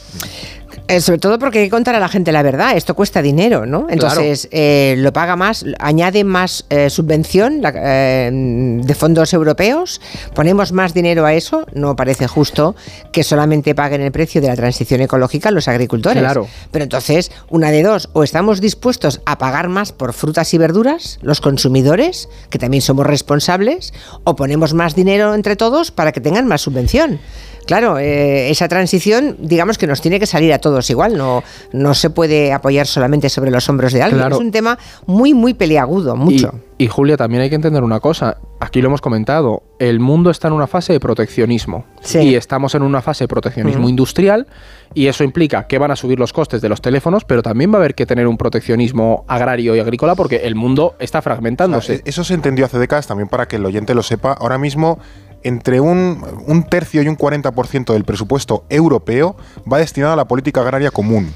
Eh, 0.87 1.01
sobre 1.01 1.17
todo 1.17 1.39
porque 1.39 1.59
hay 1.59 1.65
que 1.65 1.71
contar 1.71 1.95
a 1.95 1.99
la 1.99 2.07
gente 2.09 2.31
la 2.31 2.43
verdad. 2.43 2.77
Esto 2.77 2.93
cuesta 2.93 3.23
dinero, 3.23 3.65
¿no? 3.65 3.87
Entonces, 3.89 4.47
eh, 4.51 4.93
lo 4.99 5.11
paga 5.13 5.35
más, 5.35 5.65
añade 5.79 6.23
más 6.23 6.65
eh, 6.69 6.91
subvención 6.91 7.63
la- 7.63 7.73
eh, 7.75 8.29
de 8.31 8.93
fondos 8.95 9.33
europeos, 9.33 9.99
ponemos 10.35 10.71
más 10.73 10.93
dinero 10.93 11.25
a 11.25 11.33
eso. 11.33 11.65
No 11.73 11.95
parece 11.95 12.27
justo 12.27 12.75
que 13.11 13.23
solamente 13.23 13.73
paguen 13.73 14.01
el 14.01 14.11
precio 14.11 14.41
de 14.41 14.47
la 14.47 14.55
transición 14.55 15.01
ecológica 15.01 15.49
los 15.49 15.67
agricultores. 15.67 16.21
Claro. 16.21 16.47
Pero 16.69 16.83
entonces, 16.83 17.31
una 17.49 17.71
de 17.71 17.81
dos, 17.81 18.09
o 18.13 18.23
estamos 18.23 18.61
dispuestos 18.61 19.21
a 19.25 19.39
pagar 19.39 19.69
más 19.69 19.91
por 19.91 20.13
frutas 20.13 20.53
y 20.53 20.59
verduras, 20.59 21.17
los 21.23 21.41
consumidores, 21.41 22.29
que 22.51 22.59
también 22.59 22.81
somos 22.81 23.07
responsables, 23.07 23.91
o 24.23 24.35
ponemos 24.35 24.73
más 24.75 24.93
dinero 24.93 25.33
entre 25.33 25.55
todos 25.55 25.89
para 25.89 26.11
que 26.11 26.21
tengan 26.21 26.45
más 26.47 26.61
subvención. 26.61 27.19
Claro, 27.65 27.97
esa 27.97 28.67
transición, 28.67 29.37
digamos 29.39 29.79
que 29.79 29.87
nos 29.87 29.99
tiene 29.99 30.19
que 30.19 30.27
salir 30.27 30.53
a 30.53 30.59
todos 30.59 30.74
igual, 30.89 31.17
no, 31.17 31.43
no 31.73 31.93
se 31.93 32.09
puede 32.09 32.53
apoyar 32.53 32.87
solamente 32.87 33.29
sobre 33.29 33.51
los 33.51 33.67
hombros 33.69 33.93
de 33.93 34.01
alguien. 34.01 34.19
Claro. 34.19 34.35
Es 34.35 34.41
un 34.41 34.51
tema 34.51 34.77
muy, 35.05 35.33
muy 35.33 35.53
peliagudo, 35.53 36.15
mucho. 36.15 36.53
Y, 36.77 36.85
y, 36.85 36.87
Julia, 36.87 37.17
también 37.17 37.41
hay 37.41 37.49
que 37.49 37.55
entender 37.55 37.83
una 37.83 37.99
cosa. 37.99 38.37
Aquí 38.59 38.81
lo 38.81 38.87
hemos 38.87 39.01
comentado. 39.01 39.63
El 39.79 39.99
mundo 39.99 40.29
está 40.29 40.47
en 40.47 40.53
una 40.53 40.67
fase 40.67 40.93
de 40.93 40.99
proteccionismo. 40.99 41.85
Y 42.13 42.35
estamos 42.35 42.75
en 42.75 42.83
una 42.83 43.01
fase 43.01 43.25
de 43.25 43.27
proteccionismo 43.27 43.89
industrial. 43.89 44.47
Y 44.93 45.07
eso 45.07 45.23
implica 45.23 45.67
que 45.67 45.77
van 45.77 45.91
a 45.91 45.95
subir 45.95 46.19
los 46.19 46.31
costes 46.31 46.61
de 46.61 46.69
los 46.69 46.81
teléfonos, 46.81 47.25
pero 47.25 47.41
también 47.41 47.71
va 47.71 47.75
a 47.75 47.79
haber 47.79 47.95
que 47.95 48.05
tener 48.05 48.27
un 48.27 48.37
proteccionismo 48.37 49.25
agrario 49.27 49.75
y 49.75 49.79
agrícola 49.79 50.15
porque 50.15 50.37
el 50.37 50.55
mundo 50.55 50.95
está 50.99 51.21
fragmentándose. 51.21 51.95
E-, 51.95 52.01
Eso 52.05 52.23
se 52.23 52.33
entendió 52.33 52.65
hace 52.65 52.79
décadas 52.79 53.07
también 53.07 53.27
para 53.27 53.47
que 53.47 53.57
el 53.57 53.65
oyente 53.65 53.93
lo 53.93 54.03
sepa. 54.03 54.33
Ahora 54.33 54.57
mismo, 54.57 54.99
entre 55.45 55.79
un, 55.79 56.23
un 56.47 56.63
tercio 56.63 57.01
y 57.03 57.07
un 57.07 57.17
40% 57.17 57.93
del 57.93 58.03
presupuesto 58.03 58.65
europeo 58.67 59.37
va 59.71 59.77
destinado 59.77 60.13
a 60.13 60.15
la 60.15 60.25
política 60.27 60.61
agraria 60.61 60.91
común. 60.91 61.31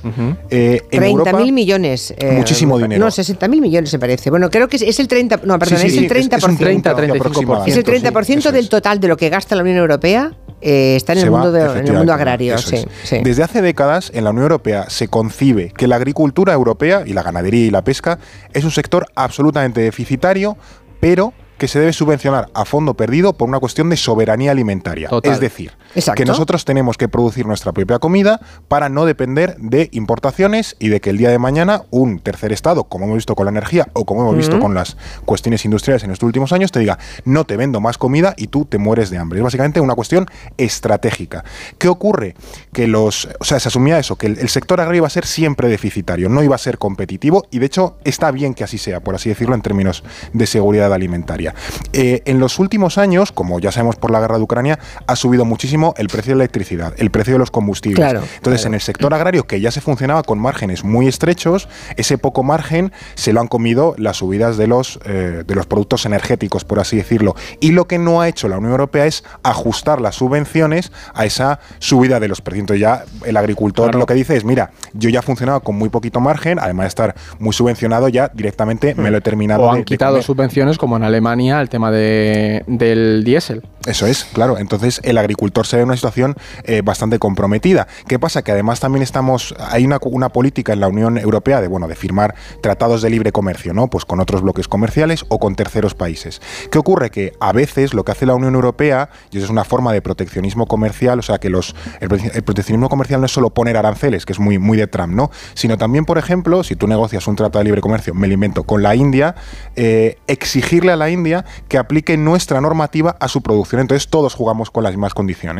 Eh, 0.49 0.81
en 0.91 1.01
30.000 1.03 1.09
Europa, 1.09 1.37
millones. 1.51 2.13
eh, 2.17 2.31
Muchísimo 2.33 2.77
dinero. 2.79 3.05
No, 3.05 3.11
60.000 3.11 3.61
millones 3.61 3.93
me 3.93 3.99
parece. 3.99 4.29
Bueno, 4.29 4.49
creo 4.49 4.67
que 4.67 4.77
es, 4.77 4.81
es 4.81 4.99
el 4.99 5.07
30%. 5.07 5.41
No, 5.43 5.59
perdón, 5.59 5.77
Sí, 5.79 5.89
sí, 5.89 5.97
es 5.97 6.03
el 6.03 6.09
sí, 6.09 6.19
es- 6.19 6.29
30%. 6.31 6.37
es 6.37 6.43
un 6.43 6.57
30, 6.57 6.95
35%. 6.95 7.63
Es 7.67 7.77
el 7.77 7.83
30% 7.85 8.51
del 8.51 8.67
total 8.67 8.99
de 8.99 9.07
lo 9.07 9.15
que 9.15 9.29
gasta 9.29 9.55
la 9.55 9.61
Unión 9.61 9.77
Europea 9.77 10.33
eh, 10.61 10.95
está 10.97 11.13
en 11.13 11.19
el, 11.19 11.23
se 11.25 11.29
va, 11.29 11.37
mundo 11.39 11.51
de- 11.53 11.59
en 11.61 11.65
el 11.67 11.69
mundo 11.71 11.81
efectivamente, 11.83 12.11
agrario. 12.13 12.57
Sí, 12.57 12.77
sí. 13.03 13.19
Desde 13.23 13.43
hace 13.43 13.61
décadas 13.61 14.11
en 14.13 14.23
la 14.25 14.31
Unión 14.31 14.43
Europea 14.43 14.89
se 14.89 15.07
concibe 15.07 15.71
que 15.77 15.87
la 15.87 15.95
agricultura 15.97 16.51
europea 16.53 17.03
y 17.05 17.13
la 17.13 17.23
ganadería 17.23 17.65
y 17.67 17.69
la 17.71 17.83
pesca 17.83 18.19
es 18.53 18.63
un 18.65 18.71
sector 18.71 19.05
absolutamente 19.15 19.79
deficitario, 19.81 20.57
pero 20.99 21.31
que 21.59 21.67
se 21.67 21.79
debe 21.79 21.93
subvencionar 21.93 22.49
a 22.55 22.65
fondo 22.65 22.95
perdido 22.95 23.33
por 23.33 23.47
una 23.47 23.59
cuestión 23.59 23.91
de 23.91 23.97
soberanía 23.97 24.49
alimentaria. 24.49 25.09
Total. 25.09 25.31
Es 25.31 25.39
decir, 25.39 25.73
Exacto. 25.95 26.17
que 26.17 26.25
nosotros 26.25 26.65
tenemos 26.65 26.97
que 26.97 27.07
producir 27.07 27.45
nuestra 27.45 27.71
propia 27.71 27.99
comida 27.99 28.39
para 28.67 28.89
no 28.89 29.05
depender 29.05 29.55
de 29.57 29.89
importaciones 29.91 30.75
y 30.79 30.89
de 30.89 31.01
que 31.01 31.09
el 31.09 31.17
día 31.17 31.29
de 31.29 31.39
mañana 31.39 31.83
un 31.89 32.19
tercer 32.19 32.51
estado, 32.51 32.83
como 32.85 33.05
hemos 33.05 33.17
visto 33.17 33.35
con 33.35 33.45
la 33.45 33.51
energía 33.51 33.87
o 33.93 34.05
como 34.05 34.21
hemos 34.21 34.35
visto 34.35 34.59
con 34.59 34.73
las 34.73 34.97
cuestiones 35.25 35.65
industriales 35.65 36.03
en 36.03 36.11
estos 36.11 36.27
últimos 36.27 36.51
años, 36.53 36.71
te 36.71 36.79
diga, 36.79 36.99
no 37.25 37.45
te 37.45 37.57
vendo 37.57 37.79
más 37.79 37.97
comida 37.97 38.33
y 38.37 38.47
tú 38.47 38.65
te 38.65 38.77
mueres 38.77 39.09
de 39.09 39.17
hambre. 39.17 39.39
Es 39.39 39.43
básicamente 39.43 39.81
una 39.81 39.95
cuestión 39.95 40.27
estratégica. 40.57 41.43
¿Qué 41.77 41.87
ocurre? 41.87 42.35
Que 42.73 42.87
los, 42.87 43.27
o 43.39 43.43
sea, 43.43 43.59
se 43.59 43.67
asumía 43.67 43.99
eso, 43.99 44.15
que 44.15 44.27
el, 44.27 44.39
el 44.39 44.49
sector 44.49 44.79
agrario 44.79 44.99
iba 44.99 45.07
a 45.07 45.11
ser 45.11 45.25
siempre 45.25 45.67
deficitario, 45.69 46.29
no 46.29 46.43
iba 46.43 46.55
a 46.55 46.59
ser 46.59 46.77
competitivo 46.77 47.45
y 47.51 47.59
de 47.59 47.65
hecho 47.65 47.97
está 48.03 48.31
bien 48.31 48.53
que 48.53 48.63
así 48.63 48.77
sea, 48.77 48.99
por 48.99 49.15
así 49.15 49.29
decirlo, 49.29 49.55
en 49.55 49.61
términos 49.61 50.03
de 50.33 50.45
seguridad 50.45 50.93
alimentaria. 50.93 51.55
Eh, 51.93 52.21
en 52.25 52.39
los 52.39 52.59
últimos 52.59 52.97
años, 52.97 53.31
como 53.31 53.59
ya 53.59 53.71
sabemos 53.71 53.95
por 53.95 54.11
la 54.11 54.19
guerra 54.19 54.37
de 54.37 54.43
Ucrania, 54.43 54.79
ha 55.07 55.15
subido 55.15 55.45
muchísimo 55.45 55.78
el 55.97 56.07
precio 56.07 56.33
de 56.33 56.37
la 56.37 56.43
electricidad, 56.43 56.93
el 56.97 57.11
precio 57.11 57.33
de 57.33 57.39
los 57.39 57.51
combustibles. 57.51 57.99
Claro, 57.99 58.23
Entonces, 58.35 58.65
en 58.65 58.73
el 58.73 58.81
sector 58.81 59.13
agrario, 59.13 59.45
que 59.45 59.61
ya 59.61 59.71
se 59.71 59.81
funcionaba 59.81 60.23
con 60.23 60.39
márgenes 60.39 60.83
muy 60.83 61.07
estrechos, 61.07 61.67
ese 61.97 62.17
poco 62.17 62.43
margen 62.43 62.91
se 63.15 63.33
lo 63.33 63.41
han 63.41 63.47
comido 63.47 63.95
las 63.97 64.17
subidas 64.17 64.57
de 64.57 64.67
los, 64.67 64.99
eh, 65.05 65.43
de 65.45 65.55
los 65.55 65.65
productos 65.65 66.05
energéticos, 66.05 66.65
por 66.65 66.79
así 66.79 66.97
decirlo. 66.97 67.35
Y 67.59 67.71
lo 67.71 67.87
que 67.87 67.97
no 67.97 68.21
ha 68.21 68.27
hecho 68.27 68.47
la 68.47 68.57
Unión 68.57 68.71
Europea 68.71 69.05
es 69.05 69.23
ajustar 69.43 70.01
las 70.01 70.15
subvenciones 70.15 70.91
a 71.13 71.25
esa 71.25 71.59
subida 71.79 72.19
de 72.19 72.27
los 72.27 72.41
precios. 72.41 72.61
Entonces 72.61 72.81
ya 72.81 73.05
el 73.25 73.37
agricultor 73.37 73.95
lo 73.95 74.05
que 74.05 74.13
dice 74.13 74.35
es, 74.35 74.43
mira, 74.43 74.71
yo 74.93 75.09
ya 75.09 75.21
funcionaba 75.21 75.59
con 75.59 75.75
muy 75.75 75.89
poquito 75.89 76.19
margen, 76.19 76.59
además 76.59 76.85
de 76.85 76.87
estar 76.89 77.15
muy 77.39 77.53
subvencionado, 77.53 78.09
ya 78.09 78.29
directamente 78.33 78.95
me 78.95 79.11
lo 79.11 79.17
he 79.17 79.21
terminado 79.21 79.63
o 79.63 79.71
han 79.71 79.79
de 79.79 79.85
quitado 79.85 80.21
subvenciones 80.21 80.77
como 80.77 80.97
en 80.97 81.03
Alemania 81.03 81.61
el 81.61 81.69
tema 81.69 81.91
de, 81.91 82.63
del 82.67 83.23
diésel. 83.23 83.63
Eso 83.85 84.05
es, 84.05 84.25
claro. 84.25 84.57
Entonces 84.57 84.99
el 85.03 85.17
agricultor 85.17 85.65
se 85.69 85.77
ve 85.77 85.83
en 85.83 85.89
una 85.89 85.95
situación 85.95 86.35
eh, 86.63 86.81
bastante 86.83 87.19
comprometida. 87.19 87.87
¿Qué 88.07 88.19
pasa? 88.19 88.41
Que 88.41 88.51
además 88.51 88.79
también 88.79 89.03
estamos, 89.03 89.55
hay 89.59 89.85
una, 89.85 89.99
política 90.29 90.73
en 90.73 90.79
la 90.79 90.87
Unión 90.87 91.17
Europea 91.17 91.61
de 91.61 91.67
bueno 91.67 91.87
de 91.87 91.95
firmar 91.95 92.35
tratados 92.61 93.01
de 93.01 93.09
libre 93.09 93.31
comercio, 93.31 93.73
¿no? 93.73 93.89
Pues 93.89 94.05
con 94.05 94.19
otros 94.19 94.41
bloques 94.41 94.67
comerciales 94.67 95.25
o 95.29 95.39
con 95.39 95.55
terceros 95.55 95.95
países. 95.95 96.41
¿Qué 96.71 96.77
ocurre? 96.77 97.09
Que 97.09 97.33
a 97.39 97.51
veces 97.51 97.93
lo 97.93 98.03
que 98.03 98.11
hace 98.11 98.25
la 98.25 98.35
Unión 98.35 98.55
Europea, 98.55 99.09
y 99.31 99.37
eso 99.37 99.45
es 99.45 99.51
una 99.51 99.63
forma 99.63 99.93
de 99.93 100.01
proteccionismo 100.01 100.67
comercial, 100.67 101.19
o 101.19 101.21
sea 101.21 101.39
que 101.39 101.49
los 101.49 101.75
el 101.99 102.43
proteccionismo 102.43 102.89
comercial 102.89 103.21
no 103.21 103.25
es 103.25 103.31
solo 103.31 103.49
poner 103.51 103.77
aranceles, 103.77 104.25
que 104.25 104.33
es 104.33 104.39
muy, 104.39 104.57
muy 104.57 104.77
de 104.77 104.87
Trump, 104.87 105.13
¿no? 105.13 105.31
Sino 105.53 105.77
también, 105.77 106.05
por 106.05 106.17
ejemplo, 106.17 106.63
si 106.63 106.75
tú 106.75 106.87
negocias 106.87 107.27
un 107.27 107.35
tratado 107.35 107.59
de 107.59 107.65
libre 107.65 107.81
comercio, 107.81 108.13
me 108.13 108.27
lo 108.27 108.33
invento, 108.33 108.63
con 108.63 108.83
la 108.83 108.95
India, 108.95 109.35
eh, 109.75 110.17
exigirle 110.27 110.91
a 110.91 110.95
la 110.95 111.09
India 111.09 111.45
que 111.67 111.77
aplique 111.77 112.17
nuestra 112.17 112.61
normativa 112.61 113.17
a 113.19 113.27
su 113.27 113.41
producción. 113.41 113.81
Entonces 113.81 114.09
todos 114.09 114.33
jugamos 114.33 114.71
con 114.71 114.83
las 114.83 114.93
mismas 114.93 115.13
condiciones. 115.13 115.58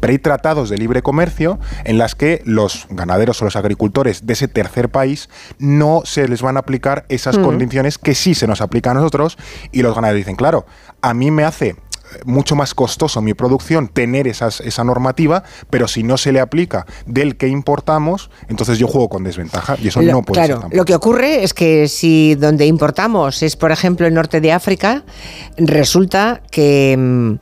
Pero 0.00 0.10
hay 0.12 0.18
tratados 0.18 0.68
de 0.70 0.78
libre 0.78 1.02
comercio 1.02 1.58
en 1.84 1.98
las 1.98 2.14
que 2.14 2.42
los 2.44 2.86
ganaderos 2.90 3.40
o 3.42 3.44
los 3.44 3.56
agricultores 3.56 4.26
de 4.26 4.32
ese 4.32 4.48
tercer 4.48 4.88
país 4.88 5.28
no 5.58 6.02
se 6.04 6.28
les 6.28 6.42
van 6.42 6.56
a 6.56 6.60
aplicar 6.60 7.04
esas 7.08 7.38
condiciones 7.38 7.98
que 7.98 8.14
sí 8.14 8.34
se 8.34 8.46
nos 8.46 8.60
aplican 8.60 8.96
a 8.96 9.00
nosotros 9.00 9.36
y 9.72 9.82
los 9.82 9.94
ganaderos 9.94 10.18
dicen, 10.18 10.36
claro, 10.36 10.66
a 11.02 11.14
mí 11.14 11.30
me 11.30 11.44
hace 11.44 11.76
mucho 12.24 12.56
más 12.56 12.74
costoso 12.74 13.22
mi 13.22 13.34
producción 13.34 13.86
tener 13.86 14.26
esas, 14.26 14.60
esa 14.62 14.82
normativa, 14.82 15.44
pero 15.70 15.86
si 15.86 16.02
no 16.02 16.16
se 16.16 16.32
le 16.32 16.40
aplica 16.40 16.84
del 17.06 17.36
que 17.36 17.46
importamos, 17.46 18.30
entonces 18.48 18.78
yo 18.78 18.88
juego 18.88 19.08
con 19.08 19.22
desventaja 19.22 19.76
y 19.80 19.86
eso 19.88 20.02
Lo- 20.02 20.10
no 20.14 20.22
puede 20.22 20.40
claro, 20.40 20.54
ser 20.54 20.60
tampoco. 20.62 20.76
lo 20.76 20.84
que 20.84 20.94
ocurre 20.96 21.44
es 21.44 21.54
que 21.54 21.86
si 21.86 22.34
donde 22.34 22.66
importamos 22.66 23.44
es, 23.44 23.54
por 23.54 23.70
ejemplo, 23.70 24.08
el 24.08 24.14
norte 24.14 24.40
de 24.40 24.50
África, 24.52 25.04
resulta 25.56 26.42
que 26.50 26.96
mm, 26.98 27.34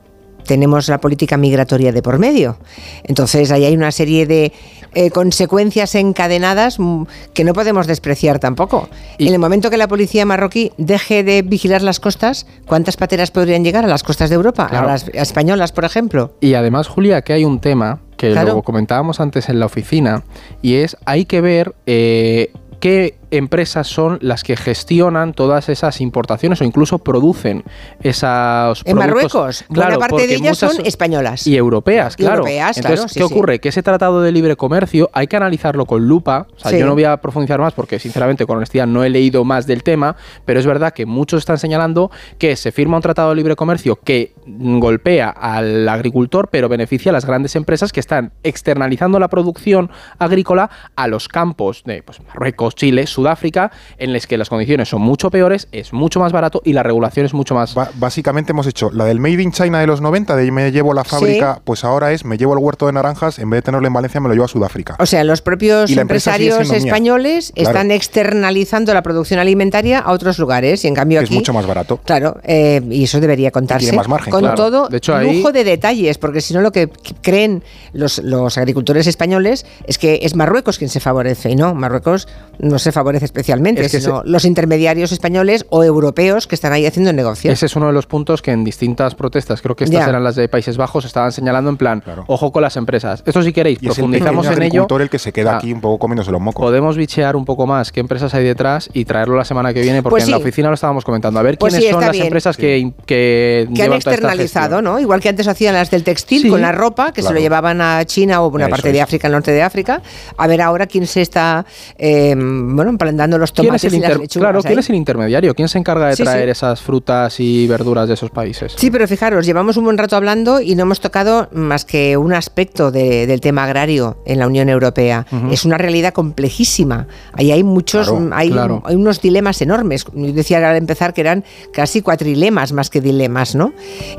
tenemos 0.49 0.87
la 0.89 0.99
política 0.99 1.37
migratoria 1.37 1.91
de 1.91 2.01
por 2.01 2.17
medio. 2.17 2.57
Entonces, 3.03 3.51
ahí 3.51 3.65
hay 3.65 3.75
una 3.75 3.91
serie 3.91 4.25
de 4.25 4.51
eh, 4.95 5.11
consecuencias 5.11 5.93
encadenadas 5.93 6.79
mm, 6.79 7.03
que 7.35 7.43
no 7.43 7.53
podemos 7.53 7.85
despreciar 7.85 8.39
tampoco. 8.39 8.89
en 9.19 9.31
el 9.31 9.37
momento 9.37 9.69
que 9.69 9.77
la 9.77 9.87
policía 9.87 10.25
marroquí 10.25 10.71
deje 10.79 11.23
de 11.23 11.43
vigilar 11.43 11.83
las 11.83 11.99
costas, 11.99 12.47
¿cuántas 12.65 12.97
pateras 12.97 13.29
podrían 13.29 13.63
llegar 13.63 13.85
a 13.85 13.87
las 13.87 14.01
costas 14.01 14.29
de 14.31 14.37
Europa? 14.37 14.65
Claro. 14.69 14.87
A 14.87 14.91
las 14.93 15.07
españolas, 15.09 15.71
por 15.71 15.85
ejemplo. 15.85 16.33
Y 16.41 16.55
además, 16.55 16.87
Julia, 16.87 17.21
que 17.21 17.33
hay 17.33 17.45
un 17.45 17.59
tema 17.59 17.99
que 18.17 18.31
Claro. 18.31 18.55
lo 18.55 18.63
comentábamos 18.63 19.19
antes 19.19 19.49
en 19.49 19.59
la 19.59 19.67
oficina, 19.67 20.23
y 20.63 20.77
es 20.77 20.97
hay 21.05 21.25
que 21.25 21.41
ver 21.41 21.75
eh, 21.85 22.51
qué 22.79 23.18
empresas 23.31 23.87
son 23.87 24.17
las 24.21 24.43
que 24.43 24.55
gestionan 24.57 25.33
todas 25.33 25.69
esas 25.69 26.01
importaciones 26.01 26.61
o 26.61 26.63
incluso 26.63 26.99
producen 26.99 27.63
esos 28.01 28.81
En 28.85 28.97
productos. 28.97 28.97
Marruecos, 28.97 29.65
buena 29.69 29.85
Claro, 29.85 29.99
parte 29.99 30.11
porque 30.11 30.27
de 30.27 30.35
ellas 30.35 30.57
son 30.57 30.71
españolas. 30.85 31.45
y 31.47 31.55
europeas, 31.55 32.15
claro. 32.15 32.37
europeas, 32.37 32.77
Entonces, 32.77 32.99
claro, 32.99 33.13
¿qué 33.13 33.19
sí. 33.19 33.33
ocurre? 33.33 33.59
Que 33.59 33.69
ese 33.69 33.83
tratado 33.83 34.21
de 34.21 34.31
libre 34.31 34.55
comercio 34.55 35.09
hay 35.13 35.27
que 35.27 35.35
analizarlo 35.37 35.85
con 35.85 36.07
lupa. 36.07 36.47
O 36.55 36.59
sea, 36.59 36.71
Sí. 36.71 36.79
yo 36.79 36.85
no 36.85 36.93
voy 36.93 37.03
a 37.05 37.17
profundizar 37.17 37.59
más 37.59 37.73
porque, 37.73 37.99
sinceramente, 37.99 38.45
con 38.45 38.57
honestidad 38.57 38.87
no 38.87 39.03
he 39.03 39.09
leído 39.09 39.43
más 39.43 39.67
del 39.67 39.83
tema, 39.83 40.15
pero 40.45 40.59
es 40.59 40.65
verdad 40.65 40.93
que 40.93 41.05
muchos 41.05 41.39
están 41.39 41.57
señalando 41.59 42.11
que 42.37 42.55
se 42.55 42.71
firma 42.71 42.97
un 42.97 43.01
tratado 43.03 43.29
de 43.29 43.35
libre 43.35 43.55
comercio 43.55 43.99
que 44.03 44.33
golpea 44.45 45.29
al 45.29 45.87
agricultor, 45.87 46.49
pero 46.51 46.69
beneficia 46.69 47.11
a 47.11 47.13
las 47.13 47.25
grandes 47.25 47.55
empresas 47.55 47.91
que 47.91 47.99
están 47.99 48.31
externalizando 48.43 49.19
la 49.19 49.27
producción 49.27 49.89
agrícola 50.17 50.69
a 50.95 51.07
los 51.07 51.27
campos 51.27 51.83
de 51.85 52.03
pues, 52.03 52.19
Marruecos, 52.27 52.75
Chile, 52.75 53.07
Sudáfrica, 53.19 53.71
en 53.97 54.13
las 54.13 54.27
que 54.27 54.37
las 54.37 54.49
condiciones 54.49 54.87
son 54.87 55.01
mucho 55.01 55.29
peores, 55.29 55.67
es 55.73 55.91
mucho 55.91 56.21
más 56.21 56.31
barato 56.31 56.61
y 56.63 56.71
la 56.73 56.83
regulación 56.83 57.25
es 57.25 57.33
mucho 57.33 57.53
más... 57.53 57.75
básicamente 57.95 58.53
hemos 58.53 58.65
hecho 58.65 58.91
la 58.91 59.03
del 59.05 59.19
Made 59.19 59.41
in 59.41 59.51
China 59.51 59.79
de 59.79 59.87
los 59.87 59.99
90, 59.99 60.35
de 60.35 60.51
me 60.51 60.71
llevo 60.71 60.93
la 60.93 61.03
fábrica, 61.03 61.59
pues 61.63 61.83
ahora 61.83 62.13
es 62.13 62.23
me 62.23 62.37
llevo 62.37 62.53
el 62.53 62.59
huerto 62.59 62.85
de 62.85 62.93
naranjas, 62.93 63.39
en 63.39 63.49
vez 63.49 63.57
de 63.59 63.61
tenerlo 63.63 63.87
en 63.87 63.93
Valencia 63.93 64.21
me 64.21 64.29
lo 64.29 64.33
llevo 64.35 64.45
a 64.45 64.47
Sudáfrica. 64.47 64.95
O 64.99 65.05
sea, 65.05 65.23
los 65.23 65.41
propios 65.41 65.91
empresarios 65.91 66.71
españoles 66.71 67.51
están 67.55 67.91
externalizando 67.91 68.93
la 68.93 69.03
producción 69.03 69.39
alimentaria 69.39 69.99
a 69.99 70.11
otros 70.11 70.39
lugares 70.39 70.85
y 70.85 70.87
en 70.87 70.95
cambio 70.95 71.19
aquí... 71.19 71.33
Es 71.33 71.39
mucho 71.39 71.53
más 71.53 71.65
barato. 71.65 71.99
Claro, 72.05 72.37
eh, 72.43 72.81
y 72.89 73.03
eso 73.03 73.19
debería 73.19 73.51
contarse. 73.51 73.91
más 73.91 74.07
margen, 74.07 74.31
con 74.31 74.55
todo 74.55 74.87
de 74.87 74.97
hecho, 74.97 75.19
lujo 75.19 75.51
de 75.51 75.63
detalles, 75.65 76.17
porque 76.17 76.39
si 76.39 76.53
no 76.53 76.61
lo 76.61 76.71
que 76.71 76.89
creen 77.21 77.63
los, 77.91 78.19
los 78.19 78.57
agricultores 78.57 79.07
españoles 79.07 79.65
es 79.85 79.97
que 79.97 80.19
es 80.23 80.35
Marruecos 80.35 80.77
quien 80.77 80.89
se 80.89 81.01
favorece 81.01 81.49
y 81.49 81.55
no, 81.55 81.75
Marruecos 81.75 82.27
no 82.59 82.79
se 82.79 82.91
favorece 82.91 83.08
especialmente, 83.15 83.87
sino 83.89 84.21
los 84.25 84.45
intermediarios 84.45 85.11
españoles 85.11 85.65
o 85.69 85.83
europeos 85.83 86.47
que 86.47 86.55
están 86.55 86.73
ahí 86.73 86.85
haciendo 86.85 87.13
negocios. 87.13 87.53
Ese 87.53 87.65
es 87.65 87.75
uno 87.75 87.87
de 87.87 87.93
los 87.93 88.05
puntos 88.05 88.41
que 88.41 88.51
en 88.51 88.63
distintas 88.63 89.15
protestas, 89.15 89.61
creo 89.61 89.75
que 89.75 89.85
estas 89.85 90.07
eran 90.07 90.23
las 90.23 90.35
de 90.35 90.47
Países 90.47 90.77
Bajos, 90.77 91.05
estaban 91.05 91.31
señalando 91.31 91.69
en 91.69 91.77
plan, 91.77 92.03
ojo 92.27 92.51
con 92.51 92.61
las 92.61 92.77
empresas. 92.77 93.23
Esto 93.25 93.41
si 93.41 93.53
queréis, 93.53 93.79
profundizamos 93.79 94.47
en 94.47 94.61
ello. 94.63 94.87
el 94.99 95.09
que 95.09 95.19
se 95.19 95.31
queda 95.31 95.57
aquí 95.57 95.71
un 95.71 95.81
poco 95.81 95.99
comiéndose 95.99 96.31
los 96.31 96.41
mocos. 96.41 96.61
Podemos 96.61 96.97
bichear 96.97 97.35
un 97.35 97.45
poco 97.45 97.65
más 97.65 97.91
qué 97.91 97.99
empresas 97.99 98.33
hay 98.33 98.43
detrás 98.43 98.89
y 98.93 99.05
traerlo 99.05 99.35
la 99.35 99.45
semana 99.45 99.73
que 99.73 99.81
viene, 99.81 100.03
porque 100.03 100.15
pues 100.15 100.23
en 100.25 100.31
la 100.31 100.37
oficina 100.37 100.67
lo 100.67 100.73
estábamos 100.73 101.05
comentando. 101.05 101.39
A 101.39 101.43
ver 101.43 101.57
pues 101.57 101.73
quiénes 101.73 101.91
son 101.91 102.01
las 102.01 102.15
empresas 102.15 102.57
que, 102.57 102.91
que, 103.05 103.67
han 103.81 103.93
externalizado, 103.93 104.81
¿no? 104.81 104.99
Igual 104.99 105.21
que 105.21 105.29
antes 105.29 105.47
hacían 105.47 105.73
las 105.73 105.89
del 105.89 106.03
textil 106.03 106.49
con 106.49 106.61
la 106.61 106.71
ropa, 106.71 107.11
que 107.13 107.21
se 107.21 107.33
lo 107.33 107.39
llevaban 107.39 107.81
a 107.81 108.05
China 108.05 108.41
o 108.41 108.49
una 108.49 108.67
parte 108.67 108.91
de 108.91 109.01
África, 109.01 109.27
el 109.27 109.33
norte 109.33 109.51
de 109.51 109.61
África. 109.61 110.01
A 110.37 110.47
ver 110.47 110.61
ahora 110.61 110.87
quién 110.87 111.07
se 111.07 111.21
está, 111.21 111.65
eh, 111.97 112.35
bueno, 112.37 112.89
plantando 112.99 113.39
los 113.39 113.51
tomates 113.51 113.91
y 113.91 113.99
las 113.99 114.19
lechugas. 114.19 114.51
Claro, 114.51 114.61
¿quién 114.61 114.77
es 114.77 114.89
el 114.91 114.95
intermediario? 114.95 115.55
¿Quién 115.55 115.67
se 115.67 115.79
encarga 115.79 116.09
de 116.09 116.15
traer 116.15 116.49
esas 116.49 116.81
frutas 116.81 117.39
y 117.39 117.65
verduras 117.65 118.07
de 118.07 118.13
esos 118.13 118.29
países? 118.29 118.73
Sí, 118.77 118.91
pero 118.91 119.07
fijaros, 119.07 119.47
llevamos 119.47 119.77
un 119.77 119.85
buen 119.85 119.97
rato 119.97 120.15
hablando 120.15 120.61
y 120.61 120.75
no 120.75 120.83
hemos 120.83 120.99
tocado 120.99 121.49
más 121.51 121.85
que 121.85 122.17
un 122.17 122.33
aspecto 122.33 122.91
del 122.91 123.41
tema 123.41 123.63
agrario 123.63 124.21
en 124.25 124.37
la 124.37 124.45
Unión 124.45 124.69
Europea. 124.69 125.25
Es 125.49 125.65
una 125.65 125.79
realidad 125.79 126.13
complejísima. 126.13 127.07
Ahí 127.33 127.51
hay 127.51 127.63
muchos, 127.63 128.13
hay, 128.31 128.53
hay, 128.83 128.95
unos 128.95 129.21
dilemas 129.21 129.61
enormes. 129.61 130.05
Yo 130.13 130.33
decía 130.33 130.69
al 130.69 130.75
empezar 130.75 131.13
que 131.13 131.21
eran 131.21 131.43
casi 131.73 132.01
cuatrilemas 132.01 132.73
más 132.73 132.89
que 132.89 133.01
dilemas, 133.01 133.55
¿no? 133.55 133.73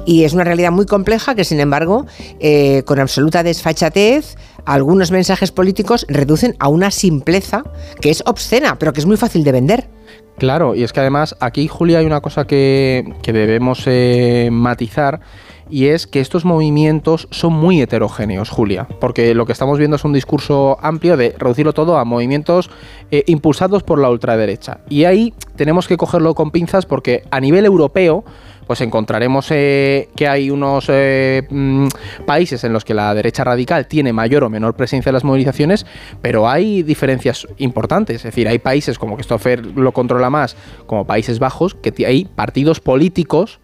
Y 0.07 0.24
es 0.24 0.32
una 0.32 0.44
realidad 0.44 0.73
muy 0.73 0.86
compleja 0.86 1.35
que, 1.35 1.44
sin 1.44 1.61
embargo, 1.61 2.07
eh, 2.40 2.82
con 2.86 2.98
absoluta 2.98 3.43
desfachatez, 3.43 4.36
algunos 4.65 5.11
mensajes 5.11 5.53
políticos 5.53 6.07
reducen 6.09 6.57
a 6.59 6.69
una 6.69 6.91
simpleza 6.91 7.65
que 8.01 8.11
es 8.11 8.23
obscena, 8.27 8.78
pero 8.78 8.93
que 8.93 9.01
es 9.01 9.07
muy 9.07 9.16
fácil 9.16 9.45
de 9.45 9.53
vender. 9.53 9.89
Claro, 10.39 10.74
y 10.74 10.82
es 10.82 10.93
que 10.93 11.01
además 11.01 11.37
aquí, 11.41 11.69
Julia, 11.69 11.99
hay 11.99 12.07
una 12.07 12.23
cosa 12.23 12.47
que, 12.47 13.05
debemos 13.24 13.82
eh, 13.87 14.49
matizar 14.51 15.20
y 15.69 15.89
es 15.89 16.07
que 16.07 16.20
estos 16.20 16.45
movimientos 16.45 17.28
son 17.31 17.53
muy 17.53 17.81
heterogéneos, 17.81 18.51
Julia, 18.51 18.89
porque 19.01 19.35
lo 19.35 19.47
que 19.47 19.53
estamos 19.53 19.78
viendo 19.78 19.97
es 19.97 20.05
un 20.05 20.12
discurso 20.12 20.78
amplio 20.82 21.16
de 21.16 21.35
reducirlo 21.39 21.73
todo 21.73 21.97
a 21.99 22.05
movimientos 22.05 22.70
eh, 23.11 23.23
impulsados 23.27 23.82
por 23.82 24.01
la 24.01 24.11
ultraderecha. 24.11 24.81
Y 24.89 25.05
ahí 25.05 25.32
tenemos 25.57 25.87
que 25.87 25.97
cogerlo 25.97 26.35
con 26.35 26.51
pinzas 26.51 26.87
porque 26.87 27.23
a 27.31 27.39
nivel 27.39 27.65
europeo 27.66 28.24
pues 28.70 28.82
encontraremos 28.82 29.48
eh, 29.51 30.10
que 30.14 30.28
hay 30.28 30.48
unos 30.48 30.84
eh, 30.90 31.42
mm, 31.51 31.88
países 32.24 32.62
en 32.62 32.72
los 32.72 32.84
que 32.84 32.94
la 32.94 33.12
derecha 33.16 33.42
radical 33.42 33.88
tiene 33.88 34.12
mayor 34.12 34.44
o 34.44 34.48
menor 34.48 34.76
presencia 34.76 35.10
en 35.10 35.14
las 35.14 35.24
movilizaciones, 35.24 35.86
pero 36.22 36.48
hay 36.48 36.84
diferencias 36.84 37.48
importantes. 37.56 38.18
Es 38.18 38.22
decir, 38.22 38.47
hay 38.47 38.60
países 38.60 38.97
como 38.97 39.16
que 39.16 39.24
Stoffer 39.24 39.66
lo 39.66 39.90
controla 39.90 40.30
más, 40.30 40.55
como 40.86 41.05
Países 41.05 41.40
Bajos, 41.40 41.74
que 41.74 41.92
hay 42.06 42.26
partidos 42.26 42.78
políticos 42.78 43.59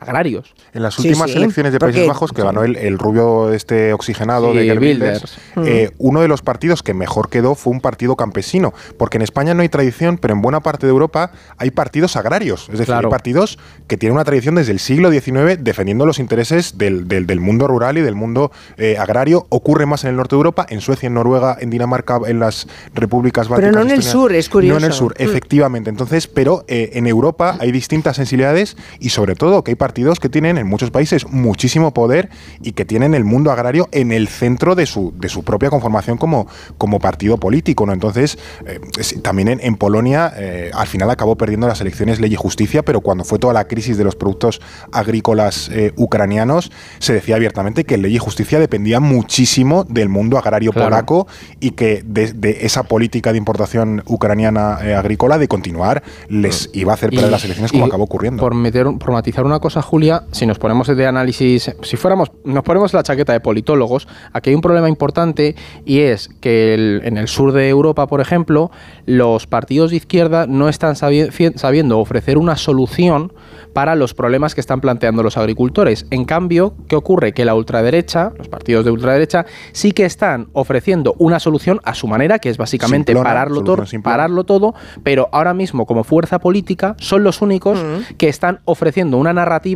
agrarios. 0.00 0.54
En 0.72 0.82
las 0.82 0.98
últimas 0.98 1.34
elecciones 1.34 1.72
de 1.72 1.78
Países 1.78 2.06
Bajos, 2.06 2.32
que 2.32 2.42
ganó 2.42 2.62
el, 2.64 2.98
rubio 2.98 3.52
este 3.52 3.92
oxigenado 3.92 4.52
de 4.52 4.64
Gerbilders, 4.64 5.38
eh, 5.64 5.90
uno 5.98 6.20
de 6.20 6.28
los 6.28 6.42
partidos 6.42 6.82
que 6.82 6.94
mejor 6.94 7.28
quedó 7.28 7.54
fue 7.54 7.72
un 7.72 7.80
partido 7.80 8.16
campesino, 8.16 8.72
porque 8.96 9.18
en 9.18 9.22
España 9.22 9.54
no 9.54 9.62
hay 9.62 9.68
tradición, 9.68 10.18
pero 10.18 10.34
en 10.34 10.42
buena 10.42 10.60
parte 10.60 10.86
de 10.86 10.90
Europa 10.90 11.32
hay 11.56 11.70
partidos 11.70 12.16
agrarios, 12.16 12.68
es 12.72 12.78
decir, 12.78 12.94
hay 12.94 13.06
partidos 13.06 13.58
que 13.86 13.96
tienen 13.96 14.14
una 14.14 14.24
tradición 14.24 14.54
desde 14.54 14.72
el 14.72 14.78
siglo 14.78 15.10
XIX 15.10 15.62
defendiendo 15.62 16.06
los 16.06 16.18
intereses 16.18 16.78
del, 16.78 17.08
del, 17.08 17.40
mundo 17.40 17.66
rural 17.66 17.98
y 17.98 18.00
del 18.00 18.14
mundo 18.14 18.50
eh, 18.76 18.96
agrario. 18.98 19.46
Ocurre 19.48 19.86
más 19.86 20.04
en 20.04 20.10
el 20.10 20.16
norte 20.16 20.34
de 20.34 20.38
Europa, 20.38 20.66
en 20.68 20.80
Suecia, 20.80 21.06
en 21.06 21.14
Noruega, 21.14 21.56
en 21.60 21.70
Dinamarca, 21.70 22.20
en 22.26 22.38
las 22.40 22.66
repúblicas 22.94 23.48
bálticas. 23.48 23.72
Pero 23.72 23.84
no 23.84 23.90
en 23.90 23.96
el 23.96 24.02
sur, 24.02 24.32
es 24.32 24.48
curioso. 24.48 24.78
No 24.78 24.86
en 24.86 24.90
el 24.90 24.96
sur, 24.96 25.14
mm. 25.18 25.22
efectivamente. 25.22 25.90
Entonces, 25.90 26.26
pero 26.26 26.64
eh, 26.68 26.90
en 26.94 27.06
Europa 27.06 27.56
hay 27.60 27.72
distintas 27.72 28.16
sensibilidades 28.16 28.76
y 29.00 29.10
sobre 29.10 29.34
todo 29.34 29.64
que 29.64 29.72
hay 29.72 29.74
partidos 29.76 29.87
que 29.92 30.28
tienen 30.28 30.58
en 30.58 30.66
muchos 30.66 30.90
países 30.90 31.26
muchísimo 31.28 31.92
poder 31.92 32.28
y 32.62 32.72
que 32.72 32.84
tienen 32.84 33.14
el 33.14 33.24
mundo 33.24 33.50
agrario 33.50 33.88
en 33.92 34.12
el 34.12 34.28
centro 34.28 34.74
de 34.74 34.86
su, 34.86 35.12
de 35.16 35.28
su 35.28 35.42
propia 35.42 35.70
conformación 35.70 36.18
como, 36.18 36.46
como 36.76 37.00
partido 37.00 37.38
político. 37.38 37.86
¿no? 37.86 37.92
Entonces, 37.92 38.38
eh, 38.66 38.80
también 39.22 39.58
en, 39.60 39.76
Polonia 39.76 40.32
eh, 40.36 40.70
al 40.74 40.86
final 40.86 41.10
acabó 41.10 41.36
perdiendo 41.36 41.68
las 41.68 41.80
elecciones 41.80 42.20
Ley 42.20 42.32
y 42.32 42.36
Justicia, 42.36 42.82
pero 42.82 43.00
cuando 43.00 43.24
fue 43.24 43.38
toda 43.38 43.52
la 43.52 43.66
crisis 43.66 43.96
de 43.96 44.04
los 44.04 44.16
productos 44.16 44.60
agrícolas 44.92 45.68
eh, 45.72 45.92
ucranianos, 45.96 46.70
se 46.98 47.12
decía 47.12 47.36
abiertamente 47.36 47.84
que 47.84 47.96
Ley 47.96 48.16
y 48.16 48.18
Justicia 48.18 48.58
dependía 48.58 49.00
muchísimo 49.00 49.84
del 49.84 50.08
mundo 50.08 50.38
agrario 50.38 50.72
polaco 50.72 51.26
y 51.60 51.72
que 51.72 52.02
de, 52.04 52.58
esa 52.60 52.82
política 52.82 53.32
de 53.32 53.38
importación 53.38 54.02
ucraniana 54.06 54.74
agrícola 54.98 55.38
de 55.38 55.48
continuar 55.48 56.02
les 56.28 56.70
iba 56.72 56.92
a 56.92 56.94
hacer 56.94 57.10
perder 57.10 57.30
las 57.30 57.44
elecciones 57.44 57.72
como 57.72 57.84
acabó 57.84 58.04
ocurriendo. 58.04 58.40
Por, 58.40 58.54
meter, 58.54 58.86
por 58.98 59.12
matizar 59.12 59.44
una 59.44 59.60
cosa, 59.60 59.77
Julia, 59.82 60.24
si 60.32 60.46
nos 60.46 60.58
ponemos 60.58 60.86
de 60.86 61.06
análisis, 61.06 61.74
si 61.82 61.96
fuéramos, 61.96 62.30
nos 62.44 62.64
ponemos 62.64 62.92
la 62.94 63.02
chaqueta 63.02 63.32
de 63.32 63.40
politólogos, 63.40 64.08
aquí 64.32 64.50
hay 64.50 64.56
un 64.56 64.62
problema 64.62 64.88
importante 64.88 65.54
y 65.84 66.00
es 66.00 66.28
que 66.40 67.00
en 67.04 67.16
el 67.16 67.28
sur 67.28 67.52
de 67.52 67.68
Europa, 67.68 68.06
por 68.06 68.20
ejemplo, 68.20 68.70
los 69.06 69.46
partidos 69.46 69.90
de 69.90 69.96
izquierda 69.96 70.46
no 70.46 70.68
están 70.68 70.96
sabiendo 70.96 71.98
ofrecer 71.98 72.38
una 72.38 72.56
solución 72.56 73.32
para 73.72 73.94
los 73.94 74.14
problemas 74.14 74.54
que 74.54 74.60
están 74.60 74.80
planteando 74.80 75.22
los 75.22 75.36
agricultores. 75.36 76.06
En 76.10 76.24
cambio, 76.24 76.74
¿qué 76.88 76.96
ocurre? 76.96 77.32
Que 77.32 77.44
la 77.44 77.54
ultraderecha, 77.54 78.32
los 78.36 78.48
partidos 78.48 78.84
de 78.84 78.90
ultraderecha, 78.90 79.46
sí 79.72 79.92
que 79.92 80.04
están 80.04 80.48
ofreciendo 80.52 81.14
una 81.18 81.38
solución 81.38 81.80
a 81.84 81.94
su 81.94 82.08
manera, 82.08 82.38
que 82.38 82.50
es 82.50 82.56
básicamente 82.56 83.14
pararlo, 83.14 83.62
todo, 83.62 83.84
pararlo 84.02 84.44
todo, 84.44 84.74
pero 85.02 85.28
ahora 85.32 85.54
mismo 85.54 85.86
como 85.86 86.04
fuerza 86.04 86.38
política 86.38 86.96
son 86.98 87.22
los 87.22 87.42
únicos 87.42 87.78
que 88.16 88.28
están 88.28 88.60
ofreciendo 88.64 89.16
una 89.16 89.32
narrativa 89.32 89.67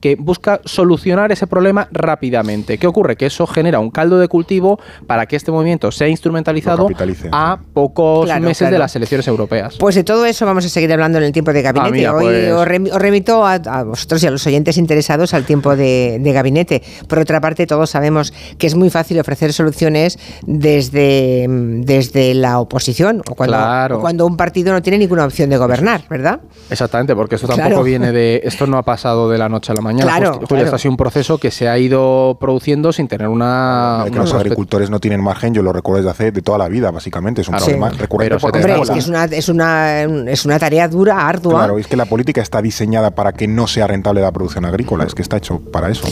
que 0.00 0.16
busca 0.16 0.60
solucionar 0.64 1.32
ese 1.32 1.46
problema 1.46 1.88
rápidamente. 1.92 2.78
¿Qué 2.78 2.86
ocurre? 2.86 3.16
Que 3.16 3.26
eso 3.26 3.46
genera 3.46 3.78
un 3.78 3.90
caldo 3.90 4.18
de 4.18 4.28
cultivo 4.28 4.78
para 5.06 5.26
que 5.26 5.36
este 5.36 5.50
movimiento 5.50 5.90
sea 5.90 6.08
instrumentalizado 6.08 6.88
a 7.32 7.58
pocos 7.72 8.28
meses 8.40 8.70
de 8.70 8.78
las 8.78 8.94
elecciones 8.96 9.26
europeas. 9.28 9.76
Pues 9.78 9.94
de 9.94 10.04
todo 10.04 10.26
eso 10.26 10.46
vamos 10.46 10.64
a 10.64 10.68
seguir 10.68 10.92
hablando 10.92 11.18
en 11.18 11.24
el 11.24 11.32
tiempo 11.32 11.52
de 11.52 11.62
gabinete. 11.62 12.06
Ah, 12.06 12.14
Hoy 12.14 12.24
pues 12.24 12.52
os, 12.52 12.66
remito 12.66 13.46
a, 13.46 13.58
vosotros 13.84 14.22
y 14.22 14.26
a 14.26 14.30
los 14.30 14.46
oyentes 14.46 14.76
interesados 14.76 15.34
al 15.34 15.44
tiempo 15.44 15.76
de, 15.76 16.20
gabinete. 16.34 16.82
Por 17.08 17.20
otra 17.20 17.40
parte, 17.40 17.66
todos 17.66 17.90
sabemos 17.90 18.32
que 18.58 18.66
es 18.66 18.74
muy 18.74 18.90
fácil 18.90 19.18
ofrecer 19.20 19.52
soluciones 19.52 20.18
desde, 20.46 21.46
desde 21.48 22.34
la 22.34 22.58
oposición 22.58 23.22
o 23.28 23.34
cuando, 23.34 24.00
cuando 24.00 24.26
un 24.26 24.36
partido 24.36 24.72
no 24.72 24.82
tiene 24.82 24.98
ninguna 24.98 25.24
opción 25.24 25.50
de 25.50 25.56
gobernar, 25.56 26.02
¿verdad? 26.08 26.40
Exactamente, 26.70 27.14
porque 27.14 27.36
esto 27.36 27.46
tampoco 27.46 27.82
viene 27.82 28.12
de. 28.12 28.40
Esto 28.44 28.66
no 28.66 28.78
ha 28.78 28.82
pasado 28.82 29.30
de 29.30 29.33
la 29.38 29.48
noche 29.48 29.72
a 29.72 29.74
la 29.74 29.80
mañana. 29.80 30.16
Claro, 30.16 30.40
esto 30.42 30.74
ha 30.74 30.78
sido 30.78 30.90
un 30.92 30.96
proceso 30.96 31.38
que 31.38 31.50
se 31.50 31.68
ha 31.68 31.78
ido 31.78 32.36
produciendo 32.40 32.92
sin 32.92 33.08
tener 33.08 33.28
una. 33.28 34.04
los 34.12 34.32
agricultores 34.32 34.90
no 34.90 35.00
tienen 35.00 35.22
margen, 35.22 35.54
yo 35.54 35.62
lo 35.62 35.72
recuerdo 35.72 35.98
desde 35.98 36.10
hace 36.10 36.32
de 36.32 36.42
toda 36.42 36.58
la 36.58 36.68
vida, 36.68 36.90
básicamente. 36.90 37.42
Es 37.42 37.48
un 37.48 37.56
problema 37.56 37.90
recurrente. 37.90 38.36
Hombre, 38.44 38.80
es, 38.80 38.90
que 38.90 38.98
es, 38.98 39.08
una, 39.08 39.24
es, 39.24 39.48
una, 39.48 40.02
es 40.02 40.44
una 40.44 40.58
tarea 40.58 40.88
dura, 40.88 41.26
ardua. 41.26 41.60
Claro, 41.60 41.78
es 41.78 41.86
que 41.86 41.96
la 41.96 42.06
política 42.06 42.40
está 42.40 42.60
diseñada 42.62 43.12
para 43.12 43.32
que 43.32 43.46
no 43.46 43.66
sea 43.66 43.86
rentable 43.86 44.20
la 44.20 44.32
producción 44.32 44.64
agrícola, 44.64 45.04
es 45.04 45.14
que 45.14 45.22
está 45.22 45.36
hecho 45.36 45.60
para 45.60 45.90
eso. 45.90 46.06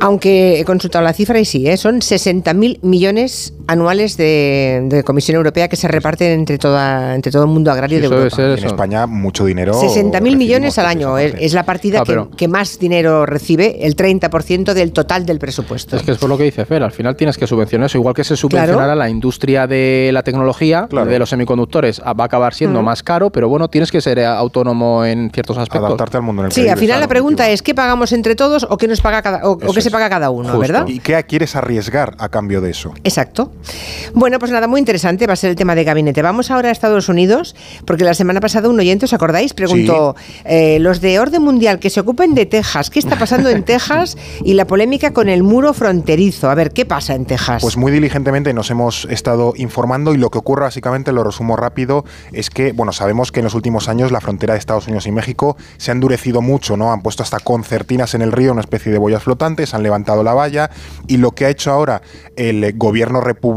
Aunque 0.00 0.60
he 0.60 0.64
consultado 0.64 1.04
la 1.04 1.12
cifra 1.12 1.38
y 1.38 1.44
sí, 1.44 1.68
¿eh? 1.68 1.76
son 1.76 2.00
60.000 2.00 2.80
millones 2.82 3.54
anuales 3.66 4.16
de, 4.16 5.02
Comisión 5.04 5.36
Europea 5.36 5.68
que 5.68 5.76
se 5.76 5.88
reparten 5.88 6.30
entre, 6.40 6.58
toda, 6.58 7.14
entre 7.14 7.30
todo 7.30 7.42
el 7.42 7.48
mundo 7.48 7.70
agrario 7.70 7.98
de 8.00 8.06
Europa. 8.06 8.42
En 8.42 8.64
España, 8.64 9.06
mucho 9.06 9.44
dinero. 9.44 9.74
60.000 9.74 10.36
millones 10.36 10.78
al 10.78 10.86
año. 10.86 11.18
Es, 11.18 11.52
la 11.52 11.64
partida 11.64 12.02
ah, 12.06 12.26
que, 12.36 12.48
más 12.48 12.78
dinero 12.78 13.26
recibe, 13.26 13.86
el 13.86 13.96
30% 13.96 14.72
del 14.72 14.92
total 14.92 15.26
del 15.26 15.38
presupuesto. 15.38 15.96
Es 15.96 16.02
que 16.02 16.12
es 16.12 16.18
por 16.18 16.28
lo 16.28 16.36
que 16.36 16.44
dice 16.44 16.64
Fer, 16.64 16.82
al 16.82 16.92
final 16.92 17.16
tienes 17.16 17.38
que 17.38 17.46
subvencionar 17.46 17.86
eso, 17.86 17.98
igual 17.98 18.14
que 18.14 18.24
se 18.24 18.36
subvencionará 18.36 18.94
la 18.94 19.08
industria 19.08 19.66
de 19.66 20.10
la 20.12 20.22
tecnología, 20.22 20.88
de 20.90 21.18
los 21.18 21.28
semiconductores, 21.28 22.00
ah, 22.04 22.12
va 22.12 22.24
a 22.24 22.26
acabar 22.26 22.54
siendo 22.54 22.82
más 22.82 23.02
caro, 23.02 23.30
pero 23.30 23.48
bueno, 23.48 23.68
tienes 23.68 23.90
que 23.90 24.00
ser 24.00 24.20
autónomo 24.24 25.04
en 25.04 25.30
ciertos 25.30 25.56
aspectos. 25.58 25.86
Adaptarte 25.86 26.16
al 26.16 26.22
mundo 26.22 26.42
en 26.42 26.46
el 26.46 26.52
Sí, 26.52 26.68
al 26.68 26.78
final 26.78 27.00
la 27.00 27.08
pregunta 27.08 27.48
es, 27.50 27.62
¿qué 27.62 27.74
pagamos 27.74 28.12
entre 28.12 28.34
todos 28.34 28.66
o 28.68 28.76
qué 28.76 28.88
nos 28.88 29.00
paga 29.00 29.22
cada, 29.22 29.48
o, 29.48 29.58
qué 29.58 29.80
se 29.80 29.90
paga 29.90 30.08
cada 30.08 30.30
uno, 30.30 30.58
verdad? 30.58 30.86
¿Y 30.86 31.00
qué 31.00 31.22
quieres 31.24 31.56
arriesgar 31.56 32.14
a 32.18 32.28
cambio 32.28 32.60
de 32.60 32.70
eso? 32.70 32.92
Exacto. 33.04 33.50
Bueno, 34.14 34.38
pues 34.38 34.52
nada, 34.52 34.66
muy 34.66 34.78
interesante 34.78 35.26
va 35.26 35.32
a 35.32 35.36
ser 35.36 35.50
el 35.50 35.56
tema 35.56 35.74
de 35.74 35.84
gabinete. 35.84 36.22
Vamos 36.22 36.50
ahora 36.50 36.68
a 36.68 36.72
Estados 36.72 37.08
Unidos, 37.08 37.54
porque 37.84 38.04
la 38.04 38.14
semana 38.14 38.40
pasada 38.40 38.68
un 38.68 38.78
oyente, 38.78 39.06
¿os 39.06 39.12
acordáis? 39.12 39.54
Preguntó, 39.54 40.14
eh, 40.44 40.78
los 40.80 41.00
de 41.00 41.18
orden 41.18 41.42
mundial 41.42 41.78
que 41.78 41.90
se 41.90 42.00
ocupen 42.00 42.34
de 42.34 42.46
Texas, 42.46 42.90
¿qué 42.90 42.98
está 42.98 43.18
pasando 43.18 43.48
en 43.48 43.64
Texas? 43.64 44.16
Y 44.44 44.54
la 44.54 44.66
polémica 44.66 45.12
con 45.12 45.28
el 45.28 45.42
muro 45.42 45.72
fronterizo. 45.72 46.50
A 46.50 46.54
ver, 46.54 46.72
¿qué 46.72 46.84
pasa 46.84 47.14
en 47.14 47.24
Texas? 47.24 47.62
Pues 47.62 47.76
muy 47.76 47.90
diligentemente 47.92 48.52
nos 48.52 48.70
hemos 48.70 49.06
estado 49.06 49.54
informando 49.56 50.14
y 50.14 50.18
lo 50.18 50.30
que 50.30 50.38
ocurre 50.38 50.62
básicamente, 50.62 51.12
lo 51.12 51.24
resumo 51.24 51.56
rápido, 51.56 52.04
es 52.32 52.50
que, 52.50 52.72
bueno, 52.72 52.92
sabemos 52.92 53.32
que 53.32 53.40
en 53.40 53.44
los 53.44 53.54
últimos 53.54 53.88
años 53.88 54.12
la 54.12 54.20
frontera 54.20 54.54
de 54.54 54.58
Estados 54.58 54.86
Unidos 54.86 55.06
y 55.06 55.12
México 55.12 55.56
se 55.76 55.90
ha 55.90 55.94
endurecido 55.94 56.42
mucho, 56.42 56.76
¿no? 56.76 56.92
Han 56.92 57.02
puesto 57.02 57.22
hasta 57.22 57.40
concertinas 57.40 58.14
en 58.14 58.22
el 58.22 58.32
río, 58.32 58.52
una 58.52 58.60
especie 58.60 58.92
de 58.92 58.98
boyas 58.98 59.22
flotantes, 59.22 59.74
han 59.74 59.82
levantado 59.82 60.22
la 60.22 60.34
valla 60.34 60.70
y 61.06 61.16
lo 61.16 61.32
que 61.32 61.46
ha 61.46 61.50
hecho 61.50 61.72
ahora 61.72 62.02
el 62.36 62.72
gobierno 62.76 63.20
republicano 63.20 63.53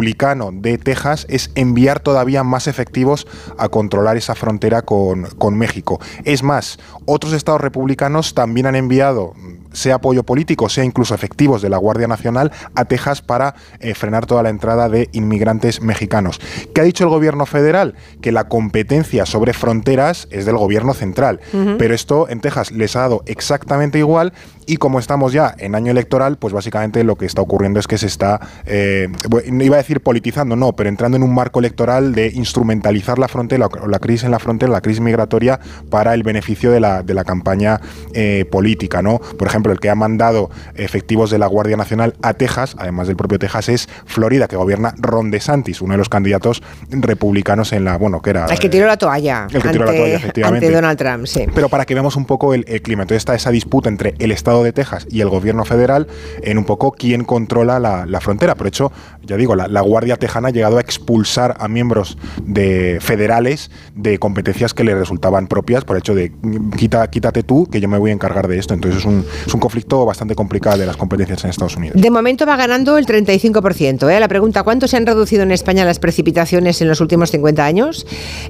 de 0.53 0.78
Texas 0.78 1.26
es 1.30 1.52
enviar 1.56 1.99
todavía 1.99 2.44
más 2.44 2.68
efectivos 2.68 3.28
a 3.57 3.69
controlar 3.69 4.18
esa 4.18 4.36
frontera 4.36 4.82
con, 4.84 5.24
con 5.38 5.57
México. 5.57 5.99
Es 6.24 6.44
más, 6.44 6.80
otros 7.06 7.34
estados 7.34 7.61
republicanos 7.61 8.34
también 8.34 8.68
han 8.68 8.76
enviado 8.76 9.34
sea 9.78 9.95
apoyo 9.95 10.24
político, 10.24 10.69
sea 10.69 10.84
incluso 10.84 11.14
efectivos 11.14 11.61
de 11.61 11.69
la 11.69 11.78
Guardia 11.78 12.07
Nacional 12.07 12.52
a 12.76 12.86
Texas 12.86 13.22
para 13.22 13.56
eh, 13.80 13.94
frenar 13.94 14.26
toda 14.26 14.44
la 14.44 14.49
entrada 14.49 14.90
de 14.90 15.10
inmigrantes 15.11 15.82
mexicanos. 15.82 16.40
¿Qué 16.74 16.82
ha 16.82 16.84
dicho 16.84 17.03
el 17.03 17.10
gobierno 17.10 17.45
federal? 17.45 17.95
Que 18.22 18.32
la 18.32 18.48
competencia 18.48 19.26
sobre 19.26 19.53
fronteras 19.53 20.28
es 20.32 20.45
del 20.45 20.57
gobierno 20.57 20.94
central, 20.94 21.40
pero 21.78 21.94
esto 21.94 22.28
en 22.30 22.41
Texas 22.41 22.72
les 22.72 22.95
ha 22.95 23.02
dado 23.02 23.24
exactamente 23.26 23.99
igual 23.99 24.34
y 24.68 24.77
como 24.77 24.99
estamos 24.99 25.34
ya 25.34 25.56
en 25.57 25.76
año 25.76 25.91
electoral, 25.91 26.38
pues 26.38 26.53
básicamente 26.53 27.03
lo 27.03 27.15
que 27.15 27.26
está 27.26 27.41
ocurriendo 27.41 27.80
es 27.80 27.88
que 27.88 27.98
se 27.98 28.06
está, 28.06 28.39
eh, 28.65 29.07
no 29.49 29.64
iba 29.64 29.76
a 29.76 29.77
decir 29.77 30.02
politizando, 30.02 30.56
no, 30.56 30.73
pero 30.73 30.89
entrando 30.89 31.15
en 31.15 31.23
un 31.23 31.34
marco 31.34 31.60
electoral 31.60 32.14
de 32.14 32.27
instrumentalizar 32.27 33.18
la 33.18 33.27
frontera, 33.27 33.69
la 33.88 33.99
crisis 33.99 34.26
en 34.26 34.31
la 34.31 34.39
frontera, 34.39 34.72
la 34.72 34.81
crisis 34.81 34.99
migratoria, 34.99 35.60
para 35.89 36.14
el 36.14 36.23
beneficio 36.23 36.69
de 36.69 36.81
la, 36.81 37.02
de 37.02 37.14
la 37.14 37.23
campaña 37.23 37.80
eh, 38.14 38.45
política, 38.52 39.02
¿no? 39.02 39.19
Por 39.19 39.48
ejemplo, 39.48 39.72
el 39.72 39.80
que 39.80 39.89
ha 39.89 39.95
mandado 39.95 40.49
efectivos 40.76 41.31
de 41.31 41.38
la 41.38 41.48
Guardia 41.48 41.77
Nacional 41.77 42.15
a 42.22 42.34
Texas, 42.34 42.76
además 42.77 43.07
del 43.07 43.15
propio 43.15 43.39
Texas, 43.39 43.69
es 43.69 43.89
Florida, 44.06 44.48
que 44.48 44.57
gobierna 44.57 44.94
Ron 44.98 45.31
DeSantis, 45.31 45.81
uno 45.81 45.94
de 45.94 45.98
los 45.98 46.10
candidatos 46.10 46.61
republicanos 46.89 47.72
en 47.72 47.85
la, 47.85 47.98
bueno, 47.98 48.22
que 48.22 48.31
era... 48.31 48.45
El 48.48 48.60
que 48.60 48.68
tiró 48.68 48.85
la 48.85 48.98
toalla. 48.98 49.48
El 49.52 49.61
que 49.61 49.69
tiró 49.69 49.85
la 49.85 49.94
toalla, 49.94 50.15
efectivamente. 50.15 50.65
Ante 50.65 50.76
Donald 50.76 50.98
Trump, 50.98 51.26
sí. 51.26 51.45
Pero 51.56 51.69
para 51.69 51.85
que 51.85 51.94
veamos 51.94 52.18
un 52.18 52.26
poco 52.26 52.53
el, 52.53 52.65
el 52.68 52.81
clima. 52.81 53.03
Entonces 53.03 53.22
está 53.22 53.34
esa 53.34 53.52
disputa 53.52 53.88
entre 53.88 54.15
el 54.19 54.31
Estado 54.31 54.56
de 54.63 54.73
Texas 54.73 55.07
y 55.09 55.21
el 55.21 55.29
gobierno 55.29 55.65
federal 55.65 56.07
en 56.41 56.57
un 56.57 56.65
poco 56.65 56.91
quién 56.91 57.23
controla 57.23 57.79
la, 57.79 58.05
la 58.05 58.21
frontera. 58.21 58.55
Por 58.55 58.67
hecho, 58.67 58.91
ya 59.23 59.38
digo, 59.38 59.55
la, 59.55 59.67
la, 59.67 59.81
Guardia 59.81 60.17
Tejana 60.17 60.49
ha 60.49 60.51
llegado 60.51 60.77
a 60.77 60.81
expulsar 60.81 61.55
a 61.59 61.67
miembros 61.67 62.17
de 62.43 62.99
federales 63.01 63.71
de 63.95 64.19
competencias 64.19 64.73
que 64.73 64.84
le 64.84 64.95
resultaban 64.95 65.47
propias 65.47 65.84
por 65.85 65.97
hecho 65.97 66.13
de 66.15 66.31
quita, 66.77 67.09
quítate 67.09 67.43
tú, 67.43 67.67
que 67.67 67.79
yo 67.79 67.88
me 67.88 67.97
voy 67.97 68.11
a 68.11 68.13
encargar 68.13 68.47
de 68.47 68.57
esto. 68.57 68.73
Entonces 68.73 68.99
es 69.01 69.05
un, 69.05 69.25
es 69.45 69.53
un 69.53 69.59
conflicto 69.59 70.05
bastante 70.05 70.35
complicado 70.35 70.77
de 70.77 70.85
las 70.85 70.97
competencias 70.97 71.43
en 71.43 71.49
Estados 71.49 71.75
Unidos. 71.77 72.01
De 72.01 72.11
momento 72.11 72.45
va 72.45 72.55
ganando 72.55 72.97
el 72.97 73.05
35%. 73.05 74.09
¿eh? 74.11 74.19
La 74.19 74.27
pregunta, 74.27 74.63
¿cuánto 74.63 74.88
se 74.88 74.97
han 74.97 75.05
reducido 75.05 75.43
en 75.43 75.51
España 75.51 75.85
las 75.85 75.99
precipitaciones 75.99 76.81
en 76.81 76.88
los 76.88 77.01
últimos 77.01 77.31
50 77.31 77.65
años? 77.65 78.05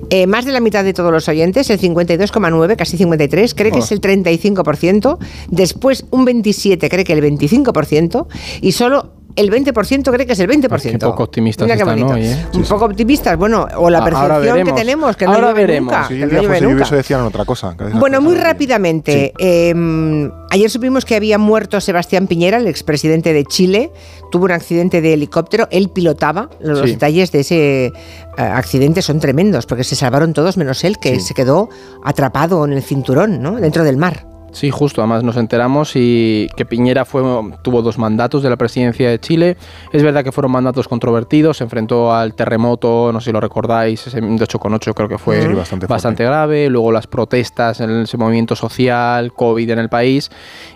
Eh, 0.10 0.28
más 0.28 0.46
de 0.46 0.52
la 0.52 0.60
mitad 0.60 0.84
de 0.84 0.94
todos 0.94 1.12
los 1.12 1.28
oyentes, 1.28 1.70
el 1.70 1.80
52,9, 1.80 2.76
casi 2.76 2.98
53, 2.98 3.54
cree 3.54 3.72
que 3.72 3.78
Oh. 3.78 3.84
es 3.84 3.92
el 3.92 4.02
35%. 4.02 5.20
Después 5.50 5.97
un 6.12 6.26
27 6.26 6.90
cree 6.90 7.04
que 7.04 7.14
el 7.14 7.22
25%. 7.24 8.28
Y 8.62 8.72
solo 8.72 9.14
el 9.36 9.52
20% 9.52 10.12
cree 10.12 10.26
que 10.26 10.34
es 10.34 10.40
el 10.40 10.50
20%. 10.50 10.82
Qué 10.94 10.98
poco 10.98 11.22
optimistas 11.24 11.66
Mira 11.66 11.76
qué 11.76 11.84
están 11.84 12.04
hoy, 12.12 12.26
¿eh? 12.26 12.46
Un 12.56 12.64
poco 12.64 12.86
optimistas, 12.86 13.38
bueno, 13.38 13.68
o 13.78 13.88
la 13.88 14.00
Ah, 14.00 14.04
percepción 14.04 14.64
que 14.66 14.72
tenemos, 14.74 15.16
que 15.16 15.26
no 15.26 15.34
Ahora 15.34 15.48
llueve 15.50 15.62
veremos. 15.68 15.94
nunca. 15.94 16.08
Si 16.08 16.16
que 16.16 16.16
el 16.16 16.22
no 16.22 16.28
día 16.30 16.40
llueve 16.40 16.48
fuese 16.48 16.64
nunca. 16.64 16.74
lluvioso 16.78 16.96
decían 16.96 17.22
otra 17.22 17.46
cosa. 17.46 17.76
Bueno, 18.00 18.20
muy 18.20 18.34
rápidamente. 18.36 19.34
eh, 19.38 20.30
ayer 20.50 20.70
supimos 20.72 21.06
que 21.06 21.16
había 21.16 21.38
muerto 21.38 21.80
Sebastián 21.80 22.26
Piñera, 22.26 22.58
el 22.58 22.66
expresidente 22.66 23.32
de 23.32 23.46
Chile. 23.46 23.92
Tuvo 24.32 24.46
un 24.46 24.52
accidente 24.52 25.02
de 25.02 25.14
helicóptero. 25.14 25.68
Él 25.70 25.90
pilotaba. 25.90 26.50
Los 26.60 26.80
Sí. 26.80 26.92
detalles 26.94 27.32
de 27.32 27.40
ese 27.42 27.86
eh, 27.86 27.92
accidente 28.38 29.04
son 29.04 29.20
tremendos, 29.20 29.68
porque 29.68 29.84
se 29.84 29.96
salvaron 29.96 30.34
todos 30.34 30.58
menos 30.58 30.84
él, 30.84 30.98
que 31.00 31.20
se 31.20 31.36
quedó 31.36 31.70
atrapado 32.04 32.66
en 32.66 32.74
el 32.74 32.82
cinturón, 32.82 33.40
¿no? 33.44 33.58
Dentro 33.58 33.84
del 33.84 33.98
mar. 33.98 34.26
Sí, 34.58 34.72
justo. 34.72 35.02
Además 35.02 35.24
nos 35.24 35.38
enteramos 35.38 35.92
y 35.94 36.48
que 36.58 36.66
Piñera 36.66 37.06
fue, 37.06 37.22
tuvo 37.62 37.84
dos 37.84 38.00
mandatos 38.00 38.42
de 38.42 38.50
la 38.50 38.56
presidencia 38.56 39.08
de 39.08 39.20
Chile. 39.20 39.56
Es 39.94 40.02
verdad 40.02 40.24
que 40.24 40.32
fueron 40.32 40.52
mandatos 40.52 40.88
controvertidos. 40.88 41.58
Se 41.58 41.64
enfrentó 41.64 42.12
al 42.12 42.34
terremoto, 42.34 43.12
no 43.14 43.20
sé 43.20 43.26
si 43.26 43.32
lo 43.34 43.40
recordáis, 43.40 44.12
de 44.12 44.20
8,8 44.20 44.96
creo 44.96 45.08
que 45.08 45.20
fue 45.20 45.44
Sí, 45.44 45.54
bastante 45.54 45.86
bastante, 45.86 46.24
grave. 46.24 46.72
Luego 46.72 46.92
las 46.92 47.06
protestas 47.06 47.82
en 47.82 47.92
ese 48.02 48.18
movimiento 48.18 48.56
social, 48.56 49.32
COVID 49.32 49.70
en 49.70 49.78
el 49.78 49.90
país. 49.90 50.32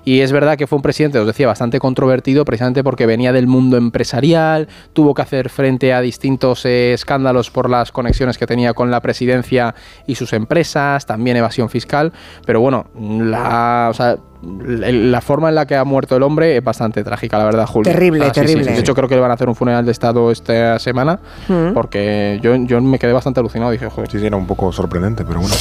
Y 0.06 0.20
es 0.20 0.32
verdad 0.32 0.60
que 0.60 0.68
fue 0.68 0.76
un 0.76 0.84
presidente, 0.84 1.18
os 1.18 1.26
decía, 1.26 1.48
bastante 1.48 1.80
controvertido 1.80 2.46
precisamente 2.46 2.84
porque 2.84 3.08
venía 3.08 3.34
del 3.34 3.48
mundo 3.48 3.78
empresarial, 3.78 4.68
tuvo 4.94 5.16
que 5.16 5.24
hacer 5.24 5.50
frente 5.50 5.92
a 5.92 6.02
distintos 6.02 6.66
eh, 6.66 6.94
escándalos 6.94 7.50
por 7.50 7.68
las 7.68 7.92
conexiones 7.92 8.38
que 8.38 8.46
tenía 8.46 8.76
con 8.76 8.92
la 8.92 9.00
presidencia 9.00 9.74
y 10.06 10.14
sus 10.14 10.34
empresas, 10.34 11.08
también 11.08 11.36
evasión 11.36 11.68
fiscal. 11.68 12.14
Pero 12.46 12.62
bueno, 12.62 12.86
la 12.96 13.71
o 13.90 13.94
sea, 13.94 14.18
el- 14.44 15.12
la 15.12 15.22
forma 15.22 15.50
en 15.50 15.56
la 15.56 15.66
que 15.68 15.76
ha 15.76 15.84
muerto 15.84 16.16
el 16.16 16.24
hombre 16.24 16.58
es 16.58 16.64
bastante 16.64 17.04
trágica, 17.04 17.38
la 17.38 17.46
verdad, 17.46 17.66
Julio. 17.68 17.92
Terrible, 17.92 18.24
Ah, 18.26 18.32
sí, 18.34 18.40
sí, 18.40 18.46
terrible. 18.48 18.64
sí. 18.66 18.72
De 18.74 18.80
hecho, 18.80 18.96
creo 18.96 19.08
que 19.08 19.16
le 19.16 19.22
van 19.22 19.32
a 19.32 19.36
hacer 19.36 19.48
un 19.50 19.56
funeral 19.56 19.86
de 19.86 19.92
Estado 19.92 20.32
esta 20.32 20.80
semana, 20.80 21.20
Mm. 21.48 21.74
porque 21.74 22.40
yo, 22.42 22.56
yo 22.56 22.82
me 22.82 22.98
quedé 23.00 23.14
bastante 23.14 23.40
alucinado. 23.40 23.72
Dije, 23.72 23.88
joder. 23.90 24.10
Sí, 24.10 24.20
sí, 24.20 24.26
era 24.26 24.38
un 24.38 24.48
poco 24.48 24.72
sorprendente, 24.72 25.24
pero 25.26 25.40
bueno. 25.42 25.56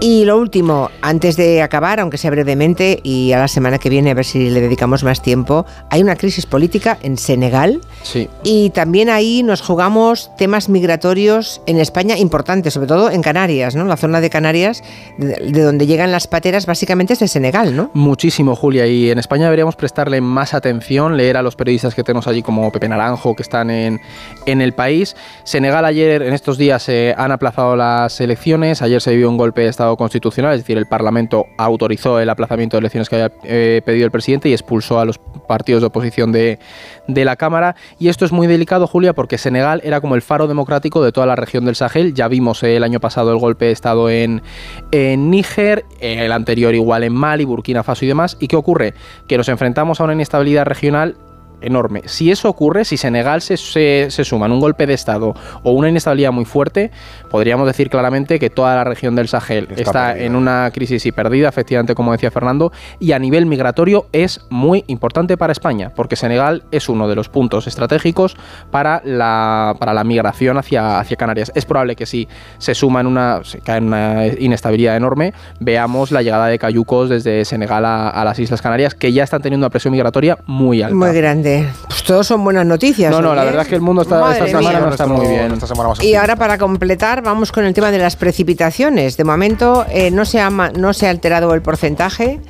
Y 0.00 0.24
lo 0.24 0.38
último, 0.38 0.90
antes 1.02 1.36
de 1.36 1.60
acabar, 1.60 1.98
aunque 1.98 2.18
sea 2.18 2.30
brevemente, 2.30 3.00
y 3.02 3.32
a 3.32 3.38
la 3.38 3.48
semana 3.48 3.78
que 3.78 3.90
viene 3.90 4.12
a 4.12 4.14
ver 4.14 4.24
si 4.24 4.48
le 4.48 4.60
dedicamos 4.60 5.02
más 5.02 5.22
tiempo, 5.22 5.66
hay 5.90 6.02
una 6.02 6.14
crisis 6.14 6.46
política 6.46 6.98
en 7.02 7.16
Senegal 7.16 7.80
Sí. 8.04 8.28
y 8.44 8.70
también 8.70 9.10
ahí 9.10 9.42
nos 9.42 9.60
jugamos 9.60 10.30
temas 10.38 10.68
migratorios 10.68 11.60
en 11.66 11.80
España 11.80 12.16
importantes, 12.16 12.74
sobre 12.74 12.86
todo 12.86 13.10
en 13.10 13.22
Canarias, 13.22 13.74
¿no? 13.74 13.84
La 13.86 13.96
zona 13.96 14.20
de 14.20 14.30
Canarias, 14.30 14.84
de, 15.18 15.34
de 15.50 15.62
donde 15.62 15.84
llegan 15.88 16.12
las 16.12 16.28
pateras, 16.28 16.66
básicamente 16.66 17.14
es 17.14 17.18
de 17.18 17.26
Senegal, 17.26 17.74
¿no? 17.74 17.90
Muchísimo, 17.92 18.54
Julia. 18.54 18.86
Y 18.86 19.10
en 19.10 19.18
España 19.18 19.44
deberíamos 19.46 19.74
prestarle 19.74 20.20
más 20.20 20.54
atención, 20.54 21.16
leer 21.16 21.36
a 21.36 21.42
los 21.42 21.56
periodistas 21.56 21.96
que 21.96 22.04
tenemos 22.04 22.28
allí, 22.28 22.42
como 22.42 22.70
Pepe 22.70 22.88
Naranjo, 22.88 23.34
que 23.34 23.42
están 23.42 23.68
en, 23.70 24.00
en 24.46 24.60
el 24.60 24.74
país. 24.74 25.16
Senegal 25.42 25.84
ayer, 25.84 26.22
en 26.22 26.34
estos 26.34 26.56
días, 26.56 26.84
se 26.84 27.14
han 27.18 27.32
aplazado 27.32 27.74
las 27.74 28.20
elecciones. 28.20 28.80
Ayer 28.80 29.00
se 29.02 29.10
vivió 29.10 29.28
un 29.28 29.36
golpe 29.36 29.62
de 29.62 29.68
Estado 29.68 29.87
constitucional, 29.96 30.54
es 30.54 30.60
decir, 30.60 30.78
el 30.78 30.86
Parlamento 30.86 31.46
autorizó 31.56 32.20
el 32.20 32.28
aplazamiento 32.30 32.76
de 32.76 32.80
elecciones 32.80 33.08
que 33.08 33.16
había 33.16 33.32
eh, 33.44 33.82
pedido 33.84 34.04
el 34.04 34.10
presidente 34.10 34.48
y 34.48 34.52
expulsó 34.52 35.00
a 35.00 35.04
los 35.04 35.18
partidos 35.18 35.82
de 35.82 35.86
oposición 35.86 36.32
de, 36.32 36.58
de 37.06 37.24
la 37.24 37.36
Cámara. 37.36 37.76
Y 37.98 38.08
esto 38.08 38.24
es 38.24 38.32
muy 38.32 38.46
delicado, 38.46 38.86
Julia, 38.86 39.12
porque 39.12 39.38
Senegal 39.38 39.80
era 39.84 40.00
como 40.00 40.14
el 40.14 40.22
faro 40.22 40.46
democrático 40.46 41.02
de 41.02 41.12
toda 41.12 41.26
la 41.26 41.36
región 41.36 41.64
del 41.64 41.76
Sahel. 41.76 42.14
Ya 42.14 42.28
vimos 42.28 42.62
eh, 42.62 42.76
el 42.76 42.84
año 42.84 43.00
pasado 43.00 43.32
el 43.32 43.38
golpe 43.38 43.66
de 43.66 43.72
Estado 43.72 44.10
en, 44.10 44.42
en 44.90 45.30
Níger, 45.30 45.84
el 46.00 46.32
anterior 46.32 46.74
igual 46.74 47.04
en 47.04 47.14
Mali, 47.14 47.44
Burkina 47.44 47.82
Faso 47.82 48.04
y 48.04 48.08
demás. 48.08 48.36
¿Y 48.40 48.48
qué 48.48 48.56
ocurre? 48.56 48.94
Que 49.26 49.36
nos 49.36 49.48
enfrentamos 49.48 50.00
a 50.00 50.04
una 50.04 50.12
inestabilidad 50.12 50.64
regional 50.64 51.16
enorme. 51.60 52.02
Si 52.06 52.30
eso 52.30 52.48
ocurre, 52.48 52.84
si 52.84 52.96
Senegal 52.96 53.40
se, 53.42 53.56
se, 53.56 54.06
se 54.10 54.24
suma 54.24 54.46
en 54.46 54.52
un 54.52 54.60
golpe 54.60 54.86
de 54.86 54.94
Estado 54.94 55.34
o 55.62 55.72
una 55.72 55.88
inestabilidad 55.88 56.32
muy 56.32 56.44
fuerte, 56.44 56.90
podríamos 57.30 57.66
decir 57.66 57.90
claramente 57.90 58.38
que 58.38 58.50
toda 58.50 58.74
la 58.74 58.84
región 58.84 59.14
del 59.14 59.28
Sahel 59.28 59.68
está, 59.70 59.82
Está 59.82 60.18
en 60.18 60.36
una 60.36 60.70
crisis 60.72 61.04
y 61.06 61.12
perdida, 61.12 61.48
efectivamente, 61.48 61.94
como 61.94 62.12
decía 62.12 62.30
Fernando, 62.30 62.72
y 62.98 63.12
a 63.12 63.18
nivel 63.18 63.46
migratorio 63.46 64.06
es 64.12 64.40
muy 64.50 64.84
importante 64.86 65.36
para 65.36 65.52
España, 65.52 65.92
porque 65.94 66.16
Senegal 66.16 66.64
es 66.70 66.88
uno 66.88 67.08
de 67.08 67.14
los 67.14 67.28
puntos 67.28 67.66
estratégicos 67.66 68.36
para 68.70 69.02
la, 69.04 69.74
para 69.78 69.94
la 69.94 70.04
migración 70.04 70.58
hacia, 70.58 70.98
hacia 71.00 71.16
Canarias. 71.16 71.52
Es 71.54 71.64
probable 71.64 71.96
que 71.96 72.06
si 72.06 72.28
se 72.58 72.74
suma 72.74 73.00
en 73.00 73.06
una, 73.06 73.40
se 73.44 73.60
cae 73.60 73.78
en 73.78 73.84
una 73.84 74.26
inestabilidad 74.26 74.96
enorme, 74.96 75.32
veamos 75.60 76.10
la 76.10 76.22
llegada 76.22 76.46
de 76.46 76.58
cayucos 76.58 77.08
desde 77.08 77.44
Senegal 77.44 77.84
a, 77.84 78.08
a 78.08 78.24
las 78.24 78.38
Islas 78.38 78.62
Canarias, 78.62 78.94
que 78.94 79.12
ya 79.12 79.24
están 79.24 79.42
teniendo 79.42 79.66
una 79.66 79.70
presión 79.70 79.92
migratoria 79.92 80.38
muy 80.46 80.82
alta. 80.82 80.94
Muy 80.94 81.12
grande. 81.12 81.47
Pues 81.88 82.02
todos 82.04 82.26
son 82.26 82.42
buenas 82.44 82.66
noticias. 82.66 83.10
No, 83.10 83.20
no, 83.20 83.34
la 83.34 83.42
¿eh? 83.42 83.46
verdad 83.46 83.62
es 83.62 83.68
que 83.68 83.74
el 83.74 83.80
mundo 83.80 84.02
está, 84.02 84.32
esta 84.32 84.46
semana 84.46 84.80
no 84.80 84.90
está 84.90 85.06
muy 85.06 85.26
bien. 85.26 85.52
Esta 85.52 85.66
semana 85.66 85.88
más 85.90 86.02
Y 86.02 86.14
ahora 86.14 86.36
para 86.36 86.58
completar 86.58 87.22
vamos 87.22 87.52
con 87.52 87.64
el 87.64 87.74
tema 87.74 87.90
de 87.90 87.98
las 87.98 88.16
precipitaciones. 88.16 89.16
De 89.16 89.24
momento 89.24 89.84
eh, 89.90 90.10
no, 90.10 90.24
se 90.24 90.40
ha, 90.40 90.50
no 90.50 90.92
se 90.92 91.06
ha 91.06 91.10
alterado 91.10 91.52
el 91.54 91.62
porcentaje. 91.62 92.40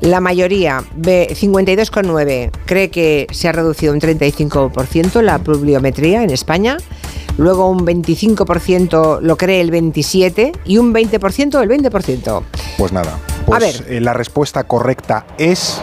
La 0.00 0.20
mayoría, 0.20 0.82
ve- 0.96 1.28
52,9, 1.30 2.50
cree 2.66 2.90
que 2.90 3.28
se 3.30 3.48
ha 3.48 3.52
reducido 3.52 3.92
un 3.92 4.00
35% 4.00 5.20
la 5.22 5.38
pluviometría 5.38 6.24
en 6.24 6.30
España. 6.30 6.76
Luego 7.38 7.70
un 7.70 7.86
25% 7.86 9.20
lo 9.20 9.36
cree 9.36 9.60
el 9.60 9.70
27% 9.70 10.58
y 10.64 10.78
un 10.78 10.92
20% 10.92 11.62
el 11.62 11.68
20%. 11.68 12.42
Pues 12.78 12.92
nada. 12.92 13.16
Pues 13.58 13.80
ver. 13.86 13.92
eh, 13.96 14.00
la 14.00 14.12
respuesta 14.12 14.64
correcta 14.64 15.26
es 15.38 15.80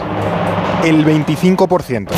el 0.84 1.04
25%. 1.04 2.08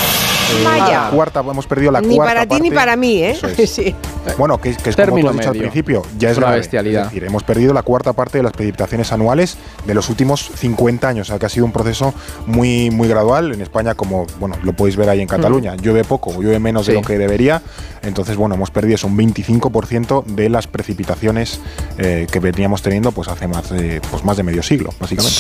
Vaya. 0.64 1.08
cuarta, 1.10 1.40
hemos 1.40 1.66
perdido 1.66 1.90
la 1.92 2.02
Ni 2.02 2.16
cuarta 2.16 2.34
para 2.34 2.46
ti 2.46 2.60
ni 2.60 2.70
para 2.70 2.94
mí, 2.94 3.22
¿eh? 3.22 3.38
Es. 3.56 3.70
Sí. 3.72 3.94
Bueno, 4.38 4.60
que, 4.60 4.76
que 4.76 4.90
es 4.90 4.96
como 4.96 5.18
tú 5.18 5.28
has 5.28 5.36
dicho 5.36 5.50
al 5.50 5.56
principio, 5.56 6.02
ya 6.16 6.30
es 6.30 6.36
Una 6.36 6.46
grave. 6.48 6.60
bestialidad. 6.60 7.02
Es 7.06 7.08
decir, 7.08 7.24
hemos 7.24 7.42
perdido 7.42 7.72
la 7.74 7.82
cuarta 7.82 8.12
parte 8.12 8.38
de 8.38 8.44
las 8.44 8.52
precipitaciones 8.52 9.10
anuales 9.12 9.56
de 9.84 9.94
los 9.94 10.08
últimos 10.10 10.48
50 10.54 11.08
años, 11.08 11.28
o 11.28 11.32
sea 11.32 11.38
que 11.40 11.46
ha 11.46 11.48
sido 11.48 11.64
un 11.66 11.72
proceso 11.72 12.14
muy, 12.46 12.90
muy 12.90 13.08
gradual. 13.08 13.52
En 13.52 13.62
España, 13.62 13.94
como 13.94 14.26
bueno, 14.38 14.56
lo 14.62 14.74
podéis 14.74 14.96
ver 14.96 15.08
ahí 15.08 15.20
en 15.22 15.26
Cataluña, 15.26 15.74
llueve 15.74 16.04
poco, 16.04 16.32
llueve 16.40 16.60
menos 16.60 16.86
de 16.86 16.94
lo 16.94 17.02
que 17.02 17.18
debería. 17.18 17.62
Entonces, 18.02 18.36
bueno, 18.36 18.54
hemos 18.54 18.70
perdido 18.70 18.94
eso, 18.96 19.06
un 19.08 19.16
25% 19.16 20.24
de 20.24 20.48
las 20.48 20.66
precipitaciones 20.68 21.60
eh, 21.98 22.26
que 22.30 22.38
veníamos 22.40 22.82
teniendo 22.82 23.10
pues 23.12 23.26
hace 23.28 23.48
más 23.48 23.70
de, 23.70 24.00
pues, 24.10 24.22
más 24.24 24.36
de 24.36 24.42
medio 24.44 24.62
siglo, 24.62 24.90
básicamente. 25.00 25.36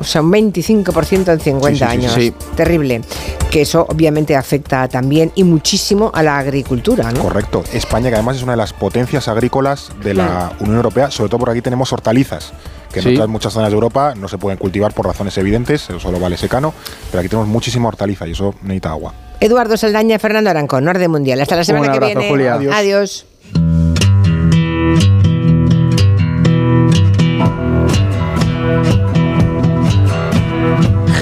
O 0.00 0.04
sea, 0.04 0.20
un 0.22 0.32
25% 0.32 1.32
en 1.32 1.40
50 1.40 1.68
Sí, 1.68 1.74
sí, 1.74 1.78
sí, 1.78 1.84
años. 1.84 2.12
sí. 2.14 2.34
Terrible. 2.56 3.00
Que 3.50 3.62
eso 3.62 3.86
obviamente 3.88 4.34
afecta 4.36 4.88
también 4.88 5.30
y 5.36 5.44
muchísimo 5.44 6.10
a 6.12 6.22
la 6.22 6.38
agricultura, 6.38 7.12
¿no? 7.12 7.20
Correcto. 7.22 7.62
España, 7.72 8.08
que 8.08 8.16
además 8.16 8.36
es 8.36 8.42
una 8.42 8.52
de 8.52 8.58
las 8.58 8.72
potencias 8.72 9.28
agrícolas 9.28 9.92
de 10.02 10.14
la 10.14 10.52
Unión 10.60 10.76
Europea, 10.76 11.10
sobre 11.10 11.28
todo 11.30 11.38
porque 11.38 11.52
aquí 11.52 11.62
tenemos 11.62 11.92
hortalizas, 11.92 12.52
que 12.92 12.98
en 13.00 13.04
Sí. 13.04 13.14
otras 13.14 13.28
muchas 13.28 13.52
zonas 13.52 13.70
de 13.70 13.74
Europa 13.74 14.14
no 14.16 14.26
se 14.28 14.38
pueden 14.38 14.58
cultivar 14.58 14.92
por 14.92 15.06
razones 15.06 15.36
evidentes, 15.38 15.84
eso 15.88 16.00
solo 16.00 16.18
vale 16.18 16.36
secano, 16.36 16.74
pero 17.10 17.20
aquí 17.20 17.28
tenemos 17.28 17.48
muchísima 17.48 17.88
hortaliza 17.88 18.26
y 18.26 18.32
eso 18.32 18.54
necesita 18.62 18.90
agua. 18.90 19.14
Eduardo 19.40 19.76
Saldaña, 19.76 20.18
Fernando 20.18 20.50
Arancón, 20.50 20.84
Norte 20.84 21.06
Mundial. 21.08 21.40
Hasta 21.40 21.56
la 21.56 21.64
semana 21.64 21.86
Un 21.86 21.90
que 21.92 21.96
abrazo, 21.96 22.14
viene. 22.18 22.30
Julia. 22.30 22.54
Adiós. 22.54 22.74
Adiós. 22.74 23.26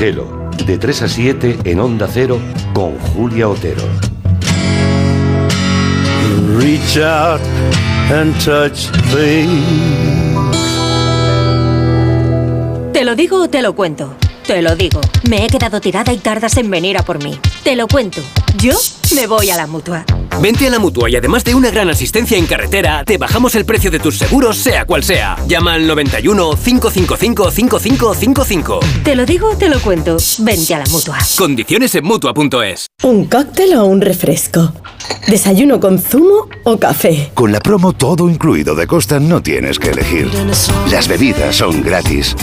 Gelo, 0.02 0.26
de 0.66 0.78
3 0.78 1.02
a 1.02 1.08
7 1.08 1.58
en 1.62 1.78
Onda 1.78 2.08
Cero 2.12 2.40
con 2.74 2.98
Julia 2.98 3.48
Otero. 3.48 3.84
Reach 6.58 6.96
out 6.96 7.40
and 8.12 8.36
touch 8.44 8.90
¿Te 12.92 13.04
lo 13.04 13.14
digo 13.14 13.42
o 13.44 13.48
te 13.48 13.62
lo 13.62 13.76
cuento? 13.76 14.16
Te 14.44 14.60
lo 14.60 14.74
digo. 14.74 15.00
Me 15.30 15.44
he 15.44 15.46
quedado 15.46 15.80
tirada 15.80 16.12
y 16.12 16.16
tardas 16.16 16.56
en 16.56 16.68
venir 16.68 16.98
a 16.98 17.04
por 17.04 17.22
mí. 17.22 17.38
Te 17.62 17.76
lo 17.76 17.86
cuento. 17.86 18.20
Yo 18.58 18.76
me 19.14 19.28
voy 19.28 19.50
a 19.50 19.56
la 19.56 19.68
mutua. 19.68 20.04
Vente 20.40 20.66
a 20.66 20.70
la 20.70 20.78
mutua 20.78 21.10
y 21.10 21.16
además 21.16 21.44
de 21.44 21.54
una 21.54 21.70
gran 21.70 21.90
asistencia 21.90 22.36
en 22.38 22.46
carretera, 22.46 23.04
te 23.04 23.18
bajamos 23.18 23.54
el 23.54 23.64
precio 23.64 23.90
de 23.90 23.98
tus 23.98 24.18
seguros, 24.18 24.56
sea 24.56 24.84
cual 24.84 25.04
sea. 25.04 25.36
Llama 25.46 25.74
al 25.74 25.86
91 25.86 26.50
555 26.56 27.50
5555. 27.50 28.80
Te 29.04 29.14
lo 29.14 29.26
digo 29.26 29.50
o 29.50 29.56
te 29.56 29.68
lo 29.68 29.80
cuento. 29.80 30.16
Vente 30.38 30.74
a 30.74 30.78
la 30.78 30.86
mutua. 30.86 31.18
Condiciones 31.36 31.94
en 31.94 32.04
mutua.es. 32.04 32.86
¿Un 33.02 33.26
cóctel 33.26 33.74
o 33.74 33.84
un 33.84 34.00
refresco? 34.00 34.72
¿Desayuno 35.28 35.80
con 35.80 35.98
zumo 35.98 36.48
o 36.64 36.78
café? 36.78 37.30
Con 37.34 37.52
la 37.52 37.60
promo 37.60 37.92
todo 37.92 38.28
incluido 38.28 38.74
de 38.74 38.86
Costa 38.86 39.20
no 39.20 39.42
tienes 39.42 39.78
que 39.78 39.90
elegir. 39.90 40.30
Las 40.90 41.08
bebidas 41.08 41.56
son 41.56 41.82
gratis. 41.82 42.34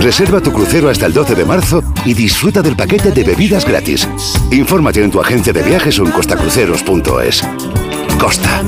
Reserva 0.00 0.40
tu 0.40 0.52
crucero 0.52 0.88
hasta 0.88 1.06
el 1.06 1.12
12 1.12 1.34
de 1.34 1.44
marzo 1.44 1.82
y 2.04 2.14
disfruta 2.14 2.62
del 2.62 2.76
paquete 2.76 3.10
de 3.12 3.24
bebidas 3.24 3.64
gratis. 3.64 4.08
Infórmate 4.50 5.02
en 5.02 5.10
tu 5.10 5.20
agencia 5.20 5.52
de 5.52 5.62
viajes 5.62 5.98
o 5.98 6.04
en 6.04 6.12
costacruceros.es. 6.12 7.42
Costa. 8.18 8.62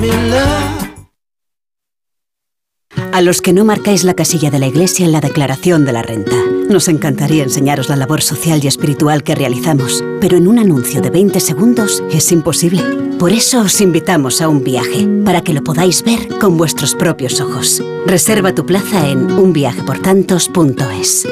A 3.13 3.21
los 3.21 3.41
que 3.41 3.53
no 3.53 3.65
marcáis 3.65 4.03
la 4.03 4.13
casilla 4.13 4.49
de 4.51 4.59
la 4.59 4.67
iglesia 4.67 5.05
en 5.05 5.11
la 5.11 5.21
declaración 5.21 5.85
de 5.85 5.93
la 5.93 6.01
renta. 6.01 6.35
Nos 6.69 6.87
encantaría 6.87 7.43
enseñaros 7.43 7.89
la 7.89 7.95
labor 7.95 8.21
social 8.21 8.59
y 8.63 8.67
espiritual 8.67 9.23
que 9.23 9.35
realizamos, 9.35 10.03
pero 10.21 10.37
en 10.37 10.47
un 10.47 10.59
anuncio 10.59 11.01
de 11.01 11.09
20 11.09 11.39
segundos 11.39 12.03
es 12.11 12.31
imposible. 12.31 12.81
Por 13.17 13.31
eso 13.31 13.61
os 13.61 13.81
invitamos 13.81 14.41
a 14.41 14.47
un 14.47 14.63
viaje, 14.63 15.07
para 15.25 15.41
que 15.41 15.53
lo 15.53 15.63
podáis 15.63 16.03
ver 16.03 16.27
con 16.39 16.57
vuestros 16.57 16.95
propios 16.95 17.41
ojos. 17.41 17.83
Reserva 18.05 18.53
tu 18.53 18.65
plaza 18.65 19.09
en 19.09 19.31
unviajeportantos.es. 19.31 21.27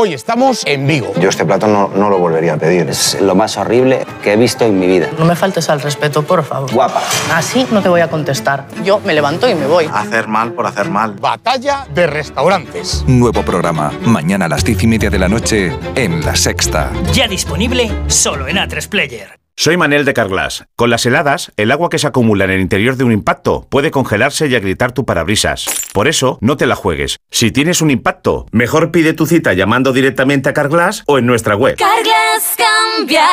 Hoy 0.00 0.14
estamos 0.14 0.62
en 0.64 0.86
Vigo. 0.86 1.12
Yo 1.18 1.28
este 1.28 1.44
plato 1.44 1.66
no, 1.66 1.88
no 1.88 2.08
lo 2.08 2.18
volvería 2.18 2.54
a 2.54 2.56
pedir. 2.56 2.88
Es 2.88 3.20
lo 3.20 3.34
más 3.34 3.56
horrible 3.56 4.06
que 4.22 4.34
he 4.34 4.36
visto 4.36 4.64
en 4.64 4.78
mi 4.78 4.86
vida. 4.86 5.10
No 5.18 5.24
me 5.24 5.34
faltes 5.34 5.68
al 5.70 5.80
respeto, 5.80 6.22
por 6.22 6.44
favor. 6.44 6.72
Guapa. 6.72 7.02
Así 7.34 7.66
no 7.72 7.82
te 7.82 7.88
voy 7.88 8.00
a 8.00 8.08
contestar. 8.08 8.68
Yo 8.84 9.00
me 9.00 9.12
levanto 9.12 9.48
y 9.48 9.56
me 9.56 9.66
voy. 9.66 9.90
Hacer 9.92 10.28
mal 10.28 10.52
por 10.52 10.68
hacer 10.68 10.88
mal. 10.88 11.14
Batalla 11.14 11.84
de 11.92 12.06
restaurantes. 12.06 13.02
Nuevo 13.08 13.42
programa, 13.42 13.90
mañana 14.02 14.44
a 14.44 14.48
las 14.48 14.62
diez 14.62 14.80
y 14.84 14.86
media 14.86 15.10
de 15.10 15.18
la 15.18 15.28
noche 15.28 15.76
en 15.96 16.24
La 16.24 16.36
Sexta. 16.36 16.92
Ya 17.12 17.26
disponible 17.26 17.90
solo 18.06 18.46
en 18.46 18.58
A3 18.58 18.88
Player. 18.88 19.37
Soy 19.60 19.76
Manel 19.76 20.04
de 20.04 20.14
Carglass. 20.14 20.66
Con 20.76 20.88
las 20.88 21.04
heladas, 21.04 21.50
el 21.56 21.72
agua 21.72 21.90
que 21.90 21.98
se 21.98 22.06
acumula 22.06 22.44
en 22.44 22.52
el 22.52 22.60
interior 22.60 22.94
de 22.94 23.02
un 23.02 23.10
impacto 23.10 23.66
puede 23.68 23.90
congelarse 23.90 24.46
y 24.46 24.54
agrietar 24.54 24.92
tu 24.92 25.04
parabrisas. 25.04 25.66
Por 25.92 26.06
eso, 26.06 26.38
no 26.40 26.56
te 26.56 26.64
la 26.64 26.76
juegues. 26.76 27.16
Si 27.32 27.50
tienes 27.50 27.82
un 27.82 27.90
impacto, 27.90 28.46
mejor 28.52 28.92
pide 28.92 29.14
tu 29.14 29.26
cita 29.26 29.54
llamando 29.54 29.92
directamente 29.92 30.48
a 30.48 30.54
Carglass 30.54 31.02
o 31.08 31.18
en 31.18 31.26
nuestra 31.26 31.56
web. 31.56 31.76
Carglass 31.76 32.56
cambia, 32.56 33.26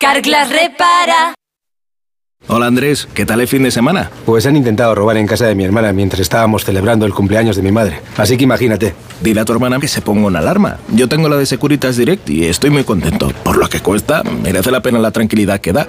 Carglass 0.00 0.50
repara. 0.50 1.34
Hola 2.46 2.66
Andrés, 2.66 3.08
¿qué 3.12 3.26
tal 3.26 3.40
el 3.40 3.48
fin 3.48 3.64
de 3.64 3.70
semana? 3.70 4.10
Pues 4.24 4.46
han 4.46 4.56
intentado 4.56 4.94
robar 4.94 5.18
en 5.18 5.26
casa 5.26 5.44
de 5.46 5.54
mi 5.54 5.64
hermana 5.64 5.92
mientras 5.92 6.20
estábamos 6.20 6.64
celebrando 6.64 7.04
el 7.04 7.12
cumpleaños 7.12 7.56
de 7.56 7.62
mi 7.62 7.72
madre. 7.72 8.00
Así 8.16 8.38
que 8.38 8.44
imagínate. 8.44 8.94
Dile 9.20 9.40
a 9.40 9.44
tu 9.44 9.52
hermana 9.52 9.78
que 9.80 9.88
se 9.88 10.00
ponga 10.00 10.28
una 10.28 10.38
alarma. 10.38 10.78
Yo 10.88 11.08
tengo 11.08 11.28
la 11.28 11.36
de 11.36 11.44
Securitas 11.44 11.96
Direct 11.96 12.30
y 12.30 12.46
estoy 12.46 12.70
muy 12.70 12.84
contento. 12.84 13.30
Por 13.42 13.58
lo 13.58 13.68
que 13.68 13.80
cuesta, 13.80 14.22
merece 14.22 14.70
la 14.70 14.80
pena 14.80 14.98
la 14.98 15.10
tranquilidad 15.10 15.60
que 15.60 15.74
da. 15.74 15.86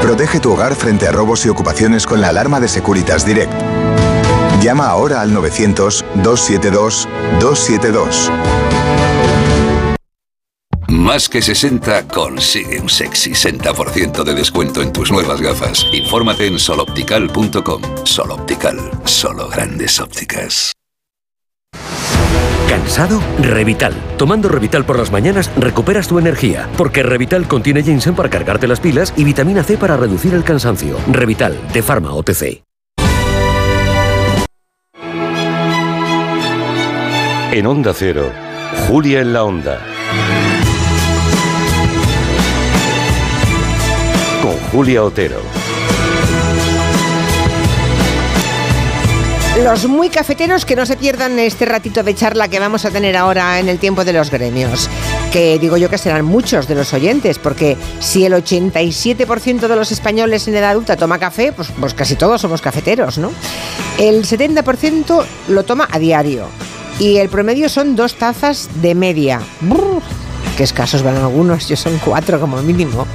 Protege 0.00 0.40
tu 0.40 0.52
hogar 0.52 0.74
frente 0.74 1.06
a 1.06 1.12
robos 1.12 1.44
y 1.44 1.50
ocupaciones 1.50 2.06
con 2.06 2.22
la 2.22 2.28
alarma 2.28 2.60
de 2.60 2.68
Securitas 2.68 3.26
Direct. 3.26 3.52
Llama 4.62 4.86
ahora 4.86 5.20
al 5.20 5.32
900-272-272. 5.32 8.30
Más 10.94 11.28
que 11.28 11.42
60 11.42 12.06
consigue 12.06 12.80
un 12.80 12.88
sexy 12.88 13.32
60% 13.32 14.22
de 14.22 14.32
descuento 14.32 14.80
en 14.80 14.92
tus 14.92 15.10
nuevas 15.10 15.40
gafas. 15.40 15.84
Infórmate 15.92 16.46
en 16.46 16.56
soloptical.com. 16.56 17.82
Soloptical, 18.04 18.78
solo 19.02 19.48
grandes 19.48 19.98
ópticas. 19.98 20.72
¿Cansado? 22.68 23.20
Revital. 23.40 23.92
Tomando 24.16 24.48
Revital 24.48 24.86
por 24.86 24.96
las 24.96 25.10
mañanas 25.10 25.50
recuperas 25.56 26.06
tu 26.06 26.20
energía, 26.20 26.68
porque 26.76 27.02
Revital 27.02 27.48
contiene 27.48 27.82
ginseng 27.82 28.14
para 28.14 28.30
cargarte 28.30 28.68
las 28.68 28.78
pilas 28.78 29.12
y 29.16 29.24
vitamina 29.24 29.64
C 29.64 29.76
para 29.76 29.96
reducir 29.96 30.32
el 30.32 30.44
cansancio. 30.44 30.96
Revital, 31.10 31.58
de 31.72 31.82
Pharma 31.82 32.14
OTC. 32.14 32.62
En 37.50 37.66
Onda 37.66 37.92
Cero, 37.94 38.30
Julia 38.86 39.20
en 39.20 39.32
la 39.32 39.42
Onda. 39.42 39.80
Julia 44.74 45.04
Otero. 45.04 45.40
Los 49.62 49.86
muy 49.86 50.08
cafeteros 50.08 50.64
que 50.64 50.74
no 50.74 50.84
se 50.84 50.96
pierdan 50.96 51.38
este 51.38 51.64
ratito 51.64 52.02
de 52.02 52.12
charla 52.12 52.48
que 52.48 52.58
vamos 52.58 52.84
a 52.84 52.90
tener 52.90 53.16
ahora 53.16 53.60
en 53.60 53.68
el 53.68 53.78
tiempo 53.78 54.04
de 54.04 54.12
los 54.12 54.32
gremios. 54.32 54.90
Que 55.32 55.60
digo 55.60 55.76
yo 55.76 55.88
que 55.88 55.96
serán 55.96 56.24
muchos 56.24 56.66
de 56.66 56.74
los 56.74 56.92
oyentes, 56.92 57.38
porque 57.38 57.76
si 58.00 58.24
el 58.24 58.32
87% 58.32 59.68
de 59.68 59.76
los 59.76 59.92
españoles 59.92 60.48
en 60.48 60.56
edad 60.56 60.70
adulta 60.70 60.96
toma 60.96 61.20
café, 61.20 61.52
pues, 61.52 61.68
pues 61.78 61.94
casi 61.94 62.16
todos 62.16 62.40
somos 62.40 62.60
cafeteros, 62.60 63.16
¿no? 63.18 63.30
El 63.96 64.24
70% 64.24 65.24
lo 65.50 65.62
toma 65.62 65.86
a 65.88 66.00
diario 66.00 66.48
y 66.98 67.18
el 67.18 67.28
promedio 67.28 67.68
son 67.68 67.94
dos 67.94 68.16
tazas 68.16 68.68
de 68.82 68.96
media. 68.96 69.40
Qué 70.56 70.62
escasos 70.62 71.02
van 71.02 71.16
algunos, 71.16 71.68
yo 71.68 71.76
son 71.76 71.98
cuatro 72.04 72.40
como 72.40 72.60
mínimo. 72.62 73.06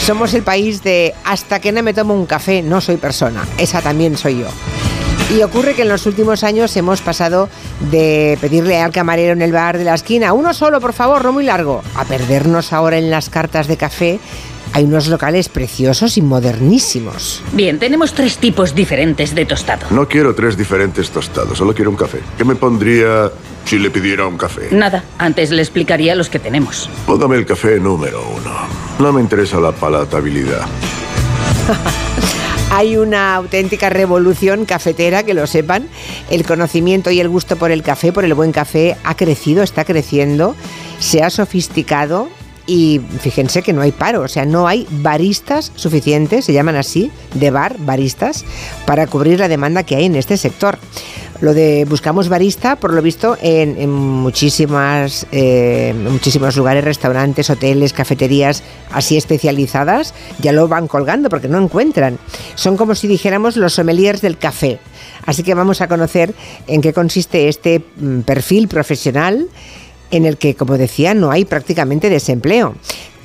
Somos 0.00 0.34
el 0.34 0.42
país 0.42 0.82
de 0.82 1.14
hasta 1.24 1.60
que 1.60 1.72
no 1.72 1.82
me 1.82 1.94
tomo 1.94 2.14
un 2.14 2.26
café 2.26 2.62
no 2.62 2.80
soy 2.80 2.96
persona. 2.96 3.46
Esa 3.58 3.80
también 3.80 4.16
soy 4.16 4.40
yo. 4.40 4.48
Y 5.34 5.42
ocurre 5.42 5.74
que 5.74 5.82
en 5.82 5.88
los 5.88 6.04
últimos 6.06 6.44
años 6.44 6.76
hemos 6.76 7.00
pasado 7.00 7.48
de 7.90 8.36
pedirle 8.40 8.80
al 8.80 8.92
camarero 8.92 9.32
en 9.32 9.40
el 9.40 9.52
bar 9.52 9.78
de 9.78 9.84
la 9.84 9.94
esquina, 9.94 10.34
uno 10.34 10.52
solo, 10.52 10.80
por 10.80 10.92
favor, 10.92 11.24
no 11.24 11.32
muy 11.32 11.44
largo, 11.44 11.82
a 11.96 12.04
perdernos 12.04 12.72
ahora 12.72 12.98
en 12.98 13.10
las 13.10 13.30
cartas 13.30 13.66
de 13.66 13.76
café. 13.78 14.20
Hay 14.74 14.82
unos 14.86 15.06
locales 15.06 15.48
preciosos 15.48 16.16
y 16.16 16.20
modernísimos. 16.20 17.44
Bien, 17.52 17.78
tenemos 17.78 18.12
tres 18.12 18.38
tipos 18.38 18.74
diferentes 18.74 19.32
de 19.32 19.46
tostado. 19.46 19.86
No 19.90 20.08
quiero 20.08 20.34
tres 20.34 20.56
diferentes 20.56 21.10
tostados, 21.10 21.58
solo 21.58 21.72
quiero 21.72 21.92
un 21.92 21.96
café. 21.96 22.18
¿Qué 22.36 22.44
me 22.44 22.56
pondría 22.56 23.30
si 23.64 23.78
le 23.78 23.92
pidiera 23.92 24.26
un 24.26 24.36
café? 24.36 24.70
Nada, 24.72 25.04
antes 25.16 25.52
le 25.52 25.62
explicaría 25.62 26.16
los 26.16 26.28
que 26.28 26.40
tenemos. 26.40 26.90
Póngame 27.06 27.36
el 27.36 27.46
café 27.46 27.78
número 27.78 28.20
uno. 28.28 28.50
No 28.98 29.12
me 29.12 29.20
interesa 29.20 29.60
la 29.60 29.70
palatabilidad. 29.70 30.66
Hay 32.72 32.96
una 32.96 33.36
auténtica 33.36 33.90
revolución 33.90 34.64
cafetera, 34.64 35.22
que 35.22 35.34
lo 35.34 35.46
sepan. 35.46 35.86
El 36.30 36.44
conocimiento 36.44 37.12
y 37.12 37.20
el 37.20 37.28
gusto 37.28 37.54
por 37.54 37.70
el 37.70 37.84
café, 37.84 38.12
por 38.12 38.24
el 38.24 38.34
buen 38.34 38.50
café, 38.50 38.96
ha 39.04 39.14
crecido, 39.14 39.62
está 39.62 39.84
creciendo, 39.84 40.56
se 40.98 41.22
ha 41.22 41.30
sofisticado 41.30 42.28
y 42.66 43.00
fíjense 43.20 43.62
que 43.62 43.72
no 43.72 43.82
hay 43.82 43.92
paro, 43.92 44.22
o 44.22 44.28
sea, 44.28 44.44
no 44.46 44.66
hay 44.66 44.86
baristas 44.90 45.72
suficientes, 45.74 46.44
se 46.46 46.52
llaman 46.52 46.76
así, 46.76 47.10
de 47.34 47.50
bar, 47.50 47.76
baristas, 47.78 48.44
para 48.86 49.06
cubrir 49.06 49.38
la 49.38 49.48
demanda 49.48 49.82
que 49.82 49.96
hay 49.96 50.06
en 50.06 50.16
este 50.16 50.36
sector. 50.36 50.78
Lo 51.40 51.52
de 51.52 51.84
buscamos 51.84 52.28
barista, 52.28 52.76
por 52.76 52.94
lo 52.94 53.02
visto, 53.02 53.36
en, 53.42 53.90
muchísimas, 53.90 55.26
eh, 55.32 55.94
muchísimos 56.10 56.56
lugares, 56.56 56.84
restaurantes, 56.84 57.50
hoteles, 57.50 57.92
cafeterías 57.92 58.62
así 58.92 59.16
especializadas, 59.16 60.14
ya 60.38 60.52
lo 60.52 60.68
van 60.68 60.86
colgando 60.86 61.28
porque 61.28 61.48
no 61.48 61.58
encuentran. 61.58 62.18
Son 62.54 62.76
como 62.76 62.94
si 62.94 63.08
dijéramos 63.08 63.56
los 63.56 63.74
sommeliers 63.74 64.22
del 64.22 64.38
café. 64.38 64.78
Así 65.26 65.42
que 65.42 65.54
vamos 65.54 65.80
a 65.80 65.88
conocer 65.88 66.34
en 66.66 66.80
qué 66.80 66.92
consiste 66.92 67.48
este 67.48 67.82
mm, 67.96 68.20
perfil 68.20 68.68
profesional 68.68 69.48
en 70.16 70.26
el 70.26 70.36
que, 70.36 70.54
como 70.54 70.78
decía, 70.78 71.14
no 71.14 71.30
hay 71.30 71.44
prácticamente 71.44 72.10
desempleo. 72.10 72.74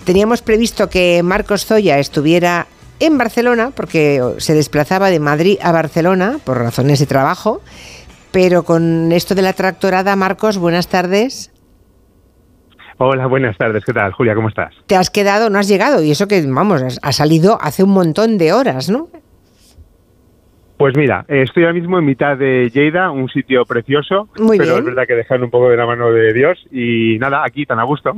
Teníamos 0.05 0.41
previsto 0.41 0.89
que 0.89 1.21
Marcos 1.23 1.65
Zoya 1.65 1.99
estuviera 1.99 2.67
en 2.99 3.17
Barcelona, 3.17 3.71
porque 3.75 4.21
se 4.37 4.53
desplazaba 4.53 5.09
de 5.09 5.19
Madrid 5.19 5.57
a 5.61 5.71
Barcelona 5.71 6.39
por 6.43 6.57
razones 6.57 6.99
de 6.99 7.05
trabajo, 7.05 7.61
pero 8.31 8.63
con 8.63 9.11
esto 9.11 9.35
de 9.35 9.41
la 9.41 9.53
tractorada, 9.53 10.15
Marcos, 10.15 10.57
buenas 10.57 10.87
tardes. 10.87 11.51
Hola, 12.97 13.27
buenas 13.27 13.57
tardes. 13.57 13.85
¿Qué 13.85 13.93
tal, 13.93 14.11
Julia? 14.11 14.35
¿Cómo 14.35 14.49
estás? 14.49 14.73
Te 14.85 14.97
has 14.97 15.09
quedado, 15.09 15.49
no 15.49 15.57
has 15.57 15.69
llegado, 15.69 16.03
y 16.03 16.11
eso 16.11 16.27
que, 16.27 16.41
vamos, 16.41 16.99
ha 17.01 17.11
salido 17.13 17.57
hace 17.61 17.83
un 17.83 17.91
montón 17.91 18.37
de 18.37 18.51
horas, 18.51 18.89
¿no? 18.89 19.07
Pues 20.79 20.95
mira, 20.95 21.25
estoy 21.27 21.63
ahora 21.63 21.73
mismo 21.73 21.99
en 21.99 22.05
mitad 22.05 22.37
de 22.37 22.69
Lleida, 22.69 23.11
un 23.11 23.27
sitio 23.27 23.65
precioso, 23.65 24.29
pero 24.33 24.77
es 24.77 24.85
verdad 24.85 25.05
que 25.05 25.13
dejan 25.13 25.43
un 25.43 25.49
poco 25.49 25.69
de 25.69 25.75
la 25.75 25.85
mano 25.85 26.09
de 26.09 26.31
Dios 26.31 26.57
y 26.71 27.17
nada, 27.19 27.43
aquí 27.43 27.65
tan 27.65 27.79
a 27.79 27.83
gusto. 27.83 28.13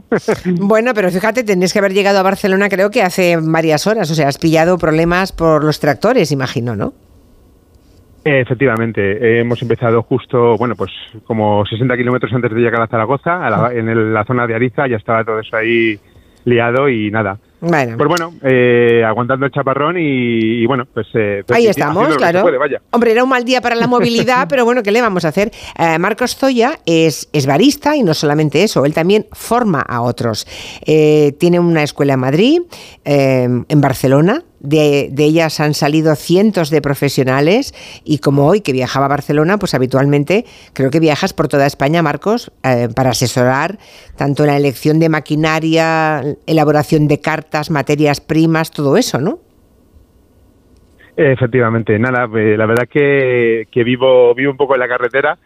Bueno, 0.45 0.91
pero 0.93 1.09
fíjate, 1.09 1.43
tenés 1.43 1.73
que 1.73 1.79
haber 1.79 1.91
llegado 1.91 2.19
a 2.19 2.23
Barcelona 2.23 2.69
creo 2.69 2.91
que 2.91 3.01
hace 3.01 3.35
varias 3.41 3.87
horas, 3.87 4.11
o 4.11 4.13
sea, 4.13 4.27
has 4.27 4.37
pillado 4.37 4.77
problemas 4.77 5.31
por 5.31 5.63
los 5.63 5.79
tractores, 5.79 6.31
imagino, 6.31 6.75
¿no? 6.75 6.93
Efectivamente, 8.23 9.39
hemos 9.39 9.59
empezado 9.63 10.03
justo, 10.03 10.55
bueno, 10.55 10.75
pues 10.75 10.91
como 11.23 11.65
60 11.65 11.97
kilómetros 11.97 12.31
antes 12.31 12.51
de 12.51 12.59
llegar 12.59 12.83
a 12.83 12.87
Zaragoza, 12.87 13.71
en 13.73 14.13
la 14.13 14.23
zona 14.23 14.45
de 14.45 14.53
Ariza, 14.53 14.85
ya 14.87 14.97
estaba 14.97 15.23
todo 15.25 15.39
eso 15.39 15.57
ahí 15.57 15.99
liado 16.45 16.89
y 16.89 17.09
nada. 17.09 17.39
Bueno. 17.61 17.95
Pues 17.95 18.09
bueno, 18.09 18.33
eh, 18.41 19.03
aguantando 19.05 19.45
el 19.45 19.51
chaparrón 19.51 19.95
y, 19.99 20.65
bueno, 20.65 20.87
pues... 20.91 21.07
Eh, 21.13 21.43
Ahí 21.49 21.67
estamos, 21.67 22.17
claro. 22.17 22.43
Hombre, 22.89 23.11
era 23.11 23.23
un 23.23 23.29
mal 23.29 23.45
día 23.45 23.61
para 23.61 23.75
la 23.75 23.87
movilidad, 23.95 24.47
pero 24.49 24.65
bueno, 24.65 24.81
¿qué 24.81 24.91
le 24.91 24.99
vamos 24.99 25.25
a 25.25 25.27
hacer? 25.27 25.51
Eh, 25.77 25.99
Marcos 25.99 26.35
Zoya 26.35 26.79
es, 26.87 27.29
es, 27.31 27.45
barista 27.45 27.95
y 27.95 28.01
no 28.01 28.15
solamente 28.15 28.63
eso, 28.63 28.83
él 28.83 28.95
también 28.95 29.27
forma 29.31 29.81
a 29.81 30.01
otros. 30.01 30.47
tiene 30.85 31.59
una 31.59 31.83
escuela 31.83 32.13
en 32.13 32.19
Madrid, 32.19 32.61
en 33.05 33.81
Barcelona, 33.81 34.43
de, 34.61 35.09
de, 35.11 35.23
ellas 35.23 35.59
han 35.59 35.73
salido 35.73 36.15
cientos 36.15 36.69
de 36.69 36.81
profesionales 36.81 37.73
y 38.03 38.19
como 38.19 38.47
hoy 38.47 38.61
que 38.61 38.71
viajaba 38.71 39.05
a 39.05 39.09
Barcelona, 39.09 39.57
pues 39.57 39.73
habitualmente 39.73 40.45
creo 40.73 40.89
que 40.89 40.99
viajas 40.99 41.33
por 41.33 41.47
toda 41.47 41.65
España, 41.65 42.01
Marcos, 42.01 42.51
para 42.95 43.11
asesorar 43.11 43.77
tanto 44.15 44.43
en 44.43 44.47
la 44.47 44.57
elección 44.57 44.99
de 44.99 45.09
maquinaria, 45.09 46.21
elaboración 46.45 47.07
de 47.07 47.19
cartas, 47.19 47.71
materias 47.71 48.21
primas, 48.21 48.71
todo 48.71 48.97
eso, 48.97 49.19
¿no? 49.19 49.39
Efectivamente, 51.15 51.99
nada, 51.99 52.25
eh, 52.37 52.55
la 52.57 52.65
verdad 52.65 52.87
que, 52.89 53.67
que 53.71 53.83
vivo, 53.83 54.33
vivo 54.33 54.51
un 54.51 54.57
poco 54.57 54.75
en 54.75 54.79
la 54.79 54.87
carretera. 54.87 55.37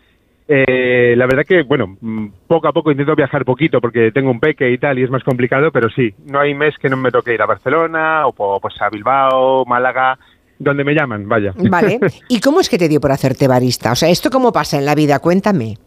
Eh, 0.48 1.16
la 1.18 1.26
verdad 1.26 1.44
que, 1.48 1.64
bueno, 1.64 1.98
mm, 2.00 2.28
poco 2.48 2.68
a 2.68 2.74
poco 2.74 2.92
intento 2.92 3.16
viajar 3.16 3.46
poquito 3.46 3.82
porque 3.82 4.12
tengo 4.12 4.30
un 4.30 4.40
peque 4.40 4.70
y 4.72 4.78
tal 4.78 5.00
y 5.00 5.04
es 5.04 5.10
más 5.10 5.24
complicado, 5.24 5.72
pero 5.72 5.90
sí, 5.90 6.14
no 6.26 6.40
hay 6.40 6.54
mes 6.54 6.76
que 6.78 6.90
no 6.90 6.98
me 6.98 7.10
toque 7.10 7.34
ir 7.34 7.42
a 7.42 7.48
Barcelona 7.48 8.28
o 8.28 8.60
pues 8.60 8.80
a 8.80 8.90
Bilbao, 8.90 9.66
Málaga, 9.66 10.20
donde 10.60 10.84
me 10.84 10.94
llaman, 10.94 11.28
vaya. 11.28 11.54
Vale. 11.58 12.00
¿Y 12.30 12.40
cómo 12.40 12.60
es 12.60 12.70
que 12.70 12.78
te 12.78 12.88
dio 12.88 13.02
por 13.02 13.12
hacerte 13.12 13.48
barista? 13.48 13.92
O 13.92 13.96
sea, 13.96 14.10
¿esto 14.10 14.30
cómo 14.30 14.52
pasa 14.52 14.78
en 14.78 14.86
la 14.86 14.94
vida? 14.94 15.20
Cuéntame. 15.20 15.78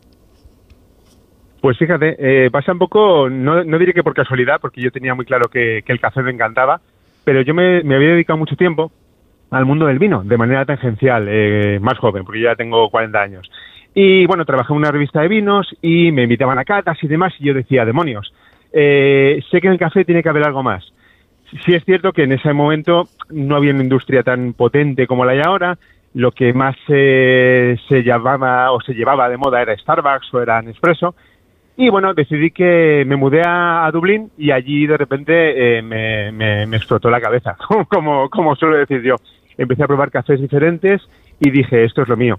Pues 1.60 1.76
fíjate, 1.76 2.16
eh, 2.18 2.50
pasa 2.50 2.72
un 2.72 2.78
poco, 2.78 3.28
no, 3.28 3.64
no, 3.64 3.78
diré 3.78 3.92
que 3.92 4.04
por 4.04 4.14
casualidad, 4.14 4.60
porque 4.60 4.80
yo 4.80 4.92
tenía 4.92 5.14
muy 5.14 5.24
claro 5.24 5.48
que, 5.48 5.82
el 5.84 6.00
café 6.00 6.22
me 6.22 6.30
encantaba, 6.30 6.80
pero 7.24 7.42
yo 7.42 7.52
me, 7.52 7.78
había 7.78 8.10
dedicado 8.10 8.38
mucho 8.38 8.54
tiempo 8.54 8.92
al 9.50 9.64
mundo 9.64 9.86
del 9.86 9.98
vino, 9.98 10.22
de 10.22 10.36
manera 10.36 10.64
tangencial, 10.64 11.26
eh, 11.28 11.78
más 11.80 11.98
joven, 11.98 12.24
porque 12.24 12.40
yo 12.40 12.50
ya 12.50 12.54
tengo 12.56 12.88
40 12.90 13.20
años. 13.20 13.50
Y 14.00 14.26
bueno, 14.26 14.44
trabajé 14.44 14.72
en 14.72 14.76
una 14.76 14.92
revista 14.92 15.22
de 15.22 15.26
vinos 15.26 15.76
y 15.82 16.12
me 16.12 16.22
invitaban 16.22 16.56
a 16.56 16.64
catas 16.64 17.02
y 17.02 17.08
demás, 17.08 17.34
y 17.40 17.46
yo 17.46 17.52
decía, 17.52 17.84
demonios, 17.84 18.32
eh, 18.72 19.42
sé 19.50 19.60
que 19.60 19.66
en 19.66 19.72
el 19.72 19.78
café 19.80 20.04
tiene 20.04 20.22
que 20.22 20.28
haber 20.28 20.44
algo 20.44 20.62
más. 20.62 20.84
Sí 21.66 21.74
es 21.74 21.84
cierto 21.84 22.12
que 22.12 22.22
en 22.22 22.30
ese 22.30 22.52
momento 22.52 23.08
no 23.30 23.56
había 23.56 23.72
una 23.72 23.82
industria 23.82 24.22
tan 24.22 24.52
potente 24.52 25.08
como 25.08 25.24
la 25.24 25.32
hay 25.32 25.40
ahora, 25.44 25.78
lo 26.14 26.30
que 26.30 26.52
más 26.52 26.76
se 26.86 27.76
llamaba 28.04 28.70
o 28.70 28.80
se 28.82 28.94
llevaba 28.94 29.28
de 29.28 29.36
moda 29.36 29.62
era 29.62 29.76
Starbucks 29.76 30.32
o 30.32 30.42
era 30.42 30.62
Nespresso, 30.62 31.16
y 31.76 31.88
bueno, 31.88 32.14
decidí 32.14 32.52
que 32.52 33.02
me 33.04 33.16
mudé 33.16 33.42
a, 33.44 33.90
Dublín 33.92 34.30
y 34.38 34.52
allí 34.52 34.86
de 34.86 34.96
repente 34.96 35.78
eh, 35.78 35.82
me, 35.82 36.30
me, 36.30 36.76
explotó 36.76 37.10
la 37.10 37.20
cabeza, 37.20 37.56
como, 37.88 38.30
como 38.30 38.54
suelo 38.54 38.76
decir 38.76 39.02
yo. 39.02 39.16
Empecé 39.56 39.82
a 39.82 39.88
probar 39.88 40.12
cafés 40.12 40.40
diferentes 40.40 41.02
y 41.40 41.50
dije, 41.50 41.82
esto 41.82 42.02
es 42.02 42.08
lo 42.08 42.16
mío. 42.16 42.38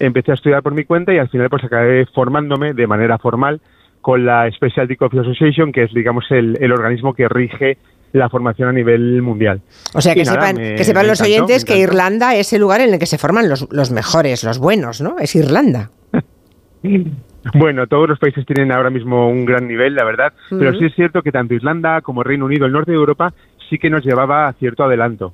Empecé 0.00 0.32
a 0.32 0.34
estudiar 0.34 0.62
por 0.62 0.74
mi 0.74 0.84
cuenta 0.84 1.14
y 1.14 1.18
al 1.18 1.28
final 1.28 1.48
pues 1.48 1.62
acabé 1.62 2.06
formándome 2.06 2.72
de 2.72 2.86
manera 2.86 3.18
formal 3.18 3.60
con 4.00 4.24
la 4.24 4.50
Specialty 4.50 4.96
Coffee 4.96 5.20
Association, 5.20 5.72
que 5.72 5.84
es 5.84 5.94
digamos 5.94 6.24
el, 6.30 6.56
el 6.60 6.72
organismo 6.72 7.14
que 7.14 7.28
rige 7.28 7.78
la 8.12 8.28
formación 8.28 8.68
a 8.68 8.72
nivel 8.72 9.22
mundial. 9.22 9.60
O 9.94 10.00
sea, 10.00 10.14
que, 10.14 10.24
sepan, 10.24 10.56
que 10.56 10.84
sepan 10.84 11.06
los 11.06 11.20
oyentes 11.20 11.64
que 11.64 11.78
Irlanda 11.78 12.34
es 12.34 12.52
el 12.52 12.60
lugar 12.60 12.80
en 12.80 12.94
el 12.94 12.98
que 12.98 13.06
se 13.06 13.18
forman 13.18 13.48
los, 13.48 13.68
los 13.70 13.90
mejores, 13.92 14.42
los 14.42 14.58
buenos, 14.58 15.00
¿no? 15.00 15.16
Es 15.18 15.36
Irlanda. 15.36 15.90
Bueno, 17.54 17.86
todos 17.86 18.06
los 18.06 18.18
países 18.18 18.44
tienen 18.44 18.70
ahora 18.70 18.90
mismo 18.90 19.28
un 19.30 19.46
gran 19.46 19.66
nivel, 19.66 19.94
la 19.94 20.04
verdad, 20.04 20.34
pero 20.50 20.74
sí 20.78 20.84
es 20.84 20.94
cierto 20.94 21.22
que 21.22 21.32
tanto 21.32 21.54
Irlanda 21.54 22.02
como 22.02 22.22
Reino 22.22 22.44
Unido, 22.44 22.66
el 22.66 22.72
norte 22.72 22.90
de 22.90 22.98
Europa, 22.98 23.32
sí 23.70 23.78
que 23.78 23.88
nos 23.88 24.04
llevaba 24.04 24.46
a 24.46 24.52
cierto 24.52 24.84
adelanto. 24.84 25.32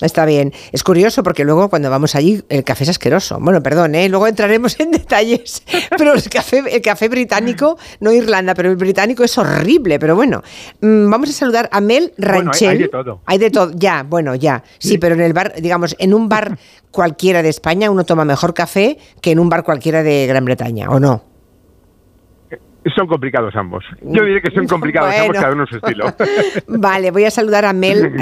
Está 0.00 0.24
bien. 0.24 0.52
Es 0.72 0.82
curioso 0.82 1.22
porque 1.22 1.44
luego 1.44 1.68
cuando 1.68 1.90
vamos 1.90 2.14
allí 2.14 2.42
el 2.48 2.64
café 2.64 2.84
es 2.84 2.90
asqueroso. 2.90 3.38
Bueno, 3.40 3.62
perdón, 3.62 3.94
¿eh? 3.94 4.08
luego 4.08 4.26
entraremos 4.26 4.78
en 4.80 4.90
detalles. 4.90 5.62
Pero 5.96 6.14
el 6.14 6.22
café, 6.28 6.62
el 6.70 6.82
café 6.82 7.08
británico, 7.08 7.78
no 8.00 8.12
Irlanda, 8.12 8.54
pero 8.54 8.70
el 8.70 8.76
británico 8.76 9.24
es 9.24 9.36
horrible. 9.38 9.98
Pero 9.98 10.16
bueno, 10.16 10.42
mm, 10.80 11.10
vamos 11.10 11.30
a 11.30 11.32
saludar 11.32 11.68
a 11.72 11.80
Mel 11.80 12.12
Ranchel. 12.16 12.68
hay, 12.68 12.78
de 12.78 12.88
todo. 12.88 13.20
Hay 13.26 13.38
de 13.38 13.50
todo, 13.50 13.72
ya, 13.74 14.02
bueno, 14.02 14.34
ya. 14.34 14.62
Sí, 14.78 14.98
pero 14.98 15.14
en 15.14 15.20
el 15.20 15.32
bar, 15.32 15.54
digamos, 15.60 15.94
en 15.98 16.14
un 16.14 16.28
bar 16.28 16.58
cualquiera 16.90 17.42
de 17.42 17.48
España 17.48 17.90
uno 17.90 18.04
toma 18.04 18.24
mejor 18.24 18.54
café 18.54 18.98
que 19.20 19.30
en 19.30 19.38
un 19.38 19.48
bar 19.48 19.62
cualquiera 19.62 20.02
de 20.02 20.26
Gran 20.26 20.44
Bretaña, 20.44 20.88
¿o 20.90 20.98
no? 20.98 21.29
Son 22.96 23.06
complicados 23.06 23.54
ambos. 23.56 23.84
Yo 24.00 24.24
diré 24.24 24.40
que 24.40 24.50
son 24.54 24.66
complicados 24.66 25.14
ambos, 25.14 25.36
cada 25.36 25.52
uno 25.52 25.66
su 25.66 25.76
estilo. 25.76 26.06
vale, 26.66 27.10
voy 27.10 27.24
a 27.24 27.30
saludar 27.30 27.66
a 27.66 27.74
Mel. 27.74 28.14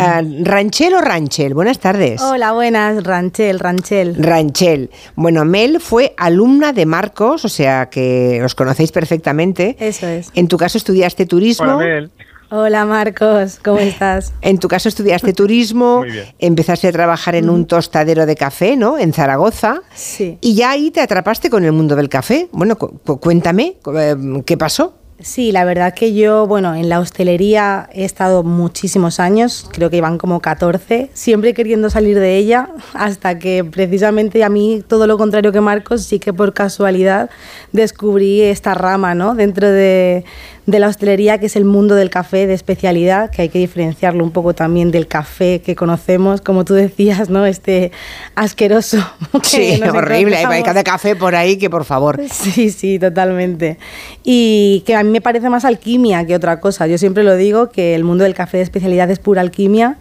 ¿Ranchel 0.45 0.95
o 0.95 1.01
Ranchel? 1.01 1.55
Buenas 1.55 1.79
tardes. 1.79 2.21
Hola, 2.21 2.53
buenas. 2.53 3.05
Ranchel, 3.05 3.61
Ranchel. 3.61 4.17
Ranchel. 4.19 4.91
Bueno, 5.15 5.45
Mel 5.45 5.81
fue 5.81 6.13
alumna 6.17 6.73
de 6.73 6.87
Marcos, 6.87 7.45
o 7.45 7.49
sea 7.49 7.89
que 7.89 8.43
os 8.43 8.57
conocéis 8.57 8.91
perfectamente. 8.91 9.77
Eso 9.79 10.09
es. 10.09 10.33
En 10.35 10.49
tu 10.49 10.57
caso 10.57 10.77
estudiaste 10.77 11.27
turismo. 11.27 11.77
Hola, 11.77 11.77
Mel. 11.77 12.11
Hola 12.51 12.87
Marcos, 12.87 13.61
¿cómo 13.63 13.79
estás? 13.79 14.33
En 14.41 14.59
tu 14.59 14.69
caso 14.69 14.89
estudiaste 14.89 15.35
turismo, 15.35 16.03
empezaste 16.39 16.89
a 16.89 16.93
trabajar 16.93 17.35
en 17.35 17.51
un 17.51 17.67
tostadero 17.67 18.25
de 18.25 18.37
café, 18.37 18.75
¿no? 18.75 18.99
En 18.99 19.13
Zaragoza. 19.13 19.83
Sí. 19.95 20.39
Y 20.41 20.55
ya 20.55 20.71
ahí 20.71 20.91
te 20.91 21.03
atrapaste 21.03 21.51
con 21.51 21.67
el 21.67 21.73
mundo 21.73 21.95
del 21.95 22.09
café. 22.09 22.49
Bueno, 22.53 22.77
cuéntame, 22.77 23.77
eh, 23.95 24.17
¿qué 24.47 24.57
pasó? 24.57 24.95
Sí, 25.21 25.51
la 25.51 25.65
verdad 25.65 25.95
que 25.95 26.15
yo, 26.15 26.47
bueno, 26.47 26.77
en 26.77 26.89
la 26.89 27.01
hostelería 27.01 27.91
he 27.93 28.05
estado 28.05 28.45
muchísimos 28.45 29.19
años, 29.19 29.69
creo 29.73 29.91
que 29.91 29.97
iban 29.97 30.17
como 30.17 30.41
14, 30.41 31.11
siempre 31.13 31.55
queriendo 31.55 31.91
salir 31.91 32.21
de 32.21 32.37
ella, 32.37 32.71
hasta 32.95 33.39
que 33.41 33.65
precisamente 33.65 34.45
a 34.45 34.49
mí, 34.49 34.85
todo 34.87 35.09
lo 35.09 35.19
contrario 35.19 35.51
que 35.51 35.61
Marcos, 35.61 36.05
sí 36.05 36.21
que 36.21 36.33
por 36.33 36.55
casualidad 36.55 37.31
descubrí 37.73 38.43
esta 38.43 38.75
rama, 38.75 39.17
¿no? 39.17 39.35
Dentro 39.35 39.69
de, 39.69 40.25
de 40.69 40.79
la 40.81 40.89
hostelería, 40.89 41.39
que 41.39 41.47
es 41.47 41.57
el 41.57 41.65
mundo 41.65 41.95
del 41.95 42.11
café 42.11 42.47
de 42.47 42.53
especialidad, 42.53 43.31
que 43.31 43.41
hay 43.41 43.49
que 43.49 43.59
diferenciarlo 43.59 44.23
un 44.23 44.33
poco 44.33 44.55
también 44.55 44.91
del 44.91 45.07
café 45.07 45.63
que 45.63 45.75
conocemos, 45.75 46.43
como 46.43 46.67
tú 46.67 46.75
decías, 46.75 47.31
¿no? 47.31 47.47
Este 47.47 47.91
asqueroso. 48.35 48.99
Sí, 49.43 49.81
horrible. 49.95 50.37
Hay 50.37 50.63
cada 50.63 50.85
café 50.85 51.17
por 51.17 51.35
ahí 51.35 51.57
que, 51.57 51.71
por 51.71 51.87
favor. 51.87 52.21
Sí, 52.31 52.71
sí, 52.71 52.99
totalmente. 52.99 53.79
Y 54.25 54.83
que 54.85 54.95
a 54.95 55.03
mí 55.03 55.11
me 55.11 55.23
parece 55.23 55.49
más 55.49 55.65
alquimia 55.65 56.27
que 56.27 56.35
otra 56.35 56.61
cosa. 56.61 56.87
Yo 56.87 56.99
siempre 56.99 57.25
lo 57.25 57.35
digo, 57.37 57.71
que 57.71 57.95
el 57.95 58.05
mundo 58.05 58.25
del 58.25 58.35
café 58.35 58.59
de 58.59 58.65
especialidad 58.65 59.11
es 59.11 59.21
pura 59.21 59.41
alquimia 59.41 59.97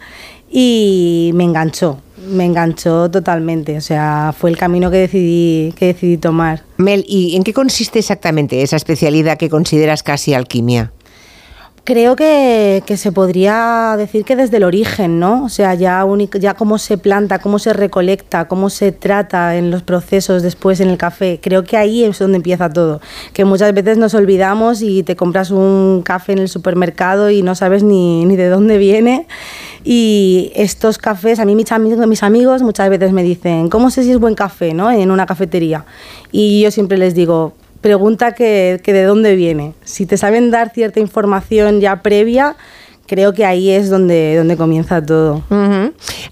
y 0.50 1.30
me 1.34 1.44
enganchó, 1.44 2.00
me 2.28 2.44
enganchó 2.44 3.10
totalmente, 3.10 3.76
o 3.76 3.80
sea, 3.80 4.34
fue 4.36 4.50
el 4.50 4.56
camino 4.56 4.90
que 4.90 4.98
decidí, 4.98 5.72
que 5.76 5.86
decidí 5.86 6.16
tomar. 6.16 6.62
Mel, 6.76 7.04
¿y 7.08 7.36
en 7.36 7.42
qué 7.42 7.52
consiste 7.52 7.98
exactamente 7.98 8.62
esa 8.62 8.76
especialidad 8.76 9.38
que 9.38 9.50
consideras 9.50 10.02
casi 10.02 10.34
alquimia? 10.34 10.92
Creo 11.88 12.16
que, 12.16 12.82
que, 12.84 12.98
se 12.98 13.12
podría 13.12 13.94
decir 13.96 14.26
que 14.26 14.36
desde 14.36 14.58
el 14.58 14.64
origen, 14.64 15.18
¿no? 15.18 15.44
O 15.44 15.48
sea, 15.48 15.72
ya, 15.72 16.04
ya 16.38 16.52
cómo 16.52 16.76
se 16.76 16.98
planta, 16.98 17.38
cómo 17.38 17.58
se 17.58 17.72
recolecta, 17.72 18.46
cómo 18.46 18.68
se 18.68 18.92
trata 18.92 19.56
en 19.56 19.70
los 19.70 19.82
procesos 19.84 20.42
después 20.42 20.80
en 20.80 20.90
el 20.90 20.98
café. 20.98 21.40
Creo 21.42 21.64
que 21.64 21.78
ahí 21.78 22.04
es 22.04 22.18
donde 22.18 22.36
empieza 22.36 22.68
todo. 22.68 23.00
Que 23.32 23.46
muchas 23.46 23.72
veces 23.72 23.96
nos 23.96 24.12
olvidamos 24.12 24.82
y 24.82 25.02
te 25.02 25.16
compras 25.16 25.50
un 25.50 26.02
café 26.04 26.32
en 26.32 26.40
el 26.40 26.50
supermercado 26.50 27.30
y 27.30 27.40
no 27.40 27.54
sabes 27.54 27.82
ni, 27.82 28.26
ni 28.26 28.36
de 28.36 28.50
dónde 28.50 28.76
viene. 28.76 29.26
Y 29.82 30.52
estos 30.56 30.98
cafés, 30.98 31.38
a 31.38 31.46
mí 31.46 31.54
mis 31.54 31.72
amigos, 31.72 32.06
mis 32.06 32.62
muchas 32.62 32.90
veces 32.90 33.12
me 33.12 33.22
dicen, 33.22 33.70
¿cómo 33.70 33.90
sé 33.90 34.02
si 34.02 34.12
es 34.12 34.18
buen 34.18 34.34
café, 34.34 34.74
¿no? 34.74 34.90
En 34.90 35.10
una 35.10 35.24
cafetería. 35.24 35.86
Y 36.32 36.60
yo 36.60 36.70
siempre 36.70 36.98
les 36.98 37.14
digo, 37.14 37.54
pregunta 37.80 38.32
que, 38.32 38.80
de 38.84 39.04
dónde 39.04 39.36
viene. 39.36 39.74
Si 39.84 40.06
te 40.06 40.16
saben 40.16 40.50
dar 40.50 40.70
cierta 40.72 41.00
información 41.00 41.80
ya 41.80 42.02
previa, 42.02 42.56
creo 43.06 43.32
que 43.32 43.44
ahí 43.44 43.70
es 43.70 43.88
donde, 43.90 44.36
donde 44.36 44.56
comienza 44.56 45.04
todo. 45.04 45.42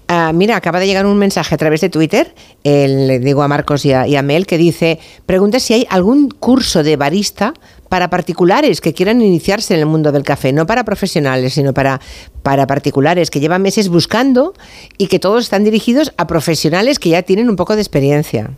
Ah, 0.07 0.31
mira, 0.33 0.55
acaba 0.55 0.79
de 0.79 0.87
llegar 0.87 1.05
un 1.05 1.17
mensaje 1.17 1.55
a 1.55 1.57
través 1.57 1.81
de 1.81 1.89
Twitter, 1.89 2.33
le 2.63 3.19
digo 3.19 3.43
a 3.43 3.47
Marcos 3.47 3.85
y 3.85 3.93
a, 3.93 4.21
Mel, 4.21 4.45
que 4.45 4.57
dice, 4.57 4.99
pregunta 5.25 5.59
si 5.59 5.73
hay 5.73 5.87
algún 5.89 6.29
curso 6.29 6.83
de 6.83 6.95
barista 6.95 7.53
para 7.89 8.09
particulares 8.09 8.81
que 8.81 8.93
quieran 8.93 9.21
iniciarse 9.21 9.73
en 9.73 9.79
el 9.79 9.85
mundo 9.85 10.11
del 10.11 10.23
café, 10.23 10.51
no 10.53 10.65
para 10.65 10.83
profesionales, 10.83 11.53
sino 11.53 11.73
para, 11.73 11.99
para 12.43 12.67
particulares 12.67 13.31
que 13.31 13.39
llevan 13.39 13.61
meses 13.61 13.89
buscando 13.89 14.53
y 14.97 15.07
que 15.07 15.19
todos 15.19 15.45
están 15.45 15.63
dirigidos 15.63 16.13
a 16.17 16.27
profesionales 16.27 16.99
que 16.99 17.09
ya 17.09 17.23
tienen 17.23 17.49
un 17.49 17.55
poco 17.55 17.75
de 17.75 17.81
experiencia. 17.81 18.51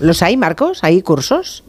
¿Los 0.00 0.22
hay, 0.22 0.36
Marcos? 0.36 0.80
¿Hay 0.82 1.02
cursos? 1.02 1.63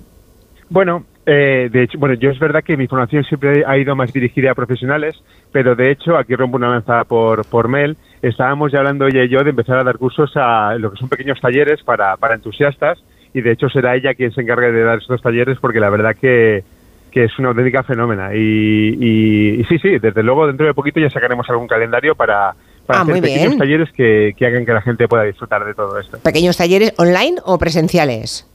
Bueno, 0.70 1.06
eh, 1.26 1.70
de 1.72 1.84
hecho, 1.84 1.98
bueno, 1.98 2.16
yo 2.16 2.30
es 2.30 2.40
verdad 2.40 2.64
que 2.64 2.78
mi 2.78 2.88
formación 2.88 3.24
siempre 3.24 3.64
ha 3.66 3.78
ido 3.78 3.96
más 3.96 4.14
dirigida 4.14 4.52
a 4.52 4.56
profesionales, 4.56 5.16
pero 5.52 5.76
de 5.76 5.92
hecho, 5.92 6.18
aquí 6.18 6.36
rompo 6.36 6.58
una 6.58 6.70
lanza 6.70 7.04
por, 7.04 7.46
por 7.46 7.68
Mel, 7.68 7.98
estábamos 8.22 8.72
ya 8.72 8.80
hablando 8.80 9.08
ella 9.08 9.24
y 9.24 9.30
yo 9.30 9.44
de 9.44 9.50
empezar 9.52 9.78
a 9.78 9.84
dar 9.84 9.98
cursos 9.98 10.32
a 10.36 10.76
lo 10.76 10.92
que 10.92 10.98
son 10.98 11.10
pequeños 11.10 11.40
talleres 11.40 11.84
para, 11.84 12.18
para 12.18 12.36
entusiastas 12.36 13.04
y 13.34 13.42
de 13.42 13.52
hecho 13.52 13.70
será 13.70 13.96
ella 13.96 14.14
quien 14.14 14.32
se 14.32 14.42
encargue 14.42 14.72
de 14.72 14.84
dar 14.84 15.00
estos 15.00 15.22
talleres 15.22 15.58
porque 15.60 15.80
la 15.80 15.90
verdad 15.90 16.16
que, 16.16 16.64
que 17.12 17.26
es 17.26 17.40
una 17.40 17.50
auténtica 17.50 17.84
fenómena. 17.84 18.34
Y, 18.34 19.64
sí, 19.68 19.78
sí, 19.80 20.00
desde 20.00 20.24
luego 20.24 20.48
dentro 20.48 20.66
de 20.66 20.74
poquito 20.74 21.00
ya 21.00 21.10
sacaremos 21.10 21.50
algún 21.50 21.68
calendario 21.68 22.16
para, 22.16 22.56
para 22.86 23.00
ah, 23.00 23.02
hacer 23.04 23.22
pequeños 23.22 23.58
talleres 23.58 23.92
que, 23.92 24.34
que 24.38 24.46
hagan 24.46 24.66
que 24.66 24.74
la 24.74 24.82
gente 24.82 25.08
pueda 25.08 25.24
disfrutar 25.24 25.66
de 25.66 25.74
todo 25.74 26.00
esto. 26.00 26.20
¿Pequeños 26.20 26.58
talleres 26.58 26.94
online 26.98 27.38
o 27.44 27.58
presenciales? 27.58 28.48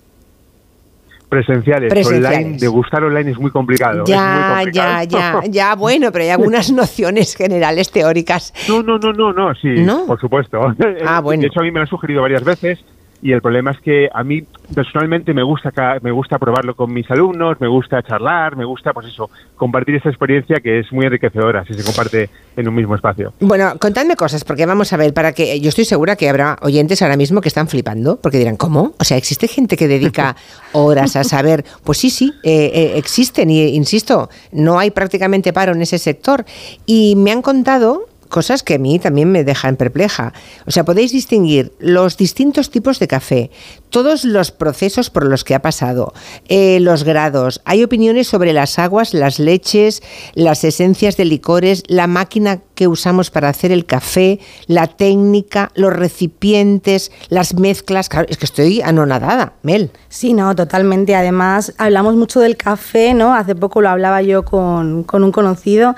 Presenciales, 1.30 2.06
online, 2.06 2.58
degustar 2.58 3.04
online 3.04 3.30
es 3.30 3.38
muy 3.38 3.52
complicado. 3.52 4.02
Ya, 4.04 4.64
ya, 4.72 5.04
ya, 5.04 5.40
ya, 5.48 5.74
bueno, 5.76 6.10
pero 6.10 6.24
hay 6.24 6.30
algunas 6.30 6.72
nociones 6.72 7.36
generales 7.36 7.92
teóricas. 7.92 8.52
No, 8.68 8.82
no, 8.82 8.98
no, 8.98 9.12
no, 9.12 9.32
no, 9.32 9.54
sí, 9.54 9.68
por 10.08 10.20
supuesto. 10.20 10.60
Ah, 11.06 11.20
bueno. 11.22 11.42
De 11.42 11.46
hecho, 11.46 11.60
a 11.60 11.62
mí 11.62 11.70
me 11.70 11.78
lo 11.78 11.82
han 11.82 11.86
sugerido 11.86 12.22
varias 12.22 12.42
veces 12.42 12.80
y 13.22 13.32
el 13.32 13.42
problema 13.42 13.72
es 13.72 13.80
que 13.80 14.08
a 14.12 14.24
mí 14.24 14.42
personalmente 14.74 15.34
me 15.34 15.42
gusta 15.42 15.70
me 16.00 16.10
gusta 16.10 16.38
probarlo 16.38 16.74
con 16.74 16.92
mis 16.92 17.10
alumnos, 17.10 17.60
me 17.60 17.68
gusta 17.68 18.02
charlar, 18.02 18.56
me 18.56 18.64
gusta 18.64 18.92
pues 18.92 19.06
eso, 19.06 19.30
compartir 19.56 19.96
esa 19.96 20.08
experiencia 20.08 20.60
que 20.60 20.80
es 20.80 20.92
muy 20.92 21.06
enriquecedora 21.06 21.64
si 21.64 21.74
se 21.74 21.84
comparte 21.84 22.30
en 22.56 22.68
un 22.68 22.74
mismo 22.74 22.94
espacio. 22.94 23.32
Bueno, 23.40 23.72
contadme 23.78 24.16
cosas 24.16 24.44
porque 24.44 24.64
vamos 24.66 24.92
a 24.92 24.96
ver, 24.96 25.12
para 25.12 25.32
que 25.32 25.60
yo 25.60 25.68
estoy 25.68 25.84
segura 25.84 26.16
que 26.16 26.28
habrá 26.28 26.56
oyentes 26.62 27.02
ahora 27.02 27.16
mismo 27.16 27.40
que 27.40 27.48
están 27.48 27.68
flipando 27.68 28.18
porque 28.20 28.38
dirán, 28.38 28.56
¿cómo? 28.56 28.94
O 28.98 29.04
sea, 29.04 29.16
existe 29.16 29.48
gente 29.48 29.76
que 29.76 29.88
dedica 29.88 30.36
horas 30.72 31.16
a 31.16 31.24
saber, 31.24 31.64
pues 31.84 31.98
sí, 31.98 32.10
sí, 32.10 32.32
eh, 32.42 32.70
eh, 32.72 32.92
existen 32.96 33.50
y 33.50 33.74
insisto, 33.74 34.30
no 34.52 34.78
hay 34.78 34.90
prácticamente 34.90 35.52
paro 35.52 35.72
en 35.72 35.82
ese 35.82 35.98
sector 35.98 36.44
y 36.86 37.16
me 37.16 37.32
han 37.32 37.42
contado 37.42 38.06
cosas 38.30 38.62
que 38.62 38.74
a 38.74 38.78
mí 38.78 38.98
también 38.98 39.30
me 39.30 39.44
dejan 39.44 39.76
perpleja. 39.76 40.32
O 40.66 40.70
sea, 40.70 40.86
podéis 40.86 41.12
distinguir 41.12 41.72
los 41.78 42.16
distintos 42.16 42.70
tipos 42.70 42.98
de 42.98 43.08
café, 43.08 43.50
todos 43.90 44.24
los 44.24 44.50
procesos 44.50 45.10
por 45.10 45.26
los 45.26 45.44
que 45.44 45.54
ha 45.54 45.62
pasado, 45.62 46.14
eh, 46.48 46.80
los 46.80 47.04
grados. 47.04 47.60
Hay 47.64 47.82
opiniones 47.82 48.28
sobre 48.28 48.52
las 48.52 48.78
aguas, 48.78 49.14
las 49.14 49.38
leches, 49.38 50.02
las 50.34 50.64
esencias 50.64 51.16
de 51.16 51.24
licores, 51.24 51.82
la 51.88 52.06
máquina 52.06 52.60
que 52.74 52.88
usamos 52.88 53.30
para 53.30 53.50
hacer 53.50 53.72
el 53.72 53.84
café, 53.84 54.40
la 54.66 54.86
técnica, 54.86 55.70
los 55.74 55.92
recipientes, 55.92 57.12
las 57.28 57.54
mezclas. 57.54 58.08
Claro, 58.08 58.26
es 58.30 58.38
que 58.38 58.46
estoy 58.46 58.80
anonadada, 58.80 59.52
Mel. 59.62 59.90
Sí, 60.08 60.32
no, 60.32 60.54
totalmente. 60.54 61.14
Además, 61.14 61.74
hablamos 61.76 62.14
mucho 62.14 62.40
del 62.40 62.56
café, 62.56 63.12
¿no? 63.12 63.34
Hace 63.34 63.54
poco 63.54 63.82
lo 63.82 63.90
hablaba 63.90 64.22
yo 64.22 64.44
con, 64.44 65.04
un 65.12 65.32
conocido, 65.32 65.94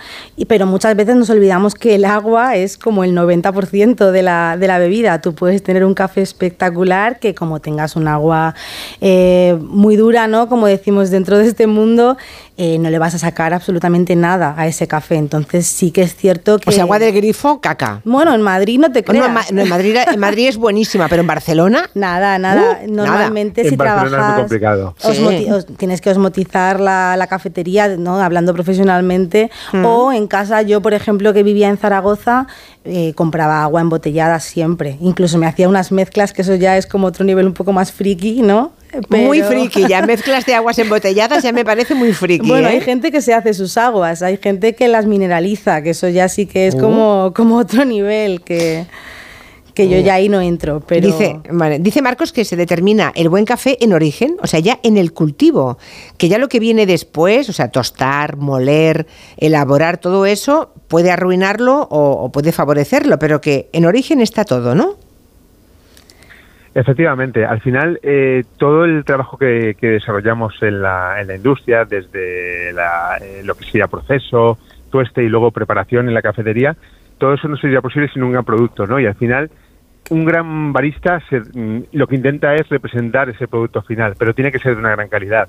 pero 0.48 0.66
muchas 0.66 0.96
veces 0.96 1.14
nos 1.14 1.30
olvidamos 1.30 1.74
que 1.74 1.94
el 1.94 2.04
agua 2.04 2.56
es 2.56 2.76
como 2.78 3.04
el 3.04 3.14
90% 3.16 4.10
de 4.10 4.22
la, 4.22 4.56
de 4.56 4.66
la 4.66 4.78
bebida. 4.78 5.20
Tú 5.20 5.34
puedes 5.34 5.62
tener 5.62 5.84
un 5.84 5.94
café 5.94 6.22
espectacular 6.22 7.20
que 7.20 7.34
como 7.34 7.60
tengas 7.60 7.81
un 7.96 8.08
agua 8.08 8.54
eh, 9.00 9.58
muy 9.60 9.96
dura, 9.96 10.26
¿no? 10.26 10.48
Como 10.48 10.66
decimos 10.66 11.10
dentro 11.10 11.38
de 11.38 11.46
este 11.46 11.66
mundo, 11.66 12.16
eh, 12.58 12.78
no 12.78 12.90
le 12.90 12.98
vas 12.98 13.14
a 13.14 13.18
sacar 13.18 13.54
absolutamente 13.54 14.14
nada 14.14 14.54
a 14.56 14.66
ese 14.66 14.86
café. 14.86 15.16
Entonces 15.16 15.66
sí 15.66 15.90
que 15.90 16.02
es 16.02 16.14
cierto 16.14 16.58
que... 16.58 16.70
O 16.70 16.72
sea, 16.72 16.84
agua 16.84 16.98
del 16.98 17.12
grifo, 17.12 17.60
caca. 17.60 18.02
Bueno, 18.04 18.34
en 18.34 18.42
Madrid 18.42 18.78
no 18.78 18.92
te 18.92 19.02
creas. 19.02 19.50
en, 19.50 19.68
Madrid, 19.68 19.96
en 20.06 20.20
Madrid 20.20 20.48
es 20.48 20.56
buenísima, 20.56 21.08
pero 21.08 21.22
en 21.22 21.26
Barcelona... 21.26 21.90
Nada, 21.94 22.38
nada. 22.38 22.80
Uh, 22.86 22.92
Normalmente 22.92 23.68
si 23.68 23.76
trabajas... 23.76 24.46
tienes 25.78 26.00
que 26.00 26.10
osmotizar 26.10 26.78
la, 26.78 27.26
cafetería, 27.28 27.96
¿no? 27.96 28.20
hablando 28.20 28.52
profesionalmente. 28.52 29.50
Mm. 29.72 29.84
O 29.84 30.12
en 30.12 30.26
casa, 30.26 30.62
yo 30.62 30.82
por 30.82 30.94
ejemplo 30.94 31.32
que 31.32 31.42
vivía 31.42 31.68
en 31.68 31.78
Zaragoza, 31.78 32.46
eh, 32.84 33.14
compraba 33.14 33.62
agua 33.62 33.80
embotellada 33.80 34.40
siempre. 34.40 34.98
Incluso 35.00 35.38
me 35.38 35.46
hacía 35.46 35.68
unas 35.68 35.92
mezclas, 35.92 36.32
que 36.32 36.42
eso 36.42 36.56
ya 36.56 36.76
es 36.76 36.86
como 36.86 37.06
otro 37.06 37.24
nivel 37.24 37.46
un 37.46 37.54
poco 37.54 37.71
más 37.72 37.92
friki, 37.92 38.42
¿no? 38.42 38.72
Muy 39.08 39.42
friki, 39.42 39.88
ya 39.88 40.02
mezclas 40.06 40.44
de 40.44 40.54
aguas 40.54 40.78
embotelladas 40.78 41.42
ya 41.42 41.52
me 41.52 41.64
parece 41.64 41.94
muy 41.94 42.12
friki. 42.12 42.46
Bueno, 42.46 42.68
hay 42.68 42.78
¿eh? 42.78 42.80
gente 42.80 43.10
que 43.10 43.22
se 43.22 43.32
hace 43.32 43.54
sus 43.54 43.76
aguas, 43.78 44.22
hay 44.22 44.36
gente 44.36 44.74
que 44.74 44.88
las 44.88 45.06
mineraliza, 45.06 45.82
que 45.82 45.90
eso 45.90 46.08
ya 46.08 46.28
sí 46.28 46.46
que 46.46 46.66
es 46.66 46.76
como, 46.76 47.26
uh. 47.26 47.32
como 47.32 47.56
otro 47.56 47.84
nivel 47.84 48.42
que 48.42 48.86
que 49.74 49.88
yo 49.88 49.98
uh. 49.98 50.02
ya 50.02 50.14
ahí 50.14 50.28
no 50.28 50.40
entro. 50.42 50.80
Pero... 50.86 51.06
Dice, 51.06 51.40
dice 51.80 52.02
Marcos 52.02 52.32
que 52.32 52.44
se 52.44 52.56
determina 52.56 53.12
el 53.14 53.30
buen 53.30 53.44
café 53.44 53.78
en 53.80 53.92
origen, 53.92 54.36
o 54.42 54.46
sea, 54.46 54.60
ya 54.60 54.78
en 54.82 54.98
el 54.98 55.12
cultivo, 55.12 55.78
que 56.18 56.28
ya 56.28 56.36
lo 56.36 56.48
que 56.48 56.60
viene 56.60 56.84
después, 56.84 57.48
o 57.48 57.52
sea, 57.54 57.70
tostar, 57.70 58.36
moler, 58.36 59.06
elaborar, 59.38 59.98
todo 59.98 60.26
eso 60.26 60.74
puede 60.88 61.10
arruinarlo 61.10 61.88
o 61.90 62.30
puede 62.30 62.52
favorecerlo, 62.52 63.18
pero 63.18 63.40
que 63.40 63.70
en 63.72 63.86
origen 63.86 64.20
está 64.20 64.44
todo, 64.44 64.74
¿no? 64.74 64.98
Efectivamente, 66.74 67.44
al 67.44 67.60
final 67.60 68.00
eh, 68.02 68.44
todo 68.56 68.84
el 68.84 69.04
trabajo 69.04 69.36
que, 69.36 69.76
desarrollamos 69.78 70.54
en 70.62 70.80
la, 70.80 71.20
en 71.20 71.26
la, 71.26 71.36
industria, 71.36 71.84
desde 71.84 72.70
eh, 72.70 73.42
lo 73.44 73.54
que 73.54 73.64
sería 73.64 73.88
proceso, 73.88 74.58
tueste 74.90 75.22
y 75.22 75.28
luego 75.28 75.50
preparación 75.50 76.08
en 76.08 76.14
la 76.14 76.22
cafetería, 76.22 76.74
todo 77.18 77.34
eso 77.34 77.46
no 77.46 77.58
sería 77.58 77.82
posible 77.82 78.08
sin 78.08 78.22
un 78.22 78.32
gran 78.32 78.44
producto, 78.44 78.86
¿no? 78.86 78.98
Y 78.98 79.04
al 79.04 79.14
final, 79.14 79.50
un 80.08 80.24
gran 80.24 80.72
barista 80.72 81.22
mm, 81.30 81.78
lo 81.92 82.06
que 82.06 82.16
intenta 82.16 82.54
es 82.54 82.66
representar 82.70 83.28
ese 83.28 83.48
producto 83.48 83.82
final, 83.82 84.14
pero 84.18 84.34
tiene 84.34 84.50
que 84.50 84.58
ser 84.58 84.74
de 84.74 84.80
una 84.80 84.92
gran 84.92 85.08
calidad. 85.08 85.48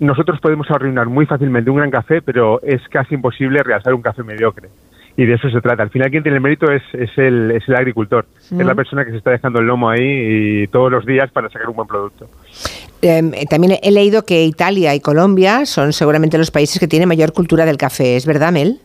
Nosotros 0.00 0.38
podemos 0.40 0.70
arruinar 0.70 1.06
muy 1.06 1.24
fácilmente 1.24 1.70
un 1.70 1.78
gran 1.78 1.90
café, 1.90 2.20
pero 2.20 2.60
es 2.62 2.86
casi 2.88 3.14
imposible 3.14 3.62
realzar 3.62 3.94
un 3.94 4.02
café 4.02 4.22
mediocre 4.22 4.68
y 5.16 5.26
de 5.26 5.34
eso 5.34 5.50
se 5.50 5.60
trata. 5.60 5.82
Al 5.82 5.90
final 5.90 6.10
quien 6.10 6.22
tiene 6.22 6.36
el 6.36 6.42
mérito 6.42 6.70
es, 6.70 6.82
es, 6.92 7.10
el, 7.16 7.50
es 7.50 7.68
el 7.68 7.76
agricultor, 7.76 8.26
es 8.38 8.52
la 8.52 8.74
persona 8.74 9.04
que 9.04 9.10
se 9.10 9.18
está 9.18 9.30
dejando 9.30 9.60
el 9.60 9.66
lomo 9.66 9.90
ahí 9.90 10.62
y 10.62 10.66
todos 10.68 10.90
los 10.90 11.04
días 11.04 11.30
para 11.30 11.48
sacar 11.50 11.68
un 11.68 11.76
buen 11.76 11.88
producto. 11.88 12.28
Em, 13.02 13.32
también 13.50 13.78
he 13.82 13.90
leído 13.90 14.24
que 14.24 14.44
Italia 14.44 14.94
y 14.94 15.00
Colombia 15.00 15.66
son 15.66 15.92
seguramente 15.92 16.38
los 16.38 16.50
países 16.50 16.78
que 16.78 16.86
tienen 16.86 17.08
mayor 17.08 17.32
cultura 17.32 17.66
del 17.66 17.76
café, 17.76 18.16
¿es 18.16 18.26
verdad, 18.26 18.52
Mel? 18.52 18.78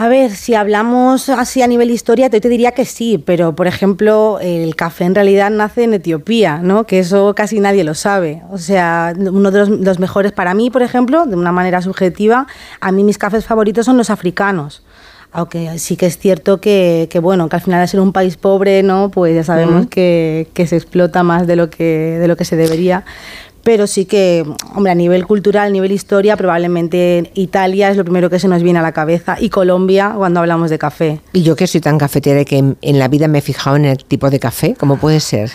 A 0.00 0.06
ver, 0.06 0.30
si 0.36 0.54
hablamos 0.54 1.28
así 1.28 1.60
a 1.60 1.66
nivel 1.66 1.90
historia, 1.90 2.30
te, 2.30 2.40
te 2.40 2.48
diría 2.48 2.70
que 2.70 2.84
sí, 2.84 3.18
pero 3.18 3.56
por 3.56 3.66
ejemplo, 3.66 4.38
el 4.40 4.76
café 4.76 5.02
en 5.02 5.16
realidad 5.16 5.50
nace 5.50 5.82
en 5.82 5.92
Etiopía, 5.92 6.58
¿no? 6.58 6.84
Que 6.84 7.00
eso 7.00 7.34
casi 7.34 7.58
nadie 7.58 7.82
lo 7.82 7.96
sabe. 7.96 8.40
O 8.48 8.58
sea, 8.58 9.12
uno 9.18 9.50
de 9.50 9.66
los, 9.66 9.98
mejores 9.98 10.30
para 10.30 10.54
mí, 10.54 10.70
por 10.70 10.82
ejemplo, 10.82 11.26
de 11.26 11.34
una 11.34 11.50
manera 11.50 11.82
subjetiva, 11.82 12.46
a 12.80 12.92
mí 12.92 13.02
mis 13.02 13.18
cafés 13.18 13.44
favoritos 13.44 13.86
son 13.86 13.96
los 13.96 14.08
africanos 14.10 14.84
aunque 15.30 15.78
sí 15.78 15.98
que 15.98 16.06
es 16.06 16.16
cierto 16.16 16.58
que, 16.58 17.06
que, 17.10 17.18
bueno 17.18 17.50
que 17.50 17.56
al 17.56 17.60
final 17.60 17.82
de 17.82 17.86
ser 17.86 18.00
un 18.00 18.14
país 18.14 18.38
pobre 18.38 18.82
no 18.82 19.10
pues 19.10 19.34
ya 19.34 19.44
sabemos 19.44 19.86
que, 19.88 20.48
que, 20.54 20.66
se 20.66 20.74
explota 20.74 21.22
más 21.22 21.46
de 21.46 21.54
lo 21.54 21.68
que 21.68 22.16
de 22.18 22.26
lo 22.28 22.34
que 22.34 22.46
se 22.46 22.56
debería 22.56 23.04
pero 23.62 23.86
sí 23.86 24.04
que, 24.04 24.44
hombre, 24.74 24.92
a 24.92 24.94
nivel 24.94 25.26
cultural, 25.26 25.66
a 25.66 25.70
nivel 25.70 25.92
historia, 25.92 26.36
probablemente 26.36 27.30
Italia 27.34 27.90
es 27.90 27.96
lo 27.96 28.04
primero 28.04 28.30
que 28.30 28.38
se 28.38 28.48
nos 28.48 28.62
viene 28.62 28.78
a 28.78 28.82
la 28.82 28.92
cabeza 28.92 29.36
y 29.38 29.50
Colombia 29.50 30.14
cuando 30.16 30.40
hablamos 30.40 30.70
de 30.70 30.78
café. 30.78 31.20
Y 31.32 31.42
yo 31.42 31.56
que 31.56 31.66
soy 31.66 31.80
tan 31.80 31.98
cafetera 31.98 32.44
que 32.44 32.58
en, 32.58 32.98
la 32.98 33.08
vida 33.08 33.28
me 33.28 33.38
he 33.38 33.42
fijado 33.42 33.76
en 33.76 33.84
el 33.84 34.04
tipo 34.04 34.30
de 34.30 34.38
café, 34.40 34.74
¿cómo 34.78 34.96
puede 34.96 35.20
ser? 35.20 35.50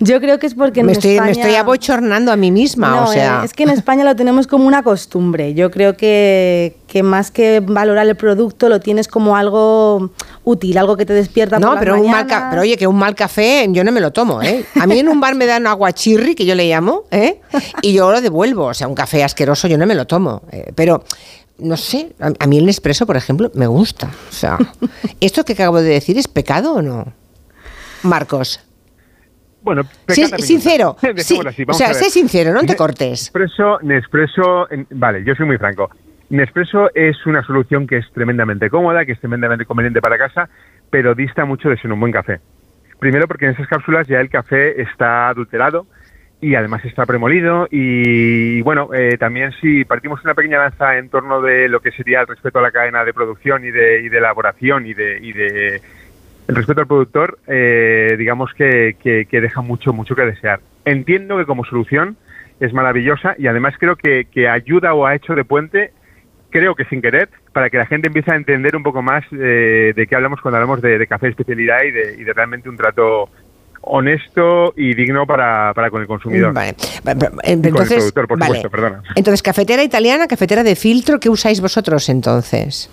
Yo 0.00 0.20
creo 0.20 0.38
que 0.38 0.46
es 0.46 0.54
porque 0.54 0.82
me 0.82 0.92
estoy, 0.92 1.20
Me 1.20 1.32
estoy 1.32 1.54
abochornando 1.54 2.32
a 2.32 2.36
mí 2.36 2.50
misma, 2.50 3.04
o 3.04 3.12
sea... 3.12 3.42
Es 3.44 3.52
que 3.52 3.64
en 3.64 3.70
España 3.70 4.04
lo 4.04 4.16
tenemos 4.16 4.46
como 4.46 4.66
una 4.66 4.82
costumbre. 4.82 5.54
Yo 5.54 5.70
creo 5.70 5.96
que 5.96 6.76
que 6.88 7.04
más 7.04 7.30
que 7.30 7.60
valorar 7.64 8.06
el 8.08 8.16
producto 8.16 8.68
lo 8.68 8.80
tienes 8.80 9.06
como 9.06 9.36
algo 9.36 10.10
útil, 10.42 10.76
algo 10.78 10.96
que 10.96 11.06
te 11.06 11.12
despierta 11.12 11.58
No, 11.60 11.68
por 11.68 11.74
las 11.74 11.80
pero, 11.84 12.00
un 12.00 12.10
mal 12.10 12.26
pero 12.50 12.62
oye, 12.62 12.76
que 12.76 12.86
un 12.86 12.98
mal 12.98 13.14
café 13.14 13.66
yo 13.68 13.84
no 13.84 13.92
me 13.92 14.00
lo 14.00 14.10
tomo, 14.10 14.42
¿eh? 14.42 14.64
A 14.80 14.86
mí 14.86 14.98
en 14.98 15.08
un 15.08 15.20
bar 15.20 15.36
me 15.36 15.46
dan 15.46 15.66
aguachirri, 15.66 16.34
que 16.34 16.44
yo 16.44 16.56
le 16.56 16.66
llamo, 16.68 17.04
¿eh? 17.12 17.40
Y 17.82 17.92
yo 17.92 18.10
lo 18.10 18.20
devuelvo. 18.20 18.64
O 18.64 18.74
sea, 18.74 18.88
un 18.88 18.94
café 18.94 19.22
asqueroso 19.22 19.68
yo 19.68 19.78
no 19.78 19.86
me 19.86 19.94
lo 19.94 20.06
tomo. 20.06 20.42
eh, 20.50 20.72
pero, 20.74 21.04
no 21.58 21.76
sé, 21.76 22.14
a, 22.20 22.32
a 22.38 22.46
mí 22.46 22.58
el 22.58 22.66
Nespresso, 22.66 23.06
por 23.06 23.16
ejemplo, 23.16 23.50
me 23.54 23.66
gusta. 23.66 24.10
O 24.30 24.32
sea, 24.32 24.58
¿esto 25.20 25.44
que 25.44 25.52
acabo 25.52 25.80
de 25.80 25.90
decir 25.90 26.18
es 26.18 26.26
pecado 26.26 26.74
o 26.74 26.82
no? 26.82 27.12
Marcos. 28.02 28.60
Bueno, 29.60 29.82
Sí, 30.08 30.24
sincero. 30.38 30.96
Sí, 31.18 31.38
así, 31.46 31.64
o 31.68 31.74
sea, 31.74 31.92
sé 31.92 32.10
sincero, 32.10 32.52
no 32.54 32.62
te 32.62 32.76
cortes. 32.76 33.30
Nespresso, 33.34 33.78
Nespresso, 33.82 34.66
vale, 34.90 35.22
yo 35.24 35.34
soy 35.34 35.46
muy 35.46 35.58
franco. 35.58 35.90
Nespresso 36.30 36.90
es 36.94 37.24
una 37.26 37.42
solución 37.42 37.86
que 37.86 37.96
es 37.96 38.10
tremendamente 38.12 38.68
cómoda, 38.68 39.04
que 39.04 39.12
es 39.12 39.20
tremendamente 39.20 39.64
conveniente 39.64 40.00
para 40.00 40.18
casa, 40.18 40.48
pero 40.90 41.14
dista 41.14 41.44
mucho 41.44 41.68
de 41.68 41.78
ser 41.78 41.92
un 41.92 42.00
buen 42.00 42.12
café. 42.12 42.40
Primero 42.98 43.26
porque 43.28 43.46
en 43.46 43.52
esas 43.52 43.68
cápsulas 43.68 44.06
ya 44.06 44.20
el 44.20 44.28
café 44.28 44.82
está 44.82 45.28
adulterado 45.28 45.86
y 46.40 46.54
además 46.54 46.84
está 46.84 47.06
premolido 47.06 47.66
y 47.70 48.60
bueno, 48.62 48.90
eh, 48.94 49.16
también 49.18 49.52
si 49.60 49.84
partimos 49.84 50.22
una 50.24 50.34
pequeña 50.34 50.58
lanza 50.58 50.96
en 50.98 51.08
torno 51.08 51.40
de 51.40 51.68
lo 51.68 51.80
que 51.80 51.90
sería 51.92 52.20
el 52.20 52.26
respeto 52.26 52.58
a 52.58 52.62
la 52.62 52.70
cadena 52.70 53.04
de 53.04 53.12
producción 53.12 53.64
y 53.64 53.70
de, 53.70 54.02
y 54.02 54.08
de 54.08 54.18
elaboración 54.18 54.86
y 54.86 54.94
de, 54.94 55.18
y 55.20 55.32
de 55.32 55.80
el 56.48 56.56
respeto 56.56 56.80
al 56.80 56.86
productor, 56.86 57.38
eh, 57.46 58.16
digamos 58.18 58.54
que, 58.54 58.96
deja 59.30 59.60
mucho, 59.60 59.92
mucho 59.92 60.16
que 60.16 60.22
desear. 60.22 60.60
Entiendo 60.84 61.36
que 61.36 61.44
como 61.44 61.64
solución 61.64 62.16
es 62.58 62.72
maravillosa 62.72 63.34
y 63.38 63.48
además 63.48 63.74
creo 63.78 63.96
que, 63.96 64.24
que 64.24 64.48
ayuda 64.48 64.94
o 64.94 65.06
ha 65.06 65.14
hecho 65.14 65.34
de 65.34 65.44
puente, 65.44 65.92
creo 66.50 66.74
que 66.74 66.84
sin 66.86 67.00
querer, 67.02 67.28
para 67.52 67.68
que 67.70 67.76
la 67.78 67.86
gente 67.86 68.08
empiece 68.08 68.30
a 68.32 68.36
entender 68.36 68.74
un 68.76 68.82
poco 68.82 69.02
más 69.02 69.24
eh, 69.32 69.92
de 69.94 70.06
qué 70.06 70.14
hablamos 70.16 70.40
cuando 70.40 70.56
hablamos 70.56 70.80
de, 70.80 70.98
de 70.98 71.06
café 71.06 71.26
de 71.26 71.30
especialidad 71.30 71.82
y 71.86 71.90
de, 71.90 72.16
y 72.20 72.24
de 72.24 72.32
realmente 72.32 72.68
un 72.68 72.76
trato 72.76 73.28
honesto 73.80 74.74
y 74.76 74.94
digno 74.94 75.26
para, 75.26 75.72
para 75.74 75.90
con 75.90 76.00
el 76.02 76.06
consumidor. 76.08 76.52
Vale. 76.52 76.74
Y 76.78 77.02
con 77.02 77.18
el 77.42 77.64
Entonces, 77.66 77.96
productor, 77.98 78.28
por 78.28 78.38
vale. 78.38 78.54
supuesto, 78.56 78.70
perdona. 78.70 79.02
Entonces, 79.14 79.42
cafetera 79.42 79.82
italiana, 79.82 80.26
cafetera 80.26 80.62
de 80.62 80.76
filtro, 80.76 81.18
¿qué 81.20 81.28
usáis 81.30 81.60
vosotros 81.60 82.08
entonces? 82.08 82.90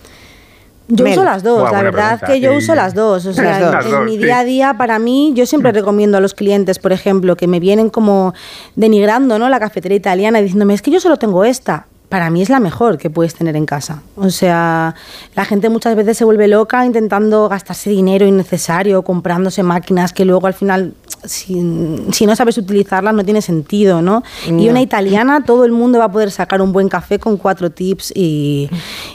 Yo 0.87 1.03
Mel. 1.03 1.13
uso 1.13 1.23
las 1.25 1.41
dos, 1.41 1.61
Buah, 1.61 1.71
la 1.71 1.81
verdad 1.81 2.19
pregunta. 2.19 2.27
que 2.27 2.39
yo 2.41 2.51
Sí. 2.51 2.57
uso 2.57 2.75
las 2.75 2.93
dos. 2.93 3.25
O 3.25 3.33
sea, 3.33 3.43
Las 3.43 3.59
dos. 3.59 3.69
en, 3.69 3.73
Las 3.75 3.85
en 3.85 3.91
dos, 3.91 4.05
mi 4.05 4.11
sí. 4.11 4.23
día 4.23 4.39
a 4.39 4.43
día, 4.43 4.73
para 4.77 4.99
mí, 4.99 5.33
yo 5.35 5.47
siempre 5.47 5.71
recomiendo 5.71 6.17
a 6.17 6.21
los 6.21 6.35
clientes, 6.35 6.77
por 6.77 6.91
ejemplo, 6.93 7.35
que 7.35 7.47
me 7.47 7.59
vienen 7.59 7.89
como 7.89 8.35
denigrando 8.75 9.39
¿no? 9.39 9.49
la 9.49 9.59
cafetería 9.59 9.97
italiana 9.97 10.39
y 10.39 10.43
diciéndome, 10.43 10.75
es 10.75 10.83
que 10.83 10.91
yo 10.91 10.99
solo 10.99 11.17
tengo 11.17 11.43
esta. 11.43 11.87
Para 12.09 12.29
mí 12.29 12.41
es 12.41 12.49
la 12.49 12.59
mejor 12.59 12.97
que 12.97 13.09
puedes 13.09 13.33
tener 13.33 13.55
en 13.55 13.65
casa. 13.65 14.01
O 14.15 14.29
sea, 14.29 14.93
la 15.35 15.43
gente 15.45 15.69
muchas 15.69 15.95
veces 15.95 16.17
se 16.17 16.23
vuelve 16.23 16.47
loca 16.47 16.85
intentando 16.85 17.49
gastarse 17.49 17.89
dinero 17.89 18.25
innecesario, 18.27 19.01
comprándose 19.01 19.63
máquinas 19.63 20.13
que 20.13 20.23
luego 20.23 20.45
al 20.47 20.53
final, 20.53 20.93
si, 21.23 22.05
si 22.11 22.25
no 22.27 22.35
sabes 22.35 22.57
utilizarlas, 22.59 23.13
no 23.15 23.25
tiene 23.25 23.41
sentido, 23.41 24.01
¿no? 24.03 24.23
Y 24.47 24.51
No. 24.51 24.69
una 24.71 24.81
italiana, 24.81 25.43
todo 25.45 25.65
el 25.65 25.71
mundo 25.71 25.97
va 25.99 26.05
a 26.05 26.11
poder 26.11 26.29
sacar 26.31 26.61
un 26.61 26.71
buen 26.71 26.89
café 26.89 27.17
con 27.17 27.37
cuatro 27.37 27.71
tips 27.71 28.11
y, 28.15 28.69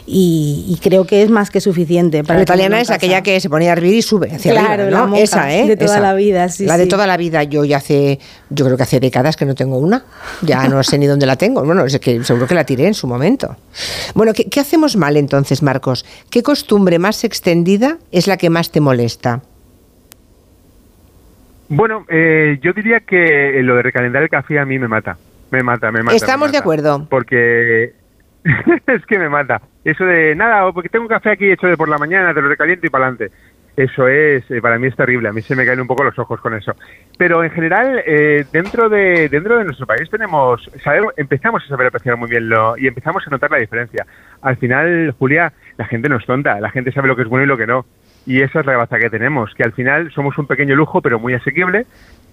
y- 0.05 0.65
y 0.67 0.77
creo 0.81 1.05
que 1.05 1.23
es 1.23 1.29
más 1.29 1.49
que 1.49 1.61
suficiente. 1.61 2.23
Para 2.23 2.39
la 2.39 2.43
italiana 2.43 2.81
es 2.81 2.87
casa. 2.89 2.95
aquella 2.97 3.21
que 3.21 3.39
se 3.39 3.49
pone 3.49 3.69
a 3.69 3.73
hervir 3.73 3.95
y 3.95 4.01
sube 4.01 4.31
hacia 4.35 4.51
Claro, 4.51 4.83
arriba, 4.83 4.89
la 4.91 4.97
¿no? 4.99 5.07
moca, 5.07 5.21
Esa, 5.21 5.53
¿eh? 5.53 5.65
de 5.67 5.77
toda 5.77 5.91
Esa. 5.95 5.99
la 6.01 6.13
vida, 6.13 6.49
sí, 6.49 6.65
La 6.65 6.77
de 6.77 6.83
sí. 6.83 6.89
toda 6.89 7.07
la 7.07 7.17
vida. 7.17 7.43
Yo 7.43 7.63
ya 7.63 7.77
hace, 7.77 8.19
yo 8.49 8.65
creo 8.65 8.75
que 8.77 8.83
hace 8.83 8.99
décadas 8.99 9.37
que 9.37 9.45
no 9.45 9.55
tengo 9.55 9.77
una. 9.77 10.03
Ya 10.41 10.67
no 10.67 10.83
sé 10.83 10.97
ni 10.97 11.07
dónde 11.07 11.25
la 11.25 11.37
tengo. 11.37 11.63
Bueno, 11.63 11.85
es 11.85 11.97
que 11.99 12.23
seguro 12.23 12.47
que 12.47 12.55
la 12.55 12.65
tiré 12.65 12.80
en 12.87 12.93
su 12.93 13.07
momento. 13.07 13.55
Bueno, 14.15 14.33
¿qué, 14.33 14.45
qué 14.49 14.59
hacemos 14.59 14.95
mal 14.95 15.17
entonces, 15.17 15.61
Marcos? 15.61 16.05
¿Qué 16.29 16.43
costumbre 16.43 16.99
más 16.99 17.23
extendida 17.23 17.97
es 18.11 18.27
la 18.27 18.37
que 18.37 18.49
más 18.49 18.71
te 18.71 18.81
molesta? 18.81 19.41
Bueno, 21.73 22.05
eh, 22.09 22.59
yo 22.61 22.73
diría 22.73 22.99
que 22.99 23.61
lo 23.63 23.75
de 23.75 23.81
recalentar 23.81 24.21
el 24.21 24.29
café 24.29 24.59
a 24.59 24.65
mí 24.65 24.77
me 24.77 24.89
mata. 24.89 25.17
Me 25.51 25.63
mata, 25.63 25.89
me 25.89 26.03
mata. 26.03 26.17
Estamos 26.17 26.49
me 26.49 26.51
de 26.51 26.57
acuerdo. 26.57 27.07
Porque 27.09 27.93
es 28.87 29.05
que 29.05 29.17
me 29.17 29.29
mata. 29.29 29.61
Eso 29.85 30.03
de 30.03 30.35
nada, 30.35 30.67
o 30.67 30.73
porque 30.73 30.89
tengo 30.89 31.03
un 31.03 31.09
café 31.09 31.31
aquí 31.31 31.49
hecho 31.49 31.67
de 31.67 31.77
por 31.77 31.87
la 31.87 31.97
mañana, 31.97 32.33
te 32.33 32.41
lo 32.41 32.49
recaliento 32.49 32.85
y 32.85 32.89
para 32.89 33.07
adelante. 33.07 33.33
Eso 33.75 34.07
es, 34.07 34.43
eh, 34.51 34.61
para 34.61 34.77
mí 34.77 34.87
es 34.87 34.95
terrible. 34.95 35.29
A 35.29 35.33
mí 35.33 35.41
se 35.41 35.55
me 35.55 35.65
caen 35.65 35.79
un 35.79 35.87
poco 35.87 36.03
los 36.03 36.17
ojos 36.19 36.39
con 36.41 36.53
eso. 36.53 36.73
Pero 37.17 37.43
en 37.43 37.51
general, 37.51 38.03
eh, 38.05 38.45
dentro 38.51 38.89
de 38.89 39.29
dentro 39.29 39.57
de 39.57 39.63
nuestro 39.63 39.85
país 39.85 40.09
tenemos, 40.09 40.69
empezamos 41.15 41.63
a 41.63 41.67
saber 41.67 41.87
apreciar 41.87 42.17
muy 42.17 42.29
bien 42.29 42.49
lo 42.49 42.77
y 42.77 42.87
empezamos 42.87 43.25
a 43.25 43.29
notar 43.29 43.49
la 43.51 43.57
diferencia. 43.57 44.05
Al 44.41 44.57
final, 44.57 45.15
Julia, 45.17 45.53
la 45.77 45.85
gente 45.85 46.09
no 46.09 46.17
es 46.17 46.25
tonta, 46.25 46.59
la 46.59 46.69
gente 46.69 46.91
sabe 46.91 47.07
lo 47.07 47.15
que 47.15 47.21
es 47.21 47.29
bueno 47.29 47.45
y 47.45 47.47
lo 47.47 47.57
que 47.57 47.67
no. 47.67 47.85
Y 48.25 48.41
esa 48.41 48.59
es 48.59 48.65
la 48.65 48.77
baza 48.77 48.99
que 48.99 49.09
tenemos, 49.09 49.53
que 49.55 49.63
al 49.63 49.71
final 49.71 50.11
somos 50.11 50.37
un 50.37 50.45
pequeño 50.47 50.75
lujo, 50.75 51.01
pero 51.01 51.19
muy 51.19 51.33
asequible, 51.33 51.87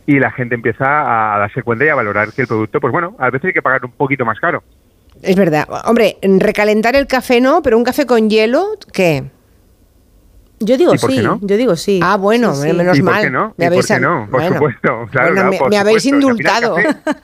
y 0.06 0.18
la 0.18 0.30
gente 0.30 0.54
empieza 0.54 1.34
a 1.34 1.38
darse 1.38 1.62
cuenta 1.62 1.84
y 1.84 1.88
a 1.88 1.94
valorar 1.94 2.32
que 2.32 2.42
el 2.42 2.48
producto, 2.48 2.80
pues 2.80 2.92
bueno, 2.92 3.16
a 3.18 3.30
veces 3.30 3.46
hay 3.46 3.52
que 3.54 3.62
pagar 3.62 3.84
un 3.84 3.92
poquito 3.92 4.24
más 4.24 4.38
caro. 4.38 4.62
Es 5.22 5.36
verdad. 5.36 5.66
Hombre, 5.84 6.16
recalentar 6.22 6.94
el 6.96 7.06
café 7.06 7.40
no, 7.40 7.62
pero 7.62 7.76
un 7.76 7.84
café 7.84 8.06
con 8.06 8.28
hielo, 8.28 8.64
¿qué? 8.92 9.24
Yo 10.60 10.76
digo 10.76 10.94
¿Y 10.94 10.98
por 10.98 11.10
qué 11.10 11.16
sí, 11.16 11.22
no? 11.22 11.38
yo 11.42 11.56
digo 11.56 11.76
sí. 11.76 12.00
Ah, 12.02 12.16
bueno, 12.16 12.54
Sí, 12.54 12.68
sí. 12.70 12.76
menos 12.76 12.98
¿Y 12.98 13.02
por 13.02 13.12
mal. 13.12 13.22
qué 13.22 13.30
no? 13.30 13.54
Me 13.56 13.66
¿Y 13.66 13.70
por 13.70 13.86
qué 13.86 14.00
no? 14.00 14.26
Por 14.30 14.40
bueno, 14.40 14.54
supuesto, 14.56 14.80
claro, 14.88 15.06
bueno, 15.08 15.34
claro, 15.34 15.50
me, 15.50 15.58
por 15.58 15.70
me 15.70 15.78
habéis 15.78 16.02
supuesto. 16.02 16.28
Al 16.28 16.36
final 16.36 16.62
indultado. 16.64 16.76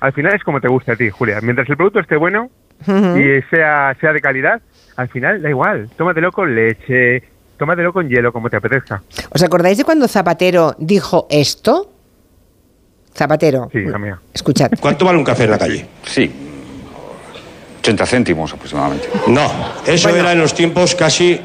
Al 0.00 0.12
final 0.12 0.34
es 0.34 0.42
como 0.44 0.60
te 0.60 0.68
guste 0.68 0.92
a 0.92 0.96
ti, 0.96 1.10
Julia. 1.10 1.40
Mientras 1.42 1.68
el 1.68 1.76
producto 1.76 2.00
esté 2.00 2.16
bueno 2.16 2.48
y 2.86 3.42
sea, 3.50 3.96
sea 4.00 4.12
de 4.12 4.20
calidad, 4.20 4.60
al 4.96 5.08
final 5.08 5.42
da 5.42 5.48
igual. 5.50 5.88
Tómatelo 5.96 6.30
con 6.32 6.54
leche, 6.54 7.22
tómatelo 7.58 7.92
con 7.92 8.08
hielo, 8.08 8.32
como 8.32 8.48
te 8.50 8.56
apetezca. 8.56 9.02
¿Os 9.30 9.42
acordáis 9.42 9.78
de 9.78 9.84
cuando 9.84 10.06
Zapatero 10.08 10.74
dijo 10.78 11.26
esto? 11.30 11.92
Zapatero. 13.14 13.68
Sí, 13.72 13.78
hija 13.78 13.98
mía. 13.98 14.18
Escuchad. 14.32 14.70
¿Cuánto 14.80 15.04
vale 15.04 15.18
un 15.18 15.24
café 15.24 15.44
en 15.44 15.50
la 15.50 15.58
calle? 15.58 15.86
Sí. 16.04 16.32
80 17.80 18.06
céntimos 18.06 18.52
aproximadamente. 18.52 19.08
No, 19.26 19.50
eso 19.86 20.08
era 20.08 20.32
en 20.32 20.38
los 20.38 20.54
tiempos 20.54 20.94
casi 20.94 21.40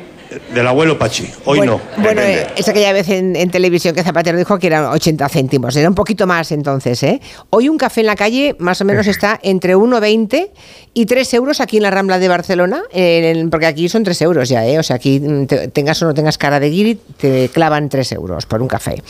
del 0.53 0.68
abuelo 0.68 0.97
Pachi. 0.97 1.27
Hoy 1.45 1.57
bueno, 1.59 1.81
no. 1.97 2.03
Bueno, 2.03 2.22
eh, 2.22 2.47
es 2.55 2.68
aquella 2.68 2.93
vez 2.93 3.09
en, 3.09 3.35
en 3.35 3.49
televisión 3.51 3.93
que 3.95 4.03
Zapatero 4.03 4.38
dijo 4.38 4.57
que 4.59 4.68
eran 4.68 4.85
80 4.85 5.30
céntimos. 5.30 5.76
Era 5.76 5.89
un 5.89 5.95
poquito 5.95 6.26
más 6.27 6.51
entonces, 6.51 7.01
¿eh? 7.03 7.19
Hoy 7.49 7.69
un 7.69 7.77
café 7.77 8.01
en 8.01 8.07
la 8.07 8.15
calle 8.15 8.55
más 8.59 8.81
o 8.81 8.85
menos 8.85 9.07
está 9.07 9.39
entre 9.43 9.76
1,20 9.76 10.49
y 10.93 11.05
3 11.05 11.34
euros 11.35 11.61
aquí 11.61 11.77
en 11.77 11.84
la 11.84 11.91
Rambla 11.91 12.19
de 12.19 12.27
Barcelona, 12.27 12.81
en 12.91 13.49
porque 13.49 13.65
aquí 13.68 13.89
son 13.89 14.03
3 14.03 14.22
euros 14.23 14.49
ya, 14.49 14.65
¿eh? 14.65 14.80
O 14.80 14.84
sea, 14.84 14.95
aquí 14.95 15.19
mm, 15.19 15.45
te- 15.45 15.68
tengas 15.69 16.01
o 16.01 16.05
no 16.05 16.14
tengas 16.14 16.38
cara 16.38 16.59
de 16.59 16.69
guiri, 16.69 16.99
te 17.18 17.49
clavan 17.49 17.89
3 17.89 18.11
euros 18.14 18.45
por 18.45 18.61
un 18.61 18.68
café. 18.68 19.01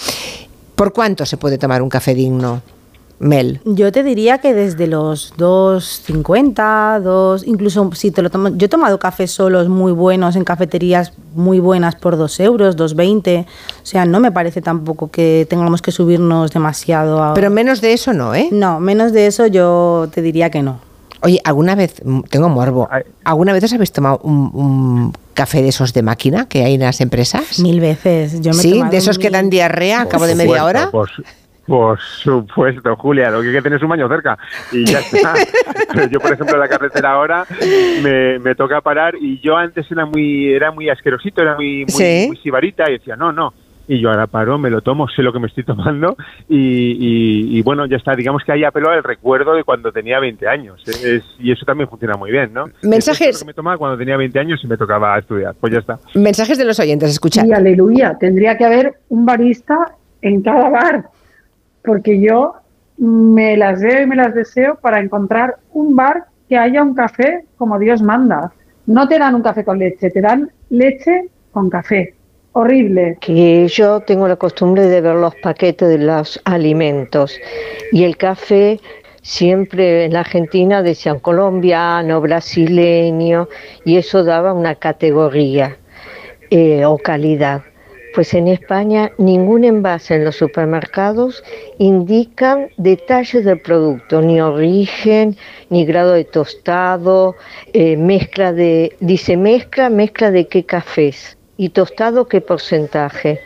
¿Por 0.76 0.94
cuánto 0.94 1.26
se 1.26 1.38
puede 1.38 1.58
tomar 1.58 1.82
un 1.82 1.90
café 1.90 2.14
digno, 2.14 2.62
Mel? 3.20 3.62
Yo 3.66 3.92
te 3.92 4.04
diría 4.04 4.38
que 4.38 4.54
desde 4.54 4.88
los 4.88 5.34
2.50, 5.38 7.02
2, 7.02 7.48
incluso 7.48 7.90
si 7.94 8.12
te 8.12 8.22
lo 8.22 8.30
tomas, 8.30 8.54
yo 8.56 8.66
he 8.66 8.70
tomado 8.70 9.00
cafés 9.00 9.32
solos 9.32 9.70
muy 9.70 9.92
buenos 9.92 10.36
en 10.36 10.44
cafeterías 10.44 11.14
muy 11.34 11.60
buenas 11.60 11.96
por 11.96 12.18
2 12.18 12.40
euros, 12.42 12.78
2.20, 12.78 13.46
o 13.46 13.48
sea, 13.84 14.06
no 14.06 14.20
me 14.20 14.32
parece 14.32 14.62
tampoco 14.62 15.10
que 15.10 15.48
tengamos 15.50 15.82
que 15.82 15.92
subirnos 15.92 16.52
demasiado 16.52 17.24
a... 17.24 17.34
Pero 17.34 17.50
menos 17.50 17.82
de 17.82 17.94
eso 17.94 18.14
no, 18.14 18.36
¿eh? 18.36 18.50
No, 18.52 18.80
menos 18.80 19.14
de 19.14 19.28
eso 19.28 19.48
yo 19.48 20.10
te 20.14 20.22
diría 20.22 20.50
que 20.52 20.62
no. 20.62 20.80
Oye, 21.22 21.42
¿alguna 21.44 21.74
vez, 21.74 22.02
mm, 22.06 22.22
tengo 22.30 22.50
morbo, 22.50 22.88
¿alguna 23.24 23.52
vez 23.54 23.64
os 23.64 23.74
habéis 23.74 23.92
tomado 23.92 24.20
un, 24.24 24.52
un 24.54 25.14
café 25.34 25.64
de 25.64 25.70
esos 25.70 25.94
de 25.94 26.04
máquina 26.04 26.48
que 26.48 26.64
hay 26.64 26.76
en 26.76 26.82
las 26.82 27.02
empresas? 27.02 27.60
Mil 27.60 27.80
veces. 27.80 28.40
Yo 28.42 28.52
me 28.52 28.62
sí, 28.62 28.82
de 28.92 28.98
esos 28.98 29.18
que 29.18 29.32
dan 29.32 29.50
diarrea 29.50 30.02
a 30.02 30.08
cabo 30.08 30.28
de 30.28 30.36
media 30.36 30.64
hora. 30.64 30.92
Por, 30.92 31.10
por 31.68 32.00
supuesto, 32.00 32.96
Julia, 32.96 33.30
lo 33.30 33.42
que 33.42 33.48
hay 33.50 33.54
que 33.56 33.62
tener 33.62 33.78
es 33.78 33.84
un 33.84 33.90
baño 33.90 34.08
cerca 34.08 34.38
y 34.72 34.86
ya 34.86 35.00
está. 35.00 35.34
yo, 36.12 36.20
por 36.20 36.34
ejemplo, 36.34 36.56
en 36.56 36.60
la 36.62 36.68
carretera 36.68 37.12
ahora 37.12 37.46
me, 38.02 38.40
me 38.40 38.56
toca 38.56 38.82
parar 38.82 39.16
y 39.20 39.40
yo 39.42 39.56
antes 39.58 39.86
era 39.92 40.06
muy 40.06 40.54
era 40.54 40.72
muy 40.72 40.90
asquerosito, 40.90 41.42
era 41.42 41.56
muy, 41.56 41.80
muy, 41.86 41.88
Sí. 41.90 42.26
muy 42.28 42.38
sibarita 42.38 42.90
y 42.90 42.94
decía, 42.94 43.16
no, 43.16 43.32
no. 43.32 43.54
Y 43.90 44.02
yo 44.02 44.10
ahora 44.10 44.28
paro, 44.28 44.58
me 44.58 44.70
lo 44.70 44.82
tomo, 44.82 45.08
sé 45.08 45.22
lo 45.24 45.32
que 45.32 45.40
me 45.40 45.48
estoy 45.48 45.64
tomando 45.64 46.18
y, 46.50 46.58
y- 46.58 47.58
y 47.58 47.62
bueno, 47.62 47.86
ya 47.86 47.96
está. 47.96 48.16
Digamos 48.18 48.44
que 48.44 48.52
ahí 48.52 48.66
apelo 48.66 48.90
al 48.90 49.02
recuerdo 49.02 49.54
de 49.54 49.64
cuando 49.64 49.94
tenía 49.94 50.20
20 50.20 50.46
años. 50.46 50.84
Es- 50.86 51.24
y 51.40 51.54
eso 51.54 51.66
también 51.66 51.88
funciona 51.90 52.16
muy 52.18 52.30
bien, 52.30 52.52
¿no? 52.54 52.66
Mensajes- 52.84 53.30
Es 53.30 53.36
lo 53.36 53.40
que 53.40 53.46
me 53.46 53.54
tomaba 53.54 53.78
cuando 53.78 53.98
tenía 53.98 54.18
20 54.18 54.38
años 54.40 54.60
y 54.62 54.68
me 54.68 54.76
tocaba 54.76 55.18
estudiar. 55.18 55.56
Pues 55.58 55.72
ya 55.72 55.80
está. 55.80 56.00
Mensajes 56.16 56.58
de 56.58 56.66
los 56.66 56.78
oyentes, 56.82 57.10
escuchad. 57.12 57.46
Y 57.46 57.54
aleluya, 57.54 58.18
tendría 58.20 58.58
que 58.58 58.66
haber 58.66 58.94
un 59.08 59.26
barista 59.26 59.78
en 60.22 60.42
cada 60.42 60.68
bar, 60.70 61.06
porque 61.88 62.20
yo 62.20 62.56
me 62.98 63.58
las 63.58 63.82
veo 63.82 64.04
y 64.04 64.06
me 64.06 64.16
las 64.16 64.36
deseo 64.36 64.76
para 64.76 65.00
encontrar 65.00 65.56
un 65.72 65.96
bar 65.96 66.26
que 66.50 66.58
haya 66.58 66.84
un 66.84 66.94
café 66.94 67.46
como 67.58 67.80
Dios 67.80 68.02
manda. 68.02 68.52
No 68.86 69.08
te 69.08 69.18
dan 69.18 69.34
un 69.34 69.42
café 69.42 69.64
con 69.64 69.80
leche, 69.80 70.12
te 70.12 70.22
dan 70.22 70.52
leche 70.70 71.30
con 71.52 71.70
café. 71.70 72.14
Horrible. 72.52 73.18
que 73.22 73.68
yo 73.68 74.00
tengo 74.00 74.28
la 74.28 74.36
costumbre 74.36 74.88
de 74.88 75.00
ver 75.00 75.14
los 75.14 75.36
paquetes 75.36 75.90
de 75.90 76.00
los 76.00 76.42
alimentos 76.44 77.40
y 77.92 78.04
el 78.04 78.18
café 78.18 78.80
siempre 79.22 80.06
en 80.06 80.14
la 80.14 80.22
Argentina 80.22 80.82
decían 80.82 81.20
colombiano, 81.20 82.20
brasileño, 82.20 83.48
y 83.86 83.98
eso 83.98 84.24
daba 84.24 84.54
una 84.54 84.74
categoría 84.74 85.78
eh, 86.50 86.84
o 86.86 86.98
calidad. 86.98 87.62
Pues 88.18 88.34
en 88.34 88.48
España 88.48 89.12
ningún 89.20 89.64
envase 89.64 90.16
en 90.16 90.26
los 90.26 90.38
supermercados 90.38 91.44
indican 91.78 92.70
detalles 92.78 93.46
del 93.46 93.60
producto, 93.62 94.24
ni 94.24 94.42
origen, 94.42 95.38
ni 95.70 95.86
grado 95.86 96.14
de 96.14 96.24
tostado, 96.24 97.36
eh, 97.74 97.96
mezcla 97.96 98.54
de, 98.54 98.96
dice 99.02 99.38
mezcla, 99.38 99.92
mezcla 99.92 100.32
de 100.32 100.48
qué 100.48 100.66
cafés 100.66 101.38
y 101.58 101.70
tostado 101.70 102.28
qué 102.28 102.42
porcentaje, 102.42 103.40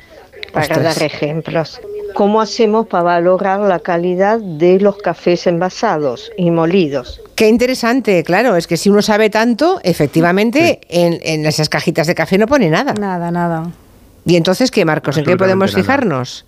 para 0.53 0.67
Ostras. 0.67 0.95
dar 0.95 1.03
ejemplos. 1.03 1.81
¿Cómo 2.13 2.39
hacemos 2.39 2.87
para 2.87 3.03
valorar 3.03 3.59
la 3.59 3.79
calidad 3.79 4.39
de 4.39 4.79
los 4.79 4.99
cafés 4.99 5.47
envasados 5.47 6.31
y 6.37 6.49
molidos? 6.49 7.21
Qué 7.35 7.49
interesante, 7.49 8.23
claro, 8.23 8.55
es 8.55 8.67
que 8.67 8.77
si 8.77 8.89
uno 8.89 9.01
sabe 9.01 9.29
tanto, 9.29 9.81
efectivamente, 9.83 10.79
en, 10.87 11.19
en 11.23 11.45
esas 11.45 11.67
cajitas 11.67 12.07
de 12.07 12.15
café 12.15 12.37
no 12.37 12.47
pone 12.47 12.69
nada. 12.69 12.93
Nada, 12.93 13.31
nada. 13.31 13.69
¿Y 14.25 14.35
entonces 14.35 14.71
qué, 14.71 14.85
Marcos? 14.85 15.17
¿En 15.17 15.25
qué 15.25 15.37
podemos 15.37 15.71
nada. 15.71 15.83
fijarnos? 15.83 16.45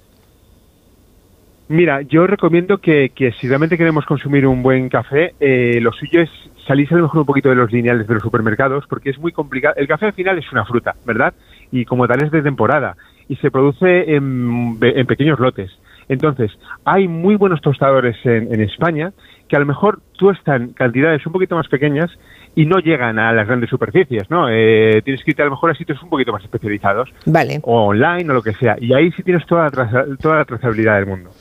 Mira, 1.70 2.02
yo 2.02 2.28
recomiendo 2.28 2.78
que, 2.78 3.12
que 3.16 3.32
si 3.34 3.48
realmente 3.48 3.78
queremos 3.78 4.06
consumir 4.06 4.46
un 4.46 4.62
buen 4.62 4.90
café, 4.90 5.34
eh, 5.40 5.80
lo 5.82 5.92
suyo 5.92 6.22
es 6.22 6.30
salirse 6.68 6.94
a 6.94 6.98
lo 6.98 7.04
mejor 7.04 7.22
un 7.22 7.26
poquito 7.26 7.50
de 7.50 7.56
los 7.56 7.72
lineales 7.72 8.08
de 8.08 8.14
los 8.14 8.24
supermercados, 8.24 8.86
porque 8.88 9.10
es 9.10 9.18
muy 9.18 9.32
complicado. 9.32 9.74
El 9.78 9.88
café 9.88 10.08
al 10.08 10.14
final 10.14 10.38
es 10.38 10.52
una 10.52 10.66
fruta, 10.66 10.96
¿verdad? 11.06 11.34
Y 11.72 11.86
como 11.86 12.08
tal 12.08 12.24
es 12.24 12.32
de 12.32 12.42
temporada 12.42 12.96
y 13.28 13.38
se 13.38 13.50
produce 13.50 14.14
en, 14.16 14.78
en 14.82 15.08
pequeños 15.08 15.40
lotes. 15.40 15.72
Entonces, 16.10 16.52
hay 16.84 17.08
muy 17.08 17.36
buenos 17.36 17.62
tostadores 17.62 18.18
en, 18.26 18.54
en 18.54 18.62
España 18.62 19.14
que 19.48 19.56
a 19.56 19.60
lo 19.60 19.66
mejor 19.66 20.00
tuestan 20.18 20.74
cantidades 20.74 21.26
un 21.26 21.32
poquito 21.32 21.56
más 21.56 21.68
pequeñas 21.70 22.12
y 22.56 22.66
no 22.66 22.78
llegan 22.80 23.18
a 23.20 23.32
las 23.34 23.48
grandes 23.48 23.70
superficies, 23.70 24.30
¿no? 24.30 24.48
Eh, 24.50 25.02
tienes 25.04 25.24
que 25.24 25.32
irte 25.32 25.42
a 25.42 25.46
lo 25.46 25.52
mejor 25.52 25.72
a 25.72 25.76
sitios 25.76 26.02
un 26.04 26.10
poquito 26.10 26.32
más 26.32 26.44
especializados 26.44 27.10
Vale. 27.26 27.60
o 27.64 27.88
online 27.88 28.30
o 28.30 28.34
lo 28.34 28.42
que 28.44 28.54
sea. 28.54 28.76
Y 28.80 28.94
ahí 28.94 29.12
sí 29.14 29.24
tienes 29.24 29.46
toda 29.48 29.64
la, 29.64 29.72
traza- 29.72 30.06
toda 30.22 30.36
la 30.38 30.46
trazabilidad 30.46 30.96
del 30.98 31.08
mundo. 31.08 31.32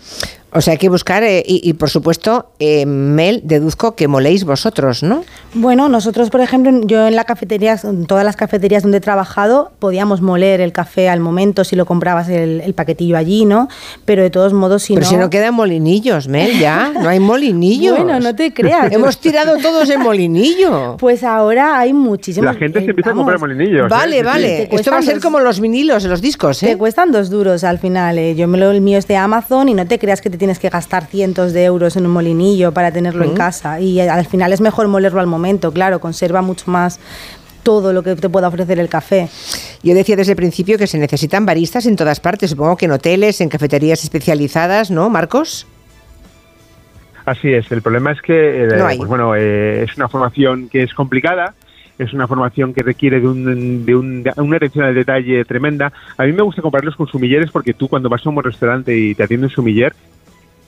O 0.54 0.60
sea, 0.60 0.72
hay 0.72 0.78
que 0.78 0.90
buscar, 0.90 1.22
eh, 1.22 1.42
y, 1.46 1.60
y, 1.68 1.72
por 1.72 1.88
supuesto, 1.88 2.50
eh, 2.58 2.84
Mel, 2.84 3.40
deduzco 3.44 3.94
que 3.96 4.06
moléis 4.06 4.44
vosotros, 4.44 5.02
¿no? 5.02 5.24
Bueno, 5.54 5.88
nosotros, 5.88 6.28
por 6.28 6.42
ejemplo, 6.42 6.72
yo 6.84 7.06
en 7.06 7.16
la 7.16 7.24
cafetería, 7.24 7.76
en 7.82 8.04
todas 8.04 8.22
las 8.24 8.36
cafeterías 8.36 8.82
donde 8.82 8.98
he 8.98 9.00
trabajado, 9.00 9.72
podíamos 9.78 10.20
moler 10.20 10.60
el 10.60 10.72
café 10.72 11.08
al 11.08 11.20
momento 11.20 11.64
si 11.64 11.74
lo 11.74 11.86
comprabas 11.86 12.28
el, 12.28 12.60
el 12.60 12.74
paquetillo 12.74 13.16
allí, 13.16 13.46
¿no? 13.46 13.68
Pero 14.04 14.22
de 14.22 14.28
todos 14.28 14.52
modos, 14.52 14.82
si 14.82 14.92
Pero 14.94 15.06
no... 15.06 15.10
si 15.10 15.16
no 15.16 15.30
quedan 15.30 15.54
molinillos, 15.54 16.28
Mel, 16.28 16.58
ya, 16.58 16.92
no 17.00 17.08
hay 17.08 17.18
molinillos. 17.18 17.96
Bueno, 17.96 18.20
no 18.20 18.34
te 18.36 18.52
creas. 18.52 18.92
Hemos 18.92 19.18
tirado 19.18 19.56
todos 19.56 19.88
el 19.88 20.00
molinillo. 20.00 20.96
Pues 20.98 21.24
ahora 21.24 21.78
hay 21.78 21.92
muchísimos... 21.94 22.52
La 22.52 22.58
gente 22.60 22.80
se 22.80 22.90
empieza 22.90 23.10
a 23.10 23.14
comprar 23.14 23.38
molinillos. 23.38 23.86
¿eh? 23.86 23.88
Vale, 23.88 24.22
vale. 24.22 24.68
Esto 24.70 24.90
va 24.90 24.98
a 24.98 25.02
ser 25.02 25.14
dos- 25.14 25.22
como 25.22 25.40
los 25.40 25.60
vinilos 25.60 26.02
de 26.02 26.08
los 26.10 26.20
discos, 26.20 26.62
¿eh? 26.62 26.66
Te 26.66 26.76
cuestan 26.76 27.10
dos 27.10 27.30
duros 27.30 27.64
al 27.64 27.78
final. 27.78 28.18
eh. 28.18 28.34
Yo 28.34 28.46
me 28.48 28.58
lo, 28.58 28.70
el 28.70 28.80
mío 28.82 28.98
es 28.98 29.06
de 29.08 29.16
Amazon 29.16 29.68
y 29.68 29.74
no 29.74 29.86
te 29.86 29.98
creas 29.98 30.20
que 30.20 30.28
te 30.28 30.41
tienes 30.43 30.59
que 30.59 30.70
gastar 30.70 31.06
cientos 31.06 31.52
de 31.52 31.62
euros 31.62 31.94
en 31.97 32.05
un 32.05 32.10
molinillo 32.10 32.73
para 32.73 32.90
tenerlo 32.90 33.23
en 33.24 33.31
Mm. 33.35 33.36
casa. 33.36 33.78
Y 33.78 34.01
al 34.01 34.27
final 34.27 34.52
es 34.52 34.60
mejor 34.60 34.89
molerlo 34.89 35.20
al 35.20 35.28
momento, 35.28 35.70
claro, 35.73 36.01
conserva 36.01 36.43
mucho 36.43 36.69
más 36.69 36.98
todo 37.62 37.93
lo 37.93 38.02
que 38.02 38.16
te 38.16 38.28
pueda 38.28 38.48
ofrecer 38.48 38.81
el 38.81 38.89
café. 38.89 39.28
Yo 39.85 39.94
decía 39.94 40.16
desde 40.16 40.32
el 40.32 40.36
principio 40.36 40.78
que 40.78 40.89
se 40.89 40.98
necesitan 40.98 41.47
baristas 41.47 41.86
en 41.86 41.94
todas 41.94 42.19
partes, 42.19 42.51
supongo 42.51 42.77
que 42.77 42.86
en 42.86 42.90
hoteles, 42.90 43.40
en 43.40 43.51
cafeterías 43.51 44.02
especializadas, 44.02 44.90
¿no, 44.90 45.09
Marcos? 45.10 45.64
Así 47.24 47.52
es, 47.55 47.70
el 47.70 47.81
problema 47.82 48.10
es 48.10 48.20
que, 48.20 48.64
eh, 48.64 48.66
No 48.66 48.85
pues 48.97 49.09
bueno, 49.09 49.36
eh, 49.36 49.85
es 49.85 49.97
una 49.97 50.09
formación 50.09 50.69
que 50.69 50.82
es 50.82 50.93
complicada, 50.93 51.55
es 52.01 52.12
una 52.12 52.27
formación 52.27 52.74
que 52.74 52.82
requiere 52.82 53.20
de, 53.20 53.28
un, 53.28 53.85
de, 53.86 53.94
un- 53.94 54.23
de 54.24 54.32
una 54.39 54.56
atención 54.56 54.85
al 54.86 54.94
detalle 54.97 55.44
tremenda. 55.44 55.93
A 56.19 56.24
mí 56.24 56.32
me 56.32 56.43
gusta 56.43 56.62
compararlos 56.62 56.97
con 56.97 57.06
sumilleres 57.06 57.52
porque 57.52 57.74
tú 57.74 57.86
cuando 57.86 58.09
vas 58.09 58.27
a 58.27 58.28
un 58.28 58.35
buen 58.35 58.44
restaurante 58.44 58.97
y 58.97 59.14
te 59.14 59.23
atiende 59.23 59.47
un 59.47 59.52
sumiller, 59.52 59.94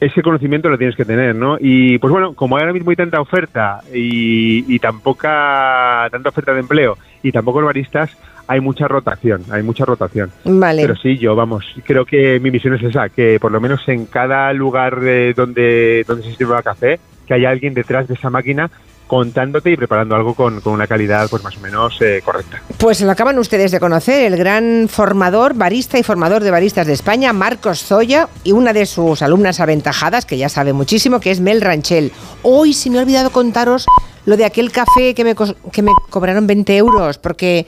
ese 0.05 0.23
conocimiento 0.23 0.69
lo 0.69 0.79
tienes 0.79 0.97
que 0.97 1.05
tener, 1.05 1.35
¿no? 1.35 1.57
Y 1.61 1.99
pues 1.99 2.13
bueno, 2.13 2.35
como 2.35 2.57
ahora 2.57 2.73
mismo 2.73 2.91
hay 2.91 2.97
tanta 2.97 3.21
oferta 3.21 3.81
y, 3.93 4.65
y 4.73 4.79
tan 4.79 5.01
poca, 5.01 6.09
tanta 6.11 6.29
oferta 6.29 6.53
de 6.53 6.61
empleo 6.61 6.97
y 7.23 7.33
tan 7.33 7.45
pocos 7.45 7.65
baristas, 7.65 8.11
hay 8.47 8.61
mucha 8.61 8.87
rotación, 8.89 9.43
hay 9.51 9.63
mucha 9.63 9.85
rotación. 9.85 10.31
Vale. 10.45 10.83
Pero 10.83 10.97
sí, 10.97 11.17
yo, 11.17 11.35
vamos, 11.35 11.65
creo 11.85 12.05
que 12.05 12.39
mi 12.41 12.51
misión 12.51 12.75
es 12.75 12.83
esa, 12.83 13.09
que 13.09 13.39
por 13.41 13.53
lo 13.53 13.61
menos 13.61 13.89
en 13.89 14.07
cada 14.07 14.53
lugar 14.53 14.99
eh, 15.03 15.33
donde, 15.35 16.05
donde 16.07 16.25
se 16.25 16.35
sirva 16.35 16.63
café, 16.63 16.99
que 17.27 17.35
haya 17.35 17.51
alguien 17.51 17.75
detrás 17.75 18.07
de 18.07 18.15
esa 18.15 18.31
máquina 18.31 18.71
contándote 19.07 19.71
y 19.71 19.77
preparando 19.77 20.15
algo 20.15 20.35
con, 20.35 20.61
una 20.65 20.87
calidad 20.87 21.29
pues 21.29 21.43
más 21.43 21.57
o 21.57 21.61
menos 21.61 21.97
eh, 22.01 22.23
correcta. 22.25 22.63
Pues 22.79 23.01
lo 23.01 23.11
acaban 23.11 23.39
ustedes 23.39 23.71
de 23.71 23.81
conocer, 23.81 24.25
el 24.25 24.37
gran 24.37 24.89
formador, 24.89 25.55
barista 25.55 25.99
y 25.99 26.03
formador 26.03 26.43
de 26.43 26.51
baristas 26.51 26.87
de 26.87 26.93
España, 26.93 27.33
Marcos 27.33 27.83
Zoya, 27.85 28.29
y 28.43 28.53
una 28.53 28.73
de 28.73 28.87
sus 28.87 29.23
alumnas 29.23 29.61
aventajadas, 29.61 30.25
que 30.25 30.39
ya 30.39 30.49
sabe 30.49 30.73
muchísimo, 30.73 31.21
que 31.21 31.31
es 31.31 31.41
Mel 31.41 31.61
Ranchel. 31.61 32.13
Hoy 32.43 32.73
se 32.73 32.91
me 32.91 32.99
ha 32.99 33.03
olvidado 33.03 33.31
contaros 33.31 33.87
lo 34.27 34.37
de 34.37 34.45
aquel 34.45 34.73
café 34.73 35.15
que 35.15 35.25
me, 35.25 35.35
que 35.73 35.83
me 35.83 35.93
cobraron 36.11 36.47
20 36.47 36.77
euros, 36.77 37.19
porque 37.19 37.67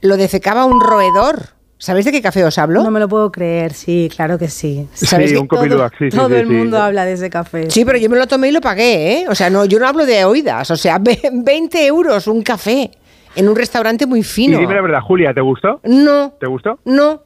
lo 0.00 0.16
defecaba 0.16 0.64
un 0.64 0.80
roedor. 0.80 1.57
¿Sabéis 1.80 2.06
de 2.06 2.12
qué 2.12 2.20
café 2.20 2.44
os 2.44 2.58
hablo? 2.58 2.82
No 2.82 2.90
me 2.90 2.98
lo 2.98 3.08
puedo 3.08 3.30
creer, 3.30 3.72
sí, 3.72 4.10
claro 4.14 4.36
que 4.36 4.48
sí. 4.48 4.88
¿Sabéis 4.94 5.30
Sí, 5.30 5.36
que 5.36 5.40
un 5.42 5.48
todo 5.48 5.62
sí, 5.98 6.08
todo 6.10 6.28
sí, 6.28 6.34
el 6.34 6.48
sí. 6.48 6.52
mundo 6.52 6.82
habla 6.82 7.04
de 7.04 7.12
ese 7.12 7.30
café. 7.30 7.70
Sí, 7.70 7.84
pero 7.84 7.98
yo 7.98 8.10
me 8.10 8.16
lo 8.18 8.26
tomé 8.26 8.48
y 8.48 8.52
lo 8.52 8.60
pagué, 8.60 9.20
¿eh? 9.20 9.26
O 9.28 9.34
sea, 9.36 9.48
no, 9.48 9.64
yo 9.64 9.78
no 9.78 9.86
hablo 9.86 10.04
de 10.04 10.24
oídas, 10.24 10.70
o 10.72 10.76
sea, 10.76 10.98
ve- 11.00 11.20
20 11.32 11.86
euros 11.86 12.26
un 12.26 12.42
café 12.42 12.90
en 13.36 13.48
un 13.48 13.54
restaurante 13.54 14.06
muy 14.06 14.20
Y 14.20 14.24
fino. 14.24 14.58
dime 14.58 14.74
la 14.74 14.82
verdad, 14.82 15.00
Julia, 15.02 15.32
¿te 15.32 15.40
gustó? 15.40 15.80
No, 15.84 16.32
¿Te 16.40 16.46
gustó? 16.48 16.80
no. 16.84 17.22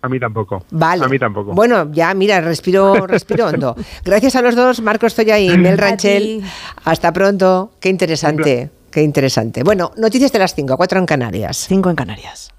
A 0.00 0.08
mí 0.08 0.20
tampoco. 0.20 0.62
Vale. 0.70 1.02
A 1.02 1.08
mí 1.08 1.18
tampoco. 1.18 1.52
Bueno, 1.54 1.88
ya, 1.90 2.12
mira, 2.12 2.38
respiro, 2.42 2.94
respiro 3.06 3.46
hondo. 3.46 3.74
Gracias 4.04 4.36
a 4.36 4.42
los 4.42 4.54
dos, 4.54 4.82
Marcos 4.82 5.14
Toya 5.14 5.38
y 5.38 5.56
Mel 5.56 5.78
Ranchel. 5.78 6.42
Hasta 6.84 7.10
pronto. 7.10 7.70
Qué 7.80 7.88
interesante, 7.88 8.68
qué 8.90 9.00
interesante. 9.02 9.62
Bueno, 9.62 9.92
noticias 9.96 10.30
de 10.30 10.40
las 10.40 10.54
5, 10.54 10.76
4 10.76 10.98
en 10.98 11.06
Canarias. 11.06 11.56
5 11.68 11.88
en 11.88 11.96
Canarias. 11.96 12.52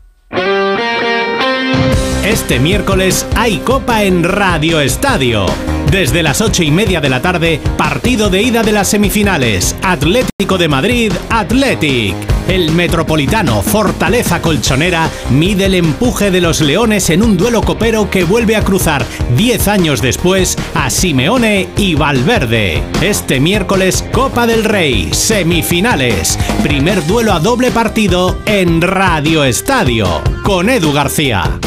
Thank 1.73 1.97
you. 2.09 2.14
Este 2.25 2.59
miércoles 2.59 3.23
hay 3.35 3.57
Copa 3.59 4.03
en 4.03 4.23
Radio 4.23 4.79
Estadio. 4.79 5.45
Desde 5.91 6.23
las 6.23 6.41
ocho 6.41 6.63
y 6.63 6.71
media 6.71 6.99
de 6.99 7.07
la 7.07 7.21
tarde, 7.21 7.61
partido 7.77 8.31
de 8.31 8.41
ida 8.41 8.63
de 8.63 8.71
las 8.71 8.87
semifinales. 8.87 9.75
Atlético 9.83 10.57
de 10.57 10.67
Madrid, 10.67 11.13
Athletic. 11.29 12.15
El 12.47 12.71
Metropolitano, 12.71 13.61
Fortaleza 13.61 14.41
Colchonera, 14.41 15.09
mide 15.31 15.65
el 15.65 15.73
empuje 15.73 16.29
de 16.29 16.41
los 16.41 16.61
Leones 16.61 17.09
en 17.09 17.23
un 17.23 17.37
duelo 17.37 17.61
copero 17.61 18.09
que 18.09 18.23
vuelve 18.23 18.55
a 18.55 18.63
cruzar 18.63 19.03
10 19.35 19.67
años 19.67 20.01
después 20.01 20.55
a 20.75 20.89
Simeone 20.91 21.69
y 21.77 21.95
Valverde. 21.95 22.83
Este 23.01 23.39
miércoles, 23.39 24.03
Copa 24.11 24.45
del 24.45 24.63
Rey, 24.63 25.09
semifinales. 25.11 26.37
Primer 26.61 27.05
duelo 27.07 27.33
a 27.33 27.39
doble 27.39 27.71
partido 27.71 28.37
en 28.45 28.81
Radio 28.81 29.43
Estadio. 29.43 30.21
Con 30.43 30.69
Edu 30.69 30.93
García. 30.93 31.59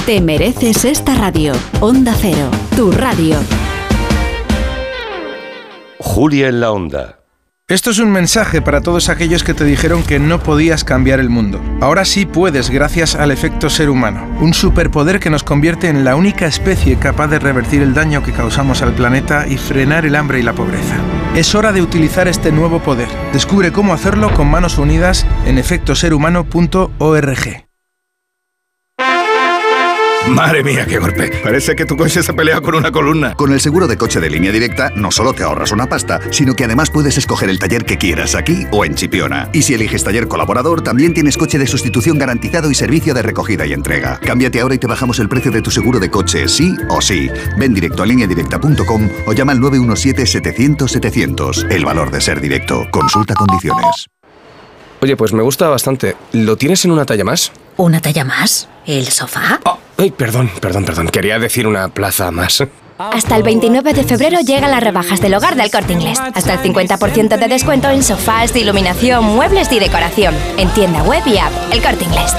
Esta 0.48 1.14
radio. 1.14 1.52
Onda 1.80 2.14
Cero, 2.18 2.50
tu 2.74 2.90
radio. 2.90 3.36
Julia 5.98 6.48
en 6.48 6.60
la 6.60 6.72
onda. 6.72 7.18
Esto 7.68 7.90
es 7.90 7.98
un 7.98 8.10
mensaje 8.10 8.62
para 8.62 8.80
todos 8.80 9.10
aquellos 9.10 9.44
que 9.44 9.52
te 9.52 9.64
dijeron 9.64 10.02
que 10.02 10.18
no 10.18 10.42
podías 10.42 10.84
cambiar 10.84 11.20
el 11.20 11.28
mundo. 11.28 11.60
Ahora 11.82 12.06
sí 12.06 12.24
puedes 12.24 12.70
gracias 12.70 13.14
al 13.14 13.30
efecto 13.30 13.68
ser 13.68 13.90
humano, 13.90 14.26
un 14.40 14.54
superpoder 14.54 15.20
que 15.20 15.28
nos 15.28 15.44
convierte 15.44 15.88
en 15.88 16.02
la 16.02 16.16
única 16.16 16.46
especie 16.46 16.98
capaz 16.98 17.26
de 17.26 17.38
revertir 17.38 17.82
el 17.82 17.92
daño 17.92 18.22
que 18.22 18.32
causamos 18.32 18.80
al 18.80 18.94
planeta 18.94 19.46
y 19.46 19.58
frenar 19.58 20.06
el 20.06 20.16
hambre 20.16 20.40
y 20.40 20.42
la 20.42 20.54
pobreza. 20.54 20.96
Es 21.36 21.54
hora 21.54 21.72
de 21.72 21.82
utilizar 21.82 22.26
este 22.26 22.52
nuevo 22.52 22.80
poder. 22.80 23.08
Descubre 23.34 23.70
cómo 23.70 23.92
hacerlo 23.92 24.32
con 24.32 24.50
manos 24.50 24.78
unidas 24.78 25.26
en 25.44 25.58
efectoserhumano.org. 25.58 27.67
Madre 30.28 30.62
mía, 30.62 30.84
qué 30.86 30.98
golpe. 30.98 31.30
Parece 31.42 31.74
que 31.74 31.86
tu 31.86 31.96
coche 31.96 32.22
se 32.22 32.34
pelea 32.34 32.60
con 32.60 32.74
una 32.74 32.92
columna. 32.92 33.34
Con 33.34 33.50
el 33.52 33.60
seguro 33.60 33.86
de 33.86 33.96
coche 33.96 34.20
de 34.20 34.28
línea 34.28 34.52
directa 34.52 34.90
no 34.94 35.10
solo 35.10 35.32
te 35.32 35.42
ahorras 35.42 35.72
una 35.72 35.86
pasta, 35.86 36.20
sino 36.30 36.52
que 36.54 36.64
además 36.64 36.90
puedes 36.90 37.16
escoger 37.16 37.48
el 37.48 37.58
taller 37.58 37.86
que 37.86 37.96
quieras 37.96 38.34
aquí 38.34 38.66
o 38.70 38.84
en 38.84 38.94
Chipiona. 38.94 39.48
Y 39.52 39.62
si 39.62 39.72
eliges 39.74 40.04
taller 40.04 40.28
colaborador, 40.28 40.82
también 40.82 41.14
tienes 41.14 41.38
coche 41.38 41.58
de 41.58 41.66
sustitución 41.66 42.18
garantizado 42.18 42.70
y 42.70 42.74
servicio 42.74 43.14
de 43.14 43.22
recogida 43.22 43.64
y 43.66 43.72
entrega. 43.72 44.20
Cámbiate 44.20 44.60
ahora 44.60 44.74
y 44.74 44.78
te 44.78 44.86
bajamos 44.86 45.18
el 45.18 45.30
precio 45.30 45.50
de 45.50 45.62
tu 45.62 45.70
seguro 45.70 45.98
de 45.98 46.10
coche, 46.10 46.46
sí 46.46 46.76
o 46.90 47.00
sí. 47.00 47.30
Ven 47.56 47.72
directo 47.72 48.02
a 48.02 48.06
lineadirecta.com 48.06 49.08
o 49.26 49.32
llama 49.32 49.52
al 49.52 49.60
917-700-700. 49.60 51.70
El 51.70 51.84
valor 51.84 52.10
de 52.10 52.20
ser 52.20 52.40
directo. 52.40 52.86
Consulta 52.90 53.34
condiciones. 53.34 54.08
Oye, 55.00 55.16
pues 55.16 55.32
me 55.32 55.42
gusta 55.42 55.68
bastante. 55.68 56.16
¿Lo 56.32 56.56
tienes 56.56 56.84
en 56.84 56.90
una 56.90 57.06
talla 57.06 57.24
más? 57.24 57.52
¿Una 57.78 58.00
talla 58.00 58.24
más? 58.24 58.68
¿El 58.86 59.06
sofá? 59.06 59.60
Ay, 59.96 60.10
perdón, 60.10 60.50
perdón, 60.60 60.84
perdón. 60.84 61.06
Quería 61.06 61.38
decir 61.38 61.64
una 61.64 61.88
plaza 61.88 62.32
más. 62.32 62.64
Hasta 62.98 63.36
el 63.36 63.44
29 63.44 63.94
de 63.94 64.02
febrero 64.02 64.40
llegan 64.40 64.72
las 64.72 64.82
rebajas 64.82 65.20
del 65.20 65.34
hogar 65.34 65.54
del 65.54 65.70
corte 65.70 65.92
inglés. 65.92 66.18
Hasta 66.34 66.54
el 66.54 66.58
50% 66.58 67.38
de 67.38 67.46
descuento 67.46 67.88
en 67.88 68.02
sofás, 68.02 68.56
iluminación, 68.56 69.24
muebles 69.24 69.70
y 69.70 69.78
decoración. 69.78 70.34
En 70.56 70.68
tienda 70.70 71.04
web 71.04 71.22
y 71.26 71.38
app, 71.38 71.52
el 71.72 71.80
corte 71.80 72.02
inglés. 72.02 72.34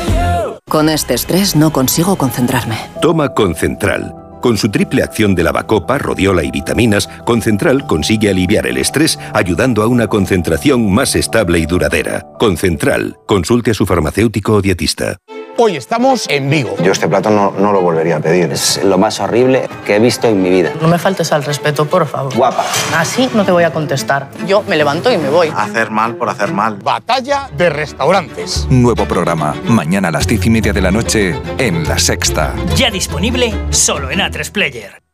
Con 0.68 0.90
este 0.90 1.14
estrés 1.14 1.56
no 1.56 1.72
consigo 1.72 2.18
concentrarme. 2.18 2.76
Toma 3.02 3.34
Concentral. 3.34 4.18
Con 4.41 4.57
su 4.57 4.70
triple 4.70 5.03
acción 5.03 5.36
de 5.36 5.44
lavacopa, 5.44 5.98
rodiola 5.98 6.44
y 6.44 6.52
vitaminas, 6.52 7.07
Concentral 7.26 7.86
consigue 7.86 8.30
aliviar 8.30 8.68
el 8.68 8.78
estrés 8.78 9.20
ayudando 9.34 9.84
a 9.84 9.88
una 9.88 10.07
concentración 10.07 10.91
más 10.91 11.16
estable 11.16 11.60
y 11.60 11.66
duradera. 11.66 12.26
Concentral. 12.40 13.18
Consulte 13.28 13.72
a 13.72 13.74
su 13.74 13.86
farmacéutico 13.86 14.53
o 14.53 14.61
dietista. 14.61 15.18
Hoy 15.61 15.76
estamos 15.76 16.26
en 16.30 16.49
Vigo. 16.49 16.77
Yo 16.81 16.94
este 16.94 17.10
plato 17.10 17.30
no, 17.30 17.52
no 17.52 17.73
lo 17.73 17.81
volvería 17.81 18.15
a 18.15 18.19
pedir. 18.22 18.49
Es 18.49 18.81
lo 18.81 18.98
más 18.98 19.19
horrible 19.19 19.68
que 19.86 19.98
he 19.98 19.99
visto 19.99 20.30
en 20.30 20.41
mi 20.41 20.49
vida. 20.49 20.72
No 20.81 20.88
me 20.88 20.98
faltes 20.98 21.34
al 21.34 21.44
respeto, 21.44 21.84
por 21.84 22.07
favor. 22.07 22.34
Guapa. 22.34 22.64
Así 22.95 23.30
no 23.34 23.44
te 23.44 23.52
voy 23.52 23.65
a 23.65 23.73
contestar. 23.73 24.30
Yo 24.48 24.64
me 24.64 24.77
levanto 24.77 25.11
y 25.11 25.18
me 25.18 25.30
voy. 25.30 25.52
Hacer 25.53 25.91
mal 25.91 26.15
por 26.15 26.30
hacer 26.30 26.53
mal. 26.53 26.77
Batalla 26.77 27.49
de 27.57 27.69
restaurantes. 27.69 28.68
Nuevo 28.69 29.06
programa. 29.06 29.53
Mañana 29.65 30.07
a 30.07 30.11
las 30.11 30.27
diez 30.27 30.45
y 30.45 30.49
media 30.49 30.72
de 30.72 30.81
la 30.81 30.91
noche 30.91 31.36
en 31.57 31.86
La 31.86 31.99
Sexta. 31.99 32.56
Ya 32.77 32.90
disponible 32.90 33.53
solo 33.69 34.11
en 34.11 34.19
A3 34.19 34.49
Player. 34.53 35.09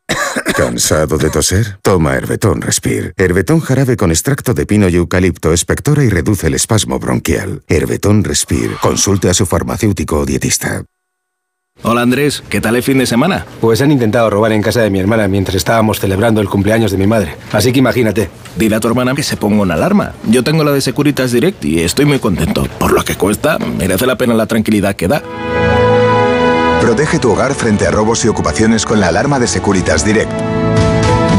¿Cansado 0.56 1.18
de 1.18 1.30
toser? 1.30 1.78
Toma 1.82 2.16
Herbetón 2.16 2.62
Respire. 2.62 3.14
Herbetón 3.18 3.60
jarabe 3.60 3.98
con 3.98 4.12
extracto 4.12 4.54
de 4.54 4.66
pino 4.66 4.88
y 4.90 4.96
eucalipto 4.96 5.54
espectora 5.54 6.04
y 6.04 6.10
reduce 6.10 6.48
el 6.48 6.54
espasmo 6.54 7.00
bronquial. 7.00 7.64
Herbetón 7.68 8.24
Respire. 8.24 8.76
Consulte 8.82 9.30
a 9.30 9.34
su 9.34 9.46
farmacéutico 9.46 10.20
o 10.20 10.26
dietista. 10.26 10.86
Hola 11.84 12.02
Andrés, 12.02 12.42
¿qué 12.50 12.62
tal 12.62 12.78
el 12.78 12.84
fin 12.84 12.98
de 13.00 13.06
semana? 13.06 13.46
Pues 13.60 13.82
han 13.82 13.92
intentado 13.92 14.30
robar 14.30 14.54
en 14.54 14.62
casa 14.62 14.82
de 14.82 14.90
mi 14.90 15.00
hermana 15.00 15.28
mientras 15.28 15.56
estábamos 15.56 16.00
celebrando 16.00 16.40
el 16.40 16.48
cumpleaños 16.48 16.92
de 16.92 16.98
mi 16.98 17.06
madre. 17.06 17.36
Así 17.52 17.74
que 17.74 17.80
imagínate. 17.80 18.30
Dile 18.56 18.78
a 18.78 18.80
tu 18.80 18.88
hermana 18.88 19.14
que 19.14 19.24
se 19.24 19.36
ponga 19.36 19.62
una 19.62 19.74
alarma. 19.74 20.14
Yo 20.30 20.44
tengo 20.44 20.64
la 20.64 20.72
de 20.72 20.80
Securitas 20.80 21.34
Direct 21.34 21.64
y 21.66 21.82
estoy 21.82 22.06
muy 22.06 22.20
contento. 22.20 22.66
Por 22.80 22.94
lo 22.94 23.04
que 23.04 23.16
cuesta, 23.16 23.60
merece 23.60 24.06
la 24.06 24.18
pena 24.18 24.34
la 24.34 24.46
tranquilidad 24.48 24.96
que 24.96 25.10
da. 25.10 25.22
Protege 26.86 27.18
tu 27.18 27.32
hogar 27.32 27.56
frente 27.56 27.88
a 27.88 27.92
robos 27.92 28.24
y 28.26 28.28
ocupaciones 28.28 28.86
con 28.86 29.00
la 29.00 29.08
alarma 29.08 29.40
de 29.40 29.48
Securitas 29.48 30.06
Direct. 30.06 30.32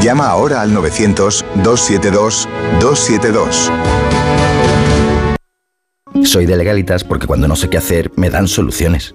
Llama 0.03 0.27
ahora 0.27 0.61
al 0.61 0.75
900-272-272. 0.75 3.71
Soy 6.25 6.47
de 6.47 6.57
legalitas 6.57 7.05
porque 7.05 7.29
cuando 7.29 7.47
no 7.47 7.55
sé 7.55 7.71
qué 7.71 7.79
hacer 7.79 8.11
me 8.17 8.29
dan 8.29 8.49
soluciones. 8.49 9.15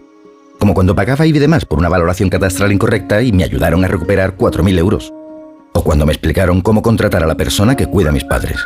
Como 0.57 0.73
cuando 0.73 0.95
pagaba 0.95 1.25
IBI 1.25 1.39
de 1.39 1.49
más 1.49 1.65
por 1.65 1.79
una 1.79 1.89
valoración 1.89 2.29
catastral 2.29 2.71
incorrecta 2.71 3.21
y 3.21 3.33
me 3.33 3.43
ayudaron 3.43 3.83
a 3.83 3.89
recuperar 3.89 4.37
4.000 4.37 4.79
euros. 4.79 5.11
O 5.73 5.83
cuando 5.83 6.05
me 6.05 6.13
explicaron 6.13 6.61
cómo 6.61 6.81
contratar 6.81 7.25
a 7.25 7.27
la 7.27 7.35
persona 7.35 7.75
que 7.75 7.87
cuida 7.87 8.07
a 8.07 8.13
mis 8.13 8.23
padres. 8.23 8.65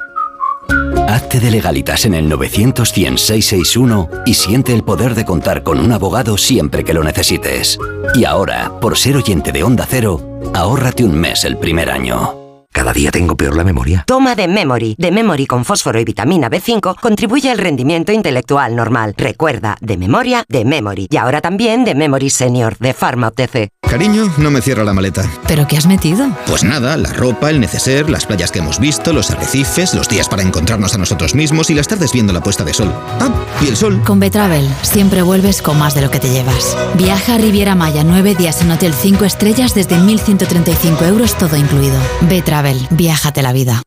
Hazte 1.07 1.39
de 1.39 1.51
legalitas 1.51 2.05
en 2.05 2.15
el 2.15 2.27
900 2.27 2.89
661 2.89 4.09
y 4.25 4.33
siente 4.33 4.73
el 4.73 4.83
poder 4.83 5.13
de 5.13 5.23
contar 5.23 5.63
con 5.63 5.79
un 5.79 5.91
abogado 5.91 6.37
siempre 6.37 6.83
que 6.83 6.93
lo 6.93 7.03
necesites. 7.03 7.77
Y 8.15 8.25
ahora, 8.25 8.71
por 8.81 8.97
ser 8.97 9.15
oyente 9.15 9.51
de 9.51 9.63
Onda 9.63 9.85
Cero, 9.87 10.21
ahórrate 10.53 11.03
un 11.03 11.15
mes 11.15 11.43
el 11.43 11.57
primer 11.57 11.91
año. 11.91 12.44
Cada 12.75 12.91
día 12.91 13.09
tengo 13.09 13.37
peor 13.37 13.55
la 13.55 13.63
memoria. 13.63 14.03
Toma 14.05 14.35
de 14.35 14.49
Memory. 14.49 14.95
De 14.97 15.09
Memory 15.09 15.47
con 15.47 15.63
fósforo 15.63 15.97
y 15.97 16.03
vitamina 16.03 16.49
B5 16.49 16.99
contribuye 16.99 17.49
al 17.49 17.57
rendimiento 17.57 18.11
intelectual 18.11 18.75
normal. 18.75 19.13
Recuerda, 19.15 19.77
de 19.79 19.95
memoria, 19.95 20.43
de 20.49 20.65
Memory. 20.65 21.07
Y 21.09 21.15
ahora 21.15 21.39
también 21.39 21.85
de 21.85 21.95
Memory 21.95 22.29
Senior, 22.29 22.77
de 22.77 22.93
Pharma 22.93 23.29
OTC. 23.29 23.69
Cariño, 23.89 24.29
no 24.37 24.51
me 24.51 24.61
cierra 24.61 24.83
la 24.83 24.91
maleta. 24.91 25.23
¿Pero 25.47 25.65
qué 25.67 25.77
has 25.77 25.85
metido? 25.85 26.27
Pues 26.47 26.65
nada, 26.65 26.97
la 26.97 27.13
ropa, 27.13 27.49
el 27.49 27.61
neceser, 27.61 28.09
las 28.09 28.25
playas 28.25 28.51
que 28.51 28.59
hemos 28.59 28.79
visto, 28.79 29.13
los 29.13 29.31
arrecifes, 29.31 29.93
los 29.93 30.09
días 30.09 30.27
para 30.27 30.41
encontrarnos 30.41 30.95
a 30.95 30.97
nosotros 30.97 31.33
mismos 31.33 31.69
y 31.69 31.75
las 31.75 31.87
tardes 31.87 32.11
viendo 32.11 32.33
la 32.33 32.41
puesta 32.41 32.65
de 32.65 32.73
sol. 32.73 32.91
Ah, 33.21 33.29
y 33.61 33.69
el 33.69 33.77
sol. 33.77 34.01
Con 34.05 34.19
Betravel 34.19 34.67
siempre 34.81 35.21
vuelves 35.21 35.61
con 35.61 35.79
más 35.79 35.95
de 35.95 36.01
lo 36.01 36.11
que 36.11 36.19
te 36.19 36.29
llevas. 36.29 36.75
Viaja 36.95 37.35
a 37.35 37.37
Riviera 37.37 37.75
Maya 37.75 38.03
nueve 38.03 38.35
días 38.35 38.61
en 38.61 38.71
Hotel 38.71 38.93
5 38.93 39.23
estrellas 39.23 39.73
desde 39.73 39.95
1.135 39.95 41.07
euros 41.07 41.37
todo 41.37 41.55
incluido. 41.55 41.97
Betravel, 42.21 42.64
viájate 42.91 43.41
la 43.41 43.53
vida. 43.53 43.81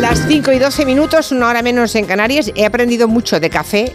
Las 0.00 0.26
5 0.28 0.52
y 0.52 0.58
12 0.58 0.86
minutos, 0.86 1.32
una 1.32 1.48
hora 1.48 1.62
menos 1.62 1.94
en 1.96 2.06
Canarias. 2.06 2.52
He 2.54 2.64
aprendido 2.64 3.08
mucho 3.08 3.40
de 3.40 3.50
café. 3.50 3.92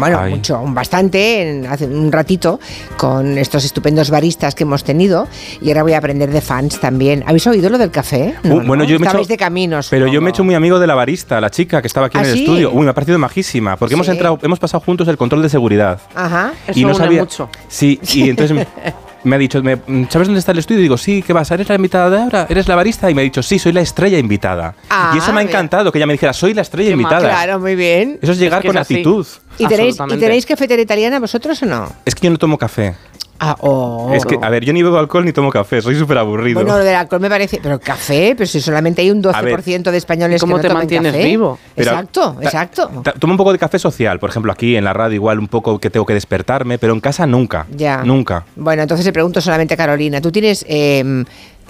Bueno, 0.00 0.18
Ay. 0.20 0.34
mucho, 0.34 0.60
bastante, 0.66 1.42
en- 1.50 1.66
hace 1.66 1.86
un 1.86 2.10
ratito, 2.10 2.58
con 2.96 3.38
estos 3.38 3.64
estupendos 3.64 4.10
baristas 4.10 4.54
que 4.54 4.64
hemos 4.64 4.82
tenido. 4.84 5.28
Y 5.60 5.68
ahora 5.68 5.82
voy 5.82 5.92
a 5.92 5.98
aprender 5.98 6.30
de 6.30 6.40
fans 6.40 6.80
también. 6.80 7.22
¿Habéis 7.26 7.46
oído 7.46 7.70
lo 7.70 7.78
del 7.78 7.90
café? 7.90 8.34
No, 8.42 8.56
Uh, 8.56 8.60
bueno, 8.62 8.82
¿no? 8.82 8.84
yo 8.84 8.98
me 8.98 9.06
hecho- 9.06 9.20
de 9.24 9.36
caminos. 9.36 9.88
Pero 9.90 10.06
yo 10.08 10.20
me 10.20 10.28
he 10.28 10.30
hecho 10.30 10.42
muy 10.44 10.54
amigo 10.54 10.78
de 10.78 10.86
la 10.86 10.94
barista, 10.94 11.40
la 11.40 11.50
chica 11.50 11.80
que 11.80 11.86
estaba 11.86 12.06
aquí 12.06 12.18
¿Ah, 12.18 12.22
en 12.22 12.26
el 12.28 12.34
sí? 12.34 12.40
estudio. 12.44 12.72
Uy, 12.72 12.84
me 12.84 12.90
ha 12.90 12.94
parecido 12.94 13.18
majísima, 13.18 13.76
porque 13.76 13.94
hemos 13.94 14.08
entrado, 14.08 14.38
hemos 14.42 14.58
pasado 14.58 14.80
juntos 14.84 15.06
el 15.08 15.16
control 15.16 15.42
de 15.42 15.48
seguridad. 15.48 16.00
Ajá. 16.14 16.52
y 16.74 16.84
no 16.84 16.94
sabía. 16.94 17.26
Sí, 17.68 18.00
y 18.14 18.30
entonces 18.30 18.66
me, 19.24 19.36
ha 19.36 19.38
dicho, 19.38 19.62
me- 19.62 19.76
¿sabes 20.08 20.28
dónde 20.28 20.38
está 20.40 20.52
el 20.52 20.58
estudio? 20.58 20.80
Y 20.80 20.82
digo, 20.84 20.96
sí, 20.96 21.22
¿qué 21.22 21.32
vas? 21.32 21.50
¿Eres 21.50 21.68
la 21.68 21.74
invitada 21.74 22.10
de 22.10 22.18
ahora? 22.22 22.46
¿Eres 22.48 22.68
la 22.68 22.74
barista? 22.74 23.10
Y 23.10 23.14
me 23.14 23.22
ha 23.22 23.24
dicho, 23.24 23.42
sí, 23.42 23.58
soy 23.58 23.72
la 23.72 23.80
estrella 23.80 24.18
invitada. 24.18 24.74
Ah, 24.88 25.12
y 25.14 25.18
eso 25.18 25.32
me 25.32 25.40
ha 25.40 25.44
bien. 25.44 25.48
encantado, 25.50 25.90
que 25.92 25.98
ella 25.98 26.06
me 26.06 26.14
dijera, 26.14 26.32
soy 26.32 26.54
la 26.54 26.62
estrella 26.62 26.90
invitada. 26.90 27.20
Claro, 27.28 27.58
muy 27.60 27.74
bien. 27.76 28.18
Eso 28.22 28.32
es 28.32 28.38
llegar 28.38 28.64
con 28.64 28.76
actitud. 28.76 29.26
¿Y 29.58 29.66
tenéis, 29.66 29.96
¿Y 30.08 30.16
tenéis 30.16 30.46
cafetera 30.46 30.80
italiana 30.80 31.18
vosotros 31.20 31.62
o 31.62 31.66
no? 31.66 31.92
Es 32.04 32.14
que 32.14 32.26
yo 32.26 32.30
no 32.30 32.38
tomo 32.38 32.56
café. 32.56 32.94
Ah, 33.42 33.56
oh. 33.60 34.12
Es 34.14 34.26
que, 34.26 34.38
a 34.40 34.50
ver, 34.50 34.64
yo 34.66 34.72
ni 34.74 34.82
bebo 34.82 34.98
alcohol 34.98 35.24
ni 35.24 35.32
tomo 35.32 35.50
café, 35.50 35.80
soy 35.80 35.94
súper 35.96 36.18
aburrido. 36.18 36.60
Bueno, 36.60 36.76
lo 36.76 36.84
del 36.84 36.94
alcohol 36.94 37.20
me 37.20 37.30
parece. 37.30 37.58
Pero 37.62 37.80
café, 37.80 38.34
pero 38.36 38.46
si 38.46 38.60
solamente 38.60 39.00
hay 39.00 39.10
un 39.10 39.22
12% 39.22 39.90
de 39.90 39.96
españoles 39.96 40.40
¿Cómo 40.42 40.56
que 40.56 40.58
no 40.58 40.62
te 40.62 40.68
toman 40.68 40.80
mantienes 40.82 41.12
café. 41.12 41.24
vivo? 41.24 41.58
Pero 41.74 41.90
exacto, 41.90 42.36
ta- 42.38 42.44
exacto. 42.44 42.90
Ta- 43.02 43.12
Tomo 43.12 43.32
un 43.32 43.38
poco 43.38 43.52
de 43.52 43.58
café 43.58 43.78
social, 43.78 44.18
por 44.20 44.28
ejemplo, 44.28 44.52
aquí 44.52 44.76
en 44.76 44.84
la 44.84 44.92
radio 44.92 45.14
igual 45.14 45.38
un 45.38 45.48
poco 45.48 45.78
que 45.78 45.88
tengo 45.88 46.04
que 46.04 46.12
despertarme, 46.14 46.78
pero 46.78 46.92
en 46.92 47.00
casa 47.00 47.26
nunca. 47.26 47.66
Ya. 47.74 48.02
Nunca. 48.04 48.44
Bueno, 48.56 48.82
entonces 48.82 49.06
le 49.06 49.12
pregunto 49.12 49.40
solamente 49.40 49.72
a 49.72 49.76
Carolina. 49.78 50.20
¿Tú 50.20 50.30
tienes. 50.30 50.64
Eh, 50.68 51.24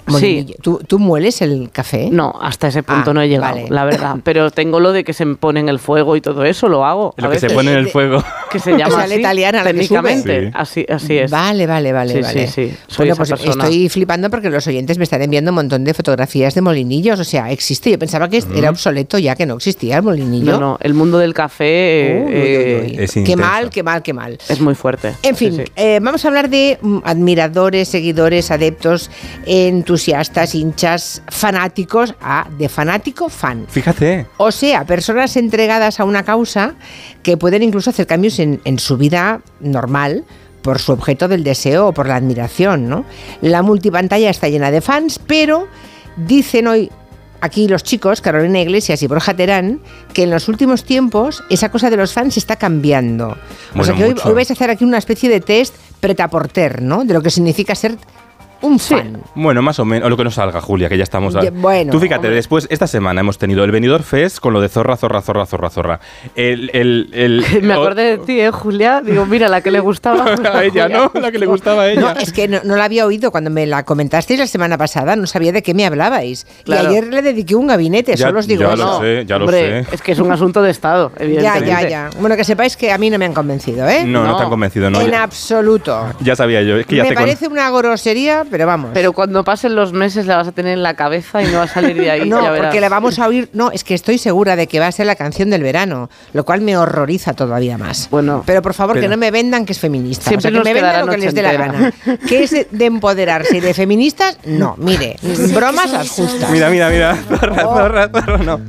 molinillo? 0.07 0.55
¿Tú, 0.61 0.79
¿Tú 0.87 0.99
mueles 0.99 1.41
el 1.41 1.69
café? 1.71 2.09
No, 2.11 2.33
hasta 2.41 2.67
ese 2.67 2.83
punto 2.83 3.11
Ah, 3.11 3.13
no 3.13 3.21
he 3.21 3.29
llegado, 3.29 3.55
vale. 3.55 3.67
la 3.69 3.85
verdad. 3.85 4.15
Pero 4.23 4.51
tengo 4.51 4.79
lo 4.79 4.91
de 4.91 5.03
que 5.03 5.13
se 5.13 5.25
pone 5.27 5.59
en 5.59 5.69
el 5.69 5.79
fuego 5.79 6.15
y 6.15 6.21
todo 6.21 6.43
eso, 6.45 6.67
lo 6.69 6.85
hago. 6.85 7.13
Lo 7.17 7.27
a 7.27 7.31
que 7.31 7.39
se 7.39 7.49
pone 7.49 7.71
en 7.71 7.77
el 7.77 7.87
fuego. 7.89 8.23
Que 8.51 8.59
se 8.59 8.71
llama 8.71 8.87
O 8.87 8.89
sea, 8.91 8.97
la 9.07 9.13
así, 9.13 9.19
italiana, 9.19 9.63
la 9.63 9.71
técnicamente. 9.71 10.51
Así, 10.53 10.85
así 10.89 11.17
es. 11.17 11.31
Vale, 11.31 11.65
vale, 11.67 11.93
vale. 11.93 12.13
Sí, 12.15 12.21
vale. 12.21 12.47
sí, 12.47 12.67
sí. 12.69 12.77
Soy 12.87 13.07
Bueno, 13.07 13.13
esa 13.13 13.17
pues 13.35 13.41
persona. 13.41 13.63
estoy 13.63 13.89
flipando 13.89 14.29
porque 14.29 14.49
los 14.49 14.65
oyentes 14.67 14.97
me 14.97 15.03
están 15.05 15.21
enviando 15.21 15.51
un 15.51 15.55
montón 15.55 15.83
de 15.83 15.93
fotografías 15.93 16.53
de 16.55 16.61
molinillos. 16.61 17.19
O 17.19 17.23
sea, 17.23 17.51
existe. 17.51 17.91
Yo 17.91 17.99
pensaba 17.99 18.29
que 18.29 18.43
era 18.55 18.69
obsoleto 18.69 19.17
ya 19.17 19.35
que 19.35 19.45
no 19.45 19.55
existía 19.55 19.97
el 19.97 20.03
molinillo. 20.03 20.53
No, 20.53 20.59
no, 20.59 20.77
el 20.81 20.93
mundo 20.93 21.17
del 21.17 21.33
café 21.33 22.23
Uy, 22.25 22.31
eh, 22.33 22.81
uy, 22.85 22.91
uy. 22.97 23.03
Es 23.03 23.13
Qué 23.13 23.19
intenso. 23.21 23.41
mal, 23.45 23.69
qué 23.69 23.83
mal, 23.83 24.01
qué 24.01 24.13
mal. 24.13 24.37
es 24.49 24.59
muy 24.59 24.75
fuerte. 24.75 25.13
En 25.23 25.35
Sí, 25.35 25.45
fin, 25.51 25.57
sí. 25.65 25.71
eh, 25.75 25.99
vamos 26.01 26.23
a 26.25 26.27
hablar 26.27 26.49
de 26.49 26.77
mm, 26.81 26.97
admiradores, 27.03 27.87
seguidores, 27.87 28.51
adeptos, 28.51 29.09
entusiastas, 29.91 30.55
hinchas, 30.55 31.21
fanáticos, 31.27 32.15
ah, 32.21 32.47
de 32.57 32.69
fanático 32.69 33.27
fan. 33.27 33.65
Fíjate. 33.67 34.25
O 34.37 34.49
sea, 34.49 34.85
personas 34.85 35.35
entregadas 35.35 35.99
a 35.99 36.05
una 36.05 36.23
causa 36.23 36.75
que 37.23 37.35
pueden 37.35 37.61
incluso 37.61 37.89
hacer 37.89 38.07
cambios 38.07 38.39
en, 38.39 38.61
en 38.63 38.79
su 38.79 38.95
vida 38.95 39.41
normal 39.59 40.23
por 40.61 40.79
su 40.79 40.93
objeto 40.93 41.27
del 41.27 41.43
deseo 41.43 41.87
o 41.87 41.93
por 41.93 42.07
la 42.07 42.15
admiración, 42.15 42.87
¿no? 42.87 43.03
La 43.41 43.63
multipantalla 43.63 44.29
está 44.29 44.47
llena 44.47 44.71
de 44.71 44.79
fans, 44.79 45.19
pero 45.19 45.67
dicen 46.15 46.67
hoy 46.67 46.89
aquí 47.41 47.67
los 47.67 47.83
chicos, 47.83 48.21
Carolina 48.21 48.61
Iglesias 48.61 49.03
y 49.03 49.07
Borja 49.07 49.33
Terán, 49.33 49.81
que 50.13 50.23
en 50.23 50.29
los 50.29 50.47
últimos 50.47 50.85
tiempos 50.85 51.43
esa 51.49 51.69
cosa 51.69 51.89
de 51.89 51.97
los 51.97 52.13
fans 52.13 52.37
está 52.37 52.55
cambiando. 52.55 53.35
o 53.75 53.83
sea 53.83 53.93
que 53.93 54.05
hoy, 54.05 54.15
hoy 54.23 54.33
vais 54.33 54.49
a 54.51 54.53
hacer 54.53 54.69
aquí 54.69 54.85
una 54.85 54.99
especie 54.99 55.29
de 55.29 55.41
test 55.41 55.75
pretaporter, 55.99 56.81
¿no? 56.81 57.03
De 57.03 57.13
lo 57.13 57.21
que 57.21 57.29
significa 57.29 57.75
ser 57.75 57.97
un 58.61 58.79
fan. 58.79 59.21
Bueno, 59.35 59.61
más 59.61 59.79
o 59.79 59.85
menos, 59.85 60.05
o 60.05 60.09
lo 60.09 60.17
que 60.17 60.23
nos 60.23 60.35
salga, 60.35 60.61
Julia, 60.61 60.89
que 60.89 60.97
ya 60.97 61.03
estamos. 61.03 61.33
Ya, 61.33 61.49
bueno, 61.51 61.91
Tú 61.91 61.99
fíjate, 61.99 62.17
hombre. 62.27 62.35
después, 62.35 62.67
esta 62.69 62.87
semana 62.87 63.21
hemos 63.21 63.37
tenido 63.37 63.63
el 63.63 63.71
Venidor 63.71 64.03
Fest 64.03 64.39
con 64.39 64.53
lo 64.53 64.61
de 64.61 64.69
zorra, 64.69 64.97
zorra, 64.97 65.21
zorra, 65.21 65.45
zorra, 65.45 65.69
zorra. 65.69 65.99
El, 66.35 66.69
el, 66.73 67.09
el, 67.13 67.45
Me 67.63 67.73
acordé 67.73 68.03
de 68.03 68.17
ti, 68.19 68.39
¿eh, 68.39 68.51
Julia? 68.51 69.01
Digo, 69.01 69.25
mira, 69.25 69.49
la 69.49 69.61
que 69.61 69.71
le 69.71 69.79
gustaba. 69.79 70.35
a 70.53 70.63
ella, 70.63 70.87
¿no? 70.87 71.11
La 71.19 71.31
que 71.31 71.39
le 71.39 71.45
gustaba 71.45 71.83
a 71.83 71.91
ella. 71.91 72.01
No, 72.01 72.11
es 72.19 72.31
que 72.31 72.47
no, 72.47 72.59
no 72.63 72.75
la 72.75 72.85
había 72.85 73.05
oído 73.05 73.31
cuando 73.31 73.49
me 73.49 73.65
la 73.65 73.83
comentasteis 73.83 74.39
la 74.39 74.47
semana 74.47 74.77
pasada, 74.77 75.15
no 75.15 75.25
sabía 75.27 75.51
de 75.51 75.63
qué 75.63 75.73
me 75.73 75.85
hablabais. 75.85 76.45
Claro. 76.63 76.83
Y 76.83 76.97
ayer 76.97 77.07
le 77.13 77.21
dediqué 77.21 77.55
un 77.55 77.67
gabinete, 77.67 78.15
Ya- 78.15 78.27
solo 78.27 78.39
os 78.39 78.47
digo 78.47 78.63
ya 78.63 78.73
eso. 78.73 78.83
lo 78.85 78.99
sé, 79.01 79.25
ya 79.25 79.37
lo 79.37 79.45
Hombre, 79.45 79.83
sé. 79.85 79.95
es 79.95 80.01
que 80.01 80.11
es 80.11 80.19
un 80.19 80.31
asunto 80.31 80.61
de 80.61 80.71
Estado, 80.71 81.11
Ya, 81.17 81.23
evidentemente. 81.25 81.67
ya, 81.67 81.89
ya. 81.89 82.09
Bueno, 82.19 82.35
que 82.35 82.43
sepáis 82.43 82.77
que 82.77 82.91
a 82.91 82.97
mí 82.97 83.09
no 83.09 83.17
me 83.17 83.25
han 83.25 83.33
convencido, 83.33 83.87
¿eh? 83.87 84.03
No, 84.05 84.25
no, 84.25 84.35
te 84.37 84.43
han 84.43 84.49
convencido, 84.49 84.89
no. 84.89 85.01
En 85.01 85.11
Ya, 85.11 85.23
absoluto. 85.23 86.05
ya 86.21 86.35
sabía 86.35 86.61
yo, 86.61 86.77
es 86.77 86.85
que 86.85 86.95
ya 86.97 87.03
me 87.03 87.09
te 87.09 87.15
con- 87.15 87.23
parece 87.23 87.47
una 87.47 87.69
grosería 87.71 88.43
pero 88.51 88.67
vamos. 88.67 88.91
Pero 88.93 89.13
cuando 89.13 89.43
pasen 89.43 89.75
los 89.75 89.93
meses 89.93 90.25
la 90.27 90.37
vas 90.37 90.47
a 90.47 90.51
tener 90.51 90.73
en 90.73 90.83
la 90.83 90.93
cabeza 90.95 91.41
y 91.41 91.47
no 91.47 91.57
va 91.59 91.63
a 91.63 91.67
salir 91.67 91.95
de 91.95 92.11
ahí. 92.11 92.21
No, 92.31 92.41
ya 92.43 92.51
verás. 92.51 92.67
porque 92.67 92.81
la 92.81 92.89
vamos 92.89 93.17
a 93.19 93.27
oír. 93.27 93.49
No, 93.53 93.71
es 93.71 93.83
que 93.83 93.93
estoy 93.95 94.17
segura 94.17 94.55
de 94.55 94.67
que 94.67 94.79
va 94.79 94.87
a 94.87 94.91
ser 94.91 95.05
la 95.07 95.15
canción 95.15 95.49
del 95.49 95.63
verano, 95.63 96.09
lo 96.33 96.45
cual 96.45 96.61
me 96.61 96.77
horroriza 96.77 97.33
todavía 97.33 97.77
más. 97.77 98.09
Bueno, 98.11 98.43
pero 98.45 98.61
por 98.61 98.73
favor 98.73 98.95
que 98.95 99.01
pero- 99.01 99.11
no 99.11 99.17
me 99.17 99.31
vendan 99.31 99.65
que 99.65 99.71
es 99.73 99.79
feminista. 99.79 100.29
Siempre 100.29 100.49
o 100.49 100.51
sea, 100.51 100.61
que 100.61 100.63
me 100.69 100.73
vendan 100.73 101.05
lo 101.05 101.11
que 101.11 101.17
les 101.17 101.33
dé 101.33 101.41
la 101.41 101.53
gana. 101.53 101.93
¿Qué 102.27 102.43
es 102.43 102.51
de 102.69 102.85
empoderarse 102.85 103.57
y 103.57 103.59
de 103.59 103.73
feministas? 103.73 104.37
No, 104.45 104.75
mire, 104.77 105.15
bromas 105.53 105.91
las 105.91 106.09
justas. 106.09 106.49
Mira, 106.51 106.69
mira, 106.69 106.89
mira. 106.89 107.15
Zorra, 107.29 107.61
zorra, 107.63 108.09
zorra, 108.09 108.37
no. 108.37 108.59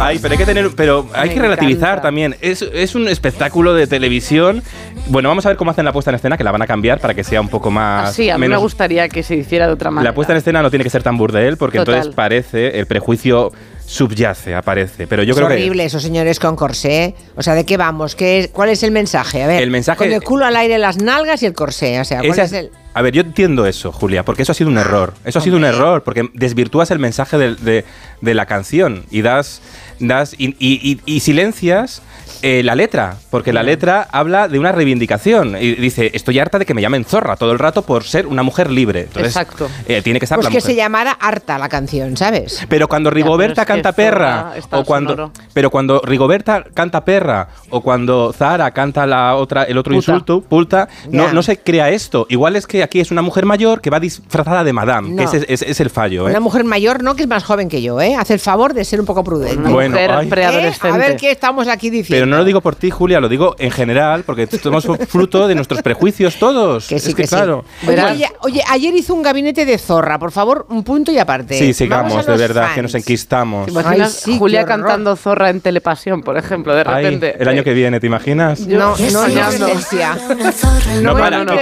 Ay, 0.00 0.18
pero 0.18 0.32
hay 0.32 0.38
que 0.38 0.46
tener, 0.46 0.70
pero 0.74 1.06
hay 1.14 1.28
Me 1.28 1.34
que 1.34 1.40
relativizar 1.40 1.88
encanta. 1.90 2.02
también. 2.02 2.36
Es, 2.40 2.62
es 2.62 2.94
un 2.94 3.08
espectáculo 3.08 3.74
de 3.74 3.86
televisión. 3.86 4.62
Bueno, 5.08 5.28
vamos 5.28 5.44
a 5.46 5.48
ver 5.48 5.56
cómo 5.56 5.70
hacen 5.70 5.84
la 5.84 5.92
puesta 5.92 6.10
en 6.10 6.14
escena, 6.16 6.36
que 6.36 6.44
la 6.44 6.52
van 6.52 6.62
a 6.62 6.66
cambiar 6.66 7.00
para 7.00 7.14
que 7.14 7.24
sea 7.24 7.40
un 7.40 7.48
poco 7.48 7.70
más. 7.70 8.14
Sí, 8.14 8.30
a 8.30 8.34
mí 8.36 8.40
me 8.42 8.48
menos- 8.48 8.62
gustaría 8.62 9.08
que 9.10 9.22
se 9.22 9.36
hiciera 9.36 9.66
de 9.66 9.72
otra 9.74 9.90
manera. 9.90 10.10
La 10.10 10.14
puesta 10.14 10.32
en 10.32 10.38
escena 10.38 10.62
no 10.62 10.70
tiene 10.70 10.82
que 10.84 10.90
ser 10.90 11.02
tan 11.02 11.18
burdel, 11.18 11.56
porque 11.56 11.78
Total. 11.78 11.94
entonces 11.96 12.14
parece, 12.14 12.78
el 12.78 12.86
prejuicio 12.86 13.52
subyace, 13.86 14.54
aparece. 14.54 15.06
Pero 15.06 15.22
yo 15.24 15.32
es 15.32 15.36
creo 15.36 15.48
horrible 15.48 15.84
esos 15.84 16.02
señores 16.02 16.38
con 16.38 16.54
corsé. 16.56 17.14
O 17.36 17.42
sea, 17.42 17.54
¿de 17.54 17.66
qué 17.66 17.76
vamos? 17.76 18.14
¿Qué 18.14 18.38
es- 18.38 18.48
¿Cuál 18.48 18.68
es 18.70 18.82
el 18.84 18.92
mensaje? 18.92 19.42
A 19.42 19.46
ver, 19.48 19.62
El 19.62 19.70
mensaje- 19.70 19.98
con 19.98 20.12
el 20.12 20.22
culo 20.22 20.46
al 20.46 20.56
aire, 20.56 20.78
las 20.78 20.98
nalgas 20.98 21.42
y 21.42 21.46
el 21.46 21.54
corsé. 21.54 22.00
O 22.00 22.04
sea, 22.04 22.20
que. 22.20 22.28
¿cuál 22.28 22.38
esa 22.38 22.44
es 22.44 22.52
es- 22.52 22.58
el...? 22.66 22.70
A 22.94 23.02
ver, 23.02 23.12
yo 23.14 23.20
entiendo 23.22 23.66
eso, 23.66 23.92
Julia, 23.92 24.24
porque 24.24 24.42
eso 24.42 24.52
ha 24.52 24.54
sido 24.54 24.68
un 24.70 24.78
error. 24.78 25.14
Eso 25.24 25.38
ha 25.38 25.42
sido 25.42 25.56
un 25.56 25.64
error, 25.64 26.02
porque 26.02 26.28
desvirtúas 26.34 26.90
el 26.90 26.98
mensaje 26.98 27.38
de, 27.38 27.54
de- 27.54 27.84
de 28.20 28.34
la 28.34 28.46
canción 28.46 29.04
y 29.10 29.22
das. 29.22 29.60
das 30.00 30.34
y, 30.38 30.56
y- 30.58 30.80
y- 30.82 31.00
y 31.04 31.20
silencias 31.20 32.02
eh, 32.42 32.62
la 32.64 32.74
letra, 32.74 33.16
porque 33.30 33.52
la 33.52 33.62
letra 33.62 34.06
habla 34.10 34.48
de 34.48 34.58
una 34.58 34.72
reivindicación. 34.72 35.56
Y 35.60 35.74
dice: 35.74 36.10
Estoy 36.14 36.38
harta 36.38 36.58
de 36.58 36.66
que 36.66 36.74
me 36.74 36.82
llamen 36.82 37.04
zorra 37.04 37.36
todo 37.36 37.52
el 37.52 37.58
rato 37.58 37.82
por 37.82 38.04
ser 38.04 38.26
una 38.26 38.42
mujer 38.42 38.70
libre. 38.70 39.02
Entonces, 39.02 39.36
Exacto. 39.36 39.68
eh, 39.86 40.02
tiene 40.02 40.18
que 40.18 40.24
estar 40.24 40.36
Pues 40.38 40.44
la 40.44 40.50
que 40.50 40.56
mujer. 40.58 40.70
se 40.70 40.76
llamara 40.76 41.12
harta 41.12 41.58
la 41.58 41.68
canción, 41.68 42.16
¿sabes? 42.16 42.64
Pero 42.68 42.88
cuando 42.88 43.10
Rigoberta 43.10 43.64
canta 43.64 43.92
perra, 43.92 44.52
o 44.70 44.84
cuando, 44.84 45.10
sonoro. 45.12 45.32
pero 45.52 45.70
cuando 45.70 46.00
Rigoberta 46.04 46.64
canta 46.74 47.04
perra, 47.04 47.48
o 47.70 47.80
cuando 47.82 48.32
Zara 48.32 48.70
canta 48.70 49.06
la 49.06 49.34
otra, 49.36 49.64
el 49.64 49.78
otro 49.78 49.94
Puta. 49.94 50.12
insulto, 50.12 50.40
pulta, 50.40 50.88
no, 51.10 51.32
no 51.32 51.42
se 51.42 51.58
crea 51.58 51.90
esto. 51.90 52.26
Igual 52.28 52.56
es 52.56 52.66
que 52.66 52.82
aquí 52.82 53.00
es 53.00 53.10
una 53.10 53.22
mujer 53.22 53.44
mayor 53.46 53.80
que 53.80 53.90
va 53.90 54.00
disfrazada 54.00 54.64
de 54.64 54.72
madame, 54.72 55.16
que 55.16 55.24
ese 55.24 55.44
es, 55.48 55.62
es 55.62 55.80
el 55.80 55.90
fallo. 55.90 56.26
¿eh? 56.28 56.30
Una 56.30 56.40
mujer 56.40 56.64
mayor, 56.64 57.02
no, 57.02 57.14
que 57.16 57.22
es 57.22 57.28
más 57.28 57.44
joven 57.44 57.68
que 57.68 57.82
yo, 57.82 58.00
¿eh? 58.00 58.14
Hace 58.16 58.34
el 58.34 58.40
favor 58.40 58.74
de 58.74 58.84
ser 58.84 59.00
un 59.00 59.06
poco 59.06 59.22
prudente. 59.24 59.58
Una 59.58 59.70
Bueno, 59.70 59.90
mujer 59.94 60.10
ay. 60.10 60.28
preadolescente. 60.28 60.88
¿Eh? 60.88 60.92
A 60.92 60.96
ver 60.96 61.16
qué 61.16 61.30
estamos 61.30 61.68
aquí 61.68 61.90
diciendo. 61.90 62.24
Pero 62.26 62.29
no 62.30 62.38
lo 62.38 62.44
digo 62.44 62.60
por 62.60 62.76
ti, 62.76 62.90
Julia, 62.90 63.20
lo 63.20 63.28
digo 63.28 63.54
en 63.58 63.70
general, 63.70 64.22
porque 64.24 64.46
somos 64.46 64.86
fruto 65.08 65.46
de 65.48 65.54
nuestros 65.54 65.82
prejuicios 65.82 66.36
todos. 66.36 66.86
Que 66.86 66.98
sí, 66.98 67.10
es 67.10 67.14
que, 67.14 67.22
que 67.22 67.28
sí. 67.28 67.34
claro. 67.34 67.64
Oye, 67.86 68.02
oye, 68.02 68.28
oye, 68.40 68.62
ayer 68.68 68.94
hizo 68.94 69.14
un 69.14 69.22
gabinete 69.22 69.64
de 69.64 69.76
zorra, 69.78 70.18
por 70.18 70.32
favor, 70.32 70.66
un 70.70 70.84
punto 70.84 71.12
y 71.12 71.18
aparte. 71.18 71.58
Sí, 71.58 71.74
sigamos, 71.74 72.24
de 72.26 72.36
verdad, 72.36 72.62
fans. 72.64 72.74
que 72.74 72.82
nos 72.82 72.94
enquistamos. 72.94 73.66
¿Te 73.66 73.72
imaginas 73.72 74.14
Ay, 74.26 74.32
sí, 74.32 74.38
Julia 74.38 74.64
cantando 74.64 75.14
zorra 75.16 75.50
en 75.50 75.60
telepasión, 75.60 76.22
por 76.22 76.36
ejemplo, 76.36 76.74
de 76.74 76.84
Ay, 76.86 77.04
repente? 77.04 77.36
el 77.38 77.48
año 77.48 77.64
que 77.64 77.74
viene, 77.74 78.00
¿te 78.00 78.06
imaginas? 78.06 78.60
No, 78.70 78.96
no, 78.96 79.28
no. 79.28 79.50
No, 79.58 81.02
No, 81.02 81.18
para, 81.18 81.44
no, 81.44 81.44
no. 81.44 81.60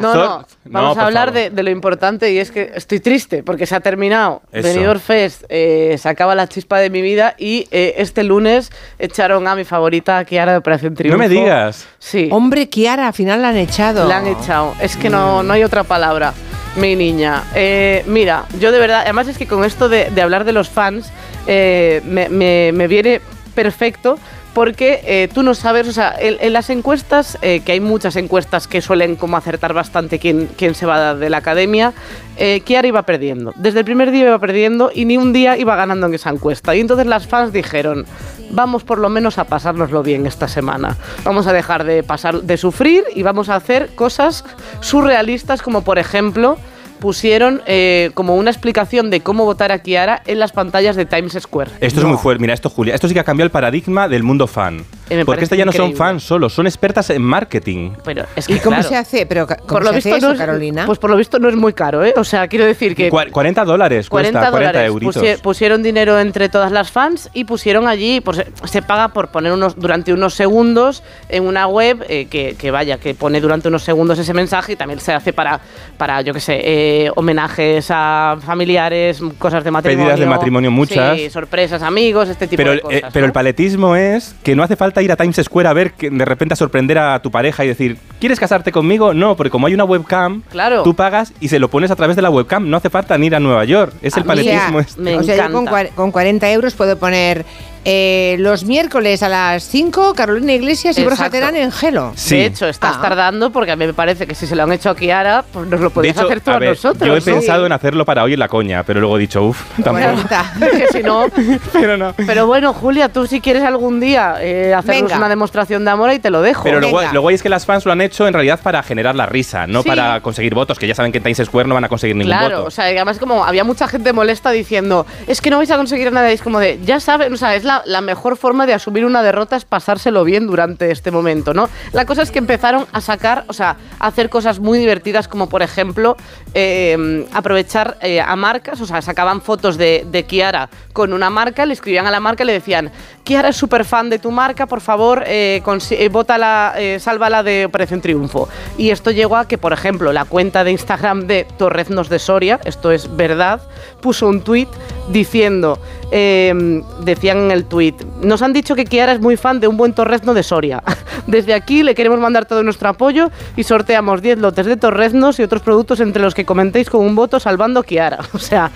No, 0.00 0.46
vamos 0.64 0.98
a 0.98 1.06
hablar 1.06 1.32
de, 1.32 1.50
de 1.50 1.62
lo 1.62 1.70
importante 1.70 2.32
y 2.32 2.38
es 2.38 2.50
que 2.50 2.72
estoy 2.74 3.00
triste 3.00 3.42
porque 3.42 3.66
se 3.66 3.74
ha 3.74 3.80
terminado 3.80 4.42
Eso. 4.52 4.66
Benidorm 4.68 5.00
Fest, 5.00 5.44
eh, 5.48 5.96
se 5.98 6.08
acaba 6.08 6.34
la 6.34 6.48
chispa 6.48 6.78
de 6.78 6.90
mi 6.90 7.02
vida 7.02 7.34
y 7.38 7.66
eh, 7.70 7.94
este 7.98 8.22
lunes 8.24 8.70
echaron 8.98 9.46
a 9.48 9.54
mi 9.56 9.64
favorita 9.64 10.03
Kiara 10.24 10.52
de 10.52 10.58
Operación 10.58 10.94
Triunfo. 10.94 11.16
No 11.16 11.22
me 11.22 11.28
digas. 11.28 11.86
Sí. 11.98 12.28
Hombre, 12.30 12.68
Kiara, 12.68 13.06
al 13.08 13.12
final 13.14 13.42
la 13.42 13.48
han 13.48 13.56
echado. 13.56 14.06
La 14.08 14.18
han 14.18 14.26
echado. 14.26 14.74
Es 14.80 14.96
que 14.96 15.08
no, 15.10 15.42
no 15.42 15.52
hay 15.54 15.64
otra 15.64 15.82
palabra, 15.84 16.32
mi 16.76 16.94
niña. 16.94 17.42
Eh, 17.54 18.04
mira, 18.06 18.44
yo 18.60 18.70
de 18.72 18.78
verdad, 18.78 19.00
además 19.02 19.28
es 19.28 19.38
que 19.38 19.46
con 19.46 19.64
esto 19.64 19.88
de, 19.88 20.10
de 20.10 20.22
hablar 20.22 20.44
de 20.44 20.52
los 20.52 20.68
fans, 20.68 21.10
eh, 21.46 22.00
me, 22.04 22.28
me- 22.28 22.70
me 22.72 22.86
viene 22.86 23.20
perfecto. 23.54 24.18
Porque 24.54 25.00
eh, 25.04 25.28
tú 25.34 25.42
no 25.42 25.52
sabes, 25.54 25.88
o 25.88 25.92
sea, 25.92 26.14
en, 26.16 26.36
en 26.38 26.52
las 26.52 26.70
encuestas, 26.70 27.38
eh, 27.42 27.62
que 27.66 27.72
hay 27.72 27.80
muchas 27.80 28.14
encuestas 28.14 28.68
que 28.68 28.80
suelen 28.82 29.16
como 29.16 29.36
acertar 29.36 29.72
bastante 29.74 30.20
quién, 30.20 30.48
quién 30.56 30.76
se 30.76 30.86
va 30.86 31.16
de 31.16 31.28
la 31.28 31.38
academia, 31.38 31.92
eh, 32.36 32.60
Kiara 32.60 32.86
iba 32.86 33.02
perdiendo. 33.02 33.52
Desde 33.56 33.80
el 33.80 33.84
primer 33.84 34.12
día 34.12 34.26
iba 34.28 34.38
perdiendo 34.38 34.92
y 34.94 35.06
ni 35.06 35.16
un 35.16 35.32
día 35.32 35.56
iba 35.58 35.74
ganando 35.74 36.06
en 36.06 36.14
esa 36.14 36.30
encuesta. 36.30 36.72
Y 36.76 36.78
entonces 36.78 37.04
las 37.08 37.26
fans 37.26 37.52
dijeron, 37.52 38.06
vamos 38.54 38.84
por 38.84 38.98
lo 38.98 39.08
menos 39.08 39.38
a 39.38 39.44
pasárnoslo 39.44 40.02
bien 40.02 40.26
esta 40.26 40.48
semana. 40.48 40.96
Vamos 41.24 41.46
a 41.46 41.52
dejar 41.52 41.84
de, 41.84 42.02
pasar, 42.02 42.42
de 42.42 42.56
sufrir 42.56 43.04
y 43.14 43.22
vamos 43.22 43.48
a 43.48 43.56
hacer 43.56 43.94
cosas 43.94 44.44
surrealistas 44.80 45.62
como 45.62 45.82
por 45.82 45.98
ejemplo 45.98 46.58
pusieron 47.00 47.60
eh, 47.66 48.12
como 48.14 48.34
una 48.36 48.50
explicación 48.50 49.10
de 49.10 49.20
cómo 49.20 49.44
votar 49.44 49.72
a 49.72 49.80
Kiara 49.80 50.22
en 50.24 50.38
las 50.38 50.52
pantallas 50.52 50.96
de 50.96 51.04
Times 51.04 51.36
Square. 51.38 51.72
Esto 51.80 52.00
es 52.00 52.06
muy 52.06 52.16
fuerte. 52.16 52.40
Mira, 52.40 52.54
esto, 52.54 52.70
Julia, 52.70 52.94
esto 52.94 53.08
sí 53.08 53.12
que 53.12 53.20
ha 53.20 53.24
cambiado 53.24 53.44
el 53.46 53.50
paradigma 53.50 54.08
del 54.08 54.22
mundo 54.22 54.46
fan. 54.46 54.84
Eh, 55.10 55.16
me 55.16 55.24
Porque 55.26 55.44
estas 55.44 55.58
ya 55.58 55.64
no 55.64 55.72
son 55.72 55.94
fans 55.94 56.22
solo, 56.22 56.48
son 56.48 56.66
expertas 56.66 57.10
en 57.10 57.20
marketing. 57.22 57.90
Pero 58.04 58.24
es 58.34 58.46
que, 58.46 58.54
¿Y 58.54 58.58
cómo 58.58 58.76
claro, 58.76 58.88
se 58.88 58.96
hace? 58.96 59.26
Pero, 59.26 59.46
¿cómo 59.46 59.58
por 59.66 59.82
lo 59.84 59.90
se 59.90 59.94
visto 59.96 60.08
hace 60.10 60.18
eso, 60.18 60.26
no 60.28 60.32
es- 60.34 60.38
Carolina? 60.38 60.86
Pues 60.86 60.98
por 60.98 61.10
lo 61.10 61.16
visto 61.16 61.38
no 61.38 61.48
es 61.48 61.56
muy 61.56 61.72
caro, 61.74 62.02
¿eh? 62.04 62.14
O 62.16 62.24
sea, 62.24 62.48
quiero 62.48 62.64
decir 62.64 62.94
que... 62.96 63.10
Cua- 63.10 63.30
40 63.30 63.64
dólares 63.64 64.08
40 64.08 64.38
cuesta, 64.38 64.50
40 64.50 64.72
dólares. 64.72 64.88
euritos. 64.88 65.16
Pusie- 65.22 65.40
pusieron 65.42 65.82
dinero 65.82 66.18
entre 66.18 66.48
todas 66.48 66.72
las 66.72 66.90
fans 66.90 67.28
y 67.34 67.44
pusieron 67.44 67.86
allí, 67.86 68.20
pues 68.20 68.42
se- 68.64 68.82
paga 68.82 69.08
por 69.08 69.28
poner 69.28 69.52
unos 69.52 69.76
durante 69.76 70.12
unos 70.12 70.34
segundos 70.34 71.02
en 71.28 71.44
una 71.46 71.66
web 71.66 72.04
eh, 72.08 72.26
que, 72.26 72.54
que 72.58 72.70
vaya, 72.70 72.98
que 72.98 73.14
pone 73.14 73.40
durante 73.40 73.68
unos 73.68 73.82
segundos 73.82 74.18
ese 74.18 74.32
mensaje 74.34 74.72
y 74.72 74.76
también 74.76 75.00
se 75.00 75.12
hace 75.12 75.32
para, 75.32 75.60
para 75.98 76.20
yo 76.22 76.32
qué 76.32 76.40
sé, 76.40 76.60
eh, 76.64 77.10
homenajes 77.16 77.86
a 77.90 78.36
familiares, 78.44 79.20
cosas 79.38 79.64
de 79.64 79.70
matrimonio. 79.70 80.04
Pedidas 80.06 80.20
de 80.20 80.26
matrimonio 80.26 80.70
muchas. 80.70 81.16
Sí, 81.18 81.28
sorpresas, 81.30 81.82
amigos, 81.82 82.28
este 82.28 82.46
tipo 82.46 82.58
Pero, 82.58 82.70
de 82.70 82.76
el- 82.76 82.82
cosas. 82.82 82.98
eh, 83.00 83.04
pero 83.12 83.24
¿no? 83.24 83.26
el 83.26 83.32
paletismo 83.32 83.96
es 83.96 84.34
que 84.42 84.54
no 84.56 84.62
hace 84.62 84.76
falta 84.76 84.93
ir 85.02 85.10
a 85.12 85.16
Times 85.16 85.36
Square 85.42 85.68
a 85.68 85.72
ver 85.72 85.92
que 85.92 86.10
de 86.10 86.24
repente 86.24 86.54
a 86.54 86.56
sorprender 86.56 86.98
a 86.98 87.20
tu 87.20 87.30
pareja 87.30 87.64
y 87.64 87.68
decir, 87.68 87.98
¿quieres 88.20 88.38
casarte 88.40 88.72
conmigo? 88.72 89.14
No, 89.14 89.36
porque 89.36 89.50
como 89.50 89.66
hay 89.66 89.74
una 89.74 89.84
webcam, 89.84 90.42
Claro. 90.50 90.82
tú 90.82 90.94
pagas 90.94 91.32
y 91.40 91.48
se 91.48 91.58
lo 91.58 91.68
pones 91.68 91.90
a 91.90 91.96
través 91.96 92.16
de 92.16 92.22
la 92.22 92.30
webcam. 92.30 92.68
No 92.68 92.76
hace 92.76 92.90
falta 92.90 93.16
ni 93.18 93.26
ir 93.26 93.34
a 93.34 93.40
Nueva 93.40 93.64
York. 93.64 93.92
Es 94.02 94.16
el 94.16 94.24
paletismo. 94.24 94.80
este. 94.80 95.16
o 95.16 95.22
sea, 95.22 95.48
yo 95.48 95.64
con 95.94 96.10
40 96.12 96.50
euros 96.50 96.74
puedo 96.74 96.98
poner 96.98 97.44
eh, 97.84 98.36
los 98.38 98.64
miércoles 98.64 99.22
a 99.22 99.28
las 99.28 99.64
5 99.68 100.14
Carolina 100.14 100.52
Iglesias 100.52 100.96
y 100.98 101.02
Borja 101.02 101.26
Exacto. 101.26 101.32
Terán 101.38 101.56
en 101.56 101.70
Gelo. 101.72 102.12
Sí. 102.16 102.36
De 102.36 102.46
hecho, 102.46 102.66
estás 102.66 102.96
Ah. 102.96 103.02
tardando 103.02 103.50
porque 103.50 103.72
a 103.72 103.76
mí 103.76 103.86
me 103.86 103.94
parece 103.94 104.26
que 104.26 104.34
si 104.34 104.46
se 104.46 104.56
lo 104.56 104.62
han 104.62 104.72
hecho 104.72 104.90
a 104.90 104.96
Kiara, 104.96 105.44
pues 105.52 105.66
nos 105.68 105.80
lo 105.80 105.88
hecho, 106.02 106.22
hacer 106.22 106.40
tú 106.40 106.50
a 106.50 106.54
a, 106.54 106.58
ver, 106.58 106.68
nosotros. 106.70 107.06
yo 107.06 107.16
he 107.16 107.20
pensado 107.20 107.66
en 107.66 107.72
hacerlo 107.72 108.04
para 108.04 108.22
hoy 108.22 108.34
en 108.34 108.38
la 108.38 108.48
coña, 108.48 108.82
pero 108.84 109.00
luego 109.00 109.16
he 109.16 109.20
dicho, 109.20 109.42
uff, 109.44 109.60
tampoco. 109.82 110.22
que 110.70 110.88
si 110.92 111.02
no. 111.02 111.26
Pero 111.72 111.96
no. 111.96 112.14
Pero 112.26 112.46
bueno, 112.46 112.72
Julia, 112.72 113.08
tú 113.08 113.26
si 113.26 113.40
quieres 113.40 113.62
algún 113.62 114.00
día 114.00 114.36
eh, 114.40 114.72
hacernos 114.74 115.04
Venga. 115.10 115.16
una 115.18 115.28
demostración 115.28 115.84
de 115.84 115.90
amor 115.90 116.12
y 116.12 116.18
te 116.18 116.30
lo 116.30 116.40
dejo. 116.42 116.62
Pero 116.64 116.80
lo 116.80 116.88
guay, 116.90 117.04
Venga. 117.06 117.14
lo 117.14 117.20
guay 117.22 117.34
es 117.34 117.42
que 117.42 117.48
las 117.48 117.66
fans 117.66 117.84
lo 117.84 117.92
han 117.92 118.00
hecho 118.00 118.26
en 118.26 118.32
realidad 118.34 118.60
para 118.62 118.82
generar 118.82 119.14
la 119.14 119.26
risa, 119.26 119.66
no 119.66 119.82
Sí. 119.82 119.88
para 119.88 120.20
conseguir 120.20 120.54
votos, 120.54 120.78
que 120.78 120.86
ya 120.86 120.94
saben 120.94 121.12
que 121.12 121.18
en 121.18 121.24
Times 121.24 121.42
Square 121.44 121.68
no 121.68 121.74
van 121.74 121.84
a 121.84 121.88
conseguir 121.88 122.16
ningún 122.16 122.32
Claro, 122.36 122.56
voto. 122.58 122.68
o 122.68 122.70
sea, 122.70 122.84
además 122.86 123.18
como 123.18 123.44
había 123.44 123.64
mucha 123.64 123.88
gente 123.88 124.12
molesta 124.12 124.50
diciendo, 124.50 125.06
es 125.26 125.40
que 125.40 125.50
no 125.50 125.58
vais 125.58 125.70
a 125.70 125.76
conseguir 125.76 126.10
nada, 126.12 126.30
y 126.30 126.34
es 126.34 126.42
como 126.42 126.58
de, 126.60 126.78
ya 126.84 127.00
saben, 127.00 127.32
o 127.32 127.36
sea, 127.36 127.54
es 127.56 127.64
la, 127.64 127.73
la 127.84 128.00
mejor 128.00 128.36
forma 128.36 128.66
de 128.66 128.74
asumir 128.74 129.04
una 129.04 129.22
derrota 129.22 129.56
es 129.56 129.64
pasárselo 129.64 130.24
bien 130.24 130.46
durante 130.46 130.90
este 130.90 131.10
momento, 131.10 131.54
¿no? 131.54 131.68
La 131.92 132.04
cosa 132.04 132.22
es 132.22 132.30
que 132.30 132.38
empezaron 132.38 132.86
a 132.92 133.00
sacar, 133.00 133.44
o 133.48 133.52
sea, 133.52 133.76
a 133.98 134.06
hacer 134.06 134.28
cosas 134.28 134.58
muy 134.58 134.78
divertidas 134.78 135.28
como 135.28 135.48
por 135.48 135.62
ejemplo 135.62 136.16
eh, 136.54 137.26
aprovechar 137.32 137.98
eh, 138.00 138.20
a 138.20 138.36
marcas, 138.36 138.80
o 138.80 138.86
sea, 138.86 139.02
sacaban 139.02 139.40
fotos 139.40 139.76
de, 139.76 140.06
de 140.10 140.24
Kiara 140.24 140.68
con 140.92 141.12
una 141.12 141.30
marca, 141.30 141.66
le 141.66 141.72
escribían 141.72 142.06
a 142.06 142.10
la 142.10 142.20
marca 142.20 142.44
y 142.44 142.46
le 142.46 142.52
decían, 142.52 142.92
Kiara 143.24 143.48
es 143.48 143.56
súper 143.56 143.84
fan 143.84 144.10
de 144.10 144.18
tu 144.18 144.30
marca, 144.30 144.66
por 144.66 144.80
favor, 144.80 145.24
eh, 145.26 145.62
eh, 145.64 146.98
sálvala 147.00 147.42
de 147.42 147.64
Operación 147.64 148.00
Triunfo. 148.00 148.48
Y 148.76 148.90
esto 148.90 149.10
llegó 149.10 149.36
a 149.36 149.48
que, 149.48 149.58
por 149.58 149.72
ejemplo, 149.72 150.12
la 150.12 150.24
cuenta 150.26 150.62
de 150.62 150.70
Instagram 150.70 151.26
de 151.26 151.46
Torreznos 151.56 152.08
de 152.08 152.18
Soria, 152.18 152.60
esto 152.64 152.92
es 152.92 153.16
verdad, 153.16 153.62
puso 154.04 154.28
un 154.28 154.42
tuit 154.42 154.68
diciendo, 155.08 155.78
eh, 156.10 156.52
decían 157.00 157.38
en 157.38 157.50
el 157.50 157.64
tuit, 157.64 158.02
nos 158.20 158.42
han 158.42 158.52
dicho 158.52 158.74
que 158.74 158.84
Kiara 158.84 159.12
es 159.12 159.20
muy 159.20 159.38
fan 159.38 159.60
de 159.60 159.66
un 159.66 159.78
buen 159.78 159.94
torrezno 159.94 160.34
de 160.34 160.42
Soria. 160.42 160.82
Desde 161.26 161.54
aquí 161.54 161.82
le 161.82 161.94
queremos 161.94 162.20
mandar 162.20 162.44
todo 162.44 162.62
nuestro 162.62 162.90
apoyo 162.90 163.30
y 163.56 163.62
sorteamos 163.64 164.20
10 164.20 164.38
lotes 164.40 164.66
de 164.66 164.76
torreznos 164.76 165.40
y 165.40 165.42
otros 165.42 165.62
productos 165.62 166.00
entre 166.00 166.20
los 166.22 166.34
que 166.34 166.44
comentéis 166.44 166.90
con 166.90 167.00
un 167.00 167.14
voto 167.16 167.40
salvando 167.40 167.82
Kiara. 167.82 168.18
O 168.34 168.38
sea, 168.38 168.70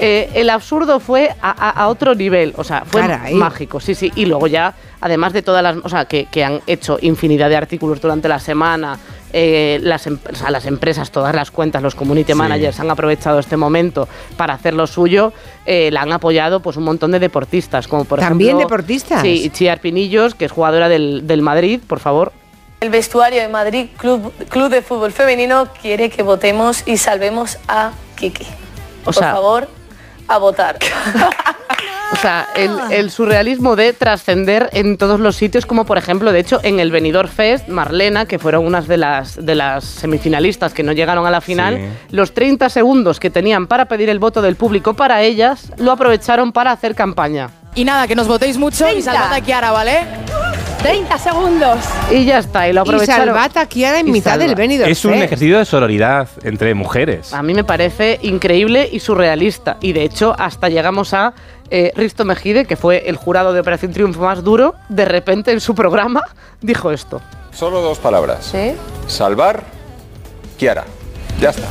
eh, 0.00 0.28
el 0.34 0.50
absurdo 0.50 1.00
fue 1.00 1.30
a, 1.40 1.50
a- 1.50 1.70
a 1.84 1.88
otro 1.88 2.14
nivel, 2.14 2.52
o 2.58 2.64
sea, 2.64 2.84
fue 2.86 3.00
Caray. 3.00 3.34
mágico, 3.34 3.80
sí, 3.80 3.94
sí. 3.94 4.12
Y 4.16 4.26
luego 4.26 4.46
ya, 4.48 4.74
además 5.00 5.32
de 5.32 5.40
todas 5.40 5.62
las, 5.62 5.76
o 5.82 5.88
sea, 5.88 6.04
que, 6.04 6.26
que 6.26 6.44
han 6.44 6.60
hecho 6.66 6.98
infinidad 7.00 7.48
de 7.48 7.56
artículos 7.56 8.02
durante 8.02 8.28
la 8.28 8.38
semana, 8.38 8.98
eh, 9.36 9.80
las, 9.82 10.06
em- 10.06 10.18
o 10.32 10.36
sea, 10.36 10.50
las 10.50 10.64
empresas, 10.64 11.10
todas 11.10 11.34
las 11.34 11.50
cuentas, 11.50 11.82
los 11.82 11.96
community 11.96 12.32
Sí. 12.32 12.38
managers 12.38 12.78
han 12.78 12.88
aprovechado 12.88 13.40
este 13.40 13.56
momento 13.56 14.08
para 14.36 14.54
hacer 14.54 14.74
lo 14.74 14.86
suyo, 14.86 15.32
eh, 15.66 15.90
la 15.90 16.02
han 16.02 16.12
apoyado 16.12 16.60
pues 16.60 16.76
un 16.76 16.84
montón 16.84 17.10
de 17.10 17.18
deportistas, 17.18 17.88
como 17.88 18.04
por 18.04 18.20
¿También 18.20 18.50
ejemplo... 18.50 18.68
deportistas? 18.68 19.22
Sí, 19.22 19.50
Chiar 19.52 19.80
Pinillos, 19.80 20.36
que 20.36 20.44
es 20.44 20.52
jugadora 20.52 20.88
del, 20.88 21.26
del 21.26 21.42
Madrid, 21.42 21.80
por 21.84 21.98
favor. 21.98 22.32
El 22.80 22.90
vestuario 22.90 23.40
de 23.42 23.48
Madrid 23.48 23.86
Club, 23.96 24.32
Club 24.48 24.68
de 24.68 24.82
Fútbol 24.82 25.10
Femenino 25.10 25.66
quiere 25.82 26.10
que 26.10 26.22
votemos 26.22 26.86
y 26.86 26.96
salvemos 26.98 27.58
a 27.66 27.90
Kiki. 28.14 28.46
Por 29.04 29.14
sea- 29.14 29.32
favor, 29.32 29.68
a 30.28 30.38
votar. 30.38 30.78
O 32.12 32.16
sea, 32.16 32.46
el, 32.54 32.70
el 32.92 33.10
surrealismo 33.10 33.74
de 33.74 33.92
trascender 33.92 34.70
en 34.72 34.98
todos 34.98 35.18
los 35.18 35.34
sitios, 35.34 35.66
como 35.66 35.84
por 35.84 35.98
ejemplo, 35.98 36.30
de 36.30 36.38
hecho, 36.38 36.60
en 36.62 36.78
el 36.78 36.92
Benidorm 36.92 37.28
Fest, 37.28 37.66
Marlena, 37.68 38.26
que 38.26 38.38
fueron 38.38 38.64
unas 38.66 38.86
de 38.86 38.98
las, 38.98 39.44
de 39.44 39.54
las 39.56 39.84
semifinalistas 39.84 40.72
que 40.74 40.84
no 40.84 40.92
llegaron 40.92 41.26
a 41.26 41.30
la 41.30 41.40
final, 41.40 41.74
Sí. 41.76 42.14
los 42.14 42.32
30 42.32 42.68
segundos 42.68 43.18
que 43.18 43.30
tenían 43.30 43.66
para 43.66 43.86
pedir 43.86 44.10
el 44.10 44.20
voto 44.20 44.42
del 44.42 44.54
público 44.54 44.94
para 44.94 45.22
ellas, 45.22 45.72
lo 45.78 45.90
aprovecharon 45.90 46.52
para 46.52 46.70
hacer 46.70 46.94
campaña. 46.94 47.50
Y 47.74 47.84
nada, 47.84 48.06
que 48.06 48.14
nos 48.14 48.28
votéis 48.28 48.58
mucho 48.58 48.88
y 48.92 49.02
salvad 49.02 49.32
a 49.32 49.40
Kiara, 49.40 49.72
¿vale? 49.72 50.06
30 50.84 51.18
segundos. 51.18 51.78
Y 52.10 52.26
ya 52.26 52.40
está, 52.40 52.68
y 52.68 52.74
lo 52.74 52.80
Y 52.80 52.82
aprovecharon. 52.82 53.28
salvad 53.28 53.56
a 53.56 53.64
Kiara 53.64 54.00
en 54.00 54.08
Y 54.08 54.12
mitad 54.12 54.38
del. 54.38 54.54
Benidorm 54.54 54.90
Es 54.92 55.02
un 55.06 55.14
ejercicio 55.14 55.58
de 55.58 55.64
sororidad 55.64 56.28
entre 56.42 56.74
mujeres. 56.74 57.32
A 57.32 57.42
mí 57.42 57.54
me 57.54 57.64
parece 57.64 58.18
increíble 58.20 58.86
y 58.92 59.00
surrealista. 59.00 59.78
Y 59.80 59.94
de 59.94 60.02
hecho, 60.02 60.36
hasta 60.38 60.68
llegamos 60.68 61.14
a 61.14 61.32
eh, 61.70 61.90
Risto 61.96 62.26
Mejide, 62.26 62.66
que 62.66 62.76
fue 62.76 63.08
el 63.08 63.16
jurado 63.16 63.54
de 63.54 63.60
Operación 63.60 63.94
Triunfo 63.94 64.20
más 64.20 64.44
duro, 64.44 64.74
de 64.90 65.06
repente 65.06 65.52
en 65.52 65.60
su 65.60 65.74
programa 65.74 66.20
dijo 66.60 66.90
esto. 66.90 67.22
Solo 67.50 67.80
dos 67.80 67.98
palabras. 67.98 68.44
¿Sí? 68.52 68.74
Salvar, 69.06 69.62
Kiara. 70.58 70.84
Ya 71.40 71.50
está. 71.50 71.68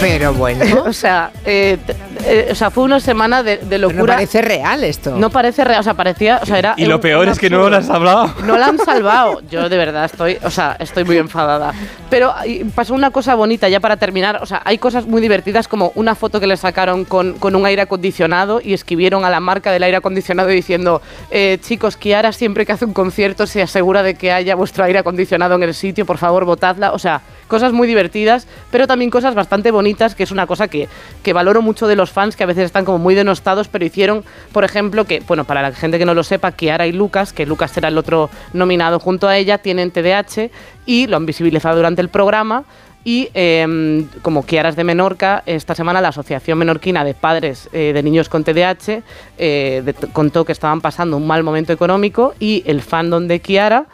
Pero 0.00 0.34
bueno. 0.34 0.82
o, 0.86 0.92
sea, 0.92 1.30
eh, 1.46 1.78
eh, 2.26 2.48
o 2.50 2.54
sea, 2.54 2.70
fue 2.70 2.84
una 2.84 3.00
semana 3.00 3.42
de, 3.42 3.56
de 3.58 3.78
locura. 3.78 4.00
no 4.02 4.06
parece 4.06 4.42
real 4.42 4.84
esto. 4.84 5.16
No 5.16 5.30
parece 5.30 5.64
real, 5.64 5.80
o 5.80 5.82
sea, 5.82 5.94
parecía, 5.94 6.40
o 6.42 6.46
sea, 6.46 6.58
era 6.58 6.74
Y 6.76 6.84
lo 6.86 6.96
un- 6.96 7.00
peor 7.00 7.24
un 7.26 7.32
es 7.32 7.38
que 7.38 7.48
no 7.48 7.68
lo 7.70 7.76
has 7.76 7.88
hablado. 7.88 8.32
No 8.44 8.58
la 8.58 8.66
han 8.66 8.78
salvado. 8.84 9.40
Yo 9.50 9.68
de 9.68 9.76
verdad 9.76 10.04
estoy, 10.04 10.38
o 10.42 10.50
sea, 10.50 10.76
estoy 10.78 11.04
muy 11.04 11.16
enfadada. 11.16 11.72
Pero 12.10 12.34
pasó 12.74 12.92
una 12.94 13.10
cosa 13.10 13.34
bonita 13.34 13.68
ya 13.68 13.80
para 13.80 13.96
terminar. 13.96 14.40
O 14.42 14.46
sea, 14.46 14.60
hay 14.64 14.78
cosas 14.78 15.06
muy 15.06 15.22
divertidas 15.22 15.68
como 15.68 15.92
una 15.94 16.14
foto 16.14 16.38
que 16.38 16.46
le 16.46 16.56
sacaron 16.56 17.04
con, 17.04 17.34
con 17.38 17.56
un 17.56 17.64
aire 17.64 17.82
acondicionado 17.82 18.60
y 18.62 18.74
escribieron 18.74 19.24
a 19.24 19.30
la 19.30 19.40
marca 19.40 19.72
del 19.72 19.82
aire 19.84 19.96
acondicionado 19.96 20.48
diciendo, 20.50 21.00
eh, 21.30 21.58
chicos, 21.62 21.96
Kiara 21.96 22.32
siempre 22.32 22.66
que 22.66 22.72
hace 22.72 22.84
un 22.84 22.92
concierto 22.92 23.46
se 23.46 23.62
asegura 23.62 24.02
de 24.02 24.14
que 24.16 24.32
haya 24.32 24.54
vuestro 24.54 24.84
aire 24.84 24.98
acondicionado 24.98 25.54
en 25.54 25.62
el 25.62 25.74
sitio, 25.74 26.04
por 26.04 26.18
favor, 26.18 26.44
votadla. 26.44 26.92
O 26.92 26.98
sea, 26.98 27.22
cosas 27.48 27.72
muy 27.72 27.86
divertidas, 27.86 28.46
pero 28.74 28.88
también 28.88 29.08
cosas 29.08 29.36
bastante 29.36 29.70
bonitas, 29.70 30.16
que 30.16 30.24
es 30.24 30.32
una 30.32 30.48
cosa 30.48 30.66
que, 30.66 30.88
que 31.22 31.32
valoro 31.32 31.62
mucho 31.62 31.86
de 31.86 31.94
los 31.94 32.10
fans, 32.10 32.34
que 32.34 32.42
a 32.42 32.46
veces 32.46 32.64
están 32.64 32.84
como 32.84 32.98
muy 32.98 33.14
denostados, 33.14 33.68
pero 33.68 33.84
hicieron, 33.84 34.24
por 34.50 34.64
ejemplo, 34.64 35.04
que, 35.04 35.20
bueno, 35.20 35.44
para 35.44 35.62
la 35.62 35.70
gente 35.70 35.96
que 35.96 36.04
no 36.04 36.12
lo 36.12 36.24
sepa, 36.24 36.50
Kiara 36.50 36.88
y 36.88 36.90
Lucas, 36.90 37.32
que 37.32 37.46
Lucas 37.46 37.76
era 37.76 37.86
el 37.86 37.96
otro 37.96 38.30
nominado 38.52 38.98
junto 38.98 39.28
a 39.28 39.36
ella, 39.36 39.58
tienen 39.58 39.92
TDAH 39.92 40.50
y 40.86 41.06
lo 41.06 41.16
han 41.16 41.24
visibilizado 41.24 41.76
durante 41.76 42.02
el 42.02 42.08
programa. 42.08 42.64
Y 43.04 43.28
eh, 43.34 44.06
como 44.22 44.44
Kiara 44.44 44.70
es 44.70 44.74
de 44.74 44.82
Menorca, 44.82 45.44
esta 45.46 45.76
semana 45.76 46.00
la 46.00 46.08
Asociación 46.08 46.58
Menorquina 46.58 47.04
de 47.04 47.14
Padres 47.14 47.68
eh, 47.72 47.92
de 47.94 48.02
Niños 48.02 48.28
con 48.28 48.42
TDAH 48.42 49.02
eh, 49.38 49.94
contó 50.12 50.44
que 50.44 50.50
estaban 50.50 50.80
pasando 50.80 51.16
un 51.16 51.28
mal 51.28 51.44
momento 51.44 51.72
económico 51.72 52.34
y 52.40 52.64
el 52.66 52.82
fandom 52.82 53.28
de 53.28 53.38
Kiara 53.38 53.86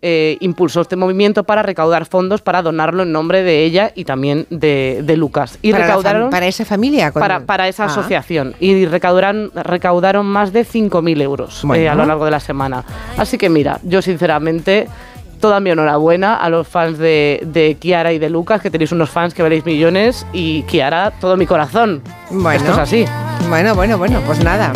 eh, 0.00 0.36
impulsó 0.40 0.82
este 0.82 0.94
movimiento 0.96 1.42
para 1.44 1.62
recaudar 1.62 2.06
fondos 2.06 2.40
para 2.40 2.62
donarlo 2.62 3.02
en 3.02 3.10
nombre 3.12 3.42
de 3.42 3.64
ella 3.64 3.90
y 3.96 4.04
también 4.04 4.46
de, 4.48 5.00
de 5.02 5.16
Lucas. 5.16 5.58
Y 5.60 5.72
para, 5.72 5.86
recaudaron 5.86 6.30
para 6.30 6.46
esa 6.46 6.64
familia. 6.64 7.10
con- 7.10 7.20
para, 7.20 7.40
para 7.40 7.66
esa 7.68 7.84
Ah. 7.84 7.86
asociación 7.86 8.54
y 8.60 8.86
recaudaron, 8.86 9.50
recaudaron 9.54 10.24
más 10.26 10.52
de 10.52 10.64
5.000 10.64 11.20
euros 11.20 11.60
Bueno. 11.64 11.82
eh, 11.82 11.88
a 11.88 11.94
lo 11.94 12.04
largo 12.06 12.24
de 12.24 12.30
la 12.30 12.40
semana. 12.40 12.84
Así 13.16 13.38
que 13.38 13.48
mira, 13.48 13.80
yo 13.82 14.00
sinceramente, 14.00 14.86
toda 15.40 15.58
mi 15.60 15.70
enhorabuena 15.70 16.36
a 16.36 16.48
los 16.48 16.68
fans 16.68 16.98
de, 16.98 17.40
de 17.46 17.74
Kiara 17.74 18.12
y 18.12 18.18
de 18.18 18.30
Lucas, 18.30 18.60
que 18.60 18.70
tenéis 18.70 18.92
unos 18.92 19.10
fans 19.10 19.34
que 19.34 19.42
veréis 19.42 19.64
millones, 19.64 20.26
y 20.32 20.62
Kiara, 20.62 21.12
todo 21.20 21.36
mi 21.36 21.46
corazón. 21.46 22.02
Bueno. 22.30 22.50
Esto 22.60 22.72
es 22.72 22.78
así. 22.78 23.04
Bueno, 23.48 23.74
bueno, 23.74 23.96
bueno, 23.96 24.20
pues 24.26 24.44
nada. 24.44 24.72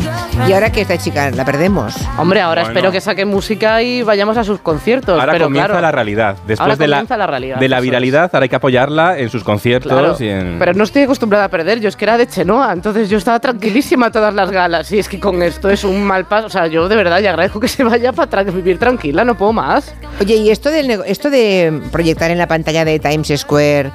Y 0.48 0.52
ahora 0.52 0.72
que 0.72 0.80
esta 0.80 0.96
chica 0.96 1.30
la 1.30 1.44
perdemos. 1.44 1.94
Hombre, 2.18 2.40
ahora 2.40 2.62
Bueno. 2.62 2.74
espero 2.78 2.90
que 2.92 3.00
saque 3.02 3.24
música 3.26 3.82
y 3.82 4.02
vayamos 4.02 4.36
a 4.38 4.44
sus 4.44 4.60
conciertos. 4.60 5.20
Ahora 5.20 5.32
pero 5.32 5.44
comienza 5.46 5.68
claro, 5.68 5.82
la 5.82 5.92
realidad. 5.92 6.28
Ahora 6.38 6.42
Después 6.46 6.78
de 6.78 6.88
la, 6.88 6.96
comienza 6.96 7.16
la 7.18 7.26
realidad, 7.26 7.56
de 7.58 7.68
la 7.68 7.76
eso 7.76 7.80
es. 7.82 7.90
viralidad, 7.90 8.30
ahora 8.32 8.44
hay 8.44 8.48
que 8.48 8.56
apoyarla 8.56 9.18
en 9.18 9.28
sus 9.28 9.44
conciertos 9.44 9.92
Claro, 9.92 10.16
y 10.18 10.28
en... 10.28 10.56
pero 10.58 10.72
no 10.72 10.84
estoy 10.84 11.02
acostumbrada 11.02 11.44
a 11.44 11.48
perder, 11.48 11.80
yo 11.80 11.88
es 11.88 11.96
que 11.96 12.04
era 12.06 12.16
de 12.16 12.26
Chenoa, 12.26 12.72
entonces 12.72 13.10
yo 13.10 13.18
estaba 13.18 13.38
tranquilísima 13.40 14.10
todas 14.10 14.32
las 14.34 14.50
galas, 14.50 14.90
y 14.90 14.98
es 14.98 15.08
que 15.08 15.20
con 15.20 15.42
esto 15.42 15.68
es 15.68 15.84
un 15.84 16.02
mal 16.02 16.24
paso, 16.24 16.46
o 16.46 16.50
sea, 16.50 16.66
yo 16.66 16.88
de 16.88 16.96
verdad 16.96 17.20
ya 17.20 17.30
agradezco 17.30 17.60
que 17.60 17.68
se 17.68 17.84
vaya 17.84 18.12
para 18.12 18.42
vivir 18.42 18.78
tranquila, 18.78 19.22
no 19.24 19.36
puedo 19.36 19.52
más. 19.52 19.94
Oye, 20.20 20.36
¿y 20.36 20.50
esto, 20.50 20.70
del 20.70 20.88
nego- 20.88 21.04
esto 21.06 21.28
de 21.30 21.80
proyectar 21.92 22.30
en 22.30 22.38
la 22.38 22.48
pantalla 22.48 22.84
de 22.86 22.98
Times 22.98 23.32
Square 23.36 23.90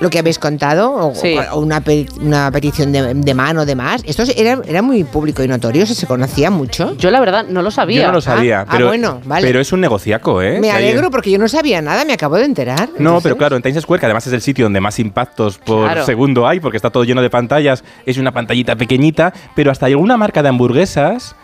lo 0.00 0.10
que 0.10 0.18
habéis 0.18 0.38
contado? 0.38 0.92
¿O, 0.92 1.14
Sí. 1.14 1.36
o 1.52 1.60
una, 1.60 1.80
pe- 1.80 2.08
una 2.20 2.50
petición 2.50 2.90
de, 2.92 3.14
de 3.14 3.34
mano, 3.34 3.64
de 3.66 3.74
más? 3.74 4.02
¿Esto 4.04 4.24
era, 4.36 4.58
era 4.66 4.82
muy 4.82 5.04
público 5.04 5.42
y 5.42 5.48
notorio? 5.48 5.86
¿Se 5.86 6.06
conocía 6.06 6.50
mucho? 6.50 6.96
Yo 6.96 7.10
la 7.10 7.20
verdad 7.20 7.44
no 7.48 7.62
lo 7.62 7.70
sabía. 7.70 8.00
Yo 8.02 8.06
no 8.08 8.14
lo 8.14 8.20
sabía, 8.20 8.60
Ah, 8.60 8.64
ah, 8.66 8.72
pero, 8.72 8.86
bueno, 8.88 9.20
vale. 9.24 9.46
pero 9.46 9.60
es 9.60 9.72
un 9.72 9.80
negociaco, 9.80 10.40
¿eh? 10.42 10.58
Me 10.60 10.70
hay 10.70 10.84
alegro 10.88 11.10
porque 11.10 11.30
yo 11.30 11.38
no 11.38 11.48
sabía 11.48 11.80
nada, 11.82 12.04
me 12.04 12.14
acabo 12.14 12.36
de 12.36 12.44
enterar. 12.44 12.88
No, 12.90 12.96
Entonces- 12.98 13.22
pero 13.24 13.36
claro, 13.36 13.56
en 13.56 13.62
Times 13.62 13.82
Square, 13.82 14.00
que 14.00 14.06
además 14.06 14.26
es 14.26 14.32
el 14.32 14.40
sitio 14.42 14.64
donde 14.64 14.80
más 14.80 14.98
impactos 14.98 15.58
por 15.58 15.84
Claro. 15.84 16.04
segundo 16.06 16.46
hay, 16.48 16.60
porque 16.60 16.76
está 16.78 16.90
todo 16.90 17.04
lleno 17.04 17.22
de 17.22 17.30
pantallas, 17.30 17.84
es 18.06 18.16
una 18.18 18.32
pantallita 18.32 18.76
pequeñita, 18.76 19.32
pero 19.54 19.70
hasta 19.70 19.86
alguna 19.86 20.16
marca 20.16 20.42
de 20.42 20.48
hamburguesas 20.48 21.34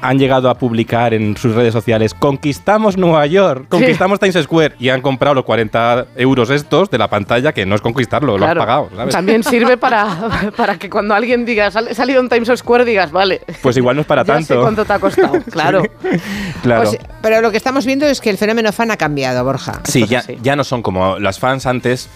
han 0.00 0.18
llegado 0.18 0.50
a 0.50 0.54
publicar 0.58 1.14
en 1.14 1.36
sus 1.36 1.54
redes 1.54 1.72
sociales, 1.72 2.14
conquistamos 2.14 2.96
Nueva 2.96 3.26
York, 3.26 3.66
conquistamos 3.68 4.20
Times 4.20 4.36
Square, 4.44 4.74
y 4.78 4.88
han 4.90 5.00
comprado 5.00 5.34
los 5.34 5.44
40 5.44 6.06
euros 6.16 6.50
estos 6.50 6.90
de 6.90 6.98
la 6.98 7.08
pantalla, 7.08 7.52
que 7.52 7.64
no 7.66 7.74
es 7.74 7.80
conquistarlo, 7.80 8.36
lo 8.38 8.46
han 8.46 8.56
pagado, 8.58 8.88
¿sabes? 8.94 9.14
También 9.14 9.42
sirve 9.44 9.76
para, 9.76 10.52
para 10.56 10.78
que 10.78 10.90
cuando 10.90 11.14
alguien 11.14 11.44
diga, 11.44 11.70
"Sal- 11.70 11.88
he 11.88 11.94
salido 11.94 12.20
en 12.20 12.28
Times 12.28 12.50
Square, 12.56 12.84
digas, 12.84 13.10
vale. 13.10 13.40
Pues 13.62 13.76
igual 13.76 13.96
no 13.96 14.02
es 14.02 14.06
para 14.06 14.22
ya 14.24 14.40
sé 14.42 14.48
tanto. 14.48 14.62
cuánto 14.62 14.84
te 14.84 14.92
ha 14.92 14.98
costado, 14.98 15.40
claro. 15.50 15.82
Claro. 16.62 16.90
Pues, 16.90 16.98
pero 17.22 17.40
lo 17.40 17.50
que 17.50 17.56
estamos 17.56 17.86
viendo 17.86 18.06
es 18.06 18.20
que 18.20 18.30
el 18.30 18.38
fenómeno 18.38 18.72
fan 18.72 18.90
ha 18.90 18.96
cambiado, 18.96 19.42
Borja. 19.44 19.80
Sí, 19.84 20.06
ya, 20.06 20.22
ya 20.42 20.56
no 20.56 20.64
son 20.64 20.82
como 20.82 21.18
las 21.18 21.38
fans 21.38 21.66
antes, 21.66 22.08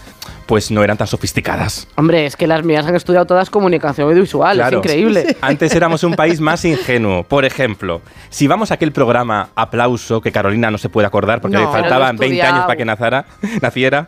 pues 0.45 0.69
no 0.71 0.83
eran 0.83 0.97
tan 0.97 1.07
sofisticadas. 1.07 1.87
Hombre, 1.95 2.25
es 2.25 2.35
que 2.35 2.45
las 2.47 2.63
mías 2.63 2.85
han 2.85 2.95
estudiado 2.95 3.25
todas 3.25 3.49
comunicación 3.49 4.07
audiovisual, 4.09 4.57
Claro. 4.57 4.79
es 4.79 4.85
increíble. 4.85 5.37
Antes 5.41 5.73
éramos 5.75 6.03
un 6.03 6.13
país 6.15 6.39
más 6.41 6.63
ingenuo. 6.65 7.23
Por 7.23 7.45
ejemplo, 7.45 8.01
si 8.29 8.47
vamos 8.47 8.71
a 8.71 8.75
aquel 8.75 8.91
programa 8.91 9.49
Aplauso, 9.55 10.21
que 10.21 10.31
Carolina 10.31 10.69
no 10.71 10.77
se 10.77 10.89
puede 10.89 11.07
acordar 11.07 11.41
porque 11.41 11.57
No. 11.57 11.63
le 11.65 11.67
faltaban 11.71 12.17
Pero 12.17 12.29
lo 12.29 12.33
he 12.35 12.37
20 12.37 12.41
años 12.47 12.65
para 12.65 12.75
que 12.77 12.85
nazara, 12.85 13.25
naciera, 13.61 14.07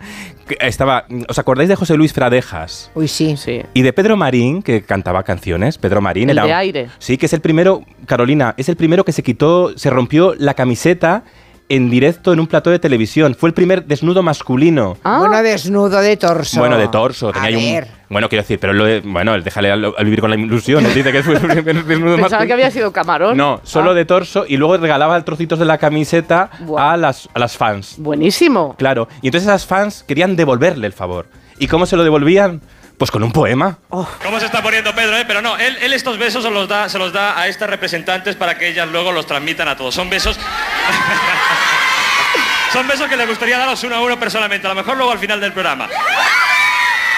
estaba, 0.59 1.05
¿os 1.29 1.39
acordáis 1.39 1.69
de 1.69 1.75
José 1.75 1.95
Luis 1.95 2.13
Fradejas? 2.13 2.91
Uy, 2.95 3.07
sí. 3.07 3.37
Sí. 3.37 3.61
Y 3.73 3.81
de 3.81 3.93
Pedro 3.93 4.17
Marín, 4.17 4.61
que 4.61 4.81
cantaba 4.83 5.23
canciones. 5.23 5.77
Pedro 5.77 6.01
Marín 6.01 6.29
El 6.29 6.37
era. 6.37 6.45
de 6.47 6.53
aire. 6.53 6.89
Sí, 6.99 7.17
que 7.17 7.25
es 7.27 7.33
el 7.33 7.41
primero, 7.41 7.83
Carolina, 8.05 8.53
es 8.57 8.69
el 8.69 8.75
primero 8.75 9.03
que 9.05 9.11
se 9.11 9.23
quitó, 9.23 9.77
se 9.77 9.89
rompió 9.89 10.33
la 10.37 10.53
camiseta 10.53 11.23
en 11.69 11.89
directo 11.89 12.33
en 12.33 12.39
un 12.39 12.47
plató 12.47 12.69
de 12.69 12.79
televisión. 12.79 13.35
Fue 13.35 13.49
el 13.49 13.53
primer 13.53 13.85
desnudo 13.85 14.21
masculino. 14.21 14.97
Bueno, 15.03 15.41
desnudo 15.41 16.01
de 16.01 16.17
torso. 16.17 16.59
Bueno, 16.59 16.77
de 16.77 16.87
torso. 16.87 17.31
Tenía 17.31 17.41
A 17.43 17.47
ahí 17.47 17.55
un. 17.55 17.73
ver. 17.73 17.87
Bueno, 18.09 18.29
quiero 18.29 18.43
decir, 18.43 18.59
pero 18.59 18.73
lo 18.73 18.85
de- 18.85 18.99
bueno, 18.99 19.33
él 19.33 19.43
déjale 19.43 19.71
al, 19.71 19.85
al 19.97 20.05
vivir 20.05 20.21
con 20.21 20.29
la 20.29 20.35
ilusión. 20.35 20.85
Él 20.85 20.93
dice 20.93 21.11
que 21.11 21.23
fue 21.23 21.33
el 21.35 21.39
primer 21.41 21.83
desnudo 21.85 22.15
Pensaba 22.21 22.45
que 22.45 22.53
había 22.53 22.69
sido 22.69 22.91
camarón. 22.91 23.35
No, 23.37 23.59
solo 23.63 23.91
Ah, 23.91 23.93
de 23.95 24.05
torso 24.05 24.45
y 24.47 24.57
luego 24.57 24.77
regalaba 24.77 25.19
trocitos 25.25 25.57
de 25.57 25.65
la 25.65 25.77
camiseta 25.79 26.51
a 26.77 26.95
las, 26.97 27.27
a 27.33 27.39
las 27.39 27.57
fans. 27.57 27.95
Buenísimo. 27.97 28.75
Claro. 28.77 29.07
Y 29.21 29.27
entonces 29.27 29.47
esas 29.47 29.65
fans 29.65 30.03
querían 30.07 30.35
devolverle 30.35 30.85
el 30.85 30.93
favor. 30.93 31.25
¿Y 31.59 31.67
cómo 31.67 31.85
se 31.85 31.95
lo 31.97 32.03
devolvían? 32.03 32.61
Pues 33.03 33.11
con 33.11 33.21
un 33.21 33.33
poema. 33.33 33.77
¿Cómo 33.89 34.39
se 34.39 34.45
está 34.45 34.63
poniendo 34.63 34.95
Pedro? 34.95 35.17
eh? 35.17 35.25
Pero 35.27 35.41
no, 35.41 35.57
él, 35.57 35.77
él 35.81 35.91
estos 35.91 36.17
besos 36.17 36.41
se 36.41 36.49
los, 36.49 36.69
da, 36.69 36.87
se 36.87 36.97
los 36.97 37.11
da 37.11 37.37
a 37.37 37.49
estas 37.49 37.69
representantes 37.69 38.37
para 38.37 38.57
que 38.57 38.69
ellas 38.69 38.87
luego 38.87 39.11
los 39.11 39.25
transmitan 39.25 39.67
a 39.67 39.75
todos. 39.75 39.93
Son 39.93 40.09
besos... 40.09 40.39
Son 42.71 42.87
besos 42.87 43.09
que 43.09 43.17
le 43.17 43.25
gustaría 43.25 43.57
daros 43.57 43.83
uno 43.83 43.97
a 43.97 44.01
uno 44.01 44.17
personalmente, 44.17 44.67
a 44.67 44.69
lo 44.69 44.77
mejor 44.77 44.95
luego 44.95 45.11
al 45.11 45.19
final 45.19 45.41
del 45.41 45.51
programa. 45.51 45.89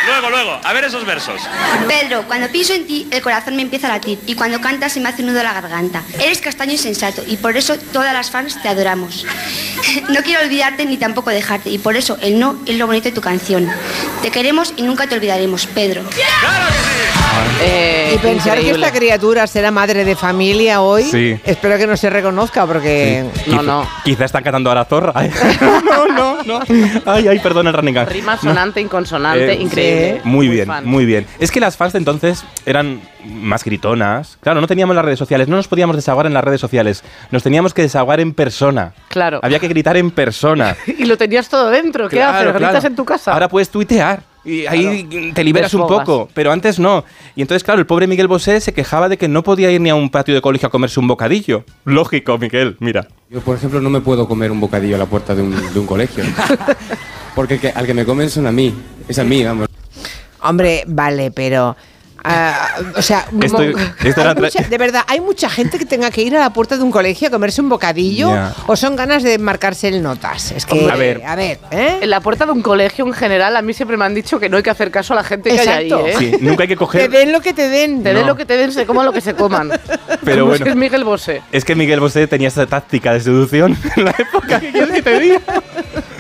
Luego, 0.08 0.30
luego, 0.30 0.60
a 0.64 0.74
ver 0.74 0.84
esos 0.86 1.06
versos. 1.06 1.42
Pedro, 1.88 2.24
cuando 2.28 2.48
pienso 2.50 2.74
en 2.74 2.86
ti, 2.86 3.08
el 3.12 3.22
corazón 3.22 3.56
me 3.56 3.64
empieza 3.64 3.88
a 3.88 3.92
latir 3.92 4.20
y 4.28 4.36
cuando 4.36 4.62
cantas 4.62 4.94
se 4.94 5.00
me 5.00 5.10
hace 5.10 5.22
un 5.24 5.30
nudo 5.30 5.42
la 5.44 5.54
garganta. 5.54 6.04
Eres 6.24 6.40
castaño 6.42 6.74
y 6.74 6.78
sensato 6.78 7.24
y 7.26 7.38
por 7.38 7.58
eso 7.58 7.78
todas 7.92 8.14
las 8.14 8.30
fans 8.30 8.62
te 8.62 8.70
adoramos. 8.70 9.26
No 10.10 10.22
quiero 10.24 10.42
olvidarte 10.44 10.86
ni 10.86 10.98
tampoco 10.98 11.30
dejarte 11.30 11.70
y 11.70 11.78
por 11.78 11.96
eso 11.96 12.18
el 12.22 12.40
no 12.40 12.58
es 12.66 12.76
lo 12.78 12.88
bonito 12.88 13.06
de 13.10 13.12
tu 13.16 13.22
canción. 13.22 13.70
Te 14.22 14.32
queremos 14.32 14.74
y 14.78 14.82
nunca 14.82 15.08
te 15.08 15.16
olvidaremos, 15.16 15.68
Pedro. 15.68 16.02
¡Claro 16.04 16.66
que 16.68 16.74
sí! 16.74 17.62
Eh, 17.62 18.12
Y 18.16 18.18
pensar 18.18 18.58
increíble. 18.58 18.80
que 18.80 18.86
esta 18.88 18.98
criatura 18.98 19.48
será 19.48 19.72
madre 19.72 20.04
de 20.06 20.16
familia 20.16 20.82
hoy, 20.82 21.04
Sí. 21.04 21.40
espero 21.44 21.78
que 21.78 21.86
no 21.88 21.96
se 21.98 22.10
reconozca 22.10 22.66
porque... 22.66 23.26
No, 23.48 23.62
no. 23.62 23.88
Quizá 24.04 24.26
están 24.26 24.44
cantando 24.44 24.72
a 24.72 24.76
la 24.76 24.86
zorra. 24.86 25.14
No, 25.86 26.08
no, 26.08 26.44
no. 26.44 26.60
Ay, 27.06 27.28
ay, 27.28 27.40
perdón 27.40 27.68
el 27.68 27.74
running 27.74 27.94
gag. 27.94 28.10
Rima 28.10 28.36
No. 28.36 28.42
sonante, 28.42 28.82
inconsonante, 28.82 29.52
Eh, 29.54 29.62
increíble. 29.62 29.95
Muy 30.24 30.48
bien, 30.48 30.68
fan. 30.68 30.86
muy 30.86 31.06
bien. 31.06 31.26
Es 31.40 31.52
que 31.52 31.60
las 31.60 31.78
fans 31.78 31.94
de 31.94 32.00
entonces 32.00 32.44
eran 32.66 33.02
más 33.26 33.64
gritonas. 33.64 34.38
Claro, 34.42 34.62
no 34.62 34.68
teníamos 34.68 34.96
las 34.96 35.06
redes 35.06 35.20
sociales, 35.20 35.48
no 35.48 35.56
nos 35.56 35.68
podíamos 35.68 35.96
desahogar 35.96 36.26
en 36.26 36.34
las 36.34 36.44
redes 36.44 36.62
sociales. 36.62 37.04
Nos 37.32 37.44
teníamos 37.44 37.74
que 37.74 37.82
desahogar 37.82 38.20
en 38.20 38.34
persona. 38.34 38.94
Claro. 39.10 39.40
Había 39.44 39.60
que 39.60 39.68
gritar 39.68 39.98
en 39.98 40.12
persona. 40.12 40.76
Y 40.98 41.06
lo 41.06 41.18
tenías 41.18 41.50
todo 41.50 41.70
dentro. 41.70 42.08
¿Qué 42.10 42.18
Claro, 42.18 42.50
haces? 42.50 42.54
¿Gritas 42.54 42.72
claro. 42.72 42.88
en 42.88 42.96
tu 42.96 43.06
casa? 43.06 43.34
Ahora 43.34 43.48
puedes 43.50 43.70
tuitear. 43.70 44.24
Y 44.48 44.68
ahí 44.68 45.32
te 45.34 45.44
liberas 45.44 45.74
un 45.74 45.88
poco, 45.88 46.30
pero 46.36 46.52
antes 46.52 46.78
no. 46.78 47.04
Y 47.36 47.42
entonces, 47.42 47.64
claro, 47.64 47.80
el 47.80 47.88
pobre 47.88 48.06
Miguel 48.06 48.28
Bosé 48.28 48.62
se 48.62 48.74
quejaba 48.74 49.10
de 49.10 49.18
que 49.18 49.28
no 49.28 49.42
podía 49.44 49.72
ir 49.72 49.82
ni 49.82 49.90
a 49.90 49.96
un 49.96 50.12
patio 50.12 50.36
de 50.36 50.42
colegio 50.42 50.68
a 50.68 50.70
comerse 50.70 51.00
un 51.00 51.08
bocadillo. 51.08 51.64
Lógico, 51.84 52.38
Miguel, 52.38 52.76
mira. 52.80 53.08
Yo, 53.32 53.42
por 53.42 53.58
ejemplo, 53.58 53.82
no 53.82 53.90
me 53.90 54.02
puedo 54.02 54.28
comer 54.28 54.52
un 54.52 54.60
bocadillo 54.60 54.98
a 54.98 55.00
la 55.00 55.08
puerta 55.08 55.34
de 55.34 55.42
un, 55.42 55.74
de 55.74 55.80
un 55.80 55.88
colegio. 55.88 56.24
Porque 57.36 57.56
el 57.56 57.60
que- 57.60 57.70
al 57.70 57.86
que 57.88 57.94
me 57.96 58.06
comen 58.06 58.30
son 58.30 58.46
a 58.46 58.52
mí. 58.52 58.74
Es 59.08 59.18
a 59.20 59.24
mí, 59.24 59.44
vamos. 59.44 59.68
Hombre, 60.46 60.84
vale, 60.88 61.32
pero... 61.32 61.76
ah, 62.28 62.70
o 62.98 63.02
sea, 63.04 63.26
Esto- 63.42 63.60
mo- 63.60 63.64
esto 64.04 64.22
era 64.22 64.32
hay 64.32 64.36
tra- 64.36 64.42
mucha- 64.42 64.68
de 64.68 64.78
verdad, 64.80 65.04
¿hay 65.08 65.20
mucha 65.22 65.48
gente 65.48 65.78
que 65.78 65.86
tenga 65.86 66.10
que 66.10 66.24
ir 66.24 66.36
a 66.36 66.40
la 66.40 66.50
puerta 66.52 66.76
de 66.76 66.82
un 66.82 66.90
colegio 66.90 67.28
a 67.28 67.32
comerse 67.32 67.62
un 67.62 67.70
bocadillo? 67.70 68.32
¿O 68.66 68.76
son 68.76 68.96
ganas 68.96 69.22
de 69.22 69.38
marcarse 69.38 69.90
el 69.90 70.02
notas? 70.02 70.52
Es 70.52 70.66
que, 70.66 70.90
A 70.90 70.96
ver. 70.96 71.22
a 71.24 71.36
ver, 71.36 71.60
¿eh? 71.70 72.00
En 72.02 72.10
la 72.10 72.22
puerta 72.22 72.46
de 72.48 72.52
un 72.52 72.64
colegio 72.64 73.06
en 73.06 73.14
general, 73.14 73.56
a 73.56 73.62
mí 73.62 73.74
siempre 73.76 73.96
me 73.96 74.06
han 74.06 74.16
dicho 74.16 74.40
que 74.40 74.50
no 74.50 74.58
hay 74.58 74.64
que 74.64 74.72
hacer 74.72 74.90
caso 74.90 75.14
a 75.14 75.18
la 75.18 75.24
gente 75.24 75.52
que 75.52 75.60
hay 75.60 75.68
ahí, 75.68 75.92
¿eh? 75.92 76.16
Sí, 76.18 76.32
nunca 76.42 76.64
hay 76.64 76.68
que 76.70 76.76
Te 76.76 76.80
coger. 76.80 77.10
den 77.12 77.32
lo 77.32 77.42
que 77.42 77.54
te 77.54 77.70
den. 77.70 78.02
Te 78.02 78.14
den 78.16 78.26
lo 78.26 78.36
que 78.36 78.46
te 78.46 78.58
den, 78.58 78.72
se 78.72 78.88
coman 78.88 79.06
lo 79.06 79.14
que 79.14 79.22
se 79.22 79.36
coman. 79.36 79.70
Pero 80.24 80.38
Como 80.46 80.50
bueno. 80.50 80.66
si 80.66 80.70
es 80.72 80.76
Miguel 80.76 81.04
Bosé. 81.04 81.44
Es 81.52 81.64
que 81.64 81.76
Miguel 81.76 82.00
Bosé 82.00 82.26
tenía 82.26 82.48
esa 82.48 82.66
táctica 82.66 83.14
de 83.14 83.20
seducción 83.22 83.78
en 83.98 84.06
la 84.06 84.16
época. 84.18 84.60
¿Qué 84.60 84.72
quieres 84.72 84.90
que 84.96 85.02
te 85.04 85.20
diga? 85.20 85.42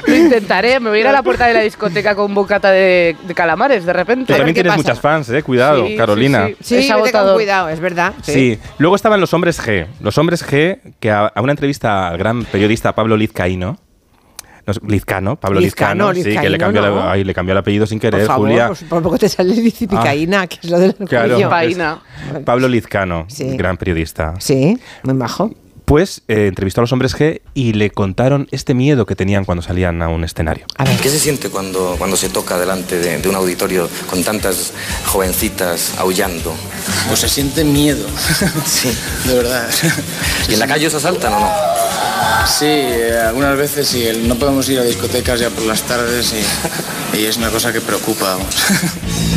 Lo 0.08 0.16
intentaré, 0.16 0.80
me 0.80 0.90
voy 0.90 1.00
a 1.00 1.02
ir 1.02 1.08
a 1.08 1.12
la 1.12 1.24
puerta 1.24 1.48
de 1.48 1.54
la 1.54 1.62
discoteca 1.62 2.16
con 2.16 2.34
bocata 2.34 2.72
de, 2.72 3.16
de 3.28 3.34
calamares 3.36 3.86
de 3.86 3.94
repente. 3.94 4.32
Tú 4.34 4.38
también 4.38 4.54
tienes 4.54 4.76
muchas 4.78 5.00
fans, 5.00 5.30
eh. 5.30 5.42
Cuidado, 5.44 5.88
Sí, 5.88 5.96
Carolina. 5.96 6.48
sí, 6.48 6.56
Sí, 6.62 6.76
Es 6.90 6.96
vete 6.96 7.12
con 7.12 7.34
cuidado, 7.34 7.70
es 7.70 7.80
verdad. 7.80 8.14
Sí. 8.22 8.60
luego 8.78 8.96
estaban 8.96 9.20
los 9.22 9.34
hombres 9.34 9.60
G. 9.62 9.88
Los 10.02 10.18
hombres 10.18 10.46
G, 10.48 10.80
que 11.00 11.12
a, 11.12 11.28
a 11.28 11.42
una 11.42 11.52
entrevista 11.54 12.08
al 12.10 12.18
gran 12.18 12.46
periodista 12.46 12.94
Pablo 12.94 13.18
Lizcaíno, 13.18 13.78
no 14.68 14.74
Lizcano, 14.88 15.36
Pablo 15.36 15.60
Lizcano, 15.60 16.12
Lizcano, 16.12 16.36
sí, 16.36 16.42
que 16.42 16.50
le 16.50 16.58
cambió, 16.58 16.82
no. 16.82 16.96
la- 16.96 17.12
ay, 17.12 17.24
le 17.24 17.34
cambió 17.36 17.52
el 17.52 17.60
apellido 17.60 17.86
sin 17.86 18.00
Por 18.00 18.10
querer, 18.10 18.26
favor, 18.26 18.48
Julia. 18.50 18.72
por 18.90 19.04
poco 19.04 19.18
te 19.20 19.30
sale 19.30 19.54
dicipicaína, 19.54 20.48
que 20.48 20.58
es 20.64 20.70
lo 20.72 20.80
del 20.80 20.96
Claro. 20.96 21.38
Pablo 22.44 22.68
Lizcano, 22.68 23.26
Sí. 23.28 23.56
gran 23.58 23.78
periodista. 23.78 24.34
Sí, 24.40 24.76
muy 25.04 25.14
majo. 25.14 25.52
Pues 25.86 26.24
eh, 26.28 26.48
entrevistó 26.48 26.82
a 26.82 26.84
los 26.84 26.92
hombres 26.92 27.16
G 27.16 27.42
y 27.54 27.74
le 27.74 27.92
contaron 27.92 28.48
este 28.52 28.74
miedo 28.74 29.06
que 29.06 29.16
tenían 29.16 29.46
cuando 29.46 29.62
salían 29.62 30.02
a 30.02 30.10
un 30.10 30.24
escenario. 30.24 30.66
¿Qué 31.02 31.10
se 31.10 31.20
siente 31.20 31.50
cuando, 31.50 31.96
cuando 31.98 32.18
se 32.18 32.30
toca 32.30 32.58
delante 32.58 32.98
de, 32.98 33.20
de 33.20 33.30
un 33.30 33.36
auditorio 33.36 33.88
con 34.10 34.24
tantas 34.24 34.74
jovencitas 35.06 35.94
aullando? 36.00 36.56
Pues 37.08 37.20
se 37.20 37.30
siente 37.30 37.64
miedo. 37.64 38.06
Sí. 38.66 38.92
De 39.26 39.36
verdad. 39.36 39.70
¿Y 40.50 40.54
en 40.54 40.60
la 40.60 40.68
calle 40.68 40.88
os 40.88 40.94
asaltan 40.94 41.34
o 41.34 41.40
no? 41.40 41.50
Sí, 42.46 42.66
eh, 42.68 43.18
algunas 43.28 43.58
veces 43.58 43.88
sí. 43.88 44.06
el- 44.06 44.28
No 44.28 44.36
podemos 44.36 44.68
ir 44.70 44.80
a 44.80 44.84
discotecas 44.84 45.40
ya 45.40 45.50
por 45.50 45.64
las 45.66 45.82
tardes 45.84 46.34
y, 47.14 47.18
y 47.18 47.26
es 47.26 47.38
una 47.38 47.50
cosa 47.50 47.72
que 47.74 47.82
preocupa. 47.82 48.36
vamos. 48.38 48.56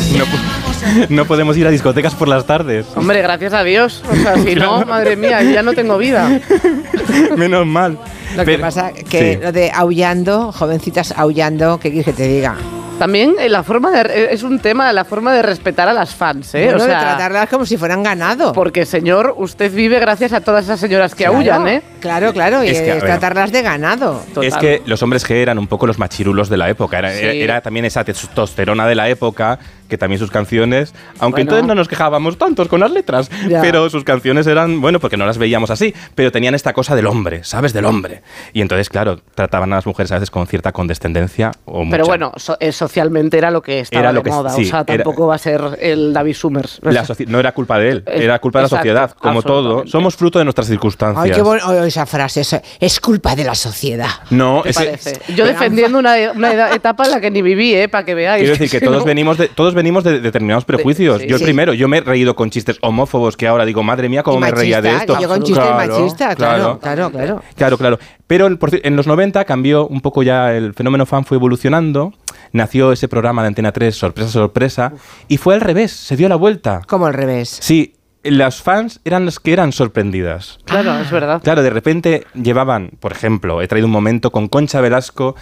No, 0.09 0.25
po- 0.25 1.05
no 1.09 1.25
podemos 1.25 1.55
ir 1.55 1.67
a 1.67 1.69
discotecas 1.69 2.15
por 2.15 2.27
las 2.27 2.43
tardes. 2.47 2.87
Hombre, 2.95 3.21
gracias 3.21 3.53
a 3.53 3.63
Dios. 3.63 4.01
O 4.11 4.15
sea, 4.15 4.35
si 4.43 4.55
no, 4.55 4.83
madre 4.83 5.15
mía, 5.15 5.43
ya 5.43 5.61
no 5.61 5.73
tengo 5.73 5.99
vida. 5.99 6.39
Menos 7.37 7.67
mal. 7.67 7.99
Lo 8.35 8.43
que 8.43 8.57
pasa 8.57 8.91
que 8.91 9.35
sí. 9.35 9.39
lo 9.43 9.51
de 9.51 9.69
aullando, 9.71 10.51
jovencitas 10.51 11.13
aullando, 11.15 11.79
¿qué 11.79 11.91
quieres 11.91 12.05
que 12.05 12.13
te 12.13 12.27
diga? 12.27 12.55
También 12.99 13.35
eh, 13.39 13.49
la 13.49 13.63
forma 13.63 13.89
de 13.91 14.29
es 14.33 14.43
un 14.43 14.59
tema 14.59 14.91
la 14.93 15.05
forma 15.05 15.33
de 15.33 15.41
respetar 15.41 15.87
a 15.87 15.93
las 15.93 16.13
fans, 16.13 16.53
¿eh? 16.53 16.65
Bueno, 16.65 16.77
o 16.79 16.81
de 16.85 16.89
sea, 16.91 16.99
tratarlas 16.99 17.49
como 17.49 17.65
si 17.65 17.77
fueran 17.77 18.03
ganado. 18.03 18.53
porque 18.53 18.85
señor, 18.85 19.33
usted 19.37 19.71
vive 19.73 19.99
gracias 19.99 20.33
a 20.33 20.41
todas 20.41 20.65
esas 20.65 20.79
señoras 20.79 21.15
que 21.15 21.23
Claro, 21.23 21.37
aullan, 21.37 21.67
¿eh? 21.67 21.81
Claro, 22.01 22.33
claro, 22.33 22.63
y 22.63 22.69
Es 22.69 22.81
que, 22.81 22.93
tratarlas 22.95 23.51
de 23.51 23.61
ganado. 23.61 24.21
Es 24.41 24.55
que 24.57 24.81
los 24.85 25.01
hombres 25.01 25.25
G 25.27 25.31
eran 25.35 25.57
un 25.57 25.67
poco 25.67 25.87
los 25.87 25.97
machirulos 25.97 26.49
de 26.49 26.57
la 26.57 26.69
época. 26.69 26.99
Era, 26.99 27.11
Sí. 27.11 27.19
era- 27.23 27.33
era 27.33 27.61
también 27.61 27.85
esa 27.85 28.03
testosterona 28.03 28.85
de 28.87 28.95
la 28.95 29.09
época, 29.09 29.57
que 29.89 29.97
también 29.97 30.19
sus 30.19 30.31
canciones, 30.31 30.93
aunque 31.19 31.41
Bueno. 31.41 31.51
entonces 31.51 31.67
no 31.67 31.75
nos 31.75 31.87
quejábamos 31.87 32.37
tantos 32.37 32.67
con 32.69 32.79
las 32.79 32.91
letras, 32.91 33.29
Ya. 33.49 33.61
pero 33.61 33.89
sus 33.89 34.03
canciones 34.03 34.47
eran, 34.47 34.79
bueno, 34.81 34.99
porque 34.99 35.17
no 35.17 35.25
las 35.25 35.37
veíamos 35.37 35.69
así, 35.71 35.93
pero 36.15 36.31
tenían 36.31 36.55
esta 36.55 36.71
cosa 36.73 36.95
del 36.95 37.07
hombre, 37.07 37.43
¿sabes? 37.43 37.73
Del 37.73 37.85
hombre. 37.85 38.21
Y 38.53 38.61
entonces, 38.61 38.87
claro, 38.89 39.19
trataban 39.35 39.73
a 39.73 39.77
las 39.77 39.85
mujeres 39.85 40.11
a 40.11 40.15
veces 40.15 40.31
con 40.31 40.47
cierta 40.47 40.71
condescendencia 40.71 41.51
o 41.65 41.79
mucha. 41.83 41.91
Pero 41.91 42.05
bueno, 42.05 42.31
so- 42.37 42.57
eh, 42.59 42.71
socialmente 42.71 43.37
era 43.37 43.51
lo 43.51 43.61
que 43.61 43.79
estaba 43.81 43.99
Era 44.01 44.11
lo 44.13 44.19
de 44.19 44.23
que- 44.23 44.29
moda. 44.29 44.49
sí, 44.51 44.61
o 44.61 44.65
sea, 44.65 44.83
era- 44.87 45.03
tampoco 45.03 45.27
va 45.27 45.35
a 45.35 45.39
ser 45.39 45.61
el 45.81 46.13
David 46.13 46.33
Summers. 46.35 46.79
La 46.83 47.03
no 47.27 47.39
era 47.39 47.51
culpa 47.51 47.79
de 47.79 47.89
él, 47.89 48.03
era 48.05 48.39
culpa 48.39 48.59
de 48.59 48.63
la 48.63 48.67
exacto, 48.67 48.81
sociedad, 48.83 49.11
como 49.19 49.41
todo. 49.41 49.87
Somos 49.87 50.15
fruto 50.15 50.37
de 50.39 50.45
nuestras 50.45 50.67
circunstancias. 50.67 51.23
Ay, 51.25 51.31
qué 51.31 51.41
bonita 51.41 51.85
esa 51.87 52.05
frase, 52.05 52.41
eso, 52.41 52.61
es 52.79 52.99
culpa 52.99 53.35
de 53.35 53.43
la 53.43 53.55
sociedad. 53.55 54.09
No, 54.29 54.61
¿Te 54.63 54.69
es, 54.69 54.75
parece? 54.75 55.19
Yo 55.35 55.45
defendiendo 55.45 55.97
una, 55.97 56.15
una 56.35 56.53
edad- 56.53 56.73
etapa 56.75 57.05
en 57.05 57.11
la 57.11 57.21
que 57.21 57.31
ni 57.31 57.41
viví, 57.41 57.73
¿eh? 57.73 57.87
Para 57.89 58.05
que 58.05 58.13
veáis. 58.13 58.41
Quiero 58.41 58.53
decir 58.53 58.69
que 58.69 58.79
si 58.79 58.85
todos 58.85 58.99
no- 58.99 59.05
venimos 59.05 59.37
de 59.37 59.47
todos 59.47 59.73
venimos 59.79 60.03
de 60.03 60.19
determinados 60.19 60.65
prejuicios. 60.65 61.21
sí, 61.21 61.27
yo 61.27 61.35
el 61.35 61.39
sí. 61.39 61.45
primero, 61.45 61.73
yo 61.73 61.87
me 61.87 61.97
he 61.97 62.01
reído 62.01 62.35
con 62.35 62.49
chistes 62.49 62.77
homófobos 62.81 63.37
que 63.37 63.47
ahora 63.47 63.65
digo, 63.65 63.81
madre 63.81 64.09
mía, 64.09 64.23
cómo 64.23 64.37
Y 64.37 64.41
me 64.41 64.51
reía 64.51 64.81
de 64.81 64.95
esto. 64.95 65.19
yo 65.19 65.27
con 65.27 65.41
chistes 65.41 65.71
machistas, 65.71 66.35
claro, 66.35 66.79
claro, 66.79 67.09
claro. 67.09 67.41
Claro, 67.55 67.77
claro. 67.77 67.99
Pero 68.27 68.47
en, 68.47 68.95
los 68.95 69.07
90 69.07 69.45
cambió 69.45 69.87
un 69.87 70.01
poco 70.01 70.21
ya 70.21 70.53
el 70.53 70.73
fenómeno 70.73 71.05
fan 71.05 71.25
fue 71.25 71.37
evolucionando. 71.37 72.13
Nació 72.51 72.91
ese 72.91 73.07
programa 73.07 73.41
de 73.41 73.47
Antena 73.49 73.71
3, 73.71 73.95
sorpresa, 73.95 74.29
sorpresa, 74.29 74.93
y 75.27 75.37
fue 75.37 75.55
al 75.55 75.61
revés, 75.61 75.91
se 75.91 76.15
dio 76.15 76.27
la 76.29 76.35
vuelta. 76.35 76.81
Como 76.87 77.05
al 77.05 77.13
revés. 77.13 77.57
Sí, 77.61 77.95
las 78.23 78.61
fans 78.61 78.99
eran 79.05 79.25
las 79.25 79.39
que 79.39 79.53
eran 79.53 79.71
sorprendidas. 79.71 80.59
Claro, 80.65 80.99
es 80.99 81.09
verdad. 81.09 81.41
Claro, 81.41 81.63
de 81.63 81.69
repente 81.69 82.25
llevaban, 82.33 82.91
por 82.99 83.11
ejemplo, 83.11 83.61
he 83.61 83.67
traído 83.67 83.87
un 83.87 83.93
momento 83.93 84.31
con 84.31 84.47
Concha 84.47 84.81
Velasco. 84.81 85.35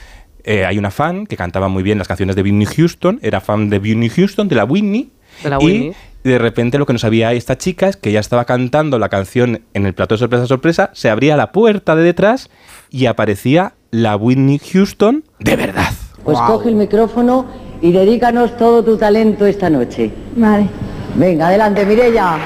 Eh, 0.47 0.65
hay 0.65 0.77
una 0.77 0.91
fan 0.91 1.27
que 1.27 1.35
cantaba 1.35 1.67
muy 1.67 1.83
bien 1.83 1.97
las 1.97 2.07
canciones 2.07 2.37
de 2.37 2.41
Whitney 2.41 2.65
Houston, 2.65 3.19
era 3.21 3.41
fan 3.41 3.69
de 3.69 3.79
Whitney 3.79 4.07
Houston, 4.07 4.47
de 4.47 4.55
la 4.55 4.63
Whitney. 4.63 5.11
De 5.43 5.49
la 5.49 5.57
y 5.59 5.65
Whitney. 5.65 5.93
de 6.23 6.37
repente 6.39 6.77
lo 6.77 6.85
que 6.85 6.93
no 6.93 6.99
sabía 6.99 7.33
esta 7.33 7.57
chica 7.57 7.89
es 7.89 7.97
que 7.97 8.13
ya 8.13 8.21
estaba 8.21 8.45
cantando 8.45 8.97
la 8.97 9.09
canción 9.09 9.61
en 9.73 9.85
el 9.85 9.93
plato 9.93 10.15
de 10.15 10.19
sorpresa 10.19 10.47
sorpresa, 10.47 10.89
se 10.93 11.09
abría 11.09 11.35
la 11.35 11.51
puerta 11.51 11.97
de 11.97 12.03
detrás 12.03 12.49
y 12.89 13.07
aparecía 13.07 13.73
la 13.91 14.15
Whitney 14.15 14.59
Houston 14.71 15.25
de 15.39 15.57
verdad. 15.57 15.91
Pues 16.23 16.39
coge 16.39 16.69
el 16.69 16.75
micrófono 16.75 17.45
y 17.81 17.91
dedícanos 17.91 18.55
todo 18.55 18.85
tu 18.85 18.97
talento 18.97 19.45
esta 19.45 19.69
noche. 19.69 20.11
Vale. 20.37 20.69
Venga, 21.15 21.47
adelante, 21.47 21.85
Mirella. 21.85 22.37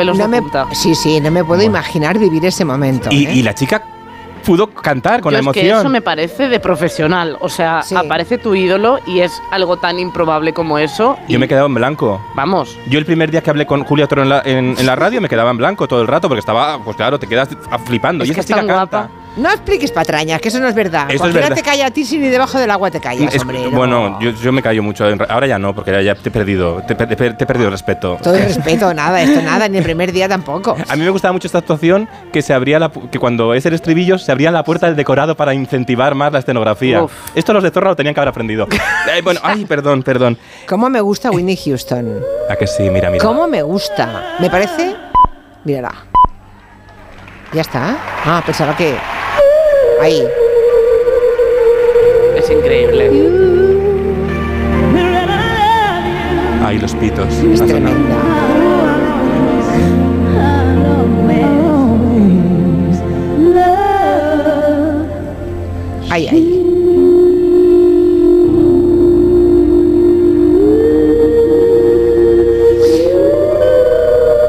Pelos 0.00 0.18
no 0.18 0.24
de 0.24 0.28
me, 0.28 0.42
punta. 0.42 0.66
Sí, 0.72 0.94
sí, 0.94 1.20
no 1.20 1.30
me 1.30 1.44
puedo 1.44 1.62
imaginar 1.62 2.18
vivir 2.18 2.44
ese 2.46 2.64
momento. 2.64 3.08
Y, 3.12 3.26
¿eh? 3.26 3.34
y 3.34 3.42
la 3.42 3.54
chica 3.54 3.82
pudo 4.44 4.68
cantar 4.70 5.20
con 5.20 5.30
Yo 5.30 5.34
la 5.34 5.38
es 5.40 5.44
emoción. 5.44 5.64
que 5.66 5.70
eso 5.80 5.88
me 5.90 6.00
parece 6.00 6.48
de 6.48 6.58
profesional. 6.60 7.36
O 7.40 7.48
sea, 7.50 7.82
aparece 7.94 8.38
tu 8.38 8.54
ídolo 8.54 8.98
y 9.06 9.20
es 9.20 9.32
algo 9.50 9.76
tan 9.76 9.98
improbable 9.98 10.52
como 10.54 10.78
eso. 10.78 11.18
Yo 11.28 11.38
me 11.38 11.44
he 11.44 11.48
quedado 11.48 11.66
en 11.66 11.74
blanco. 11.74 12.20
Vamos. 12.34 12.76
Yo 12.88 12.98
el 12.98 13.04
primer 13.04 13.30
día 13.30 13.42
que 13.42 13.50
hablé 13.50 13.66
con 13.66 13.84
Julia 13.84 14.06
Toro 14.06 14.22
en 14.22 14.28
la, 14.30 14.40
en- 14.44 14.74
en 14.78 14.86
la 14.86 14.96
radio 14.96 15.20
me 15.20 15.28
quedaba 15.28 15.50
en 15.50 15.58
blanco 15.58 15.86
todo 15.86 16.00
el 16.00 16.06
rato 16.08 16.28
porque 16.28 16.40
estaba, 16.40 16.78
pues 16.82 16.96
claro, 16.96 17.18
te 17.18 17.26
quedas 17.26 17.50
flipando. 17.84 18.24
Es 18.24 18.30
y 18.30 18.32
que 18.34 18.40
esa 18.40 18.40
es 18.40 18.46
chica 18.46 18.58
tan 18.60 18.66
canta. 18.66 18.98
guapa. 18.98 19.10
No 19.36 19.48
expliques 19.48 19.92
patrañas, 19.92 20.40
que 20.40 20.48
eso 20.48 20.58
no 20.58 20.66
es 20.66 20.74
verdad. 20.74 21.06
Esto 21.08 21.28
es 21.28 21.34
verdad. 21.34 21.54
te 21.54 21.62
calla 21.62 21.86
a 21.86 21.90
ti 21.92 22.04
si 22.04 22.18
ni 22.18 22.28
debajo 22.28 22.58
del 22.58 22.68
agua 22.70 22.90
te 22.90 23.00
callas, 23.00 23.32
Es- 23.32 23.40
hombre. 23.42 23.60
no. 23.62 23.70
bueno, 23.70 24.18
yo, 24.20 24.32
yo 24.32 24.50
me 24.52 24.60
callo 24.60 24.82
mucho. 24.82 25.04
Ahora 25.28 25.46
ya 25.46 25.58
no, 25.58 25.72
porque 25.74 26.02
ya 26.04 26.14
te 26.16 26.28
he 26.28 26.32
perdido. 26.32 26.82
Te, 26.86 26.94
te- 26.96 27.06
te 27.06 27.44
he 27.44 27.46
perdido 27.46 27.66
el 27.68 27.72
respeto. 27.72 28.18
Todo 28.22 28.34
el 28.34 28.42
respeto, 28.54 28.92
nada, 28.92 29.22
esto 29.22 29.40
nada, 29.40 29.68
ni 29.68 29.78
el 29.78 29.84
primer 29.84 30.10
día 30.12 30.28
tampoco. 30.28 30.76
A 30.88 30.96
mí 30.96 31.02
me 31.02 31.10
gustaba 31.10 31.32
mucho 31.32 31.46
esta 31.46 31.58
actuación 31.58 32.08
que 32.32 32.42
se 32.42 32.52
abría 32.52 32.78
la 32.80 32.90
que 32.90 33.18
cuando 33.20 33.54
es 33.54 33.64
el 33.66 33.74
estribillo 33.74 34.18
se 34.18 34.32
abría 34.32 34.50
la 34.50 34.64
puerta 34.64 34.86
del 34.86 34.96
decorado 34.96 35.36
para 35.36 35.54
incentivar 35.54 36.14
más 36.16 36.32
la 36.32 36.40
escenografía. 36.40 37.04
Uf. 37.04 37.12
Esto 37.36 37.52
los 37.52 37.62
de 37.62 37.70
Zorra 37.70 37.90
lo 37.90 37.96
tenían 37.96 38.14
que 38.14 38.20
haber 38.20 38.30
aprendido. 38.30 38.66
Ay, 39.12 39.20
bueno, 39.22 39.40
ay, 39.44 39.64
perdón, 39.64 40.02
perdón. 40.02 40.36
¿Cómo 40.68 40.90
me 40.90 41.00
gusta 41.00 41.30
Winnie 41.30 41.56
Houston? 41.56 42.20
A 42.50 42.56
que 42.56 42.66
sí, 42.66 42.90
mira, 42.90 43.10
mira. 43.10 43.24
¿Cómo 43.24 43.46
me 43.46 43.62
gusta? 43.62 44.34
Me 44.40 44.50
parece. 44.50 44.96
Mírala. 45.64 45.92
Ya 47.52 47.60
está. 47.62 47.96
Ah, 48.24 48.42
pensaba 48.44 48.76
que. 48.76 48.94
Ahí. 50.00 50.26
Es 52.36 52.50
increíble. 52.50 53.10
Ay, 56.64 56.78
los 56.78 56.94
pitos. 56.94 57.28
Es 57.28 57.60
tremenda. 57.66 58.16
Ay, 66.08 66.28
ay. 66.28 66.56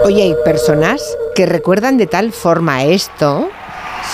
Oye, 0.05 0.23
hay 0.23 0.35
personas 0.45 1.17
que 1.35 1.45
recuerdan 1.45 1.97
de 1.97 2.07
tal 2.07 2.31
forma 2.31 2.85
esto 2.85 3.49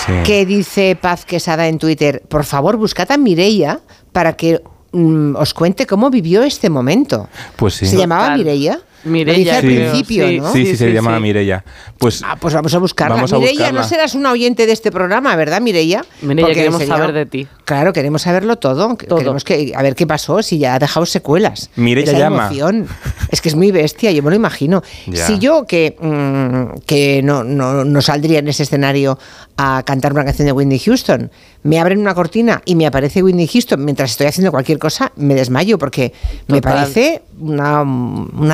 Sí. 0.07 0.13
que 0.23 0.45
dice 0.45 0.97
Paz 0.99 1.25
Quesada 1.25 1.67
en 1.67 1.77
Twitter, 1.77 2.23
por 2.27 2.45
favor 2.45 2.77
buscad 2.77 3.11
a 3.11 3.17
Mireia 3.17 3.81
para 4.13 4.34
que 4.34 4.61
mm, 4.93 5.35
os 5.35 5.53
cuente 5.53 5.85
cómo 5.85 6.09
vivió 6.09 6.43
este 6.43 6.69
momento. 6.69 7.27
Pues 7.57 7.75
sí. 7.75 7.85
¿Se 7.85 7.97
llamaba. 7.97 8.35
Mireia? 8.38 8.79
Mireia, 9.03 9.34
Lo 9.34 9.38
dice 9.40 9.52
al 9.52 9.61
principio, 9.91 10.28
Sí, 10.28 10.40
¿no? 10.40 10.52
Sí, 10.53 10.60
sí, 10.65 10.72
Sí, 10.72 10.78
se 10.78 10.88
sí, 10.88 10.94
llamaba 10.94 11.18
sí. 11.18 11.24
Mireia. 11.24 11.64
Pues 11.98 12.22
Ah, 12.26 12.36
pues 12.40 12.53
vamos 12.53 12.74
a 12.74 12.78
buscarla. 12.80 13.15
Vamos 13.15 13.32
a 13.34 13.38
Mireia, 13.38 13.53
buscarla. 13.60 13.82
no 13.82 13.88
serás 13.88 14.15
una 14.15 14.32
oyente 14.32 14.65
de 14.65 14.72
este 14.74 14.91
programa, 14.91 15.36
¿verdad, 15.36 15.61
Mireia? 15.61 16.03
Mireia, 16.22 16.45
Porque 16.48 16.56
queremos 16.60 16.84
saber 16.86 17.14
de 17.14 17.26
ti. 17.26 17.48
Claro, 17.65 17.94
queremos 17.94 18.22
saberlo 18.22 18.57
todo. 18.57 18.95
Todo. 18.98 19.18
Queremos 19.18 19.44
que, 19.44 19.74
a 19.76 19.82
ver 19.82 19.95
qué 19.95 20.06
pasó, 20.07 20.41
si 20.41 20.57
ya 20.57 20.76
ha 20.76 20.80
dejado 20.80 21.06
secuelas. 21.06 21.69
Mireia 21.76 22.10
Esa 22.10 22.18
llama. 22.19 22.45
emoción. 22.48 22.88
Es 23.32 23.41
que 23.41 23.49
es 23.49 23.56
muy 23.56 23.72
bestia, 23.72 24.11
yo 24.11 24.24
me 24.24 24.30
lo 24.30 24.36
imagino. 24.36 24.82
Ya. 25.06 25.26
Si 25.28 25.38
yo, 25.40 25.65
que, 25.68 25.95
mm, 25.99 26.80
que 26.86 27.22
no, 27.24 27.44
no, 27.44 27.84
no 27.84 28.02
saldría 28.02 28.40
en 28.40 28.48
ese 28.48 28.64
escenario 28.64 29.18
a 29.57 29.84
cantar 29.86 30.14
una 30.14 30.24
canción 30.24 30.45
de 30.45 30.52
Whitney 30.52 30.80
Houston, 30.80 31.32
me 31.64 31.80
abren 31.80 31.99
una 31.99 32.14
cortina 32.14 32.61
y 32.65 32.76
me 32.76 32.86
aparece 32.86 33.24
Whitney 33.24 33.48
Houston 33.48 33.84
mientras 33.84 34.11
estoy 34.11 34.28
haciendo 34.28 34.52
cualquier 34.52 34.78
cosa, 34.80 35.11
me 35.18 35.34
desmayo 35.36 35.78
porque 35.78 36.14
me 36.48 36.61
parece 36.61 37.24
una, 37.40 37.82
una 37.82 38.53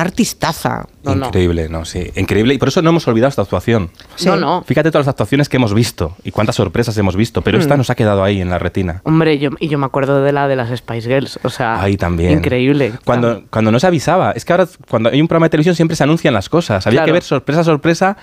increíble, 1.04 1.68
no, 1.68 1.84
sí, 1.84 2.10
increíble. 2.16 2.54
Y 2.54 2.58
por 2.58 2.68
eso 2.68 2.82
no 2.82 2.90
hemos 2.90 3.06
olvidado 3.08 3.28
esta 3.30 3.42
actuación. 3.42 3.90
Sí. 4.16 4.26
No, 4.26 4.36
no. 4.36 4.62
Fíjate 4.66 4.90
todas 4.90 5.06
las 5.06 5.12
actuaciones 5.12 5.48
que 5.48 5.56
hemos 5.56 5.74
visto 5.74 6.16
y 6.24 6.30
cuántas 6.30 6.56
sorpresas 6.56 6.96
hemos 6.98 7.16
visto, 7.16 7.42
pero 7.42 7.58
esta 7.58 7.74
Mm. 7.74 7.78
nos 7.78 7.90
ha 7.90 7.94
quedado 7.94 8.22
ahí 8.24 8.40
en 8.40 8.50
la 8.50 8.58
retina. 8.58 9.00
Hombre, 9.04 9.38
yo, 9.38 9.50
y 9.60 9.68
yo 9.68 9.78
me 9.78 9.86
acuerdo 9.86 10.22
de 10.22 10.32
la 10.32 10.48
de 10.48 10.56
las 10.56 10.76
Spice 10.76 11.08
Girls. 11.08 11.38
O 11.42 11.50
sea, 11.50 11.80
Ahí 11.80 11.96
también. 11.96 12.32
increíble. 12.32 12.92
Cuando, 13.04 13.44
cuando 13.50 13.70
no 13.72 13.78
se 13.80 13.86
avisaba. 13.86 14.32
Es 14.32 14.44
que 14.44 14.52
ahora, 14.52 14.66
cuando 14.88 15.10
hay 15.10 15.20
un 15.20 15.28
programa 15.28 15.46
de 15.46 15.50
televisión, 15.50 15.74
siempre 15.74 15.96
se 15.96 16.04
anuncian 16.04 16.34
las 16.34 16.48
cosas. 16.48 16.86
Había 16.86 16.98
Claro. 16.98 17.06
que 17.06 17.12
ver 17.12 17.22
sorpresa, 17.22 17.64
sorpresa, 17.64 18.16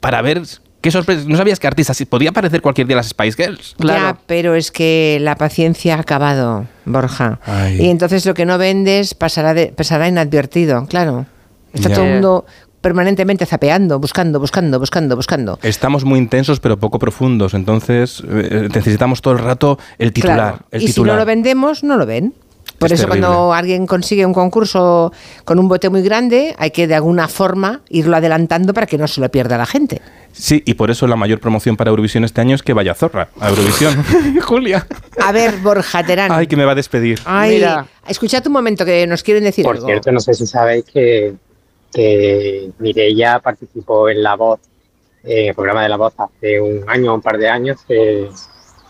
para 0.00 0.22
ver 0.22 0.42
qué 0.80 0.90
sorpresa. 0.90 1.24
No 1.26 1.36
sabías 1.36 1.58
qué 1.58 1.66
artistas. 1.66 1.96
si 1.96 2.04
Podía 2.04 2.30
aparecer 2.30 2.62
cualquier 2.62 2.86
día 2.86 2.96
las 2.96 3.08
Spice 3.08 3.42
Girls. 3.42 3.74
Ya, 3.78 4.16
pero 4.26 4.54
es 4.54 4.70
que 4.70 5.18
la 5.20 5.34
paciencia 5.36 5.96
ha 5.96 6.00
acabado, 6.00 6.66
Borja. 6.84 7.40
Ay. 7.44 7.80
Y 7.82 7.90
entonces 7.90 8.24
lo 8.26 8.34
que 8.34 8.46
no 8.46 8.58
vendes 8.58 9.14
pasará, 9.14 9.54
de- 9.54 9.68
pasará 9.76 10.06
inadvertido, 10.08 10.86
claro. 10.86 11.26
Está 11.72 11.88
Ya. 11.90 11.94
todo 11.96 12.04
el 12.06 12.12
mundo 12.14 12.46
permanentemente 12.80 13.44
zapeando, 13.44 13.98
buscando, 13.98 14.38
buscando, 14.38 14.78
buscando, 14.78 15.16
buscando. 15.16 15.58
Estamos 15.62 16.04
muy 16.04 16.18
intensos, 16.18 16.60
pero 16.60 16.78
poco 16.78 16.98
profundos. 16.98 17.54
Entonces, 17.54 18.22
eh, 18.28 18.68
necesitamos 18.72 19.20
todo 19.20 19.34
el 19.34 19.40
rato 19.40 19.78
el 19.98 20.12
titular. 20.12 20.36
Claro. 20.36 20.58
El 20.70 20.82
y 20.82 20.88
si 20.88 21.02
no 21.02 21.16
lo 21.16 21.24
vendemos, 21.24 21.82
no 21.82 21.96
lo 21.96 22.06
ven. 22.06 22.34
Por 22.78 22.86
Es 22.92 23.00
eso 23.00 23.08
terrible. 23.08 23.26
cuando 23.26 23.52
alguien 23.54 23.86
consigue 23.88 24.24
un 24.24 24.32
concurso 24.32 25.12
con 25.44 25.58
un 25.58 25.66
bote 25.66 25.88
muy 25.90 26.00
grande, 26.02 26.54
hay 26.58 26.70
que 26.70 26.86
de 26.86 26.94
alguna 26.94 27.26
forma 27.26 27.80
irlo 27.88 28.16
adelantando 28.16 28.72
para 28.72 28.86
que 28.86 28.96
no 28.96 29.08
se 29.08 29.20
lo 29.20 29.28
pierda 29.30 29.58
la 29.58 29.66
gente. 29.66 30.00
Sí, 30.32 30.62
y 30.64 30.74
por 30.74 30.92
eso 30.92 31.08
la 31.08 31.16
mayor 31.16 31.40
promoción 31.40 31.76
para 31.76 31.90
Eurovisión 31.90 32.22
este 32.22 32.40
año 32.40 32.54
es 32.54 32.62
que 32.62 32.72
vaya 32.74 32.94
Zorra 32.94 33.30
a 33.40 33.48
Eurovisión. 33.48 33.96
Julia. 34.42 34.86
A 35.20 35.32
ver, 35.32 35.56
Borja 35.56 36.04
Terán. 36.04 36.30
Ay, 36.30 36.46
que 36.46 36.54
me 36.56 36.64
va 36.64 36.72
a 36.72 36.74
despedir. 36.76 37.18
Ay, 37.24 37.54
Mira. 37.56 37.86
escuchad 38.06 38.46
un 38.46 38.52
momento 38.52 38.84
que 38.84 39.04
nos 39.08 39.24
quieren 39.24 39.42
decir 39.42 39.64
Por 39.64 39.74
algo. 39.74 39.86
cierto, 39.88 40.12
no 40.12 40.20
sé 40.20 40.34
si 40.34 40.46
sabéis 40.46 40.84
que, 40.84 41.34
que 41.92 42.70
Mireia 42.78 43.38
participó 43.40 44.08
en 44.08 44.22
La 44.22 44.36
Voz, 44.36 44.60
en 45.24 45.48
el 45.48 45.54
programa 45.54 45.82
de 45.82 45.88
La 45.88 45.96
Voz 45.96 46.14
hace 46.18 46.60
un 46.60 46.84
año 46.88 47.12
o 47.12 47.14
un 47.16 47.22
par 47.22 47.38
de 47.38 47.48
años, 47.48 47.78
que, 47.86 48.28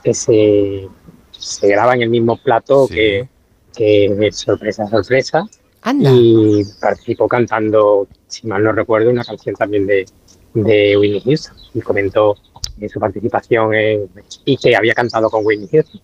que 0.03 0.15
se, 0.15 0.89
se 1.33 1.69
graba 1.69 1.95
en 1.95 2.03
el 2.03 2.11
mismo 2.11 2.37
plato 2.37 2.87
que, 2.89 3.29
que 3.75 4.29
Sorpresa, 4.33 4.87
Sorpresa. 4.89 5.45
Anda. 5.83 6.11
Y 6.13 6.65
participó 6.81 7.29
cantando, 7.29 8.09
si 8.27 8.47
mal 8.47 8.63
no 8.65 8.73
recuerdo, 8.73 9.11
una 9.11 9.25
canción 9.25 9.55
también 9.55 9.87
de, 9.87 10.07
de 10.55 10.97
Whitney 10.99 11.21
Houston. 11.21 11.57
Y 11.75 11.81
comentó 11.81 12.37
eh, 12.81 12.89
su 12.89 12.99
participación 12.99 13.75
en- 13.75 14.11
y 14.45 14.57
que 14.57 14.75
había 14.75 14.95
cantado 14.95 15.31
con 15.31 15.47
Whitney 15.47 15.69
Houston. 15.71 16.01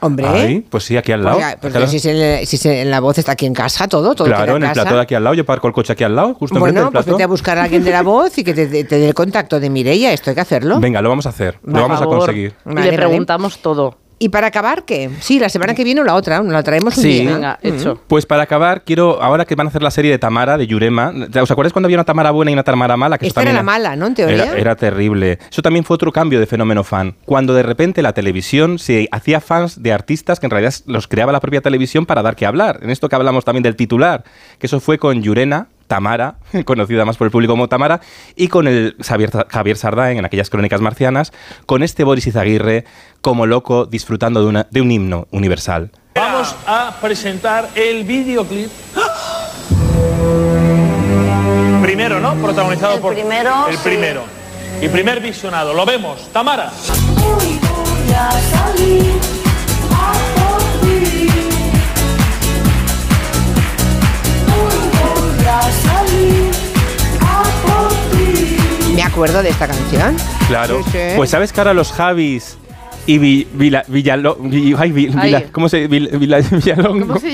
Hombre. 0.00 0.26
Ay, 0.26 0.60
pues 0.68 0.84
sí, 0.84 0.96
aquí 0.96 1.12
al 1.12 1.24
lado. 1.24 1.36
Oiga, 1.36 1.56
pues 1.60 1.74
Aquí 1.74 1.76
al 1.76 1.80
lado. 1.82 1.90
si, 1.92 1.98
se- 2.00 2.46
si 2.46 2.56
se- 2.56 2.84
la 2.84 3.00
voz 3.00 3.16
está 3.18 3.32
aquí 3.32 3.46
en 3.46 3.54
casa, 3.54 3.88
todo, 3.88 4.14
todo 4.14 4.26
Claro, 4.26 4.56
en 4.56 4.62
el 4.62 4.68
casa. 4.68 4.82
plato 4.82 4.96
de 4.96 5.02
aquí 5.02 5.14
al 5.14 5.24
lado. 5.24 5.34
Yo 5.34 5.44
parco 5.46 5.66
el 5.68 5.72
coche 5.72 5.92
aquí 5.94 6.04
al 6.04 6.14
lado, 6.14 6.34
justo 6.34 6.56
enfrente 6.56 6.80
Bueno, 6.80 6.80
del 6.86 6.92
pues 6.92 7.04
plato. 7.04 7.16
vete 7.16 7.24
a 7.24 7.26
buscar 7.28 7.58
a 7.58 7.62
alguien 7.64 7.82
de 7.84 7.90
la 7.90 8.02
voz 8.02 8.36
y 8.38 8.44
que 8.44 8.52
te, 8.54 8.66
te- 8.66 8.84
te 8.84 8.98
dé 8.98 9.08
el 9.08 9.14
contacto 9.14 9.58
de 9.58 9.70
Mireia. 9.70 10.12
Esto 10.12 10.30
hay 10.30 10.34
que 10.34 10.40
hacerlo. 10.42 10.78
Venga, 10.80 11.00
lo 11.02 11.08
vamos 11.08 11.26
a 11.26 11.30
hacer. 11.30 11.58
Por 11.60 11.72
Lo 11.74 11.82
vamos 11.82 12.00
a 12.02 12.04
conseguir. 12.04 12.54
Y 12.64 12.68
le 12.68 12.74
vale. 12.74 12.92
preguntamos 12.96 13.58
todo. 13.58 13.98
¿Y 14.18 14.30
para 14.30 14.46
acabar 14.46 14.84
qué? 14.86 15.10
Sí, 15.20 15.38
la 15.38 15.50
semana 15.50 15.74
que 15.74 15.84
viene 15.84 16.00
o 16.00 16.04
la 16.04 16.14
otra, 16.14 16.42
nos 16.42 16.50
la 16.52 16.62
traemos 16.62 16.96
un 16.96 17.02
Sí. 17.02 17.20
día. 17.20 17.34
Venga, 17.34 17.58
hecho. 17.62 18.00
Pues 18.06 18.24
para 18.24 18.44
acabar, 18.44 18.82
quiero, 18.84 19.22
ahora 19.22 19.44
que 19.44 19.54
van 19.54 19.66
a 19.66 19.68
hacer 19.68 19.82
la 19.82 19.90
serie 19.90 20.10
de 20.10 20.18
Tamara, 20.18 20.56
de 20.56 20.66
Yurema, 20.66 21.12
¿os 21.42 21.50
acordáis 21.50 21.74
cuando 21.74 21.86
había 21.88 21.98
una 21.98 22.04
Tamara 22.04 22.30
buena 22.30 22.50
y 22.50 22.54
una 22.54 22.62
Tamara 22.62 22.96
mala? 22.96 23.18
Que 23.18 23.26
Esta 23.26 23.42
era 23.42 23.52
la 23.52 23.62
mala, 23.62 23.94
¿no? 23.94 24.06
En 24.06 24.14
teoría. 24.14 24.44
Era, 24.44 24.56
era 24.56 24.76
terrible. 24.76 25.38
Eso 25.50 25.60
también 25.60 25.84
fue 25.84 25.96
otro 25.96 26.12
cambio 26.12 26.40
de 26.40 26.46
fenómeno 26.46 26.82
fan. 26.82 27.14
Cuando 27.26 27.52
de 27.52 27.62
repente 27.62 28.00
la 28.00 28.14
televisión 28.14 28.78
se 28.78 29.06
hacía 29.12 29.40
fans 29.40 29.82
de 29.82 29.92
artistas 29.92 30.40
que 30.40 30.46
en 30.46 30.50
realidad 30.50 30.72
los 30.86 31.08
creaba 31.08 31.30
la 31.32 31.40
propia 31.40 31.60
televisión 31.60 32.06
para 32.06 32.22
dar 32.22 32.36
que 32.36 32.46
hablar. 32.46 32.78
En 32.82 32.88
esto 32.88 33.10
que 33.10 33.16
hablamos 33.16 33.44
también 33.44 33.64
del 33.64 33.76
titular, 33.76 34.24
que 34.58 34.66
eso 34.66 34.80
fue 34.80 34.96
con 34.98 35.22
Yurena, 35.22 35.68
Tamara, 35.86 36.36
conocida 36.64 37.04
más 37.04 37.16
por 37.16 37.26
el 37.26 37.30
público 37.30 37.52
como 37.52 37.68
Tamara, 37.68 38.00
y 38.34 38.48
con 38.48 38.66
el 38.68 38.96
Javier, 39.02 39.30
Javier 39.48 39.76
Sardaen 39.76 40.18
en 40.18 40.24
aquellas 40.24 40.50
crónicas 40.50 40.80
marcianas, 40.80 41.32
con 41.66 41.82
este 41.82 42.04
Boris 42.04 42.26
Izaguirre 42.26 42.84
como 43.20 43.46
loco 43.46 43.86
disfrutando 43.86 44.40
de, 44.42 44.46
una- 44.46 44.66
de 44.70 44.80
un 44.80 44.90
himno 44.90 45.26
universal. 45.30 45.90
Vamos 46.14 46.54
a 46.66 46.96
presentar 47.00 47.68
el 47.74 48.04
videoclip. 48.04 48.70
Primero, 51.82 52.20
¿no? 52.20 52.34
Protagonizado 52.34 53.00
por. 53.00 53.14
primero, 53.14 53.68
El 53.68 53.76
sí. 53.76 53.80
primero. 53.84 54.24
Y 54.82 54.88
primer 54.88 55.20
visionado. 55.20 55.72
Lo 55.72 55.86
vemos. 55.86 56.28
Tamara. 56.32 56.70
Me 68.96 69.02
acuerdo 69.02 69.42
de 69.42 69.50
esta 69.50 69.66
canción. 69.68 70.16
Claro. 70.48 70.82
Sí, 70.84 70.90
sí. 70.92 70.98
Pues 71.16 71.30
sabes 71.30 71.52
que 71.52 71.60
ahora 71.60 71.74
los 71.74 71.92
Javis 71.92 72.56
y 73.06 73.18
Vi- 73.18 73.46
Vila- 73.52 73.84
Villalo- 73.88 74.36
¿cómo 75.52 75.68
se 75.68 75.86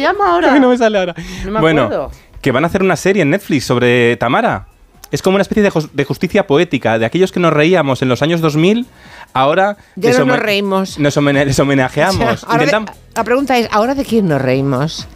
llama 0.01 0.26
ahora? 0.32 0.59
No 0.60 0.68
me 0.70 0.76
sale 0.76 0.98
ahora. 0.98 1.14
No 1.44 1.52
me 1.52 1.60
bueno, 1.60 1.82
acuerdo. 1.84 2.10
que 2.40 2.52
van 2.52 2.64
a 2.64 2.66
hacer 2.66 2.82
una 2.82 2.97
serie 2.97 3.22
en 3.22 3.30
Netflix 3.30 3.64
sobre 3.64 4.16
Tamara. 4.16 4.66
Es 5.12 5.22
como 5.22 5.36
una 5.36 5.43
especie 5.43 5.62
de, 5.62 5.70
jus- 5.70 5.90
de 5.93 6.05
justicia 6.05 6.47
poética, 6.47 6.98
de 6.98 7.06
aquellos 7.06 7.32
que 7.32 7.39
nos 7.40 7.52
reíamos 7.52 8.02
en 8.02 8.09
los 8.09 8.22
años 8.22 8.40
2000, 8.40 8.86
ahora 9.34 9.76
Ya 9.94 10.10
no 10.18 10.24
nos 10.24 10.39
reímos. 10.40 10.98
nos 10.98 11.16
les 11.16 11.59
homenajeamos. 11.60 12.47
De- 12.59 12.86
la 13.14 13.24
pregunta 13.24 13.56
es, 13.59 13.68
¿ahora 13.72 13.94
de 13.94 14.05
quién 14.05 14.26
nos 14.28 14.40
reímos? 14.43 15.06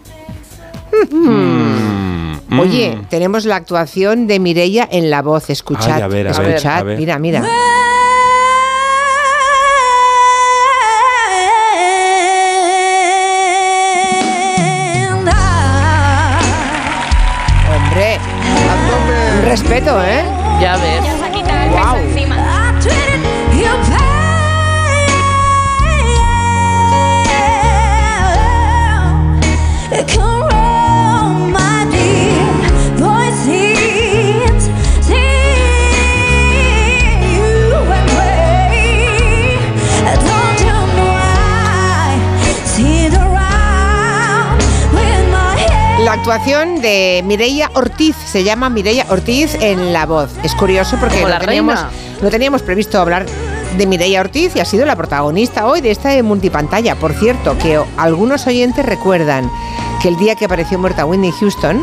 Mm, 2.48 2.60
Oye, 2.60 2.98
tenemos 3.10 3.44
la 3.44 3.56
actuación 3.56 4.26
de 4.26 4.38
Mireia 4.38 4.88
en 4.90 5.10
la 5.10 5.22
voz. 5.22 5.50
Escuchad, 5.50 5.96
Ay, 5.96 6.02
a 6.02 6.06
ver, 6.08 6.28
a 6.28 6.32
ver, 6.38 6.48
escuchad. 6.50 6.78
a 6.78 6.82
ver. 6.84 6.98
Mira, 6.98 7.18
mira. 7.18 7.42
Hombre, 17.74 18.18
un 19.38 19.44
respeto, 19.44 20.02
¿eh? 20.02 20.22
Ya 20.60 20.76
ves. 20.76 21.15
Actuación 46.26 46.80
de 46.80 47.22
Mireia 47.24 47.70
Ortiz, 47.74 48.16
se 48.16 48.42
llama 48.42 48.68
Mireia 48.68 49.06
Ortiz 49.10 49.54
en 49.60 49.92
La 49.92 50.06
Voz. 50.06 50.28
Es 50.42 50.56
curioso 50.56 50.96
porque 50.98 51.20
no 51.22 51.38
teníamos, 51.38 51.74
reina. 51.76 51.90
no 52.20 52.30
teníamos 52.30 52.62
previsto 52.62 52.98
hablar 53.00 53.24
de 53.78 53.86
Mireia 53.86 54.22
Ortiz 54.22 54.56
y 54.56 54.58
ha 54.58 54.64
sido 54.64 54.84
la 54.86 54.96
protagonista 54.96 55.68
hoy 55.68 55.80
de 55.82 55.92
esta 55.92 56.20
multipantalla. 56.24 56.96
Por 56.96 57.12
cierto, 57.12 57.56
que 57.58 57.80
algunos 57.96 58.44
oyentes 58.48 58.84
recuerdan 58.84 59.48
que 60.02 60.08
el 60.08 60.16
día 60.16 60.34
que 60.34 60.46
apareció 60.46 60.80
muerta 60.80 61.06
Whitney 61.06 61.30
Houston, 61.30 61.80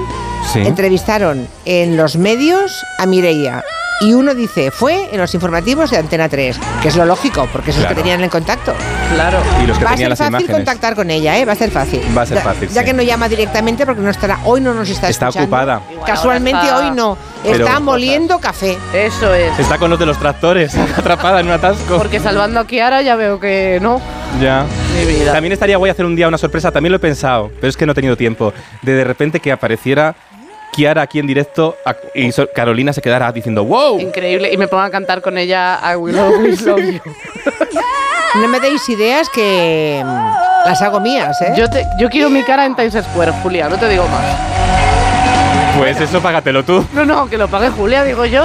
Sí. 0.51 0.59
entrevistaron 0.59 1.47
en 1.63 1.95
los 1.95 2.17
medios 2.17 2.83
a 2.99 3.05
Mireia. 3.05 3.63
Y 4.01 4.13
uno 4.13 4.33
dice, 4.35 4.69
fue 4.71 5.09
en 5.13 5.19
los 5.21 5.33
informativos 5.33 5.89
de 5.91 5.97
Antena 5.97 6.27
3, 6.27 6.57
que 6.81 6.87
es 6.89 6.95
lo 6.97 7.05
lógico, 7.05 7.47
porque 7.53 7.69
esos 7.71 7.81
Claro. 7.83 7.95
que 7.95 8.01
tenían 8.01 8.21
el 8.21 8.29
contacto. 8.29 8.73
Claro. 9.13 9.37
Y 9.63 9.67
los 9.67 9.77
que 9.77 9.85
Va 9.85 9.91
a 9.91 9.97
ser 9.97 10.09
las 10.09 10.17
fácil 10.19 10.29
imágenes. 10.33 10.55
contactar 10.57 10.95
con 10.95 11.09
ella, 11.09 11.37
¿eh? 11.37 11.45
Va 11.45 11.53
a 11.53 11.55
ser 11.55 11.71
fácil. 11.71 12.01
Va 12.17 12.23
a 12.23 12.25
ser 12.25 12.37
Ya- 12.39 12.43
fácil, 12.43 12.69
Ya 12.69 12.81
sí. 12.81 12.85
que 12.87 12.93
no 12.93 13.01
llama 13.03 13.29
directamente 13.29 13.85
porque 13.85 14.01
no 14.01 14.09
estará, 14.09 14.39
hoy 14.43 14.59
no 14.59 14.73
nos 14.73 14.89
está, 14.89 15.07
Está 15.07 15.27
escuchando. 15.29 15.45
ocupada. 15.55 15.81
Casualmente 16.05 16.61
está- 16.63 16.77
hoy 16.79 16.91
no. 16.91 17.17
Pero- 17.43 17.65
está 17.65 17.79
moliendo 17.79 18.39
café. 18.39 18.77
Eso 18.93 19.33
es. 19.33 19.57
Está 19.59 19.77
con 19.77 19.89
los 19.89 19.99
de 19.99 20.05
los 20.05 20.17
tractores, 20.17 20.75
atrapada 20.97 21.39
en 21.39 21.47
un 21.47 21.53
atasco. 21.53 21.97
Porque 21.97 22.19
salvando 22.19 22.59
a 22.59 22.67
Kiara 22.67 23.01
ya 23.03 23.15
veo 23.15 23.39
que 23.39 23.79
no. 23.81 24.01
Ya. 24.41 24.65
Mi 24.99 25.05
vida. 25.05 25.31
También 25.31 25.53
estaría 25.53 25.77
guay 25.77 25.91
hacer 25.91 26.05
un 26.05 26.15
día 26.15 26.27
una 26.27 26.37
sorpresa, 26.37 26.71
también 26.71 26.91
lo 26.91 26.97
he 26.97 26.99
pensado, 26.99 27.51
pero 27.55 27.67
es 27.69 27.77
que 27.77 27.85
no 27.85 27.91
he 27.93 27.95
tenido 27.95 28.17
tiempo. 28.17 28.53
De 28.81 28.93
de 28.93 29.03
repente 29.03 29.39
que 29.39 29.51
apareciera 29.51 30.15
Kiara 30.73 31.01
aquí 31.03 31.19
en 31.19 31.27
directo 31.27 31.77
a- 31.85 31.95
y 32.13 32.31
so- 32.31 32.49
Carolina 32.53 32.91
se 32.91 33.01
quedara 33.01 33.31
diciendo 33.31 33.63
¡Wow! 33.63 33.99
Increíble. 33.99 34.51
Y 34.51 34.57
me 34.57 34.67
pongo 34.67 34.83
a 34.83 34.89
cantar 34.89 35.21
con 35.21 35.37
ella 35.37 35.79
I 35.91 35.95
Will 35.95 36.17
Always 36.19 36.61
Love 36.63 36.81
You. 36.81 36.99
No 38.35 38.47
me 38.47 38.59
deis 38.59 38.89
ideas 38.89 39.29
que 39.29 40.01
mm, 40.03 40.65
las 40.65 40.81
hago 40.81 40.99
mías, 40.99 41.39
¿eh? 41.43 41.53
Yo, 41.55 41.69
te- 41.69 41.85
yo 41.99 42.09
quiero 42.09 42.31
mi 42.31 42.41
cara 42.41 42.65
en 42.65 42.75
Times 42.75 42.97
Square, 43.11 43.31
Julia, 43.43 43.69
no 43.69 43.77
te 43.77 43.87
digo 43.87 44.07
más. 44.07 44.25
Pues 45.77 46.01
eso 46.01 46.19
págatelo 46.19 46.63
tú. 46.63 46.83
No, 46.93 47.05
no, 47.05 47.29
que 47.29 47.37
lo 47.37 47.47
pague 47.47 47.69
Julia, 47.69 48.03
digo 48.03 48.25
yo. 48.25 48.43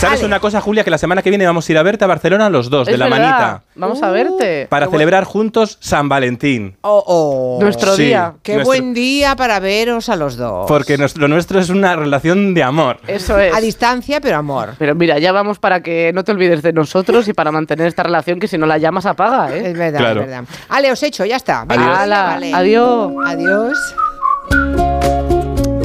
¿Sabes 0.00 0.22
una 0.22 0.38
cosa, 0.38 0.60
Julia? 0.60 0.84
Que 0.84 0.90
la 0.90 0.98
semana 0.98 1.22
que 1.22 1.30
viene 1.30 1.44
vamos 1.44 1.68
a 1.68 1.72
ir 1.72 1.76
a 1.78 1.82
verte 1.82 2.04
a 2.04 2.06
Barcelona 2.06 2.48
los 2.48 2.70
dos, 2.70 2.86
de 2.86 2.96
la 2.96 3.06
verdad. 3.06 3.18
manita. 3.20 3.62
Vamos 3.74 4.00
a 4.02 4.10
verte. 4.12 4.66
Para 4.70 4.86
Qué 4.86 4.92
celebrar 4.92 5.24
juntos 5.24 5.76
San 5.80 6.08
Valentín. 6.08 6.76
Oh, 6.82 7.02
oh. 7.04 7.58
Nuestro 7.60 7.96
Sí, 7.96 8.04
día. 8.04 8.34
Qué 8.44 8.54
nuestro- 8.54 8.68
buen 8.70 8.94
día 8.94 9.34
para 9.34 9.58
veros 9.58 10.08
a 10.08 10.14
los 10.14 10.36
dos. 10.36 10.66
Porque 10.68 10.96
nuestro- 10.98 11.22
lo 11.22 11.28
nuestro 11.28 11.58
es 11.58 11.68
una 11.68 11.96
relación 11.96 12.54
de 12.54 12.62
amor. 12.62 12.98
Eso 13.08 13.38
es. 13.40 13.52
A 13.52 13.60
distancia, 13.60 14.20
pero 14.20 14.36
amor. 14.36 14.74
Pero 14.78 14.94
mira, 14.94 15.18
ya 15.18 15.32
vamos 15.32 15.58
para 15.58 15.82
que 15.82 16.12
no 16.14 16.22
te 16.22 16.30
olvides 16.30 16.62
de 16.62 16.72
nosotros 16.72 17.26
y 17.26 17.32
para 17.32 17.50
mantener 17.50 17.88
esta 17.88 18.04
relación 18.04 18.38
que 18.38 18.46
si 18.46 18.56
no 18.56 18.66
la 18.66 18.78
llamas 18.78 19.04
apaga, 19.04 19.52
¿eh? 19.54 19.70
Es 19.70 19.76
verdad, 19.76 19.98
Claro. 19.98 20.20
es 20.20 20.26
verdad. 20.28 20.44
Ale, 20.68 20.92
os 20.92 21.02
hecho, 21.02 21.24
ya 21.24 21.36
está. 21.36 21.64
Venga, 21.66 21.82
Adiós. 21.86 21.98
Ala, 21.98 22.22
vale. 22.22 22.54
adiós. 22.54 23.12
Adiós. 23.26 23.78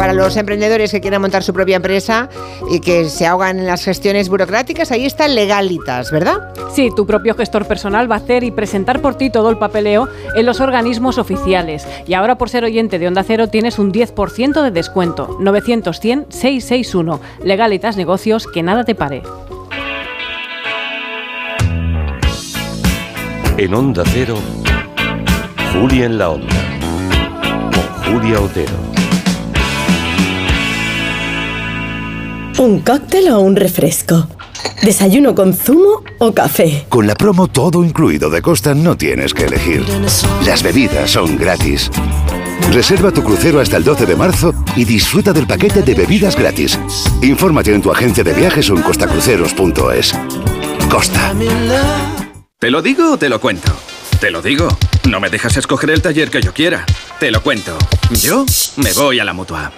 Para 0.04 0.12
los 0.12 0.36
emprendedores 0.36 0.92
que 0.92 1.00
quieran 1.00 1.22
montar 1.22 1.44
su 1.44 1.54
propia 1.54 1.78
empresa 1.78 2.28
y 2.70 2.82
que 2.82 3.08
se 3.08 3.26
ahogan 3.26 3.58
en 3.58 3.66
las 3.66 3.86
gestiones 3.86 4.28
burocráticas, 4.28 4.92
ahí 4.92 5.06
está 5.06 5.30
Legalitas, 5.30 6.12
¿verdad? 6.12 6.54
Sí, 6.74 6.90
tu 6.94 7.08
propio 7.08 7.36
gestor 7.36 7.66
personal 7.66 8.12
va 8.12 8.16
a 8.16 8.18
hacer 8.18 8.44
y 8.44 8.52
presentar 8.52 9.02
por 9.02 9.16
ti 9.16 9.30
todo 9.30 9.50
el 9.50 9.58
papeleo 9.58 10.10
en 10.36 10.46
los 10.46 10.60
organismos 10.60 11.18
oficiales. 11.18 11.88
Y 12.06 12.16
ahora 12.16 12.38
por 12.38 12.50
ser 12.50 12.66
oyente 12.66 13.00
de 13.00 13.08
Onda 13.08 13.24
Cero 13.24 13.48
tienes 13.48 13.80
un 13.80 13.94
10% 13.94 14.62
de 14.62 14.72
descuento. 14.72 15.38
900-100-661. 15.40 17.22
Legalitas 17.42 17.96
Negocios, 17.96 18.46
que 18.46 18.62
nada 18.62 18.84
te 18.84 18.96
pare. 18.96 19.24
En 23.56 23.74
Onda 23.74 24.04
Cero, 24.08 24.36
Julia 25.72 26.08
en 26.08 26.18
la 26.18 26.32
Onda, 26.32 26.56
con 27.72 28.20
Julia 28.20 28.42
Otero. 28.42 28.93
¿Un 32.64 32.80
cóctel 32.80 33.28
o 33.28 33.42
un 33.42 33.58
refresco? 33.58 34.26
¿Desayuno 34.84 35.36
con 35.36 35.54
zumo 35.54 36.02
o 36.20 36.34
café? 36.34 36.86
Con 36.88 37.06
la 37.06 37.14
promo 37.14 37.50
todo 37.50 37.84
incluido 37.84 38.30
de 38.30 38.42
Costa 38.42 38.74
no 38.74 38.96
tienes 38.96 39.34
que 39.34 39.44
elegir. 39.44 39.84
Las 40.46 40.64
bebidas 40.64 41.12
son 41.12 41.38
gratis. 41.38 41.92
Reserva 42.72 43.12
tu 43.12 43.22
crucero 43.22 43.60
hasta 43.60 43.76
el 43.76 43.84
12 43.84 44.06
de 44.06 44.16
marzo 44.16 44.54
y 44.78 44.86
disfruta 44.86 45.34
del 45.34 45.46
paquete 45.46 45.82
de 45.82 45.94
bebidas 45.94 46.38
gratis. 46.38 46.80
Infórmate 47.22 47.76
en 47.76 47.82
tu 47.82 47.92
agencia 47.92 48.24
de 48.24 48.32
viajes 48.32 48.70
o 48.70 48.78
en 48.78 48.82
costacruceros.es. 48.82 50.14
Costa. 50.90 51.34
¿Te 52.60 52.72
lo 52.72 52.82
digo 52.82 53.12
o 53.12 53.18
te 53.18 53.28
lo 53.28 53.42
cuento? 53.42 53.74
Te 54.22 54.32
lo 54.32 54.42
digo. 54.42 54.70
No 55.10 55.20
me 55.20 55.30
dejas 55.30 55.58
escoger 55.58 55.90
el 55.90 56.02
taller 56.02 56.30
que 56.30 56.42
yo 56.42 56.54
quiera. 56.54 56.86
Te 57.20 57.30
lo 57.30 57.44
cuento. 57.44 57.78
Yo 58.22 58.46
me 58.78 58.94
voy 58.94 59.20
a 59.20 59.26
la 59.26 59.34
mutua. 59.34 59.70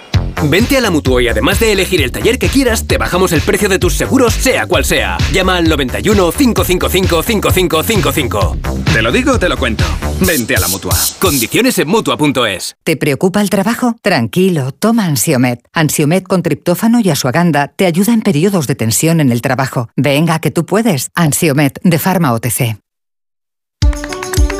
Vente 0.44 0.76
a 0.76 0.80
la 0.80 0.90
Mutua 0.90 1.22
y 1.22 1.28
además 1.28 1.60
de 1.60 1.72
elegir 1.72 2.02
el 2.02 2.12
taller 2.12 2.38
que 2.38 2.48
quieras, 2.48 2.86
te 2.86 2.98
bajamos 2.98 3.32
el 3.32 3.40
precio 3.40 3.68
de 3.68 3.78
tus 3.78 3.94
seguros, 3.94 4.34
sea 4.34 4.66
cual 4.66 4.84
sea. 4.84 5.18
Llama 5.32 5.56
al 5.56 5.68
91 5.68 6.32
555 6.32 7.22
5555. 7.22 8.56
Te 8.92 9.02
lo 9.02 9.12
digo 9.12 9.32
o 9.32 9.38
te 9.38 9.48
lo 9.48 9.56
cuento. 9.56 9.84
Vente 10.20 10.56
a 10.56 10.60
la 10.60 10.68
mutua. 10.68 10.94
Condiciones 11.18 11.78
en 11.78 11.88
Mutua.es. 11.88 12.76
¿Te 12.84 12.96
preocupa 12.96 13.40
el 13.40 13.50
trabajo? 13.50 13.96
Tranquilo, 14.02 14.72
toma 14.72 15.04
Ansiomet. 15.06 15.60
Ansiomet 15.72 16.24
con 16.24 16.42
triptófano 16.42 17.00
y 17.00 17.10
asuaganda 17.10 17.68
te 17.68 17.86
ayuda 17.86 18.12
en 18.12 18.22
periodos 18.22 18.66
de 18.66 18.74
tensión 18.74 19.20
en 19.20 19.32
el 19.32 19.42
trabajo. 19.42 19.88
Venga, 19.96 20.38
que 20.38 20.50
tú 20.50 20.64
puedes. 20.66 21.10
Ansiomet 21.14 21.78
de 21.82 21.98
Pharma 21.98 22.32
OTC. 22.32 22.78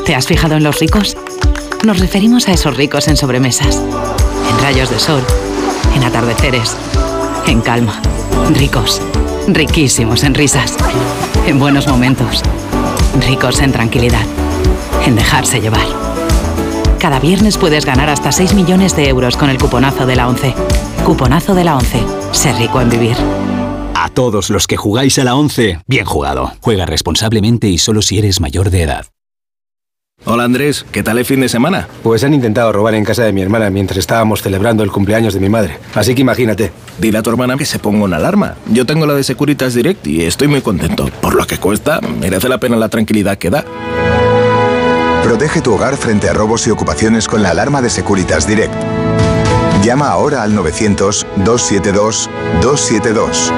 ¿Te 0.05 0.15
has 0.15 0.27
fijado 0.27 0.55
en 0.55 0.63
los 0.63 0.79
ricos? 0.79 1.17
Nos 1.83 1.99
referimos 1.99 2.47
a 2.47 2.53
esos 2.53 2.75
ricos 2.77 3.07
en 3.07 3.17
sobremesas, 3.17 3.75
en 3.75 4.59
rayos 4.63 4.89
de 4.89 4.99
sol, 4.99 5.23
en 5.97 6.03
atardeceres, 6.03 6.77
en 7.47 7.61
calma. 7.61 7.99
Ricos, 8.53 9.01
riquísimos 9.47 10.23
en 10.23 10.35
risas, 10.35 10.77
en 11.47 11.59
buenos 11.59 11.87
momentos, 11.87 12.43
ricos 13.27 13.59
en 13.59 13.71
tranquilidad, 13.71 14.25
en 15.05 15.15
dejarse 15.15 15.59
llevar. 15.59 15.87
Cada 16.99 17.19
viernes 17.19 17.57
puedes 17.57 17.85
ganar 17.85 18.09
hasta 18.09 18.31
6 18.31 18.53
millones 18.53 18.95
de 18.95 19.09
euros 19.09 19.37
con 19.37 19.49
el 19.49 19.57
cuponazo 19.57 20.05
de 20.05 20.15
la 20.15 20.27
11. 20.27 20.53
Cuponazo 21.03 21.55
de 21.55 21.63
la 21.63 21.75
11. 21.75 22.03
Ser 22.31 22.55
rico 22.55 22.79
en 22.79 22.89
vivir. 22.89 23.17
A 23.95 24.09
todos 24.09 24.49
los 24.49 24.67
que 24.67 24.77
jugáis 24.77 25.17
a 25.19 25.23
la 25.23 25.35
11, 25.35 25.79
bien 25.87 26.05
jugado. 26.05 26.53
Juega 26.61 26.85
responsablemente 26.85 27.67
y 27.67 27.77
solo 27.77 28.01
si 28.01 28.19
eres 28.19 28.39
mayor 28.39 28.69
de 28.69 28.83
edad. 28.83 29.05
Hola 30.25 30.45
Andrés, 30.45 30.83
¿qué 30.91 31.03
tal 31.03 31.19
el 31.19 31.25
fin 31.25 31.41
de 31.41 31.47
semana? 31.47 31.87
Pues 32.01 32.23
han 32.23 32.33
intentado 32.33 32.71
robar 32.73 32.95
en 32.95 33.05
casa 33.05 33.23
de 33.23 33.31
mi 33.31 33.41
hermana 33.43 33.69
mientras 33.69 33.99
estábamos 33.99 34.41
celebrando 34.41 34.83
el 34.83 34.91
cumpleaños 34.91 35.33
de 35.33 35.39
mi 35.39 35.47
madre. 35.47 35.77
Así 35.93 36.15
que 36.15 36.21
imagínate. 36.21 36.71
Dile 36.97 37.19
a 37.19 37.21
tu 37.21 37.29
hermana 37.29 37.55
que 37.55 37.65
se 37.65 37.79
ponga 37.79 38.03
una 38.03 38.17
alarma. 38.17 38.55
Yo 38.65 38.85
tengo 38.85 39.05
la 39.05 39.13
de 39.13 39.23
Securitas 39.23 39.75
Direct 39.75 40.05
y 40.07 40.23
estoy 40.23 40.47
muy 40.47 40.61
contento. 40.61 41.09
Por 41.21 41.35
lo 41.35 41.45
que 41.45 41.59
cuesta, 41.59 42.01
merece 42.01 42.49
la 42.49 42.57
pena 42.57 42.75
la 42.75 42.89
tranquilidad 42.89 43.37
que 43.37 43.51
da. 43.51 43.63
Protege 45.23 45.61
tu 45.61 45.73
hogar 45.73 45.95
frente 45.97 46.27
a 46.27 46.33
robos 46.33 46.65
y 46.67 46.71
ocupaciones 46.71 47.27
con 47.27 47.43
la 47.43 47.51
alarma 47.51 47.81
de 47.81 47.89
Securitas 47.89 48.47
Direct. 48.47 48.73
Llama 49.83 50.09
ahora 50.09 50.43
al 50.43 50.53
900-272-272. 50.57 53.51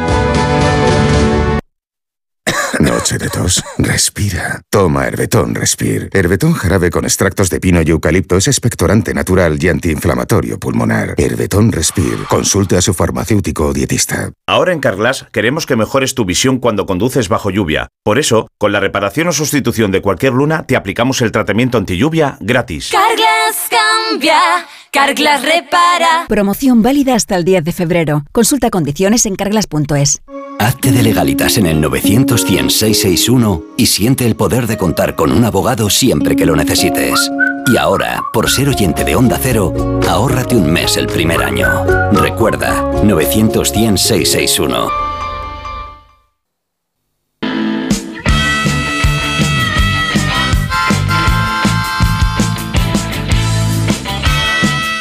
Noche 3.10 3.26
de 3.26 3.30
tos. 3.32 3.64
Respira. 3.80 4.62
Toma 4.70 5.08
Herbetón 5.08 5.56
Respir. 5.56 6.10
Herbetón 6.14 6.54
jarabe 6.54 6.92
con 6.92 7.06
extractos 7.06 7.50
de 7.50 7.60
pino 7.60 7.82
y 7.82 7.90
eucalipto 7.90 8.38
es 8.38 8.48
expectorante 8.48 9.16
natural 9.16 9.58
y 9.60 9.68
antiinflamatorio 9.68 10.60
pulmonar. 10.60 11.16
Herbetón 11.18 11.72
Respir. 11.72 12.20
Consulte 12.30 12.78
a 12.78 12.82
su 12.82 12.94
farmacéutico 12.94 13.66
o 13.66 13.74
dietista. 13.74 14.32
Ahora 14.48 14.74
en 14.74 14.80
Carglass 14.80 15.26
queremos 15.32 15.66
que 15.66 15.76
mejores 15.76 16.14
tu 16.14 16.24
visión 16.24 16.60
cuando 16.60 16.86
conduces 16.86 17.30
bajo 17.30 17.50
lluvia. 17.50 17.88
Por 18.04 18.20
eso, 18.20 18.48
con 18.60 18.74
la 18.74 18.80
reparación 18.80 19.28
o 19.28 19.32
sustitución 19.32 19.90
de 19.90 20.04
cualquier 20.04 20.34
luna, 20.34 20.68
te 20.68 20.76
aplicamos 20.76 21.22
el 21.24 21.32
tratamiento 21.32 21.80
anti 21.80 21.98
lluvia 21.98 22.38
gratis. 22.42 22.92
Carglass 22.92 23.70
cambia, 23.72 24.68
Carglass 24.92 25.44
repara. 25.44 26.26
Promoción 26.28 26.82
válida 26.82 27.16
hasta 27.16 27.36
el 27.36 27.44
10 27.44 27.64
de 27.64 27.72
febrero. 27.72 28.26
Consulta 28.32 28.70
condiciones 28.70 29.26
en 29.26 29.36
carglass.es. 29.36 30.22
Hazte 30.60 30.92
de 30.92 31.04
legalitas 31.04 31.58
en 31.58 31.68
el 31.68 31.80
900 31.80 32.42
661 32.42 33.64
y 33.78 33.86
siente 33.86 34.26
el 34.26 34.36
poder 34.36 34.68
de 34.68 34.78
contar 34.78 35.16
con 35.16 35.32
un 35.32 35.46
abogado 35.46 35.90
siempre 35.90 36.36
que 36.36 36.46
lo 36.46 36.56
necesites. 36.56 37.32
Y 37.72 37.78
ahora, 37.78 38.22
por 38.34 38.50
ser 38.50 38.68
oyente 38.70 39.04
de 39.04 39.16
Onda 39.16 39.40
Cero, 39.42 40.02
ahórrate 40.08 40.56
un 40.56 40.72
mes 40.72 40.98
el 40.98 41.08
primer 41.08 41.44
año. 41.44 41.86
Recuerda, 42.12 42.92
900 43.04 43.72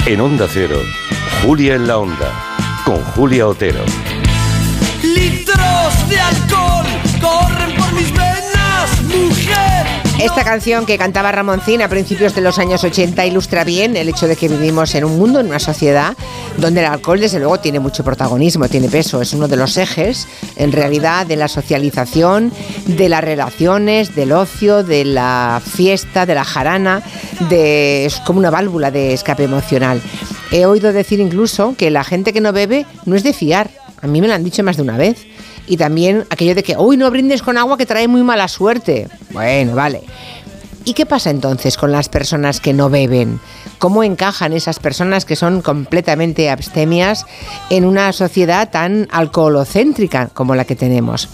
En 0.08 0.22
Onda 0.22 0.48
Cero, 0.50 0.80
Julia 1.42 1.74
en 1.74 1.86
la 1.86 1.98
Onda, 1.98 2.32
con 2.86 2.96
Julia 3.12 3.46
Otero. 3.46 3.84
Litros 5.02 6.08
de 6.08 6.18
alcohol 6.18 6.67
Esta 10.28 10.44
canción 10.44 10.84
que 10.84 10.98
cantaba 10.98 11.32
Ramoncín 11.32 11.80
a 11.80 11.88
principios 11.88 12.34
de 12.34 12.42
los 12.42 12.58
años 12.58 12.84
80 12.84 13.24
ilustra 13.24 13.64
bien 13.64 13.96
el 13.96 14.10
hecho 14.10 14.28
de 14.28 14.36
que 14.36 14.46
vivimos 14.46 14.94
en 14.94 15.04
un 15.04 15.18
mundo, 15.18 15.40
en 15.40 15.46
una 15.46 15.58
sociedad, 15.58 16.14
donde 16.58 16.80
el 16.80 16.86
alcohol 16.86 17.18
desde 17.18 17.38
luego 17.38 17.58
tiene 17.58 17.80
mucho 17.80 18.04
protagonismo, 18.04 18.68
tiene 18.68 18.90
peso, 18.90 19.22
es 19.22 19.32
uno 19.32 19.48
de 19.48 19.56
los 19.56 19.78
ejes 19.78 20.28
en 20.56 20.70
realidad 20.70 21.26
de 21.26 21.36
la 21.36 21.48
socialización, 21.48 22.52
de 22.86 23.08
las 23.08 23.24
relaciones, 23.24 24.14
del 24.14 24.32
ocio, 24.32 24.84
de 24.84 25.06
la 25.06 25.62
fiesta, 25.64 26.26
de 26.26 26.34
la 26.34 26.44
jarana, 26.44 27.02
de, 27.48 28.04
es 28.04 28.20
como 28.20 28.38
una 28.38 28.50
válvula 28.50 28.90
de 28.90 29.14
escape 29.14 29.44
emocional. 29.44 30.02
He 30.52 30.66
oído 30.66 30.92
decir 30.92 31.20
incluso 31.20 31.74
que 31.76 31.90
la 31.90 32.04
gente 32.04 32.34
que 32.34 32.42
no 32.42 32.52
bebe 32.52 32.84
no 33.06 33.16
es 33.16 33.22
de 33.22 33.32
fiar. 33.32 33.70
A 34.02 34.06
mí 34.06 34.20
me 34.20 34.28
lo 34.28 34.34
han 34.34 34.44
dicho 34.44 34.62
más 34.62 34.76
de 34.76 34.82
una 34.82 34.98
vez. 34.98 35.26
Y 35.68 35.76
también 35.76 36.24
aquello 36.30 36.54
de 36.54 36.62
que, 36.62 36.76
uy, 36.76 36.96
no 36.96 37.10
brindes 37.10 37.42
con 37.42 37.58
agua 37.58 37.76
que 37.76 37.86
trae 37.86 38.08
muy 38.08 38.22
mala 38.22 38.48
suerte. 38.48 39.08
Bueno, 39.30 39.74
vale. 39.74 40.02
¿Y 40.84 40.94
qué 40.94 41.04
pasa 41.04 41.28
entonces 41.28 41.76
con 41.76 41.92
las 41.92 42.08
personas 42.08 42.60
que 42.60 42.72
no 42.72 42.88
beben? 42.88 43.40
¿Cómo 43.78 44.02
encajan 44.02 44.54
esas 44.54 44.78
personas 44.78 45.26
que 45.26 45.36
son 45.36 45.60
completamente 45.60 46.48
abstemias 46.48 47.26
en 47.68 47.84
una 47.84 48.12
sociedad 48.14 48.70
tan 48.70 49.06
alcoholocéntrica 49.10 50.28
como 50.32 50.54
la 50.54 50.64
que 50.64 50.76
tenemos? 50.76 51.28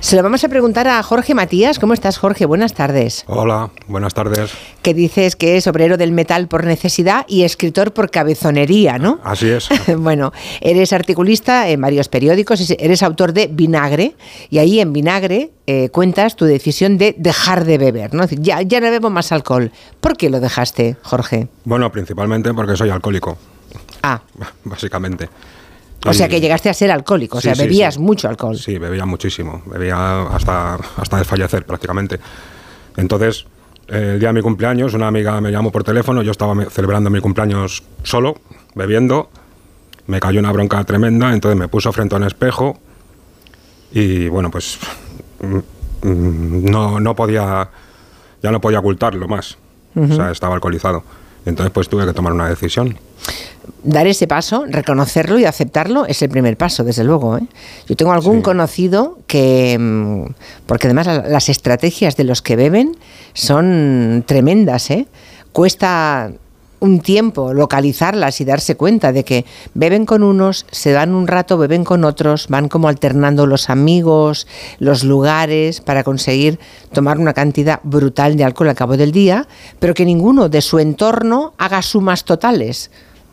Se 0.00 0.16
lo 0.16 0.22
vamos 0.22 0.42
a 0.44 0.48
preguntar 0.48 0.88
a 0.88 1.02
Jorge 1.02 1.34
Matías. 1.34 1.78
¿Cómo 1.78 1.92
estás, 1.92 2.16
Jorge? 2.16 2.46
Buenas 2.46 2.72
tardes. 2.72 3.24
Hola, 3.26 3.70
buenas 3.86 4.14
tardes. 4.14 4.50
Que 4.80 4.94
dices 4.94 5.36
que 5.36 5.58
es 5.58 5.66
obrero 5.66 5.98
del 5.98 6.10
metal 6.10 6.48
por 6.48 6.64
necesidad 6.64 7.26
y 7.28 7.42
escritor 7.42 7.92
por 7.92 8.10
cabezonería, 8.10 8.96
¿no? 8.98 9.20
Así 9.22 9.50
es. 9.50 9.68
bueno, 9.98 10.32
eres 10.62 10.94
articulista 10.94 11.68
en 11.68 11.82
varios 11.82 12.08
periódicos, 12.08 12.70
eres 12.78 13.02
autor 13.02 13.34
de 13.34 13.48
Vinagre 13.48 14.16
y 14.48 14.58
ahí 14.58 14.80
en 14.80 14.94
Vinagre 14.94 15.50
eh, 15.66 15.90
cuentas 15.90 16.34
tu 16.34 16.46
decisión 16.46 16.96
de 16.96 17.14
dejar 17.18 17.66
de 17.66 17.76
beber, 17.76 18.14
¿no? 18.14 18.24
Ya, 18.26 18.62
ya 18.62 18.80
no 18.80 18.90
bebo 18.90 19.10
más 19.10 19.32
alcohol. 19.32 19.70
¿Por 20.00 20.16
qué 20.16 20.30
lo 20.30 20.40
dejaste, 20.40 20.96
Jorge? 21.02 21.48
Bueno, 21.64 21.92
principalmente 21.92 22.54
porque 22.54 22.74
soy 22.74 22.88
alcohólico, 22.88 23.36
Ah, 24.02 24.22
básicamente. 24.64 25.28
O 26.06 26.12
sea 26.14 26.28
que 26.28 26.40
llegaste 26.40 26.68
a 26.70 26.74
ser 26.74 26.90
alcohólico, 26.90 27.38
o 27.38 27.40
Sí, 27.40 27.52
sea, 27.54 27.62
bebías 27.62 27.94
sí. 27.94 28.00
mucho 28.00 28.28
alcohol. 28.28 28.56
Sí, 28.56 28.78
bebía 28.78 29.04
muchísimo, 29.06 29.62
bebía 29.66 30.22
hasta, 30.28 30.74
hasta 30.96 31.16
desfallecer 31.18 31.64
prácticamente. 31.66 32.18
Entonces, 32.96 33.46
el 33.88 34.18
día 34.18 34.28
de 34.28 34.34
mi 34.34 34.40
cumpleaños, 34.42 34.94
una 34.94 35.08
amiga 35.08 35.40
me 35.40 35.50
llamó 35.50 35.70
por 35.70 35.84
teléfono, 35.84 36.22
yo 36.22 36.30
estaba 36.30 36.54
celebrando 36.70 37.10
mi 37.10 37.20
cumpleaños 37.20 37.82
solo, 38.02 38.36
bebiendo, 38.74 39.30
me 40.06 40.20
cayó 40.20 40.40
una 40.40 40.52
bronca 40.52 40.82
tremenda, 40.84 41.32
entonces 41.32 41.58
me 41.58 41.68
puso 41.68 41.92
frente 41.92 42.14
a 42.14 42.18
un 42.18 42.24
espejo 42.24 42.78
y 43.92 44.28
bueno, 44.28 44.50
pues 44.50 44.78
mm, 45.40 46.08
mm, 46.08 46.70
no, 46.70 47.00
no 47.00 47.14
podía, 47.16 47.68
ya 48.42 48.50
no 48.50 48.60
podía 48.60 48.78
ocultarlo 48.78 49.28
más, 49.28 49.58
o 49.96 50.06
sea, 50.14 50.30
estaba 50.30 50.54
alcoholizado. 50.54 51.02
Entonces 51.46 51.72
pues 51.72 51.88
tuve 51.88 52.06
que 52.06 52.12
tomar 52.12 52.32
una 52.32 52.48
decisión. 52.48 52.98
dar 53.82 54.06
ese 54.06 54.26
paso, 54.26 54.64
reconocerlo 54.68 55.38
y 55.38 55.44
aceptarlo 55.44 56.04
es 56.06 56.20
el 56.22 56.28
primer 56.28 56.56
paso, 56.56 56.82
desde 56.84 57.04
luego. 57.04 57.38
¿eh? 57.38 57.42
Yo 57.88 57.94
tengo 57.96 58.12
algún 58.12 58.42
conocido 58.42 59.18
que, 59.26 59.76
mm, 59.78 60.24
porque 60.66 60.86
además 60.86 61.06
la- 61.06 61.28
las 61.28 61.48
estrategias 61.48 62.16
de 62.16 62.24
los 62.24 62.42
que 62.42 62.56
beben 62.56 62.96
son 63.32 64.24
tremendas, 64.26 64.90
¿eh? 64.90 65.06
cuesta 65.52 66.32
un 66.80 67.00
tiempo 67.00 67.54
localizarlas 67.54 68.40
y 68.40 68.44
darse 68.44 68.76
cuenta 68.76 69.12
de 69.12 69.24
que 69.24 69.44
beben 69.74 70.06
con 70.06 70.22
unos, 70.22 70.66
se 70.70 70.92
dan 70.92 71.14
un 71.14 71.28
rato, 71.28 71.58
beben 71.58 71.84
con 71.84 72.04
otros, 72.04 72.48
van 72.48 72.68
como 72.68 72.88
alternando 72.88 73.46
los 73.46 73.70
amigos, 73.70 74.46
los 74.78 75.04
lugares 75.04 75.80
para 75.80 76.02
conseguir 76.02 76.58
tomar 76.92 77.18
una 77.18 77.34
cantidad 77.34 77.80
brutal 77.82 78.36
de 78.36 78.44
alcohol 78.44 78.68
al 78.70 78.74
cabo 78.74 78.96
del 78.96 79.12
día, 79.12 79.46
pero 79.78 79.94
que 79.94 80.04
ninguno 80.04 80.48
de 80.48 80.60
su 80.62 80.78
entorno 80.78 81.54
haga 81.58 81.82
sumas 81.82 82.24
totales. 82.24 82.90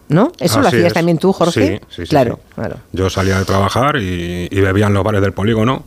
¿No? 0.10 0.32
¿Eso 0.40 0.62
lo 0.62 0.70
hacías 0.70 0.86
es. 0.86 0.94
también 0.94 1.18
tú, 1.18 1.34
Jorge? 1.34 1.82
Sí, 1.82 1.86
sí, 1.90 2.02
sí, 2.04 2.10
Claro, 2.10 2.40
sí. 2.42 2.54
claro. 2.56 2.78
Yo 2.94 3.10
salía 3.10 3.40
de 3.40 3.44
trabajar 3.44 3.98
y, 3.98 4.48
y 4.50 4.62
bebía 4.62 4.88
en 4.88 4.94
los 4.94 5.04
bares 5.04 5.20
del 5.20 5.34
polígono 5.34 5.84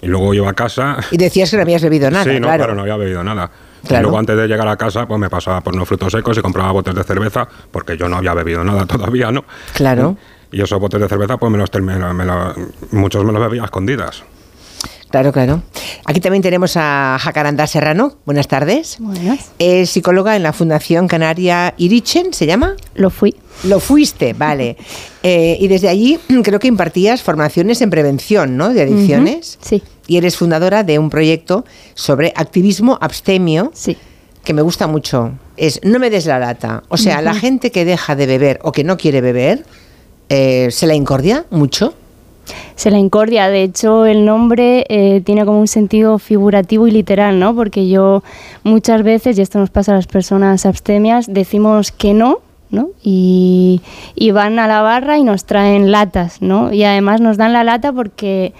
y 0.00 0.06
luego 0.06 0.32
iba 0.34 0.48
a 0.48 0.54
casa. 0.54 0.98
Y 1.10 1.16
decías 1.16 1.50
que 1.50 1.56
no 1.56 1.62
habías 1.62 1.82
bebido 1.82 2.10
nada, 2.12 2.24
sí, 2.24 2.38
no, 2.38 2.46
claro. 2.46 2.58
claro, 2.58 2.74
no 2.74 2.82
había 2.82 2.96
bebido 2.96 3.24
nada. 3.24 3.50
Claro. 3.86 4.00
Y 4.00 4.02
luego 4.04 4.18
antes 4.18 4.36
de 4.36 4.46
llegar 4.46 4.68
a 4.68 4.76
casa, 4.76 5.06
pues 5.06 5.18
me 5.20 5.30
pasaba 5.30 5.60
por 5.60 5.74
unos 5.74 5.88
frutos 5.88 6.12
secos 6.12 6.36
y 6.36 6.40
compraba 6.42 6.70
botes 6.72 6.94
de 6.94 7.04
cerveza, 7.04 7.48
porque 7.70 7.96
yo 7.96 8.08
no 8.08 8.16
había 8.16 8.34
bebido 8.34 8.62
nada 8.64 8.86
todavía, 8.86 9.30
¿no? 9.32 9.44
Claro. 9.74 10.16
Y 10.52 10.60
esos 10.62 10.78
botes 10.80 11.00
de 11.00 11.08
cerveza, 11.08 11.36
pues 11.36 11.50
me 11.52 11.58
los, 11.58 11.70
me 11.80 12.12
me 12.14 12.24
lo- 12.24 12.54
muchos 12.92 13.24
me 13.24 13.32
los 13.32 13.40
bebía 13.42 13.62
a 13.62 13.66
escondidas. 13.66 14.24
Claro, 15.10 15.32
claro. 15.32 15.62
Aquí 16.04 16.20
también 16.20 16.42
tenemos 16.42 16.76
a 16.76 17.18
Jacaranda 17.20 17.66
Serrano. 17.66 18.14
Buenas 18.24 18.46
tardes. 18.46 18.96
Buenas. 19.00 19.50
Es 19.58 19.90
psicóloga 19.90 20.36
en 20.36 20.44
la 20.44 20.52
Fundación 20.52 21.08
Canaria 21.08 21.74
Irichen, 21.78 22.32
¿se 22.32 22.46
llama? 22.46 22.76
Lo 22.94 23.10
fui. 23.10 23.34
Lo 23.64 23.80
fuiste, 23.80 24.32
vale. 24.32 24.76
Eh, 25.22 25.58
y 25.60 25.68
desde 25.68 25.90
allí 25.90 26.18
creo 26.42 26.58
que 26.58 26.66
impartías 26.66 27.22
formaciones 27.22 27.82
en 27.82 27.90
prevención, 27.90 28.56
¿no? 28.56 28.70
De 28.70 28.80
adicciones. 28.80 29.58
Sí. 29.60 29.82
Y 30.06 30.16
eres 30.16 30.38
fundadora 30.38 30.82
de 30.82 30.98
un 30.98 31.10
proyecto 31.10 31.66
sobre 31.92 32.32
activismo 32.34 32.96
abstemio. 33.02 33.70
Sí. 33.74 33.98
Que 34.42 34.54
me 34.54 34.62
gusta 34.62 34.86
mucho. 34.86 35.32
Es 35.58 35.78
no 35.82 35.98
me 35.98 36.08
des 36.08 36.24
la 36.24 36.38
lata. 36.38 36.84
O 36.88 36.96
sea, 36.96 37.20
la 37.20 37.34
gente 37.34 37.70
que 37.70 37.84
deja 37.84 38.16
de 38.16 38.24
beber 38.24 38.60
o 38.62 38.72
que 38.72 38.82
no 38.82 38.96
quiere 38.96 39.20
beber, 39.20 39.66
eh, 40.30 40.68
¿se 40.70 40.86
la 40.86 40.94
incordia 40.94 41.44
mucho? 41.50 41.92
Se 42.74 42.90
la 42.90 42.98
incordia, 42.98 43.48
de 43.48 43.62
hecho 43.62 44.06
el 44.06 44.24
nombre 44.24 44.86
eh, 44.88 45.20
tiene 45.24 45.44
como 45.44 45.60
un 45.60 45.68
sentido 45.68 46.18
figurativo 46.18 46.86
y 46.86 46.90
literal, 46.90 47.38
¿no? 47.38 47.54
Porque 47.54 47.88
yo 47.88 48.22
muchas 48.62 49.02
veces, 49.02 49.38
y 49.38 49.42
esto 49.42 49.58
nos 49.58 49.70
pasa 49.70 49.92
a 49.92 49.96
las 49.96 50.06
personas 50.06 50.66
abstemias, 50.66 51.26
decimos 51.28 51.92
que 51.92 52.14
no, 52.14 52.38
¿no? 52.70 52.88
Y, 53.02 53.80
y 54.14 54.30
van 54.30 54.58
a 54.58 54.66
la 54.66 54.82
barra 54.82 55.18
y 55.18 55.24
nos 55.24 55.44
traen 55.44 55.90
latas, 55.90 56.40
¿no? 56.40 56.72
Y 56.72 56.84
además 56.84 57.20
nos 57.20 57.36
dan 57.36 57.52
la 57.52 57.64
lata 57.64 57.92
porque 57.92 58.52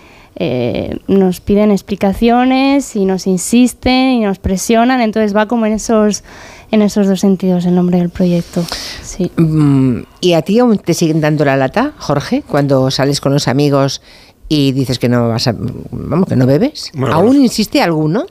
eh, 0.42 0.96
nos 1.06 1.40
piden 1.40 1.70
explicaciones 1.70 2.96
y 2.96 3.04
nos 3.04 3.26
insisten 3.26 4.12
y 4.12 4.20
nos 4.20 4.38
presionan, 4.38 5.02
entonces 5.02 5.36
va 5.36 5.46
como 5.46 5.66
en 5.66 5.74
esos, 5.74 6.24
en 6.70 6.82
esos 6.82 7.06
dos 7.06 7.20
sentidos 7.20 7.66
el 7.66 7.74
nombre 7.74 7.98
del 7.98 8.10
proyecto. 8.10 8.64
Sí. 9.02 9.30
Mm, 9.36 10.02
¿Y 10.20 10.34
a 10.34 10.42
ti 10.42 10.58
aún 10.58 10.78
te 10.78 10.94
siguen 10.94 11.20
dando 11.20 11.44
la 11.44 11.56
lata, 11.56 11.92
Jorge, 11.98 12.42
cuando 12.46 12.90
sales 12.90 13.20
con 13.20 13.32
los 13.32 13.48
amigos 13.48 14.02
y 14.48 14.72
dices 14.72 14.98
que 14.98 15.08
no 15.08 15.28
vas 15.28 15.48
a, 15.48 15.54
vamos, 15.56 16.28
que 16.28 16.36
no 16.36 16.46
bebes? 16.46 16.90
Bueno, 16.94 17.14
¿Aún 17.14 17.36
insiste 17.36 17.82
alguno? 17.82 18.26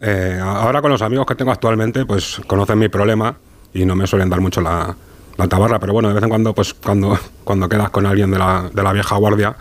Eh, 0.00 0.38
ahora 0.40 0.80
con 0.80 0.90
los 0.90 1.02
amigos 1.02 1.26
que 1.26 1.34
tengo 1.34 1.50
actualmente, 1.50 2.06
pues 2.06 2.40
conocen 2.46 2.78
mi 2.78 2.88
problema 2.88 3.36
y 3.72 3.84
no 3.84 3.96
me 3.96 4.06
suelen 4.06 4.30
dar 4.30 4.40
mucho 4.40 4.60
la, 4.60 4.94
la 5.36 5.48
tabarra, 5.48 5.78
pero 5.78 5.92
bueno, 5.92 6.08
de 6.08 6.14
vez 6.14 6.22
en 6.22 6.28
cuando, 6.28 6.54
pues 6.54 6.74
cuando, 6.74 7.18
cuando 7.44 7.68
quedas 7.68 7.90
con 7.90 8.06
alguien 8.06 8.30
de 8.30 8.38
la, 8.38 8.70
de 8.72 8.82
la 8.82 8.92
vieja 8.92 9.16
guardia, 9.16 9.56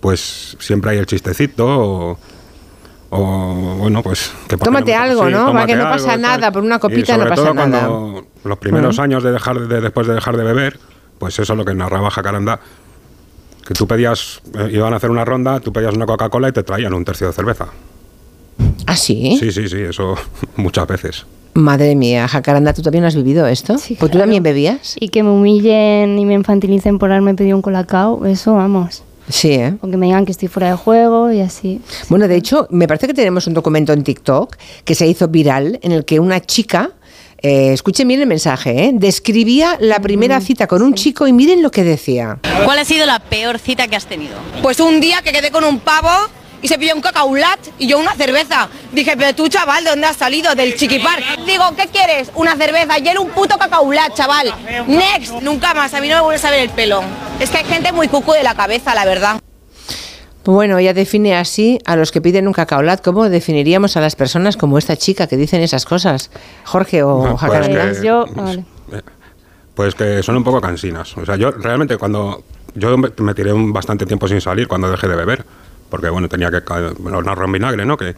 pues 0.00 0.56
siempre 0.60 0.92
hay 0.92 0.98
el 0.98 1.06
chistecito 1.06 1.66
o, 1.66 2.18
o, 3.10 3.76
bueno, 3.78 4.02
pues... 4.02 4.32
Que 4.48 4.56
Tómate 4.56 4.94
algo, 4.94 5.26
sí, 5.26 5.32
¿no? 5.32 5.38
Va 5.40 5.46
tómate 5.46 5.66
que 5.68 5.74
no 5.76 5.82
algo, 5.84 5.94
pasa 5.94 6.08
tal. 6.12 6.20
nada, 6.20 6.52
por 6.52 6.62
una 6.62 6.76
Y 6.76 6.78
copita 6.78 7.16
no 7.16 7.24
pasa 7.28 7.34
todo 7.36 7.54
nada. 7.54 7.86
cuando 7.86 8.26
los 8.44 8.58
primeros 8.58 8.98
años 8.98 9.22
de 9.22 9.32
dejar 9.32 9.60
de, 9.68 9.80
después 9.80 10.06
de 10.06 10.14
dejar 10.14 10.36
de 10.36 10.44
beber, 10.44 10.78
pues 11.18 11.38
eso 11.38 11.52
es 11.52 11.56
lo 11.56 11.64
que 11.64 11.74
narraba 11.74 12.10
Jacaranda, 12.10 12.60
que 13.66 13.74
tú 13.74 13.86
pedías, 13.86 14.40
eh, 14.58 14.70
iban 14.72 14.92
a 14.92 14.96
hacer 14.96 15.10
una 15.10 15.24
ronda, 15.24 15.60
tú 15.60 15.72
pedías 15.72 15.94
una 15.94 16.06
Coca-Cola 16.06 16.48
y 16.48 16.52
te 16.52 16.62
traían 16.62 16.94
un 16.94 17.04
tercio 17.04 17.26
de 17.26 17.32
cerveza. 17.32 17.66
¿Ah, 18.86 18.96
sí? 18.96 19.36
Sí, 19.38 19.52
sí, 19.52 19.68
sí, 19.68 19.80
eso 19.80 20.14
muchas 20.56 20.86
veces. 20.86 21.26
Madre 21.54 21.94
mía, 21.96 22.28
Jacaranda, 22.28 22.72
¿tú 22.72 22.82
también 22.82 23.04
has 23.04 23.16
vivido 23.16 23.46
esto? 23.46 23.74
¿Pues 23.98 24.10
tú 24.12 24.18
también 24.18 24.42
bebías? 24.42 24.96
Y 25.00 25.08
que 25.08 25.22
me 25.22 25.30
humillen 25.30 26.18
y 26.18 26.24
me 26.24 26.34
infantilicen 26.34 26.98
por 26.98 27.10
haberme 27.10 27.34
pedido 27.34 27.56
un 27.56 27.62
colacao, 27.62 28.24
eso 28.26 28.54
vamos. 28.54 29.02
Sí, 29.28 29.52
¿eh? 29.52 29.74
O 29.80 29.88
que 29.90 29.96
me 29.96 30.06
digan 30.06 30.24
que 30.24 30.32
estoy 30.32 30.48
fuera 30.48 30.70
de 30.70 30.76
juego 30.76 31.30
y 31.32 31.40
así. 31.40 31.80
Bueno, 32.08 32.28
de 32.28 32.36
hecho, 32.36 32.66
me 32.70 32.86
parece 32.88 33.06
que 33.06 33.14
tenemos 33.14 33.46
un 33.46 33.54
documento 33.54 33.92
en 33.92 34.02
TikTok 34.02 34.56
que 34.84 34.94
se 34.94 35.06
hizo 35.06 35.28
viral 35.28 35.78
en 35.82 35.92
el 35.92 36.04
que 36.04 36.20
una 36.20 36.40
chica, 36.40 36.92
eh, 37.40 37.72
escuchen 37.72 38.08
bien 38.08 38.20
el 38.20 38.26
mensaje, 38.26 38.84
¿eh? 38.84 38.90
describía 38.94 39.76
la 39.80 40.00
primera 40.00 40.40
cita 40.40 40.66
con 40.66 40.82
un 40.82 40.94
chico 40.94 41.26
y 41.26 41.32
miren 41.32 41.62
lo 41.62 41.70
que 41.70 41.84
decía. 41.84 42.38
¿Cuál 42.64 42.78
ha 42.78 42.84
sido 42.84 43.06
la 43.06 43.20
peor 43.20 43.58
cita 43.58 43.86
que 43.86 43.96
has 43.96 44.06
tenido? 44.06 44.36
Pues 44.62 44.80
un 44.80 45.00
día 45.00 45.22
que 45.22 45.32
quedé 45.32 45.50
con 45.50 45.64
un 45.64 45.78
pavo 45.78 46.10
y 46.62 46.68
se 46.68 46.78
pidió 46.78 46.94
un 46.94 47.00
cacaulat 47.00 47.58
y 47.78 47.86
yo 47.88 47.98
una 47.98 48.14
cerveza. 48.14 48.68
Dije, 48.92 49.16
pero 49.16 49.34
tú, 49.34 49.48
chaval, 49.48 49.84
¿de 49.84 49.90
dónde 49.90 50.06
has 50.06 50.16
salido? 50.16 50.54
Del 50.54 50.74
chiquipar. 50.76 51.18
Digo, 51.46 51.64
¿qué 51.76 51.86
quieres? 51.88 52.30
Una 52.34 52.56
cerveza. 52.56 52.98
Y 52.98 53.06
era 53.08 53.20
un 53.20 53.30
puto 53.30 53.56
cacaulat, 53.58 54.14
chaval. 54.14 54.52
Next. 54.86 55.32
Nunca 55.42 55.74
más. 55.74 55.94
A 55.94 56.00
mí 56.00 56.08
no 56.08 56.16
me 56.16 56.22
vuelves 56.22 56.44
a 56.44 56.50
ver 56.50 56.60
el 56.60 56.70
pelo. 56.70 57.02
Es 57.40 57.50
que 57.50 57.58
hay 57.58 57.64
gente 57.64 57.92
muy 57.92 58.08
cucu 58.08 58.32
de 58.32 58.42
la 58.42 58.54
cabeza, 58.54 58.94
la 58.94 59.04
verdad. 59.04 59.40
Bueno, 60.44 60.78
ella 60.78 60.94
define 60.94 61.36
así 61.36 61.78
a 61.84 61.94
los 61.94 62.10
que 62.10 62.20
piden 62.22 62.46
un 62.46 62.54
cacaolat. 62.54 63.02
¿Cómo 63.04 63.28
definiríamos 63.28 63.96
a 63.96 64.00
las 64.00 64.16
personas 64.16 64.56
como 64.56 64.78
esta 64.78 64.96
chica 64.96 65.26
que 65.26 65.36
dicen 65.36 65.60
esas 65.60 65.84
cosas? 65.84 66.30
Jorge 66.64 67.02
o 67.02 67.22
No, 67.22 67.36
pues 67.36 67.40
Jacaranda. 67.42 67.92
que- 68.00 68.06
Yo, 68.06 68.24
no 68.34 68.42
vale. 68.44 68.64
Pues 69.74 69.94
que 69.94 70.22
son 70.22 70.36
un 70.36 70.44
poco 70.44 70.60
cansinas. 70.60 71.16
O 71.16 71.24
sea, 71.26 71.36
yo 71.36 71.50
realmente 71.50 71.96
cuando... 71.98 72.42
Yo 72.74 72.96
me, 72.96 73.10
me 73.18 73.34
tiré 73.34 73.52
un 73.52 73.72
bastante 73.72 74.06
tiempo 74.06 74.26
sin 74.28 74.40
salir 74.40 74.68
cuando 74.68 74.90
dejé 74.90 75.06
de 75.08 75.16
beber. 75.16 75.44
Porque, 75.90 76.08
bueno, 76.10 76.28
tenía 76.28 76.50
que... 76.50 76.58
caer- 76.64 76.94
Bueno, 76.98 77.22
narro 77.22 77.44
en 77.46 77.52
vinagre, 77.52 77.84
¿no? 77.86 77.96
Que, 77.96 78.14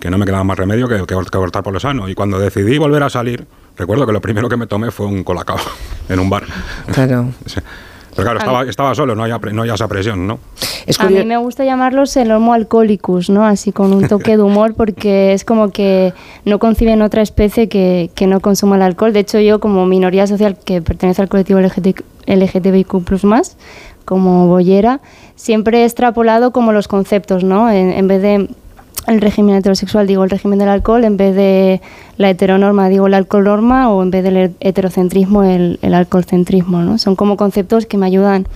que 0.00 0.10
no 0.10 0.18
me 0.18 0.24
quedaba 0.26 0.44
más 0.44 0.58
remedio 0.58 0.88
que, 0.88 0.96
que, 0.98 1.06
que 1.06 1.14
cortar 1.38 1.62
por 1.62 1.72
lo 1.72 1.80
sano. 1.80 2.08
Y 2.08 2.14
cuando 2.14 2.38
decidí 2.38 2.78
volver 2.78 3.02
a 3.02 3.10
salir, 3.10 3.46
recuerdo 3.76 4.06
que 4.06 4.12
lo 4.12 4.20
primero 4.20 4.48
que 4.48 4.56
me 4.56 4.66
tomé 4.66 4.90
fue 4.90 5.06
un 5.06 5.24
colacao 5.24 5.56
en 6.08 6.18
un 6.18 6.30
bar. 6.30 6.44
Claro. 6.92 7.28
Sí. 7.46 7.60
Pero 8.16 8.26
claro, 8.26 8.38
estaba, 8.38 8.62
estaba 8.62 8.94
solo, 8.94 9.16
no 9.16 9.24
había, 9.24 9.38
no 9.52 9.62
había 9.62 9.74
esa 9.74 9.88
presión, 9.88 10.24
¿no? 10.24 10.38
a 11.00 11.08
mí 11.08 11.24
me 11.24 11.36
gusta 11.36 11.64
llamarlos 11.64 12.16
el 12.16 12.30
homo 12.30 12.54
alcoholicus, 12.54 13.28
¿no? 13.28 13.44
Así 13.44 13.72
con 13.72 13.92
un 13.92 14.06
toque 14.06 14.36
de 14.36 14.42
humor, 14.44 14.74
porque 14.76 15.32
es 15.32 15.44
como 15.44 15.72
que 15.72 16.14
no 16.44 16.60
conciben 16.60 17.02
otra 17.02 17.22
especie 17.22 17.68
que, 17.68 18.12
que 18.14 18.28
no 18.28 18.38
consuma 18.38 18.76
el 18.76 18.82
alcohol. 18.82 19.12
De 19.12 19.18
hecho, 19.18 19.40
yo 19.40 19.58
como 19.58 19.84
minoría 19.86 20.28
social 20.28 20.56
que 20.64 20.80
pertenece 20.80 21.22
al 21.22 21.28
colectivo 21.28 21.58
LGT, 21.58 22.02
LGTBIQ+, 22.28 23.02
como 24.04 24.46
boyera, 24.46 25.00
siempre 25.36 25.82
he 25.82 25.84
extrapolado 25.84 26.52
como 26.52 26.72
los 26.72 26.88
conceptos, 26.88 27.44
¿no? 27.44 27.70
En, 27.70 28.06
vez 28.08 28.22
de 28.22 28.48
el 29.06 29.20
régimen 29.20 29.56
heterosexual 29.56 30.06
digo 30.06 30.24
el 30.24 30.30
régimen 30.30 30.58
del 30.58 30.68
alcohol, 30.68 31.04
en 31.04 31.16
vez 31.16 31.34
de 31.34 31.80
la 32.16 32.30
heteronorma 32.30 32.88
digo 32.88 33.08
la 33.08 33.18
alcoholnorma 33.18 33.90
o 33.90 34.02
en 34.02 34.10
vez 34.10 34.24
del 34.24 34.54
heterocentrismo 34.60 35.42
el, 35.44 35.78
el 35.82 35.94
alcoholcentrismo, 35.94 36.82
¿no? 36.82 36.98
Son 36.98 37.16
como 37.16 37.36
conceptos 37.36 37.86
que 37.86 37.98
me 37.98 38.06
ayudan 38.06 38.46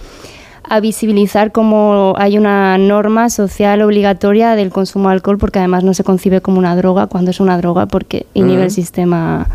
a 0.70 0.80
visibilizar 0.80 1.52
cómo 1.52 2.14
hay 2.18 2.38
una 2.38 2.76
norma 2.78 3.30
social 3.30 3.82
obligatoria 3.82 4.54
del 4.56 4.70
consumo 4.70 5.08
de 5.08 5.14
alcohol 5.14 5.38
porque 5.38 5.58
además 5.58 5.84
no 5.84 5.94
se 5.94 6.04
concibe 6.04 6.40
como 6.40 6.58
una 6.58 6.76
droga 6.76 7.06
cuando 7.06 7.30
es 7.30 7.40
una 7.40 7.56
droga 7.58 7.86
porque 7.86 8.26
inhibe 8.34 8.60
Mm. 8.62 8.64
el 8.64 8.70
sistema 8.70 9.46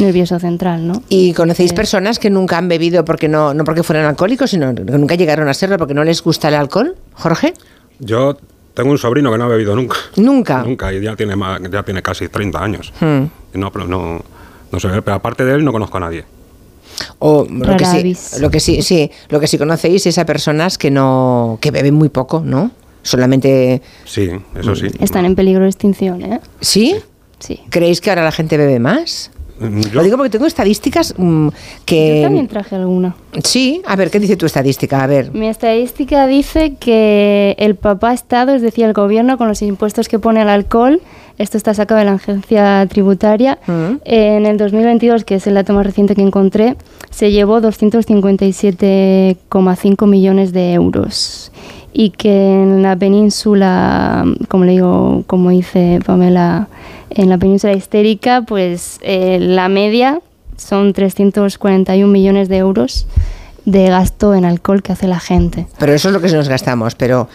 nervioso 0.00 0.38
central, 0.38 0.86
¿no? 0.86 1.02
¿Y 1.08 1.32
conocéis 1.34 1.72
personas 1.72 2.18
que 2.18 2.30
nunca 2.30 2.58
han 2.58 2.68
bebido 2.68 3.04
porque 3.04 3.28
no, 3.28 3.54
no 3.54 3.64
porque 3.64 3.82
fueran 3.82 4.06
alcohólicos, 4.06 4.50
sino 4.50 4.74
que 4.74 4.82
nunca 4.84 5.14
llegaron 5.14 5.48
a 5.48 5.54
serlo 5.54 5.78
porque 5.78 5.94
no 5.94 6.04
les 6.04 6.22
gusta 6.22 6.48
el 6.48 6.54
alcohol? 6.54 6.94
Jorge. 7.14 7.54
Yo 7.98 8.36
tengo 8.74 8.90
un 8.90 8.98
sobrino 8.98 9.32
que 9.32 9.38
no 9.38 9.44
ha 9.44 9.48
bebido 9.48 9.74
nunca. 9.74 9.96
Nunca. 10.16 10.62
Nunca, 10.62 10.92
y 10.92 11.00
ya 11.00 11.16
tiene, 11.16 11.34
más- 11.36 11.60
ya 11.70 11.82
tiene 11.82 12.02
casi 12.02 12.28
30 12.28 12.62
años. 12.62 12.92
Hmm. 13.00 13.24
Y 13.54 13.58
no, 13.58 13.72
pero 13.72 13.86
no, 13.86 14.20
no 14.70 14.80
sé, 14.80 14.88
pero 15.02 15.14
aparte 15.16 15.44
de 15.44 15.54
él 15.54 15.64
no 15.64 15.72
conozco 15.72 15.96
a 15.96 16.00
nadie. 16.00 16.24
O 17.18 17.46
lo 17.48 17.76
que 17.76 17.84
sí, 17.84 18.40
lo 18.40 18.50
que 18.50 18.60
sí, 18.60 18.82
sí, 18.82 19.10
lo 19.28 19.40
que 19.40 19.46
sí 19.46 19.58
conocéis 19.58 20.06
es 20.06 20.18
a 20.18 20.26
personas 20.26 20.78
que 20.78 20.90
no, 20.90 21.58
que 21.60 21.70
beben 21.70 21.94
muy 21.94 22.08
poco, 22.08 22.42
¿no? 22.44 22.70
Solamente. 23.02 23.80
Sí, 24.04 24.30
eso 24.58 24.74
sí. 24.74 24.88
Están 25.00 25.24
en 25.24 25.34
peligro 25.34 25.62
de 25.62 25.68
extinción, 25.68 26.22
¿eh? 26.22 26.40
¿Sí? 26.60 26.96
Sí. 27.38 27.60
¿Creéis 27.70 28.00
que 28.00 28.10
ahora 28.10 28.24
la 28.24 28.32
gente 28.32 28.56
bebe 28.56 28.78
más? 28.80 29.30
Mm, 29.60 29.92
Lo 29.92 30.02
digo 30.02 30.16
porque 30.16 30.30
tengo 30.30 30.46
estadísticas 30.46 31.14
mm, 31.16 31.48
que. 31.84 32.18
Yo 32.18 32.22
también 32.24 32.48
traje 32.48 32.76
alguna. 32.76 33.16
Sí, 33.42 33.82
a 33.86 33.96
ver, 33.96 34.10
¿qué 34.10 34.20
dice 34.20 34.36
tu 34.36 34.46
estadística? 34.46 35.02
A 35.02 35.06
ver. 35.06 35.32
Mi 35.32 35.48
estadística 35.48 36.26
dice 36.26 36.74
que 36.78 37.56
el 37.58 37.74
papá 37.74 38.12
Estado, 38.12 38.54
es 38.54 38.62
decir, 38.62 38.84
el 38.84 38.92
gobierno, 38.92 39.38
con 39.38 39.48
los 39.48 39.62
impuestos 39.62 40.08
que 40.08 40.18
pone 40.18 40.40
al 40.40 40.48
alcohol, 40.48 41.00
esto 41.38 41.56
está 41.56 41.72
sacado 41.74 42.00
de 42.00 42.04
la 42.04 42.14
agencia 42.14 42.84
tributaria, 42.88 43.60
en 44.04 44.46
el 44.46 44.58
2022, 44.58 45.24
que 45.24 45.36
es 45.36 45.46
el 45.46 45.54
dato 45.54 45.72
más 45.72 45.86
reciente 45.86 46.16
que 46.16 46.22
encontré, 46.22 46.76
se 47.10 47.30
llevó 47.30 47.60
257,5 47.60 50.06
millones 50.06 50.52
de 50.52 50.72
euros. 50.72 51.52
Y 51.92 52.10
que 52.10 52.62
en 52.62 52.82
la 52.82 52.96
península, 52.96 54.24
como 54.48 54.64
le 54.64 54.72
digo, 54.72 55.22
como 55.26 55.50
dice 55.50 56.00
Pamela, 56.04 56.66
en 57.10 57.28
la 57.28 57.38
península 57.38 57.72
histérica, 57.72 58.42
pues 58.42 58.98
eh, 59.02 59.38
la 59.40 59.68
media 59.68 60.20
son 60.56 60.92
341 60.92 62.12
millones 62.12 62.48
de 62.48 62.56
euros 62.58 63.06
de 63.64 63.88
gasto 63.88 64.34
en 64.34 64.44
alcohol 64.44 64.82
que 64.82 64.92
hace 64.92 65.08
la 65.08 65.20
gente. 65.20 65.66
Pero 65.78 65.92
eso 65.92 66.08
es 66.08 66.14
lo 66.14 66.20
que 66.20 66.28
nos 66.28 66.48
gastamos, 66.48 66.94
pero 66.94 67.28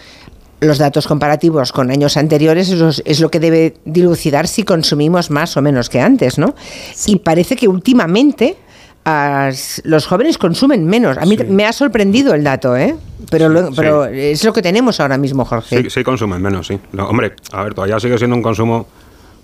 los 0.64 0.78
datos 0.78 1.06
comparativos 1.06 1.72
con 1.72 1.90
años 1.90 2.16
anteriores 2.16 2.68
es, 3.04 3.20
lo 3.20 3.30
que 3.30 3.40
debe 3.40 3.74
dilucidar 3.84 4.48
si 4.48 4.62
consumimos 4.64 5.30
más 5.30 5.56
o 5.56 5.62
menos 5.62 5.88
que 5.88 6.00
antes, 6.00 6.38
¿no? 6.38 6.54
Y 7.06 7.16
parece 7.16 7.56
que 7.56 7.68
últimamente 7.68 8.56
as- 9.04 9.80
los 9.84 10.06
jóvenes 10.06 10.38
consumen 10.38 10.86
menos. 10.86 11.18
A 11.18 11.26
mí 11.26 11.36
me 11.48 11.66
ha 11.66 11.72
sorprendido 11.72 12.34
el 12.34 12.44
dato, 12.44 12.76
¿eh? 12.76 12.96
Pero, 13.30 13.48
lo- 13.48 13.68
sí. 13.68 13.72
pero 13.76 14.04
es 14.06 14.44
lo 14.44 14.52
que 14.52 14.62
tenemos 14.62 15.00
ahora 15.00 15.18
mismo, 15.18 15.44
Jorge. 15.44 15.82
Sí, 15.82 15.90
sí 15.90 16.04
consumen 16.04 16.40
menos, 16.42 16.66
sí. 16.66 16.78
No, 16.92 17.08
hombre, 17.08 17.34
a 17.52 17.62
ver, 17.64 17.74
todavía 17.74 17.98
sigue 18.00 18.18
siendo 18.18 18.36
un 18.36 18.42
consumo, 18.42 18.86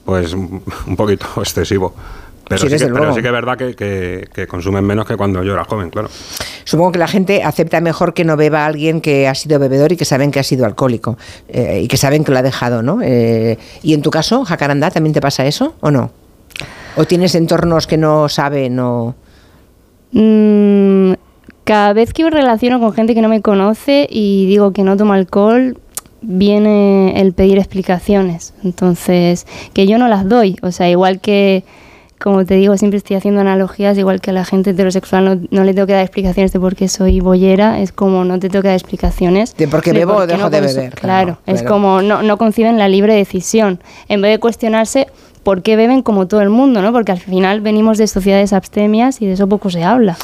pues, 0.05 0.33
un 0.35 0.63
poquito 0.97 1.27
excesivo. 1.39 1.95
Pero 2.51 2.63
Sí, 2.63 2.69
que, 2.69 2.77
pero 2.79 2.97
luego. 2.97 3.15
sí 3.15 3.21
que 3.23 3.29
es 3.29 3.33
verdad 3.33 3.57
que, 3.57 3.75
que- 3.77 4.29
que 4.35 4.47
consumen 4.49 4.85
menos 4.85 5.07
que 5.07 5.17
cuando 5.17 5.43
yo 5.45 5.53
era 5.55 5.65
joven, 5.65 5.89
claro. 5.89 6.09
Supongo 6.65 6.91
que 6.93 6.99
la 6.99 7.07
gente 7.07 7.45
acepta 7.45 7.81
mejor 7.81 8.13
que 8.13 8.25
no 8.25 8.37
beba 8.37 8.65
a 8.65 8.67
alguien 8.67 9.01
que 9.01 9.29
ha 9.29 9.35
sido 9.37 9.61
bebedor 9.61 9.93
y 9.93 9.97
que 9.97 10.05
saben 10.05 10.33
que 10.33 10.41
ha 10.41 10.43
sido 10.43 10.67
alcohólico 10.67 11.17
eh, 11.49 11.81
y 11.85 11.87
que 11.89 11.97
saben 11.97 12.25
que 12.25 12.33
lo 12.33 12.39
ha 12.39 12.43
dejado, 12.43 12.83
¿no? 12.83 12.99
Eh, 13.03 13.57
y 13.83 13.95
en 13.95 14.03
tu 14.03 14.11
caso, 14.11 14.45
Jacarandá, 14.45 14.91
¿también 14.91 15.15
te 15.15 15.21
pasa 15.21 15.47
eso 15.47 15.75
o 15.81 15.93
no? 15.93 16.11
¿O 16.97 17.05
tienes 17.05 17.37
entornos 17.37 17.87
que 17.87 17.97
no 17.97 18.29
saben 18.29 18.81
o...? 18.81 19.15
Mm, 20.13 21.13
cada 21.65 21.93
vez 21.93 22.13
que 22.13 22.25
me 22.25 22.31
relaciono 22.31 22.81
con 22.81 22.93
gente 22.93 23.15
que 23.15 23.23
no 23.23 23.29
me 23.29 23.43
conoce 23.43 24.09
y 24.11 24.47
digo 24.47 24.73
que 24.73 24.83
no 24.83 24.97
tomo 24.97 25.13
alcohol, 25.13 25.79
viene 26.21 27.21
el 27.21 27.33
pedir 27.33 27.59
explicaciones. 27.59 28.55
Entonces, 28.65 29.47
que 29.73 29.87
yo 29.87 29.99
no 29.99 30.09
las 30.09 30.29
doy. 30.29 30.57
O 30.63 30.73
sea, 30.73 30.91
igual 30.91 31.21
que, 31.21 31.63
como 32.23 32.45
te 32.45 32.55
digo, 32.55 32.77
siempre 32.77 32.99
estoy 32.99 33.17
haciendo 33.17 33.41
analogías, 33.41 33.97
igual 33.97 34.21
que 34.21 34.31
a 34.31 34.33
la 34.35 34.45
gente 34.45 34.71
heterosexual 34.71 35.25
no, 35.25 35.41
no 35.51 35.65
le 35.65 35.73
tengo 35.75 35.87
que 35.87 35.95
dar 35.95 36.03
explicaciones 36.03 36.53
de 36.53 36.61
por 36.61 36.77
qué 36.77 36.89
soy 36.89 37.21
bollera, 37.21 37.81
es 37.81 37.93
como 37.93 38.25
no 38.25 38.39
te 38.39 38.49
tengo 38.51 38.63
que 38.63 38.69
dar 38.69 38.77
explicaciones. 38.77 39.57
De 39.57 39.67
por 39.69 39.83
qué 39.83 39.93
bebo 39.93 40.15
o 40.17 40.27
dejo 40.27 40.51
de 40.51 40.59
consu- 40.59 40.75
beber, 40.77 40.91
Claro, 40.95 40.99
claro, 41.01 41.39
es 41.47 41.63
como 41.63 42.03
no, 42.03 42.23
no 42.23 42.37
conciben 42.37 42.77
la 42.79 42.89
libre 42.89 43.15
decisión. 43.15 43.81
En 44.09 44.21
vez 44.21 44.33
de 44.33 44.39
cuestionarse 44.39 45.07
por 45.43 45.63
qué 45.63 45.75
beben 45.77 46.03
como 46.03 46.29
todo 46.29 46.43
el 46.43 46.51
mundo, 46.51 46.83
¿no? 46.83 46.93
Porque 46.93 47.13
al 47.13 47.19
final 47.19 47.63
venimos 47.63 47.97
de 47.97 48.07
sociedades 48.07 48.53
abstemias 48.53 49.23
y 49.23 49.27
de 49.27 49.33
eso 49.33 49.49
poco 49.49 49.71
se 49.71 49.83
habla. 49.83 50.19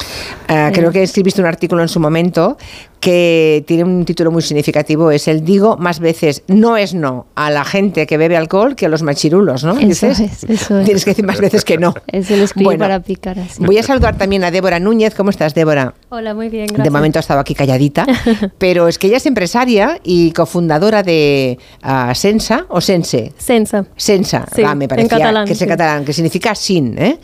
Ah, 0.47 0.69
creo 0.71 0.91
que 0.91 1.01
escribiste 1.01 1.41
un 1.41 1.47
artículo 1.47 1.81
en 1.81 1.87
su 1.89 1.99
momento 1.99 2.57
que 2.99 3.63
tiene 3.67 3.83
un 3.83 4.05
título 4.05 4.31
muy 4.31 4.41
significativo, 4.41 5.11
es 5.11 5.27
el 5.27 5.43
digo 5.43 5.77
más 5.77 5.99
veces 5.99 6.43
no 6.47 6.77
es 6.77 6.93
no 6.93 7.27
a 7.35 7.51
la 7.51 7.63
gente 7.63 8.07
que 8.07 8.17
bebe 8.17 8.37
alcohol 8.37 8.75
que 8.75 8.87
a 8.87 8.89
los 8.89 9.03
machirulos, 9.03 9.63
¿no? 9.63 9.77
Eso 9.77 9.87
Dices, 9.87 10.19
es, 10.19 10.43
eso 10.43 10.79
es. 10.79 10.85
Tienes 10.85 11.05
que 11.05 11.11
decir 11.11 11.25
más 11.25 11.39
veces 11.39 11.63
que 11.63 11.77
no. 11.77 11.93
Es 12.07 12.31
el 12.31 12.41
escribir 12.41 12.65
Bueno, 12.65 12.79
para 12.79 12.99
picar 13.01 13.39
así. 13.39 13.63
Voy 13.63 13.77
a 13.77 13.83
saludar 13.83 14.17
también 14.17 14.43
a 14.43 14.51
Débora 14.51 14.79
Núñez. 14.79 15.13
¿Cómo 15.15 15.29
estás, 15.29 15.53
Débora? 15.53 15.93
Hola, 16.09 16.33
muy 16.33 16.49
bien, 16.49 16.67
gracias. 16.67 16.83
De 16.83 16.89
momento 16.89 17.19
ha 17.19 17.21
estado 17.21 17.39
aquí 17.39 17.53
calladita, 17.53 18.05
pero 18.57 18.87
es 18.87 18.97
que 18.97 19.07
ella 19.07 19.17
es 19.17 19.25
empresaria 19.25 19.99
y 20.03 20.31
cofundadora 20.31 21.03
de 21.03 21.57
ah, 21.81 22.13
Sensa 22.15 22.65
o 22.69 22.81
Sense. 22.81 23.33
Sensa. 23.37 23.85
Sensa, 23.95 24.45
Sí, 24.55 24.63
ah, 24.65 24.75
me 24.75 24.85
en 24.85 24.89
parecía 24.89 25.17
catalán, 25.17 25.45
que 25.45 25.53
es 25.53 25.61
en 25.61 25.65
sí. 25.65 25.69
catalán, 25.69 26.05
que 26.05 26.13
significa 26.13 26.55
sin. 26.55 26.97
¿eh? 26.97 27.19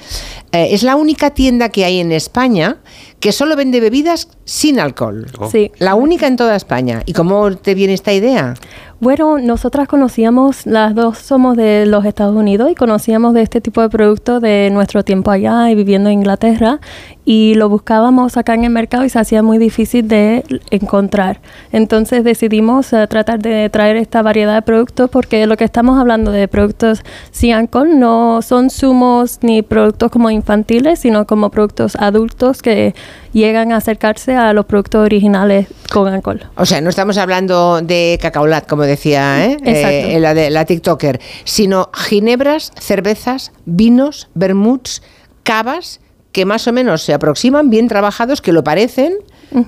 Eh, 0.52 0.68
es 0.72 0.84
la 0.84 0.96
única 0.96 1.32
tienda 1.32 1.70
que 1.70 1.86
hay 1.86 2.00
en 2.00 2.12
España 2.12 2.78
que 3.24 3.32
solo 3.32 3.56
vende 3.56 3.80
bebidas 3.80 4.28
sin 4.44 4.82
alcohol. 4.82 5.28
Sí. 5.50 5.72
La 5.80 5.96
única 5.96 6.28
en 6.28 6.36
toda 6.36 6.58
España. 6.58 7.04
¿Y 7.06 7.14
cómo 7.14 7.56
te 7.56 7.74
viene 7.74 7.94
esta 7.94 8.12
idea? 8.12 8.56
Bueno, 9.00 9.38
nosotras 9.38 9.88
conocíamos, 9.88 10.66
las 10.66 10.94
dos 10.94 11.20
somos 11.20 11.56
de 11.56 11.86
los 11.86 12.04
Estados 12.04 12.36
Unidos 12.36 12.70
y 12.70 12.76
conocíamos 12.76 13.34
de 13.34 13.42
este 13.42 13.62
tipo 13.62 13.82
de 13.82 13.88
producto 13.88 14.42
de 14.42 14.70
nuestro 14.74 15.04
tiempo 15.04 15.32
allá 15.32 15.72
y 15.72 15.76
viviendo 15.76 16.10
en 16.10 16.20
Inglaterra 16.20 16.82
y 17.26 17.56
lo 17.56 17.70
buscábamos 17.70 18.38
acá 18.38 18.54
en 18.54 18.66
el 18.66 18.70
mercado 18.70 19.06
y 19.06 19.10
se 19.10 19.20
hacía 19.20 19.42
muy 19.42 19.58
difícil 19.58 20.08
de 20.08 20.44
encontrar. 20.72 21.40
Entonces 21.72 22.24
decidimos 22.24 22.92
eh, 22.94 23.08
tratar 23.08 23.40
de 23.40 23.70
traer 23.70 23.96
esta 23.96 24.22
variedad 24.22 24.56
de 24.56 24.62
productos 24.62 25.10
porque 25.10 25.46
lo 25.48 25.56
que 25.58 25.64
estamos 25.64 26.00
hablando 26.00 26.32
de 26.32 26.48
productos 26.48 27.04
sin 27.32 27.54
alcohol 27.54 28.00
no 28.00 28.42
son 28.42 28.70
zumos 28.70 29.40
ni 29.42 29.62
productos 29.62 30.12
como 30.12 30.30
infantiles, 30.30 31.00
sino 31.00 31.26
como 31.26 31.50
productos 31.50 31.96
adultos 31.96 32.62
que 32.62 32.94
llegan 33.32 33.72
a 33.72 33.78
acercarse 33.78 34.36
a 34.36 34.54
los 34.54 34.66
productos 34.66 35.06
originales 35.06 35.68
con 35.92 36.14
alcohol. 36.14 36.42
O 36.56 36.66
sea, 36.66 36.82
no 36.82 36.90
estamos 36.90 37.18
hablando 37.18 37.82
de 37.82 38.20
cacaolat, 38.22 38.68
como 38.68 38.84
decía 38.84 39.46
¿eh? 39.46 39.58
Exacto. 39.64 40.10
Eh, 40.10 40.20
la, 40.20 40.34
de, 40.34 40.50
la 40.50 40.66
TikToker, 40.66 41.20
sino 41.46 41.90
ginebras, 41.94 42.72
cervezas, 42.80 43.52
vinos, 43.66 44.30
vermuts, 44.36 45.02
cavas, 45.44 46.00
que 46.34 46.46
más 46.46 46.68
o 46.68 46.74
menos 46.74 47.02
se 47.04 47.14
aproximan, 47.14 47.70
bien 47.70 47.88
trabajados, 47.88 48.42
que 48.42 48.52
lo 48.52 48.64
parecen, 48.64 49.14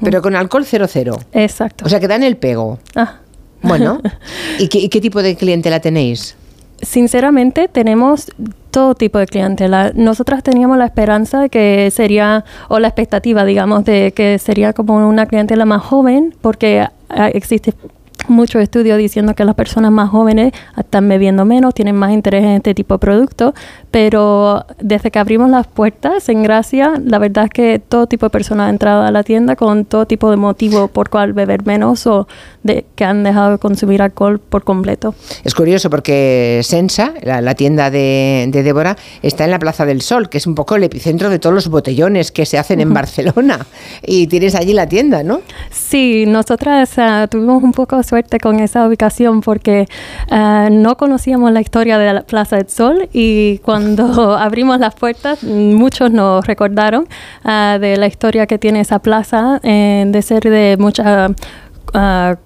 pero 0.04 0.22
con 0.22 0.36
alcohol 0.36 0.66
00. 0.66 1.18
Exacto. 1.32 1.86
O 1.86 1.90
sea, 1.90 2.00
que 2.00 2.08
dan 2.08 2.24
el 2.24 2.36
pego. 2.36 2.80
Ah. 2.96 3.20
Bueno, 3.62 4.02
¿y 4.60 4.68
qué, 4.68 4.80
y 4.80 4.90
qué 4.90 5.00
tipo 5.00 5.22
de 5.22 5.36
clientela 5.36 5.80
tenéis? 5.80 6.36
Sinceramente, 6.82 7.68
tenemos 7.68 8.32
todo 8.72 8.96
tipo 8.96 9.20
de 9.20 9.28
clientela. 9.28 9.92
Nosotras 9.96 10.44
teníamos 10.44 10.78
la 10.78 10.86
esperanza 10.86 11.40
de 11.40 11.50
que 11.50 11.90
sería, 11.92 12.44
o 12.68 12.80
la 12.80 12.90
expectativa, 12.90 13.46
digamos, 13.46 13.86
de 13.86 14.12
que 14.14 14.40
sería 14.40 14.74
como 14.74 15.08
una 15.08 15.28
clientela 15.28 15.66
más 15.66 15.84
joven, 15.84 16.36
porque 16.42 16.86
ah, 17.10 17.30
existe 17.30 17.74
muchos 18.30 18.62
estudios 18.62 18.98
diciendo 18.98 19.34
que 19.36 19.46
las 19.46 19.56
personas 19.56 19.92
más 19.92 20.10
jóvenes 20.10 20.54
están 20.78 21.08
bebiendo 21.08 21.46
menos, 21.46 21.74
tienen 21.74 21.96
más 21.96 22.12
interés 22.12 22.44
en 22.44 22.52
este 22.52 22.74
tipo 22.74 22.96
de 22.96 23.00
productos, 23.00 23.54
pero 23.92 24.66
desde 24.80 25.12
que 25.12 25.20
abrimos 25.20 25.50
las 25.50 25.68
puertas 25.68 26.30
en 26.30 26.44
Gracia, 26.44 26.94
la 27.04 27.18
verdad 27.18 27.46
es 27.46 27.50
que 27.52 27.80
todo 27.80 28.08
tipo 28.08 28.26
de 28.26 28.30
personas 28.30 28.66
han 28.66 28.76
entrado 28.76 29.04
a 29.04 29.12
la 29.12 29.24
tienda 29.24 29.56
con 29.56 29.86
todo 29.86 30.06
tipo 30.06 30.30
de 30.30 30.38
motivo 30.38 30.88
por 30.88 31.10
cual 31.10 31.34
beber 31.34 31.66
menos 31.66 32.06
o 32.08 32.28
de 32.64 32.86
que 32.96 33.04
han 33.04 33.24
dejado 33.24 33.52
de 33.52 33.58
consumir 33.58 34.02
alcohol 34.02 34.40
por 34.40 34.64
completo. 34.64 35.16
Es 35.44 35.54
curioso 35.54 35.90
porque 35.90 36.62
Sensa, 36.64 37.14
la, 37.22 37.42
la 37.42 37.56
tienda 37.56 37.90
de, 37.90 38.48
de 38.50 38.64
Débora, 38.64 38.98
está 39.22 39.46
en 39.46 39.52
la 39.52 39.60
Plaza 39.60 39.86
del 39.86 40.02
Sol, 40.02 40.30
que 40.30 40.38
es 40.38 40.48
un 40.48 40.56
poco 40.56 40.76
el 40.76 40.84
epicentro 40.84 41.30
de 41.30 41.40
todos 41.40 41.54
los 41.54 41.68
botellones 41.70 42.32
que 42.32 42.46
se 42.46 42.58
hacen 42.58 42.80
en 42.80 42.94
Barcelona. 42.94 43.66
Y 44.04 44.28
tienes 44.28 44.56
allí 44.56 44.74
la 44.74 44.88
tienda, 44.88 45.24
¿no? 45.24 45.42
Sí, 45.72 46.26
nosotras 46.28 46.98
ah, 46.98 47.28
tuvimos 47.30 47.64
un 47.64 47.72
poco 47.72 47.98
de 47.98 48.04
suerte 48.16 48.40
con 48.40 48.62
esa 48.62 48.88
ubicación 48.88 49.42
porque 49.42 49.88
ah, 50.32 50.70
no 50.72 50.96
conocíamos 50.96 51.52
la 51.52 51.60
historia 51.60 51.98
de 51.98 52.14
la 52.14 52.22
Plaza 52.22 52.56
del 52.56 52.70
Sol 52.70 53.10
y 53.12 53.58
cuando 53.58 54.38
abrimos 54.48 54.80
las 54.80 54.96
puertas 54.96 55.44
muchos 55.44 56.12
nos 56.12 56.48
recordaron 56.48 57.10
ah, 57.44 57.78
de 57.82 57.98
la 57.98 58.08
historia 58.08 58.48
que 58.48 58.58
tiene 58.58 58.80
esa 58.80 59.00
plaza 59.00 59.60
eh, 59.64 60.06
de 60.08 60.22
ser 60.22 60.44
de 60.44 60.78
mucha 60.80 61.28
ah, 61.94 62.38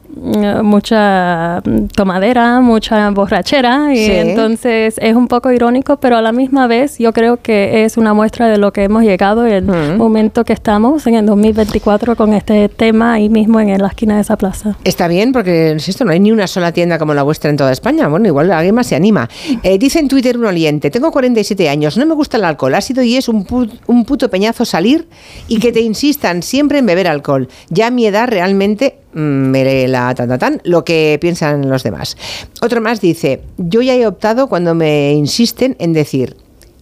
mucha 0.63 1.61
tomadera, 1.95 2.59
mucha 2.61 3.09
borrachera 3.11 3.93
y 3.93 3.97
Sí. 4.05 4.11
entonces 4.11 4.95
es 5.01 5.15
un 5.15 5.27
poco 5.27 5.51
irónico, 5.51 5.97
pero 5.97 6.17
a 6.17 6.21
la 6.21 6.31
misma 6.31 6.67
vez 6.67 6.97
yo 6.99 7.13
creo 7.13 7.38
que 7.41 7.83
es 7.85 7.97
una 7.97 8.13
muestra 8.13 8.47
de 8.47 8.57
lo 8.57 8.71
que 8.73 8.83
hemos 8.83 9.03
llegado 9.03 9.45
en 9.45 9.69
el 9.69 9.97
momento 9.97 10.43
que 10.45 10.53
estamos 10.53 11.05
en 11.07 11.15
el 11.15 11.25
2024 11.25 12.15
con 12.15 12.33
este 12.33 12.69
tema 12.69 13.13
ahí 13.13 13.29
mismo 13.29 13.59
en 13.59 13.77
la 13.81 13.88
esquina 13.88 14.15
de 14.15 14.21
esa 14.21 14.38
plaza. 14.38 14.75
Está 14.83 15.07
bien, 15.07 15.31
porque 15.31 15.71
es 15.71 15.88
esto, 15.89 16.05
no 16.05 16.11
hay 16.11 16.19
ni 16.19 16.31
una 16.31 16.47
sola 16.47 16.71
tienda 16.71 16.97
como 16.97 17.13
la 17.13 17.23
vuestra 17.23 17.49
en 17.49 17.57
toda 17.57 17.71
España. 17.71 18.07
Bueno, 18.07 18.27
igual 18.27 18.51
alguien 18.51 18.75
más 18.75 18.88
se 18.88 18.95
anima. 18.95 19.29
Eh, 19.63 19.77
dice 19.77 19.99
en 19.99 20.07
Twitter 20.07 20.38
un 20.38 20.45
oyente, 20.45 20.89
tengo 20.89 21.11
47 21.11 21.69
años, 21.69 21.97
no 21.97 22.05
me 22.05 22.13
gusta 22.15 22.38
el 22.38 22.43
alcohol, 22.45 22.73
ha 22.75 22.81
sido 22.81 23.03
y 23.03 23.15
es 23.15 23.29
un, 23.29 23.45
un 23.88 24.05
puto 24.05 24.29
peñazo 24.29 24.65
salir 24.65 25.07
y 25.47 25.59
que 25.59 25.71
te 25.71 25.81
insistan 25.81 26.41
siempre 26.43 26.79
en 26.79 26.85
beber 26.85 27.07
alcohol. 27.07 27.47
Ya 27.69 27.88
a 27.88 27.91
mi 27.91 28.05
edad 28.05 28.27
realmente 28.27 28.97
mm, 29.08 29.08
me 29.08 29.08
la 29.13 30.13
tan, 30.15 30.29
tan, 30.29 30.39
tan, 30.39 30.61
lo 30.63 30.83
que 30.83 31.17
piensan 31.19 31.69
los 31.69 31.83
demás. 31.83 32.17
Otro 32.61 32.81
más 32.81 33.01
dice, 33.01 33.41
yo 33.57 33.81
ya 33.81 33.95
he 33.95 34.05
optado 34.05 34.47
cuando 34.47 34.75
me 34.75 35.13
insisten 35.13 35.75
en 35.79 35.93
decir, 35.93 36.35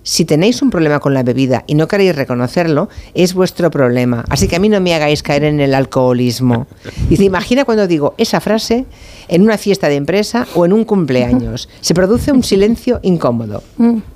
si 0.08 0.24
tenéis 0.24 0.62
un 0.62 0.70
problema 0.70 1.02
con 1.02 1.14
la 1.14 1.22
bebida 1.22 1.66
y 1.68 1.76
no 1.76 1.90
queréis 1.90 2.16
reconocerlo, 2.16 2.88
es 3.14 3.34
vuestro 3.34 3.70
problema. 3.70 4.24
Así 4.30 4.48
que 4.48 4.56
a 4.56 4.60
mí 4.60 4.70
no 4.70 4.80
me 4.80 4.94
hagáis 4.94 5.22
caer 5.22 5.44
en 5.44 5.60
el 5.60 5.74
alcoholismo. 5.74 6.66
Dice, 7.10 7.26
imagina 7.26 7.66
cuando 7.66 7.88
digo 7.88 8.16
esa 8.18 8.40
frase 8.40 8.86
en 9.28 9.42
una 9.42 9.58
fiesta 9.58 9.90
de 9.90 9.96
empresa 9.96 10.48
o 10.56 10.66
en 10.66 10.72
un 10.72 10.86
cumpleaños. 10.86 11.68
Se 11.82 11.94
produce 11.94 12.32
un 12.32 12.42
silencio 12.42 13.02
incómodo. 13.04 13.64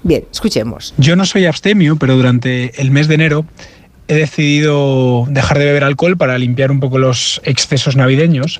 Bien, 0.02 0.24
escuchemos. 0.32 0.94
Yo 0.98 1.18
no 1.18 1.26
soy 1.26 1.46
abstemio, 1.46 1.98
pero 1.98 2.16
durante 2.16 2.82
el 2.82 2.90
mes 2.90 3.10
de 3.10 3.16
enero 3.16 3.46
he 4.12 4.16
decidido 4.16 5.26
dejar 5.30 5.58
de 5.58 5.64
beber 5.64 5.86
alcohol 5.86 6.18
para 6.18 6.38
limpiar 6.38 6.70
un 6.70 6.82
poco 6.82 7.00
los 7.00 7.40
excesos 7.46 7.96
navideños. 7.96 8.60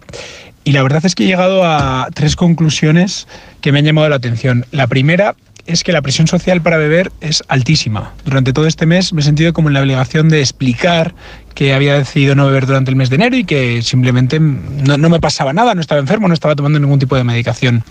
Y 0.64 0.72
la 0.72 0.82
verdad 0.82 1.06
es 1.06 1.14
que 1.14 1.26
he 1.26 1.28
llegado 1.28 1.66
a 1.66 2.08
tres 2.14 2.38
conclusiones 2.38 3.28
que 3.60 3.74
me 3.74 3.80
han 3.80 3.86
llamado 3.86 4.08
la 4.08 4.16
atención. 4.16 4.66
La 4.72 4.88
primera 4.88 5.36
es 5.66 5.84
que 5.84 5.92
la 5.92 6.02
presión 6.02 6.28
social 6.28 6.62
para 6.62 6.78
beber 6.78 7.12
es 7.20 7.44
altísima. 7.50 8.14
Durante 8.24 8.54
todo 8.54 8.66
este 8.66 8.86
mes 8.86 9.12
me 9.12 9.20
he 9.20 9.24
sentido 9.26 9.52
como 9.52 9.68
en 9.68 9.74
la 9.74 9.82
obligación 9.82 10.30
de 10.30 10.40
explicar 10.40 11.14
que 11.54 11.74
había 11.74 11.96
decidido 11.96 12.34
no 12.34 12.48
beber 12.48 12.66
durante 12.66 12.90
el 12.90 12.96
mes 12.96 13.10
de 13.10 13.18
enero 13.18 13.36
y 13.36 13.44
que 13.44 13.82
simplemente 13.82 14.40
no, 14.40 14.98
no 14.98 15.10
me 15.10 15.20
pasaba 15.20 15.52
nada, 15.52 15.76
no 15.76 15.82
estaba 15.82 16.00
enfermo, 16.00 16.30
no 16.30 16.34
estaba 16.34 16.56
tomando 16.56 16.80
ningún 16.80 17.00
tipo 17.00 17.18
de 17.18 17.26
medicación. 17.26 17.84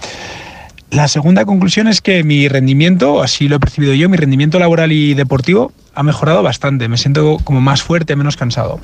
La 0.90 1.06
segunda 1.06 1.44
conclusión 1.44 1.86
es 1.86 2.00
que 2.00 2.24
mi 2.24 2.48
rendimiento, 2.48 3.22
así 3.22 3.48
lo 3.48 3.56
he 3.56 3.60
percibido 3.60 3.94
yo, 3.94 4.08
mi 4.08 4.16
rendimiento 4.16 4.58
laboral 4.58 4.90
y 4.90 5.14
deportivo 5.14 5.72
ha 5.94 6.02
mejorado 6.02 6.42
bastante. 6.42 6.88
Me 6.88 6.96
siento 6.96 7.38
como 7.44 7.60
más 7.60 7.82
fuerte, 7.82 8.16
menos 8.16 8.36
cansado. 8.36 8.80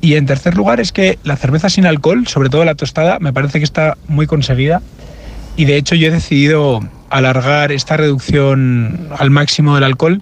Y 0.00 0.14
en 0.16 0.26
tercer 0.26 0.56
lugar 0.56 0.80
es 0.80 0.90
que 0.92 1.18
la 1.22 1.36
cerveza 1.36 1.70
sin 1.70 1.86
alcohol, 1.86 2.26
sobre 2.26 2.48
todo 2.50 2.64
la 2.64 2.74
tostada, 2.74 3.18
me 3.20 3.32
parece 3.32 3.58
que 3.58 3.64
está 3.64 3.96
muy 4.08 4.26
conseguida. 4.26 4.82
Y 5.56 5.66
de 5.66 5.76
hecho 5.76 5.94
yo 5.94 6.08
he 6.08 6.10
decidido 6.10 6.80
alargar 7.10 7.70
esta 7.70 7.96
reducción 7.96 9.08
al 9.16 9.30
máximo 9.30 9.76
del 9.76 9.84
alcohol 9.84 10.20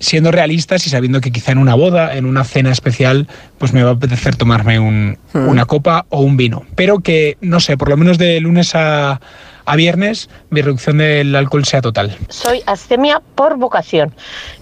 siendo 0.00 0.32
realistas 0.32 0.84
y 0.86 0.90
sabiendo 0.90 1.20
que 1.20 1.30
quizá 1.30 1.52
en 1.52 1.58
una 1.58 1.74
boda, 1.76 2.16
en 2.16 2.24
una 2.26 2.42
cena 2.42 2.72
especial, 2.72 3.28
pues 3.58 3.72
me 3.72 3.84
va 3.84 3.90
a 3.90 3.92
apetecer 3.92 4.34
tomarme 4.34 4.80
un- 4.80 5.16
Mm. 5.32 5.46
una 5.48 5.64
copa 5.66 6.06
o 6.08 6.22
un 6.22 6.36
vino. 6.36 6.64
Pero 6.74 7.00
que, 7.00 7.36
no 7.40 7.60
sé, 7.60 7.76
por 7.76 7.88
lo 7.88 7.96
menos 7.96 8.18
de 8.18 8.40
lunes 8.40 8.74
a, 8.74 9.20
a 9.64 9.76
viernes, 9.76 10.28
mi 10.50 10.62
reducción 10.62 10.98
del 10.98 11.34
alcohol 11.34 11.64
sea 11.64 11.80
total. 11.80 12.16
Soy 12.28 12.62
astemia 12.66 13.22
por 13.34 13.56
vocación. 13.56 14.14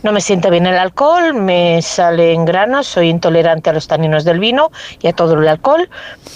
No 0.02 0.12
me 0.12 0.20
siente 0.20 0.50
bien 0.50 0.66
el 0.66 0.78
alcohol, 0.78 1.34
me 1.34 1.80
salen 1.82 2.44
granos, 2.44 2.86
soy 2.86 3.08
intolerante 3.08 3.70
a 3.70 3.72
los 3.72 3.88
taninos 3.88 4.24
del 4.24 4.40
vino 4.40 4.70
y 5.00 5.08
a 5.08 5.12
todo 5.12 5.34
el 5.34 5.48
alcohol. 5.48 5.88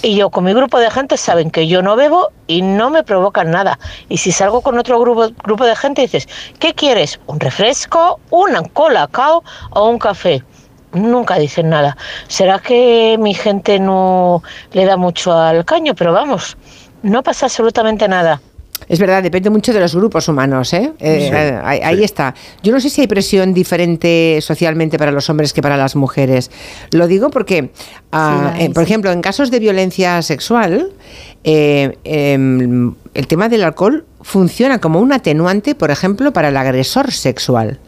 Y 0.02 0.16
yo 0.16 0.30
con 0.30 0.44
mi 0.44 0.52
grupo 0.54 0.78
de 0.78 0.90
gente 0.90 1.16
saben 1.16 1.50
que 1.50 1.66
yo 1.66 1.82
no 1.82 1.96
bebo 1.96 2.30
y 2.46 2.62
no 2.62 2.90
me 2.90 3.02
provocan 3.02 3.50
nada. 3.50 3.78
Y 4.08 4.18
si 4.18 4.32
salgo 4.32 4.60
con 4.60 4.78
otro 4.78 5.00
grupo, 5.00 5.30
grupo 5.42 5.64
de 5.64 5.76
gente 5.76 6.02
dices, 6.02 6.28
¿qué 6.58 6.74
quieres? 6.74 7.20
¿Un 7.26 7.40
refresco, 7.40 8.20
una 8.30 8.62
colacao 8.62 9.42
o 9.70 9.88
un 9.88 9.98
café? 9.98 10.42
Nunca 10.92 11.38
dicen 11.38 11.70
nada. 11.70 11.96
¿Será 12.28 12.60
que 12.60 13.16
mi 13.18 13.34
gente 13.34 13.80
no 13.80 14.42
le 14.72 14.84
da 14.84 14.96
mucho 14.96 15.32
al 15.32 15.64
caño? 15.64 15.94
Pero 15.94 16.12
vamos, 16.12 16.56
no 17.02 17.22
pasa 17.22 17.46
absolutamente 17.46 18.06
nada. 18.08 18.40
Es 18.88 18.98
verdad, 18.98 19.22
depende 19.22 19.50
mucho 19.50 19.72
de 19.72 19.80
los 19.80 19.94
grupos 19.94 20.28
humanos, 20.28 20.72
¿eh? 20.72 20.92
Eh, 21.00 21.28
Sí, 21.28 21.34
eh, 21.34 21.60
ahí, 21.62 21.80
ahí 21.82 22.04
está. 22.04 22.34
Yo 22.62 22.72
no 22.72 22.80
sé 22.80 22.90
si 22.90 23.00
hay 23.00 23.06
presión 23.06 23.54
diferente 23.54 24.38
socialmente 24.40 24.98
para 24.98 25.10
los 25.10 25.28
hombres 25.30 25.52
que 25.52 25.62
para 25.62 25.76
las 25.76 25.96
mujeres. 25.96 26.50
Lo 26.90 27.06
digo 27.06 27.30
porque, 27.30 27.70
ah, 28.12 28.36
Sí, 28.36 28.44
la 28.44 28.52
hay, 28.54 28.64
eh, 28.66 28.70
por 28.70 28.84
sí. 28.84 28.90
ejemplo, 28.90 29.12
en 29.12 29.22
casos 29.22 29.50
de 29.50 29.58
violencia 29.58 30.20
sexual, 30.22 30.90
eh, 31.44 31.98
em, 32.04 32.94
el 33.14 33.26
tema 33.26 33.48
del 33.48 33.64
alcohol 33.64 34.04
funciona 34.20 34.80
como 34.80 35.00
un 35.00 35.12
atenuante, 35.12 35.74
por 35.74 35.90
ejemplo, 35.90 36.32
para 36.32 36.48
el 36.48 36.56
agresor 36.56 37.12
sexual. 37.12 37.78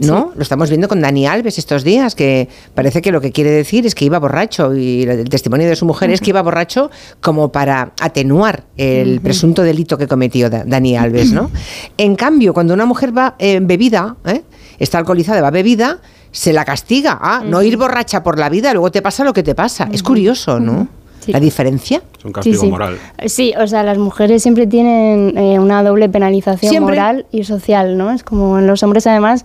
¿No? 0.00 0.32
Lo 0.36 0.42
estamos 0.42 0.68
viendo 0.68 0.86
con 0.88 1.00
Dani 1.00 1.26
Alves 1.26 1.58
estos 1.58 1.82
días, 1.82 2.14
que 2.14 2.48
parece 2.74 3.02
que 3.02 3.10
lo 3.10 3.20
que 3.20 3.32
quiere 3.32 3.50
decir 3.50 3.84
es 3.84 3.94
que 3.96 4.04
iba 4.04 4.18
borracho 4.18 4.74
y 4.76 5.02
el 5.02 5.28
testimonio 5.28 5.68
de 5.68 5.74
su 5.74 5.86
mujer 5.86 6.10
es 6.10 6.20
que 6.20 6.30
iba 6.30 6.40
borracho 6.42 6.90
como 7.20 7.50
para 7.50 7.92
atenuar 8.00 8.64
el 8.76 9.20
presunto 9.20 9.62
delito 9.62 9.98
que 9.98 10.06
cometió 10.06 10.48
Da- 10.50 10.62
Dani 10.64 10.96
Alves, 10.96 11.32
¿no? 11.32 11.50
En 11.96 12.14
cambio, 12.14 12.54
cuando 12.54 12.74
una 12.74 12.86
mujer 12.86 13.16
va 13.16 13.34
eh, 13.40 13.58
bebida, 13.60 14.16
¿eh? 14.24 14.42
está 14.78 14.98
alcoholizada, 14.98 15.40
va 15.42 15.50
bebida, 15.50 15.98
se 16.30 16.52
la 16.52 16.64
castiga. 16.64 17.18
Ah, 17.20 17.42
no 17.44 17.62
ir 17.62 17.76
borracha 17.76 18.22
por 18.22 18.38
la 18.38 18.48
vida, 18.48 18.72
luego 18.72 18.92
te 18.92 19.02
pasa 19.02 19.24
lo 19.24 19.32
que 19.32 19.42
te 19.42 19.54
pasa. 19.56 19.88
Es 19.90 20.02
curioso, 20.04 20.60
¿no? 20.60 20.86
La 21.32 21.40
diferencia. 21.40 22.02
Es 22.18 22.24
un 22.24 22.32
castigo 22.32 22.56
Sí, 22.56 22.60
sí. 22.66 22.70
moral. 22.70 22.98
Sí, 23.26 23.54
o 23.60 23.66
sea, 23.66 23.82
las 23.82 23.98
mujeres 23.98 24.42
siempre 24.42 24.66
tienen 24.66 25.36
eh, 25.36 25.58
una 25.58 25.82
doble 25.82 26.08
penalización 26.08 26.70
Siempre. 26.70 26.96
moral 26.96 27.26
y 27.32 27.44
social, 27.44 27.96
¿no? 27.96 28.10
Es 28.10 28.22
como 28.22 28.58
en 28.58 28.66
los 28.66 28.82
hombres 28.82 29.06
además 29.06 29.44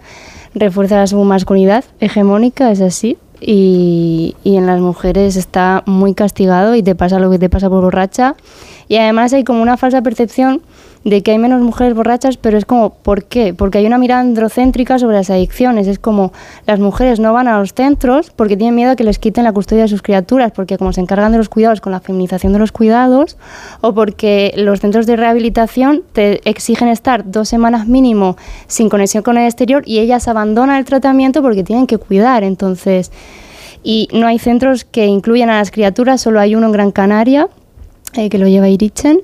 refuerza 0.56 1.06
su 1.08 1.22
masculinidad 1.24 1.84
hegemónica, 2.00 2.72
es 2.72 2.82
así. 2.82 3.18
Y, 3.42 4.36
y 4.44 4.56
en 4.56 4.66
las 4.68 4.80
mujeres 4.80 5.36
está 5.36 5.84
muy 5.86 6.14
castigado 6.14 6.76
y 6.76 6.84
te 6.84 6.96
pasa 6.96 7.20
lo 7.20 7.30
que 7.30 7.40
te 7.40 7.50
pasa 7.50 7.70
por 7.70 7.82
borracha. 7.84 8.36
Y 8.88 8.96
además 8.98 9.34
hay 9.34 9.44
como 9.44 9.62
una 9.62 9.76
falsa 9.78 10.02
percepción 10.02 10.62
de 11.04 11.22
que 11.22 11.32
hay 11.32 11.38
menos 11.38 11.62
mujeres 11.62 11.94
borrachas, 11.94 12.38
pero 12.38 12.58
es 12.58 12.66
como, 12.66 12.92
¿por 12.92 13.26
qué? 13.26 13.54
Porque 13.54 13.78
hay 13.78 13.86
una 13.86 13.98
mirada 13.98 14.22
androcéntrica 14.22 15.00
sobre 15.00 15.18
las 15.18 15.30
adicciones. 15.30 15.88
Es 15.88 16.00
como 16.00 16.32
las 16.66 16.80
mujeres 16.80 17.20
no 17.20 17.34
van 17.34 17.48
a 17.48 17.60
los 17.60 17.74
centros 17.74 18.32
porque 18.32 18.56
tienen 18.56 18.76
miedo 18.76 18.92
a 18.92 18.96
que 18.96 19.04
les 19.04 19.20
quiten 19.20 19.44
la 19.44 19.52
custodia 19.52 19.84
de 19.84 19.88
sus 19.90 20.02
criaturas, 20.02 20.52
porque 20.54 20.78
como 20.78 20.94
se 20.94 21.02
encargan 21.02 21.32
de 21.32 21.38
los 21.38 21.50
cuidados 21.50 21.82
con 21.82 21.92
la 21.92 22.00
feminización 22.00 22.54
de 22.54 22.60
los 22.60 22.72
cuidados, 22.72 23.38
o 23.82 23.94
porque 23.94 24.54
los 24.56 24.80
centros 24.80 25.06
de 25.06 25.18
rehabilitación 25.18 26.04
te 26.14 26.48
exigen 26.50 26.88
estar 26.88 27.30
dos 27.30 27.50
semanas 27.50 27.88
mínimo 27.88 28.38
sin 28.68 28.90
conexión 28.90 29.24
con 29.24 29.38
el 29.38 29.46
exterior 29.46 29.84
y 29.86 30.00
ellas 30.00 30.28
abandonan 30.28 30.78
el 30.78 30.86
tratamiento 30.86 31.42
porque 31.42 31.64
tienen 31.64 31.86
que 31.86 31.98
cuidar. 31.98 32.44
Entonces, 32.44 33.12
y 33.84 34.08
no 34.14 34.28
hay 34.28 34.40
centros 34.40 34.86
que 34.86 35.06
incluyan 35.06 35.50
a 35.50 35.58
las 35.58 35.70
criaturas, 35.70 36.22
solo 36.22 36.40
hay 36.40 36.56
uno 36.56 36.68
en 36.68 36.72
Gran 36.72 36.92
Canaria, 36.92 37.50
eh, 38.14 38.30
que 38.30 38.38
lo 38.38 38.48
lleva 38.48 38.70
Irichen. 38.70 39.20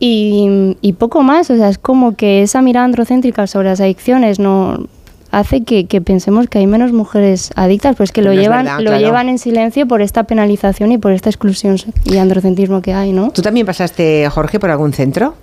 Y, 0.00 0.76
y 0.80 0.92
poco 0.92 1.22
más, 1.22 1.50
o 1.50 1.56
sea, 1.56 1.68
es 1.68 1.78
como 1.78 2.14
que 2.14 2.42
esa 2.42 2.62
mirada 2.62 2.84
androcéntrica 2.84 3.46
sobre 3.46 3.68
las 3.68 3.80
adicciones 3.80 4.38
no 4.38 4.86
hace 5.30 5.64
que, 5.64 5.86
que 5.86 6.00
pensemos 6.00 6.46
que 6.48 6.58
hay 6.58 6.66
menos 6.66 6.92
mujeres 6.92 7.50
adictas, 7.56 7.96
pues 7.96 8.12
que 8.12 8.22
lo 8.22 8.32
No 8.32 8.40
llevan, 8.40 8.64
verdad, 8.64 8.78
lo 8.80 8.86
claro. 8.90 9.04
llevan 9.04 9.28
en 9.28 9.38
silencio 9.38 9.86
por 9.86 10.00
esta 10.00 10.24
penalización 10.24 10.92
y 10.92 10.98
por 10.98 11.12
esta 11.12 11.28
exclusión 11.28 11.76
y 12.04 12.16
androcentrismo 12.16 12.80
que 12.80 12.94
hay, 12.94 13.12
¿no? 13.12 13.30
¿Tú 13.32 13.42
también 13.42 13.66
pasaste, 13.66 14.28
Jorge, 14.30 14.58
por 14.60 14.70
algún 14.70 14.92
centro? 14.92 15.34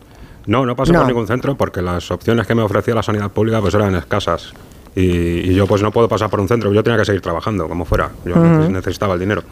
No, 0.48 0.66
no 0.66 0.75
pasé 0.75 0.92
No. 0.93 1.00
por 1.00 1.08
ningún 1.08 1.27
centro 1.27 1.56
porque 1.56 1.82
las 1.82 2.09
opciones 2.09 2.48
que 2.48 2.56
me 2.56 2.61
ofrecía 2.64 2.95
la 2.95 3.03
sanidad 3.03 3.30
pública 3.32 3.59
pues 3.61 3.74
eran 3.75 3.93
escasas. 3.95 4.53
Y, 4.95 5.01
y 5.01 5.53
yo 5.53 5.67
pues 5.67 5.82
no 5.82 5.92
puedo 5.92 6.08
pasar 6.08 6.30
por 6.30 6.40
un 6.40 6.48
centro, 6.48 6.72
yo 6.74 6.82
tenía 6.82 6.98
que 6.98 7.06
seguir 7.06 7.22
trabajando 7.22 7.67
como 7.67 7.84
fuera, 7.84 8.11
yo 8.25 8.35
necesitaba 8.69 9.16
el 9.16 9.19
dinero. 9.19 9.43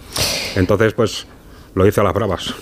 Entonces 0.56 0.94
pues 0.94 1.28
lo 1.76 1.86
hice 1.86 2.00
a 2.00 2.04
las 2.06 2.14
bravas. 2.14 2.54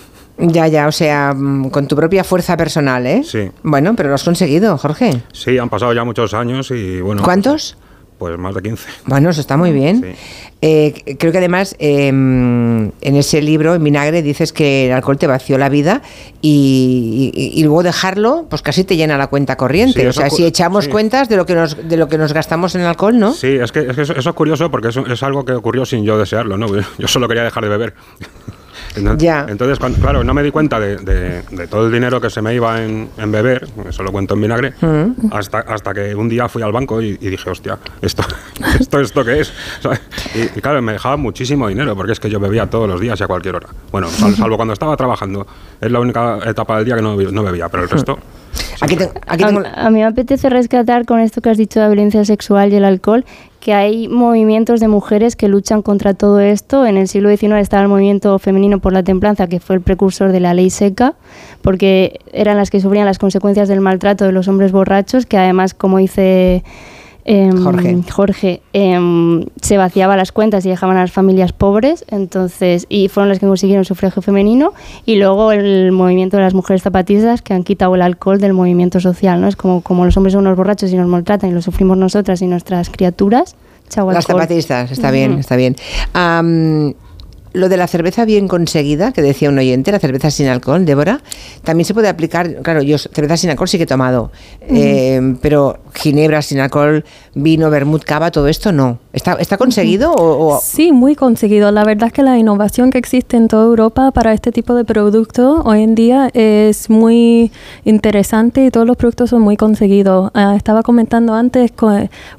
Ya, 0.41 0.67
ya, 0.67 0.87
o 0.87 0.91
sea, 0.91 1.33
mm, 1.35 1.69
con 1.69 1.87
tu 1.87 1.95
propia 1.95 2.23
fuerza 2.23 2.57
personal, 2.57 3.05
¿eh? 3.05 3.21
Sí. 3.23 3.49
Bueno, 3.63 3.95
pero 3.95 4.09
lo 4.09 4.15
has 4.15 4.23
conseguido, 4.23 4.77
Jorge. 4.77 5.21
Sí, 5.33 5.57
han 5.57 5.69
pasado 5.69 5.93
ya 5.93 6.03
muchos 6.03 6.33
años 6.33 6.71
y 6.71 6.99
bueno. 7.01 7.21
¿Cuántos? 7.23 7.77
Pues 8.17 8.37
más 8.37 8.53
de 8.53 8.61
15. 8.61 8.87
Bueno, 9.07 9.31
eso 9.31 9.41
está 9.41 9.57
muy 9.57 9.71
bien. 9.71 10.15
Eh, 10.61 11.15
creo 11.17 11.31
que 11.31 11.39
además 11.39 11.75
eh, 11.79 12.07
en 12.09 12.91
ese 13.01 13.41
libro, 13.41 13.73
en 13.73 13.83
Vinagre, 13.83 14.21
dices 14.21 14.53
que 14.53 14.85
el 14.85 14.91
alcohol 14.91 15.17
te 15.17 15.25
vació 15.25 15.57
la 15.57 15.69
vida 15.69 16.03
y, 16.39 17.31
y- 17.33 17.59
y 17.59 17.63
luego 17.63 17.81
dejarlo, 17.81 18.45
pues 18.47 18.61
casi 18.61 18.83
te 18.83 18.95
llena 18.95 19.17
la 19.17 19.25
cuenta 19.25 19.57
corriente. 19.57 20.01
Sí, 20.01 20.05
o 20.05 20.13
sea, 20.13 20.29
si 20.29 20.45
echamos 20.45 20.85
sí. 20.85 20.91
cuentas 20.91 21.29
de 21.29 21.37
lo 21.37 21.47
que 21.47 21.55
nos 21.55 21.75
de 21.89 21.97
lo 21.97 22.07
que 22.07 22.19
nos 22.19 22.31
gastamos 22.31 22.75
en 22.75 22.81
alcohol, 22.81 23.17
¿no? 23.17 23.33
Sí, 23.33 23.47
es 23.59 23.71
que, 23.71 23.79
es 23.89 23.95
que 23.95 24.03
eso, 24.03 24.13
eso 24.15 24.29
es 24.29 24.35
curioso 24.35 24.69
porque 24.69 24.89
eso 24.89 25.03
es 25.07 25.23
algo 25.23 25.43
que 25.43 25.53
ocurrió 25.53 25.83
sin 25.85 26.03
yo 26.03 26.19
desearlo, 26.19 26.57
¿no? 26.59 26.67
Yo 26.99 27.07
solo 27.07 27.27
quería 27.27 27.43
dejar 27.43 27.63
de 27.63 27.69
beber. 27.69 27.95
Entonces, 28.95 29.23
Ya. 29.23 29.45
entonces, 29.47 29.79
cuan- 29.79 29.93
claro, 29.93 30.23
no 30.23 30.33
me 30.33 30.43
di 30.43 30.51
cuenta 30.51 30.79
de, 30.79 30.97
de- 30.97 31.43
de 31.49 31.67
todo 31.67 31.85
el 31.87 31.91
dinero 31.93 32.19
que 32.19 32.29
se 32.29 32.41
me 32.41 32.53
iba 32.53 32.81
en, 32.83 33.09
en 33.17 33.31
beber, 33.31 33.67
eso 33.87 34.03
lo 34.03 34.11
cuento 34.11 34.33
en 34.33 34.41
vinagre, 34.41 34.73
Mm. 34.81 35.27
hasta, 35.31 35.59
hasta 35.59 35.93
que 35.93 36.13
un 36.15 36.27
día 36.29 36.49
fui 36.49 36.61
al 36.61 36.71
banco 36.71 37.01
y, 37.01 37.17
y 37.21 37.29
dije, 37.29 37.49
hostia, 37.49 37.77
¿esto, 38.01 38.23
esto, 38.79 38.99
esto 38.99 39.23
qué 39.23 39.39
es? 39.41 39.53
Y, 40.35 40.57
y 40.57 40.61
claro, 40.61 40.81
me 40.81 40.93
dejaba 40.93 41.17
muchísimo 41.17 41.67
dinero 41.67 41.95
porque 41.95 42.11
es 42.13 42.19
que 42.19 42.29
yo 42.29 42.39
bebía 42.39 42.69
todos 42.69 42.87
los 42.89 42.99
días 42.99 43.19
y 43.19 43.23
a 43.23 43.27
cualquier 43.27 43.55
hora. 43.55 43.67
Bueno, 43.91 44.07
sal- 44.09 44.35
salvo 44.35 44.55
cuando 44.57 44.73
estaba 44.73 44.95
trabajando, 44.97 45.47
es 45.79 45.91
la 45.91 45.99
única 45.99 46.39
etapa 46.45 46.75
del 46.77 46.85
día 46.85 46.95
que 46.95 47.01
no, 47.01 47.15
no 47.15 47.43
bebía, 47.43 47.69
pero 47.69 47.83
el 47.83 47.89
resto... 47.89 48.17
Aquí, 48.81 48.95
te- 48.95 49.09
aquí 49.27 49.43
a, 49.43 49.47
tengo... 49.47 49.61
a 49.73 49.89
mí 49.89 49.99
me 49.99 50.05
apetece 50.05 50.49
rescatar 50.49 51.05
con 51.05 51.19
esto 51.19 51.41
que 51.41 51.49
has 51.49 51.57
dicho 51.57 51.79
de 51.79 51.85
la 51.85 51.89
violencia 51.89 52.25
sexual 52.25 52.73
y 52.73 52.75
el 52.75 52.83
alcohol, 52.85 53.25
que 53.59 53.73
hay 53.73 54.07
movimientos 54.07 54.79
de 54.79 54.87
mujeres 54.87 55.35
que 55.35 55.47
luchan 55.47 55.83
contra 55.83 56.15
todo 56.15 56.39
esto. 56.39 56.85
En 56.87 56.97
el 56.97 57.07
siglo 57.07 57.29
XIX 57.29 57.53
estaba 57.57 57.83
el 57.83 57.89
movimiento 57.89 58.37
femenino 58.39 58.79
por 58.79 58.91
la 58.91 59.03
templanza, 59.03 59.47
que 59.47 59.59
fue 59.59 59.75
el 59.75 59.81
precursor 59.81 60.31
de 60.31 60.39
la 60.39 60.53
ley 60.55 60.69
seca, 60.71 61.13
porque 61.61 62.19
eran 62.33 62.57
las 62.57 62.71
que 62.71 62.81
sufrían 62.81 63.05
las 63.05 63.19
consecuencias 63.19 63.67
del 63.67 63.81
maltrato 63.81 64.25
de 64.25 64.31
los 64.31 64.47
hombres 64.47 64.71
borrachos, 64.71 65.25
que 65.27 65.37
además, 65.37 65.75
como 65.75 65.99
dice 65.99 66.63
em, 67.25 67.55
Jorge. 67.63 67.97
Jorge, 68.09 68.61
em, 68.73 69.45
se 69.61 69.77
vaciaba 69.77 70.17
las 70.17 70.31
cuentas 70.31 70.65
y 70.65 70.69
dejaban 70.69 70.97
a 70.97 71.01
las 71.01 71.11
familias 71.11 71.53
pobres, 71.53 72.05
entonces, 72.09 72.85
y 72.89 73.07
fueron 73.07 73.29
las 73.29 73.39
que 73.39 73.47
consiguieron 73.47 73.85
sufragio 73.85 74.21
femenino, 74.21 74.73
y 75.05 75.15
luego 75.15 75.51
el 75.51 75.91
movimiento 75.91 76.37
de 76.37 76.43
las 76.43 76.53
mujeres 76.53 76.83
zapatistas 76.83 77.41
que 77.41 77.53
han 77.53 77.63
quitado 77.63 77.95
el 77.95 78.01
alcohol 78.01 78.39
del 78.39 78.53
movimiento 78.53 78.99
social, 78.99 79.39
¿no? 79.41 79.47
Es 79.47 79.55
como, 79.55 79.81
como 79.81 80.05
los 80.05 80.17
hombres 80.17 80.33
son 80.33 80.45
unos 80.45 80.57
borrachos 80.57 80.91
y 80.91 80.97
nos 80.97 81.07
maltratan 81.07 81.49
y 81.49 81.53
lo 81.53 81.61
sufrimos 81.61 81.97
nosotras 81.97 82.41
y 82.41 82.47
nuestras 82.47 82.89
criaturas, 82.89 83.55
chao 83.89 84.11
Las 84.11 84.25
zapatistas, 84.25 84.91
está 84.91 85.11
bien, 85.11 85.39
está 85.39 85.55
bien. 85.55 85.75
Lo 87.53 87.67
de 87.69 87.77
la 87.77 87.87
cerveza 87.87 88.25
bien 88.25 88.47
conseguida, 88.47 89.11
que 89.11 89.21
decía 89.21 89.49
un 89.49 89.57
oyente, 89.57 89.91
la 89.91 89.99
cerveza 89.99 90.31
sin 90.31 90.47
alcohol, 90.47 90.85
Débora, 90.85 91.21
también 91.63 91.85
se 91.85 91.93
puede 91.93 92.07
aplicar, 92.07 92.61
claro, 92.61 92.81
yo 92.81 92.97
cerveza 92.97 93.37
sin 93.37 93.49
alcohol 93.49 93.67
sí 93.67 93.77
que 93.77 93.83
he 93.83 93.87
tomado, 93.87 94.31
eh, 94.61 95.35
pero 95.41 95.79
ginebra 95.93 96.41
sin 96.41 96.59
alcohol, 96.59 97.03
vino, 97.35 97.69
vermut, 97.69 98.03
cava, 98.03 98.31
todo 98.31 98.47
esto 98.47 98.71
no. 98.71 98.99
¿Está, 99.13 99.33
está 99.33 99.57
conseguido 99.57 100.13
o, 100.13 100.53
o- 100.55 100.59
Sí, 100.61 100.93
muy 100.93 101.15
conseguido. 101.15 101.69
La 101.71 101.83
verdad 101.83 102.07
es 102.07 102.13
que 102.13 102.23
la 102.23 102.37
innovación 102.37 102.91
que 102.91 102.97
existe 102.97 103.35
en 103.35 103.49
toda 103.49 103.65
Europa 103.65 104.11
para 104.11 104.31
este 104.33 104.53
tipo 104.53 104.73
de 104.73 104.85
producto 104.85 105.61
hoy 105.65 105.83
en 105.83 105.95
día 105.95 106.29
es 106.33 106.89
muy 106.89 107.51
interesante 107.83 108.65
y 108.65 108.71
todos 108.71 108.87
los 108.87 108.95
productos 108.95 109.29
son 109.29 109.41
muy 109.41 109.57
conseguidos. 109.57 110.31
Ah, 110.33 110.55
estaba 110.55 110.81
comentando 110.81 111.33
antes 111.33 111.71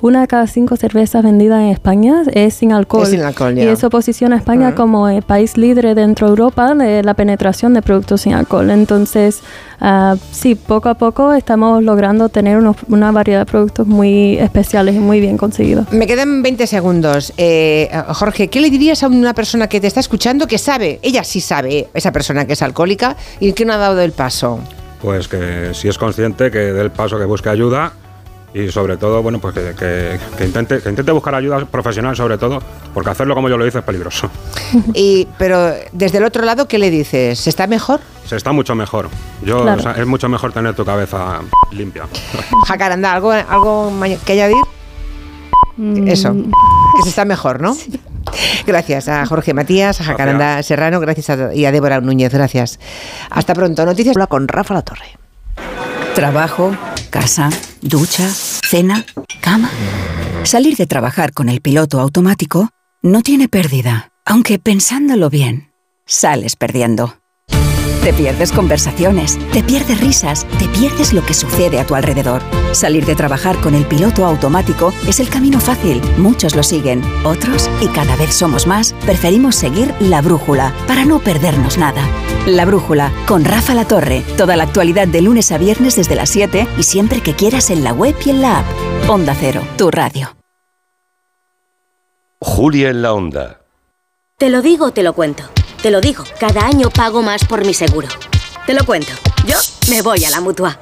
una 0.00 0.22
de 0.22 0.26
cada 0.28 0.46
cinco 0.46 0.76
cervezas 0.76 1.22
vendidas 1.22 1.60
en 1.60 1.68
España 1.68 2.22
es 2.32 2.54
sin 2.54 2.72
alcohol. 2.72 3.02
Es 3.02 3.10
sin 3.10 3.20
alcohol, 3.22 3.52
Y 3.58 3.62
ya. 3.64 3.72
eso 3.72 3.90
posiciona 3.90 4.36
a 4.36 4.38
España 4.38 4.74
como 4.74 5.01
el 5.08 5.22
país 5.22 5.56
líder 5.56 5.94
dentro 5.94 6.26
de 6.26 6.30
Europa 6.30 6.74
de 6.74 7.02
la 7.02 7.14
penetración 7.14 7.74
de 7.74 7.82
productos 7.82 8.22
sin 8.22 8.34
alcohol. 8.34 8.70
Entonces, 8.70 9.40
ah, 9.80 10.16
sí, 10.30 10.54
poco 10.54 10.88
a 10.88 10.94
poco 10.94 11.32
estamos 11.32 11.82
logrando 11.82 12.28
tener 12.28 12.56
unos- 12.58 12.76
una 12.88 13.10
variedad 13.12 13.40
de 13.40 13.46
productos 13.46 13.86
muy 13.86 14.38
especiales 14.38 14.94
y 14.94 14.98
muy 14.98 15.20
bien 15.20 15.36
conseguidos. 15.36 15.90
Me 15.92 16.06
quedan 16.06 16.42
20 16.42 16.66
segundos. 16.66 17.32
Eh, 17.36 17.90
Jorge, 18.08 18.48
¿qué 18.48 18.60
le 18.60 18.70
dirías 18.70 19.02
a 19.02 19.08
una 19.08 19.34
persona 19.34 19.66
que 19.68 19.80
te 19.80 19.86
está 19.86 20.00
escuchando 20.00 20.46
que 20.46 20.58
sabe, 20.58 20.98
ella 21.02 21.24
sí 21.24 21.40
sabe, 21.40 21.88
esa 21.94 22.12
persona 22.12 22.46
que 22.46 22.52
es 22.54 22.62
alcohólica 22.62 23.16
y 23.40 23.52
que 23.52 23.64
no 23.64 23.72
ha 23.72 23.78
dado 23.78 24.00
el 24.00 24.12
paso? 24.12 24.60
Pues 25.00 25.26
que 25.28 25.70
si 25.74 25.88
es 25.88 25.98
consciente 25.98 26.50
que 26.50 26.58
dé 26.58 26.80
el 26.80 26.90
paso, 26.92 27.18
que 27.18 27.24
busque 27.24 27.48
ayuda 27.48 27.92
y 28.54 28.70
sobre 28.70 28.96
todo, 28.98 29.22
bueno, 29.22 29.38
pues 29.40 29.54
que, 29.54 29.74
que- 29.74 30.18
que 30.36 30.44
intente, 30.44 30.80
que 30.80 30.88
intente 30.90 31.10
buscar 31.12 31.34
ayuda 31.34 31.64
profesional 31.64 32.14
sobre 32.16 32.36
todo, 32.38 32.60
porque 32.92 33.10
hacerlo 33.10 33.34
como 33.34 33.48
yo 33.48 33.56
lo 33.56 33.66
hice 33.66 33.78
es 33.78 33.84
peligroso. 33.84 34.28
Y, 34.94 35.26
pero 35.38 35.72
desde 35.92 36.18
el 36.18 36.24
otro 36.24 36.44
lado, 36.44 36.66
¿qué 36.68 36.78
le 36.78 36.90
dices? 36.90 37.38
¿Se 37.40 37.50
está 37.50 37.66
mejor? 37.66 38.00
Se 38.26 38.36
está 38.36 38.52
mucho 38.52 38.74
mejor. 38.74 39.08
Yo, 39.42 39.62
Claro. 39.62 39.80
o 39.80 39.82
sea, 39.82 39.92
es 39.92 40.06
mucho 40.06 40.28
mejor 40.28 40.52
tener 40.52 40.74
tu 40.74 40.84
cabeza 40.84 41.40
limpia. 41.70 42.04
Jacaranda, 42.66 43.12
¿algo, 43.12 43.32
algo 43.32 43.92
que 44.24 44.32
añadir? 44.32 44.62
Eso, 46.06 46.34
que 46.34 47.02
se 47.02 47.08
está 47.08 47.24
mejor, 47.24 47.60
¿no? 47.60 47.74
Gracias 48.66 49.08
a 49.08 49.24
Jorge 49.26 49.54
Matías, 49.54 50.00
a 50.00 50.04
Jacaranda 50.04 50.62
Serrano, 50.62 51.00
gracias 51.00 51.30
a, 51.30 51.54
y 51.54 51.64
a 51.64 51.72
Débora 51.72 52.00
Núñez, 52.00 52.32
gracias. 52.32 52.78
Hasta 53.30 53.54
pronto. 53.54 53.84
Noticias 53.84 54.14
con 54.28 54.46
Rafa 54.48 54.74
La 54.74 54.82
Torre. 54.82 55.16
Trabajo, 56.14 56.76
casa, 57.10 57.48
ducha, 57.82 58.28
cena, 58.30 59.04
cama. 59.40 59.70
Salir 60.44 60.76
de 60.76 60.86
trabajar 60.86 61.32
con 61.32 61.48
el 61.48 61.60
piloto 61.60 62.00
automático 62.00 62.70
no 63.02 63.22
tiene 63.22 63.48
pérdida, 63.48 64.10
aunque 64.24 64.58
pensándolo 64.58 65.28
bien, 65.28 65.72
sales 66.06 66.56
perdiendo. 66.56 67.21
Te 68.02 68.12
pierdes 68.12 68.50
conversaciones, 68.50 69.38
te 69.52 69.62
pierdes 69.62 70.00
risas, 70.00 70.44
te 70.58 70.66
pierdes 70.66 71.12
lo 71.12 71.24
que 71.24 71.34
sucede 71.34 71.78
a 71.78 71.86
tu 71.86 71.94
alrededor. 71.94 72.42
Salir 72.72 73.06
de 73.06 73.14
trabajar 73.14 73.56
con 73.60 73.76
el 73.76 73.86
piloto 73.86 74.26
automático 74.26 74.92
es 75.06 75.20
el 75.20 75.28
camino 75.28 75.60
fácil. 75.60 76.02
Muchos 76.16 76.56
lo 76.56 76.64
siguen, 76.64 77.00
otros, 77.24 77.70
y 77.80 77.86
cada 77.86 78.16
vez 78.16 78.34
somos 78.34 78.66
más, 78.66 78.92
preferimos 79.06 79.54
seguir 79.54 79.94
la 80.00 80.20
brújula 80.20 80.74
para 80.88 81.04
no 81.04 81.20
perdernos 81.20 81.78
nada. 81.78 82.02
La 82.44 82.64
brújula 82.64 83.12
con 83.28 83.44
Rafa 83.44 83.72
La 83.72 83.86
Torre. 83.86 84.24
Toda 84.36 84.56
la 84.56 84.64
actualidad 84.64 85.06
de 85.06 85.22
lunes 85.22 85.52
a 85.52 85.58
viernes 85.58 85.94
desde 85.94 86.16
las 86.16 86.30
7 86.30 86.66
y 86.76 86.82
siempre 86.82 87.20
que 87.20 87.34
quieras 87.36 87.70
en 87.70 87.84
la 87.84 87.92
web 87.92 88.16
y 88.26 88.30
en 88.30 88.42
la 88.42 88.58
app. 88.58 88.66
Onda 89.08 89.36
Cero, 89.38 89.62
tu 89.78 89.92
radio. 89.92 90.34
Julia 92.40 92.90
en 92.90 93.00
la 93.00 93.12
onda. 93.12 93.60
Te 94.38 94.50
lo 94.50 94.60
digo, 94.60 94.90
te 94.90 95.04
lo 95.04 95.12
cuento. 95.12 95.44
Te 95.82 95.90
lo 95.90 96.00
digo, 96.00 96.22
cada 96.38 96.64
año 96.64 96.90
pago 96.90 97.22
más 97.22 97.44
por 97.44 97.66
mi 97.66 97.74
seguro. 97.74 98.06
Te 98.68 98.72
lo 98.72 98.84
cuento. 98.84 99.10
Yo 99.44 99.56
me 99.90 100.00
voy 100.00 100.24
a 100.24 100.30
la 100.30 100.40
mutua. 100.40 100.78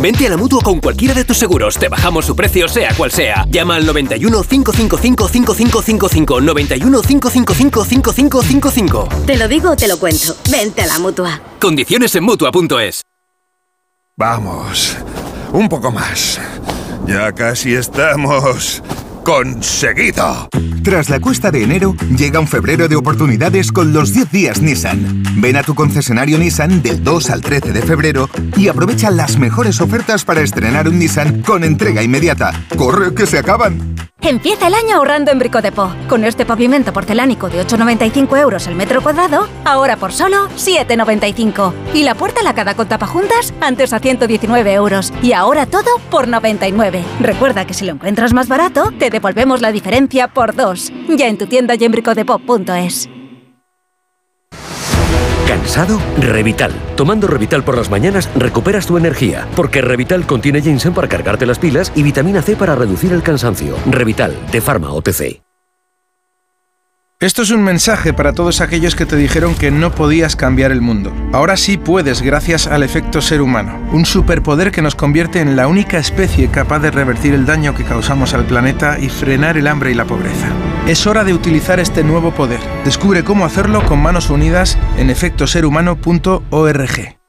Vente 0.00 0.26
a 0.26 0.30
la 0.30 0.36
mutua 0.36 0.60
con 0.60 0.80
cualquiera 0.80 1.14
de 1.14 1.24
tus 1.24 1.38
seguros. 1.38 1.78
Te 1.78 1.88
bajamos 1.88 2.26
su 2.26 2.34
precio, 2.34 2.66
sea 2.66 2.92
cual 2.94 3.12
sea. 3.12 3.46
Llama 3.48 3.76
al 3.76 3.86
91 3.86 4.42
555 4.42 5.28
5555. 5.28 6.40
91 6.40 7.02
555 7.02 7.84
5555. 7.84 9.08
Te 9.24 9.36
lo 9.36 9.46
digo, 9.46 9.76
te 9.76 9.86
lo 9.86 10.00
cuento. 10.00 10.36
Vente 10.50 10.82
a 10.82 10.86
la 10.86 10.98
mutua. 10.98 11.40
Condiciones 11.60 12.12
en 12.16 12.24
mutua.es. 12.24 13.02
Vamos, 14.16 14.96
un 15.52 15.68
poco 15.68 15.92
más. 15.92 16.40
Ya 17.06 17.30
casi 17.32 17.74
estamos 17.74 18.82
conseguido. 19.22 20.48
Tras 20.82 21.10
la 21.10 21.20
cuesta 21.20 21.50
de 21.50 21.62
enero, 21.62 21.94
llega 22.16 22.40
un 22.40 22.48
febrero 22.48 22.88
de 22.88 22.96
oportunidades 22.96 23.70
con 23.70 23.92
los 23.92 24.14
10 24.14 24.30
días 24.30 24.62
Nissan. 24.62 25.22
Ven 25.36 25.56
a 25.56 25.62
tu 25.62 25.74
concesionario 25.74 26.38
Nissan 26.38 26.82
del 26.82 27.04
2 27.04 27.30
al 27.30 27.42
13 27.42 27.72
de 27.72 27.82
febrero 27.82 28.30
y 28.56 28.68
aprovecha 28.68 29.10
las 29.10 29.38
mejores 29.38 29.80
ofertas 29.82 30.24
para 30.24 30.40
estrenar 30.40 30.88
un 30.88 30.98
Nissan 30.98 31.42
con 31.42 31.64
entrega 31.64 32.02
inmediata. 32.02 32.52
¡Corre, 32.76 33.14
que 33.14 33.26
se 33.26 33.38
acaban! 33.38 33.94
Empieza 34.22 34.66
el 34.66 34.74
año 34.74 34.96
ahorrando 34.96 35.30
en 35.30 35.38
Bricodepo. 35.38 35.90
Con 36.08 36.24
este 36.24 36.44
pavimento 36.44 36.92
porcelánico 36.92 37.48
de 37.48 37.66
8,95 37.66 38.38
euros 38.38 38.66
el 38.66 38.74
metro 38.74 39.02
cuadrado, 39.02 39.48
ahora 39.64 39.96
por 39.96 40.12
solo 40.12 40.48
7,95. 40.56 41.72
Y 41.94 42.02
la 42.02 42.14
puerta 42.14 42.42
lacada 42.42 42.74
con 42.74 42.86
tapajuntas, 42.86 43.54
antes 43.60 43.92
a 43.94 43.98
119 43.98 44.72
euros. 44.74 45.12
Y 45.22 45.32
ahora 45.32 45.64
todo 45.66 45.88
por 46.10 46.28
99. 46.28 47.02
Recuerda 47.20 47.66
que 47.66 47.72
si 47.72 47.86
lo 47.86 47.92
encuentras 47.92 48.34
más 48.34 48.46
barato, 48.46 48.92
te 48.98 49.08
devolvemos 49.08 49.62
la 49.62 49.72
diferencia 49.72 50.28
por 50.28 50.54
dos. 50.54 50.69
Ya 51.08 51.28
en 51.28 51.38
tu 51.38 51.46
tienda 51.46 51.74
y. 51.76 53.08
¿Cansado? 55.46 56.00
Revital. 56.18 56.72
Tomando 56.96 57.26
Revital 57.26 57.64
por 57.64 57.76
las 57.76 57.90
mañanas 57.90 58.30
recuperas 58.36 58.86
tu 58.86 58.96
energía, 58.96 59.48
porque 59.56 59.80
Revital 59.80 60.24
contiene 60.26 60.62
ginseng 60.62 60.94
para 60.94 61.08
cargarte 61.08 61.44
las 61.44 61.58
pilas 61.58 61.92
y 61.96 62.02
vitamina 62.02 62.40
C 62.40 62.54
para 62.56 62.76
reducir 62.76 63.12
el 63.12 63.22
cansancio. 63.22 63.74
Revital, 63.86 64.34
de 64.52 64.60
Pharma 64.60 64.92
OTC. 64.92 65.49
Esto 67.22 67.42
es 67.42 67.50
un 67.50 67.62
mensaje 67.62 68.14
para 68.14 68.32
todos 68.32 68.62
aquellos 68.62 68.96
que 68.96 69.04
te 69.04 69.14
dijeron 69.14 69.54
que 69.54 69.70
no 69.70 69.94
podías 69.94 70.36
cambiar 70.36 70.72
el 70.72 70.80
mundo. 70.80 71.12
Ahora 71.34 71.58
sí 71.58 71.76
puedes 71.76 72.22
gracias 72.22 72.66
al 72.66 72.82
efecto 72.82 73.20
ser 73.20 73.42
humano, 73.42 73.78
un 73.92 74.06
superpoder 74.06 74.70
que 74.70 74.80
nos 74.80 74.94
convierte 74.94 75.40
en 75.40 75.54
la 75.54 75.68
única 75.68 75.98
especie 75.98 76.48
capaz 76.48 76.78
de 76.78 76.90
revertir 76.90 77.34
el 77.34 77.44
daño 77.44 77.74
que 77.74 77.84
causamos 77.84 78.32
al 78.32 78.46
planeta 78.46 78.98
y 78.98 79.10
frenar 79.10 79.58
el 79.58 79.66
hambre 79.66 79.90
y 79.90 79.94
la 79.94 80.06
pobreza. 80.06 80.48
Es 80.86 81.06
hora 81.06 81.22
de 81.22 81.34
utilizar 81.34 81.78
este 81.78 82.02
nuevo 82.04 82.30
poder. 82.30 82.60
Descubre 82.86 83.22
cómo 83.22 83.44
hacerlo 83.44 83.84
con 83.84 84.00
manos 84.00 84.30
unidas 84.30 84.78
en 84.96 85.10
efectoserhumano.org. 85.10 87.19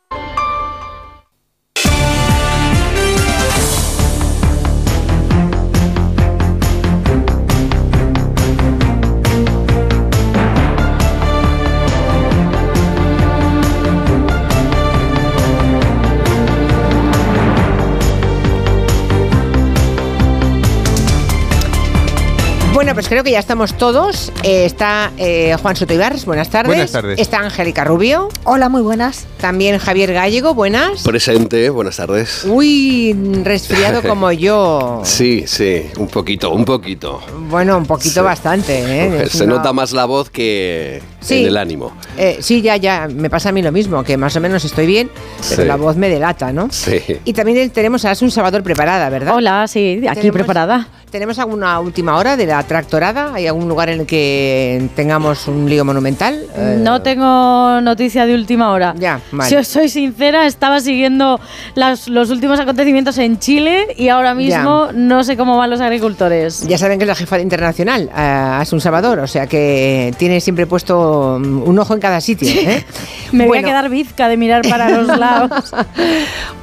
Bueno, 22.92 23.04
pues 23.04 23.08
creo 23.08 23.24
que 23.24 23.32
ya 23.32 23.40
estamos 23.40 23.78
todos. 23.78 24.34
Eh, 24.44 24.66
está 24.66 25.14
eh, 25.18 25.56
Juan 25.62 25.78
Soto 25.78 25.94
Ibarres, 25.94 26.26
buenas 26.26 26.50
tardes. 26.50 26.68
Buenas 26.68 26.92
tardes. 26.92 27.18
Está 27.22 27.40
Angélica 27.40 27.86
Rubio. 27.86 28.28
Hola, 28.44 28.68
muy 28.68 28.82
buenas. 28.82 29.28
También 29.40 29.78
Javier 29.78 30.12
Gallego, 30.12 30.54
buenas. 30.54 31.04
Presente, 31.04 31.70
buenas 31.70 31.96
tardes. 31.96 32.44
Uy, 32.46 33.16
resfriado 33.46 34.02
como 34.06 34.30
yo. 34.34 35.04
Sí, 35.06 35.46
sí, 35.48 35.84
un 36.00 36.08
poquito, 36.10 36.52
un 36.52 36.66
poquito. 36.66 37.22
Bueno, 37.50 37.78
un 37.78 37.86
poquito 37.86 38.26
bastante. 38.26 38.82
¿eh? 38.84 39.30
Se 39.30 39.46
una- 39.46 39.56
nota 39.56 39.72
más 39.72 39.94
la 39.94 40.04
voz 40.04 40.30
que 40.30 41.02
Sí. 41.22 41.44
en 41.44 41.48
el 41.48 41.56
ánimo. 41.58 41.94
Eh, 42.18 42.40
sí, 42.42 42.62
ya, 42.62 42.76
ya, 42.76 43.08
me 43.08 43.30
pasa 43.30 43.50
a 43.50 43.52
mí 43.54 43.62
lo 43.62 43.72
mismo, 43.72 44.04
que 44.04 44.18
más 44.18 44.36
o 44.36 44.42
menos 44.42 44.66
estoy 44.66 44.86
bien, 44.88 45.10
pero 45.50 45.62
Sí. 45.62 45.68
la 45.68 45.78
voz 45.78 45.96
me 45.96 46.10
delata, 46.10 46.52
¿no? 46.52 46.68
Sí. 46.72 47.00
Y 47.24 47.32
también 47.32 47.70
tenemos 47.70 48.04
a 48.04 48.12
Asun 48.12 48.32
Salvador 48.32 48.64
preparada, 48.64 49.08
¿verdad? 49.10 49.36
Hola, 49.36 49.66
sí, 49.70 50.02
aquí 50.10 50.30
preparada. 50.32 50.88
¿Tenemos 51.12 51.38
alguna 51.40 51.78
última 51.82 52.16
hora 52.16 52.38
de 52.38 52.46
la 52.46 52.64
tractorada? 52.64 53.34
¿Hay 53.34 53.46
algún 53.46 53.68
lugar 53.68 53.90
en 53.90 54.00
el 54.00 54.06
que 54.06 54.88
tengamos 54.96 55.46
un 55.50 55.70
lío 55.70 55.84
monumental? 55.84 56.46
Eh, 56.56 56.78
No 56.80 57.02
tengo 57.02 57.82
noticia 57.82 58.26
de 58.26 58.34
última 58.34 58.72
hora. 58.72 58.96
Ya, 58.98 59.20
vale. 59.34 59.50
Si 59.50 59.58
os 59.58 59.68
soy 59.68 59.90
sincera, 59.90 60.46
estaba 60.46 60.80
siguiendo 60.80 61.38
las- 61.76 62.08
los 62.08 62.30
últimos 62.30 62.62
acontecimientos 62.62 63.18
en 63.18 63.40
Chile 63.40 63.88
y 63.98 64.08
ahora 64.08 64.34
mismo 64.34 64.88
no 64.94 65.26
sé 65.26 65.36
cómo 65.36 65.58
van 65.58 65.70
los 65.70 65.82
agricultores. 65.82 66.66
Ya 66.66 66.78
saben 66.78 66.98
que 66.98 67.04
es 67.04 67.10
la 67.10 67.16
jefa 67.16 67.38
internacional, 67.42 68.04
eh, 68.16 68.22
Asun 68.62 68.80
Salvador, 68.80 69.20
o 69.20 69.28
sea 69.28 69.48
que 69.48 70.14
tiene 70.18 70.40
siempre 70.40 70.66
puesto 70.66 71.40
mm, 71.44 71.64
un 71.68 71.78
ojo 71.78 71.94
en 71.94 72.00
cada 72.00 72.22
sitio. 72.22 72.48
¿eh? 72.50 72.86
Me 73.34 73.48
voy 73.48 73.58
a 73.58 73.64
quedar 73.64 73.90
bizca 73.90 74.30
de 74.30 74.38
mirar 74.38 74.62
para 74.70 74.88
los 74.90 75.08
lados. 75.20 75.74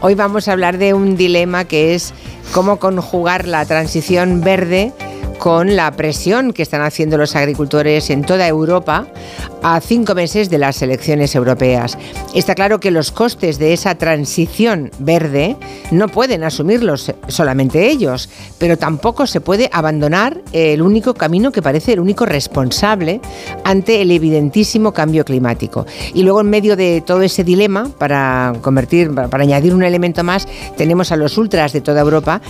Hoy 0.01 0.15
vamos 0.15 0.49
a 0.49 0.52
hablar 0.52 0.78
de 0.78 0.94
un 0.94 1.18
dilema 1.18 1.65
que 1.67 1.94
es 1.94 2.15
cómo 2.52 2.78
conjugar 2.78 3.47
la 3.47 3.65
transición 3.65 4.41
verde 4.41 4.93
con 5.39 5.76
la 5.76 5.91
presión 5.92 6.52
que 6.52 6.62
están 6.62 6.83
haciendo 6.83 7.17
los 7.17 7.36
agricultores 7.36 8.10
en 8.10 8.23
toda 8.23 8.47
Europa 8.47 9.07
a 9.62 9.81
cinco 9.81 10.15
meses 10.15 10.50
de 10.50 10.58
las 10.58 10.83
elecciones 10.83 11.34
europeas. 11.34 11.97
Está 12.34 12.55
claro 12.55 12.81
que 12.81 12.91
los 12.91 13.10
costes 13.10 13.58
de 13.58 13.73
esa 13.73 13.94
transición 13.94 14.91
verde 14.99 15.57
no 15.91 16.08
pueden 16.08 16.44
asumirlos 16.44 17.12
solamente 17.28 17.89
ellos, 17.89 18.28
pero 18.58 18.76
tampoco 18.76 19.26
se 19.26 19.41
puede 19.41 19.70
abandonar 19.73 20.41
el 20.52 20.83
único 20.83 21.15
camino 21.15 21.52
que 21.52 21.62
parece 21.62 21.92
el 21.92 22.00
único 22.00 22.26
responsable 22.26 23.20
ante 23.65 24.02
el 24.02 24.10
evidentísimo 24.10 24.92
cambio 24.92 25.25
climático. 25.25 25.86
Y 26.15 26.23
luego 26.23 26.41
en 26.41 26.50
medio 26.50 26.76
de 26.76 27.02
todo 27.05 27.23
ese 27.23 27.44
dilema, 27.44 27.89
para 27.99 28.55
convertir, 28.62 29.15
para, 29.15 29.42
añadir 29.42 29.75
un 29.75 29.83
elemento 29.83 30.25
más, 30.25 30.47
tenemos 30.76 31.12
a 31.12 31.17
los 31.17 31.39
ultras 31.39 31.73
de 31.73 31.81
toda 31.81 32.00
Europa 32.00 32.41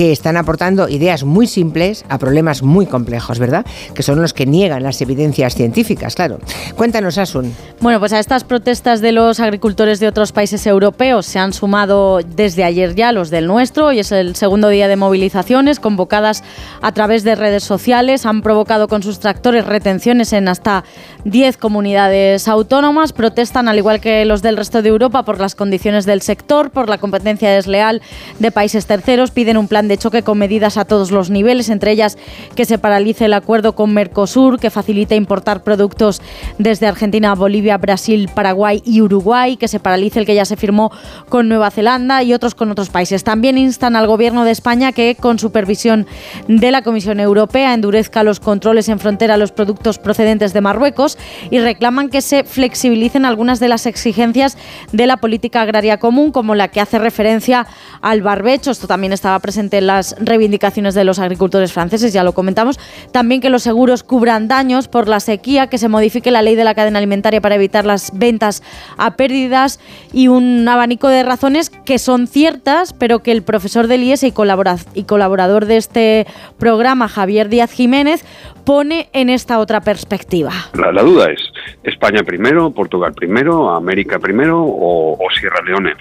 que 0.00 0.12
están 0.12 0.38
aportando 0.38 0.88
ideas 0.88 1.24
muy 1.24 1.46
simples 1.46 2.06
a 2.08 2.16
problemas 2.16 2.62
muy 2.62 2.86
complejos, 2.86 3.38
¿verdad? 3.38 3.66
Que 3.94 4.02
son 4.02 4.22
los 4.22 4.32
que 4.32 4.46
niegan 4.46 4.82
las 4.82 5.02
evidencias 5.02 5.54
científicas, 5.54 6.14
claro. 6.14 6.38
Cuéntanos, 6.74 7.18
Asun. 7.18 7.54
Bueno, 7.82 8.00
pues 8.00 8.14
a 8.14 8.18
estas 8.18 8.44
protestas 8.44 9.02
de 9.02 9.12
los 9.12 9.40
agricultores 9.40 10.00
de 10.00 10.08
otros 10.08 10.32
países 10.32 10.66
europeos 10.66 11.26
se 11.26 11.38
han 11.38 11.52
sumado 11.52 12.20
desde 12.34 12.64
ayer 12.64 12.94
ya 12.94 13.12
los 13.12 13.28
del 13.28 13.46
nuestro. 13.46 13.88
Hoy 13.88 13.98
es 13.98 14.10
el 14.10 14.36
segundo 14.36 14.70
día 14.70 14.88
de 14.88 14.96
movilizaciones 14.96 15.80
convocadas 15.80 16.44
a 16.80 16.92
través 16.92 17.22
de 17.22 17.34
redes 17.34 17.64
sociales. 17.64 18.24
Han 18.24 18.40
provocado 18.40 18.88
con 18.88 19.02
sus 19.02 19.18
tractores 19.18 19.66
retenciones 19.66 20.32
en 20.32 20.48
hasta 20.48 20.82
10 21.24 21.58
comunidades 21.58 22.48
autónomas. 22.48 23.12
Protestan, 23.12 23.68
al 23.68 23.76
igual 23.76 24.00
que 24.00 24.24
los 24.24 24.40
del 24.40 24.56
resto 24.56 24.80
de 24.80 24.88
Europa, 24.88 25.26
por 25.26 25.38
las 25.38 25.54
condiciones 25.54 26.06
del 26.06 26.22
sector, 26.22 26.70
por 26.70 26.88
la 26.88 26.96
competencia 26.96 27.50
desleal 27.50 28.00
de 28.38 28.50
países 28.50 28.86
terceros. 28.86 29.30
Piden 29.30 29.58
un 29.58 29.68
plan 29.68 29.89
de 29.90 29.98
choque 29.98 30.22
con 30.22 30.38
medidas 30.38 30.76
a 30.76 30.84
todos 30.84 31.10
los 31.10 31.30
niveles, 31.30 31.68
entre 31.68 31.90
ellas 31.90 32.16
que 32.54 32.64
se 32.64 32.78
paralice 32.78 33.24
el 33.24 33.34
acuerdo 33.34 33.74
con 33.74 33.92
Mercosur, 33.92 34.60
que 34.60 34.70
facilite 34.70 35.16
importar 35.16 35.64
productos 35.64 36.22
desde 36.58 36.86
Argentina, 36.86 37.34
Bolivia, 37.34 37.76
Brasil, 37.76 38.30
Paraguay 38.32 38.80
y 38.84 39.00
Uruguay, 39.00 39.56
que 39.56 39.66
se 39.66 39.80
paralice 39.80 40.20
el 40.20 40.26
que 40.26 40.36
ya 40.36 40.44
se 40.44 40.56
firmó 40.56 40.92
con 41.28 41.48
Nueva 41.48 41.72
Zelanda 41.72 42.22
y 42.22 42.32
otros 42.32 42.54
con 42.54 42.70
otros 42.70 42.88
países. 42.88 43.24
También 43.24 43.58
instan 43.58 43.96
al 43.96 44.06
gobierno 44.06 44.44
de 44.44 44.52
España 44.52 44.92
que, 44.92 45.16
con 45.16 45.40
supervisión 45.40 46.06
de 46.46 46.70
la 46.70 46.82
Comisión 46.82 47.18
Europea, 47.18 47.74
endurezca 47.74 48.22
los 48.22 48.38
controles 48.38 48.88
en 48.88 49.00
frontera 49.00 49.34
a 49.34 49.38
los 49.38 49.50
productos 49.50 49.98
procedentes 49.98 50.52
de 50.52 50.60
Marruecos 50.60 51.18
y 51.50 51.58
reclaman 51.58 52.10
que 52.10 52.20
se 52.20 52.44
flexibilicen 52.44 53.24
algunas 53.24 53.58
de 53.58 53.66
las 53.66 53.86
exigencias 53.86 54.56
de 54.92 55.08
la 55.08 55.16
política 55.16 55.62
agraria 55.62 55.98
común, 55.98 56.30
como 56.30 56.54
la 56.54 56.68
que 56.68 56.80
hace 56.80 57.00
referencia 57.00 57.66
al 58.02 58.22
barbecho. 58.22 58.70
Esto 58.70 58.86
también 58.86 59.12
estaba 59.12 59.40
presente 59.40 59.69
las 59.80 60.16
reivindicaciones 60.18 60.94
de 60.94 61.04
los 61.04 61.18
agricultores 61.18 61.72
franceses, 61.72 62.12
ya 62.12 62.24
lo 62.24 62.32
comentamos. 62.32 62.78
También 63.12 63.40
que 63.40 63.50
los 63.50 63.62
seguros 63.62 64.02
cubran 64.02 64.48
daños 64.48 64.88
por 64.88 65.08
la 65.08 65.20
sequía, 65.20 65.68
que 65.68 65.78
se 65.78 65.88
modifique 65.88 66.30
la 66.30 66.42
ley 66.42 66.56
de 66.56 66.64
la 66.64 66.74
cadena 66.74 66.98
alimentaria 66.98 67.40
para 67.40 67.54
evitar 67.56 67.84
las 67.86 68.10
ventas 68.18 68.62
a 68.96 69.16
pérdidas 69.16 69.78
y 70.12 70.28
un 70.28 70.66
abanico 70.68 71.08
de 71.08 71.22
razones 71.22 71.70
que 71.70 71.98
son 71.98 72.26
ciertas, 72.26 72.92
pero 72.94 73.20
que 73.20 73.32
el 73.32 73.42
profesor 73.42 73.86
del 73.86 74.02
IES 74.02 74.22
y, 74.24 74.32
colabora- 74.32 74.78
y 74.94 75.04
colaborador 75.04 75.66
de 75.66 75.76
este 75.76 76.26
programa, 76.58 77.08
Javier 77.08 77.48
Díaz 77.48 77.70
Jiménez, 77.72 78.24
pone 78.64 79.08
en 79.12 79.30
esta 79.30 79.58
otra 79.58 79.80
perspectiva. 79.80 80.52
La, 80.74 80.92
la 80.92 81.02
duda 81.02 81.26
es, 81.30 81.40
¿España 81.82 82.22
primero, 82.22 82.70
Portugal 82.70 83.12
primero, 83.14 83.70
América 83.70 84.18
primero 84.18 84.62
o, 84.62 85.12
o 85.14 85.30
Sierra 85.38 85.60
Leone? 85.66 85.92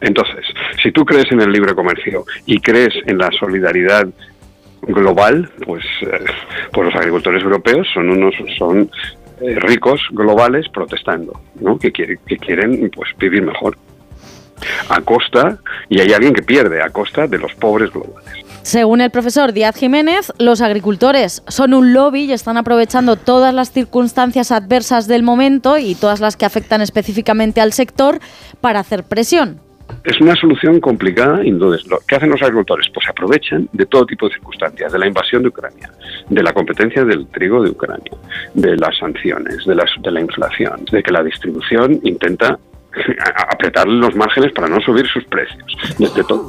Entonces, 0.00 0.44
si 0.82 0.90
tú 0.92 1.04
crees 1.04 1.30
en 1.30 1.40
el 1.40 1.50
libre 1.52 1.74
comercio 1.74 2.24
y 2.46 2.58
crees 2.60 2.94
en 3.06 3.18
la 3.18 3.30
solidaridad 3.38 4.06
global, 4.82 5.48
pues, 5.64 5.84
eh, 6.02 6.24
pues 6.72 6.86
los 6.86 6.94
agricultores 6.96 7.42
europeos 7.42 7.86
son 7.94 8.10
unos 8.10 8.34
son 8.58 8.90
eh, 9.40 9.54
ricos 9.60 10.00
globales 10.10 10.66
protestando, 10.72 11.40
¿no? 11.60 11.78
Que, 11.78 11.92
quiere- 11.92 12.18
que 12.26 12.36
quieren 12.38 12.90
pues 12.94 13.10
vivir 13.18 13.42
mejor 13.42 13.76
a 14.88 15.00
costa 15.00 15.58
y 15.88 16.00
hay 16.00 16.12
alguien 16.12 16.34
que 16.34 16.42
pierde 16.42 16.82
a 16.82 16.90
costa 16.90 17.26
de 17.26 17.38
los 17.38 17.52
pobres 17.54 17.90
globales. 17.92 18.44
Según 18.62 19.00
el 19.00 19.10
profesor 19.10 19.52
Díaz 19.52 19.74
Jiménez, 19.76 20.32
los 20.38 20.60
agricultores 20.60 21.42
son 21.48 21.74
un 21.74 21.92
lobby 21.92 22.24
y 22.26 22.32
están 22.32 22.56
aprovechando 22.56 23.16
todas 23.16 23.52
las 23.52 23.72
circunstancias 23.72 24.52
adversas 24.52 25.08
del 25.08 25.24
momento 25.24 25.78
y 25.78 25.96
todas 25.96 26.20
las 26.20 26.36
que 26.36 26.44
afectan 26.46 26.80
específicamente 26.80 27.60
al 27.60 27.72
sector 27.72 28.20
para 28.60 28.78
hacer 28.78 29.02
presión. 29.02 29.60
Es 30.04 30.20
una 30.20 30.34
solución 30.34 30.80
complicada 30.80 31.44
y 31.44 31.48
entonces 31.50 31.86
que 32.08 32.16
hacen 32.16 32.30
los 32.30 32.42
agricultores 32.42 32.88
pues 32.92 33.08
aprovechan 33.08 33.68
de 33.72 33.86
todo 33.86 34.04
tipo 34.04 34.26
de 34.28 34.34
circunstancias, 34.34 34.92
de 34.92 34.98
la 34.98 35.06
invasión 35.06 35.42
de 35.42 35.48
Ucrania, 35.48 35.90
de 36.28 36.42
la 36.42 36.52
competencia 36.52 37.04
del 37.04 37.26
trigo 37.28 37.62
de 37.62 37.70
Ucrania, 37.70 38.10
de 38.54 38.76
las 38.76 38.96
sanciones, 38.98 39.64
de, 39.64 39.74
de 39.76 40.10
la 40.10 40.20
inflación, 40.20 40.84
de 40.90 41.02
que 41.02 41.12
la 41.12 41.22
distribución 41.22 42.00
intenta 42.02 42.58
a- 43.24 43.52
apretarle 43.52 43.94
los 43.94 44.16
márgenes 44.16 44.50
para 44.52 44.66
no 44.68 44.80
subir 44.80 45.06
sus 45.06 45.24
precios. 45.24 45.62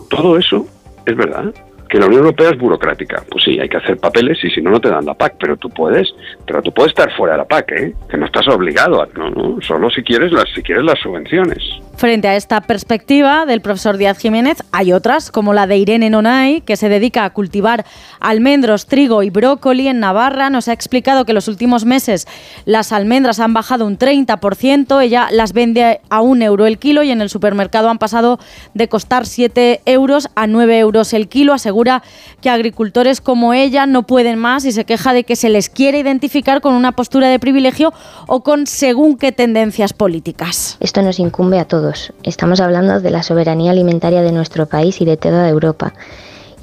Todo 0.09 0.37
eso 0.37 0.65
es 1.05 1.15
verdad. 1.15 1.53
Que 1.89 1.99
la 1.99 2.07
Unión 2.07 2.21
Europea 2.21 2.49
es 2.49 2.57
burocrática. 2.57 3.21
Pues 3.29 3.43
sí, 3.43 3.59
hay 3.59 3.69
que 3.69 3.77
hacer 3.77 3.97
papeles 3.97 4.43
y 4.43 4.49
si 4.49 4.63
no, 4.63 4.71
no 4.71 4.81
te 4.81 4.89
dan 4.89 5.05
la 5.05 5.13
PAC. 5.13 5.35
Pero 5.39 5.57
tú 5.57 5.69
puedes, 5.69 6.11
pero 6.47 6.59
tú 6.63 6.71
puedes 6.73 6.89
estar 6.89 7.15
fuera 7.15 7.33
de 7.33 7.37
la 7.37 7.45
PAC, 7.45 7.71
¿eh? 7.73 7.93
Que 8.09 8.17
no 8.17 8.25
estás 8.25 8.47
obligado 8.47 9.03
a, 9.03 9.07
no, 9.15 9.29
no, 9.29 9.61
solo 9.61 9.91
si 9.91 10.01
quieres 10.01 10.31
las, 10.31 10.45
si 10.55 10.63
quieres 10.63 10.83
las 10.85 10.97
subvenciones. 10.99 11.59
Frente 11.95 12.27
a 12.27 12.35
esta 12.35 12.59
perspectiva 12.61 13.45
del 13.45 13.61
profesor 13.61 13.97
Díaz 13.97 14.17
Jiménez, 14.17 14.63
hay 14.71 14.91
otras, 14.91 15.31
como 15.31 15.53
la 15.53 15.67
de 15.67 15.77
Irene 15.77 16.09
Nonay, 16.09 16.61
que 16.61 16.75
se 16.75 16.89
dedica 16.89 17.23
a 17.23 17.29
cultivar 17.29 17.85
almendros, 18.19 18.87
trigo 18.87 19.21
y 19.21 19.29
brócoli 19.29 19.87
en 19.87 19.99
Navarra. 19.99 20.49
Nos 20.49 20.67
ha 20.67 20.73
explicado 20.73 21.23
que 21.23 21.33
los 21.33 21.47
últimos 21.47 21.85
meses 21.85 22.27
las 22.65 22.91
almendras 22.91 23.39
han 23.39 23.53
bajado 23.53 23.85
un 23.85 23.99
30%, 23.99 25.01
ella 25.03 25.27
las 25.31 25.53
vende 25.53 26.01
a 26.09 26.21
un 26.21 26.41
euro 26.41 26.65
el 26.65 26.79
kilo 26.79 27.03
y 27.03 27.11
en 27.11 27.21
el 27.21 27.29
supermercado 27.29 27.89
han 27.89 27.99
pasado 27.99 28.39
de 28.73 28.89
costar 28.89 29.27
7 29.27 29.81
euros 29.85 30.29
a 30.35 30.47
9 30.47 30.79
euros 30.79 31.13
el 31.13 31.29
kilo. 31.29 31.53
Asegura 31.53 32.01
que 32.41 32.49
agricultores 32.49 33.21
como 33.21 33.53
ella 33.53 33.85
no 33.85 34.03
pueden 34.03 34.39
más 34.39 34.65
y 34.65 34.71
se 34.71 34.85
queja 34.85 35.13
de 35.13 35.25
que 35.25 35.35
se 35.35 35.49
les 35.49 35.69
quiere 35.69 35.99
identificar 35.99 36.59
con 36.59 36.73
una 36.73 36.93
postura 36.93 37.29
de 37.29 37.37
privilegio 37.39 37.93
o 38.27 38.41
con 38.41 38.65
según 38.65 39.15
qué 39.17 39.31
tendencias 39.31 39.93
políticas. 39.93 40.77
Esto 40.79 41.03
nos 41.03 41.19
incumbe 41.19 41.59
a 41.59 41.65
todos. 41.65 41.92
Estamos 42.23 42.59
hablando 42.59 42.99
de 42.99 43.11
la 43.11 43.23
soberanía 43.23 43.71
alimentaria 43.71 44.21
de 44.21 44.31
nuestro 44.31 44.65
país 44.65 45.01
y 45.01 45.05
de 45.05 45.17
toda 45.17 45.47
Europa. 45.49 45.93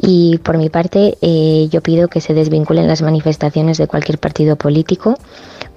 Y 0.03 0.39
por 0.39 0.57
mi 0.57 0.71
parte, 0.71 1.19
eh, 1.21 1.69
yo 1.71 1.83
pido 1.83 2.09
que 2.09 2.21
se 2.21 2.33
desvinculen 2.33 2.89
las 2.89 3.03
manifestaciones 3.03 3.77
de 3.77 3.87
cualquier 3.87 4.19
partido 4.19 4.57
político, 4.57 5.17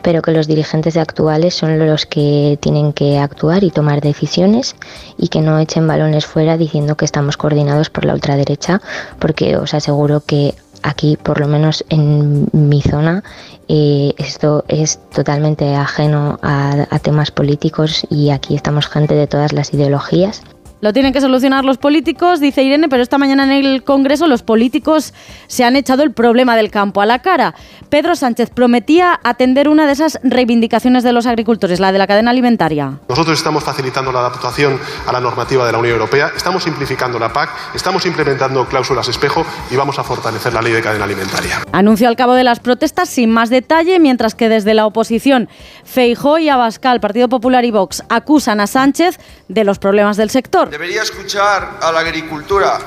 pero 0.02 0.22
que 0.22 0.32
los 0.32 0.48
dirigentes 0.48 0.98
actuales 0.98 1.56
son 1.56 1.80
los 1.80 2.06
que 2.06 2.58
tienen 2.62 2.94
que 2.94 3.18
actuar 3.18 3.64
y 3.64 3.72
tomar 3.72 4.02
decisiones 4.02 4.76
y 5.18 5.28
que 5.28 5.42
no 5.42 5.60
echen 5.60 5.88
balones 5.88 6.26
fuera 6.26 6.58
diciendo 6.58 6.96
que 6.96 7.06
estamos 7.06 7.38
coordinados 7.38 7.90
por 7.90 8.06
la 8.06 8.14
ultraderecha, 8.14 8.82
porque 9.20 9.58
os 9.58 9.74
aseguro 9.74 10.22
que 10.22 10.56
aquí, 10.84 11.18
por 11.18 11.40
lo 11.40 11.48
menos 11.48 11.84
en 11.90 12.48
mi 12.52 12.82
zona, 12.82 13.24
eh, 13.68 14.14
esto 14.18 14.64
es 14.68 15.00
totalmente 15.14 15.76
ajeno 15.76 16.40
a, 16.42 16.88
a 16.90 17.00
temas 17.00 17.32
políticos 17.32 18.06
y 18.10 18.30
aquí 18.30 18.56
estamos 18.56 18.88
gente 18.88 19.16
de 19.16 19.28
todas 19.28 19.54
las 19.54 19.74
ideologías. 19.74 20.42
Lo 20.84 20.92
tienen 20.92 21.14
que 21.14 21.22
solucionar 21.22 21.64
los 21.64 21.78
políticos, 21.78 22.42
dice 22.42 22.62
Irene, 22.62 22.90
pero 22.90 23.02
esta 23.02 23.18
mañana 23.18 23.46
en 23.46 23.52
el 23.52 23.86
Congreso 23.86 24.28
los 24.28 24.44
políticos 24.44 25.14
se 25.48 25.64
han 25.64 25.78
echado 25.78 26.04
el 26.04 26.12
problema 26.12 26.58
del 26.58 26.72
campo 26.72 27.00
a 27.00 27.06
la 27.06 27.20
cara. 27.20 27.56
Pedro 27.88 28.18
Sánchez 28.18 28.50
prometía 28.50 29.18
atender 29.24 29.70
una 29.70 29.88
de 29.88 29.94
esas 29.94 30.20
reivindicaciones 30.24 31.06
de 31.06 31.14
los 31.14 31.26
agricultores, 31.26 31.80
la 31.80 31.94
de 31.94 32.00
la 32.00 32.06
cadena 32.06 32.32
alimentaria. 32.32 33.00
Nosotros 33.08 33.38
estamos 33.38 33.64
facilitando 33.64 34.12
la 34.12 34.20
adaptación 34.20 34.78
a 35.08 35.14
la 35.14 35.22
normativa 35.22 35.66
de 35.66 35.72
la 35.72 35.78
Unión 35.78 35.94
Europea, 35.94 36.34
estamos 36.36 36.64
simplificando 36.64 37.18
la 37.18 37.32
PAC, 37.32 37.52
estamos 37.74 38.06
implementando 38.06 38.68
cláusulas 38.68 39.08
espejo 39.08 39.46
y 39.72 39.78
vamos 39.78 39.98
a 40.00 40.04
fortalecer 40.04 40.54
la 40.54 40.62
ley 40.62 40.74
de 40.74 40.82
cadena 40.82 41.06
alimentaria. 41.06 41.62
Anuncio 41.72 42.10
al 42.10 42.18
cabo 42.18 42.34
de 42.34 42.44
las 42.44 42.60
protestas 42.60 43.08
sin 43.08 43.30
más 43.30 43.50
detalle, 43.50 44.00
mientras 44.00 44.36
que 44.36 44.50
desde 44.50 44.74
la 44.74 44.86
oposición 44.86 45.48
Feijó 45.86 46.40
y 46.40 46.50
Abascal, 46.50 47.00
Partido 47.00 47.30
Popular 47.30 47.64
y 47.64 47.72
Vox 47.72 48.04
acusan 48.10 48.60
a 48.60 48.68
Sánchez 48.68 49.18
de 49.48 49.64
los 49.64 49.80
problemas 49.80 50.18
del 50.18 50.30
sector. 50.30 50.73
Debería 50.74 51.04
escuchar 51.04 51.78
a 51.84 51.92
la 51.92 52.00
agricultura. 52.00 52.80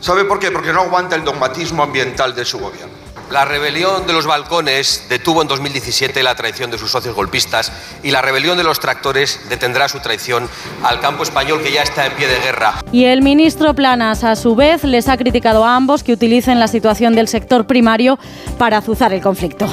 ¿Sabe 0.00 0.24
por 0.24 0.38
qué? 0.38 0.50
Porque 0.50 0.72
no 0.72 0.80
aguanta 0.80 1.14
el 1.14 1.22
dogmatismo 1.22 1.82
ambiental 1.82 2.34
de 2.34 2.46
su 2.46 2.58
gobierno. 2.58 2.94
La 3.30 3.44
rebelión 3.44 4.06
de 4.06 4.14
los 4.14 4.24
balcones 4.26 5.04
detuvo 5.10 5.42
en 5.42 5.48
2017 5.48 6.22
la 6.22 6.34
traición 6.34 6.70
de 6.70 6.78
sus 6.78 6.90
socios 6.90 7.14
golpistas 7.14 7.70
y 8.02 8.12
la 8.12 8.22
rebelión 8.22 8.56
de 8.56 8.64
los 8.64 8.80
tractores 8.80 9.40
detendrá 9.50 9.90
su 9.90 10.00
traición 10.00 10.48
al 10.82 11.00
campo 11.00 11.22
español 11.22 11.62
que 11.62 11.70
ya 11.70 11.82
está 11.82 12.06
en 12.06 12.14
pie 12.14 12.28
de 12.28 12.40
guerra. 12.40 12.80
Y 12.92 13.04
el 13.04 13.20
ministro 13.20 13.74
Planas, 13.74 14.24
a 14.24 14.34
su 14.34 14.56
vez, 14.56 14.82
les 14.82 15.06
ha 15.10 15.18
criticado 15.18 15.66
a 15.66 15.76
ambos 15.76 16.02
que 16.02 16.14
utilicen 16.14 16.60
la 16.60 16.66
situación 16.66 17.14
del 17.14 17.28
sector 17.28 17.66
primario 17.66 18.18
para 18.56 18.78
azuzar 18.78 19.12
el 19.12 19.20
conflicto. 19.20 19.66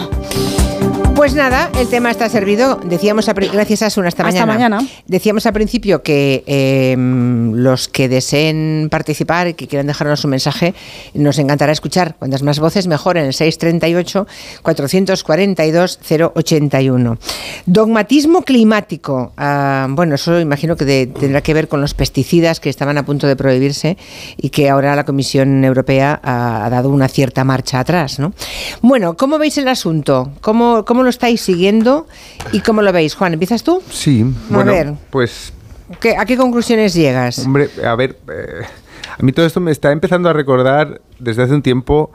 Pues 1.19 1.33
nada, 1.35 1.69
el 1.77 1.89
tema 1.89 2.11
está 2.11 2.29
servido. 2.29 2.79
Decíamos 2.81 3.27
a, 3.27 3.33
gracias 3.33 3.81
a 3.81 3.89
Sun 3.89 4.07
hasta, 4.07 4.25
Hasta 4.25 4.45
mañana. 4.45 4.79
Decíamos 5.05 5.45
al 5.45 5.51
principio 5.51 6.01
que 6.01 6.45
eh, 6.47 6.95
los 6.97 7.89
que 7.89 8.07
deseen 8.07 8.87
participar 8.89 9.49
y 9.49 9.53
que 9.53 9.67
quieran 9.67 9.87
dejarnos 9.87 10.23
un 10.23 10.31
mensaje, 10.31 10.73
nos 11.13 11.37
encantará 11.37 11.73
escuchar. 11.73 12.15
Cuantas 12.15 12.41
más 12.41 12.59
voces, 12.59 12.87
mejor 12.87 13.17
en 13.17 13.25
el 13.25 13.33
638 13.33 14.27
442 14.63 15.99
081. 16.35 17.17
Dogmatismo 17.65 18.43
climático. 18.43 19.33
Ah, 19.35 19.87
bueno, 19.89 20.15
eso 20.15 20.39
imagino 20.39 20.77
que 20.77 20.85
de- 20.85 21.07
tendrá 21.07 21.41
que 21.41 21.53
ver 21.53 21.67
con 21.67 21.81
los 21.81 21.93
pesticidas 21.95 22.61
que 22.61 22.69
estaban 22.69 22.97
a 22.97 23.03
punto 23.03 23.27
de 23.27 23.35
prohibirse 23.35 23.97
y 24.37 24.51
que 24.51 24.69
ahora 24.69 24.95
la 24.95 25.03
Comisión 25.03 25.65
Europea 25.65 26.17
ha, 26.23 26.65
ha 26.65 26.69
dado 26.69 26.89
una 26.89 27.09
cierta 27.09 27.43
marcha 27.43 27.81
atrás, 27.81 28.19
¿no? 28.19 28.31
Bueno, 28.81 29.17
¿cómo 29.17 29.37
veis 29.37 29.57
el 29.57 29.67
asunto? 29.67 30.31
¿Cómo, 30.39 30.85
cómo 30.85 31.03
lo 31.03 31.08
estáis 31.09 31.41
siguiendo 31.41 32.07
y 32.51 32.61
cómo 32.61 32.81
lo 32.81 32.91
veis? 32.93 33.15
Juan, 33.15 33.33
¿empiezas 33.33 33.63
tú? 33.63 33.81
Sí, 33.91 34.25
A 34.49 34.53
bueno, 34.53 34.71
ver. 34.71 34.93
pues 35.09 35.53
¿Qué- 35.99 36.15
¿A 36.17 36.25
qué 36.25 36.37
conclusiones 36.37 36.93
llegas? 36.93 37.39
Hombre, 37.45 37.69
a 37.83 37.95
ver, 37.95 38.17
eh, 38.31 38.61
a 39.17 39.23
mí 39.23 39.31
todo 39.31 39.45
esto 39.45 39.59
me 39.59 39.71
está 39.71 39.91
empezando 39.91 40.29
a 40.29 40.33
recordar 40.33 41.01
desde 41.17 41.43
hace 41.43 41.53
un 41.55 41.61
tiempo 41.63 42.11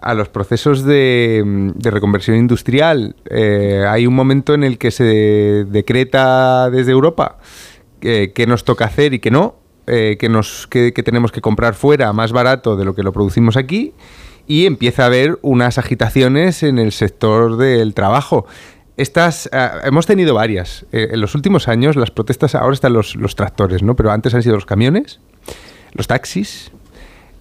a 0.00 0.14
los 0.14 0.30
procesos 0.30 0.82
de, 0.84 1.42
de 1.74 1.90
reconversión 1.90 2.38
industrial. 2.38 3.14
Eh, 3.28 3.84
hay 3.86 4.06
un 4.06 4.14
momento 4.14 4.54
en 4.54 4.64
el 4.64 4.78
que 4.78 4.90
se 4.90 5.04
decreta 5.68 6.70
desde 6.70 6.92
Europa 6.92 7.36
eh, 8.00 8.32
qué 8.34 8.46
nos 8.46 8.64
toca 8.64 8.86
hacer 8.86 9.12
y 9.12 9.18
qué 9.18 9.30
no, 9.30 9.56
eh, 9.86 10.16
que, 10.18 10.30
nos, 10.30 10.66
que, 10.68 10.94
que 10.94 11.02
tenemos 11.02 11.32
que 11.32 11.42
comprar 11.42 11.74
fuera 11.74 12.12
más 12.14 12.32
barato 12.32 12.76
de 12.76 12.84
lo 12.86 12.94
que 12.94 13.02
lo 13.02 13.12
producimos 13.12 13.58
aquí 13.58 13.92
y 14.50 14.66
empieza 14.66 15.04
a 15.04 15.06
haber 15.06 15.38
unas 15.42 15.78
agitaciones 15.78 16.64
en 16.64 16.80
el 16.80 16.90
sector 16.90 17.56
del 17.56 17.94
trabajo. 17.94 18.46
Estas, 18.96 19.48
ah, 19.52 19.82
hemos 19.84 20.06
tenido 20.06 20.34
varias. 20.34 20.86
Eh, 20.90 21.10
en 21.12 21.20
los 21.20 21.36
últimos 21.36 21.68
años 21.68 21.94
las 21.94 22.10
protestas, 22.10 22.56
ahora 22.56 22.74
están 22.74 22.92
los, 22.92 23.14
los 23.14 23.36
tractores, 23.36 23.84
¿no? 23.84 23.94
Pero 23.94 24.10
antes 24.10 24.34
han 24.34 24.42
sido 24.42 24.56
los 24.56 24.66
camiones, 24.66 25.20
los 25.92 26.08
taxis. 26.08 26.72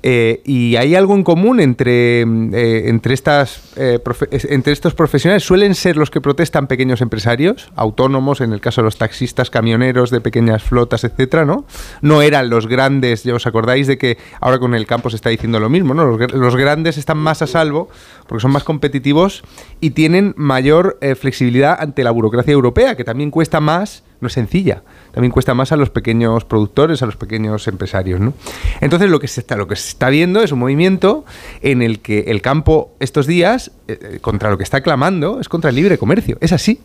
Eh, 0.01 0.41
y 0.45 0.77
hay 0.77 0.95
algo 0.95 1.13
en 1.13 1.23
común 1.23 1.59
entre, 1.59 2.25
mm, 2.25 2.53
eh, 2.53 2.89
entre, 2.89 3.13
estas, 3.13 3.73
eh, 3.75 3.99
entre 4.31 4.71
estos 4.71 4.93
profesionales. 4.93 5.43
Suelen 5.43 5.75
ser 5.75 5.97
los 5.97 6.09
que 6.09 6.21
protestan 6.21 6.67
pequeños 6.67 7.01
empresarios, 7.01 7.69
autónomos, 7.75 8.39
en 8.39 8.53
el 8.53 8.61
caso 8.61 8.79
de 8.79 8.85
los 8.85 8.97
taxistas, 8.97 9.49
camioneros 9.49 10.09
de 10.09 10.21
pequeñas 10.21 10.63
flotas, 10.63 11.03
etcétera, 11.03 11.43
¿no? 11.43 11.65
No 12.01 12.21
eran 12.21 12.49
los 12.49 12.67
grandes, 12.67 13.23
ya 13.23 13.35
os 13.35 13.45
acordáis 13.45 13.87
de 13.87 13.97
que 13.97 14.17
ahora 14.39 14.59
con 14.59 14.73
el 14.73 14.87
campo 14.87 15.09
se 15.09 15.17
está 15.17 15.29
diciendo 15.29 15.59
lo 15.59 15.69
mismo, 15.69 15.93
¿no? 15.93 16.05
Los, 16.05 16.31
los 16.31 16.55
grandes 16.55 16.97
están 16.97 17.17
más 17.17 17.41
a 17.41 17.47
salvo 17.47 17.89
porque 18.25 18.41
son 18.41 18.51
más 18.51 18.63
competitivos 18.63 19.43
y 19.81 19.89
tienen 19.91 20.33
mayor 20.37 20.97
flexibilidad 21.17 21.75
ante 21.79 22.03
la 22.03 22.11
burocracia 22.11 22.53
europea, 22.53 22.95
que 22.95 23.03
también 23.03 23.31
cuesta 23.31 23.59
más, 23.59 24.03
no 24.21 24.27
es 24.27 24.33
sencilla, 24.33 24.83
también 25.11 25.31
cuesta 25.31 25.53
más 25.53 25.71
a 25.71 25.75
los 25.75 25.89
pequeños 25.89 26.45
productores, 26.45 27.01
a 27.01 27.05
los 27.05 27.15
pequeños 27.15 27.67
empresarios. 27.67 28.19
¿no? 28.19 28.33
Entonces 28.81 29.09
lo 29.09 29.19
que, 29.19 29.27
se 29.27 29.41
está, 29.41 29.55
lo 29.55 29.67
que 29.67 29.75
se 29.75 29.89
está 29.89 30.09
viendo 30.09 30.41
es 30.41 30.51
un 30.51 30.59
movimiento 30.59 31.25
en 31.61 31.81
el 31.81 31.99
que 31.99 32.25
el 32.27 32.41
campo 32.41 32.93
estos 32.99 33.27
días, 33.27 33.71
eh, 33.87 33.99
eh, 34.01 34.19
contra 34.21 34.49
lo 34.49 34.57
que 34.57 34.63
está 34.63 34.81
clamando, 34.81 35.39
es 35.39 35.49
contra 35.49 35.69
el 35.69 35.75
libre 35.75 35.97
comercio. 35.97 36.37
Es 36.41 36.53
así. 36.53 36.79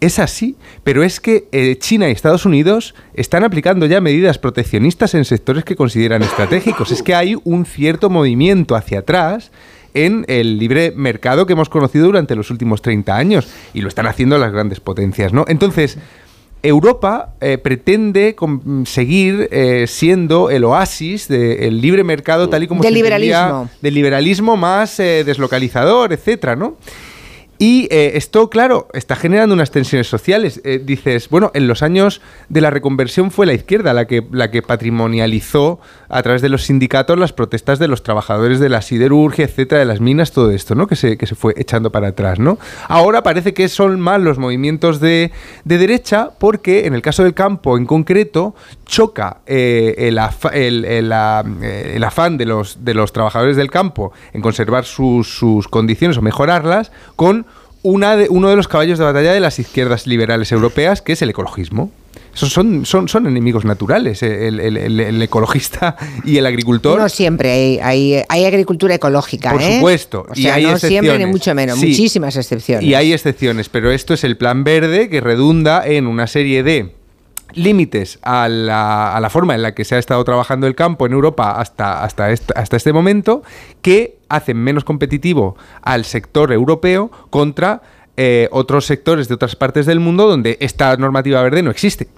Es 0.00 0.18
así, 0.18 0.56
pero 0.82 1.02
es 1.02 1.20
que 1.20 1.48
eh, 1.52 1.76
China 1.78 2.08
y 2.08 2.12
Estados 2.12 2.44
Unidos 2.44 2.94
están 3.14 3.44
aplicando 3.44 3.86
ya 3.86 4.00
medidas 4.00 4.38
proteccionistas 4.38 5.14
en 5.14 5.24
sectores 5.24 5.64
que 5.64 5.76
consideran 5.76 6.22
estratégicos. 6.22 6.90
Es 6.90 7.02
que 7.02 7.14
hay 7.14 7.36
un 7.44 7.64
cierto 7.64 8.10
movimiento 8.10 8.76
hacia 8.76 8.98
atrás 8.98 9.50
en 9.94 10.24
el 10.28 10.58
libre 10.58 10.92
mercado 10.94 11.46
que 11.46 11.52
hemos 11.54 11.68
conocido 11.68 12.06
durante 12.06 12.34
los 12.34 12.50
últimos 12.50 12.82
30 12.82 13.16
años 13.16 13.48
y 13.72 13.80
lo 13.80 13.88
están 13.88 14.06
haciendo 14.06 14.36
las 14.36 14.52
grandes 14.52 14.80
potencias, 14.80 15.32
¿no? 15.32 15.44
Entonces, 15.48 15.96
Europa 16.64 17.34
eh, 17.40 17.58
pretende 17.58 18.34
seguir 18.86 19.48
eh, 19.52 19.84
siendo 19.86 20.48
el 20.50 20.64
oasis 20.64 21.28
del 21.28 21.80
libre 21.80 22.02
mercado 22.04 22.48
tal 22.48 22.62
y 22.62 22.66
como 22.66 22.82
Del 22.82 22.92
se 22.92 22.94
liberalismo. 22.96 23.68
del 23.82 23.94
liberalismo 23.94 24.56
más 24.56 24.98
eh, 24.98 25.24
deslocalizador, 25.24 26.12
etcétera, 26.12 26.56
¿no? 26.56 26.76
Y 27.66 27.88
eh, 27.90 28.12
esto, 28.16 28.50
claro, 28.50 28.88
está 28.92 29.16
generando 29.16 29.54
unas 29.54 29.70
tensiones 29.70 30.06
sociales. 30.06 30.60
Eh, 30.64 30.82
dices, 30.84 31.30
bueno, 31.30 31.50
en 31.54 31.66
los 31.66 31.82
años 31.82 32.20
de 32.50 32.60
la 32.60 32.68
reconversión 32.68 33.30
fue 33.30 33.46
la 33.46 33.54
izquierda 33.54 33.94
la 33.94 34.06
que, 34.06 34.22
la 34.32 34.50
que 34.50 34.60
patrimonializó 34.60 35.80
a 36.10 36.22
través 36.22 36.42
de 36.42 36.50
los 36.50 36.64
sindicatos 36.64 37.18
las 37.18 37.32
protestas 37.32 37.78
de 37.78 37.88
los 37.88 38.02
trabajadores 38.02 38.60
de 38.60 38.68
la 38.68 38.82
siderurgia, 38.82 39.46
etcétera, 39.46 39.78
de 39.78 39.86
las 39.86 40.02
minas, 40.02 40.32
todo 40.32 40.50
esto, 40.50 40.74
¿no? 40.74 40.86
Que 40.86 40.94
se, 40.94 41.16
fue 41.34 41.54
echando 41.56 41.90
para 41.90 42.08
atrás, 42.08 42.38
¿no? 42.38 42.58
Ahora 42.86 43.22
parece 43.22 43.54
que 43.54 43.66
son 43.70 43.98
más 43.98 44.20
los 44.20 44.36
movimientos 44.36 45.00
de, 45.00 45.32
de 45.64 45.78
derecha 45.78 46.32
porque 46.38 46.84
en 46.84 46.92
el 46.92 47.00
caso 47.00 47.22
del 47.24 47.32
campo 47.32 47.78
en 47.78 47.86
concreto 47.86 48.54
choca 48.84 49.38
eh, 49.46 49.94
el, 49.96 50.18
ah, 50.18 50.34
eh, 50.52 51.92
el 51.94 52.04
afán 52.04 52.36
de 52.36 52.44
los, 52.44 52.84
de 52.84 52.92
los 52.92 53.12
trabajadores 53.14 53.56
del 53.56 53.70
campo 53.70 54.12
en 54.34 54.42
conservar 54.42 54.84
sus, 54.84 55.38
sus 55.38 55.66
condiciones 55.66 56.18
o 56.18 56.22
mejorarlas 56.22 56.92
con 57.16 57.46
una 57.84 58.16
de, 58.16 58.26
uno 58.28 58.48
de 58.50 58.56
los 58.56 58.66
caballos 58.66 58.98
de 58.98 59.04
batalla 59.04 59.32
de 59.32 59.38
las 59.40 59.58
izquierdas 59.60 60.08
liberales 60.08 60.50
europeas, 60.50 61.00
que 61.02 61.12
es 61.12 61.22
el 61.22 61.30
ecologismo. 61.30 61.92
Son, 62.32 62.84
son, 62.84 63.06
son 63.08 63.26
enemigos 63.28 63.64
naturales, 63.64 64.20
eh, 64.24 64.48
el, 64.48 64.58
el- 64.58 64.76
el- 64.76 64.98
el 64.98 65.22
ecologista 65.22 65.96
y 66.24 66.38
el 66.38 66.46
agricultor. 66.46 66.98
No 67.00 67.08
siempre, 67.08 67.52
hay, 67.52 67.78
hay, 67.80 68.22
hay 68.28 68.44
agricultura 68.44 68.96
ecológica, 68.96 69.52
Por 69.52 69.62
¿eh? 69.62 69.76
supuesto, 69.76 70.26
O 70.28 70.32
y 70.34 70.42
sea, 70.42 70.54
hay 70.54 70.64
no 70.64 70.76
siempre 70.76 71.16
ni 71.16 71.26
mucho 71.26 71.54
menos, 71.54 71.78
Sí. 71.78 71.86
muchísimas 71.90 72.34
excepciones. 72.36 72.84
Y 72.88 72.94
hay 72.94 73.12
excepciones, 73.12 73.68
pero 73.68 73.92
esto 73.92 74.14
es 74.14 74.24
el 74.24 74.36
plan 74.36 74.64
verde 74.64 75.08
que 75.08 75.20
redunda 75.20 75.86
en 75.86 76.08
una 76.08 76.26
serie 76.26 76.64
de 76.64 76.92
límites 77.52 78.18
a 78.22 78.48
la, 78.48 79.14
a 79.14 79.20
la 79.20 79.30
forma 79.30 79.54
en 79.54 79.62
la 79.62 79.74
que 79.74 79.84
se 79.84 79.94
ha 79.94 79.98
estado 79.98 80.24
trabajando 80.24 80.66
el 80.66 80.74
campo 80.74 81.06
en 81.06 81.12
Europa 81.12 81.52
hasta, 81.60 82.02
hasta, 82.02 82.30
est- 82.30 82.50
hasta 82.56 82.76
este 82.76 82.92
momento, 82.92 83.42
que 83.82 84.18
hacen 84.28 84.56
menos 84.56 84.84
competitivo 84.84 85.56
al 85.82 86.04
sector 86.04 86.52
europeo 86.52 87.10
contra 87.30 87.82
eh, 88.16 88.48
otros 88.50 88.86
sectores 88.86 89.28
de 89.28 89.34
otras 89.34 89.56
partes 89.56 89.86
del 89.86 90.00
mundo 90.00 90.26
donde 90.28 90.56
esta 90.60 90.96
normativa 90.96 91.42
verde 91.42 91.62
no 91.62 91.70
existe. 91.70 92.08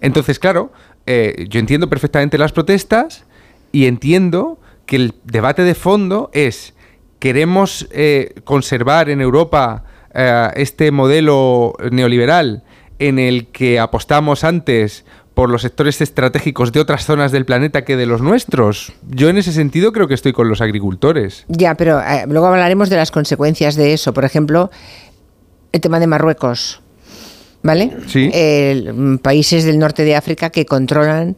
Entonces, 0.00 0.38
claro, 0.38 0.72
eh, 1.06 1.46
yo 1.48 1.60
entiendo 1.60 1.88
perfectamente 1.88 2.38
las 2.38 2.52
protestas 2.52 3.24
y 3.72 3.86
entiendo 3.86 4.58
que 4.86 4.96
el 4.96 5.14
debate 5.24 5.62
de 5.62 5.74
fondo 5.74 6.30
es, 6.32 6.74
¿queremos 7.18 7.86
eh, 7.92 8.34
conservar 8.44 9.08
en 9.10 9.20
Europa 9.20 9.84
este 10.56 10.90
modelo 10.90 11.74
neoliberal 11.92 12.64
en 13.00 13.18
el 13.18 13.48
que 13.48 13.80
apostamos 13.80 14.44
antes 14.44 15.04
por 15.34 15.48
los 15.50 15.62
sectores 15.62 16.00
estratégicos 16.00 16.70
de 16.70 16.80
otras 16.80 17.04
zonas 17.06 17.32
del 17.32 17.44
planeta 17.46 17.84
que 17.84 17.96
de 17.96 18.06
los 18.06 18.20
nuestros? 18.20 18.92
Yo 19.08 19.28
en 19.30 19.38
ese 19.38 19.52
sentido 19.52 19.90
creo 19.92 20.06
que 20.06 20.14
estoy 20.14 20.32
con 20.32 20.48
los 20.48 20.60
agricultores. 20.60 21.44
Ya, 21.48 21.74
pero 21.74 22.00
eh, 22.00 22.24
luego 22.28 22.46
hablaremos 22.46 22.90
de 22.90 22.96
las 22.96 23.10
consecuencias 23.10 23.74
de 23.74 23.92
eso. 23.94 24.12
Por 24.12 24.24
ejemplo, 24.24 24.70
el 25.72 25.80
tema 25.80 25.98
de 25.98 26.06
Marruecos. 26.06 26.82
¿Vale? 27.62 27.94
Sí. 28.06 28.30
Mm, 28.94 29.16
países 29.18 29.64
del 29.64 29.78
norte 29.78 30.02
de 30.04 30.16
África 30.16 30.48
que 30.48 30.64
controlan 30.64 31.36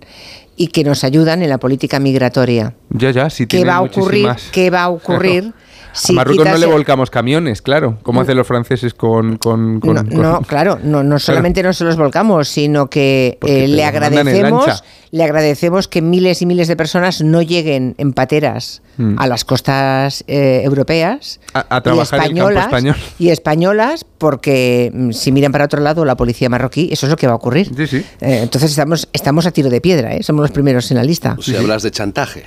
y 0.57 0.69
que 0.69 0.85
nos 0.85 1.03
ayudan 1.03 1.43
en 1.43 1.49
la 1.49 1.59
política 1.59 1.99
migratoria. 1.99 2.75
Ya, 2.91 3.11
ya, 3.11 3.29
sí 3.31 3.45
¿Qué 3.45 3.57
tienen 3.57 3.69
va 3.71 3.77
a 3.79 3.83
ocurrir? 3.83 4.27
muchísimas- 4.29 4.51
¿Qué 4.53 4.71
va 4.71 4.83
a 4.83 4.89
ocurrir? 4.91 5.53
Si 5.93 6.13
a 6.13 6.17
Marruecos 6.17 6.47
no 6.49 6.57
le 6.59 6.67
volcamos 6.67 7.11
camiones, 7.11 7.61
claro, 7.63 7.99
como 8.03 8.21
hacen 8.23 8.37
los 8.37 8.47
franceses 8.47 8.95
con... 8.95 9.37
con- 9.37 9.81
con- 9.81 9.95
No, 9.95 10.03
con- 10.05 10.23
no, 10.23 10.41
claro, 10.43 10.79
no, 10.83 11.03
no 11.03 11.19
solamente 11.19 11.63
no 11.63 11.73
se 11.73 11.85
los 11.85 11.97
volcamos, 11.97 12.49
sino 12.49 12.89
que 12.89 13.37
Porque 13.41 13.65
eh, 13.65 13.69
le 13.69 13.85
agradecemos, 13.85 14.83
le 15.11 15.23
agradecemos 15.25 15.89
que 15.89 16.01
miles 16.03 16.41
y 16.43 16.47
miles 16.47 16.69
de 16.69 16.77
personas 16.77 17.21
no 17.23 17.43
lleguen 17.43 17.95
en 17.99 18.13
pateras 18.13 18.83
Mm. 18.99 19.15
a 19.19 19.27
las 19.27 19.47
costas 19.47 20.23
eh, 20.27 20.61
europeas 20.65 21.41
a, 21.55 21.77
a 21.77 21.79
y 21.79 21.83
trabajar 21.83 22.19
en 22.27 22.37
el 22.37 22.37
campo 22.37 22.51
españolas 22.51 22.65
español. 22.67 22.97
y 23.19 23.29
españolas, 23.31 24.05
porque 24.19 24.91
mm, 24.93 25.13
si 25.13 25.33
miran 25.33 25.51
para 25.51 25.65
otro 25.65 25.81
lado 25.81 26.05
la 26.05 26.15
policía 26.15 26.51
marroquí, 26.51 26.91
eso 26.93 27.07
es 27.07 27.11
lo 27.11 27.17
que 27.17 27.27
va 27.27 27.33
a 27.33 27.37
ocurrir. 27.37 27.73
Eh, 27.81 28.05
entonces 28.21 28.71
estamos 28.71 29.09
estamos 29.15 29.47
a 29.47 29.51
tiro 29.51 29.71
de 29.71 29.81
piedra, 29.81 30.15
¿eh? 30.15 30.23
somos 30.23 30.43
los 30.43 30.51
primeros 30.51 30.91
en 30.91 30.99
la 30.99 31.05
lista. 31.05 31.37
Si 31.41 31.57
hablas 31.57 31.83
de 31.83 31.91
chantaje. 31.91 32.45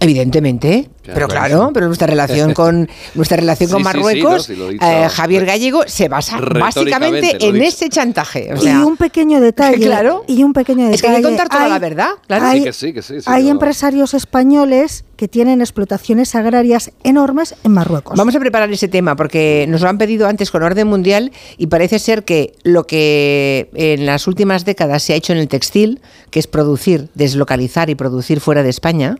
Evidentemente, 0.00 0.88
pero 1.14 1.28
claro, 1.28 1.70
pero 1.72 1.86
nuestra 1.86 2.06
relación 2.06 2.54
con 2.54 2.88
nuestra 3.14 3.36
relación 3.36 3.70
con 3.70 3.78
Sí, 3.82 3.84
sí, 3.84 3.90
sí, 3.92 3.98
Marruecos, 3.98 4.50
no, 4.50 4.70
eh, 4.70 5.08
Javier 5.08 5.44
Gallego 5.46 5.82
se 5.86 6.08
basa 6.08 6.38
básicamente 6.40 7.36
en 7.46 7.60
ese 7.62 7.88
chantaje. 7.88 8.52
O 8.54 8.62
y 8.64 8.68
un 8.68 8.96
pequeño 8.96 9.40
detalle. 9.40 9.86
Claro. 9.86 10.24
Y 10.26 10.42
un 10.42 10.52
pequeño 10.52 10.86
detalle. 10.88 10.94
Es 10.94 11.02
que 11.02 11.08
hay 11.08 11.16
que 11.16 11.22
contar 11.22 11.48
toda 11.48 11.68
la 11.68 11.78
verdad, 11.78 12.10
claro. 12.26 12.46
Hay, 12.46 12.58
Sí, 12.58 12.64
que 12.64 12.72
sí, 12.72 12.92
que 12.92 13.02
sí, 13.02 13.20
sí, 13.20 13.26
hay 13.26 13.44
no. 13.44 13.50
empresarios 13.50 14.14
españoles 14.14 15.04
que 15.16 15.26
tienen 15.28 15.60
explotaciones 15.60 16.34
agrarias 16.34 16.92
enormes 17.02 17.54
en 17.64 17.72
Marruecos. 17.72 18.16
Vamos 18.16 18.36
a 18.36 18.40
preparar 18.40 18.70
ese 18.70 18.86
tema 18.88 19.16
porque 19.16 19.66
nos 19.68 19.80
lo 19.80 19.88
han 19.88 19.98
pedido 19.98 20.28
antes 20.28 20.50
con 20.50 20.62
orden 20.62 20.86
mundial 20.86 21.32
y 21.56 21.66
parece 21.66 21.98
ser 21.98 22.24
que 22.24 22.54
lo 22.62 22.84
que 22.84 23.68
en 23.74 24.06
las 24.06 24.26
últimas 24.28 24.64
décadas 24.64 25.02
se 25.02 25.12
ha 25.12 25.16
hecho 25.16 25.32
en 25.32 25.38
el 25.40 25.48
textil, 25.48 26.00
que 26.30 26.38
es 26.38 26.46
producir, 26.46 27.08
deslocalizar 27.14 27.90
y 27.90 27.94
producir 27.96 28.40
fuera 28.40 28.62
de 28.62 28.70
España, 28.70 29.18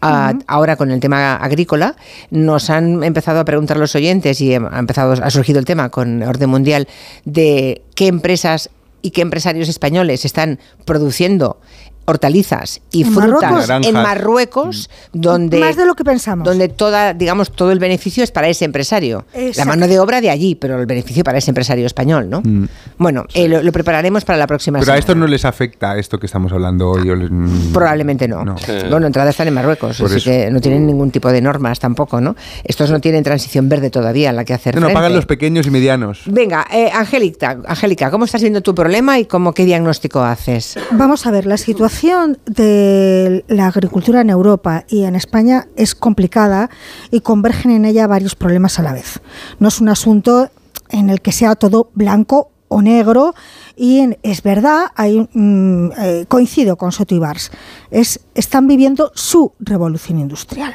a- 0.00 0.34
ahora 0.46 0.76
con 0.76 0.90
el 0.90 1.00
tema 1.00 1.27
agrícola, 1.36 1.96
nos 2.30 2.70
han 2.70 3.02
empezado 3.04 3.40
a 3.40 3.44
preguntar 3.44 3.76
los 3.76 3.94
oyentes 3.94 4.40
y 4.40 4.54
ha 4.54 4.78
empezado 4.78 5.12
ha 5.12 5.30
surgido 5.30 5.58
el 5.58 5.64
tema 5.64 5.88
con 5.90 6.22
orden 6.22 6.50
mundial 6.50 6.88
de 7.24 7.82
qué 7.94 8.06
empresas 8.06 8.70
y 9.02 9.10
qué 9.10 9.22
empresarios 9.22 9.68
españoles 9.68 10.24
están 10.24 10.58
produciendo 10.84 11.60
hortalizas 12.08 12.80
y 12.90 13.02
En 13.04 13.12
frutas 13.12 13.68
Marruecos. 13.68 13.86
en. 13.86 13.92
Marruecos 13.94 14.90
donde 15.12 15.58
Más 15.60 15.76
de 15.76 15.84
lo 15.86 15.94
que 15.94 16.04
pensamos. 16.04 16.44
donde 16.46 16.68
toda 16.68 17.12
digamos 17.14 17.52
todo 17.52 17.70
el 17.72 17.78
beneficio 17.78 18.24
es 18.24 18.30
para 18.30 18.48
ese 18.48 18.64
empresario 18.64 19.24
la 19.56 19.64
mano 19.64 19.86
de 19.86 19.98
obra 20.00 20.20
de 20.20 20.30
allí 20.30 20.54
pero 20.54 20.80
el 20.80 20.86
beneficio 20.86 21.22
para 21.24 21.38
ese 21.38 21.50
empresario 21.50 21.86
español 21.86 22.28
no 22.30 22.40
Mm. 22.48 22.66
bueno 22.98 23.24
eh, 23.34 23.48
lo, 23.48 23.62
lo 23.62 23.72
prepararemos 23.72 24.24
para 24.24 24.38
la 24.38 24.46
próxima 24.46 24.78
Pero 24.80 24.92
a 24.92 24.96
estos 24.98 25.16
no 25.16 25.26
les 25.26 25.44
afecta 25.44 25.98
esto 25.98 26.18
que 26.18 26.26
estamos 26.26 26.52
hablando 26.52 26.90
hoy. 26.90 27.08
mm, 27.10 27.72
Probablemente 27.72 28.26
no. 28.28 28.44
Bueno, 28.90 29.06
entrada 29.06 29.30
están 29.30 29.48
en 29.48 29.54
Marruecos, 29.54 29.98
Por 29.98 30.06
así 30.06 30.16
eso. 30.16 30.30
que 30.30 30.50
no 30.50 30.60
tienen 30.60 30.86
ningún 30.86 31.10
tipo 31.10 31.30
de 31.30 31.40
normas 31.42 31.78
tampoco, 31.78 32.20
¿no? 32.20 32.36
Estos 32.64 32.90
no 32.90 33.00
tienen 33.00 33.22
transición 33.24 33.68
verde 33.68 33.90
todavía, 33.90 34.30
a 34.30 34.32
la 34.32 34.44
que 34.44 34.54
hacer 34.54 34.74
No, 34.80 34.88
no, 34.88 34.94
pagan 34.94 35.12
los 35.14 35.26
pequeños 35.26 35.66
y 35.66 35.70
medianos. 35.70 36.22
Venga, 36.26 36.66
eh, 36.72 36.90
Angélica, 36.94 37.58
Angélica, 37.66 38.10
¿cómo 38.10 38.24
estás 38.24 38.40
viendo 38.40 38.60
tu 38.62 38.74
problema 38.74 39.18
y 39.18 39.26
cómo 39.26 39.52
qué 39.52 39.64
diagnóstico 39.64 40.20
haces? 40.22 40.78
Vamos 40.92 41.26
a 41.26 41.30
ver, 41.30 41.44
la 41.46 41.56
situación 41.56 41.97
de 42.02 43.44
la 43.48 43.66
agricultura 43.66 44.20
en 44.20 44.30
Europa 44.30 44.84
y 44.88 45.02
en 45.02 45.16
España 45.16 45.66
es 45.74 45.94
complicada 45.94 46.70
y 47.10 47.20
convergen 47.20 47.72
en 47.72 47.84
ella 47.84 48.06
varios 48.06 48.36
problemas 48.36 48.78
a 48.78 48.82
la 48.82 48.92
vez. 48.92 49.20
No 49.58 49.68
es 49.68 49.80
un 49.80 49.88
asunto 49.88 50.48
en 50.90 51.10
el 51.10 51.20
que 51.20 51.32
sea 51.32 51.56
todo 51.56 51.90
blanco 51.94 52.50
o 52.68 52.82
negro 52.82 53.34
y 53.76 54.16
es 54.22 54.42
verdad, 54.42 54.86
hay, 54.94 55.28
mm, 55.32 55.90
eh, 55.98 56.24
coincido 56.28 56.76
con 56.76 56.92
Soto 56.92 57.14
y 57.14 57.18
Bars, 57.18 57.50
es, 57.90 58.20
están 58.34 58.68
viviendo 58.68 59.10
su 59.14 59.52
revolución 59.58 60.20
industrial. 60.20 60.74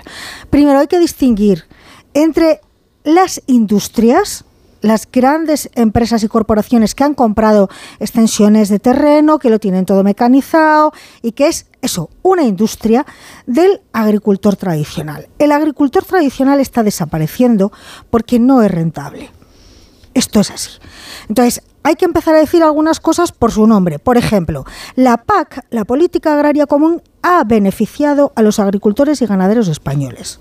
Primero 0.50 0.80
hay 0.80 0.88
que 0.88 1.00
distinguir 1.00 1.64
entre 2.14 2.60
las 3.04 3.42
industrias, 3.48 4.44
las 4.84 5.10
grandes 5.10 5.70
empresas 5.76 6.24
y 6.24 6.28
corporaciones 6.28 6.94
que 6.94 7.06
han 7.06 7.16
comprado 7.16 7.70
extensiones 8.00 8.68
de 8.68 8.80
terreno, 8.80 9.40
que 9.40 9.50
lo 9.50 9.58
tienen 9.58 9.86
todo 9.86 10.04
mecanizado 10.04 10.92
y 11.22 11.32
que 11.32 11.48
es 11.48 11.68
eso, 11.82 12.10
una 12.22 12.44
industria 12.44 13.06
del 13.48 13.82
agricultor 13.94 14.58
tradicional. 14.58 15.30
El 15.40 15.54
agricultor 15.54 16.04
tradicional 16.04 16.60
está 16.60 16.84
desapareciendo 16.84 17.72
porque 18.10 18.40
no 18.40 18.62
es 18.62 18.70
rentable. 18.70 19.32
Esto 20.14 20.42
es 20.42 20.52
así. 20.52 20.70
Entonces, 21.30 21.64
hay 21.84 21.96
que 21.96 22.06
empezar 22.06 22.36
a 22.36 22.40
decir 22.40 22.62
algunas 22.62 23.00
cosas 23.00 23.32
por 23.32 23.52
su 23.52 23.66
nombre. 23.68 24.00
Por 24.00 24.18
ejemplo, 24.18 24.66
la 24.96 25.18
PAC, 25.18 25.66
la 25.70 25.86
Política 25.86 26.34
Agraria 26.34 26.66
Común, 26.66 27.02
ha 27.22 27.44
beneficiado 27.46 28.34
a 28.36 28.42
los 28.42 28.60
agricultores 28.60 29.22
y 29.22 29.26
ganaderos 29.26 29.70
españoles. 29.70 30.40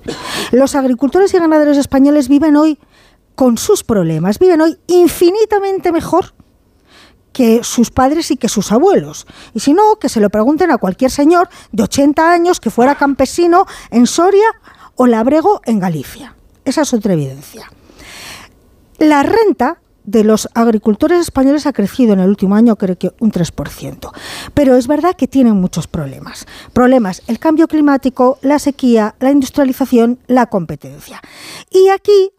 Los 0.50 0.74
agricultores 0.74 1.32
y 1.32 1.38
ganaderos 1.38 1.78
españoles 1.78 2.28
viven 2.28 2.56
hoy 2.56 2.78
con 3.34 3.58
sus 3.58 3.84
problemas, 3.84 4.38
viven 4.38 4.60
hoy 4.60 4.78
infinitamente 4.86 5.92
mejor 5.92 6.34
que 7.32 7.64
sus 7.64 7.90
padres 7.90 8.30
y 8.30 8.36
que 8.36 8.48
sus 8.48 8.72
abuelos. 8.72 9.26
Y 9.54 9.60
si 9.60 9.72
no, 9.72 9.96
que 9.96 10.08
se 10.08 10.20
lo 10.20 10.30
pregunten 10.30 10.70
a 10.70 10.78
cualquier 10.78 11.10
señor 11.10 11.48
de 11.72 11.82
80 11.82 12.30
años 12.30 12.60
que 12.60 12.70
fuera 12.70 12.94
campesino 12.94 13.66
en 13.90 14.06
Soria 14.06 14.48
o 14.96 15.06
labrego 15.06 15.60
en 15.64 15.78
Galicia. 15.78 16.36
Esa 16.64 16.82
es 16.82 16.92
otra 16.92 17.14
evidencia. 17.14 17.70
La 18.98 19.22
renta 19.22 19.80
de 20.04 20.24
los 20.24 20.48
agricultores 20.54 21.20
españoles 21.20 21.66
ha 21.66 21.72
crecido 21.72 22.12
en 22.12 22.20
el 22.20 22.28
último 22.28 22.54
año, 22.54 22.76
creo 22.76 22.98
que 22.98 23.12
un 23.20 23.32
3%. 23.32 24.12
Pero 24.54 24.76
es 24.76 24.86
verdad 24.86 25.14
que 25.16 25.28
tienen 25.28 25.54
muchos 25.54 25.86
problemas. 25.86 26.46
Problemas, 26.72 27.22
el 27.26 27.38
cambio 27.38 27.68
climático, 27.68 28.38
la 28.42 28.58
sequía, 28.58 29.14
la 29.20 29.30
industrialización, 29.30 30.18
la 30.26 30.46
competencia. 30.46 31.20
Y 31.70 31.88
aquí 31.88 32.32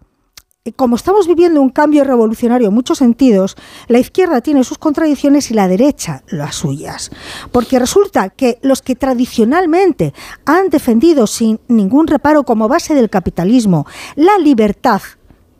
como 0.71 0.95
estamos 0.95 1.27
viviendo 1.27 1.61
un 1.61 1.71
cambio 1.71 2.05
revolucionario 2.05 2.69
en 2.69 2.73
muchos 2.73 2.99
sentidos, 2.99 3.57
la 3.89 3.99
izquierda 3.99 4.39
tiene 4.39 4.63
sus 4.63 4.77
contradicciones 4.77 5.51
y 5.51 5.53
la 5.53 5.67
derecha 5.67 6.23
las 6.29 6.55
suyas. 6.55 7.11
Porque 7.51 7.79
resulta 7.79 8.29
que 8.29 8.59
los 8.61 8.81
que 8.81 8.95
tradicionalmente 8.95 10.13
han 10.45 10.69
defendido 10.69 11.27
sin 11.27 11.59
ningún 11.67 12.07
reparo 12.07 12.43
como 12.43 12.69
base 12.69 12.95
del 12.95 13.09
capitalismo 13.09 13.85
la 14.15 14.37
libertad 14.37 15.01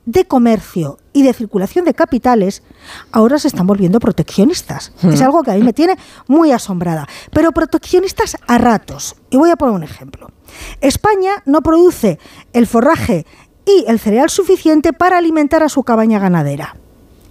de 0.05 0.25
comercio 0.25 0.97
y 1.11 1.23
de 1.23 1.33
circulación 1.33 1.85
de 1.85 1.93
capitales, 1.93 2.63
ahora 3.11 3.39
se 3.39 3.47
están 3.47 3.67
volviendo 3.67 3.99
proteccionistas. 3.99 4.93
Es 5.03 5.21
algo 5.21 5.43
que 5.43 5.51
a 5.51 5.55
mí 5.55 5.63
me 5.63 5.73
tiene 5.73 5.97
muy 6.27 6.51
asombrada. 6.51 7.07
Pero 7.31 7.51
proteccionistas 7.51 8.37
a 8.47 8.57
ratos. 8.57 9.15
Y 9.29 9.37
voy 9.37 9.51
a 9.51 9.55
poner 9.55 9.75
un 9.75 9.83
ejemplo. 9.83 10.31
España 10.81 11.41
no 11.45 11.61
produce 11.61 12.19
el 12.51 12.67
forraje 12.67 13.25
y 13.65 13.85
el 13.87 13.99
cereal 13.99 14.29
suficiente 14.29 14.93
para 14.93 15.17
alimentar 15.17 15.63
a 15.63 15.69
su 15.69 15.83
cabaña 15.83 16.19
ganadera. 16.19 16.75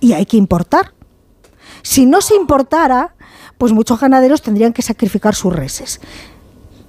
Y 0.01 0.13
hay 0.13 0.27
que 0.27 0.37
importar. 0.37 0.93
Si 1.83 2.07
no 2.07 2.21
se 2.21 2.35
importara, 2.35 3.15
pues 3.59 3.73
muchos 3.73 4.01
ganaderos 4.01 4.43
tendrían 4.43 4.73
que 4.73 4.83
sacrificar 4.83 5.35
sus 5.35 5.53
reses. 5.53 6.01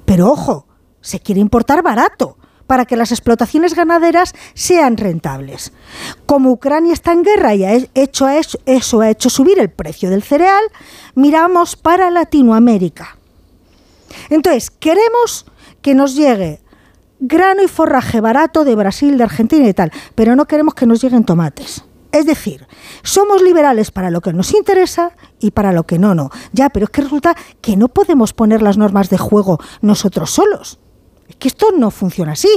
Pero 0.06 0.32
ojo, 0.32 0.66
se 1.02 1.20
quiere 1.20 1.42
importar 1.42 1.84
barato 1.84 2.38
para 2.68 2.86
que 2.86 2.96
las 2.96 3.12
explotaciones 3.12 3.76
ganaderas 3.76 4.34
sean 4.54 4.98
rentables. 4.98 5.74
Como 6.26 6.52
Ucrania 6.52 6.94
está 6.94 7.12
en 7.12 7.24
guerra 7.24 7.54
y 7.56 7.66
ha 7.66 7.74
hecho 7.94 8.28
eso, 8.28 8.58
eso 8.66 9.02
ha 9.02 9.10
hecho 9.10 9.30
subir 9.30 9.60
el 9.60 9.70
precio 9.70 10.10
del 10.10 10.24
cereal, 10.24 10.64
miramos 11.14 11.76
para 11.76 12.10
Latinoamérica. 12.10 13.18
Entonces, 14.30 14.72
queremos 14.72 15.46
que 15.82 15.94
nos 15.94 16.16
llegue 16.16 16.63
grano 17.26 17.64
y 17.64 17.68
forraje 17.68 18.20
barato 18.20 18.66
de 18.66 18.76
Brasil, 18.76 19.18
de 19.18 19.24
Argentina 19.24 19.68
y 19.68 19.74
tal, 19.74 19.92
pero 20.14 20.36
no 20.36 20.46
queremos 20.46 20.74
que 20.74 20.86
nos 20.86 21.02
lleguen 21.02 21.24
tomates. 21.24 21.84
Es 22.12 22.26
decir, 22.26 22.68
somos 23.02 23.42
liberales 23.42 23.90
para 23.90 24.12
lo 24.12 24.22
que 24.22 24.34
nos 24.34 24.54
interesa 24.54 25.14
y 25.40 25.52
para 25.52 25.72
lo 25.72 25.86
que 25.86 25.98
no, 25.98 26.14
no. 26.14 26.30
Ya, 26.52 26.70
pero 26.70 26.84
es 26.84 26.90
que 26.92 27.02
resulta 27.02 27.36
que 27.62 27.76
no 27.76 27.88
podemos 27.88 28.34
poner 28.34 28.62
las 28.62 28.78
normas 28.78 29.10
de 29.10 29.18
juego 29.18 29.60
nosotros 29.82 30.30
solos. 30.30 30.80
Es 31.28 31.38
que 31.38 31.48
esto 31.48 31.68
no 31.76 31.90
funciona 31.90 32.34
así. 32.34 32.50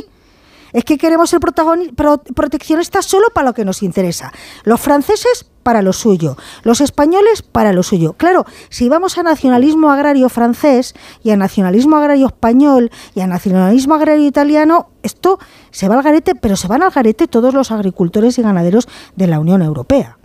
Es 0.76 0.84
que 0.84 0.98
queremos 0.98 1.30
ser 1.30 1.40
proteccionistas 1.40 3.06
solo 3.06 3.28
para 3.30 3.46
lo 3.46 3.54
que 3.54 3.64
nos 3.64 3.82
interesa. 3.82 4.30
Los 4.62 4.78
franceses 4.78 5.46
para 5.62 5.80
lo 5.80 5.94
suyo, 5.94 6.36
los 6.64 6.82
españoles 6.82 7.40
para 7.40 7.72
lo 7.72 7.82
suyo. 7.82 8.12
Claro, 8.12 8.44
si 8.68 8.90
vamos 8.90 9.16
a 9.16 9.22
nacionalismo 9.22 9.90
agrario 9.90 10.28
francés 10.28 10.94
y 11.24 11.30
a 11.30 11.36
nacionalismo 11.38 11.96
agrario 11.96 12.26
español 12.26 12.90
y 13.14 13.20
a 13.20 13.26
nacionalismo 13.26 13.94
agrario 13.94 14.26
italiano, 14.26 14.90
esto 15.02 15.38
se 15.70 15.88
va 15.88 15.94
al 15.94 16.02
garete, 16.02 16.34
pero 16.34 16.56
se 16.56 16.68
van 16.68 16.82
al 16.82 16.90
garete 16.90 17.26
todos 17.26 17.54
los 17.54 17.70
agricultores 17.70 18.38
y 18.38 18.42
ganaderos 18.42 18.86
de 19.16 19.28
la 19.28 19.40
Unión 19.40 19.62
Europea 19.62 20.18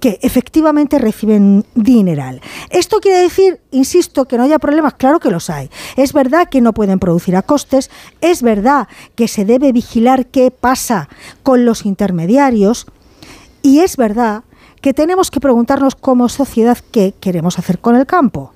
que 0.00 0.18
efectivamente 0.22 0.98
reciben 0.98 1.64
dineral. 1.74 2.40
¿Esto 2.70 3.00
quiere 3.00 3.18
decir, 3.18 3.60
insisto, 3.70 4.26
que 4.26 4.36
no 4.36 4.44
haya 4.44 4.58
problemas? 4.58 4.94
Claro 4.94 5.20
que 5.20 5.30
los 5.30 5.50
hay. 5.50 5.70
Es 5.96 6.12
verdad 6.12 6.48
que 6.50 6.60
no 6.60 6.72
pueden 6.72 6.98
producir 6.98 7.36
a 7.36 7.42
costes, 7.42 7.90
es 8.20 8.42
verdad 8.42 8.88
que 9.14 9.28
se 9.28 9.44
debe 9.44 9.72
vigilar 9.72 10.26
qué 10.26 10.50
pasa 10.50 11.08
con 11.42 11.64
los 11.64 11.86
intermediarios 11.86 12.86
y 13.62 13.80
es 13.80 13.96
verdad 13.96 14.44
que 14.80 14.92
tenemos 14.92 15.30
que 15.30 15.40
preguntarnos 15.40 15.94
como 15.94 16.28
sociedad 16.28 16.76
qué 16.90 17.14
queremos 17.18 17.58
hacer 17.58 17.78
con 17.78 17.94
el 17.94 18.04
campo, 18.04 18.52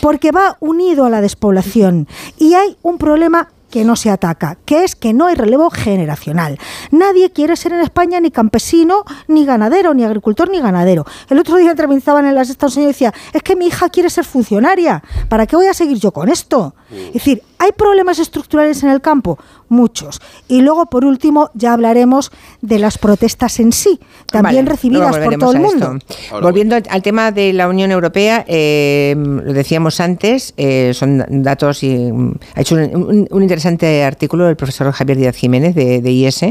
porque 0.00 0.32
va 0.32 0.56
unido 0.58 1.04
a 1.04 1.10
la 1.10 1.20
despoblación 1.20 2.08
y 2.38 2.54
hay 2.54 2.76
un 2.82 2.96
problema 2.96 3.50
que 3.70 3.84
no 3.84 3.96
se 3.96 4.10
ataca, 4.10 4.56
que 4.64 4.84
es 4.84 4.94
que 4.96 5.12
no 5.12 5.26
hay 5.26 5.34
relevo 5.34 5.70
generacional. 5.70 6.58
Nadie 6.90 7.30
quiere 7.30 7.56
ser 7.56 7.72
en 7.72 7.80
España 7.80 8.20
ni 8.20 8.30
campesino, 8.30 9.04
ni 9.28 9.44
ganadero, 9.44 9.92
ni 9.94 10.04
agricultor, 10.04 10.48
ni 10.50 10.60
ganadero. 10.60 11.04
El 11.28 11.38
otro 11.38 11.56
día 11.56 11.70
entrevistaban 11.72 12.26
en 12.26 12.34
las 12.34 12.48
estaciones 12.50 12.84
y 12.84 12.92
decía, 12.92 13.14
es 13.32 13.42
que 13.42 13.56
mi 13.56 13.66
hija 13.66 13.88
quiere 13.88 14.08
ser 14.10 14.24
funcionaria, 14.24 15.02
¿para 15.28 15.46
qué 15.46 15.56
voy 15.56 15.66
a 15.66 15.74
seguir 15.74 15.98
yo 15.98 16.12
con 16.12 16.28
esto? 16.28 16.74
Es 16.90 17.14
decir, 17.14 17.42
¿hay 17.58 17.72
problemas 17.72 18.18
estructurales 18.20 18.82
en 18.84 18.90
el 18.90 19.00
campo? 19.00 19.38
Muchos. 19.68 20.20
Y 20.46 20.60
luego, 20.60 20.86
por 20.86 21.04
último, 21.04 21.50
ya 21.54 21.72
hablaremos 21.72 22.30
de 22.62 22.78
las 22.78 22.98
protestas 22.98 23.58
en 23.58 23.72
sí, 23.72 23.98
también 24.30 24.64
Vale, 24.64 24.76
recibidas 24.76 25.16
por 25.18 25.36
todo 25.38 25.52
el 25.52 25.58
mundo. 25.58 25.96
esto. 26.08 26.40
Volviendo 26.40 26.76
al- 26.76 27.02
tema 27.02 27.32
de 27.32 27.52
la 27.52 27.68
Unión 27.68 27.90
Europea, 27.90 28.44
eh, 28.46 29.14
lo 29.16 29.52
decíamos 29.52 29.98
antes, 30.00 30.54
eh, 30.56 30.92
son 30.94 31.24
datos 31.42 31.82
y 31.82 31.96
mm, 32.12 32.34
ha 32.54 32.60
hecho 32.60 32.76
un, 32.76 32.94
un- 32.94 33.28
un 33.30 33.42
interesante 33.56 34.04
artículo 34.04 34.50
el 34.50 34.56
profesor 34.56 34.92
Javier 34.92 35.16
Díaz 35.16 35.36
Jiménez 35.36 35.74
de, 35.74 36.02
de 36.02 36.10
IS, 36.10 36.42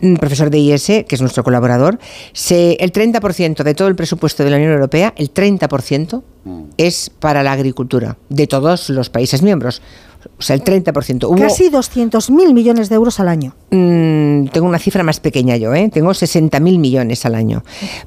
mm, 0.00 0.16
profesor 0.16 0.50
de 0.50 0.58
IS, 0.58 0.86
que 0.86 1.06
es 1.08 1.20
nuestro 1.20 1.44
colaborador. 1.44 2.00
Se, 2.32 2.72
el 2.80 2.90
30% 2.90 3.62
de 3.62 3.74
todo 3.74 3.86
el 3.86 3.94
presupuesto 3.94 4.42
de 4.42 4.50
la 4.50 4.56
Unión 4.56 4.72
Europea, 4.72 5.14
el 5.16 5.32
30% 5.32 6.22
es 6.76 7.10
para 7.10 7.44
la 7.44 7.52
agricultura 7.52 8.16
de 8.28 8.48
todos 8.48 8.90
los 8.90 9.08
países 9.08 9.42
miembros. 9.42 9.82
O 10.38 10.42
sea, 10.42 10.54
el 10.56 10.62
30%. 10.64 11.24
Hubo, 11.28 11.36
Casi 11.36 11.70
200.000 11.70 12.52
millones 12.52 12.88
de 12.88 12.94
euros 12.96 13.18
al 13.20 13.28
año. 13.28 13.54
Mm, 13.70 14.46
tengo 14.48 14.66
una 14.66 14.78
cifra 14.78 15.02
más 15.02 15.20
pequeña 15.20 15.56
yo, 15.56 15.74
¿eh? 15.74 15.88
Tengo 15.92 16.10
60.000 16.10 16.60
millones 16.78 17.24
al 17.26 17.34
año. 17.34 17.62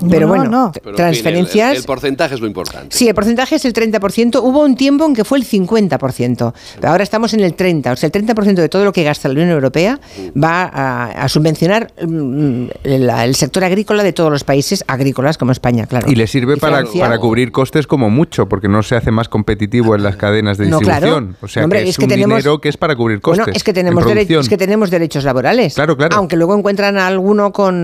Pero 0.10 0.22
no, 0.22 0.28
bueno, 0.28 0.46
no. 0.50 0.72
t- 0.72 0.80
Pero, 0.84 0.92
en 0.92 0.96
fin, 0.96 1.06
el- 1.06 1.12
transferencias... 1.22 1.72
el, 1.72 1.78
el 1.78 1.84
porcentaje 1.84 2.36
es 2.36 2.42
lo 2.42 2.48
importante. 2.48 2.96
Sí, 2.96 3.08
el 3.08 3.16
porcentaje 3.16 3.56
es 3.56 3.66
el 3.66 3.74
30%. 3.74 4.40
Hubo 4.44 4.62
un 4.64 4.76
tiempo 4.76 5.06
en 5.06 5.14
que 5.16 5.24
fue 5.24 5.38
el 5.38 5.46
50%. 5.46 6.54
Pero 6.80 6.90
ahora 6.92 7.04
estamos 7.04 7.34
en 7.34 7.40
el 7.42 7.56
30%. 7.56 7.94
O 7.94 7.96
sea, 7.96 8.08
el 8.08 8.14
30% 8.14 8.54
de 8.56 8.70
todo 8.70 8.84
lo 8.86 8.94
que 8.94 9.04
gasta 9.04 9.28
la 9.28 9.34
Unión 9.34 9.50
Europea 9.50 10.00
va 10.42 10.64
a, 10.64 11.06
a 11.24 11.30
subvencionar 11.30 11.92
mm, 12.02 12.66
el, 12.84 13.10
el 13.10 13.36
sector 13.36 13.64
agrícola 13.64 14.04
de 14.04 14.14
todos 14.14 14.32
los 14.32 14.44
países 14.44 14.84
agrícolas 14.88 15.38
como 15.38 15.52
España, 15.52 15.86
claro. 15.88 16.10
Y 16.10 16.16
le 16.16 16.28
sirve 16.28 16.58
para, 16.58 16.84
para 17.00 17.18
cubrir 17.18 17.52
costes 17.52 17.88
como 17.88 18.10
mucho, 18.10 18.48
porque 18.48 18.68
no 18.68 18.84
se 18.84 18.96
hace 18.96 19.12
más 19.12 19.30
competitivo 19.30 19.96
en 19.96 20.04
las 20.04 20.16
cadenas 20.16 20.58
de 20.58 20.68
No, 20.68 20.80
claro. 20.80 21.08
distribución. 21.08 21.38
O 21.42 21.48
sea, 21.48 21.64
Hombre, 21.64 21.80
que 21.84 21.84
es, 21.86 21.90
es 21.92 21.98
que 21.98 22.05
un 22.06 22.10
tenemos- 22.10 22.38
dinero 22.38 22.60
que 22.62 22.70
es 22.70 22.78
para 22.78 22.96
cubrir 22.96 23.22
costes. 23.22 23.46
Bueno, 23.46 23.56
es 23.56 23.64
que 23.64 23.72
en 23.72 23.76
tenemos 23.76 24.04
dere- 24.04 24.14
producción. 24.14 24.42
es 24.42 24.50
que 24.50 24.58
tenemos 24.58 24.90
derechos 24.90 25.24
laborales. 25.24 25.76
Claro, 25.76 25.96
claro. 25.98 26.16
Aunque 26.18 26.36
luego 26.36 26.56
encuentran 26.58 26.98
a 26.98 27.08
alguno 27.08 27.52
con, 27.52 27.76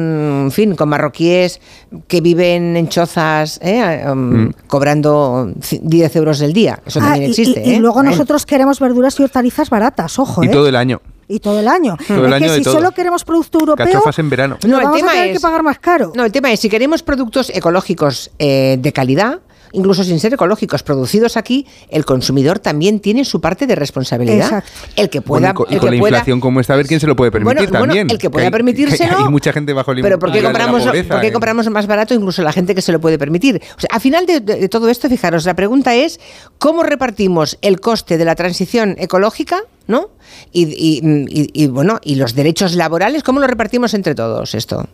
en 0.46 0.52
fin, 0.52 0.76
con 0.76 0.90
marroquíes 0.90 1.60
que 2.08 2.22
viven 2.22 2.78
en 2.78 2.88
chozas, 2.90 3.60
¿eh? 3.62 4.04
Um, 4.10 4.46
Mm. 4.46 4.54
cobrando 4.68 5.52
c- 5.62 5.80
10 5.84 6.16
euros 6.16 6.42
el 6.42 6.54
día. 6.54 6.80
Eso 6.86 7.00
Ah, 7.00 7.10
también 7.10 7.30
existe. 7.30 7.62
y, 7.66 7.70
y 7.72 7.74
¿eh? 7.76 7.80
luego 7.80 7.96
Bueno. 7.96 8.12
nosotros 8.12 8.46
queremos 8.46 8.80
verduras 8.80 9.20
y 9.20 9.24
hortalizas 9.24 9.70
baratas, 9.70 10.18
ojo, 10.20 10.44
Y 10.44 10.48
¿eh? 10.48 10.50
todo 10.50 10.68
el 10.68 10.76
año. 10.76 11.02
Y 11.28 11.40
todo 11.40 11.60
el 11.62 11.68
año. 11.70 11.96
Todo 12.08 12.26
el 12.26 12.34
es 12.34 12.34
año 12.34 12.46
que 12.48 12.52
de 12.52 12.58
si 12.58 12.64
todo. 12.64 12.74
solo 12.74 12.92
queremos 12.92 13.24
producto 13.24 13.60
europeo, 13.60 13.86
Cachofas 13.86 14.20
en 14.20 14.30
verano. 14.30 14.58
No, 14.68 14.78
el 14.80 14.84
vamos 14.84 14.98
a 14.98 15.00
tema 15.00 15.12
tener 15.14 15.28
es- 15.30 15.34
que 15.38 15.40
pagar 15.40 15.64
más 15.64 15.80
caro. 15.80 16.12
No, 16.14 16.26
el 16.26 16.32
tema 16.32 16.52
es 16.52 16.60
si 16.60 16.68
queremos 16.68 17.04
productos 17.04 17.50
ecológicos 17.56 18.32
eh, 18.38 18.78
de 18.80 18.92
calidad, 18.92 19.40
incluso 19.74 20.04
sin 20.04 20.20
ser 20.20 20.34
ecológicos, 20.34 20.84
producidos 20.84 21.38
aquí, 21.38 21.66
el 21.90 22.06
consumidor 22.06 22.60
también 22.60 23.00
tiene 23.00 23.26
su 23.26 23.42
parte 23.42 23.68
de 23.68 23.76
responsabilidad. 23.76 24.46
Exacto. 24.46 24.70
El 24.96 25.10
que 25.10 25.20
Bueno, 25.22 25.48
pueda, 25.48 25.52
y 25.52 25.54
con, 25.54 25.66
y 25.70 25.74
el 25.76 25.80
con 25.80 25.90
que 25.90 25.96
la 25.96 26.00
pueda- 26.02 26.18
inflación 26.18 26.40
como 26.40 26.60
está, 26.60 26.74
a 26.74 26.78
ver 26.78 26.88
quién 26.88 27.00
se 27.00 27.08
lo 27.08 27.16
puede 27.16 27.32
permitir 27.32 27.56
Bueno, 27.56 27.70
bueno, 27.72 27.86
también. 27.86 28.08
el 28.10 28.18
que 28.18 28.30
pueda 28.30 28.46
hay- 28.48 28.52
permitírselo, 28.52 29.18
Hay 29.20 29.30
mucha 29.30 29.54
gente 29.54 29.74
bajo 29.74 29.92
el 29.92 30.02
Pero 30.02 30.20
¿por 30.20 30.32
qué 30.32 30.38
umbral 30.40 30.54
de 30.54 30.60
la 30.60 30.66
compramos, 30.66 30.84
pobreza, 30.88 31.14
¿por 31.14 31.22
qué 31.22 31.28
eh. 31.28 31.32
compramos 31.34 31.70
más 31.70 31.88
barato 31.88 32.14
incluso 32.14 32.42
la 32.42 32.52
gente 32.54 32.76
que 32.76 32.82
se 32.82 32.92
lo 32.92 33.00
puede 33.02 33.18
permitir? 33.18 33.62
O 33.78 33.80
sea, 33.80 33.90
a 33.92 34.00
final 34.00 34.26
de, 34.26 34.40
de- 34.40 34.56
de 34.56 34.70
todo 34.70 34.90
esto, 34.90 35.10
fijaros, 35.10 35.46
la 35.46 35.56
pregunta 35.56 35.96
es 35.96 36.20
¿cómo 36.58 36.84
repartimos 36.84 37.58
el 37.62 37.80
coste 37.80 38.18
de 38.18 38.26
la 38.26 38.36
transición 38.36 38.96
ecológica? 39.00 39.62
¿No? 39.88 40.10
Y, 40.54 40.64
y- 40.64 41.02
y- 41.30 41.50
y, 41.64 41.68
bueno, 41.68 42.00
y 42.04 42.16
los 42.16 42.34
derechos 42.36 42.76
laborales, 42.76 43.24
¿cómo 43.24 43.40
lo 43.40 43.48
repartimos 43.48 43.94
entre 43.94 44.16
todos 44.16 44.56
esto? 44.56 44.88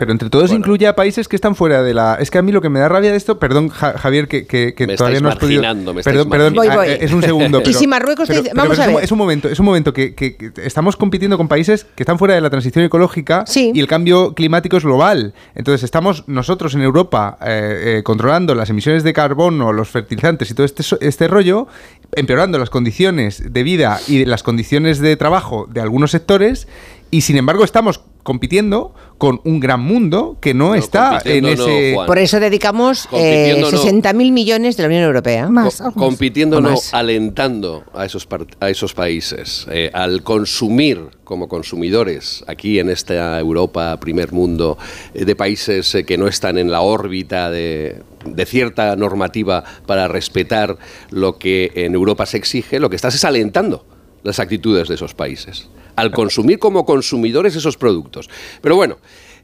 Pero 0.00 0.12
entre 0.12 0.30
todos 0.30 0.50
incluye 0.50 0.86
a 0.86 0.96
países 0.96 1.28
que 1.28 1.36
están 1.36 1.54
fuera 1.54 1.82
de 1.82 1.92
la... 1.92 2.14
Es 2.18 2.30
que 2.30 2.38
a 2.38 2.42
mí 2.42 2.52
lo 2.52 2.62
que 2.62 2.70
me 2.70 2.80
da 2.80 2.88
rabia 2.88 3.10
de 3.10 3.18
esto... 3.18 3.38
Perdón, 3.38 3.68
Ja- 3.68 3.98
Javier, 3.98 4.28
que, 4.28 4.46
que- 4.46 4.72
que 4.72 4.86
Me 4.86 4.96
todavía 4.96 5.20
no 5.20 5.28
has 5.28 5.36
podido... 5.36 5.60
me 5.92 6.02
Perdón, 6.02 6.30
perdón, 6.30 6.54
Voy, 6.54 6.68
ah, 6.70 6.76
voy. 6.76 6.88
eh, 6.88 6.98
es 7.02 7.12
un 7.12 7.20
segundo. 7.22 7.58
Y 7.60 7.64
pero- 7.64 7.78
si 7.78 7.86
Marruecos 7.86 8.26
te 8.26 8.32
pero- 8.32 8.42
dice- 8.44 8.54
pero- 8.54 8.62
vamos 8.64 8.78
pero 8.78 8.82
a 8.82 8.86
es 8.86 8.88
un- 8.88 8.94
ver. 8.96 9.04
Es 9.04 9.12
un 9.12 9.18
momento, 9.18 9.48
es 9.50 9.60
un 9.60 9.66
momento 9.66 9.92
que, 9.92 10.14
que- 10.14 10.36
que 10.38 10.52
estamos 10.64 10.96
compitiendo 10.96 11.36
con 11.36 11.48
países 11.48 11.84
que 11.94 12.02
están 12.02 12.18
fuera 12.18 12.34
de 12.34 12.40
la 12.40 12.48
transición 12.48 12.82
ecológica 12.82 13.44
y 13.54 13.78
el 13.78 13.86
cambio 13.86 14.32
climático 14.32 14.78
es 14.78 14.84
global. 14.84 15.34
Entonces 15.54 15.82
estamos 15.82 16.24
nosotros 16.28 16.74
en 16.74 16.80
Europa 16.80 17.36
eh, 17.42 17.98
eh, 17.98 18.02
controlando 18.02 18.54
las 18.54 18.70
emisiones 18.70 19.04
de 19.04 19.12
carbono, 19.12 19.70
los 19.74 19.90
fertilizantes 19.90 20.50
y 20.50 20.54
todo 20.54 20.64
este, 20.64 20.82
este 21.02 21.28
rollo, 21.28 21.66
empeorando 22.12 22.58
las 22.58 22.70
condiciones 22.70 23.52
de 23.52 23.62
vida 23.62 24.00
y 24.08 24.24
las 24.24 24.42
condiciones 24.42 24.98
de 24.98 25.14
trabajo 25.18 25.66
de 25.70 25.82
algunos 25.82 26.10
sectores 26.12 26.66
y 27.10 27.22
sin 27.22 27.36
embargo 27.36 27.64
estamos 27.64 28.00
compitiendo 28.22 28.94
con 29.18 29.40
un 29.44 29.60
gran 29.60 29.80
mundo 29.80 30.36
que 30.40 30.52
no, 30.54 30.74
está 30.74 31.20
en 31.24 31.42
no, 31.42 31.48
ese... 31.48 31.92
Juan. 31.94 32.06
Por 32.06 32.18
eso 32.18 32.38
dedicamos 32.38 33.08
eh, 33.12 33.56
no. 33.60 33.70
60.000 33.70 34.30
millones 34.32 34.76
de 34.76 34.82
la 34.82 34.86
Unión 34.88 35.02
Europea. 35.04 35.48
Co- 35.82 35.92
compitiendo, 35.92 36.60
no, 36.60 36.70
más. 36.70 36.92
alentando 36.92 37.82
a 37.94 38.04
esos, 38.04 38.26
par- 38.26 38.46
a 38.60 38.68
esos 38.68 38.92
países, 38.92 39.66
eh, 39.70 39.90
al 39.94 40.22
consumir 40.22 41.00
como 41.24 41.48
consumidores 41.48 42.44
aquí 42.46 42.78
en 42.78 42.90
esta 42.90 43.38
Europa, 43.40 43.98
primer 44.00 44.32
mundo, 44.32 44.76
eh, 45.14 45.24
de 45.24 45.34
países 45.34 45.94
eh, 45.94 46.04
que 46.04 46.18
no 46.18 46.28
están 46.28 46.58
en 46.58 46.70
la 46.70 46.82
órbita 46.82 47.50
de, 47.50 48.02
de 48.26 48.46
cierta 48.46 48.94
normativa 48.96 49.64
para 49.86 50.08
respetar 50.08 50.76
lo 51.10 51.38
que 51.38 51.72
en 51.74 51.94
Europa 51.94 52.26
se 52.26 52.36
exige, 52.36 52.78
lo 52.80 52.90
que 52.90 52.96
estás 52.96 53.14
es 53.14 53.24
alentando 53.24 53.86
las 54.22 54.38
actitudes 54.38 54.88
de 54.88 54.94
esos 54.96 55.14
países, 55.14 55.68
al 55.96 56.10
consumir 56.10 56.58
como 56.58 56.84
consumidores 56.84 57.56
esos 57.56 57.76
productos. 57.76 58.28
Pero 58.60 58.76
bueno, 58.76 58.98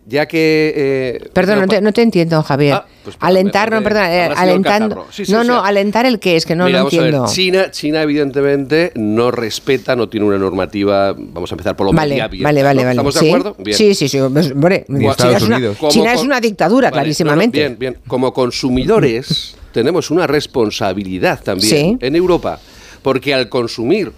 ya 0.09 0.27
que... 0.27 0.73
eh, 0.77 1.29
Perdón, 1.33 1.61
no 1.61 1.67
te, 1.67 1.81
no 1.81 1.93
te 1.93 2.01
entiendo, 2.03 2.41
Javier. 2.43 2.83
pues, 3.03 3.17
alentar, 3.19 3.73
no, 3.73 3.83
perdón, 3.83 4.05
eh, 4.05 4.27
el 4.27 4.33
alentando. 4.37 5.07
Sí, 5.11 5.25
sí, 5.25 5.33
no, 5.33 5.43
sea, 5.43 5.53
no, 5.55 5.65
alentar 5.65 6.07
el 6.07 6.21
qué 6.21 6.37
es, 6.37 6.47
que 6.47 6.55
no 6.55 6.67
Mira, 6.67 6.83
lo 6.83 6.87
a 6.87 6.91
ver, 6.91 7.01
entiendo. 7.01 7.27
China, 7.29 7.71
China 7.73 8.03
evidentemente 8.03 8.93
no 8.95 9.33
respeta, 9.33 9.97
no 9.97 10.09
tiene 10.09 10.27
una 10.27 10.39
normativa, 10.39 11.13
vamos 11.19 11.51
a 11.51 11.55
empezar 11.55 11.75
por 11.77 11.87
lo 11.89 11.93
Vale, 11.93 12.11
media 12.11 12.25
abierta, 12.27 12.47
vale, 12.47 12.63
vale, 12.63 12.75
¿no? 12.83 12.87
vale. 12.87 12.91
¿Estamos 12.93 13.15
de 13.15 13.21
Sí, 13.21 13.27
acuerdo? 13.27 13.57
Bien. 13.59 13.77
Sí, 13.77 13.95
sí, 13.97 14.09
sí. 14.09 14.19
pues, 14.33 14.53
hombre, 14.53 14.85
China, 14.87 15.11
Estados 15.11 15.37
es 15.37 15.43
una, 15.43 15.57
Unidos. 15.57 15.77
China 15.89 16.13
es 16.15 16.23
una 16.23 16.41
dictadura, 16.41 16.91
Vale, 16.91 17.01
clarísimamente. 17.03 17.59
no, 17.59 17.71
no, 17.71 17.77
bien, 17.77 17.79
bien. 17.95 18.03
Como 18.07 18.33
consumidores 18.33 19.57
tenemos 19.73 20.13
una 20.13 20.29
responsabilidad 20.29 21.43
también 21.43 21.69
Sí. 21.69 21.99
en 22.01 22.15
Europa, 22.15 22.61
porque 23.03 23.35
al 23.35 23.49
consumir 23.49 24.13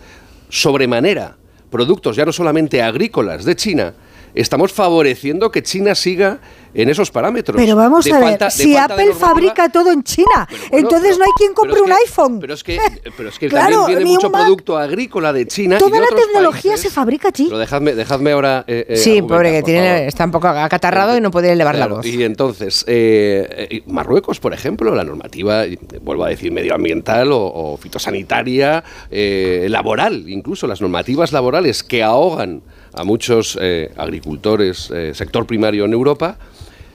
sobremanera 0.50 1.36
productos 1.70 2.16
ya 2.16 2.24
no 2.24 2.32
solamente 2.32 2.82
agrícolas 2.82 3.44
de 3.44 3.56
China, 3.56 3.94
estamos 4.34 4.72
favoreciendo 4.72 5.50
que 5.50 5.62
China 5.62 5.94
siga 5.94 6.38
en 6.74 6.88
esos 6.90 7.10
parámetros. 7.10 7.56
Pero 7.56 7.74
vamos 7.76 8.04
de 8.04 8.12
a 8.12 8.18
ver, 8.18 8.28
falta- 8.28 8.50
si 8.50 8.76
Apple 8.76 9.14
fabrica 9.14 9.68
todo 9.70 9.90
en 9.90 10.02
China, 10.04 10.46
entonces 10.70 11.18
no 11.18 11.24
hay 11.24 11.30
quien 11.36 11.54
compre 11.54 11.80
un 11.80 11.90
iPhone. 11.90 12.38
Pero 12.40 12.54
es 12.54 12.62
que, 12.62 12.78
pero 13.16 13.30
es 13.30 13.38
que 13.38 13.48
Claro, 13.58 13.78
también 13.80 13.98
viene 14.00 14.10
mucho 14.12 14.30
Mac. 14.30 14.42
producto 14.42 14.76
agrícola 14.76 15.32
de 15.32 15.46
China 15.46 15.76
y 15.76 15.78
Toda 15.78 15.92
de 15.92 15.98
la 16.00 16.04
otros 16.04 16.20
tecnología 16.26 16.72
países. 16.72 16.80
se 16.90 16.94
fabrica 16.94 17.28
allí. 17.28 17.46
Pero 17.46 17.58
dejadme, 17.58 17.94
dejadme 17.94 18.32
ahora. 18.32 18.64
eh, 18.66 18.84
eh, 18.90 18.96
Sí, 18.96 19.22
pobre, 19.22 19.50
que 19.50 19.62
tiene, 19.62 20.06
está 20.06 20.24
un 20.26 20.30
poco 20.30 20.48
acatarrado 20.48 21.16
y 21.16 21.20
no 21.20 21.30
puede 21.30 21.50
elevar 21.52 21.74
Claro, 21.74 21.90
la 21.90 21.96
voz. 21.96 22.06
Y 22.06 22.22
entonces, 22.22 22.84
eh, 22.86 23.82
Marruecos, 23.86 24.38
por 24.38 24.52
ejemplo, 24.52 24.94
la 24.94 25.04
normativa, 25.04 25.64
vuelvo 26.02 26.24
a 26.24 26.28
decir, 26.28 26.52
medioambiental 26.52 27.32
o, 27.32 27.40
o 27.46 27.76
fitosanitaria, 27.78 28.84
eh, 29.10 29.66
laboral, 29.70 30.28
incluso 30.28 30.66
las 30.66 30.80
normativas 30.80 31.32
laborales 31.32 31.82
que 31.82 32.02
ahogan 32.02 32.62
a 32.92 33.04
muchos 33.04 33.58
eh, 33.60 33.92
agricultores, 33.96 34.90
eh, 34.90 35.12
sector 35.14 35.46
primario 35.46 35.84
en 35.84 35.92
Europa, 35.92 36.38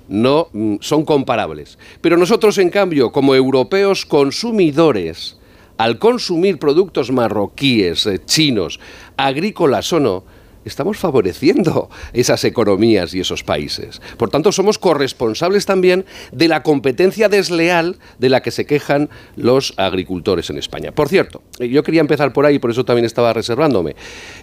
no 0.08 0.50
mm, 0.52 0.76
son 0.82 1.06
comparables. 1.06 1.78
Pero 2.02 2.18
nosotros, 2.18 2.58
en 2.58 2.70
cambio, 2.70 3.12
como 3.12 3.36
europeos 3.36 4.06
consumidores, 4.06 5.38
al 5.78 5.98
consumir 5.98 6.60
productos 6.60 7.12
marroquíes, 7.12 8.06
eh, 8.06 8.22
chinos, 8.24 8.80
agrícolas 9.18 9.92
o 9.94 10.00
no, 10.00 10.24
estamos 10.66 10.98
favoreciendo 10.98 11.90
esas 12.14 12.44
economías 12.44 13.14
y 13.14 13.20
esos 13.20 13.44
países. 13.44 14.02
Por 14.18 14.30
tanto, 14.30 14.52
somos 14.52 14.80
corresponsables 14.80 15.66
también 15.66 16.06
de 16.32 16.48
la 16.48 16.64
competencia 16.64 17.30
desleal 17.30 17.98
de 18.20 18.30
la 18.30 18.42
que 18.42 18.52
se 18.52 18.66
quejan 18.66 19.10
los 19.36 19.74
agricultores 19.78 20.50
en 20.50 20.58
España. 20.58 20.92
Por 20.92 21.10
cierto, 21.10 21.42
eh, 21.60 21.70
yo 21.70 21.84
quería 21.84 22.02
empezar 22.02 22.34
por 22.34 22.46
ahí, 22.46 22.60
por 22.60 22.72
eso 22.72 22.86
también 22.86 23.06
estaba 23.06 23.34
reservándome. 23.34 23.96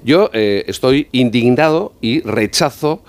Yo 0.04 0.30
eh, 0.32 0.64
estoy 0.66 1.08
indignado 1.12 1.92
y 2.00 2.20
rechazo 2.20 3.02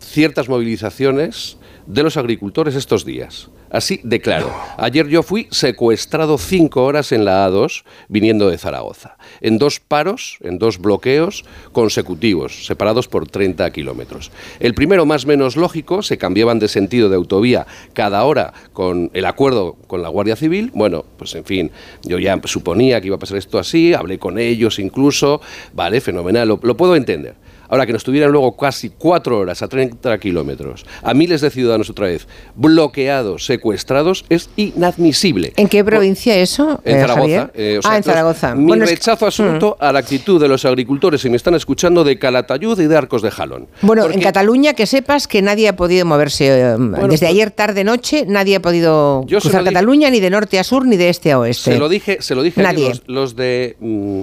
ciertas 0.00 0.48
movilizaciones 0.48 1.56
de 1.86 2.02
los 2.02 2.16
agricultores 2.16 2.74
estos 2.74 3.04
días. 3.04 3.48
Así 3.76 4.00
de 4.02 4.22
claro. 4.22 4.50
Ayer 4.78 5.06
yo 5.06 5.22
fui 5.22 5.48
secuestrado 5.50 6.38
cinco 6.38 6.84
horas 6.84 7.12
en 7.12 7.26
la 7.26 7.46
A2 7.46 7.84
viniendo 8.08 8.48
de 8.48 8.56
Zaragoza, 8.56 9.18
en 9.42 9.58
dos 9.58 9.80
paros, 9.80 10.38
en 10.40 10.56
dos 10.58 10.78
bloqueos 10.78 11.44
consecutivos, 11.72 12.64
separados 12.64 13.06
por 13.06 13.28
30 13.28 13.70
kilómetros. 13.72 14.30
El 14.60 14.72
primero, 14.72 15.04
más 15.04 15.26
menos 15.26 15.56
lógico, 15.56 16.00
se 16.00 16.16
cambiaban 16.16 16.58
de 16.58 16.68
sentido 16.68 17.10
de 17.10 17.16
autovía 17.16 17.66
cada 17.92 18.24
hora 18.24 18.54
con 18.72 19.10
el 19.12 19.26
acuerdo 19.26 19.76
con 19.86 20.00
la 20.00 20.08
Guardia 20.08 20.36
Civil. 20.36 20.70
Bueno, 20.72 21.04
pues 21.18 21.34
en 21.34 21.44
fin, 21.44 21.70
yo 22.02 22.18
ya 22.18 22.40
suponía 22.44 23.02
que 23.02 23.08
iba 23.08 23.16
a 23.16 23.18
pasar 23.18 23.36
esto 23.36 23.58
así, 23.58 23.92
hablé 23.92 24.18
con 24.18 24.38
ellos 24.38 24.78
incluso, 24.78 25.42
vale, 25.74 26.00
fenomenal, 26.00 26.48
lo, 26.48 26.58
lo 26.62 26.78
puedo 26.78 26.96
entender. 26.96 27.34
Ahora 27.68 27.86
que 27.86 27.92
nos 27.92 28.04
tuvieran 28.04 28.30
luego 28.32 28.56
casi 28.56 28.90
cuatro 28.90 29.38
horas 29.38 29.62
a 29.62 29.68
30 29.68 30.18
kilómetros, 30.18 30.84
a 31.02 31.14
miles 31.14 31.40
de 31.40 31.50
ciudadanos 31.50 31.90
otra 31.90 32.06
vez, 32.06 32.26
bloqueados, 32.54 33.44
secuestrados, 33.46 34.24
es 34.28 34.50
inadmisible. 34.56 35.52
¿En 35.56 35.68
qué 35.68 35.84
provincia 35.84 36.36
eso? 36.36 36.80
En 36.84 36.96
eh, 36.96 37.00
Zaragoza. 37.00 37.50
Eh, 37.54 37.80
o 37.82 37.88
ah, 37.88 37.96
en 37.96 38.02
Zaragoza. 38.02 38.54
Mi 38.54 38.66
Bueno, 38.66 38.84
es- 38.84 38.90
rechazo 38.90 39.26
absoluto 39.26 39.76
a 39.80 39.92
la 39.92 39.98
actitud 40.00 40.40
de 40.40 40.48
los 40.48 40.64
agricultores, 40.64 41.20
si 41.20 41.30
me 41.30 41.36
están 41.36 41.54
escuchando, 41.54 42.04
de 42.04 42.18
Calatayud 42.18 42.78
y 42.80 42.86
de 42.86 42.96
Arcos 42.96 43.22
de 43.22 43.30
Jalón. 43.30 43.66
Bueno, 43.82 44.08
en 44.10 44.20
Cataluña 44.20 44.74
que 44.74 44.86
sepas 44.86 45.26
que 45.26 45.42
nadie 45.42 45.68
ha 45.68 45.76
podido 45.76 46.04
moverse 46.06 46.46
eh, 46.48 46.76
desde 47.08 47.26
ayer 47.26 47.50
tarde 47.50 47.84
noche, 47.84 48.24
nadie 48.26 48.56
ha 48.56 48.62
podido 48.62 49.24
Yo 49.26 49.40
cruzar 49.40 49.62
dije- 49.62 49.72
Cataluña 49.72 50.10
ni 50.10 50.20
de 50.20 50.30
norte 50.30 50.58
a 50.58 50.64
sur 50.64 50.86
ni 50.86 50.96
de 50.96 51.08
este 51.08 51.32
a 51.32 51.38
oeste. 51.38 51.72
Se 51.72 51.78
lo 51.78 51.88
dije, 51.88 52.18
se 52.20 52.34
lo 52.34 52.42
dije 52.42 52.62
Nadie. 52.62 52.88
los, 52.88 53.02
los 53.06 53.36
de 53.36 53.76
mm, 53.80 54.22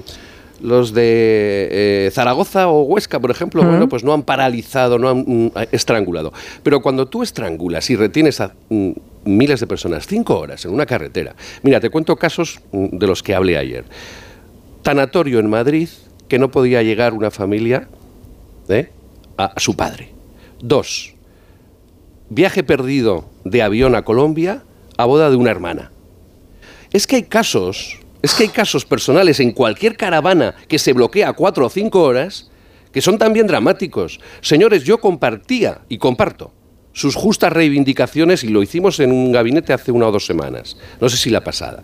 los 0.64 0.94
de 0.94 1.68
eh, 2.08 2.12
Zaragoza 2.12 2.70
o 2.70 2.84
Huesca, 2.84 3.20
por 3.20 3.30
ejemplo, 3.30 3.64
bueno, 3.64 3.90
pues 3.90 4.04
no 4.04 4.14
han 4.14 4.24
paralizado, 4.24 4.98
no 4.98 5.10
han 5.10 5.26
mm, 5.28 5.52
estrangulado. 5.72 6.32
Pero 6.64 6.82
cuando 6.82 7.06
tú 7.06 7.22
estrangulas 7.22 7.90
y 7.90 7.98
retienes 7.98 8.40
a 8.40 8.54
mm, 8.70 8.92
miles 9.26 9.60
de 9.60 9.68
personas 9.68 10.08
cinco 10.08 10.40
horas 10.40 10.64
en 10.64 10.72
una 10.72 10.86
carretera, 10.86 11.36
mira, 11.64 11.82
te 11.82 11.90
cuento 11.90 12.16
casos 12.16 12.62
mm, 12.72 12.98
de 12.98 13.08
los 13.08 13.22
que 13.22 13.36
hablé 13.36 13.58
ayer. 13.58 13.84
Tanatorio 14.84 15.40
en 15.40 15.50
Madrid 15.50 15.90
que 16.30 16.40
no 16.40 16.50
podía 16.50 16.82
llegar 16.82 17.14
una 17.14 17.30
familia 17.30 17.90
¿eh? 18.70 18.90
a, 19.38 19.46
a 19.46 19.60
su 19.60 19.76
padre. 19.76 20.12
Dos, 20.62 21.14
viaje 22.30 22.64
perdido 22.64 23.26
de 23.44 23.62
avión 23.62 23.96
a 23.96 24.04
Colombia 24.04 24.64
a 24.98 25.06
boda 25.06 25.30
de 25.30 25.36
una 25.36 25.52
hermana. 25.52 25.92
Es 26.94 27.06
que 27.06 27.18
hay 27.18 27.24
casos, 27.24 28.00
es 28.24 28.34
que 28.34 28.44
hay 28.44 28.50
casos 28.50 28.86
personales 28.86 29.42
en 29.42 29.52
cualquier 29.52 29.98
caravana 29.98 30.56
que 30.68 30.80
se 30.80 30.94
bloquea 30.94 31.34
cuatro 31.34 31.66
o 31.66 31.70
cinco 31.70 32.02
horas 32.02 32.50
que 32.94 33.02
son 33.02 33.18
también 33.18 33.48
dramáticos. 33.48 34.20
Señores, 34.40 34.84
yo 34.84 35.00
compartía 35.00 35.82
y 35.90 35.98
comparto 35.98 36.54
sus 36.94 37.16
justas 37.16 37.52
reivindicaciones 37.52 38.44
y 38.44 38.48
lo 38.48 38.64
hicimos 38.64 39.00
en 39.00 39.12
un 39.12 39.32
gabinete 39.32 39.74
hace 39.74 39.92
una 39.92 40.08
o 40.08 40.12
dos 40.12 40.26
semanas. 40.26 40.78
No 41.02 41.10
sé 41.10 41.18
si 41.18 41.30
la 41.30 41.44
pasada. 41.44 41.84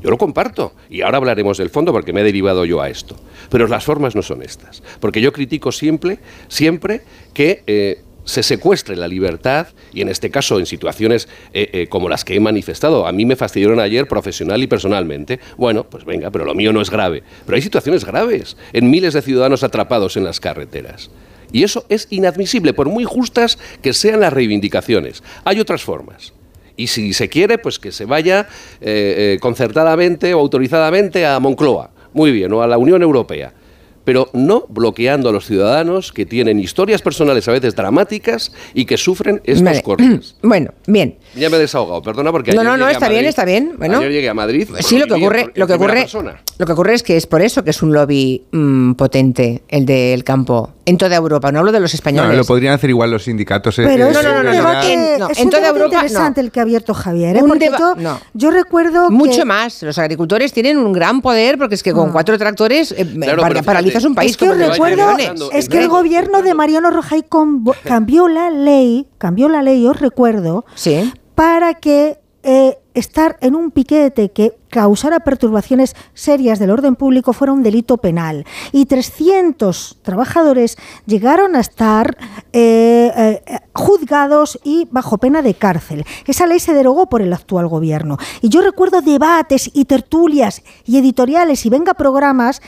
Yo 0.00 0.10
lo 0.10 0.18
comparto 0.18 0.74
y 0.88 1.02
ahora 1.02 1.16
hablaremos 1.16 1.58
del 1.58 1.70
fondo 1.70 1.92
porque 1.92 2.12
me 2.12 2.20
he 2.20 2.24
derivado 2.24 2.64
yo 2.64 2.80
a 2.80 2.88
esto. 2.88 3.16
Pero 3.50 3.66
las 3.66 3.84
formas 3.84 4.14
no 4.14 4.22
son 4.22 4.42
estas. 4.42 4.82
Porque 5.00 5.20
yo 5.20 5.32
critico 5.32 5.72
siempre, 5.72 6.20
siempre 6.46 7.02
que 7.34 7.64
eh, 7.66 8.04
se 8.24 8.42
secuestre 8.42 8.96
la 8.96 9.08
libertad 9.08 9.68
y 9.92 10.02
en 10.02 10.08
este 10.08 10.30
caso 10.30 10.58
en 10.58 10.66
situaciones 10.66 11.28
eh, 11.52 11.68
eh, 11.72 11.86
como 11.88 12.08
las 12.08 12.24
que 12.24 12.34
he 12.34 12.40
manifestado. 12.40 13.06
A 13.06 13.12
mí 13.12 13.24
me 13.24 13.36
fastidiaron 13.36 13.80
ayer 13.80 14.06
profesional 14.06 14.62
y 14.62 14.66
personalmente. 14.66 15.40
Bueno, 15.56 15.84
pues 15.84 16.04
venga, 16.04 16.30
pero 16.30 16.44
lo 16.44 16.54
mío 16.54 16.72
no 16.72 16.80
es 16.80 16.90
grave. 16.90 17.22
Pero 17.44 17.56
hay 17.56 17.62
situaciones 17.62 18.04
graves 18.04 18.56
en 18.72 18.90
miles 18.90 19.14
de 19.14 19.22
ciudadanos 19.22 19.62
atrapados 19.62 20.16
en 20.16 20.24
las 20.24 20.40
carreteras. 20.40 21.10
Y 21.52 21.64
eso 21.64 21.84
es 21.88 22.06
inadmisible, 22.10 22.74
por 22.74 22.88
muy 22.88 23.04
justas 23.04 23.58
que 23.82 23.92
sean 23.92 24.20
las 24.20 24.32
reivindicaciones. 24.32 25.22
Hay 25.44 25.58
otras 25.58 25.82
formas. 25.82 26.32
Y 26.76 26.86
si 26.86 27.12
se 27.12 27.28
quiere, 27.28 27.58
pues 27.58 27.78
que 27.78 27.90
se 27.90 28.04
vaya 28.04 28.48
eh, 28.80 29.38
concertadamente 29.40 30.32
o 30.32 30.38
autorizadamente 30.38 31.26
a 31.26 31.40
Moncloa. 31.40 31.90
Muy 32.12 32.30
bien, 32.30 32.52
o 32.52 32.62
a 32.62 32.66
la 32.66 32.78
Unión 32.78 33.02
Europea. 33.02 33.52
Pero 34.04 34.28
no 34.32 34.64
bloqueando 34.68 35.28
a 35.28 35.32
los 35.32 35.46
ciudadanos 35.46 36.12
que 36.12 36.24
tienen 36.26 36.58
historias 36.58 37.02
personales 37.02 37.46
a 37.48 37.52
veces 37.52 37.76
dramáticas 37.76 38.52
y 38.74 38.84
que 38.86 38.96
sufren 38.96 39.40
estos 39.44 39.62
Vale. 39.64 39.82
cortes. 39.82 40.36
Bueno, 40.42 40.72
bien. 40.86 41.18
Ya 41.36 41.48
me 41.50 41.56
he 41.56 41.60
desahogado, 41.60 42.02
perdona 42.02 42.32
porque 42.32 42.52
No, 42.52 42.60
ayer 42.62 42.70
no, 42.72 42.76
no, 42.76 42.88
está 42.88 43.08
bien, 43.08 43.24
está 43.26 43.44
bien. 43.44 43.74
Bueno. 43.78 43.98
Ayer 43.98 44.10
llegué 44.10 44.28
a 44.28 44.34
Madrid. 44.34 44.68
Sí, 44.80 44.98
lo 44.98 45.06
que 45.06 45.14
ocurre, 45.14 45.42
por- 45.44 45.58
lo 45.58 45.66
que 45.66 45.72
ocurre, 45.74 46.00
persona. 46.00 46.42
lo 46.58 46.66
que 46.66 46.72
ocurre 46.72 46.94
es 46.94 47.02
que 47.02 47.16
es 47.16 47.26
por 47.26 47.40
eso 47.42 47.62
que 47.62 47.70
es 47.70 47.82
un 47.82 47.92
lobby 47.92 48.44
mm, 48.50 48.92
potente 48.94 49.62
el 49.68 49.86
del 49.86 50.24
campo 50.24 50.72
en 50.86 50.98
toda 50.98 51.14
Europa. 51.16 51.52
No 51.52 51.60
hablo 51.60 51.70
de 51.72 51.78
los 51.80 51.92
No, 51.92 51.96
españoles. 51.96 52.36
lo 52.36 52.44
podrían 52.44 52.74
hacer 52.74 52.90
igual 52.90 53.10
los 53.10 53.24
sindicatos. 53.24 53.78
eh, 53.78 53.84
Pero 53.86 54.06
eh, 54.06 54.10
es 54.10 54.14
no, 54.14 54.22
no, 54.22 54.28
un 54.30 54.36
no, 54.36 54.42
no, 54.44 54.50
debate, 54.52 54.92
en- 54.92 55.18
no, 55.20 55.28
es 55.30 55.38
en 55.38 55.44
un 55.44 55.50
toda 55.50 55.68
Europa, 55.68 55.84
no. 55.96 56.02
interesante 56.02 56.40
el 56.40 56.50
que 56.50 56.58
ha 56.60 56.62
abierto 56.62 56.94
Javier. 56.94 57.36
¿eh? 57.36 57.42
Un 57.42 57.48
Porque 57.48 57.70
yo, 57.78 57.94
no. 57.96 58.20
yo 58.34 58.50
recuerdo 58.50 59.08
que- 59.08 59.14
Mucho 59.14 59.44
más. 59.46 59.82
Los 59.82 59.98
agricultores 59.98 60.52
tienen 60.52 60.78
un 60.78 60.92
gran 60.92 61.20
poder 61.20 61.58
porque 61.58 61.74
es 61.76 61.82
que 61.82 61.92
con 61.92 62.10
cuatro 62.10 62.36
tractores 62.38 62.92
eh, 62.92 63.06
Claro, 63.20 63.42
par- 63.42 63.62
fíjate, 63.90 64.06
un 64.06 64.14
país 64.14 64.30
es 64.32 64.36
que 64.36 64.48
os 64.48 64.56
recuerdo, 64.56 65.16
es 65.52 65.68
que 65.68 65.78
el 65.78 65.88
gobierno 65.88 66.42
de 66.42 66.54
Mariano 66.54 66.90
Rajoy 66.90 67.24
cambió 67.84 68.28
la 68.28 68.50
ley, 68.50 69.06
cambió 69.18 69.48
la 69.48 69.62
ley, 69.62 69.86
os 69.86 69.98
recuerdo, 69.98 70.64
para 71.34 71.74
que 71.74 72.18
eh, 72.42 72.78
estar 73.00 73.36
en 73.40 73.54
un 73.54 73.70
piquete 73.70 74.30
que 74.30 74.54
causara 74.70 75.20
perturbaciones 75.20 75.96
serias 76.14 76.58
del 76.58 76.70
orden 76.70 76.96
público 76.96 77.32
fuera 77.32 77.52
un 77.52 77.62
delito 77.62 77.98
penal. 77.98 78.46
Y 78.72 78.86
300 78.86 79.98
trabajadores 80.02 80.78
llegaron 81.06 81.56
a 81.56 81.60
estar 81.60 82.16
eh, 82.52 83.12
eh, 83.16 83.58
juzgados 83.74 84.58
y 84.64 84.88
bajo 84.90 85.18
pena 85.18 85.42
de 85.42 85.54
cárcel. 85.54 86.04
Esa 86.26 86.46
ley 86.46 86.60
se 86.60 86.72
derogó 86.72 87.08
por 87.08 87.20
el 87.20 87.32
actual 87.32 87.66
gobierno. 87.68 88.16
Y 88.40 88.48
yo 88.48 88.62
recuerdo 88.62 89.02
debates 89.02 89.70
y 89.74 89.84
tertulias 89.84 90.62
y 90.84 90.98
editoriales 90.98 91.66
y 91.66 91.70
venga 91.70 91.94
programas 91.94 92.62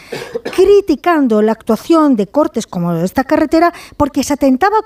criticando 0.55 1.41
la 1.41 1.53
actuación 1.53 2.17
de 2.17 2.27
cortes 2.27 2.67
como 2.67 2.93
esta 2.95 3.25
carretera 3.25 3.73
porque 3.97 4.25
se 4.25 4.35
atentaba 4.35 4.79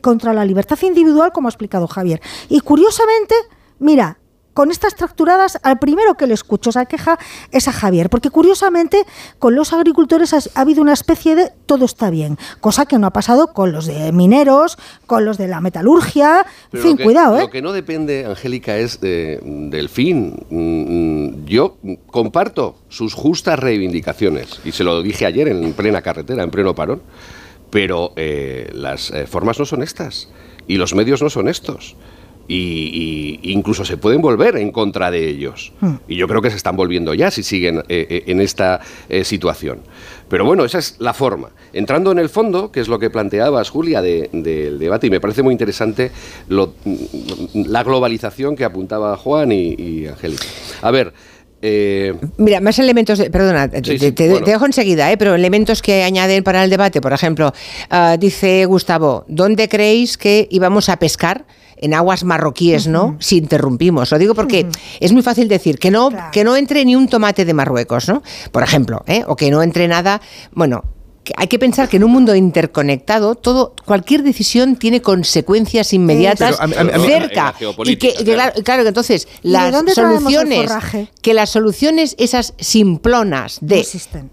contra 0.00 0.32
la 0.32 0.44
libertad 0.44 0.78
individual, 0.82 1.32
como 1.32 1.48
ha 1.48 1.50
explicado 1.50 1.86
Javier. 1.86 2.20
Y 2.48 2.60
curiosamente, 2.60 3.34
mira, 3.78 4.18
con 4.56 4.70
estas 4.70 4.94
tracturadas, 4.94 5.58
al 5.62 5.78
primero 5.78 6.14
que 6.14 6.26
le 6.26 6.32
escucho 6.32 6.70
esa 6.70 6.86
queja 6.86 7.18
es 7.52 7.68
a 7.68 7.72
Javier, 7.72 8.08
porque 8.08 8.30
curiosamente 8.30 9.04
con 9.38 9.54
los 9.54 9.74
agricultores 9.74 10.32
ha, 10.32 10.40
habido 10.58 10.80
una 10.80 10.94
especie 10.94 11.36
de 11.36 11.52
todo 11.66 11.84
está 11.84 12.08
bien, 12.08 12.38
cosa 12.62 12.86
que 12.86 12.98
no 12.98 13.06
ha 13.06 13.10
pasado 13.12 13.52
con 13.52 13.70
los 13.70 13.84
de 13.84 14.12
mineros, 14.12 14.78
con 15.04 15.26
los 15.26 15.36
de 15.36 15.46
la 15.48 15.60
metalurgia, 15.60 16.46
en 16.72 16.80
fin, 16.80 16.96
que, 16.96 17.04
cuidado, 17.04 17.36
¿eh? 17.36 17.42
Lo 17.42 17.50
que 17.50 17.60
no 17.60 17.72
depende, 17.72 18.24
Angélica, 18.24 18.78
es 18.78 18.98
de- 18.98 19.38
del 19.44 19.90
fin. 19.90 20.34
Mm, 20.48 21.44
Yo 21.44 21.76
comparto 22.06 22.78
sus 22.88 23.12
justas 23.12 23.58
reivindicaciones, 23.58 24.60
y 24.64 24.72
se 24.72 24.84
lo 24.84 25.02
dije 25.02 25.26
ayer 25.26 25.48
en 25.48 25.74
plena 25.74 26.00
carretera, 26.00 26.42
en 26.42 26.50
pleno 26.50 26.74
parón, 26.74 27.02
pero 27.70 28.14
eh, 28.16 28.70
las 28.72 29.10
eh, 29.10 29.26
formas 29.26 29.58
no 29.58 29.66
son 29.66 29.82
estas, 29.82 30.30
y 30.66 30.76
los 30.78 30.94
medios 30.94 31.20
no 31.20 31.28
son 31.28 31.46
estos. 31.48 31.94
Y, 32.48 33.40
y 33.42 33.52
incluso 33.52 33.84
se 33.84 33.96
pueden 33.96 34.22
volver 34.22 34.56
en 34.56 34.70
contra 34.70 35.10
de 35.10 35.28
ellos. 35.28 35.72
Y 36.06 36.14
yo 36.16 36.28
creo 36.28 36.40
que 36.40 36.50
se 36.50 36.56
están 36.56 36.76
volviendo 36.76 37.12
ya 37.14 37.30
si 37.30 37.42
siguen 37.42 37.78
eh, 37.88 38.06
eh, 38.08 38.22
en 38.26 38.40
esta 38.40 38.80
eh, 39.08 39.24
situación. 39.24 39.80
Pero 40.28 40.44
bueno, 40.44 40.64
esa 40.64 40.78
es 40.78 40.96
la 41.00 41.12
forma. 41.12 41.50
Entrando 41.72 42.12
en 42.12 42.18
el 42.18 42.28
fondo, 42.28 42.70
que 42.70 42.80
es 42.80 42.88
lo 42.88 42.98
que 42.98 43.10
planteabas, 43.10 43.70
Julia, 43.70 44.00
de- 44.02 44.28
del 44.32 44.78
debate, 44.78 45.06
y 45.08 45.10
me 45.10 45.20
parece 45.20 45.42
muy 45.42 45.52
interesante 45.52 46.10
lo- 46.48 46.74
la 47.54 47.82
globalización 47.82 48.54
que 48.56 48.64
apuntaba 48.64 49.16
Juan 49.16 49.50
y, 49.52 49.74
y 49.78 50.06
Angélica. 50.06 50.44
A 50.82 50.90
ver, 50.90 51.12
eh, 51.62 52.14
Mira, 52.38 52.60
más 52.60 52.78
elementos, 52.78 53.18
de- 53.18 53.30
perdona, 53.30 53.68
te, 53.68 53.78
Sí, 53.78 53.98
te- 53.98 53.98
sí, 53.98 54.12
te- 54.12 54.28
bueno. 54.30 54.44
te 54.44 54.50
dejo 54.52 54.66
enseguida, 54.66 55.10
¿eh? 55.10 55.16
pero 55.16 55.34
elementos 55.34 55.82
que 55.82 56.02
añaden 56.02 56.44
para 56.44 56.62
el 56.62 56.70
debate, 56.70 57.00
por 57.00 57.12
ejemplo, 57.12 57.52
ah, 57.90 58.16
dice 58.18 58.64
Gustavo, 58.66 59.24
¿dónde 59.28 59.68
creéis 59.68 60.16
que 60.18 60.46
íbamos 60.50 60.88
a 60.88 60.98
pescar? 60.98 61.44
En 61.76 61.94
aguas 61.94 62.24
marroquíes, 62.24 62.86
¿no? 62.86 63.16
Si 63.20 63.36
interrumpimos. 63.36 64.10
Lo 64.10 64.18
digo 64.18 64.34
porque 64.34 64.66
es 65.00 65.12
muy 65.12 65.22
fácil 65.22 65.48
decir 65.48 65.78
que 65.78 65.90
no, 65.90 66.10
que 66.32 66.44
no 66.44 66.56
entre 66.56 66.84
ni 66.84 66.96
un 66.96 67.08
tomate 67.08 67.44
de 67.44 67.54
Marruecos, 67.54 68.08
¿no? 68.08 68.22
Por 68.52 68.62
ejemplo, 68.62 69.02
¿eh? 69.06 69.24
o 69.26 69.36
que 69.36 69.50
no 69.50 69.62
entre 69.62 69.86
nada. 69.88 70.20
Bueno, 70.52 70.82
que 71.26 71.34
hay 71.36 71.48
que 71.48 71.58
pensar 71.58 71.88
que 71.88 71.96
en 71.96 72.04
un 72.04 72.12
mundo 72.12 72.34
interconectado, 72.36 73.34
todo, 73.34 73.74
cualquier 73.84 74.22
decisión 74.22 74.76
tiene 74.76 75.02
consecuencias 75.02 75.92
inmediatas 75.92 76.58
a 76.60 76.64
a 76.64 76.66
a 76.66 76.98
cerca. 77.00 77.54
Y 77.84 77.96
que, 77.96 78.14
claro, 78.14 78.52
claro 78.62 78.82
que 78.84 78.88
entonces 78.88 79.26
¿Y 79.42 79.50
de 79.50 79.54
las 79.56 79.94
soluciones, 79.94 80.70
que 81.20 81.34
las 81.34 81.50
soluciones 81.50 82.14
esas 82.18 82.54
simplonas 82.58 83.58
de 83.60 83.84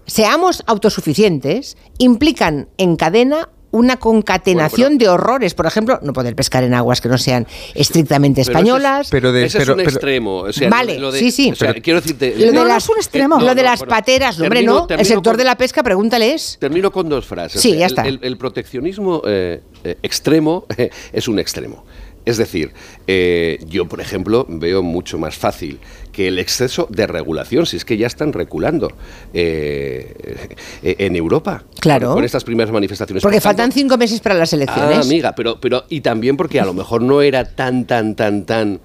seamos 0.06 0.62
autosuficientes 0.66 1.76
implican 1.98 2.68
en 2.78 2.94
cadena 2.96 3.48
una 3.74 3.96
concatenación 3.96 4.98
de 4.98 5.08
horrores, 5.08 5.54
por 5.54 5.66
ejemplo, 5.66 5.98
no 6.02 6.12
poder 6.12 6.36
pescar 6.36 6.62
en 6.64 6.74
aguas 6.74 7.00
que 7.00 7.08
no 7.08 7.18
sean 7.18 7.46
estrictamente 7.74 8.40
Pero 8.40 8.42
ese 8.42 8.50
es- 8.50 8.56
españolas. 8.56 9.08
Pero 9.10 9.32
de- 9.32 9.44
Ese 9.46 9.58
pero- 9.58 9.72
es 9.72 9.78
un 9.78 9.84
pero- 9.84 9.90
extremo. 9.90 10.36
o 10.38 10.52
sea, 10.52 10.70
Vale, 10.70 10.98
lo 10.98 11.10
de- 11.10 11.18
sí, 11.18 11.30
sí. 11.30 11.50
o 11.50 11.56
sea, 11.56 11.74
quiero 11.74 12.00
decirte. 12.00 12.34
Lo 12.38 12.46
de, 12.46 12.52
No, 12.52 12.62
no 12.62 12.68
las, 12.68 12.84
es 12.84 12.90
un 12.90 12.96
extremo. 12.96 13.40
lo 13.40 13.54
de 13.54 13.62
las 13.62 13.80
bueno, 13.80 13.90
pateras, 13.90 14.38
hombre, 14.40 14.60
termino- 14.60 14.86
no. 14.88 14.96
el 14.96 15.04
sector 15.06 15.32
con- 15.32 15.36
de 15.38 15.44
la 15.44 15.56
pesca, 15.56 15.82
pregúntales. 15.82 16.56
Termino 16.60 16.90
con 16.92 17.08
dos 17.08 17.26
frases. 17.26 17.60
Sí, 17.60 17.76
ya 17.76 17.86
está. 17.86 18.02
El, 18.02 18.20
el 18.22 18.36
proteccionismo 18.36 19.22
eh, 19.26 19.60
eh, 19.82 19.96
extremo 20.02 20.66
es 21.12 21.26
un 21.28 21.38
extremo. 21.38 21.84
Es 22.24 22.38
decir, 22.38 22.72
eh, 23.06 23.58
yo, 23.68 23.86
por 23.86 24.00
ejemplo, 24.00 24.46
veo 24.48 24.82
mucho 24.82 25.18
más 25.18 25.36
fácil 25.36 25.78
que 26.14 26.28
el 26.28 26.38
exceso 26.38 26.86
de 26.90 27.06
regulación, 27.06 27.66
si 27.66 27.76
es 27.76 27.84
que 27.84 27.96
ya 27.96 28.06
están 28.06 28.32
reculando 28.32 28.92
eh, 29.34 30.48
eh, 30.82 30.96
en 30.98 31.16
Europa. 31.16 31.64
Claro. 31.80 32.14
Con, 32.14 32.24
estas 32.24 32.44
primeras 32.44 32.72
manifestaciones. 32.72 33.22
Porque 33.22 33.36
Por 33.36 33.42
tanto, 33.42 33.58
faltan 33.58 33.72
cinco 33.72 33.98
meses 33.98 34.20
para 34.20 34.34
las 34.36 34.52
Ah, 34.52 34.56
elecciones. 34.56 34.98
amiga, 35.06 35.34
pero, 35.34 35.60
pero 35.60 35.84
y 35.88 36.00
también 36.00 36.36
porque 36.36 36.60
a 36.60 36.64
lo 36.64 36.72
mejor 36.72 37.02
no 37.02 37.20
era 37.20 37.44
tan, 37.44 37.84
tan, 37.84 38.14
tan, 38.14 38.44
tan 38.46 38.80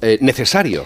eh, 0.00 0.18
necesario. 0.20 0.84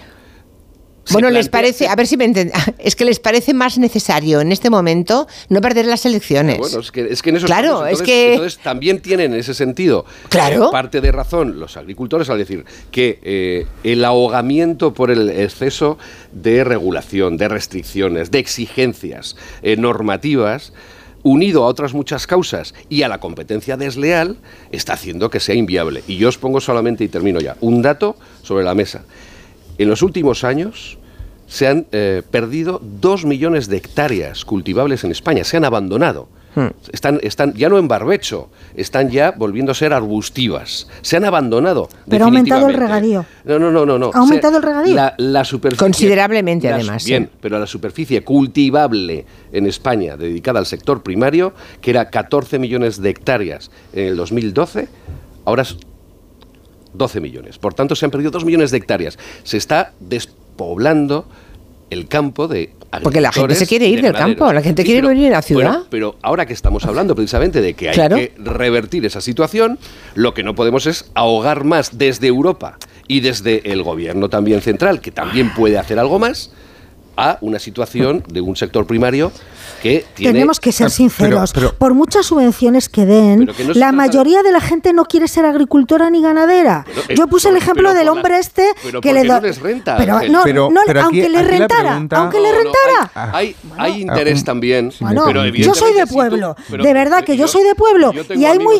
Bueno, 1.11 1.29
les 1.29 1.49
parece, 1.49 1.87
a 1.87 1.95
ver 1.95 2.07
si 2.07 2.17
me 2.17 2.25
entienden, 2.25 2.53
es 2.77 2.95
que 2.95 3.05
les 3.05 3.19
parece 3.19 3.53
más 3.53 3.77
necesario 3.77 4.41
en 4.41 4.51
este 4.51 4.69
momento 4.69 5.27
no 5.49 5.61
perder 5.61 5.85
las 5.85 6.05
elecciones. 6.05 6.57
Bueno, 6.59 6.79
es 6.79 6.91
que, 6.91 7.01
es 7.09 7.21
que 7.21 7.29
en 7.29 7.37
esos 7.37 7.47
Claro, 7.47 7.79
casos, 7.79 7.85
es 7.87 7.91
entonces- 7.91 8.05
que- 8.07 8.33
entonces 8.33 8.59
también 8.63 9.01
tienen 9.01 9.33
en 9.33 9.39
ese 9.39 9.53
sentido 9.53 10.05
Claro. 10.29 10.65
eh, 10.67 10.71
parte 10.71 11.01
de 11.01 11.11
razón 11.11 11.59
los 11.59 11.77
agricultores 11.77 12.29
al 12.29 12.37
decir 12.37 12.65
que 12.91 13.19
eh, 13.23 13.65
el 13.83 14.03
ahogamiento 14.05 14.93
por 14.93 15.11
el 15.11 15.29
exceso 15.29 15.97
de 16.31 16.63
regulación, 16.63 17.37
de 17.37 17.47
restricciones, 17.47 18.31
de 18.31 18.39
exigencias 18.39 19.35
eh, 19.63 19.77
normativas 19.77 20.73
unido 21.23 21.63
a 21.63 21.67
otras 21.67 21.93
muchas 21.93 22.25
causas 22.27 22.73
y 22.89 23.01
a 23.01 23.09
la 23.09 23.19
competencia 23.19 23.75
desleal, 23.75 24.37
está 24.71 24.93
haciendo 24.93 25.29
que 25.29 25.39
sea 25.41 25.55
inviable. 25.55 26.03
Y 26.07 26.15
yo 26.17 26.29
os 26.29 26.37
pongo 26.37 26.61
solamente, 26.61 27.03
y 27.03 27.07
termino 27.09 27.39
ya, 27.41 27.57
un 27.59 27.81
dato 27.81 28.15
sobre 28.43 28.63
la 28.63 28.73
mesa. 28.73 29.03
En 29.77 29.89
los 29.89 30.01
últimos 30.03 30.43
años 30.45 30.96
se 31.47 31.67
han 31.67 31.87
eh, 31.91 32.21
perdido 32.29 32.79
dos 32.83 33.25
millones 33.25 33.67
de 33.67 33.77
hectáreas 33.77 34.45
cultivables 34.45 35.03
en 35.03 35.11
España, 35.11 35.43
se 35.43 35.57
han 35.57 35.65
abandonado. 35.65 36.27
Hmm. 36.55 36.69
Están, 36.91 37.19
están 37.21 37.53
ya 37.53 37.69
no 37.69 37.77
en 37.77 37.87
barbecho, 37.87 38.49
están 38.75 39.11
ya 39.11 39.29
volviendo 39.31 39.71
a 39.71 39.75
ser 39.75 39.93
arbustivas. 39.93 40.87
Se 41.03 41.15
han 41.15 41.23
abandonado. 41.23 41.87
Pero 42.09 42.25
ha 42.25 42.27
aumentado 42.29 42.67
el 42.67 42.73
regadío. 42.73 43.25
No, 43.45 43.59
no, 43.59 43.69
no, 43.69 43.85
no. 43.85 43.99
no. 43.99 44.11
¿Ha 44.13 44.17
aumentado 44.17 44.57
el 44.57 44.63
regadío? 44.63 44.95
La, 44.95 45.13
la 45.17 45.43
superficie. 45.45 45.79
Considerablemente, 45.85 46.67
la- 46.69 46.77
además, 46.77 47.05
Bien, 47.05 47.25
sí. 47.25 47.37
pero 47.41 47.59
la 47.59 47.67
superficie 47.67 48.23
cultivable 48.23 49.25
en 49.51 49.67
España 49.67 50.17
dedicada 50.17 50.57
al 50.59 50.65
sector 50.65 51.03
primario, 51.03 51.53
que 51.79 51.91
era 51.91 52.09
14 52.09 52.57
millones 52.57 52.99
de 53.01 53.09
hectáreas 53.11 53.69
en 53.93 54.07
el 54.07 54.15
2012, 54.17 54.87
ahora 55.45 55.61
es 55.61 55.77
12 56.93 57.21
millones. 57.21 57.59
Por 57.59 57.75
tanto, 57.75 57.93
se 57.95 58.05
han 58.05 58.11
perdido 58.11 58.31
2 58.31 58.45
millones 58.45 58.71
de 58.71 58.77
hectáreas. 58.77 59.19
Se 59.43 59.57
está 59.57 59.93
despoblando 60.57 61.25
el 61.91 62.07
campo 62.07 62.47
de 62.47 62.71
Porque 63.03 63.21
la 63.21 63.31
gente 63.31 63.53
se 63.55 63.67
quiere 63.67 63.85
ir 63.87 63.97
de 63.97 64.03
del 64.03 64.13
ganaderos. 64.13 64.39
campo, 64.39 64.53
la 64.53 64.61
gente 64.61 64.83
quiere 64.83 65.01
pero- 65.01 65.09
vivir 65.09 65.25
en 65.27 65.31
la 65.33 65.41
ciudad. 65.41 65.69
bueno, 65.71 65.85
pero 65.89 66.15
ahora 66.23 66.45
que 66.45 66.53
estamos 66.53 66.83
hablando 66.85 67.15
precisamente 67.15 67.61
de 67.61 67.73
que 67.75 67.89
hay 67.89 67.93
Claro. 67.95 68.15
que 68.15 68.33
revertir 68.37 69.05
esa 69.05 69.21
situación, 69.21 69.77
lo 70.15 70.33
que 70.33 70.41
no 70.43 70.55
podemos 70.55 70.85
es 70.87 71.05
ahogar 71.13 71.63
más 71.63 71.97
desde 71.97 72.27
Europa 72.27 72.77
y 73.07 73.19
desde 73.19 73.71
el 73.71 73.83
gobierno 73.83 74.29
también 74.29 74.61
central, 74.61 74.99
que 74.99 75.11
también 75.11 75.53
puede 75.53 75.77
hacer 75.77 75.99
algo 75.99 76.17
más, 76.17 76.51
a 77.17 77.37
una 77.41 77.59
situación 77.59 78.23
de 78.27 78.41
un 78.41 78.55
sector 78.55 78.85
primario 78.85 79.31
que 79.81 80.05
tiene... 80.15 80.33
Tenemos 80.33 80.59
que 80.59 80.71
ser 80.71 80.89
sinceros. 80.89 81.51
Pero- 81.51 81.69
pero- 81.69 81.77
Por 81.77 81.93
muchas 81.93 82.25
subvenciones 82.27 82.89
que 82.89 83.05
den, 83.05 83.47
que 83.47 83.65
no 83.65 83.73
la 83.73 83.91
mayoría 83.91 84.43
de 84.43 84.51
la 84.51 84.61
gente 84.61 84.93
no 84.93 85.05
quiere 85.05 85.27
ser 85.27 85.45
agricultora 85.45 86.09
ni 86.09 86.21
ganadera. 86.21 86.85
Pero, 86.85 87.01
eh, 87.09 87.15
Yo 87.15 87.27
puse 87.27 87.49
el 87.49 87.57
ejemplo 87.57 87.89
pero 87.89 87.93
del 87.95 88.05
la- 88.05 88.11
hombre 88.11 88.37
este 88.39 88.69
pero 88.83 89.01
que 89.01 89.09
¿por 89.09 89.15
le 89.17 89.23
no 89.27 89.33
da- 89.33 89.41
les 89.41 89.59
renta, 89.59 89.97
Pero, 89.97 90.19
no, 90.29 90.41
Pero- 90.43 90.69
no, 90.71 90.81
pero 90.85 90.99
aquí- 91.01 91.05
aunque 91.21 91.29
le 91.29 91.43
rentara, 91.43 91.89
pregunta- 91.89 92.17
aunque 92.17 92.37
No, 92.37 92.43
le 92.43 92.51
no, 92.51 92.57
rentara. 92.63 93.31
hay, 93.35 93.55
hay 93.77 94.01
interés 94.01 94.43
también. 94.43 94.91
Bueno, 94.99 95.23
pero 95.25 95.45
yo 95.45 95.73
soy 95.73 95.93
de 95.93 96.01
evidentemente 96.01 96.07
si 96.07 96.07
tú- 96.09 96.13
pueblo, 96.15 96.55
pero- 96.69 96.83
de 96.83 96.93
verdad 96.93 97.23
que 97.23 97.35
yo, 97.35 97.43
yo- 97.45 97.47
soy 97.47 97.63
de 97.63 97.75
pueblo 97.75 98.13
y 98.35 98.45
hay 98.45 98.59
muy 98.59 98.75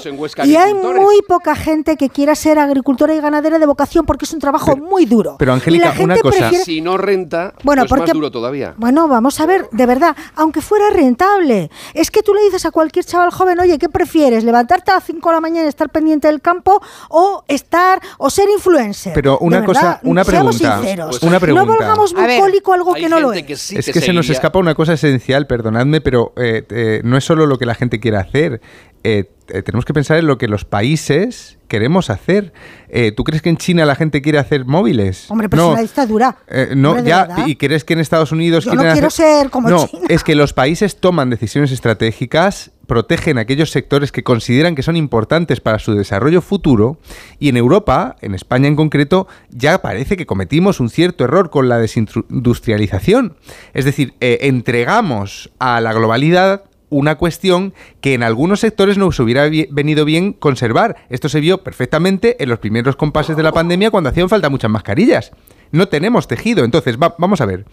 y 0.46 0.56
hay 0.56 0.74
muy 0.74 1.22
poca 1.28 1.56
gente 1.56 1.98
que 1.98 2.10
quiera 2.10 2.36
ser 2.36 2.60
agricultora 2.60 3.16
y 3.16 3.20
ganadera 3.20 3.60
de 3.60 3.66
vocación 3.66 4.06
porque 4.06 4.26
es 4.26 4.34
un 4.34 4.40
trabajo 4.40 4.76
muy 4.78 5.06
duro. 5.06 5.36
pero, 5.40 5.54
Angélica, 5.54 5.94
una 6.00 6.18
cosa- 6.18 6.38
prefiere- 6.50 6.64
Si 6.68 6.82
no 6.82 6.98
renta, 6.98 7.54
Bueno, 7.64 7.84
pues 7.84 7.90
porque- 7.90 8.02
más 8.08 8.14
duro 8.14 8.27
todavía. 8.32 8.74
Bueno, 8.78 9.08
vamos 9.08 9.40
a 9.40 9.46
ver, 9.46 9.68
de 9.72 9.86
verdad, 9.86 10.16
aunque 10.36 10.62
fuera 10.62 10.90
rentable, 10.90 11.70
es 11.94 12.12
que 12.12 12.22
tú 12.24 12.34
le 12.34 12.42
dices 12.44 12.66
a 12.66 12.72
cualquier 12.72 13.06
chaval 13.06 13.32
joven, 13.32 13.60
oye, 13.60 13.78
¿qué 13.78 13.90
prefieres? 13.90 14.44
¿Levantarte 14.44 14.92
a 14.92 14.96
las 14.96 15.04
5 15.06 15.30
de 15.30 15.36
la 15.36 15.42
mañana 15.42 15.66
y 15.66 15.70
estar 15.70 15.90
pendiente 15.90 16.28
del 16.28 16.42
campo 16.42 16.82
o 17.10 17.44
estar 17.48 18.00
o 18.18 18.30
ser 18.30 18.50
influencer? 18.50 19.14
Pero 19.14 19.38
una 19.40 19.64
cosa- 19.66 20.00
una 20.04 20.24
seamos 20.24 20.58
pregunta, 20.58 20.78
sinceros. 20.80 21.24
una 21.24 21.40
pregunta. 21.40 21.66
No 21.66 21.72
volvamos 21.74 22.14
A 22.16 22.26
ver, 22.28 22.40
bucólico 22.40 22.74
algo 22.74 22.94
que 22.94 23.10
no 23.10 23.20
lo 23.20 23.34
es. 23.34 23.44
que 23.44 23.56
sí 23.56 23.78
es 23.78 23.86
que 23.86 23.94
que 23.94 24.02
se 24.02 24.14
nos 24.14 24.30
escapa 24.30 24.60
una 24.60 24.76
cosa 24.76 24.94
esencial, 24.94 25.48
perdonadme, 25.48 26.02
pero 26.02 26.34
eh, 26.38 26.66
eh, 26.70 27.02
no 27.04 27.18
es 27.18 27.24
solo 27.24 27.46
lo 27.46 27.58
que 27.58 27.66
la 27.66 27.76
gente 27.76 28.00
quiere 28.00 28.18
hacer. 28.18 28.62
eh, 29.04 29.32
eh, 29.50 29.62
tenemos 29.62 29.86
que 29.86 29.94
pensar 29.94 30.18
en 30.18 30.28
lo 30.28 30.38
que 30.38 30.48
los 30.48 30.66
países 30.66 31.58
queremos 31.68 32.10
hacer. 32.10 32.54
Eh, 32.90 33.12
¿Tú 33.12 33.24
crees 33.26 33.42
que 33.42 33.50
en 33.50 33.58
China 33.58 33.86
la 33.86 33.96
gente 33.96 34.22
quiere 34.22 34.38
hacer 34.40 34.66
móviles? 34.66 35.30
Hombre, 35.30 35.50
pero 35.50 35.64
no. 35.64 35.68
es 35.70 35.74
una 35.74 35.82
dictadura. 35.82 36.38
Eh, 36.48 36.74
no, 36.76 36.92
Hombre, 36.92 37.06
ya. 37.10 37.28
¿y 37.46 37.56
crees 37.58 37.84
que 37.84 37.94
en 37.94 38.00
Estados 38.00 38.32
Unidos 38.32 38.66
Yo 38.66 38.74
no 38.74 38.82
quiero 38.84 39.08
hacer- 39.08 39.42
ser 39.42 39.50
como 39.50 39.70
No, 39.70 39.86
China. 39.88 40.06
es 40.10 40.24
que 40.24 40.36
los 40.36 40.54
países 40.54 40.96
toman 40.98 41.30
decisiones 41.30 41.72
estratégicas, 41.74 42.72
protegen 42.88 43.38
aquellos 43.38 43.70
sectores 43.72 44.14
que 44.14 44.24
consideran 44.24 44.74
que 44.76 44.84
son 44.84 44.96
importantes 44.96 45.60
para 45.60 45.78
su 45.80 45.94
desarrollo 45.94 46.42
futuro, 46.42 47.00
y 47.38 47.50
en 47.50 47.58
Europa, 47.58 48.16
en 48.22 48.34
España 48.34 48.70
en 48.70 48.78
concreto, 48.78 49.28
ya 49.50 49.82
parece 49.82 50.16
que 50.16 50.26
cometimos 50.26 50.80
un 50.80 50.90
cierto 50.90 51.26
error 51.26 51.50
con 51.50 51.68
la 51.68 51.80
desindustrialización. 51.80 53.36
Es 53.74 53.84
decir, 53.84 54.14
eh, 54.22 54.38
entregamos 54.44 55.52
a 55.60 55.82
la 55.82 55.92
globalidad 55.94 56.64
una 56.90 57.16
cuestión 57.16 57.74
que 58.02 58.14
en 58.14 58.24
algunos 58.24 58.62
sectores 58.62 58.98
nos 58.98 59.20
hubiera 59.20 59.50
venido 59.70 60.06
bien 60.06 60.32
conservar. 60.34 60.96
Esto 61.10 61.28
se 61.30 61.40
vio 61.42 61.64
perfectamente 61.64 62.42
en 62.42 62.50
los 62.50 62.60
primeros 62.60 62.96
compases 62.96 63.36
de 63.36 63.44
la 63.44 63.52
pandemia 63.52 63.92
cuando 63.92 64.10
hacían 64.10 64.30
falta 64.30 64.50
muchas 64.50 64.72
mascarillas. 64.72 65.32
No 65.72 65.88
tenemos 65.90 66.28
tejido. 66.28 66.64
Entonces, 66.64 66.98
va- 66.98 67.16
vamos 67.18 67.42
a 67.42 67.46
ver. 67.46 67.66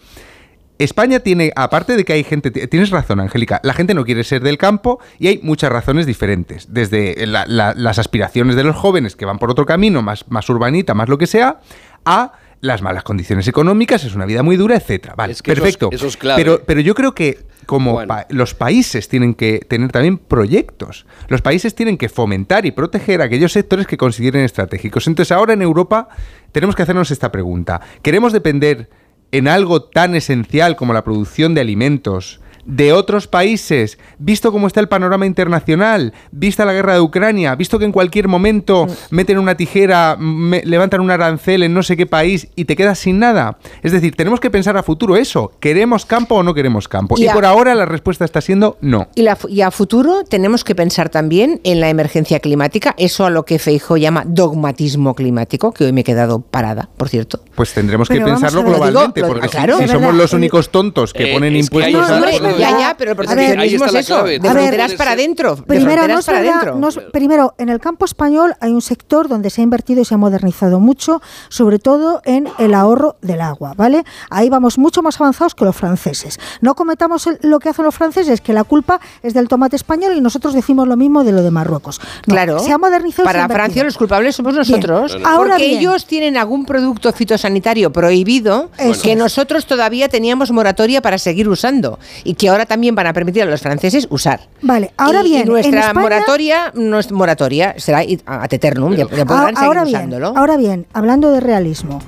España 0.77 1.21
tiene, 1.21 1.53
aparte 1.55 1.95
de 1.95 2.03
que 2.03 2.11
hay 2.11 2.25
gente, 2.25 2.51
tienes 2.51 2.89
razón, 2.89 3.21
Angélica, 3.21 3.61
la 3.63 3.73
gente 3.73 3.93
no 3.93 4.03
quiere 4.03 4.25
ser 4.25 4.41
del 4.43 4.57
campo 4.57 4.99
y 5.19 5.27
hay 5.27 5.39
muchas 5.41 5.71
razones 5.71 6.05
diferentes. 6.05 6.67
Desde 6.73 7.25
la- 7.25 7.45
la- 7.47 7.73
las 7.73 7.97
aspiraciones 7.97 8.57
de 8.57 8.65
los 8.65 8.75
jóvenes 8.75 9.15
que 9.15 9.23
van 9.23 9.39
por 9.39 9.49
otro 9.49 9.65
camino, 9.65 10.01
más, 10.01 10.25
más 10.29 10.49
urbanita, 10.49 10.93
más 10.93 11.07
lo 11.07 11.17
que 11.17 11.27
sea, 11.27 11.61
a 12.03 12.33
las 12.59 12.81
malas 12.81 13.03
condiciones 13.03 13.47
económicas, 13.47 14.03
es 14.03 14.15
una 14.15 14.25
vida 14.25 14.43
muy 14.43 14.57
dura, 14.57 14.75
etcétera. 14.75 15.13
Vale, 15.15 15.31
Es 15.31 15.41
que 15.41 15.53
eso 15.53 15.61
es- 15.65 15.77
perfecto. 15.77 15.89
eso 15.93 16.07
es 16.07 16.17
clave. 16.17 16.43
Pero, 16.43 16.61
pero 16.65 16.81
yo 16.81 16.93
creo 16.93 17.15
que 17.15 17.39
como 17.65 17.93
Bueno. 17.93 18.07
pa- 18.07 18.27
los 18.29 18.53
países 18.53 19.07
tienen 19.07 19.33
que 19.33 19.59
tener 19.59 19.91
también 19.91 20.17
proyectos. 20.17 21.05
Los 21.27 21.41
países 21.41 21.75
tienen 21.75 21.97
que 21.97 22.09
fomentar 22.09 22.65
y 22.65 22.71
proteger 22.71 23.21
aquellos 23.21 23.51
sectores 23.51 23.87
que 23.87 23.97
consideren 23.97 24.43
estratégicos. 24.43 25.07
Entonces 25.07 25.31
ahora 25.31 25.53
en 25.53 25.61
Europa 25.61 26.07
tenemos 26.51 26.75
que 26.75 26.83
hacernos 26.83 27.11
esta 27.11 27.31
pregunta. 27.31 27.81
¿Queremos 28.01 28.33
depender 28.33 28.89
en 29.31 29.47
algo 29.47 29.83
tan 29.83 30.15
esencial 30.15 30.75
como 30.75 30.93
la 30.93 31.03
producción 31.03 31.53
de 31.55 31.61
alimentos 31.61 32.39
de 32.65 32.93
otros 32.93 33.27
países, 33.27 33.97
visto 34.17 34.51
cómo 34.51 34.67
está 34.67 34.79
el 34.79 34.87
panorama 34.87 35.25
internacional, 35.25 36.13
vista 36.31 36.65
la 36.65 36.73
guerra 36.73 36.93
de 36.95 36.99
Ucrania, 37.01 37.55
visto 37.55 37.77
que 37.79 37.85
en 37.85 37.91
cualquier 37.91 38.27
momento 38.27 38.87
meten 39.11 39.37
una 39.37 39.55
tijera, 39.55 40.15
me- 40.19 40.63
levantan 40.65 41.01
un 41.01 41.11
arancel 41.11 41.63
en 41.63 41.73
no 41.73 41.83
sé 41.83 41.95
qué 41.95 42.05
país 42.05 42.47
y 42.55 42.65
te 42.65 42.75
quedas 42.75 42.99
sin 42.99 43.19
nada. 43.19 43.57
Es 43.83 43.91
decir, 43.91 44.15
tenemos 44.15 44.39
que 44.39 44.49
pensar 44.49 44.77
a 44.77 44.83
futuro 44.83 45.15
eso. 45.15 45.51
¿Queremos 45.59 46.05
campo 46.05 46.35
o 46.35 46.43
no 46.43 46.53
queremos 46.53 46.87
campo? 46.87 47.15
Y 47.17 47.23
Y 47.23 47.27
a- 47.27 47.33
por 47.33 47.45
ahora 47.45 47.75
la 47.75 47.85
respuesta 47.85 48.25
está 48.25 48.41
siendo 48.41 48.77
no. 48.81 49.07
Y, 49.15 49.21
la 49.21 49.37
y 49.47 49.61
a 49.61 49.71
futuro 49.71 50.23
tenemos 50.23 50.63
que 50.63 50.75
pensar 50.75 51.09
también 51.09 51.61
en 51.63 51.79
la 51.79 51.89
emergencia 51.89 52.39
climática, 52.39 52.95
eso 52.97 53.25
a 53.25 53.29
lo 53.29 53.45
que 53.45 53.59
Feijo 53.59 53.97
llama 53.97 54.23
dogmatismo 54.25 55.13
climático, 55.15 55.71
que 55.71 55.85
hoy 55.85 55.91
me 55.93 56.01
he 56.01 56.03
quedado 56.03 56.41
parada, 56.41 56.89
por 56.97 57.09
cierto. 57.09 57.41
Pues 57.55 57.73
tendremos 57.73 58.07
Pero 58.07 58.25
que 58.25 58.31
pensarlo 58.31 58.63
ver, 58.63 58.67
digo- 58.73 58.77
globalmente, 58.85 59.21
lo- 59.21 59.27
porque 59.27 59.47
si- 59.47 59.51
claro, 59.51 59.77
si, 59.77 59.83
de 59.83 59.87
somos 59.89 60.15
los 60.15 60.33
únicos 60.33 60.69
tontos 60.69 61.13
que 61.13 61.29
Eh, 61.31 61.33
ponen 61.33 61.55
es 61.55 61.69
que 61.69 61.77
hay- 61.83 61.91
impuestos 61.93 62.09
No, 62.09 62.15
a 62.15 62.19
Ya, 62.57 62.77
ya, 62.79 62.95
pero 62.97 63.11
el 63.11 63.17
proteccionismo 63.17 63.85
es 63.85 63.93
eso, 63.95 64.23
de 64.23 64.35
A 64.35 64.39
ver, 64.39 64.51
fronteras 64.51 64.93
para 64.93 65.11
adentro, 65.11 65.55
de 65.55 65.61
Primero, 65.63 66.07
no 66.07 66.19
para 66.21 66.37
adentro. 66.39 66.75
no 66.75 66.89
primero, 67.11 67.53
en 67.57 67.69
el 67.69 67.79
campo 67.79 68.05
español 68.05 68.55
hay 68.59 68.71
un 68.71 68.81
sector 68.81 69.27
donde 69.27 69.49
se 69.49 69.61
ha 69.61 69.63
invertido 69.63 70.01
y 70.01 70.05
se 70.05 70.13
ha 70.13 70.17
modernizado 70.17 70.79
mucho, 70.79 71.21
sobre 71.49 71.79
todo 71.79 72.21
en 72.25 72.47
el 72.59 72.73
ahorro 72.73 73.17
del 73.21 73.41
agua, 73.41 73.73
¿vale? 73.75 74.03
Ahí 74.29 74.49
vamos 74.49 74.77
mucho 74.77 75.01
más 75.01 75.19
avanzados 75.19 75.55
que 75.55 75.65
los 75.65 75.75
franceses. 75.75 76.39
No 76.61 76.75
cometamos 76.75 77.27
el- 77.27 77.39
lo 77.41 77.59
que 77.59 77.69
hacen 77.69 77.85
los 77.85 77.95
franceses, 77.95 78.41
que 78.41 78.53
la 78.53 78.63
culpa 78.63 78.99
es 79.23 79.33
del 79.33 79.47
tomate 79.47 79.75
español 79.75 80.13
y 80.15 80.21
nosotros 80.21 80.53
decimos 80.53 80.87
lo 80.87 80.95
mismo 80.97 81.23
de 81.23 81.31
lo 81.31 81.41
de 81.43 81.51
Marruecos. 81.51 81.99
No, 82.27 82.33
Claro. 82.33 82.59
se 82.59 82.71
ha 82.71 82.77
modernizado. 82.77 83.05
y 83.29 83.31
se 83.31 83.37
ha 83.39 83.47
Para. 83.47 83.53
Francia 83.55 83.83
los 83.83 83.97
culpables 83.97 84.35
somos 84.35 84.53
Bien. 84.53 84.67
nosotros. 84.69 85.17
Ahora 85.25 85.51
porque 85.51 85.67
bien. 85.67 85.79
ellos 85.79 86.05
tienen 86.05 86.37
algún 86.37 86.65
producto 86.65 87.11
fitosanitario 87.13 87.91
prohibido 87.91 88.69
Eso 88.77 89.01
que 89.01 89.11
es. 89.13 89.17
nosotros 89.17 89.65
todavía 89.65 90.09
teníamos 90.09 90.51
moratoria 90.51 91.01
para 91.01 91.17
seguir 91.17 91.47
usando 91.49 91.99
y 92.23 92.33
que 92.35 92.44
ahora 92.47 92.65
también 92.65 92.95
van 92.95 93.07
a 93.07 93.13
permitir 93.13 93.43
a 93.43 93.45
los 93.45 93.61
franceses 93.61 94.07
usar. 94.09 94.41
Vale, 94.61 94.91
ahora 94.97 95.21
Y- 95.23 95.27
y 95.27 95.29
bien, 95.29 95.41
en 95.43 95.47
nuestra 95.49 95.79
España- 95.81 96.01
moratoria 96.01 96.71
no 96.75 96.99
es 96.99 97.11
moratoria, 97.11 97.75
será 97.77 97.99
ad 98.25 98.53
eternum, 98.53 98.93
ya, 98.95 99.07
ya 99.09 99.25
podrán 99.25 99.55
Ah, 99.55 99.59
seguir 99.59 99.63
ahora 99.67 99.83
bien, 99.83 99.95
usándolo. 99.97 100.33
ahora 100.35 100.57
bien, 100.57 100.85
hablando 100.93 101.31
de 101.31 101.39
realismo. 101.39 101.99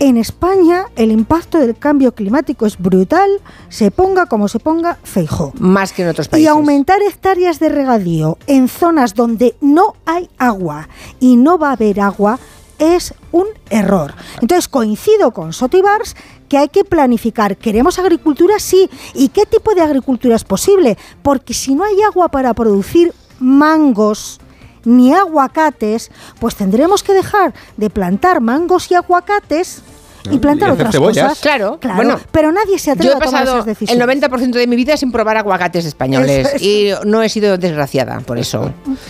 En 0.00 0.16
España 0.16 0.84
el 0.94 1.10
impacto 1.10 1.58
del 1.58 1.76
cambio 1.76 2.14
climático 2.14 2.66
es 2.66 2.78
brutal, 2.78 3.28
se 3.68 3.90
ponga 3.90 4.26
como 4.26 4.46
se 4.46 4.60
ponga 4.60 4.96
Feijó. 5.02 5.52
Más 5.58 5.92
que 5.92 6.02
en 6.02 6.08
otros 6.10 6.28
Y 6.28 6.30
países. 6.30 6.50
aumentar 6.50 7.00
hectáreas 7.02 7.58
de 7.58 7.68
regadío 7.68 8.38
en 8.46 8.68
zonas 8.68 9.14
donde 9.16 9.56
no 9.60 9.96
hay 10.06 10.28
agua 10.38 10.88
y 11.18 11.34
no 11.34 11.58
va 11.58 11.70
a 11.70 11.72
haber 11.72 12.00
agua 12.00 12.38
es 12.78 13.12
un 13.32 13.46
error. 13.70 14.14
Entonces 14.40 14.68
coincido 14.68 15.32
con 15.32 15.52
Sotibars 15.52 16.14
que 16.48 16.58
hay 16.58 16.68
que 16.68 16.84
planificar. 16.84 17.56
¿Queremos 17.56 17.98
agricultura? 17.98 18.54
Sí. 18.58 18.88
¿Y 19.14 19.28
qué 19.28 19.44
tipo 19.46 19.74
de 19.74 19.82
agricultura 19.82 20.36
es 20.36 20.44
posible? 20.44 20.96
Porque 21.22 21.54
si 21.54 21.74
no 21.74 21.84
hay 21.84 22.00
agua 22.02 22.28
para 22.28 22.54
producir 22.54 23.12
mangos, 23.38 24.40
ni 24.84 25.12
aguacates, 25.12 26.10
pues 26.40 26.54
tendremos 26.56 27.02
que 27.02 27.12
dejar 27.12 27.52
de 27.76 27.90
plantar 27.90 28.40
mangos 28.40 28.90
y 28.90 28.94
aguacates 28.94 29.82
y 30.30 30.38
plantar 30.38 30.70
y 30.70 30.72
otras 30.72 30.92
cebollas. 30.92 31.24
cosas. 31.28 31.40
Claro, 31.40 31.78
claro. 31.80 31.96
bueno, 31.96 32.20
pero 32.32 32.52
nadie 32.52 32.78
se 32.78 32.90
atreve 32.92 33.06
Yo 33.06 33.12
he 33.12 33.16
a 33.16 33.18
tomar 33.24 33.40
pasado 33.42 33.56
esas 33.58 33.66
decisiones. 33.66 34.08
el 34.10 34.20
90% 34.30 34.50
de 34.52 34.66
mi 34.66 34.76
vida 34.76 34.96
sin 34.96 35.10
probar 35.12 35.36
aguacates 35.36 35.84
españoles 35.84 36.54
es. 36.54 36.62
y 36.62 36.90
no 37.04 37.22
he 37.22 37.28
sido 37.28 37.58
desgraciada 37.58 38.20
por 38.20 38.38
eso. 38.38 38.62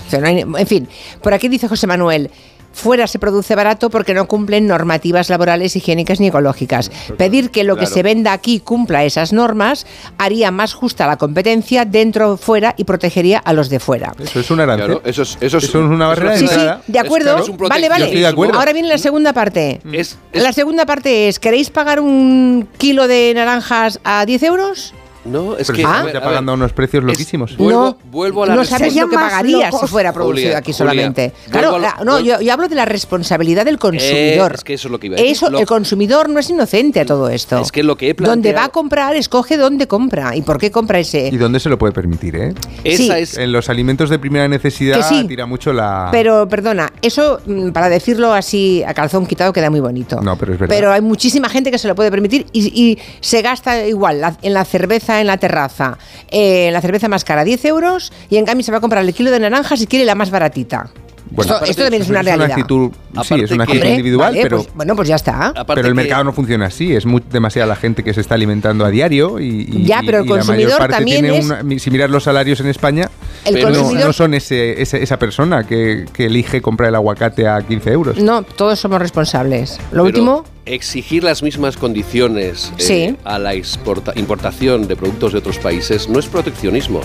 O 0.07 0.11
sea, 0.11 0.21
no 0.21 0.27
hay- 0.29 0.41
en 0.41 0.67
fin, 0.67 0.89
por 1.23 1.33
aquí 1.35 1.49
dice 1.49 1.69
José 1.69 1.87
Manuel. 1.87 2.31
Fuera 2.79 3.09
se 3.09 3.19
produce 3.19 3.57
barato 3.57 3.91
porque 3.91 4.15
no 4.15 4.29
cumplen 4.29 4.69
normativas 4.69 5.29
laborales, 5.31 5.75
higiénicas 5.75 6.21
ni 6.21 6.29
ecológicas. 6.29 6.91
Pedir 7.17 7.51
que 7.51 7.65
lo 7.65 7.75
que 7.75 7.81
Claro. 7.81 7.95
se 7.95 8.03
venda 8.05 8.33
aquí 8.33 8.61
cumpla 8.61 9.05
esas 9.05 9.33
normas 9.33 9.85
haría 10.17 10.53
más 10.53 10.75
justa 10.75 11.09
la 11.09 11.17
competencia 11.17 11.85
dentro 11.85 12.37
fuera 12.37 12.75
y 12.77 12.85
protegería 12.85 13.39
a 13.39 13.53
los 13.53 13.69
de 13.69 13.81
fuera. 13.81 14.13
Eso 14.23 14.39
es 14.39 14.51
un 14.53 14.61
arancel. 14.61 14.87
Claro, 14.87 15.03
eso 15.05 15.23
es, 15.23 15.37
eso 15.41 15.59
es, 15.59 15.65
Eso 15.65 15.79
es 15.81 15.85
una 15.85 16.07
barrera 16.07 16.33
de 16.33 16.39
Sí, 16.39 16.47
de 16.87 16.99
acuerdo. 17.01 17.37
Vale, 17.69 17.89
vale. 17.89 18.07
de 18.15 18.27
acuerdo. 18.27 18.57
Ahora 18.59 18.73
viene 18.73 18.89
la 18.89 18.99
segunda 18.99 19.33
parte. 19.33 19.81
Es- 19.93 20.17
La 20.33 20.53
segunda 20.53 20.87
parte 20.87 21.27
es, 21.29 21.41
¿queréis 21.41 21.71
pagar 21.71 21.99
un 22.01 22.69
kilo 22.79 23.09
de 23.09 23.33
naranjas 23.35 23.99
a 24.05 24.25
10 24.25 24.43
euros? 24.45 24.95
No, 25.29 25.57
es 25.57 25.67
Pero 25.67 25.77
que. 25.77 25.83
se 25.83 25.87
a 25.89 25.91
está 25.91 26.03
ver, 26.05 26.17
a 26.17 26.21
ver, 26.21 26.29
pagando 26.29 26.55
unos 26.55 26.73
precios 26.73 27.05
loquísimos. 27.05 27.57
Vuelvo, 27.57 27.81
No, 27.81 27.99
vuelvo 28.11 28.43
a 28.45 28.47
la 28.49 28.55
no 28.57 28.65
sabes 28.65 28.95
lo 28.97 29.09
que 29.09 29.15
pagarías 29.17 29.75
si 29.79 29.87
fuera 29.87 30.13
producido 30.13 30.47
Julia, 30.49 30.59
aquí 30.59 30.73
solamente. 30.73 31.33
Claro, 31.51 31.79
la- 31.79 31.99
no, 32.05 32.21
yo, 32.21 32.41
yo 32.41 32.53
hablo 32.53 32.69
de 32.69 32.75
la 32.75 32.85
responsabilidad 32.85 33.65
del 33.65 33.79
consumidor. 33.79 34.53
Eh, 34.53 34.55
es 34.57 34.65
que 34.65 34.75
eso 34.75 34.89
es 34.89 34.93
lo 34.93 34.99
que 35.01 35.07
iba 35.07 35.15
a 35.17 35.19
decir. 35.19 35.33
Eso, 35.33 35.51
Lo- 35.51 35.59
el 35.61 35.67
consumidor 35.67 36.29
no 36.29 36.41
es 36.41 36.49
inocente 36.51 37.01
a 37.01 37.07
todo 37.07 37.29
esto. 37.29 37.59
Es 37.61 37.73
que 37.73 37.83
lo 37.83 37.97
que 37.97 38.11
he 38.11 38.15
Donde 38.15 38.53
va 38.53 38.65
a 38.65 38.69
planteado- 38.69 38.73
comprar, 38.73 39.17
escoge 39.17 39.57
dónde 39.57 39.87
compra 39.87 40.35
y 40.37 40.43
por 40.43 40.59
qué 40.59 40.71
compra 40.71 40.99
ese. 40.99 41.29
¿Y 41.33 41.37
dónde 41.37 41.61
se 41.61 41.69
lo 41.69 41.79
puede 41.79 41.93
permitir, 41.93 42.37
eh? 42.37 42.55
Esa 42.85 42.97
Sí. 43.03 43.11
es. 43.23 43.37
En 43.39 43.53
los 43.53 43.69
alimentos 43.69 44.11
de 44.11 44.19
primera 44.19 44.49
necesidad 44.49 44.97
Que 44.99 45.03
sí. 45.03 45.25
tira 45.27 45.47
mucho 45.47 45.73
la... 45.73 46.09
Pero, 46.13 46.49
perdona, 46.49 46.93
eso, 47.03 47.41
mm, 47.47 47.71
para 47.71 47.89
decirlo 47.89 48.33
así 48.33 48.83
a 48.87 48.95
calzón 48.95 49.27
quitado, 49.27 49.53
queda 49.53 49.71
muy 49.71 49.81
bonito. 49.81 50.21
No, 50.23 50.37
pero 50.37 50.53
es 50.55 50.59
verdad. 50.59 50.75
Pero 50.75 50.93
hay 50.93 51.01
muchísima 51.01 51.49
gente 51.49 51.71
que 51.71 51.79
se 51.79 51.89
lo 51.89 51.95
puede 51.95 52.11
permitir 52.11 52.47
y, 52.53 52.67
y 52.81 52.99
se 53.21 53.43
gasta 53.43 53.87
igual 53.87 54.21
la- 54.21 54.37
en 54.43 54.55
la 54.55 54.65
cerveza 54.65 55.18
en 55.21 55.27
la 55.27 55.37
terraza. 55.37 55.99
eh, 56.31 56.71
la 56.73 56.81
cerveza 56.81 57.09
más 57.09 57.25
cara, 57.25 57.45
10 57.45 57.65
euros, 57.65 58.13
y 58.31 58.37
en 58.37 58.45
cambio 58.45 58.65
se 58.65 58.71
va 58.73 58.79
a 58.79 58.81
comprar 58.81 59.05
el 59.05 59.15
kilo 59.15 59.31
de 59.31 59.41
naranjas 59.41 59.79
si 59.81 59.87
quiere 59.87 60.05
la 60.05 60.15
más 60.15 60.31
baratita. 60.31 60.91
Bueno, 61.31 61.53
esto, 61.57 61.65
esto 61.67 61.83
también 61.83 62.03
es 62.03 62.09
una 62.09 62.21
es 62.21 62.25
realidad. 62.27 62.47
una 62.47 62.55
actitud, 62.55 62.91
sí, 63.23 63.35
es 63.43 63.51
una 63.51 63.65
actitud 63.65 63.85
individual, 63.87 64.31
vale, 64.31 64.43
pero, 64.43 64.57
pues, 64.63 64.75
bueno, 64.75 64.97
pues 64.97 65.09
ya 65.09 65.17
está. 65.17 65.53
Pero 65.67 65.81
el 65.83 65.87
que- 65.89 65.95
mercado 65.95 66.25
no 66.25 66.33
funciona 66.33 66.67
así. 66.67 66.95
Es 66.97 67.05
muy, 67.05 67.23
demasiada 67.31 67.67
la 67.67 67.77
gente 67.77 68.03
que 68.03 68.15
se 68.15 68.23
está 68.23 68.35
alimentando 68.35 68.83
a 68.87 68.89
diario 68.89 69.39
y, 69.39 69.69
y- 69.71 69.85
Ya, 69.85 70.01
pero 70.05 70.21
el 70.21 70.25
y 70.25 70.29
la 70.29 70.35
mayor 70.37 70.47
consumidor 70.47 70.79
parte 70.79 70.95
también 70.97 71.21
tiene 71.23 71.39
es- 71.39 71.45
una- 71.45 71.79
si 71.79 71.91
miras 71.91 72.09
los 72.11 72.25
salarios 72.25 72.61
en 72.61 72.69
España, 72.69 73.11
El 73.45 73.57
no- 73.57 73.61
consumidor- 73.61 74.07
no, 74.07 74.13
son 74.15 74.33
ese, 74.33 74.81
ese- 74.81 75.03
esa 75.03 75.19
persona 75.19 75.67
que, 75.67 76.07
que 76.15 76.27
elige 76.27 76.63
comprar 76.63 76.89
el 76.89 76.95
aguacate 76.95 77.47
a 77.47 77.61
15 77.61 77.93
euros. 77.93 78.17
No, 78.19 78.43
todos 78.43 78.79
somos 78.81 78.99
responsables. 78.99 79.77
Lo 79.79 79.89
pero 79.91 80.05
último, 80.05 80.45
Exigir 80.79 81.25
las 81.25 81.43
mismas 81.43 81.79
condiciones 81.79 82.73
eh, 82.77 82.83
Sí. 82.83 83.17
a 83.25 83.39
la 83.39 83.55
exporta- 83.55 84.13
importación 84.17 84.87
de 84.87 84.97
productos 84.97 85.33
de 85.33 85.39
otros 85.39 85.57
países 85.59 86.11
no 86.11 86.19
es 86.19 86.27
proteccionismo, 86.27 87.01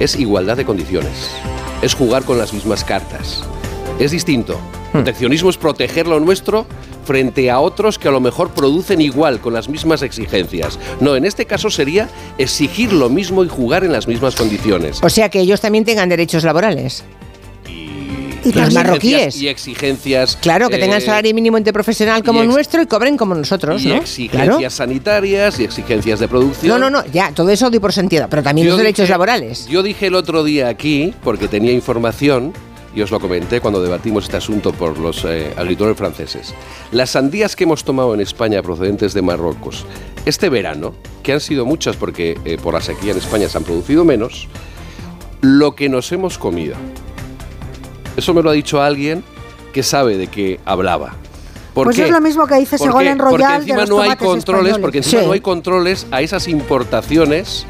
es 0.00 0.16
igualdad 0.16 0.56
de 0.56 0.64
condiciones. 0.64 1.30
Es 1.80 1.94
jugar 1.94 2.24
con 2.24 2.38
las 2.38 2.52
mismas 2.52 2.82
cartas. 2.82 3.44
Es 4.00 4.10
distinto. 4.10 4.54
Hmm. 4.92 4.98
Proteccionismo 4.98 5.48
es 5.50 5.56
proteger 5.56 6.08
lo 6.08 6.18
nuestro 6.18 6.66
frente 7.04 7.52
a 7.52 7.60
otros 7.60 8.00
que 8.00 8.08
a 8.08 8.10
lo 8.10 8.18
mejor 8.20 8.50
producen 8.50 9.00
igual, 9.00 9.38
con 9.40 9.52
las 9.54 9.68
mismas 9.68 10.02
exigencias. 10.02 10.78
No, 11.00 11.14
en 11.14 11.24
este 11.24 11.46
caso 11.46 11.70
sería 11.70 12.08
exigir 12.38 12.92
lo 12.92 13.10
mismo 13.10 13.44
y 13.44 13.48
jugar 13.48 13.84
en 13.84 13.92
las 13.92 14.08
mismas 14.08 14.34
condiciones. 14.34 14.98
o 15.04 15.08
sea 15.10 15.28
que 15.28 15.38
ellos 15.38 15.60
también 15.60 15.84
tengan 15.84 16.08
derechos 16.08 16.42
laborales. 16.42 17.04
Y 18.44 18.48
los 18.48 18.54
también- 18.54 18.74
marroquíes. 18.74 19.36
Y 19.40 19.48
exigencias. 19.48 20.36
Claro, 20.40 20.68
que 20.68 20.78
tengan 20.78 20.98
eh, 20.98 21.04
salario 21.04 21.34
mínimo 21.34 21.56
interprofesional 21.58 22.22
como 22.22 22.44
nuestro 22.44 22.82
y 22.82 22.86
cobren 22.86 23.16
como 23.16 23.34
nosotros, 23.34 23.82
y 23.84 23.88
¿no? 23.88 23.94
exigencias 23.96 24.56
Claro. 24.56 24.70
sanitarias 24.70 25.58
y 25.60 25.64
exigencias 25.64 26.20
de 26.20 26.28
producción. 26.28 26.68
No, 26.68 26.78
no, 26.78 26.90
no, 27.02 27.06
ya, 27.12 27.32
todo 27.32 27.50
eso 27.50 27.70
doy 27.70 27.78
por 27.80 27.92
sentido, 27.92 28.26
pero 28.28 28.42
también 28.42 28.66
Yo 28.66 28.72
los 28.72 28.78
derechos 28.78 29.04
dije- 29.04 29.10
laborales. 29.12 29.66
Yo 29.66 29.82
dije 29.82 30.06
el 30.08 30.14
otro 30.14 30.44
día 30.44 30.68
aquí, 30.68 31.14
porque 31.22 31.48
tenía 31.48 31.72
información, 31.72 32.52
y 32.94 33.02
os 33.02 33.10
lo 33.10 33.18
comenté 33.18 33.60
cuando 33.60 33.82
debatimos 33.82 34.24
este 34.24 34.36
asunto 34.36 34.72
por 34.72 34.98
los 34.98 35.24
eh, 35.24 35.52
agricultores 35.56 35.96
franceses. 35.96 36.54
Las 36.92 37.10
sandías 37.10 37.56
que 37.56 37.64
hemos 37.64 37.82
tomado 37.82 38.14
en 38.14 38.20
España 38.20 38.62
procedentes 38.62 39.14
de 39.14 39.22
Marruecos 39.22 39.84
este 40.26 40.48
verano, 40.48 40.94
que 41.22 41.32
han 41.32 41.40
sido 41.40 41.66
muchas 41.66 41.96
porque 41.96 42.38
eh, 42.44 42.56
por 42.62 42.72
la 42.74 42.80
sequía 42.80 43.10
en 43.12 43.18
España 43.18 43.48
se 43.48 43.58
han 43.58 43.64
producido 43.64 44.04
menos, 44.04 44.46
lo 45.40 45.74
que 45.74 45.88
nos 45.88 46.10
hemos 46.12 46.38
comido. 46.38 46.76
Eso 48.16 48.34
me 48.34 48.42
lo 48.42 48.50
ha 48.50 48.52
dicho 48.52 48.80
alguien 48.82 49.24
que 49.72 49.82
sabe 49.82 50.16
de 50.16 50.26
qué 50.28 50.60
hablaba. 50.64 51.14
¿Por 51.74 51.86
Pues 51.88 51.96
qué? 51.96 52.04
es 52.04 52.10
lo 52.10 52.20
mismo 52.20 52.46
que 52.46 52.54
dice 52.54 52.78
¿Por 52.78 52.86
Ségolène 52.88 53.16
qué? 53.16 53.22
Royal 53.22 53.30
Porque 53.30 53.46
de 53.48 53.56
encima 53.56 53.80
los 53.80 53.88
no 53.90 54.00
hay 54.00 54.08
controles, 54.16 54.38
españoles. 54.38 54.78
porque 54.80 54.98
encima 54.98 55.20
Sí. 55.22 55.26
no 55.26 55.32
hay 55.32 55.40
controles 55.40 56.06
a 56.12 56.20
esas 56.22 56.46
importaciones 56.46 57.66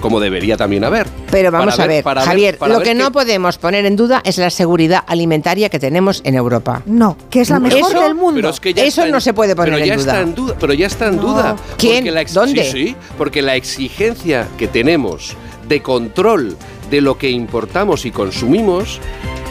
como 0.00 0.20
debería 0.20 0.56
también 0.56 0.84
haber. 0.84 1.08
Pero 1.32 1.50
vamos 1.50 1.74
Para 1.74 1.82
a 1.82 1.86
ver, 1.88 2.04
para 2.04 2.22
Javier, 2.22 2.56
para 2.56 2.72
lo 2.74 2.78
ver 2.78 2.86
que 2.86 2.94
no 2.94 3.10
podemos 3.10 3.58
poner 3.58 3.84
en 3.84 3.96
duda 3.96 4.20
es 4.24 4.38
la 4.38 4.50
seguridad 4.50 5.02
alimentaria 5.08 5.70
que 5.70 5.80
tenemos 5.80 6.20
en 6.24 6.36
Europa. 6.36 6.82
No, 6.86 7.16
que 7.30 7.40
es 7.40 7.50
la 7.50 7.58
mejor 7.58 7.90
Eso- 7.90 8.00
del 8.02 8.14
mundo. 8.14 8.34
Pero 8.36 8.50
es 8.50 8.60
que 8.60 8.72
ya 8.74 8.82
Eso 8.82 8.88
está 9.00 9.06
en- 9.06 9.10
no 9.10 9.20
se 9.20 9.34
puede 9.34 9.56
poner 9.56 9.72
pero 9.72 9.82
en 9.84 9.88
ya 9.88 9.96
duda. 9.96 10.12
Está 10.12 10.20
en 10.22 10.34
duda. 10.36 10.54
Pero 10.60 10.72
ya 10.74 10.86
está 10.86 11.08
en 11.08 11.16
No. 11.16 11.22
duda. 11.22 11.56
¿Quién? 11.76 11.96
Porque 11.96 12.10
la 12.12 12.20
ex- 12.20 12.32
¿Dónde? 12.34 12.62
Sí, 12.64 12.70
sí, 12.70 12.96
porque 13.18 13.42
la 13.42 13.56
exigencia 13.56 14.46
que 14.56 14.68
tenemos 14.68 15.34
de 15.68 15.82
control 15.82 16.56
de 16.90 17.00
lo 17.00 17.18
que 17.18 17.30
importamos 17.30 18.04
y 18.06 18.10
consumimos 18.10 19.00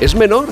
es 0.01 0.16
menor. 0.16 0.48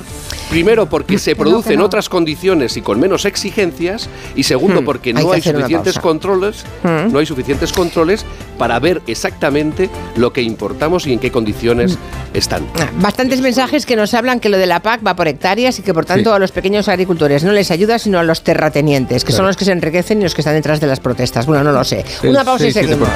Primero 0.50 0.88
porque 0.88 1.18
se 1.18 1.32
Que 1.32 1.38
no, 1.38 1.42
produce 1.44 1.70
que 1.70 1.74
en 1.74 1.80
no. 1.80 1.86
otras 1.88 2.08
condiciones 2.08 2.78
y 2.78 2.82
con 2.82 3.00
menos 3.00 3.26
exigencias 3.26 4.08
y 4.36 4.44
segundo 4.44 4.82
Hmm, 4.82 4.86
porque 4.86 5.12
no 5.12 5.32
hay, 5.32 5.42
suficientes 5.42 5.98
controles, 5.98 6.64
Hmm. 6.84 7.12
no 7.12 7.18
hay 7.18 7.26
suficientes 7.26 7.74
controles 7.74 8.24
para 8.60 8.80
ver 8.80 9.02
exactamente 9.08 9.90
lo 10.18 10.32
que 10.32 10.44
importamos 10.44 11.08
y 11.08 11.14
en 11.14 11.20
qué 11.20 11.32
condiciones 11.32 11.98
están. 12.36 12.64
Ah, 12.80 12.90
Bastantes 13.02 13.42
mensajes 13.42 13.88
que 13.88 13.96
nos 13.96 14.14
hablan 14.14 14.40
que 14.40 14.50
lo 14.50 14.58
de 14.60 14.68
la 14.68 14.82
PAC 14.82 15.06
va 15.06 15.16
por 15.16 15.28
hectáreas 15.28 15.80
y 15.80 15.82
que 15.82 15.96
por 15.96 16.06
tanto 16.06 16.30
Sí. 16.30 16.36
a 16.36 16.40
los 16.40 16.52
pequeños 16.52 16.88
agricultores 16.88 17.44
no 17.44 17.52
les 17.52 17.72
ayuda 17.72 17.98
sino 17.98 18.20
a 18.20 18.24
los 18.24 18.44
terratenientes, 18.44 19.26
que 19.26 19.32
son 19.34 19.48
los 19.48 19.58
que 19.58 19.66
se 19.66 19.72
enriquecen 19.72 20.20
y 20.20 20.24
los 20.24 20.36
que 20.36 20.42
están 20.42 20.54
detrás 20.54 20.80
de 20.80 20.86
las 20.88 21.00
protestas. 21.00 21.48
Bueno, 21.48 21.64
no 21.64 21.72
lo 21.72 21.84
sé. 21.84 22.06
El 22.22 22.30
Una 22.30 22.44
pausa 22.44 22.68
y 22.68 22.72
6-7%. 22.72 22.74
seguimos. 22.80 23.10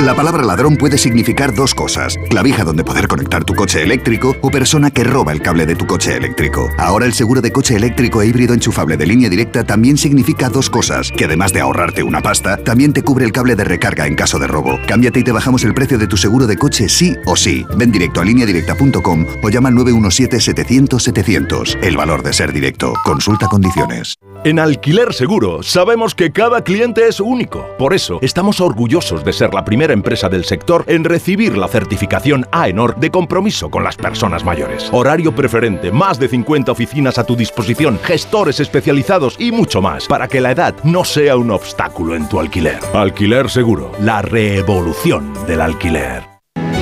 La 0.00 0.14
palabra 0.14 0.44
ladrón 0.44 0.76
puede 0.76 0.98
significar 0.98 1.54
dos 1.54 1.74
cosas. 1.74 2.18
Clavija 2.28 2.64
donde 2.64 2.84
poder 2.84 3.08
conectar 3.08 3.44
tu 3.44 3.54
coche 3.54 3.82
eléctrico 3.82 4.36
o 4.42 4.50
persona 4.50 4.90
que 4.90 5.02
roba 5.02 5.32
el 5.32 5.40
cable 5.40 5.64
de 5.64 5.74
tu 5.74 5.86
coche 5.86 6.14
eléctrico. 6.14 6.68
Ahora 6.76 7.06
el 7.06 7.14
seguro 7.14 7.40
de 7.40 7.50
coche 7.50 7.76
eléctrico 7.76 8.20
e 8.20 8.26
híbrido 8.26 8.52
enchufable 8.52 8.98
de 8.98 9.06
línea 9.06 9.30
directa 9.30 9.64
también 9.64 9.96
significa 9.96 10.50
dos 10.50 10.68
cosas. 10.68 11.10
Que 11.16 11.24
además 11.24 11.54
de 11.54 11.62
ahorrarte 11.62 12.02
una 12.02 12.20
pasta, 12.20 12.58
también 12.58 12.92
te 12.92 13.02
cubre 13.02 13.24
el 13.24 13.32
cable 13.32 13.56
de 13.56 13.64
recarga 13.64 14.06
en 14.06 14.16
caso 14.16 14.38
de 14.38 14.46
robo. 14.46 14.78
Cámbiate 14.86 15.20
y 15.20 15.24
te 15.24 15.32
bajamos 15.32 15.64
el 15.64 15.72
precio 15.72 15.96
de 15.96 16.06
tu 16.06 16.18
seguro 16.18 16.46
de 16.46 16.58
coche 16.58 16.90
sí 16.90 17.16
o 17.24 17.34
sí. 17.34 17.64
Ven 17.78 17.90
directo 17.90 18.20
a 18.20 18.24
lineadirecta.com 18.26 19.24
o 19.42 19.48
llama 19.48 19.70
al 19.70 19.76
917-700-700. 19.76 21.82
El 21.82 21.96
valor 21.96 22.22
de 22.22 22.34
ser 22.34 22.52
directo. 22.52 22.92
Consulta 23.02 23.46
condiciones. 23.46 24.16
En 24.44 24.58
Alquiler 24.58 25.14
Seguro 25.14 25.62
sabemos 25.62 26.14
que 26.14 26.32
cada 26.32 26.62
cliente 26.62 27.08
es 27.08 27.18
único. 27.18 27.66
Por 27.78 27.94
eso 27.94 28.18
estamos 28.20 28.60
orgullosos 28.60 29.24
de 29.24 29.32
ser 29.32 29.54
la 29.54 29.64
primera 29.64 29.85
empresa 29.92 30.28
del 30.28 30.44
sector 30.44 30.84
en 30.86 31.04
recibir 31.04 31.56
la 31.56 31.68
certificación 31.68 32.46
AENOR 32.52 32.96
de 32.96 33.10
compromiso 33.10 33.70
con 33.70 33.84
las 33.84 33.96
personas 33.96 34.44
mayores. 34.44 34.88
Horario 34.92 35.34
preferente, 35.34 35.90
más 35.90 36.18
de 36.18 36.28
50 36.28 36.72
oficinas 36.72 37.18
a 37.18 37.24
tu 37.24 37.36
disposición, 37.36 37.98
gestores 38.02 38.60
especializados 38.60 39.36
y 39.38 39.52
mucho 39.52 39.80
más 39.80 40.06
para 40.06 40.28
que 40.28 40.40
la 40.40 40.52
edad 40.52 40.74
no 40.84 41.04
sea 41.04 41.36
un 41.36 41.50
obstáculo 41.50 42.14
en 42.14 42.28
tu 42.28 42.40
alquiler. 42.40 42.78
Alquiler 42.94 43.50
Seguro, 43.50 43.92
la 44.00 44.22
revolución 44.22 45.32
del 45.46 45.60
alquiler. 45.60 46.35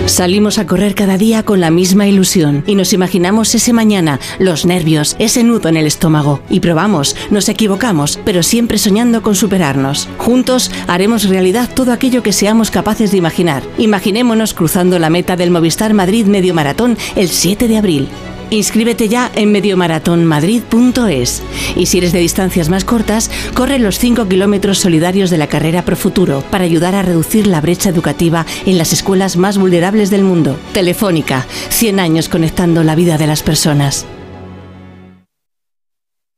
Salimos 0.06 0.58
a 0.58 0.66
correr 0.66 0.94
cada 0.94 1.16
día 1.16 1.44
con 1.44 1.60
la 1.60 1.70
misma 1.70 2.06
ilusión 2.06 2.62
y 2.66 2.74
nos 2.74 2.92
imaginamos 2.92 3.54
ese 3.54 3.72
mañana, 3.72 4.20
los 4.38 4.66
nervios, 4.66 5.16
ese 5.18 5.42
nudo 5.42 5.68
en 5.70 5.78
el 5.78 5.86
estómago. 5.86 6.40
Y 6.50 6.60
probamos, 6.60 7.16
nos 7.30 7.48
equivocamos, 7.48 8.20
pero 8.24 8.42
siempre 8.42 8.76
soñando 8.76 9.22
con 9.22 9.34
superarnos. 9.34 10.08
Juntos 10.18 10.70
haremos 10.88 11.28
realidad 11.28 11.70
todo 11.74 11.92
aquello 11.92 12.22
que 12.22 12.32
seamos 12.32 12.70
capaces 12.70 13.12
de 13.12 13.16
imaginar. 13.16 13.62
Imaginémonos 13.78 14.52
cruzando 14.52 14.98
la 14.98 15.10
meta 15.10 15.36
del 15.36 15.50
Movistar 15.50 15.94
Madrid 15.94 16.26
Medio 16.26 16.52
Maratón 16.52 16.98
el 17.16 17.28
7 17.28 17.66
de 17.66 17.78
abril. 17.78 18.08
Inscríbete 18.50 19.08
ya 19.08 19.30
en 19.34 19.52
mediomaratonmadrid.es. 19.52 21.42
Y 21.76 21.86
si 21.86 21.98
eres 21.98 22.12
de 22.12 22.18
distancias 22.20 22.68
más 22.68 22.84
cortas, 22.84 23.30
corre 23.54 23.78
los 23.78 23.98
5 23.98 24.28
kilómetros 24.28 24.78
solidarios 24.78 25.30
de 25.30 25.38
la 25.38 25.46
carrera 25.46 25.84
Pro 25.84 25.96
Futuro 25.96 26.42
para 26.50 26.64
ayudar 26.64 26.94
a 26.94 27.02
reducir 27.02 27.46
la 27.46 27.60
brecha 27.60 27.90
educativa 27.90 28.46
en 28.66 28.78
las 28.78 28.92
escuelas 28.92 29.36
más 29.36 29.58
vulnerables 29.58 30.10
del 30.10 30.24
mundo. 30.24 30.58
Telefónica, 30.72 31.46
100 31.70 32.00
años 32.00 32.28
conectando 32.28 32.84
la 32.84 32.94
vida 32.94 33.18
de 33.18 33.26
las 33.26 33.42
personas. 33.42 34.06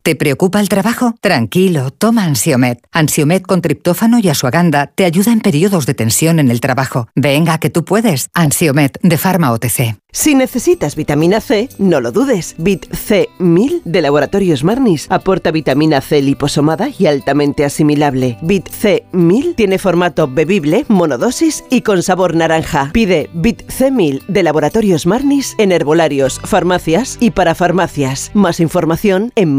¿Te 0.07 0.15
preocupa 0.15 0.61
el 0.61 0.69
trabajo? 0.69 1.17
Tranquilo, 1.21 1.91
toma 1.91 2.27
Ansiomet. 2.27 2.79
Ansiomet 2.93 3.43
con 3.43 3.61
triptófano 3.61 4.21
y 4.21 4.29
asuaganda 4.29 4.87
te 4.87 5.05
ayuda 5.05 5.33
en 5.33 5.41
periodos 5.41 5.85
de 5.85 5.95
tensión 5.95 6.39
en 6.39 6.49
el 6.49 6.61
trabajo. 6.61 7.09
Venga, 7.17 7.59
que 7.59 7.71
tú 7.71 7.85
puedes. 7.85 8.31
Ansiomet 8.33 9.01
de 9.03 9.19
Pharma 9.19 9.51
OTC. 9.51 9.97
Si 10.17 10.35
necesitas 10.35 10.97
vitamina 10.97 11.43
C, 11.43 11.69
no 11.77 12.01
lo 12.01 12.11
dudes. 12.11 12.55
Bit 12.57 12.89
C1000 12.89 13.83
de 13.85 14.01
Laboratorios 14.01 14.65
Marnis 14.65 15.07
aporta 15.11 15.51
vitamina 15.51 16.01
C 16.01 16.23
liposomada 16.23 16.89
y 16.99 17.05
altamente 17.05 17.67
asimilable. 17.67 18.39
Bit 18.41 18.71
C1000 18.71 19.55
tiene 19.57 19.79
formato 19.79 20.27
bebible, 20.27 20.87
monodosis 20.89 21.65
y 21.69 21.83
con 21.83 22.03
sabor 22.03 22.35
naranja. 22.35 22.89
Pide 22.95 23.29
Bit 23.35 23.67
C1000 23.67 24.25
de 24.27 24.43
Laboratorios 24.43 25.05
Marnis 25.05 25.55
en 25.59 25.71
herbolarios, 25.71 26.41
farmacias 26.43 27.19
y 27.21 27.33
para 27.33 27.55
farmacias. 27.55 28.31
Más 28.33 28.59
información 28.59 29.33
en 29.35 29.55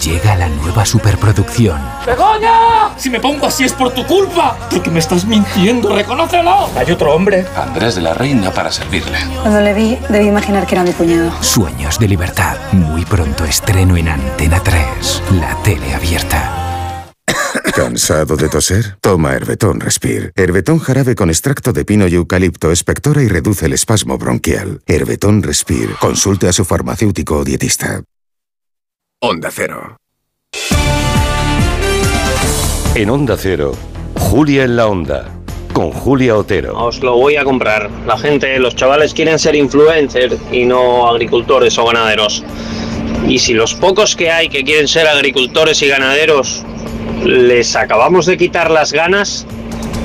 Llega 0.00 0.36
la 0.36 0.48
nueva 0.48 0.86
superproducción. 0.86 1.80
¡Begoña! 2.06 2.96
Si 2.96 3.10
me 3.10 3.20
pongo 3.20 3.46
así 3.46 3.64
es 3.64 3.72
por 3.72 3.92
tu 3.92 4.06
culpa. 4.06 4.56
Porque 4.70 4.90
me 4.90 4.98
estás 4.98 5.24
mintiendo, 5.24 5.94
reconócelo. 5.94 6.70
Hay 6.76 6.90
otro 6.90 7.14
hombre. 7.14 7.46
Andrés 7.56 7.94
de 7.94 8.00
la 8.00 8.14
Reina 8.14 8.50
para 8.50 8.72
servirle. 8.72 9.18
Cuando 9.42 9.60
le 9.60 9.74
vi, 9.74 9.98
debí 10.08 10.28
imaginar 10.28 10.66
que 10.66 10.74
era 10.74 10.84
mi 10.84 10.92
cuñado. 10.92 11.30
Sueños 11.42 11.98
de 11.98 12.08
libertad. 12.08 12.56
Muy 12.72 13.04
pronto 13.04 13.44
estreno 13.44 13.96
en 13.96 14.08
Antena 14.08 14.60
3. 14.62 15.22
La 15.40 15.54
tele 15.62 15.94
abierta. 15.94 16.61
¿Cansado 17.74 18.36
de 18.36 18.50
toser? 18.50 18.96
Toma 19.00 19.32
Herbetón 19.32 19.80
Respire. 19.80 20.32
Herbetón 20.36 20.78
jarabe 20.78 21.14
con 21.14 21.30
extracto 21.30 21.72
de 21.72 21.86
pino 21.86 22.06
y 22.06 22.14
eucalipto 22.14 22.70
espectora 22.70 23.22
y 23.22 23.28
reduce 23.28 23.64
el 23.64 23.72
espasmo 23.72 24.18
bronquial. 24.18 24.82
Herbetón 24.86 25.42
Respire. 25.42 25.94
Consulte 25.98 26.48
a 26.48 26.52
su 26.52 26.66
farmacéutico 26.66 27.38
o 27.38 27.44
dietista. 27.44 28.02
Onda 29.20 29.50
Cero. 29.50 29.96
En 32.94 33.08
Onda 33.08 33.38
Cero, 33.38 33.72
Julia 34.18 34.64
en 34.64 34.76
la 34.76 34.86
Onda, 34.86 35.30
con 35.72 35.92
Julia 35.92 36.36
Otero. 36.36 36.76
Os 36.78 37.02
lo 37.02 37.16
voy 37.16 37.36
a 37.36 37.44
comprar. 37.44 37.90
La 38.06 38.18
gente, 38.18 38.58
los 38.58 38.76
chavales 38.76 39.14
quieren 39.14 39.38
ser 39.38 39.54
influencers 39.54 40.36
y 40.52 40.66
no 40.66 41.08
agricultores 41.08 41.78
o 41.78 41.86
ganaderos. 41.86 42.44
Y 43.28 43.38
si 43.38 43.54
los 43.54 43.74
pocos 43.74 44.16
que 44.16 44.30
hay 44.30 44.48
que 44.48 44.62
quieren 44.64 44.88
ser 44.88 45.06
agricultores 45.06 45.80
y 45.82 45.88
ganaderos 45.88 46.64
les 47.24 47.76
acabamos 47.76 48.26
de 48.26 48.36
quitar 48.36 48.70
las 48.70 48.92
ganas, 48.92 49.46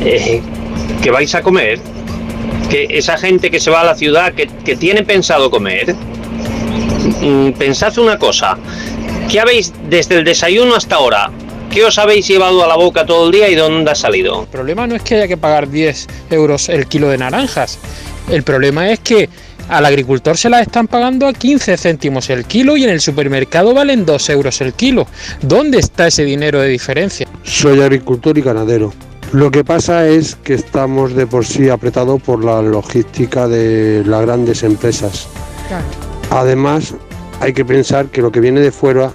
eh, 0.01 0.41
¿qué 1.01 1.11
vais 1.11 1.33
a 1.35 1.41
comer? 1.41 1.79
Que 2.69 2.87
esa 2.89 3.17
gente 3.17 3.49
que 3.49 3.59
se 3.59 3.71
va 3.71 3.81
a 3.81 3.85
la 3.85 3.95
ciudad, 3.95 4.33
que, 4.33 4.47
que 4.47 4.75
tiene 4.75 5.03
pensado 5.03 5.49
comer, 5.49 5.95
mm, 7.21 7.51
pensad 7.53 7.97
una 7.97 8.17
cosa, 8.17 8.57
¿qué 9.29 9.39
habéis 9.39 9.73
desde 9.89 10.15
el 10.15 10.23
desayuno 10.23 10.75
hasta 10.75 10.95
ahora? 10.95 11.31
¿Qué 11.71 11.83
os 11.83 11.97
habéis 11.97 12.27
llevado 12.27 12.63
a 12.63 12.67
la 12.67 12.75
boca 12.75 13.05
todo 13.05 13.25
el 13.27 13.31
día 13.31 13.49
y 13.49 13.55
dónde 13.55 13.91
ha 13.91 13.95
salido? 13.95 14.41
El 14.41 14.47
problema 14.47 14.87
no 14.87 14.95
es 14.95 15.03
que 15.03 15.15
haya 15.15 15.27
que 15.27 15.37
pagar 15.37 15.69
10 15.69 16.07
euros 16.31 16.69
el 16.69 16.87
kilo 16.87 17.09
de 17.09 17.17
naranjas. 17.17 17.77
El 18.29 18.43
problema 18.43 18.89
es 18.89 18.99
que 18.99 19.29
al 19.69 19.85
agricultor 19.85 20.37
se 20.37 20.49
las 20.49 20.61
están 20.61 20.87
pagando 20.87 21.27
a 21.27 21.33
15 21.33 21.77
céntimos 21.77 22.29
el 22.29 22.45
kilo 22.45 22.77
y 22.77 22.83
en 22.83 22.89
el 22.89 23.01
supermercado 23.01 23.73
valen 23.73 24.05
2 24.05 24.29
euros 24.29 24.61
el 24.61 24.73
kilo. 24.73 25.07
¿Dónde 25.41 25.79
está 25.79 26.07
ese 26.07 26.23
dinero 26.23 26.61
de 26.61 26.69
diferencia? 26.69 27.27
Soy 27.43 27.81
agricultor 27.81 28.37
y 28.37 28.41
ganadero. 28.41 28.93
Lo 29.33 29.51
que 29.51 29.63
pasa 29.63 30.07
es 30.07 30.35
que 30.35 30.53
estamos 30.53 31.13
de 31.13 31.27
por 31.27 31.45
sí 31.45 31.67
apretados 31.67 32.21
por 32.21 32.45
la 32.45 32.61
logística 32.61 33.47
de 33.47 34.03
las 34.05 34.21
grandes 34.21 34.63
empresas. 34.63 35.27
Además, 36.29 36.95
hay 37.41 37.51
que 37.51 37.65
pensar 37.65 38.07
que 38.07 38.21
lo 38.21 38.31
que 38.31 38.39
viene 38.39 38.61
de 38.61 38.71
fuera 38.71 39.11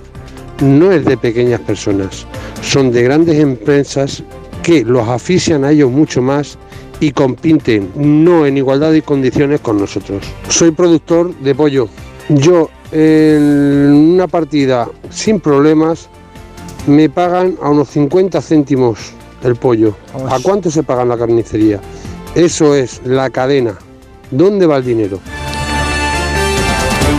no 0.61 0.93
es 0.93 1.05
de 1.05 1.17
pequeñas 1.17 1.61
personas, 1.61 2.27
son 2.63 2.93
de 2.93 3.03
grandes 3.03 3.39
empresas 3.41 4.23
que 4.63 4.85
los 4.85 5.09
asfixian 5.09 5.65
a 5.65 5.73
ellos 5.73 5.91
mucho 5.91 6.23
más 6.23 6.59
y 7.01 7.13
compiten 7.13 7.91
no 7.97 8.47
en 8.47 8.57
igualdad 8.57 8.93
de 8.93 9.03
condiciones 9.03 9.61
con 9.61 9.79
nosotros. 9.79 10.23
Soy 10.49 10.71
productor 10.71 11.35
de 11.37 11.55
pollo. 11.55 11.89
Yo 12.29 12.71
en 12.93 14.13
una 14.15 14.29
partida 14.29 14.89
sin 15.11 15.41
problemas 15.41 16.09
me 16.87 17.09
pagan 17.09 17.57
a 17.63 17.71
unos 17.71 17.89
50 17.89 18.41
céntimos 18.41 19.13
el 19.43 19.57
pollo. 19.57 19.97
¿A 20.29 20.39
cuánto 20.41 20.71
se 20.71 20.83
paga 20.83 21.03
en 21.03 21.09
la 21.09 21.19
carnicería? 21.19 21.81
Eso 22.35 22.75
es 22.75 23.01
la 23.05 23.31
cadena. 23.31 23.77
¿Dónde 24.31 24.67
va 24.67 24.79
el 24.79 24.85
dinero? 24.85 25.19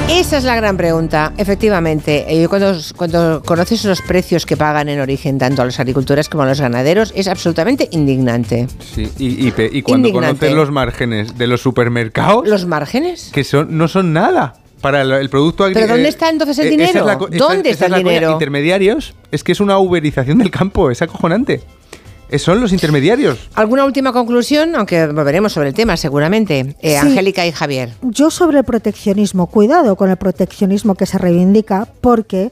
Esa 0.09 0.37
es 0.37 0.43
la 0.43 0.55
gran 0.55 0.77
pregunta, 0.77 1.33
efectivamente. 1.37 2.25
Eh, 2.27 2.47
Cuando, 2.47 2.73
cuando 2.95 3.41
conoces 3.43 3.83
los 3.85 4.01
precios 4.01 4.45
que 4.45 4.55
pagan 4.57 4.89
en 4.89 4.99
origen 4.99 5.37
tanto 5.37 5.61
a 5.61 5.65
los 5.65 5.79
agricultores 5.79 6.29
como 6.29 6.43
a 6.43 6.45
los 6.45 6.59
ganaderos, 6.61 7.11
es 7.15 7.27
absolutamente 7.27 7.87
indignante. 7.91 8.67
Sí, 8.79 9.09
y, 9.17 9.47
y 9.47 9.51
pe- 9.51 9.69
y 9.71 9.81
cuando 9.81 10.09
Indignante. 10.09 10.39
conoces 10.47 10.55
los 10.55 10.71
márgenes 10.71 11.37
de 11.37 11.47
los 11.47 11.61
supermercados, 11.61 12.47
¿Los 12.47 12.65
márgenes? 12.65 13.31
que 13.33 13.43
son 13.43 13.75
no 13.77 13.87
son 13.87 14.13
nada 14.13 14.55
para 14.81 15.01
el, 15.01 15.11
el 15.13 15.29
producto 15.29 15.65
agri- 15.67 15.73
¿Pero 15.73 15.87
dónde 15.87 16.05
eh, 16.05 16.09
está 16.09 16.29
entonces 16.29 16.59
el 16.59 16.65
es 16.65 16.71
dinero? 16.71 17.05
la 17.05 17.17
co- 17.17 17.29
esa- 17.29 17.37
¿Dónde 17.37 17.69
esa 17.69 17.85
está 17.85 17.85
es 17.85 17.87
el 17.87 17.91
la 17.91 17.97
dinero? 18.09 18.31
Intermediarios, 18.33 19.15
es 19.31 19.43
que 19.43 19.51
es 19.53 19.59
una 19.61 19.77
uberización 19.79 20.37
del 20.37 20.51
campo, 20.51 20.91
es 20.91 21.01
acojonante. 21.01 21.61
Eh, 22.29 22.39
Son 22.39 22.59
los 22.59 22.71
intermediarios. 22.73 23.37
¿Alguna 23.53 23.85
última 23.85 24.11
conclusión? 24.11 24.75
Aunque 24.75 25.07
volveremos 25.07 25.53
sobre 25.53 25.69
el 25.69 25.73
tema 25.73 25.97
seguramente. 25.97 26.75
Eh, 26.81 26.91
Sí. 26.91 26.95
Angélica 26.95 27.45
y 27.45 27.51
Javier. 27.51 27.91
Yo 28.01 28.31
sobre 28.31 28.59
el 28.59 28.63
proteccionismo, 28.63 29.47
cuidado 29.47 29.95
con 29.95 30.09
el 30.09 30.17
proteccionismo 30.17 30.95
que 30.95 31.05
se 31.05 31.17
reivindica, 31.17 31.87
porque 32.01 32.51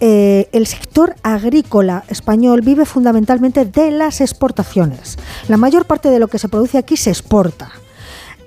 eh, 0.00 0.48
el 0.52 0.66
sector 0.66 1.14
agrícola 1.22 2.04
español 2.08 2.60
vive 2.62 2.84
fundamentalmente 2.84 3.64
de 3.64 3.90
las 3.92 4.20
exportaciones. 4.20 5.16
La 5.48 5.56
mayor 5.56 5.86
parte 5.86 6.10
de 6.10 6.18
lo 6.18 6.28
que 6.28 6.38
se 6.38 6.48
produce 6.48 6.78
aquí 6.78 6.96
se 6.96 7.10
exporta. 7.10 7.70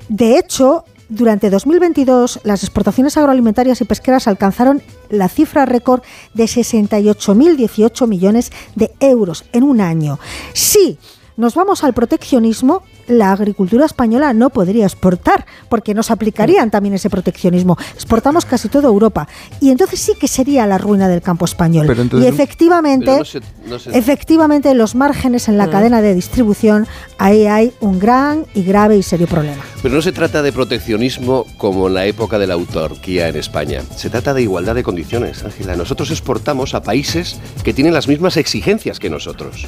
De 0.09 0.37
hecho, 0.37 0.83
durante 1.09 1.49
2022 1.49 2.41
las 2.43 2.63
exportaciones 2.63 3.17
agroalimentarias 3.17 3.81
y 3.81 3.85
pesqueras 3.85 4.27
alcanzaron 4.27 4.81
la 5.09 5.29
cifra 5.29 5.65
récord 5.65 6.01
de 6.33 6.45
68.018 6.45 8.07
millones 8.07 8.51
de 8.75 8.91
euros 8.99 9.45
en 9.53 9.63
un 9.63 9.81
año. 9.81 10.19
Si 10.53 10.97
nos 11.37 11.55
vamos 11.55 11.83
al 11.83 11.93
proteccionismo, 11.93 12.83
la 13.07 13.31
agricultura 13.31 13.85
española 13.85 14.33
no 14.33 14.49
podría 14.49 14.85
exportar, 14.85 15.45
porque 15.69 15.93
nos 15.93 16.11
aplicarían 16.11 16.69
también 16.71 16.95
ese 16.95 17.09
proteccionismo. 17.09 17.77
Exportamos 17.93 18.43
casi 18.43 18.67
toda 18.67 18.87
Europa. 18.89 19.27
Y 19.61 19.69
entonces 19.69 19.99
sí 19.99 20.13
que 20.19 20.27
sería 20.27 20.65
la 20.67 20.77
ruina 20.77 21.07
del 21.07 21.21
campo 21.21 21.45
español. 21.45 21.87
Entonces- 21.89 22.23
y 22.23 22.27
efectivamente, 22.27 23.05
Pero 23.05 23.17
no 23.19 23.25
se- 23.25 23.41
no 23.67 23.79
se- 23.79 23.97
efectivamente, 23.97 24.73
los 24.73 24.95
márgenes 24.95 25.47
en 25.47 25.57
la 25.57 25.67
Mm. 25.67 25.71
cadena 25.71 26.01
de 26.01 26.15
distribución, 26.15 26.85
ahí 27.17 27.45
hay 27.45 27.71
un 27.79 27.99
gran 27.99 28.45
y 28.53 28.63
grave 28.63 28.97
y 28.97 29.03
serio 29.03 29.27
problema. 29.27 29.63
Pero 29.81 29.95
no 29.95 30.01
se 30.01 30.11
trata 30.11 30.41
de 30.41 30.51
proteccionismo 30.51 31.45
como 31.57 31.87
en 31.87 31.93
la 31.93 32.05
época 32.07 32.39
de 32.39 32.47
la 32.47 32.55
autarquía 32.55 33.29
en 33.29 33.35
España. 33.37 33.83
Se 33.95 34.09
trata 34.09 34.33
de 34.33 34.41
igualdad 34.41 34.75
de 34.75 34.83
condiciones, 34.83 35.43
Ángela. 35.43 35.75
Nosotros 35.75 36.11
exportamos 36.11 36.73
a 36.73 36.81
países 36.81 37.37
que 37.63 37.73
tienen 37.73 37.93
las 37.93 38.07
mismas 38.07 38.35
exigencias 38.37 38.99
que 38.99 39.09
nosotros. 39.09 39.67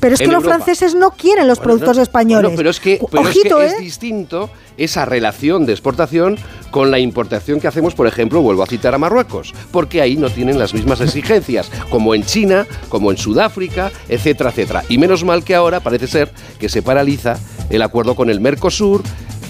Pero 0.00 0.14
es 0.14 0.20
que 0.20 0.26
los 0.28 0.42
franceses 0.42 0.94
no 0.94 1.10
quieren 1.10 1.46
los 1.46 1.58
Bueno, 1.58 1.68
productos 1.74 1.96
no, 1.98 2.02
españoles. 2.02 2.42
bueno, 2.44 2.56
pero 2.56 2.70
es 2.70 2.80
que, 2.80 3.00
pero 3.10 3.22
es, 3.28 3.36
Ojito, 3.36 3.58
que 3.58 3.64
¿eh? 3.64 3.68
es 3.68 3.78
distinto 3.78 4.50
esa 4.78 5.04
relación 5.04 5.66
de 5.66 5.72
exportación 5.72 6.38
con 6.70 6.90
la 6.90 6.98
importación 6.98 7.60
que 7.60 7.68
hacemos, 7.68 7.94
por 7.94 8.06
ejemplo, 8.06 8.40
vuelvo 8.40 8.62
a 8.62 8.66
citar 8.66 8.94
a 8.94 8.98
Marruecos, 8.98 9.52
porque 9.70 10.00
ahí 10.00 10.16
no 10.16 10.30
tienen 10.30 10.58
las 10.58 10.72
mismas 10.72 11.00
exigencias, 11.02 11.70
como 11.90 12.14
en 12.14 12.24
China, 12.24 12.66
como 12.88 13.10
en 13.10 13.18
Sudáfrica, 13.18 13.90
etcétera, 14.08 14.50
etcétera. 14.50 14.84
Y 14.88 14.96
menos 14.96 15.22
mal 15.24 15.44
que 15.44 15.54
ahora 15.54 15.80
parece 15.80 16.06
ser 16.06 16.32
que 16.58 16.68
se 16.70 16.80
paraliza 16.82 17.38
el 17.68 17.82
acuerdo 17.82 18.14
con 18.16 18.30
el 18.30 18.40
Mercosur 18.40 19.02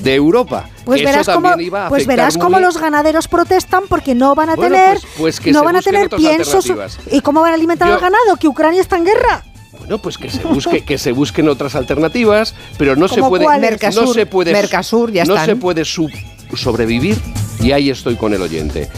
de 0.03 0.15
Europa. 0.15 0.69
Pues 0.85 1.03
Eso 1.03 1.11
verás, 1.11 1.29
cómo, 1.29 1.51
pues 1.91 2.07
verás 2.07 2.39
cómo 2.39 2.59
los 2.59 2.79
ganaderos 2.79 3.29
protestan 3.29 3.85
porque 3.89 4.15
no 4.15 4.35
van 4.35 4.51
a 4.51 4.57
Bueno, 4.57 4.75
tener, 4.75 4.99
pues- 4.99 5.13
pues 5.19 5.41
que 5.41 5.53
no 5.53 5.63
van 5.63 5.77
a 5.77 5.83
tener 5.83 6.09
piensos. 6.11 6.65
¿Y 7.13 7.21
cómo 7.21 7.43
van 7.43 7.53
a 7.53 7.55
alimentar 7.55 7.87
Yo- 7.87 7.95
al 7.95 8.01
ganado? 8.01 8.37
Que 8.41 8.49
Ucrania 8.49 8.81
está 8.81 8.97
en 8.97 9.05
guerra. 9.05 9.45
Bueno, 9.81 9.99
pues 9.99 10.17
que 10.19 10.31
se 10.31 10.45
busque, 10.45 10.85
que 10.85 10.99
se 10.99 11.11
busquen 11.13 11.49
otras 11.49 11.75
alternativas, 11.75 12.55
pero 12.79 12.95
no 12.97 13.09
se 13.09 13.17
¿Cómo 13.17 13.29
puede, 13.31 13.45
no 13.45 14.13
se 14.13 14.25
puede, 14.27 14.53
Mercasur, 14.53 15.11
ya 15.13 15.25
no 15.25 15.35
están. 15.35 15.47
se 15.47 15.57
puede 15.57 15.85
sobrevivir 15.85 17.17
y 17.61 17.73
ahí 17.73 17.91
estoy 17.91 18.15
con 18.17 18.33
el 18.33 18.41
oyente. 18.43 18.89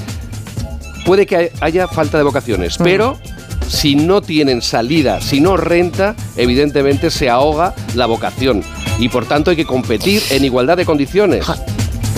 Puede 1.07 1.25
que 1.27 1.51
haya 1.61 1.89
falta 1.89 2.19
de 2.19 2.25
vocaciones, 2.25 2.79
Mm. 2.79 2.85
pero 2.85 3.19
si 3.69 3.95
no 3.97 4.21
tienen 4.21 4.61
salida, 4.61 5.21
si 5.21 5.41
no 5.41 5.57
renta, 5.57 6.15
evidentemente 6.37 7.11
se 7.11 7.31
ahoga 7.31 7.75
la 7.95 8.07
vocación 8.07 8.63
y 8.99 9.09
por 9.09 9.25
tanto 9.25 9.51
hay 9.51 9.57
que 9.57 9.65
competir 9.65 10.23
en 10.31 10.45
igualdad 10.45 10.77
de 10.77 10.85
condiciones. 10.85 11.45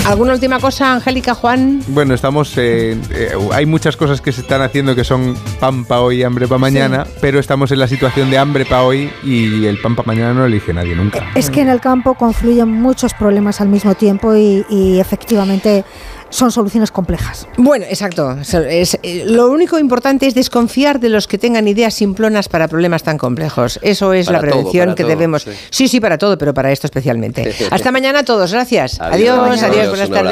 ¿Alguna 0.07 0.34
última 0.34 0.60
cosa, 0.60 0.92
Angélica, 0.92 1.34
Juan? 1.34 1.81
Bueno, 1.89 2.12
estamos. 2.15 2.58
en- 2.58 3.00
eh, 3.10 3.31
hay 3.52 3.65
muchas 3.65 3.97
cosas 3.97 4.20
que 4.20 4.33
se 4.33 4.42
están 4.42 4.60
haciendo 4.60 4.94
que 4.94 5.02
son 5.02 5.34
pan 5.58 5.86
para 5.86 6.02
hoy, 6.02 6.23
hambre 6.23 6.47
para 6.47 6.58
mañana, 6.58 7.07
pero 7.23 7.39
estamos 7.39 7.73
en 7.73 7.78
la 7.78 7.89
situación 7.89 8.31
de 8.31 8.36
hambre 8.36 8.66
para 8.66 8.83
hoy 8.83 9.10
y 9.24 9.65
el 9.65 9.81
pan 9.81 9.97
para 9.97 10.07
mañana 10.08 10.34
no 10.34 10.41
lo 10.41 10.47
elige 10.47 10.74
nadie 10.74 10.94
nunca. 10.94 11.31
Es 11.34 11.49
que 11.49 11.62
en 11.62 11.70
el 11.70 11.81
campo 11.81 12.15
confluyen 12.15 12.68
muchos 12.70 13.15
problemas 13.15 13.62
al 13.62 13.68
mismo 13.70 13.94
tiempo 13.94 14.36
y, 14.36 14.66
y 14.68 15.00
efectivamente 15.00 15.86
son 16.34 16.50
soluciones 16.50 16.90
complejas. 16.90 17.46
Bueno, 17.56 17.84
exacto. 17.88 18.36
Es- 18.40 18.98
eh, 19.02 19.22
lo 19.24 19.48
único 19.50 19.78
importante 19.78 20.26
es 20.26 20.34
desconfiar 20.34 20.98
de 20.98 21.08
los 21.08 21.28
que 21.28 21.38
tengan 21.38 21.68
ideas 21.68 21.94
simplonas 21.94 22.48
para 22.48 22.66
problemas 22.66 23.04
tan 23.04 23.18
complejos. 23.18 23.78
Eso 23.82 24.12
es 24.12 24.26
Para 24.26 24.38
la 24.38 24.42
prevención 24.42 24.94
que 24.96 25.04
todo, 25.04 25.10
debemos. 25.10 25.42
sí. 25.42 25.50
Sí, 25.70 25.88
sí, 25.88 26.00
para 26.00 26.18
todo, 26.18 26.36
pero 26.36 26.52
para 26.52 26.72
esto 26.72 26.88
especialmente. 26.88 27.54
Hasta 27.70 27.92
mañana 27.92 28.20
a 28.20 28.24
todos. 28.24 28.50
Gracias. 28.52 29.00
Adiós, 29.00 29.14
Adiós, 29.14 29.38
adiós, 29.38 29.62
adiós, 29.62 29.88
buenas 29.90 30.08
tardes. 30.08 30.22